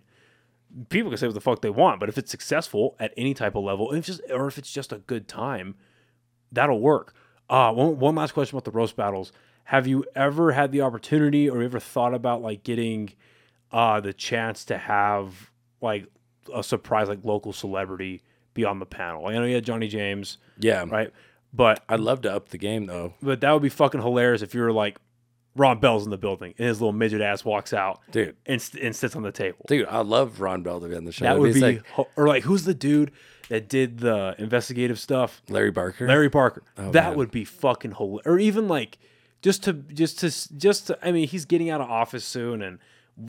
People 0.90 1.10
can 1.12 1.18
say 1.18 1.28
what 1.28 1.34
the 1.34 1.40
fuck 1.42 1.62
they 1.62 1.70
want, 1.70 2.02
but 2.02 2.10
if 2.10 2.18
it's 2.18 2.30
successful 2.30 2.96
at 3.00 3.14
any 3.16 3.34
type 3.34 3.56
of 3.56 3.64
level, 3.64 3.94
if 3.94 4.06
just 4.06 4.20
or 4.30 4.48
if 4.48 4.58
it's 4.58 4.72
just 4.72 4.92
a 4.92 4.98
good 4.98 5.30
time, 5.30 5.76
that'll 6.52 6.82
work. 6.82 7.14
Uh, 7.50 7.72
one, 7.72 7.98
one 8.00 8.16
last 8.16 8.34
question 8.34 8.58
about 8.58 8.66
the 8.66 8.72
roast 8.72 8.98
battles. 8.98 9.32
Have 9.66 9.88
you 9.88 10.04
ever 10.14 10.52
had 10.52 10.74
the 10.74 10.82
opportunity 10.82 11.50
or 11.50 11.62
ever 11.64 11.80
thought 11.80 12.14
about 12.14 12.42
like 12.42 12.64
getting 12.64 13.14
uh, 13.72 14.02
the 14.02 14.12
chance 14.12 14.66
to 14.66 14.78
have 14.78 15.52
like 15.82 16.08
a 16.54 16.64
surprise 16.64 17.08
like 17.08 17.20
local 17.24 17.54
celebrity 17.54 18.22
be 18.54 18.66
on 18.66 18.80
the 18.80 18.86
panel? 18.86 19.24
Like, 19.24 19.36
I 19.36 19.40
know 19.40 19.46
you 19.46 19.56
had 19.56 19.66
Johnny 19.66 19.88
James, 19.88 20.38
Yeah, 20.60 20.86
right? 20.90 21.12
But 21.54 21.84
I'd 21.88 22.00
love 22.02 22.22
to 22.22 22.34
up 22.34 22.50
the 22.50 22.58
game 22.58 22.86
though. 22.86 23.14
but 23.22 23.42
that 23.42 23.52
would 23.52 23.62
be 23.62 23.70
fucking 23.70 24.02
hilarious 24.02 24.42
if 24.42 24.54
you 24.54 24.62
were 24.62 24.74
like 24.74 24.98
Ron 25.56 25.80
Bell's 25.80 26.04
in 26.04 26.10
the 26.12 26.18
building 26.18 26.54
and 26.58 26.68
his 26.68 26.82
little 26.82 26.92
midget 26.92 27.22
ass 27.22 27.46
walks 27.46 27.72
out 27.72 28.02
Dude. 28.12 28.36
and, 28.46 28.70
and 28.82 28.94
sits 28.94 29.16
on 29.16 29.24
the 29.24 29.32
table. 29.32 29.60
Dude, 29.68 29.88
I 29.88 30.00
love 30.02 30.42
Ron 30.42 30.64
Bell 30.64 30.82
to 30.82 30.88
be 30.90 30.96
on 30.96 31.06
the 31.06 31.14
show. 31.14 31.24
that 31.24 31.40
would 31.40 31.54
be, 31.54 31.80
ho- 31.94 32.10
or 32.18 32.28
like 32.28 32.44
who's 32.44 32.66
the 32.66 32.74
dude 32.74 33.12
that 33.48 33.70
did 33.70 34.00
the 34.00 34.36
investigative 34.38 35.00
stuff? 35.00 35.42
Larry 35.48 35.72
Barker. 35.72 36.08
Larry 36.10 36.30
Parker. 36.30 36.62
that 36.76 36.84
Oh, 36.88 36.92
man. 36.92 37.16
would 37.18 37.32
be 37.32 37.46
fucking 37.46 37.94
hilarious. 37.94 38.26
Or 38.26 38.38
even 38.38 38.68
like 38.68 38.98
just 39.42 39.64
to 39.64 39.72
just 39.74 40.20
to 40.20 40.58
just 40.58 40.88
to, 40.88 41.00
I 41.02 41.14
mean 41.14 41.28
he's 41.30 41.46
getting 41.46 41.70
out 41.70 41.80
of 41.80 41.90
office 41.90 42.26
soon 42.26 42.62
and 42.62 42.80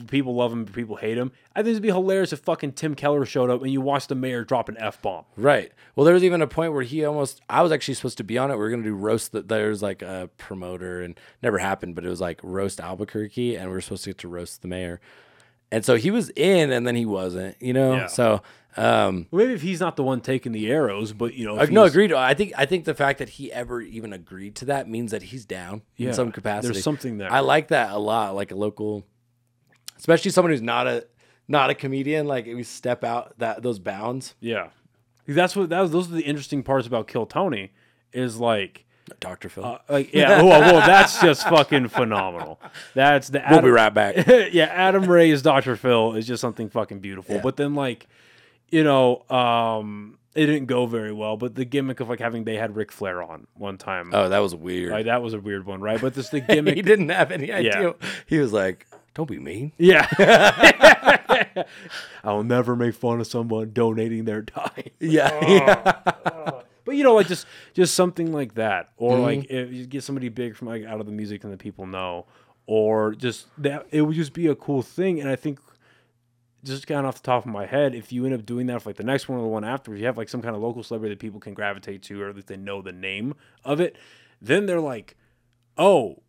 People 0.07 0.35
love 0.35 0.51
him, 0.51 0.65
people 0.65 0.97
hate 0.97 1.17
him. 1.17 1.31
I 1.55 1.61
think 1.63 1.71
it'd 1.71 1.81
be 1.81 1.87
hilarious 1.87 2.33
if 2.33 2.39
fucking 2.39 2.73
Tim 2.73 2.93
Keller 2.93 3.25
showed 3.25 3.49
up 3.49 3.61
and 3.61 3.71
you 3.71 3.79
watched 3.79 4.09
the 4.09 4.15
mayor 4.15 4.43
drop 4.43 4.67
an 4.67 4.75
f 4.77 5.01
bomb. 5.01 5.23
Right. 5.37 5.71
Well, 5.95 6.03
there 6.03 6.13
was 6.13 6.25
even 6.25 6.41
a 6.41 6.47
point 6.47 6.73
where 6.73 6.83
he 6.83 7.05
almost. 7.05 7.41
I 7.49 7.61
was 7.61 7.71
actually 7.71 7.93
supposed 7.93 8.17
to 8.17 8.25
be 8.25 8.37
on 8.37 8.51
it. 8.51 8.55
We 8.55 8.59
were 8.59 8.69
gonna 8.69 8.83
do 8.83 8.93
roast. 8.93 9.31
The, 9.31 9.41
there's 9.43 9.81
like 9.81 10.01
a 10.01 10.29
promoter, 10.37 11.01
and 11.01 11.17
never 11.41 11.57
happened. 11.57 11.95
But 11.95 12.05
it 12.05 12.09
was 12.09 12.19
like 12.19 12.39
roast 12.43 12.81
Albuquerque, 12.81 13.55
and 13.55 13.69
we 13.69 13.75
were 13.75 13.81
supposed 13.81 14.03
to 14.03 14.09
get 14.09 14.17
to 14.19 14.27
roast 14.27 14.61
the 14.61 14.67
mayor. 14.67 14.99
And 15.71 15.83
so 15.85 15.95
he 15.95 16.11
was 16.11 16.29
in, 16.31 16.71
and 16.71 16.85
then 16.85 16.95
he 16.95 17.05
wasn't. 17.05 17.55
You 17.61 17.73
know. 17.73 17.95
Yeah. 17.95 18.07
So. 18.07 18.41
Um, 18.79 19.25
Well, 19.31 19.39
maybe 19.43 19.53
if 19.53 19.63
he's 19.63 19.79
not 19.79 19.95
the 19.95 20.03
one 20.03 20.21
taking 20.21 20.51
the 20.51 20.69
arrows, 20.71 21.11
but 21.11 21.33
you 21.33 21.45
know, 21.47 21.57
Uh, 21.57 21.65
no, 21.71 21.85
agreed. 21.85 22.13
I 22.13 22.35
think 22.35 22.53
I 22.55 22.65
think 22.67 22.85
the 22.85 22.93
fact 22.93 23.17
that 23.19 23.29
he 23.29 23.51
ever 23.51 23.81
even 23.81 24.13
agreed 24.13 24.53
to 24.57 24.65
that 24.65 24.87
means 24.87 25.09
that 25.11 25.23
he's 25.23 25.45
down 25.45 25.81
Yeah, 25.95 26.09
in 26.09 26.13
some 26.13 26.31
capacity. 26.31 26.73
there's 26.73 26.83
something 26.83 27.17
there. 27.17 27.31
I 27.31 27.39
like 27.39 27.69
that 27.69 27.89
a 27.91 27.97
lot. 27.97 28.35
Like 28.35 28.51
a 28.51 28.55
local, 28.55 29.03
especially 29.97 30.31
someone 30.31 30.51
who's 30.51 30.61
not 30.61 30.87
a 30.87 31.05
not 31.47 31.69
a 31.69 31.75
comedian. 31.75 32.27
Like 32.27 32.45
we 32.45 32.63
step 32.63 33.03
out 33.03 33.37
that 33.39 33.63
those 33.63 33.79
bounds. 33.79 34.35
Yeah, 34.39 34.69
that's 35.27 35.55
what 35.55 35.69
that 35.69 35.81
was. 35.81 35.91
Those 35.91 36.09
are 36.11 36.15
the 36.15 36.23
interesting 36.23 36.63
parts 36.63 36.87
about 36.87 37.07
Kill 37.07 37.25
Tony, 37.25 37.71
is 38.13 38.37
like, 38.37 38.85
Dr. 39.19 39.49
Phil. 39.49 39.65
uh, 39.65 39.77
like 39.89 40.13
yeah, 40.13 40.41
well, 40.41 40.59
well, 40.61 40.87
that's 40.87 41.21
just 41.21 41.43
fucking 41.43 41.89
phenomenal. 41.89 42.59
That's 42.93 43.29
the 43.29 43.43
we'll 43.49 43.61
be 43.61 43.69
right 43.69 43.93
back. 43.93 44.27
yeah, 44.51 44.65
Adam 44.65 45.05
Ray 45.05 45.31
as 45.31 45.41
Dr. 45.41 45.75
Phil 45.75 46.13
is 46.13 46.27
just 46.27 46.41
something 46.41 46.69
fucking 46.69 46.99
beautiful. 46.99 47.35
Yeah. 47.35 47.41
But 47.41 47.57
then 47.57 47.75
like, 47.75 48.07
you 48.69 48.83
know, 48.83 49.23
um, 49.29 50.17
it 50.35 50.45
didn't 50.45 50.67
go 50.67 50.85
very 50.85 51.11
well. 51.13 51.37
But 51.37 51.55
the 51.55 51.65
gimmick 51.65 51.99
of 51.99 52.09
like 52.09 52.19
having 52.19 52.43
they 52.43 52.55
had 52.55 52.75
Ric 52.75 52.91
Flair 52.91 53.23
on 53.23 53.47
one 53.55 53.77
time, 53.77 54.11
oh, 54.13 54.29
that 54.29 54.39
was 54.39 54.53
weird. 54.53 54.91
like 54.91 55.05
that 55.05 55.21
was 55.21 55.33
a 55.33 55.39
weird 55.39 55.65
one, 55.65 55.81
right? 55.81 55.99
But 55.99 56.13
this 56.13 56.29
the 56.29 56.39
gimmick. 56.47 56.75
he 56.75 56.81
didn't 56.81 57.09
have 57.09 57.31
any 57.31 57.51
idea. 57.51 57.81
Yeah. 57.81 58.09
He 58.25 58.39
was 58.39 58.53
like, 58.53 58.87
"Don't 59.17 59.27
be 59.29 59.39
mean." 59.39 59.73
yeah. 59.77 60.07
I'll 62.23 62.43
never 62.43 62.75
make 62.75 62.95
fun 62.95 63.19
of 63.19 63.27
someone 63.27 63.71
donating 63.73 64.25
their 64.25 64.43
time. 64.43 64.71
Yeah, 64.99 65.45
yeah. 65.47 66.51
But 66.85 66.95
you 66.95 67.03
know, 67.03 67.15
like 67.15 67.27
just 67.27 67.45
just 67.73 67.93
something 67.95 68.31
like 68.31 68.53
that, 68.55 68.91
or 68.97 69.13
Mm-hmm. 69.17 69.23
like 69.23 69.45
if 69.49 69.73
you 69.73 69.85
get 69.85 70.03
somebody 70.03 70.29
big 70.29 70.55
from 70.55 70.67
like 70.69 70.85
out 70.85 70.99
of 70.99 71.05
the 71.05 71.11
music 71.11 71.43
and 71.43 71.51
the 71.51 71.57
people 71.57 71.85
know, 71.85 72.25
or 72.65 73.13
just 73.15 73.47
that 73.57 73.87
it 73.91 74.01
would 74.03 74.15
just 74.15 74.33
be 74.33 74.47
a 74.47 74.55
cool 74.55 74.81
thing. 74.81 75.19
And 75.19 75.29
I 75.29 75.35
think 75.35 75.59
just 76.63 76.87
kind 76.87 77.01
of 77.01 77.05
off 77.07 77.21
the 77.21 77.25
top 77.25 77.45
of 77.45 77.51
my 77.51 77.65
head, 77.65 77.93
if 77.95 78.11
you 78.11 78.25
end 78.25 78.33
up 78.33 78.45
doing 78.45 78.67
that 78.67 78.81
for 78.81 78.89
like 78.89 78.97
the 78.97 79.03
next 79.03 79.27
one 79.29 79.37
or 79.37 79.41
the 79.41 79.47
one 79.47 79.63
after, 79.63 79.93
if 79.93 79.99
you 79.99 80.05
have 80.05 80.17
like 80.17 80.29
some 80.29 80.41
kind 80.41 80.55
of 80.55 80.61
local 80.61 80.83
celebrity 80.83 81.13
that 81.15 81.19
people 81.19 81.39
can 81.39 81.53
gravitate 81.53 82.01
to, 82.03 82.21
or 82.21 82.29
at 82.29 82.35
least 82.35 82.47
they 82.47 82.57
know 82.57 82.81
the 82.81 82.91
name 82.91 83.33
of 83.63 83.79
it, 83.79 83.95
then 84.41 84.65
they're 84.65 84.81
like, 84.81 85.15
oh, 85.77 86.21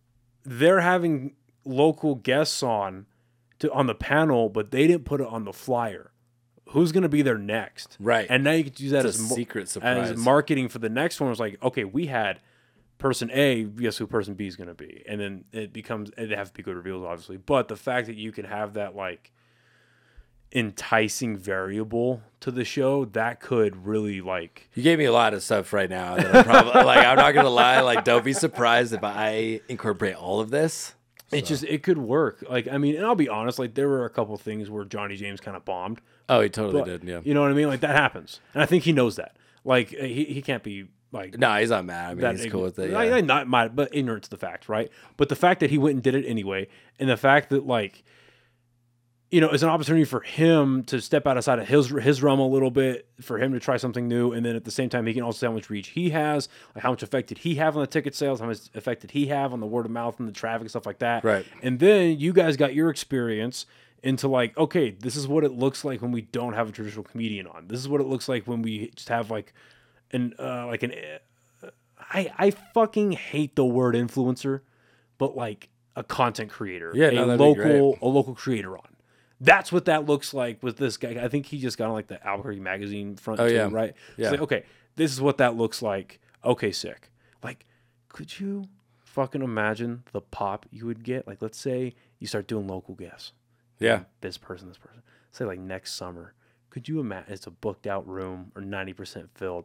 they're 0.44 0.80
having 0.80 1.32
local 1.64 2.14
guests 2.14 2.62
on 2.62 3.06
to 3.58 3.72
on 3.72 3.86
the 3.86 3.94
panel, 3.94 4.48
but 4.48 4.70
they 4.70 4.86
didn't 4.86 5.04
put 5.04 5.20
it 5.20 5.26
on 5.26 5.44
the 5.44 5.52
flyer. 5.52 6.12
Who's 6.70 6.92
gonna 6.92 7.08
be 7.08 7.22
there 7.22 7.38
next? 7.38 7.96
Right. 7.98 8.26
And 8.28 8.44
now 8.44 8.52
you 8.52 8.64
could 8.64 8.78
use 8.78 8.92
that 8.92 9.06
It's 9.06 9.18
as 9.18 9.28
secret 9.30 9.68
surprise. 9.68 10.10
as 10.10 10.18
marketing 10.18 10.68
for 10.68 10.78
the 10.78 10.90
next 10.90 11.20
one. 11.20 11.28
It 11.28 11.30
was 11.30 11.40
like, 11.40 11.62
okay, 11.62 11.84
we 11.84 12.06
had 12.06 12.40
person 12.98 13.30
A, 13.32 13.64
guess 13.64 13.96
who 13.96 14.06
person 14.06 14.34
B 14.34 14.46
is 14.46 14.56
gonna 14.56 14.74
be, 14.74 15.02
and 15.08 15.20
then 15.20 15.44
it 15.52 15.72
becomes 15.72 16.10
it 16.16 16.30
have 16.30 16.48
to 16.48 16.54
be 16.54 16.62
good 16.62 16.76
reveals, 16.76 17.04
obviously. 17.04 17.36
But 17.38 17.68
the 17.68 17.76
fact 17.76 18.06
that 18.06 18.16
you 18.16 18.32
can 18.32 18.44
have 18.44 18.74
that 18.74 18.94
like 18.94 19.32
enticing 20.52 21.36
variable 21.36 22.22
to 22.40 22.50
the 22.50 22.64
show 22.64 23.04
that 23.04 23.38
could 23.40 23.86
really 23.86 24.20
like 24.20 24.70
You 24.74 24.82
gave 24.82 24.98
me 24.98 25.04
a 25.04 25.12
lot 25.12 25.34
of 25.34 25.42
stuff 25.42 25.72
right 25.72 25.90
now. 25.90 26.16
That 26.16 26.34
I'm 26.34 26.44
probably 26.44 26.84
like, 26.84 27.06
I'm 27.06 27.16
not 27.16 27.32
gonna 27.32 27.50
lie. 27.50 27.80
Like, 27.80 28.04
don't 28.04 28.24
be 28.24 28.32
surprised 28.32 28.92
if 28.92 29.02
I 29.02 29.60
incorporate 29.68 30.16
all 30.16 30.40
of 30.40 30.50
this. 30.50 30.94
It 31.32 31.44
just 31.44 31.64
it 31.64 31.82
could 31.82 31.98
work 31.98 32.42
like 32.48 32.66
i 32.68 32.78
mean 32.78 32.96
and 32.96 33.04
i'll 33.04 33.14
be 33.14 33.28
honest 33.28 33.58
like 33.58 33.74
there 33.74 33.88
were 33.88 34.04
a 34.04 34.10
couple 34.10 34.36
things 34.36 34.70
where 34.70 34.84
johnny 34.84 35.16
james 35.16 35.40
kind 35.40 35.56
of 35.56 35.64
bombed 35.64 36.00
Oh, 36.30 36.40
he 36.42 36.48
totally 36.50 36.80
but 36.82 36.84
did. 36.86 37.04
Yeah. 37.04 37.20
you 37.24 37.32
know 37.34 37.40
what 37.42 37.50
i 37.50 37.54
mean 37.54 37.68
like 37.68 37.80
that 37.80 37.96
happens 37.96 38.40
and 38.54 38.62
i 38.62 38.66
think 38.66 38.84
he 38.84 38.92
knows 38.92 39.16
that 39.16 39.36
like 39.64 39.94
eh, 39.98 40.06
he, 40.06 40.24
he 40.24 40.42
can't 40.42 40.62
be 40.62 40.86
like 41.10 41.38
No, 41.38 41.54
he's 41.56 41.70
not 41.70 41.86
mad. 41.86 42.10
I 42.10 42.14
mean, 42.32 42.36
he's 42.36 42.52
cool 42.52 42.60
with 42.64 42.78
it. 42.78 42.90
Yeah. 42.90 42.98
I- 42.98 43.22
not 43.22 43.48
mad, 43.48 43.74
but 43.74 43.88
ignorant 43.94 44.24
to 44.24 44.30
the 44.30 44.36
fact, 44.36 44.68
right? 44.68 44.90
But 45.16 45.30
the 45.30 45.36
fact 45.36 45.60
that 45.60 45.70
he 45.70 45.78
went 45.78 45.94
and 45.94 46.02
did 46.02 46.14
it 46.14 46.26
anyway, 46.26 46.68
and 47.00 47.08
the 47.08 47.16
fact 47.16 47.48
that 47.48 47.66
like, 47.66 48.04
you 49.30 49.40
know, 49.42 49.50
it's 49.50 49.62
an 49.62 49.68
opportunity 49.68 50.04
for 50.04 50.20
him 50.20 50.84
to 50.84 51.00
step 51.02 51.26
outside 51.26 51.58
of 51.58 51.68
his 51.68 51.88
his 51.88 52.22
realm 52.22 52.40
a 52.40 52.46
little 52.46 52.70
bit, 52.70 53.06
for 53.20 53.38
him 53.38 53.52
to 53.52 53.60
try 53.60 53.76
something 53.76 54.08
new, 54.08 54.32
and 54.32 54.44
then 54.46 54.56
at 54.56 54.64
the 54.64 54.70
same 54.70 54.88
time, 54.88 55.04
he 55.06 55.12
can 55.12 55.22
also 55.22 55.38
see 55.40 55.46
how 55.46 55.52
much 55.52 55.68
reach 55.68 55.88
he 55.88 56.10
has, 56.10 56.48
like 56.74 56.82
how 56.82 56.90
much 56.90 57.02
effect 57.02 57.28
did 57.28 57.38
he 57.38 57.56
have 57.56 57.76
on 57.76 57.82
the 57.82 57.86
ticket 57.86 58.14
sales, 58.14 58.40
how 58.40 58.46
much 58.46 58.58
effect 58.74 59.02
did 59.02 59.10
he 59.10 59.26
have 59.26 59.52
on 59.52 59.60
the 59.60 59.66
word 59.66 59.84
of 59.84 59.92
mouth 59.92 60.18
and 60.18 60.26
the 60.28 60.32
traffic 60.32 60.62
and 60.62 60.70
stuff 60.70 60.86
like 60.86 60.98
that, 61.00 61.24
Right. 61.24 61.44
And 61.62 61.78
then 61.78 62.18
you 62.18 62.32
guys 62.32 62.56
got 62.56 62.74
your 62.74 62.88
experience 62.88 63.66
into 64.02 64.28
like, 64.28 64.56
okay, 64.56 64.90
this 64.92 65.14
is 65.16 65.26
what 65.28 65.44
it 65.44 65.52
looks 65.52 65.84
like 65.84 66.00
when 66.00 66.12
we 66.12 66.22
don't 66.22 66.52
have 66.54 66.68
a 66.68 66.72
traditional 66.72 67.04
comedian 67.04 67.46
on. 67.48 67.66
This 67.68 67.80
is 67.80 67.88
what 67.88 68.00
it 68.00 68.06
looks 68.06 68.28
like 68.28 68.46
when 68.46 68.62
we 68.62 68.90
just 68.94 69.08
have 69.10 69.30
like 69.30 69.52
an 70.12 70.34
uh, 70.38 70.66
like 70.68 70.82
an 70.82 70.94
I 72.10 72.32
I 72.38 72.50
fucking 72.50 73.12
hate 73.12 73.56
the 73.56 73.64
word 73.64 73.94
influencer, 73.94 74.60
but 75.18 75.36
like 75.36 75.68
a 75.96 76.02
content 76.04 76.50
creator, 76.50 76.92
Yeah, 76.94 77.08
a 77.08 77.12
no, 77.12 77.26
that'd 77.36 77.38
be 77.56 77.60
great. 77.60 77.80
local 77.80 77.98
a 78.00 78.08
local 78.08 78.34
creator 78.34 78.78
on. 78.78 78.86
That's 79.40 79.70
what 79.70 79.84
that 79.84 80.06
looks 80.06 80.34
like 80.34 80.62
with 80.62 80.76
this 80.76 80.96
guy. 80.96 81.10
I 81.22 81.28
think 81.28 81.46
he 81.46 81.58
just 81.58 81.78
got 81.78 81.88
on 81.88 81.92
like 81.92 82.08
the 82.08 82.24
Albuquerque 82.26 82.60
magazine 82.60 83.16
front 83.16 83.40
Oh, 83.40 83.48
too, 83.48 83.54
yeah. 83.54 83.68
right? 83.70 83.94
Yeah. 84.16 84.30
like, 84.30 84.40
okay, 84.40 84.64
this 84.96 85.12
is 85.12 85.20
what 85.20 85.38
that 85.38 85.56
looks 85.56 85.80
like. 85.80 86.20
Okay, 86.44 86.72
sick. 86.72 87.10
Like, 87.42 87.64
could 88.08 88.40
you 88.40 88.64
fucking 89.04 89.42
imagine 89.42 90.02
the 90.12 90.20
pop 90.20 90.66
you 90.70 90.86
would 90.86 91.04
get? 91.04 91.26
Like, 91.26 91.40
let's 91.40 91.58
say 91.58 91.94
you 92.18 92.26
start 92.26 92.48
doing 92.48 92.66
local 92.66 92.94
guests 92.94 93.32
yeah. 93.78 94.00
this 94.20 94.38
person, 94.38 94.68
this 94.68 94.78
person. 94.78 95.02
Say 95.30 95.44
like 95.44 95.60
next 95.60 95.94
summer. 95.94 96.34
Could 96.70 96.88
you 96.88 97.00
imagine 97.00 97.32
it's 97.32 97.46
a 97.46 97.50
booked 97.50 97.86
out 97.86 98.06
room 98.08 98.52
or 98.54 98.62
ninety 98.62 98.92
percent 98.92 99.30
filled? 99.34 99.64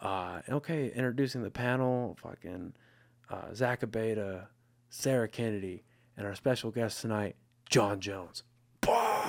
Uh, 0.00 0.40
okay, 0.48 0.92
introducing 0.94 1.42
the 1.42 1.50
panel, 1.50 2.16
fucking 2.22 2.74
uh, 3.30 3.52
Zach 3.54 3.80
Abeda, 3.80 4.46
Sarah 4.90 5.28
Kennedy, 5.28 5.82
and 6.16 6.26
our 6.26 6.34
special 6.34 6.70
guest 6.70 7.00
tonight, 7.00 7.36
John 7.68 8.00
Jones. 8.00 8.42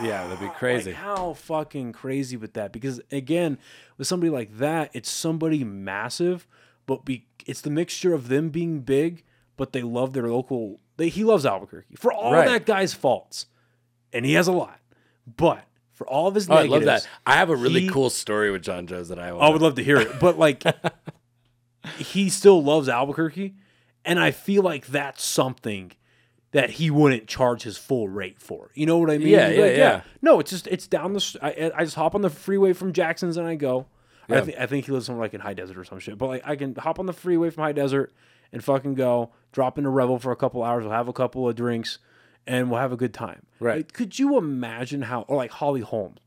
Yeah, 0.03 0.23
that'd 0.27 0.39
be 0.39 0.47
crazy. 0.55 0.91
Like, 0.91 0.99
how 1.01 1.33
fucking 1.33 1.93
crazy 1.93 2.37
with 2.37 2.53
that? 2.53 2.71
Because 2.71 3.01
again, 3.11 3.57
with 3.97 4.07
somebody 4.07 4.29
like 4.29 4.57
that, 4.57 4.91
it's 4.93 5.09
somebody 5.09 5.63
massive, 5.63 6.47
but 6.85 7.05
be 7.05 7.25
it's 7.45 7.61
the 7.61 7.69
mixture 7.69 8.13
of 8.13 8.27
them 8.27 8.49
being 8.49 8.81
big, 8.81 9.23
but 9.57 9.73
they 9.73 9.81
love 9.81 10.13
their 10.13 10.27
local. 10.27 10.79
They, 10.97 11.09
he 11.09 11.23
loves 11.23 11.45
Albuquerque 11.45 11.95
for 11.95 12.11
all 12.13 12.33
Right. 12.33 12.47
that 12.47 12.65
guy's 12.65 12.93
faults, 12.93 13.45
and 14.13 14.25
he 14.25 14.33
has 14.33 14.47
a 14.47 14.51
lot. 14.51 14.79
But 15.37 15.63
for 15.93 16.07
all 16.07 16.27
of 16.27 16.35
his 16.35 16.49
Oh, 16.49 16.53
I 16.53 16.63
love 16.63 16.83
that. 16.85 17.07
I 17.25 17.35
have 17.35 17.49
a 17.49 17.55
really 17.55 17.81
he- 17.81 17.89
cool 17.89 18.09
story 18.09 18.51
with 18.51 18.61
John 18.63 18.87
Jones 18.87 19.09
that 19.09 19.19
I 19.19 19.29
I 19.29 19.49
would 19.49 19.61
love 19.61 19.75
to 19.75 19.83
hear 19.83 19.97
it. 19.97 20.19
But 20.19 20.37
like, 20.37 20.63
he 21.97 22.29
still 22.29 22.63
loves 22.63 22.89
Albuquerque, 22.89 23.55
and 24.05 24.19
I 24.19 24.31
feel 24.31 24.63
like 24.63 24.87
that's 24.87 25.23
something 25.23 25.91
that 26.51 26.71
he 26.71 26.89
wouldn't 26.89 27.27
charge 27.27 27.63
his 27.63 27.77
full 27.77 28.07
rate 28.07 28.41
for. 28.41 28.71
You 28.73 28.85
know 28.85 28.97
what 28.97 29.09
I 29.11 29.17
mean? 29.17 29.27
Yeah, 29.27 29.49
yeah, 29.49 29.61
like, 29.61 29.77
yeah. 29.77 30.01
No, 30.21 30.39
it's 30.39 30.49
just 30.49 30.67
it's 30.67 30.87
down 30.87 31.13
the. 31.13 31.71
I 31.75 31.83
just 31.83 31.95
hop 31.95 32.15
on 32.15 32.21
the 32.21 32.29
freeway 32.29 32.73
from 32.73 32.93
Jackson's 32.93 33.37
and 33.37 33.47
I 33.47 33.55
go. 33.55 33.85
I 34.27 34.35
Yeah. 34.35 34.41
think 34.41 34.57
I 34.59 34.65
think 34.65 34.85
he 34.85 34.91
lives 34.91 35.05
somewhere 35.07 35.25
like 35.25 35.33
in 35.33 35.41
High 35.41 35.53
Desert 35.53 35.77
or 35.77 35.83
some 35.83 35.99
shit. 35.99 36.17
But 36.17 36.27
like 36.27 36.41
I 36.45 36.55
can 36.55 36.75
hop 36.75 36.99
on 36.99 37.05
the 37.05 37.13
freeway 37.13 37.49
from 37.49 37.63
High 37.63 37.71
Desert 37.71 38.13
and 38.51 38.63
fucking 38.63 38.95
go 38.95 39.31
drop 39.51 39.77
into 39.77 39.89
Revel 39.89 40.17
for 40.19 40.31
a 40.31 40.35
couple 40.35 40.63
hours. 40.63 40.83
We'll 40.83 40.93
have 40.93 41.07
a 41.07 41.13
couple 41.13 41.47
of 41.47 41.55
drinks 41.55 41.99
and 42.47 42.69
we'll 42.71 42.79
have 42.79 42.91
a 42.91 42.97
good 42.97 43.13
time. 43.13 43.45
Right. 43.59 43.77
Like, 43.77 43.93
could 43.93 44.17
you 44.19 44.37
imagine 44.37 45.03
how 45.03 45.21
or 45.27 45.37
like 45.37 45.51
Holly 45.51 45.81
Holmes? 45.81 46.17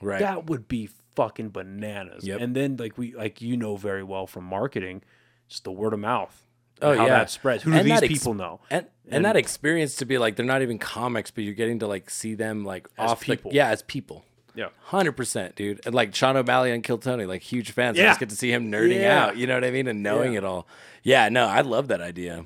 right. 0.00 0.18
That 0.20 0.46
would 0.46 0.66
be 0.68 0.88
fucking 1.14 1.50
bananas. 1.50 2.24
Yep. 2.26 2.40
And 2.40 2.54
then 2.56 2.76
like 2.76 2.98
we 2.98 3.14
like 3.14 3.40
you 3.42 3.56
know 3.56 3.76
very 3.76 4.02
well 4.02 4.26
from 4.26 4.44
marketing, 4.44 5.02
just 5.48 5.64
the 5.64 5.72
word 5.72 5.92
of 5.92 6.00
mouth. 6.00 6.44
Oh, 6.82 6.96
how 6.96 7.06
yeah. 7.06 7.18
that 7.18 7.30
spreads. 7.30 7.62
Who 7.62 7.70
do 7.72 7.76
And 7.78 7.86
these 7.86 8.02
ex- 8.02 8.08
people 8.08 8.34
know? 8.34 8.60
and, 8.70 8.86
and 9.10 9.24
that 9.24 9.36
experience 9.36 9.96
to 9.96 10.04
be 10.04 10.18
like 10.18 10.36
they're 10.36 10.46
not 10.46 10.62
even 10.62 10.78
comics, 10.78 11.30
but 11.30 11.44
you're 11.44 11.54
getting 11.54 11.78
to 11.80 11.86
like 11.86 12.10
see 12.10 12.34
them 12.34 12.64
like 12.64 12.88
As 12.98 13.10
off 13.12 13.20
people. 13.20 13.50
The, 13.50 13.56
yeah, 13.56 13.68
as 13.68 13.82
people. 13.82 14.24
Yeah. 14.54 14.68
Hundred 14.84 15.12
percent, 15.12 15.54
dude. 15.56 15.80
And 15.86 15.94
like 15.94 16.14
Sean 16.14 16.36
O'Malley 16.36 16.72
and 16.72 16.84
Kill 16.84 16.98
Tony, 16.98 17.24
like 17.24 17.40
huge 17.42 17.70
fans. 17.70 17.98
I 17.98 18.02
Yeah. 18.02 18.08
just 18.08 18.20
get 18.20 18.28
to 18.28 18.36
see 18.36 18.52
him 18.52 18.70
nerding 18.70 19.00
Yeah. 19.00 19.24
out. 19.26 19.36
You 19.38 19.46
know 19.46 19.54
what 19.54 19.64
I 19.64 19.70
mean? 19.70 19.86
And 19.88 20.02
knowing 20.02 20.32
Yeah. 20.32 20.38
it 20.38 20.44
all. 20.44 20.66
Yeah, 21.02 21.28
no, 21.30 21.46
I 21.46 21.62
love 21.62 21.88
that 21.88 22.00
idea. 22.02 22.44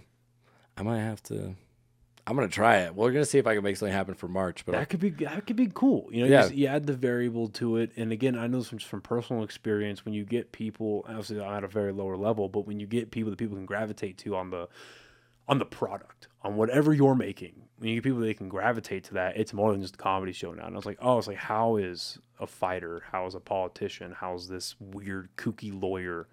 I 0.76 0.82
might 0.82 1.00
have 1.00 1.22
to. 1.24 1.54
I'm 2.26 2.34
gonna 2.34 2.48
try 2.48 2.78
it. 2.78 2.94
We're 2.94 3.12
gonna 3.12 3.24
see 3.24 3.38
if 3.38 3.46
I 3.46 3.54
can 3.54 3.62
make 3.62 3.76
something 3.76 3.92
happen 3.92 4.14
for 4.14 4.26
March. 4.26 4.64
But 4.66 4.72
That 4.72 4.88
could 4.88 4.98
be 5.00 5.10
that 5.10 5.46
could 5.46 5.54
be 5.56 5.70
cool. 5.72 6.08
You 6.10 6.22
know, 6.22 6.26
Yeah. 6.28 6.36
you, 6.42 6.48
just- 6.48 6.54
you 6.56 6.66
add 6.66 6.86
the 6.86 6.94
variable 6.94 7.48
to 7.50 7.76
it, 7.76 7.92
and 7.96 8.10
again, 8.10 8.36
I 8.36 8.46
know 8.48 8.58
this 8.58 8.68
from 8.68 8.78
from 8.80 9.00
personal 9.00 9.42
experience. 9.44 10.04
When 10.04 10.12
you 10.14 10.24
get 10.24 10.50
people, 10.52 11.04
obviously 11.08 11.40
I'm 11.40 11.52
at 11.52 11.64
a 11.64 11.68
very 11.68 11.92
lower 11.92 12.16
level, 12.16 12.48
but 12.48 12.66
when 12.66 12.80
you 12.80 12.86
get 12.86 13.10
people 13.12 13.30
that 13.30 13.36
people 13.38 13.56
can 13.56 13.66
gravitate 13.66 14.18
to 14.18 14.34
on 14.36 14.50
the 14.50 14.68
on 15.48 15.58
the 15.60 15.64
product, 15.64 16.26
on 16.42 16.56
whatever 16.56 16.92
you're 16.92 17.14
making, 17.14 17.62
when 17.78 17.90
you 17.90 17.94
get 17.96 18.02
people 18.02 18.18
that 18.18 18.36
can 18.36 18.48
gravitate 18.48 19.04
to 19.04 19.14
that, 19.14 19.36
it's 19.36 19.52
more 19.52 19.70
than 19.70 19.80
just 19.80 19.94
a 19.94 19.98
comedy 19.98 20.32
show 20.32 20.52
now. 20.52 20.66
And 20.66 20.74
I 20.74 20.76
was 20.76 20.86
like, 20.86 20.98
oh, 21.00 21.18
it's 21.18 21.28
like 21.28 21.36
how 21.36 21.76
is 21.76 22.18
a 22.40 22.48
fighter, 22.48 23.04
how 23.12 23.26
is 23.26 23.36
a 23.36 23.40
politician, 23.40 24.12
how's 24.18 24.48
this 24.48 24.74
weird 24.80 25.28
kooky 25.36 25.70
lawyer 25.80 26.26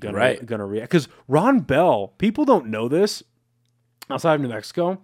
gonna 0.00 0.18
Right. 0.18 0.44
gonna 0.44 0.66
react? 0.66 0.90
Because 0.90 1.06
Ron 1.28 1.60
Bell, 1.60 2.08
people 2.18 2.44
don't 2.44 2.66
know 2.66 2.88
this 2.88 3.22
outside 4.10 4.34
of 4.34 4.40
New 4.40 4.48
Mexico, 4.48 5.00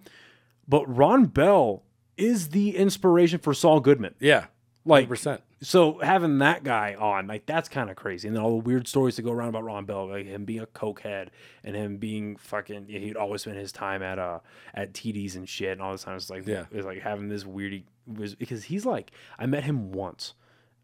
but 0.67 0.85
Ron 0.93 1.25
Bell 1.25 1.83
is 2.17 2.49
the 2.49 2.75
inspiration 2.77 3.39
for 3.39 3.53
Saul 3.53 3.79
Goodman. 3.79 4.15
Yeah, 4.19 4.45
Like, 4.85 5.07
100%. 5.09 5.41
so 5.61 5.97
having 5.99 6.37
that 6.39 6.63
guy 6.63 6.93
on, 6.95 7.25
like, 7.27 7.45
that's 7.45 7.67
kind 7.69 7.89
of 7.89 7.95
crazy. 7.95 8.27
And 8.27 8.37
then 8.37 8.43
all 8.43 8.51
the 8.51 8.55
weird 8.63 8.87
stories 8.87 9.15
that 9.15 9.23
go 9.23 9.31
around 9.31 9.49
about 9.49 9.63
Ron 9.63 9.85
Bell, 9.85 10.07
like 10.09 10.25
him 10.25 10.45
being 10.45 10.61
a 10.61 10.67
cokehead 10.67 11.29
and 11.63 11.75
him 11.75 11.97
being 11.97 12.35
fucking, 12.37 12.87
he'd 12.87 13.15
always 13.17 13.41
spend 13.41 13.57
his 13.57 13.71
time 13.71 14.03
at 14.03 14.19
uh 14.19 14.39
at 14.75 14.93
TDs 14.93 15.35
and 15.35 15.47
shit, 15.49 15.71
and 15.71 15.81
all 15.81 15.91
this 15.91 16.03
time 16.03 16.15
it's 16.15 16.29
like, 16.29 16.45
Yeah. 16.47 16.65
it's 16.71 16.85
like 16.85 17.01
having 17.01 17.29
this 17.29 17.45
weird, 17.45 17.83
was 18.05 18.35
because 18.35 18.65
he's 18.65 18.85
like, 18.85 19.11
I 19.39 19.45
met 19.47 19.63
him 19.63 19.91
once, 19.91 20.33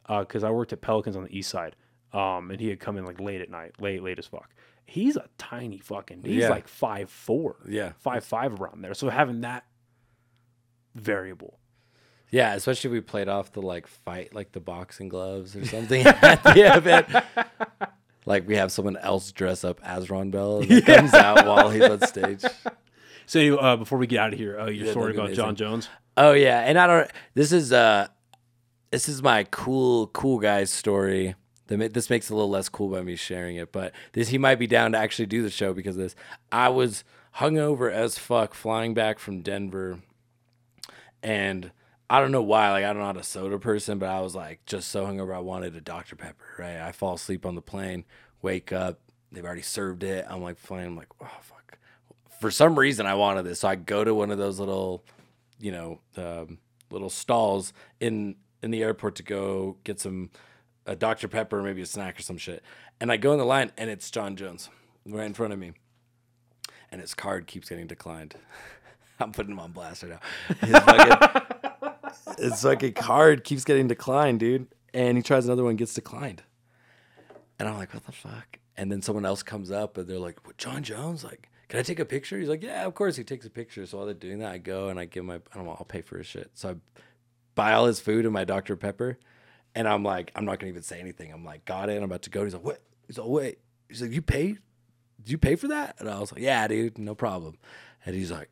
uh, 0.07 0.21
because 0.21 0.43
I 0.43 0.49
worked 0.51 0.73
at 0.73 0.81
Pelicans 0.81 1.15
on 1.15 1.23
the 1.25 1.37
East 1.37 1.49
Side, 1.51 1.75
um, 2.11 2.49
and 2.49 2.59
he 2.59 2.69
had 2.69 2.79
come 2.79 2.97
in 2.97 3.05
like 3.05 3.19
late 3.19 3.41
at 3.41 3.49
night, 3.51 3.73
late, 3.79 4.01
late 4.01 4.17
as 4.17 4.25
fuck. 4.25 4.49
He's 4.85 5.15
a 5.15 5.27
tiny 5.37 5.77
fucking. 5.77 6.23
He's 6.23 6.37
Yeah. 6.43 6.49
like 6.49 6.67
five 6.67 7.11
four, 7.11 7.57
Yeah. 7.67 7.91
five 7.99 8.23
five 8.23 8.59
around 8.59 8.81
there. 8.81 8.95
So 8.95 9.09
having 9.09 9.41
that 9.41 9.65
variable. 10.95 11.59
Yeah, 12.31 12.53
especially 12.53 12.89
if 12.89 12.93
we 12.93 13.01
played 13.01 13.27
off 13.27 13.51
the 13.53 13.61
like 13.61 13.87
fight, 13.87 14.35
like 14.35 14.51
the 14.51 14.59
boxing 14.59 15.09
gloves 15.09 15.55
or 15.55 15.65
something 15.65 16.01
at 16.05 16.43
the 16.43 16.75
event. 16.77 17.07
Like 18.25 18.47
we 18.47 18.55
have 18.57 18.71
someone 18.71 18.97
else 18.97 19.31
dress 19.31 19.63
up 19.63 19.79
as 19.83 20.09
Ron 20.09 20.29
Bell 20.29 20.59
and 20.59 20.71
it 20.71 20.85
comes 20.85 21.13
out 21.15 21.47
while 21.47 21.69
he's 21.71 21.83
on 21.83 21.99
stage. 22.05 22.43
So 23.25 23.57
uh, 23.57 23.75
before 23.77 23.97
we 23.97 24.05
get 24.07 24.19
out 24.19 24.33
of 24.33 24.39
here, 24.39 24.59
uh, 24.59 24.67
your 24.67 24.85
Yeah, 24.87 24.91
story 24.91 25.13
about 25.15 25.33
John. 25.33 25.55
Jones. 25.55 25.89
Oh 26.17 26.33
yeah, 26.33 26.59
and 26.61 26.77
I 26.77 26.85
don't. 26.85 27.09
This 27.33 27.51
is 27.51 27.71
uh, 27.73 28.07
this 28.91 29.09
is 29.09 29.23
my 29.23 29.45
cool 29.45 30.07
cool 30.07 30.37
guy's 30.39 30.69
story. 30.69 31.35
This 31.67 32.09
makes 32.09 32.29
it 32.29 32.33
a 32.33 32.35
little 32.35 32.49
less 32.49 32.67
cool 32.69 32.89
by 32.89 33.01
me 33.03 33.15
sharing 33.15 33.55
it, 33.55 33.71
but 33.71 33.93
this 34.13 34.29
he 34.29 34.37
might 34.39 34.55
be 34.55 34.65
down 34.67 34.91
to 34.93 34.97
actually 34.97 35.27
do 35.27 35.43
the 35.43 35.51
show 35.51 35.73
because 35.73 35.95
of 35.95 36.01
this. 36.01 36.15
I 36.51 36.69
was 36.69 37.03
hungover 37.37 37.91
as 37.91 38.17
fuck 38.17 38.55
flying 38.55 38.95
back 38.95 39.19
from 39.19 39.41
Denver, 39.41 39.99
and 41.23 41.71
I 42.09 42.19
don't 42.19 42.31
know 42.31 42.41
why. 42.41 42.71
Like 42.71 42.83
I 42.83 42.87
don't 42.87 42.99
know 42.99 43.05
not 43.05 43.17
a 43.17 43.23
soda 43.23 43.59
person, 43.59 43.99
but 43.99 44.09
I 44.09 44.21
was 44.21 44.35
like 44.35 44.65
just 44.65 44.89
so 44.89 45.05
hungover. 45.05 45.35
I 45.35 45.39
wanted 45.39 45.75
a 45.75 45.81
Dr 45.81 46.15
Pepper. 46.15 46.45
Right. 46.57 46.77
I 46.77 46.91
fall 46.91 47.15
asleep 47.15 47.45
on 47.45 47.55
the 47.55 47.61
plane, 47.61 48.05
wake 48.41 48.71
up. 48.71 48.99
They've 49.31 49.45
already 49.45 49.61
served 49.61 50.03
it. 50.03 50.25
I'm 50.27 50.41
like 50.41 50.57
flying. 50.57 50.87
I'm 50.87 50.97
like, 50.97 51.09
oh 51.21 51.37
fuck. 51.41 51.77
For 52.39 52.49
some 52.49 52.79
reason, 52.79 53.05
I 53.05 53.15
wanted 53.15 53.43
this, 53.43 53.59
so 53.59 53.67
I 53.67 53.75
go 53.75 54.03
to 54.03 54.15
one 54.15 54.31
of 54.31 54.37
those 54.37 54.59
little 54.59 55.03
you 55.59 55.71
know 55.71 55.99
um, 56.17 56.57
little 56.89 57.09
stalls 57.09 57.73
in 57.99 58.35
in 58.63 58.71
the 58.71 58.81
airport 58.81 59.15
to 59.15 59.23
go 59.23 59.77
get 59.83 59.99
some 59.99 60.29
a 60.85 60.95
Dr 60.95 61.27
Pepper, 61.27 61.61
maybe 61.61 61.81
a 61.81 61.85
snack 61.85 62.19
or 62.19 62.23
some 62.23 62.37
shit. 62.37 62.63
And 62.99 63.11
I 63.11 63.17
go 63.17 63.31
in 63.31 63.37
the 63.37 63.45
line, 63.45 63.71
and 63.77 63.89
it's 63.89 64.09
John 64.09 64.35
Jones 64.35 64.69
right 65.05 65.25
in 65.25 65.33
front 65.33 65.53
of 65.53 65.59
me, 65.59 65.73
and 66.91 66.99
his 66.99 67.13
card 67.13 67.45
keeps 67.45 67.69
getting 67.69 67.87
declined. 67.87 68.35
I'm 69.21 69.31
putting 69.31 69.51
him 69.51 69.59
on 69.59 69.71
blast 69.71 70.03
right 70.03 70.13
now. 70.13 70.57
His 70.61 70.77
fucking, 70.79 71.93
his 72.37 72.61
fucking 72.61 72.93
card 72.93 73.43
keeps 73.43 73.63
getting 73.63 73.87
declined, 73.87 74.39
dude. 74.39 74.67
And 74.93 75.17
he 75.17 75.23
tries 75.23 75.45
another 75.45 75.63
one, 75.63 75.75
gets 75.75 75.93
declined. 75.93 76.43
And 77.59 77.67
I'm 77.67 77.77
like, 77.77 77.93
what 77.93 78.05
the 78.05 78.11
fuck? 78.11 78.59
And 78.77 78.91
then 78.91 79.01
someone 79.01 79.25
else 79.25 79.43
comes 79.43 79.71
up 79.71 79.97
and 79.97 80.07
they're 80.07 80.19
like, 80.19 80.45
what, 80.47 80.57
John 80.57 80.81
Jones? 80.83 81.23
Like, 81.23 81.49
can 81.67 81.79
I 81.79 81.83
take 81.83 81.99
a 81.99 82.05
picture? 82.05 82.39
He's 82.39 82.47
like, 82.47 82.63
yeah, 82.63 82.85
of 82.85 82.95
course. 82.95 83.17
He 83.17 83.23
takes 83.23 83.45
a 83.45 83.49
picture. 83.49 83.85
So 83.85 83.97
while 83.97 84.05
they're 84.05 84.15
doing 84.15 84.39
that, 84.39 84.51
I 84.51 84.57
go 84.57 84.87
and 84.87 84.97
I 84.97 85.05
give 85.05 85.25
my, 85.25 85.35
I 85.35 85.55
don't 85.55 85.65
know, 85.65 85.71
I'll 85.71 85.85
pay 85.85 86.01
for 86.01 86.17
his 86.17 86.27
shit. 86.27 86.51
So 86.53 86.69
I 86.69 86.75
buy 87.55 87.73
all 87.73 87.85
his 87.85 87.99
food 87.99 88.25
and 88.25 88.33
my 88.33 88.45
Dr. 88.45 88.77
Pepper. 88.77 89.19
And 89.75 89.87
I'm 89.87 90.01
like, 90.01 90.31
I'm 90.35 90.45
not 90.45 90.59
going 90.59 90.71
to 90.71 90.77
even 90.77 90.81
say 90.81 90.99
anything. 90.99 91.31
I'm 91.31 91.43
like, 91.43 91.65
got 91.65 91.89
it. 91.89 91.97
I'm 91.97 92.03
about 92.03 92.23
to 92.23 92.29
go. 92.29 92.45
He's 92.45 92.53
like, 92.53 92.63
what? 92.63 92.81
He's 93.05 93.17
like, 93.17 93.27
wait. 93.27 93.59
He's 93.89 94.01
like, 94.01 94.11
you 94.11 94.21
paid? 94.21 94.59
Did 95.21 95.31
you 95.31 95.37
pay 95.37 95.55
for 95.55 95.67
that? 95.67 95.97
And 95.99 96.09
I 96.09 96.19
was 96.19 96.31
like, 96.31 96.41
yeah, 96.41 96.67
dude, 96.67 96.97
no 96.97 97.13
problem. 97.13 97.57
And 98.05 98.15
he's 98.15 98.31
like, 98.31 98.49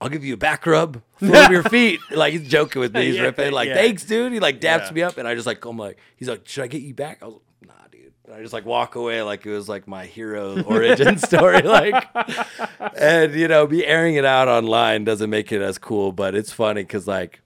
I'll 0.00 0.08
give 0.08 0.24
you 0.24 0.34
a 0.34 0.36
back 0.38 0.64
rub 0.66 1.02
for 1.18 1.26
your 1.26 1.62
feet. 1.64 2.00
Like 2.10 2.32
he's 2.32 2.48
joking 2.48 2.80
with 2.80 2.94
me. 2.94 3.06
He's 3.06 3.16
Yeah, 3.16 3.22
ripping. 3.22 3.52
Like, 3.52 3.68
yeah. 3.68 3.74
thanks, 3.74 4.04
dude. 4.04 4.32
He 4.32 4.40
like 4.40 4.60
daps 4.60 4.86
Yeah. 4.88 4.92
me 4.92 5.02
up, 5.02 5.18
and 5.18 5.28
I 5.28 5.34
just 5.34 5.46
like, 5.46 5.64
I'm 5.64 5.76
like, 5.76 5.98
he's 6.16 6.28
like, 6.28 6.46
should 6.48 6.64
I 6.64 6.68
get 6.68 6.82
you 6.82 6.94
back? 6.94 7.22
I 7.22 7.26
was 7.26 7.34
like, 7.34 7.68
nah, 7.68 7.86
dude. 7.90 8.12
And 8.24 8.34
I 8.34 8.40
just 8.40 8.52
like 8.54 8.64
walk 8.64 8.94
away 8.94 9.20
like 9.22 9.44
it 9.44 9.50
was 9.52 9.68
like 9.68 9.86
my 9.86 10.06
hero 10.06 10.62
origin 10.66 11.18
story. 11.18 11.62
Like, 11.62 12.08
and 12.96 13.34
you 13.34 13.48
know, 13.48 13.66
be 13.66 13.84
airing 13.86 14.14
it 14.14 14.24
out 14.24 14.48
online 14.48 15.04
doesn't 15.04 15.30
make 15.30 15.52
it 15.52 15.60
as 15.62 15.78
cool, 15.78 16.12
but 16.12 16.34
it's 16.34 16.52
funny 16.52 16.82
because 16.82 17.06
like 17.06 17.40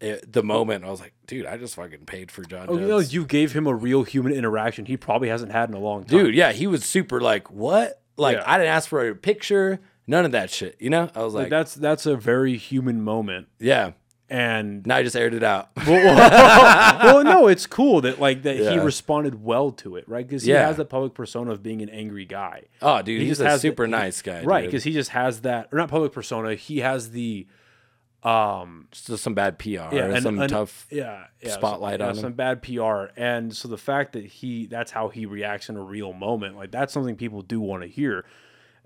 it, 0.00 0.30
the 0.32 0.42
moment 0.42 0.84
I 0.84 0.90
was 0.90 1.00
like, 1.00 1.14
dude, 1.26 1.46
I 1.46 1.56
just 1.56 1.74
fucking 1.74 2.04
paid 2.06 2.30
for 2.30 2.42
John. 2.44 2.66
Oh, 2.68 2.74
you 2.74 2.86
Jones. 2.86 2.90
know, 2.90 2.98
you 2.98 3.24
gave 3.26 3.52
him 3.52 3.66
a 3.66 3.74
real 3.74 4.02
human 4.04 4.32
interaction 4.32 4.84
he 4.86 4.96
probably 4.96 5.28
hasn't 5.28 5.52
had 5.52 5.68
in 5.70 5.74
a 5.74 5.78
long 5.80 6.04
time. 6.04 6.18
dude, 6.18 6.34
yeah, 6.34 6.52
he 6.52 6.66
was 6.66 6.84
super 6.84 7.20
like, 7.20 7.50
what? 7.50 8.00
Like. 8.16 8.38
I 8.46 8.58
didn't 8.58 8.72
ask 8.72 8.88
for 8.88 9.06
a 9.08 9.14
picture, 9.14 9.80
none 10.06 10.24
of 10.24 10.32
that 10.32 10.50
shit. 10.50 10.76
You 10.80 10.90
know, 10.90 11.10
I 11.14 11.22
was 11.22 11.34
like, 11.34 11.42
like, 11.44 11.50
that's 11.50 11.74
that's 11.74 12.06
a 12.06 12.16
very 12.16 12.56
human 12.56 13.02
moment, 13.02 13.48
yeah. 13.58 13.92
and 14.28 14.86
Now 14.86 14.96
I 14.96 15.02
just 15.02 15.16
aired 15.16 15.34
it 15.34 15.42
out. 15.42 15.70
well, 15.86 17.22
no, 17.24 17.46
it's 17.48 17.66
cool 17.66 18.00
that 18.02 18.20
like 18.20 18.42
that 18.42 18.56
he 18.56 18.64
Yeah. 18.64 18.82
responded 18.82 19.42
well 19.44 19.70
to 19.72 19.96
it, 19.96 20.08
right? 20.08 20.26
Because 20.26 20.42
he 20.44 20.50
Yeah. 20.52 20.66
has 20.66 20.76
the 20.76 20.84
public 20.84 21.14
persona 21.14 21.52
of 21.52 21.62
being 21.62 21.80
an 21.82 21.88
angry 21.90 22.24
guy, 22.24 22.62
Oh, 22.82 23.02
dude, 23.02 23.20
He 23.20 23.26
he's 23.28 23.38
just 23.38 23.40
a 23.46 23.50
has 23.50 23.62
the- 23.62 23.68
super 23.68 23.86
nice 23.86 24.22
guy, 24.22 24.42
right? 24.42 24.62
dude. 24.62 24.70
Because 24.70 24.84
he 24.84 24.92
just 24.92 25.10
has 25.10 25.42
that, 25.42 25.68
or 25.72 25.78
not 25.78 25.88
public 25.88 26.12
persona. 26.12 26.54
He 26.54 26.78
has 26.80 27.10
the, 27.12 27.46
um, 28.22 28.88
Just 28.90 29.22
some 29.22 29.34
bad 29.34 29.58
PR, 29.58 29.68
yeah, 29.94 30.06
or 30.06 30.20
some 30.20 30.38
tough. 30.48 30.86
yeah, 30.90 31.26
yeah, 31.40 31.50
spotlight 31.52 32.00
some, 32.00 32.08
on 32.08 32.14
yeah, 32.14 32.18
him. 32.18 32.22
some 32.24 32.32
bad 32.32 32.62
PR, 32.62 33.12
and 33.16 33.54
so 33.54 33.68
the 33.68 33.78
fact 33.78 34.14
that 34.14 34.24
he 34.26 34.66
that's 34.66 34.90
how 34.90 35.08
he 35.08 35.26
reacts 35.26 35.68
in 35.68 35.76
a 35.76 35.82
real 35.82 36.12
moment, 36.12 36.56
like 36.56 36.72
that's 36.72 36.92
something 36.92 37.14
people 37.14 37.42
do 37.42 37.60
want 37.60 37.82
to 37.82 37.88
hear. 37.88 38.24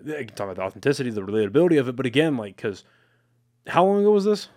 They 0.03 0.25
can 0.25 0.35
talk 0.35 0.45
about 0.47 0.57
the 0.57 0.63
authenticity, 0.63 1.11
the 1.11 1.21
relatability 1.23 1.79
of 1.79 1.89
it, 1.89 1.97
but 1.97 2.07
again, 2.07 2.37
like 2.37 2.57
because 2.57 2.85
how 3.67 3.85
long 3.85 4.01
ago 4.01 4.11
was 4.13 4.25
this? 4.25 4.49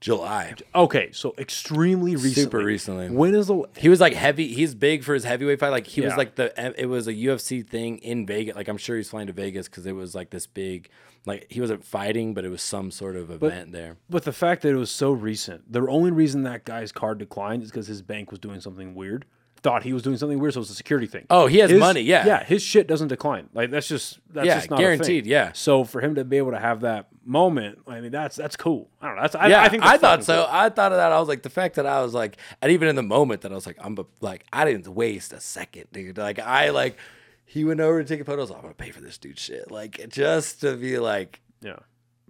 July, 0.00 0.54
Okay, 0.76 1.10
so 1.10 1.34
extremely 1.38 2.12
recently. 2.12 2.44
super 2.44 2.58
recently. 2.58 3.10
When 3.10 3.34
is 3.34 3.48
the 3.48 3.64
He 3.76 3.88
was 3.88 4.00
like 4.00 4.12
heavy. 4.12 4.46
He's 4.54 4.72
big 4.76 5.02
for 5.02 5.12
his 5.12 5.24
heavyweight 5.24 5.58
fight. 5.58 5.70
Like 5.70 5.88
he 5.88 6.02
was 6.02 6.16
like 6.16 6.36
the. 6.36 6.52
It 6.80 6.86
was 6.86 7.08
a 7.08 7.12
UFC 7.12 7.66
thing 7.68 7.98
in 7.98 8.24
Vegas. 8.24 8.54
Like 8.54 8.68
I'm 8.68 8.76
sure 8.76 8.96
he's 8.96 9.10
flying 9.10 9.26
to 9.26 9.32
Vegas 9.32 9.66
because 9.68 9.86
it 9.86 9.96
was 9.96 10.14
like 10.14 10.30
this 10.30 10.46
big. 10.46 10.88
Like 11.26 11.48
he 11.50 11.60
wasn't 11.60 11.84
fighting, 11.84 12.32
but 12.32 12.44
it 12.44 12.48
was 12.48 12.62
some 12.62 12.92
sort 12.92 13.16
of 13.16 13.32
event 13.32 13.72
there. 13.72 13.96
But 14.08 14.22
the 14.22 14.32
fact 14.32 14.62
that 14.62 14.68
it 14.68 14.76
was 14.76 14.92
so 14.92 15.10
recent, 15.10 15.72
the 15.72 15.80
only 15.88 16.12
reason 16.12 16.44
that 16.44 16.64
guy's 16.64 16.92
card 16.92 17.18
declined 17.18 17.64
is 17.64 17.70
because 17.72 17.88
his 17.88 18.00
bank 18.00 18.30
was 18.30 18.38
doing 18.38 18.60
something 18.60 18.94
weird. 18.94 19.24
Thought 19.60 19.82
he 19.82 19.92
was 19.92 20.02
doing 20.02 20.16
something 20.16 20.38
weird, 20.38 20.54
so 20.54 20.60
it's 20.60 20.70
a 20.70 20.74
security 20.74 21.06
thing. 21.08 21.26
Oh, 21.30 21.46
he 21.46 21.58
has 21.58 21.70
His- 21.70 21.80
money. 21.80 22.00
Yeah, 22.00 22.24
yeah, 22.26 22.44
his 22.44 22.62
shit 22.62 22.86
doesn't 22.86 23.08
decline. 23.08 23.48
Like 23.54 23.70
that's 23.70 23.88
just 23.88 24.20
that's 24.30 24.46
Yeah, 24.46 24.54
just 24.54 24.70
not 24.70 24.78
guaranteed, 24.78 25.26
yeah. 25.26 25.50
So 25.52 25.82
for 25.84 26.00
him 26.00 26.14
to 26.14 26.24
be 26.24 26.36
able 26.36 26.52
to 26.52 26.60
have 26.60 26.80
that 26.82 27.08
moment, 27.24 27.80
I 27.88 28.00
mean, 28.00 28.12
that's 28.12 28.36
that's 28.36 28.56
cool. 28.56 28.88
I 29.02 29.06
don't 29.08 29.16
know. 29.16 29.22
That's 29.22 29.34
I, 29.34 29.48
yeah, 29.48 29.62
I 29.62 29.68
think 29.68 29.84
I 29.84 29.98
thought 29.98 30.22
so. 30.22 30.44
cool. 30.44 30.46
I 30.48 30.68
thought 30.68 30.92
of 30.92 30.98
that. 30.98 31.10
I 31.10 31.18
was 31.18 31.28
like, 31.28 31.42
the 31.42 31.50
fact 31.50 31.74
that 31.74 31.86
I 31.86 32.02
was 32.02 32.14
like, 32.14 32.36
and 32.62 32.70
even 32.70 32.86
in 32.88 32.94
the 32.94 33.02
moment 33.02 33.40
that 33.40 33.50
I 33.52 33.54
was 33.56 33.66
like, 33.66 33.76
I'm 33.80 33.98
like, 34.20 34.44
I 34.52 34.64
didn't 34.64 34.86
waste 34.88 35.32
a 35.32 35.40
second, 35.40 35.86
dude. 35.92 36.18
Like, 36.18 36.38
I 36.38 36.70
like, 36.70 36.96
he 37.44 37.64
went 37.64 37.80
over 37.80 38.00
to 38.02 38.08
take 38.08 38.20
a 38.20 38.24
photo. 38.24 38.40
I 38.40 38.42
was 38.42 38.50
like, 38.50 38.58
I'm 38.58 38.62
gonna 38.62 38.74
pay 38.74 38.90
for 38.92 39.00
this 39.00 39.18
dude 39.18 39.38
shit. 39.38 39.70
Like, 39.72 40.08
just 40.08 40.60
to 40.60 40.76
be 40.76 40.98
like, 40.98 41.40
Yeah. 41.62 41.80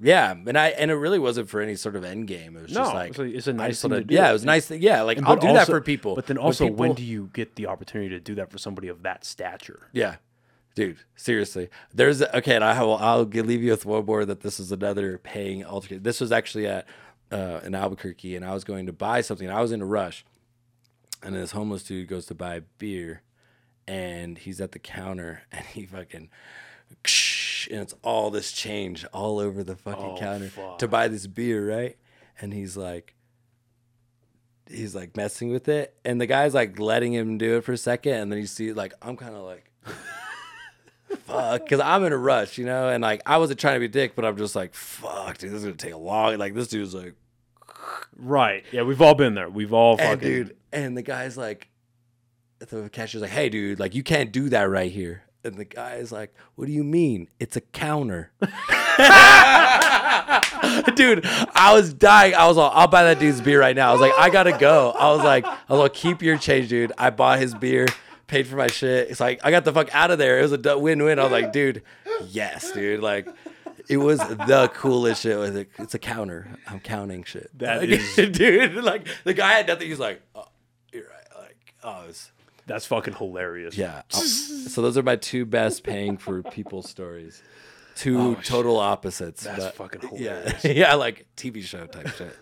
Yeah. 0.00 0.32
And 0.32 0.56
I 0.58 0.68
and 0.68 0.90
it 0.90 0.94
really 0.96 1.18
wasn't 1.18 1.48
for 1.48 1.60
any 1.60 1.74
sort 1.76 1.96
of 1.96 2.04
end 2.04 2.26
game. 2.28 2.56
It 2.56 2.62
was 2.62 2.72
No, 2.72 2.82
just 2.84 2.94
like, 2.94 3.10
it's 3.10 3.18
a, 3.18 3.22
it's 3.24 3.46
a 3.46 3.52
nice 3.52 3.80
thing 3.82 3.90
wanna- 3.90 4.02
to 4.02 4.06
do. 4.08 4.14
yeah, 4.14 4.30
it 4.30 4.32
was 4.32 4.44
nice. 4.44 4.66
Thing. 4.66 4.82
Yeah, 4.82 5.02
like 5.02 5.18
And- 5.18 5.26
I'll 5.26 5.36
do 5.36 5.52
that 5.52 5.66
for 5.66 5.80
people. 5.80 6.14
But 6.14 6.26
then 6.26 6.36
When 6.36 6.46
also, 6.46 6.66
when 6.66 6.74
people- 6.90 6.94
do 6.94 7.04
you 7.04 7.30
get 7.32 7.56
the 7.56 7.66
opportunity 7.66 8.10
to 8.10 8.20
do 8.20 8.34
that 8.36 8.50
for 8.50 8.58
somebody 8.58 8.88
of 8.88 9.02
that 9.02 9.24
stature? 9.24 9.88
Yeah, 9.92 10.16
dude. 10.74 10.98
Seriously, 11.16 11.68
there's 11.92 12.22
okay. 12.22 12.54
And 12.56 12.64
I 12.64 12.80
will. 12.82 12.96
I'll 12.96 13.22
leave 13.24 13.62
you 13.62 13.70
with 13.72 13.84
one 13.86 14.04
more. 14.06 14.24
That 14.24 14.40
this 14.40 14.60
is 14.60 14.70
another 14.72 15.18
paying 15.18 15.64
altercation. 15.64 16.02
This 16.02 16.20
was 16.20 16.30
actually 16.32 16.66
at 16.66 16.86
uh, 17.30 17.60
in 17.64 17.74
Albuquerque, 17.74 18.36
and 18.36 18.44
I 18.44 18.54
was 18.54 18.64
going 18.64 18.86
to 18.86 18.92
buy 18.92 19.20
something. 19.20 19.50
I 19.50 19.60
was 19.60 19.72
in 19.72 19.82
a 19.82 19.86
rush, 19.86 20.24
and 21.22 21.34
this 21.34 21.50
homeless 21.52 21.82
dude 21.82 22.08
goes 22.08 22.26
to 22.26 22.34
buy 22.34 22.62
beer, 22.78 23.22
and 23.86 24.38
he's 24.38 24.60
at 24.60 24.72
the 24.72 24.78
counter, 24.78 25.42
and 25.52 25.64
he 25.66 25.84
fucking. 25.86 26.30
And 27.70 27.80
it's 27.80 27.94
all 28.02 28.30
this 28.30 28.52
change 28.52 29.04
all 29.12 29.38
over 29.38 29.62
the 29.62 29.76
fucking 29.76 30.02
Oh, 30.04 30.16
counter 30.18 30.48
fuck. 30.48 30.78
to 30.78 30.88
buy 30.88 31.08
this 31.08 31.26
beer, 31.26 31.68
right? 31.70 31.96
And 32.40 32.52
he's 32.54 32.76
like, 32.76 33.14
he's 34.70 34.94
like 34.94 35.16
messing 35.16 35.50
with 35.50 35.68
it, 35.68 35.94
and 36.04 36.20
the 36.20 36.26
guy's 36.26 36.54
like 36.54 36.78
letting 36.78 37.12
him 37.12 37.38
do 37.38 37.56
it 37.58 37.64
for 37.64 37.72
a 37.72 37.76
second, 37.78 38.14
and 38.14 38.32
then 38.32 38.38
you 38.38 38.46
see 38.46 38.72
like 38.72 38.92
I'm 39.02 39.16
kind 39.16 39.34
of 39.34 39.42
like, 39.42 39.70
fuck, 41.24 41.64
because 41.64 41.80
I'm 41.80 42.04
in 42.04 42.12
a 42.12 42.16
rush, 42.16 42.58
you 42.58 42.64
know, 42.64 42.88
and 42.88 43.02
like 43.02 43.22
I 43.26 43.38
wasn't 43.38 43.60
trying 43.60 43.74
to 43.74 43.80
be 43.80 43.86
a 43.86 43.88
dick, 43.88 44.14
but 44.14 44.24
I'm 44.24 44.36
just 44.36 44.54
like, 44.56 44.74
fuck, 44.74 45.38
dude, 45.38 45.50
this 45.50 45.58
is 45.58 45.64
gonna 45.64 45.76
take 45.76 45.92
a 45.94 45.98
long. 45.98 46.36
Like 46.38 46.54
this 46.54 46.68
dude's 46.68 46.94
like, 46.94 47.14
Right. 48.16 48.64
Yeah, 48.72 48.82
we've 48.82 49.00
all 49.00 49.14
been 49.14 49.34
there. 49.34 49.48
We've 49.48 49.72
all 49.72 49.96
fucking 49.96 50.12
and 50.12 50.20
dude, 50.20 50.56
and 50.72 50.96
the 50.96 51.02
guy's 51.02 51.36
like, 51.36 51.68
the 52.58 52.88
cashier's 52.90 53.22
like, 53.22 53.30
hey, 53.30 53.48
dude, 53.48 53.78
like 53.78 53.94
you 53.94 54.02
can't 54.02 54.32
do 54.32 54.48
that 54.50 54.62
right 54.68 54.90
here. 54.90 55.22
And 55.44 55.54
the 55.54 55.64
guy 55.64 55.94
is 55.94 56.10
like, 56.12 56.34
what 56.56 56.66
do 56.66 56.72
you 56.72 56.84
mean? 56.84 57.28
It's 57.38 57.56
a 57.56 57.60
counter. 57.60 58.32
dude, 58.40 58.50
I 61.54 61.72
was 61.74 61.92
dying. 61.94 62.34
I 62.34 62.46
was 62.46 62.56
like, 62.56 62.72
I'll 62.74 62.88
buy 62.88 63.04
that 63.04 63.18
dude's 63.18 63.40
beer 63.40 63.60
right 63.60 63.76
now. 63.76 63.90
I 63.90 63.92
was 63.92 64.00
like, 64.00 64.12
I 64.18 64.30
gotta 64.30 64.56
go. 64.58 64.90
I 64.90 65.10
was 65.14 65.22
like, 65.22 65.44
I 65.46 65.56
was 65.68 65.80
like, 65.80 65.94
keep 65.94 66.22
your 66.22 66.36
change, 66.38 66.68
dude. 66.68 66.92
I 66.98 67.10
bought 67.10 67.38
his 67.38 67.54
beer, 67.54 67.86
paid 68.26 68.46
for 68.46 68.56
my 68.56 68.66
shit. 68.66 69.10
It's 69.10 69.20
like 69.20 69.40
I 69.44 69.50
got 69.50 69.64
the 69.64 69.72
fuck 69.72 69.94
out 69.94 70.10
of 70.10 70.18
there. 70.18 70.38
It 70.40 70.50
was 70.50 70.66
a 70.66 70.78
win-win. 70.78 71.18
I 71.18 71.22
was 71.22 71.32
like, 71.32 71.52
dude, 71.52 71.82
yes, 72.26 72.72
dude. 72.72 73.00
Like, 73.00 73.28
It 73.88 73.98
was 73.98 74.18
the 74.18 74.70
coolest 74.74 75.22
shit. 75.22 75.32
It 75.32 75.36
was 75.36 75.50
like, 75.52 75.70
it's 75.78 75.94
a 75.94 75.98
counter. 75.98 76.48
I'm 76.66 76.80
counting 76.80 77.24
shit. 77.24 77.50
That 77.58 77.80
Like, 77.80 77.90
is- 77.90 78.16
dude. 78.32 78.74
Like 78.84 79.06
the 79.24 79.34
guy 79.34 79.52
had 79.52 79.68
nothing. 79.68 79.88
He's 79.88 80.00
like, 80.00 80.20
oh, 80.34 80.48
you're 80.92 81.04
right. 81.04 81.42
Like, 81.42 81.74
oh, 81.84 82.04
it's, 82.08 82.32
That's 82.68 82.86
fucking 82.86 83.14
hilarious. 83.14 83.76
yeah. 83.76 84.02
I'll- 84.14 84.20
so 84.22 84.82
those 84.82 84.96
are 84.96 85.02
my 85.02 85.16
two 85.16 85.44
best 85.44 85.82
paying 85.82 86.16
for 86.18 86.42
people 86.42 86.82
stories. 86.82 87.42
Two 87.96 88.20
oh, 88.20 88.34
total 88.44 88.76
opposites. 88.78 89.44
Oh, 89.44 89.50
That's 89.50 89.64
but- 89.64 89.74
fucking 89.74 90.10
yeah, 90.20 90.38
hilarious. 90.40 90.64
yeah, 90.64 90.94
like 90.94 91.26
TV 91.36 91.62
show 91.62 91.86
type 91.86 92.08
shit. 92.14 92.36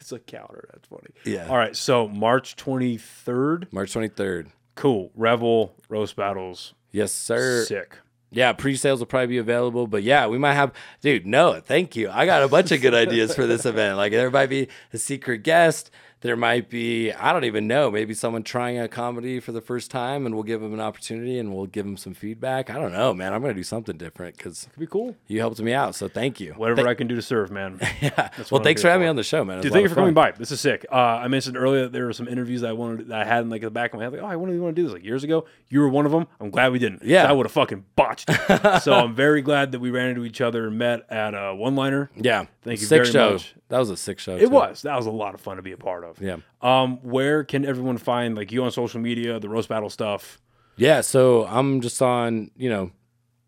It's 0.00 0.12
a 0.12 0.20
counter. 0.20 0.68
That's 0.72 0.86
funny. 0.86 1.08
Yeah. 1.24 1.48
All 1.48 1.56
right. 1.56 1.74
So 1.74 2.06
March 2.06 2.54
23rd. 2.54 3.72
March 3.72 3.92
23rd. 3.92 4.48
Cool. 4.76 5.10
Revel 5.16 5.74
roast 5.88 6.14
battles. 6.14 6.74
Yes, 6.92 7.10
sir. 7.10 7.64
Sick. 7.64 7.96
Yeah, 8.30 8.52
pre-sales 8.52 8.98
will 8.98 9.06
probably 9.06 9.28
be 9.28 9.38
available, 9.38 9.86
but 9.86 10.02
yeah, 10.02 10.26
we 10.26 10.36
might 10.36 10.54
have. 10.54 10.72
Dude, 11.00 11.26
no, 11.26 11.60
thank 11.60 11.96
you. 11.96 12.10
I 12.10 12.26
got 12.26 12.42
a 12.42 12.48
bunch 12.48 12.70
of 12.72 12.82
good 12.82 12.92
ideas 12.92 13.34
for 13.34 13.46
this 13.46 13.64
event. 13.64 13.96
Like 13.96 14.12
there 14.12 14.30
might 14.30 14.48
be 14.48 14.68
a 14.92 14.98
secret 14.98 15.38
guest. 15.42 15.90
There 16.26 16.36
might 16.36 16.68
be 16.68 17.12
I 17.12 17.32
don't 17.32 17.44
even 17.44 17.68
know. 17.68 17.90
Maybe 17.90 18.12
someone 18.12 18.42
trying 18.42 18.78
a 18.80 18.88
comedy 18.88 19.38
for 19.38 19.52
the 19.52 19.60
first 19.60 19.90
time, 19.92 20.26
and 20.26 20.34
we'll 20.34 20.42
give 20.44 20.60
them 20.60 20.74
an 20.74 20.80
opportunity, 20.80 21.38
and 21.38 21.54
we'll 21.54 21.66
give 21.66 21.84
them 21.84 21.96
some 21.96 22.14
feedback. 22.14 22.68
I 22.68 22.74
don't 22.78 22.92
know, 22.92 23.14
man. 23.14 23.32
I'm 23.32 23.40
gonna 23.42 23.54
do 23.54 23.62
something 23.62 23.96
different 23.96 24.36
because 24.36 24.64
it 24.64 24.72
Could 24.72 24.80
be 24.80 24.86
cool. 24.88 25.14
you 25.28 25.38
helped 25.38 25.60
me 25.60 25.72
out. 25.72 25.94
So 25.94 26.08
thank 26.08 26.40
you. 26.40 26.52
Whatever 26.54 26.88
I 26.88 26.94
can 26.94 27.06
do 27.06 27.14
to 27.14 27.22
serve, 27.22 27.50
man. 27.50 27.78
yeah. 28.00 28.30
Well, 28.50 28.58
I'm 28.60 28.64
thanks 28.64 28.82
for 28.82 28.88
having 28.88 29.02
for. 29.02 29.04
me 29.04 29.08
on 29.10 29.16
the 29.16 29.22
show, 29.22 29.44
man. 29.44 29.60
Dude, 29.60 29.70
a 29.70 29.72
thank 29.72 29.82
you 29.82 29.86
of 29.86 29.92
for 29.92 29.96
coming 29.96 30.14
by. 30.14 30.32
This 30.32 30.50
is 30.50 30.60
sick. 30.60 30.84
Uh, 30.90 30.94
I 30.96 31.28
mentioned 31.28 31.56
earlier 31.56 31.82
that 31.82 31.92
there 31.92 32.06
were 32.06 32.12
some 32.12 32.26
interviews 32.26 32.62
that 32.62 32.70
I 32.70 32.72
wanted 32.72 33.06
that 33.08 33.22
I 33.22 33.24
had 33.24 33.42
in 33.44 33.50
like 33.50 33.62
the 33.62 33.70
back 33.70 33.92
of 33.94 33.98
my 33.98 34.04
head. 34.04 34.12
Like, 34.12 34.22
oh, 34.22 34.26
I 34.26 34.34
want 34.36 34.52
to 34.52 34.58
want 34.60 34.74
to 34.74 34.82
do 34.82 34.86
this 34.86 34.94
like 34.94 35.04
years 35.04 35.22
ago. 35.22 35.44
You 35.68 35.80
were 35.80 35.88
one 35.88 36.06
of 36.06 36.12
them. 36.12 36.26
I'm 36.40 36.50
glad 36.50 36.72
we 36.72 36.78
didn't 36.80 37.02
Yeah. 37.04 37.24
I 37.28 37.32
would 37.32 37.46
have 37.46 37.52
fucking 37.52 37.84
botched. 37.94 38.28
so 38.82 38.94
I'm 38.94 39.14
very 39.14 39.42
glad 39.42 39.72
that 39.72 39.78
we 39.80 39.90
ran 39.90 40.08
into 40.08 40.24
each 40.24 40.40
other 40.40 40.66
and 40.66 40.76
met 40.76 41.08
at 41.10 41.34
a 41.34 41.54
one 41.54 41.76
liner. 41.76 42.10
Yeah, 42.16 42.46
Thank 42.62 42.80
you 42.80 42.86
sick 42.86 43.02
very 43.02 43.12
show. 43.12 43.32
much. 43.34 43.54
That 43.68 43.78
was 43.78 43.90
a 43.90 43.96
sick 43.96 44.18
show. 44.18 44.36
It 44.36 44.50
was. 44.50 44.82
That 44.82 44.96
was 44.96 45.06
a 45.06 45.10
lot 45.10 45.34
of 45.34 45.40
fun 45.40 45.56
to 45.56 45.62
be 45.62 45.72
a 45.72 45.76
part 45.76 46.04
of. 46.04 46.20
Yeah. 46.20 46.36
Um, 46.62 46.98
where 47.02 47.42
can 47.44 47.64
everyone 47.64 47.98
find 47.98 48.36
like 48.36 48.52
you 48.52 48.62
on 48.64 48.70
social 48.70 49.00
media, 49.00 49.40
the 49.40 49.48
roast 49.48 49.68
battle 49.68 49.90
stuff? 49.90 50.40
Yeah, 50.76 51.00
so 51.00 51.46
I'm 51.46 51.80
just 51.80 52.00
on, 52.02 52.50
you 52.56 52.68
know, 52.68 52.90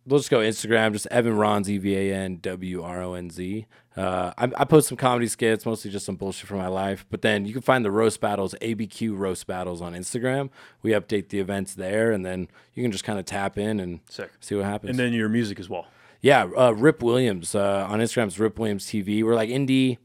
we'll 0.07 0.19
just 0.19 0.31
go 0.31 0.39
Instagram, 0.39 0.93
just 0.93 1.07
Evan 1.09 1.35
Wronz, 1.35 1.69
E 1.69 1.79
V 1.79 1.95
A 1.95 2.15
N 2.15 2.39
W 2.43 2.83
R 2.83 3.03
O 3.03 3.15
N 3.15 3.31
Z. 3.31 3.67
Uh, 3.97 4.33
I, 4.39 4.45
I 4.57 4.65
post 4.65 4.89
some 4.89 4.97
comedy 4.97 5.27
skits, 5.27 5.67
mostly 5.67 5.91
just 5.91 6.07
some 6.07 6.15
bullshit 6.17 6.49
from 6.49 6.59
my 6.59 6.69
life. 6.69 7.05
But 7.11 7.23
then 7.23 7.45
you 7.47 7.53
can 7.53 7.63
find 7.63 7.85
the 7.85 7.91
roast 7.91 8.21
battles, 8.21 8.55
ABQ 8.63 9.17
roast 9.19 9.47
battles 9.47 9.83
on 9.83 9.93
Instagram. 9.95 10.51
We 10.83 10.93
update 10.93 11.29
the 11.31 11.39
events 11.41 11.75
there, 11.75 12.11
and 12.13 12.25
then 12.25 12.49
you 12.75 12.83
can 12.83 12.93
just 12.93 13.05
kind 13.05 13.19
of 13.19 13.25
tap 13.25 13.59
in 13.59 13.79
and 13.81 14.01
Sick. 14.09 14.31
see 14.41 14.55
what 14.55 14.65
happens. 14.65 14.91
And 14.91 14.99
then 14.99 15.13
your 15.13 15.29
music 15.29 15.59
as 15.61 15.69
well. 15.69 15.87
yeah, 16.23 16.45
uh, 16.57 16.71
Rip 16.73 17.03
Williams 17.03 17.55
uh, 17.55 17.87
on 17.91 17.99
Instagram's 18.01 18.39
Rip 18.39 18.59
Williams 18.59 18.87
TV. 18.87 19.23
We're 19.25 19.35
like 19.35 19.51
indie 19.51 19.99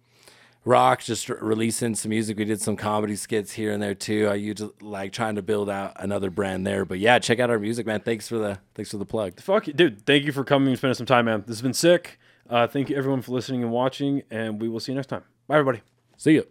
rock, 0.65 1.01
just 1.01 1.29
re- 1.29 1.37
releasing 1.41 1.95
some 1.95 2.09
music. 2.09 2.37
We 2.37 2.45
did 2.45 2.61
some 2.61 2.75
comedy 2.75 3.15
skits 3.15 3.51
here 3.53 3.71
and 3.71 3.81
there 3.81 3.95
too. 3.95 4.27
I 4.27 4.35
used 4.35 4.63
like 4.81 5.11
trying 5.11 5.35
to 5.35 5.41
build 5.41 5.69
out 5.69 5.93
another 5.97 6.29
brand 6.29 6.65
there. 6.65 6.85
But 6.85 6.99
yeah, 6.99 7.19
check 7.19 7.39
out 7.39 7.49
our 7.49 7.59
music, 7.59 7.85
man. 7.85 8.01
Thanks 8.01 8.27
for 8.27 8.37
the 8.37 8.59
thanks 8.75 8.91
for 8.91 8.97
the 8.97 9.05
plug. 9.05 9.39
Fuck 9.39 9.67
it, 9.67 9.77
dude. 9.77 10.05
Thank 10.05 10.25
you 10.25 10.31
for 10.31 10.43
coming 10.43 10.69
and 10.69 10.77
spending 10.77 10.95
some 10.95 11.05
time, 11.05 11.25
man. 11.25 11.41
This 11.41 11.57
has 11.57 11.61
been 11.61 11.73
sick. 11.73 12.19
Uh, 12.49 12.67
thank 12.67 12.89
you 12.89 12.95
everyone 12.95 13.21
for 13.21 13.31
listening 13.31 13.63
and 13.63 13.71
watching, 13.71 14.23
and 14.29 14.61
we 14.61 14.67
will 14.69 14.79
see 14.79 14.91
you 14.91 14.95
next 14.95 15.07
time. 15.07 15.23
Bye, 15.47 15.57
everybody. 15.57 15.81
See 16.17 16.33
you. 16.33 16.47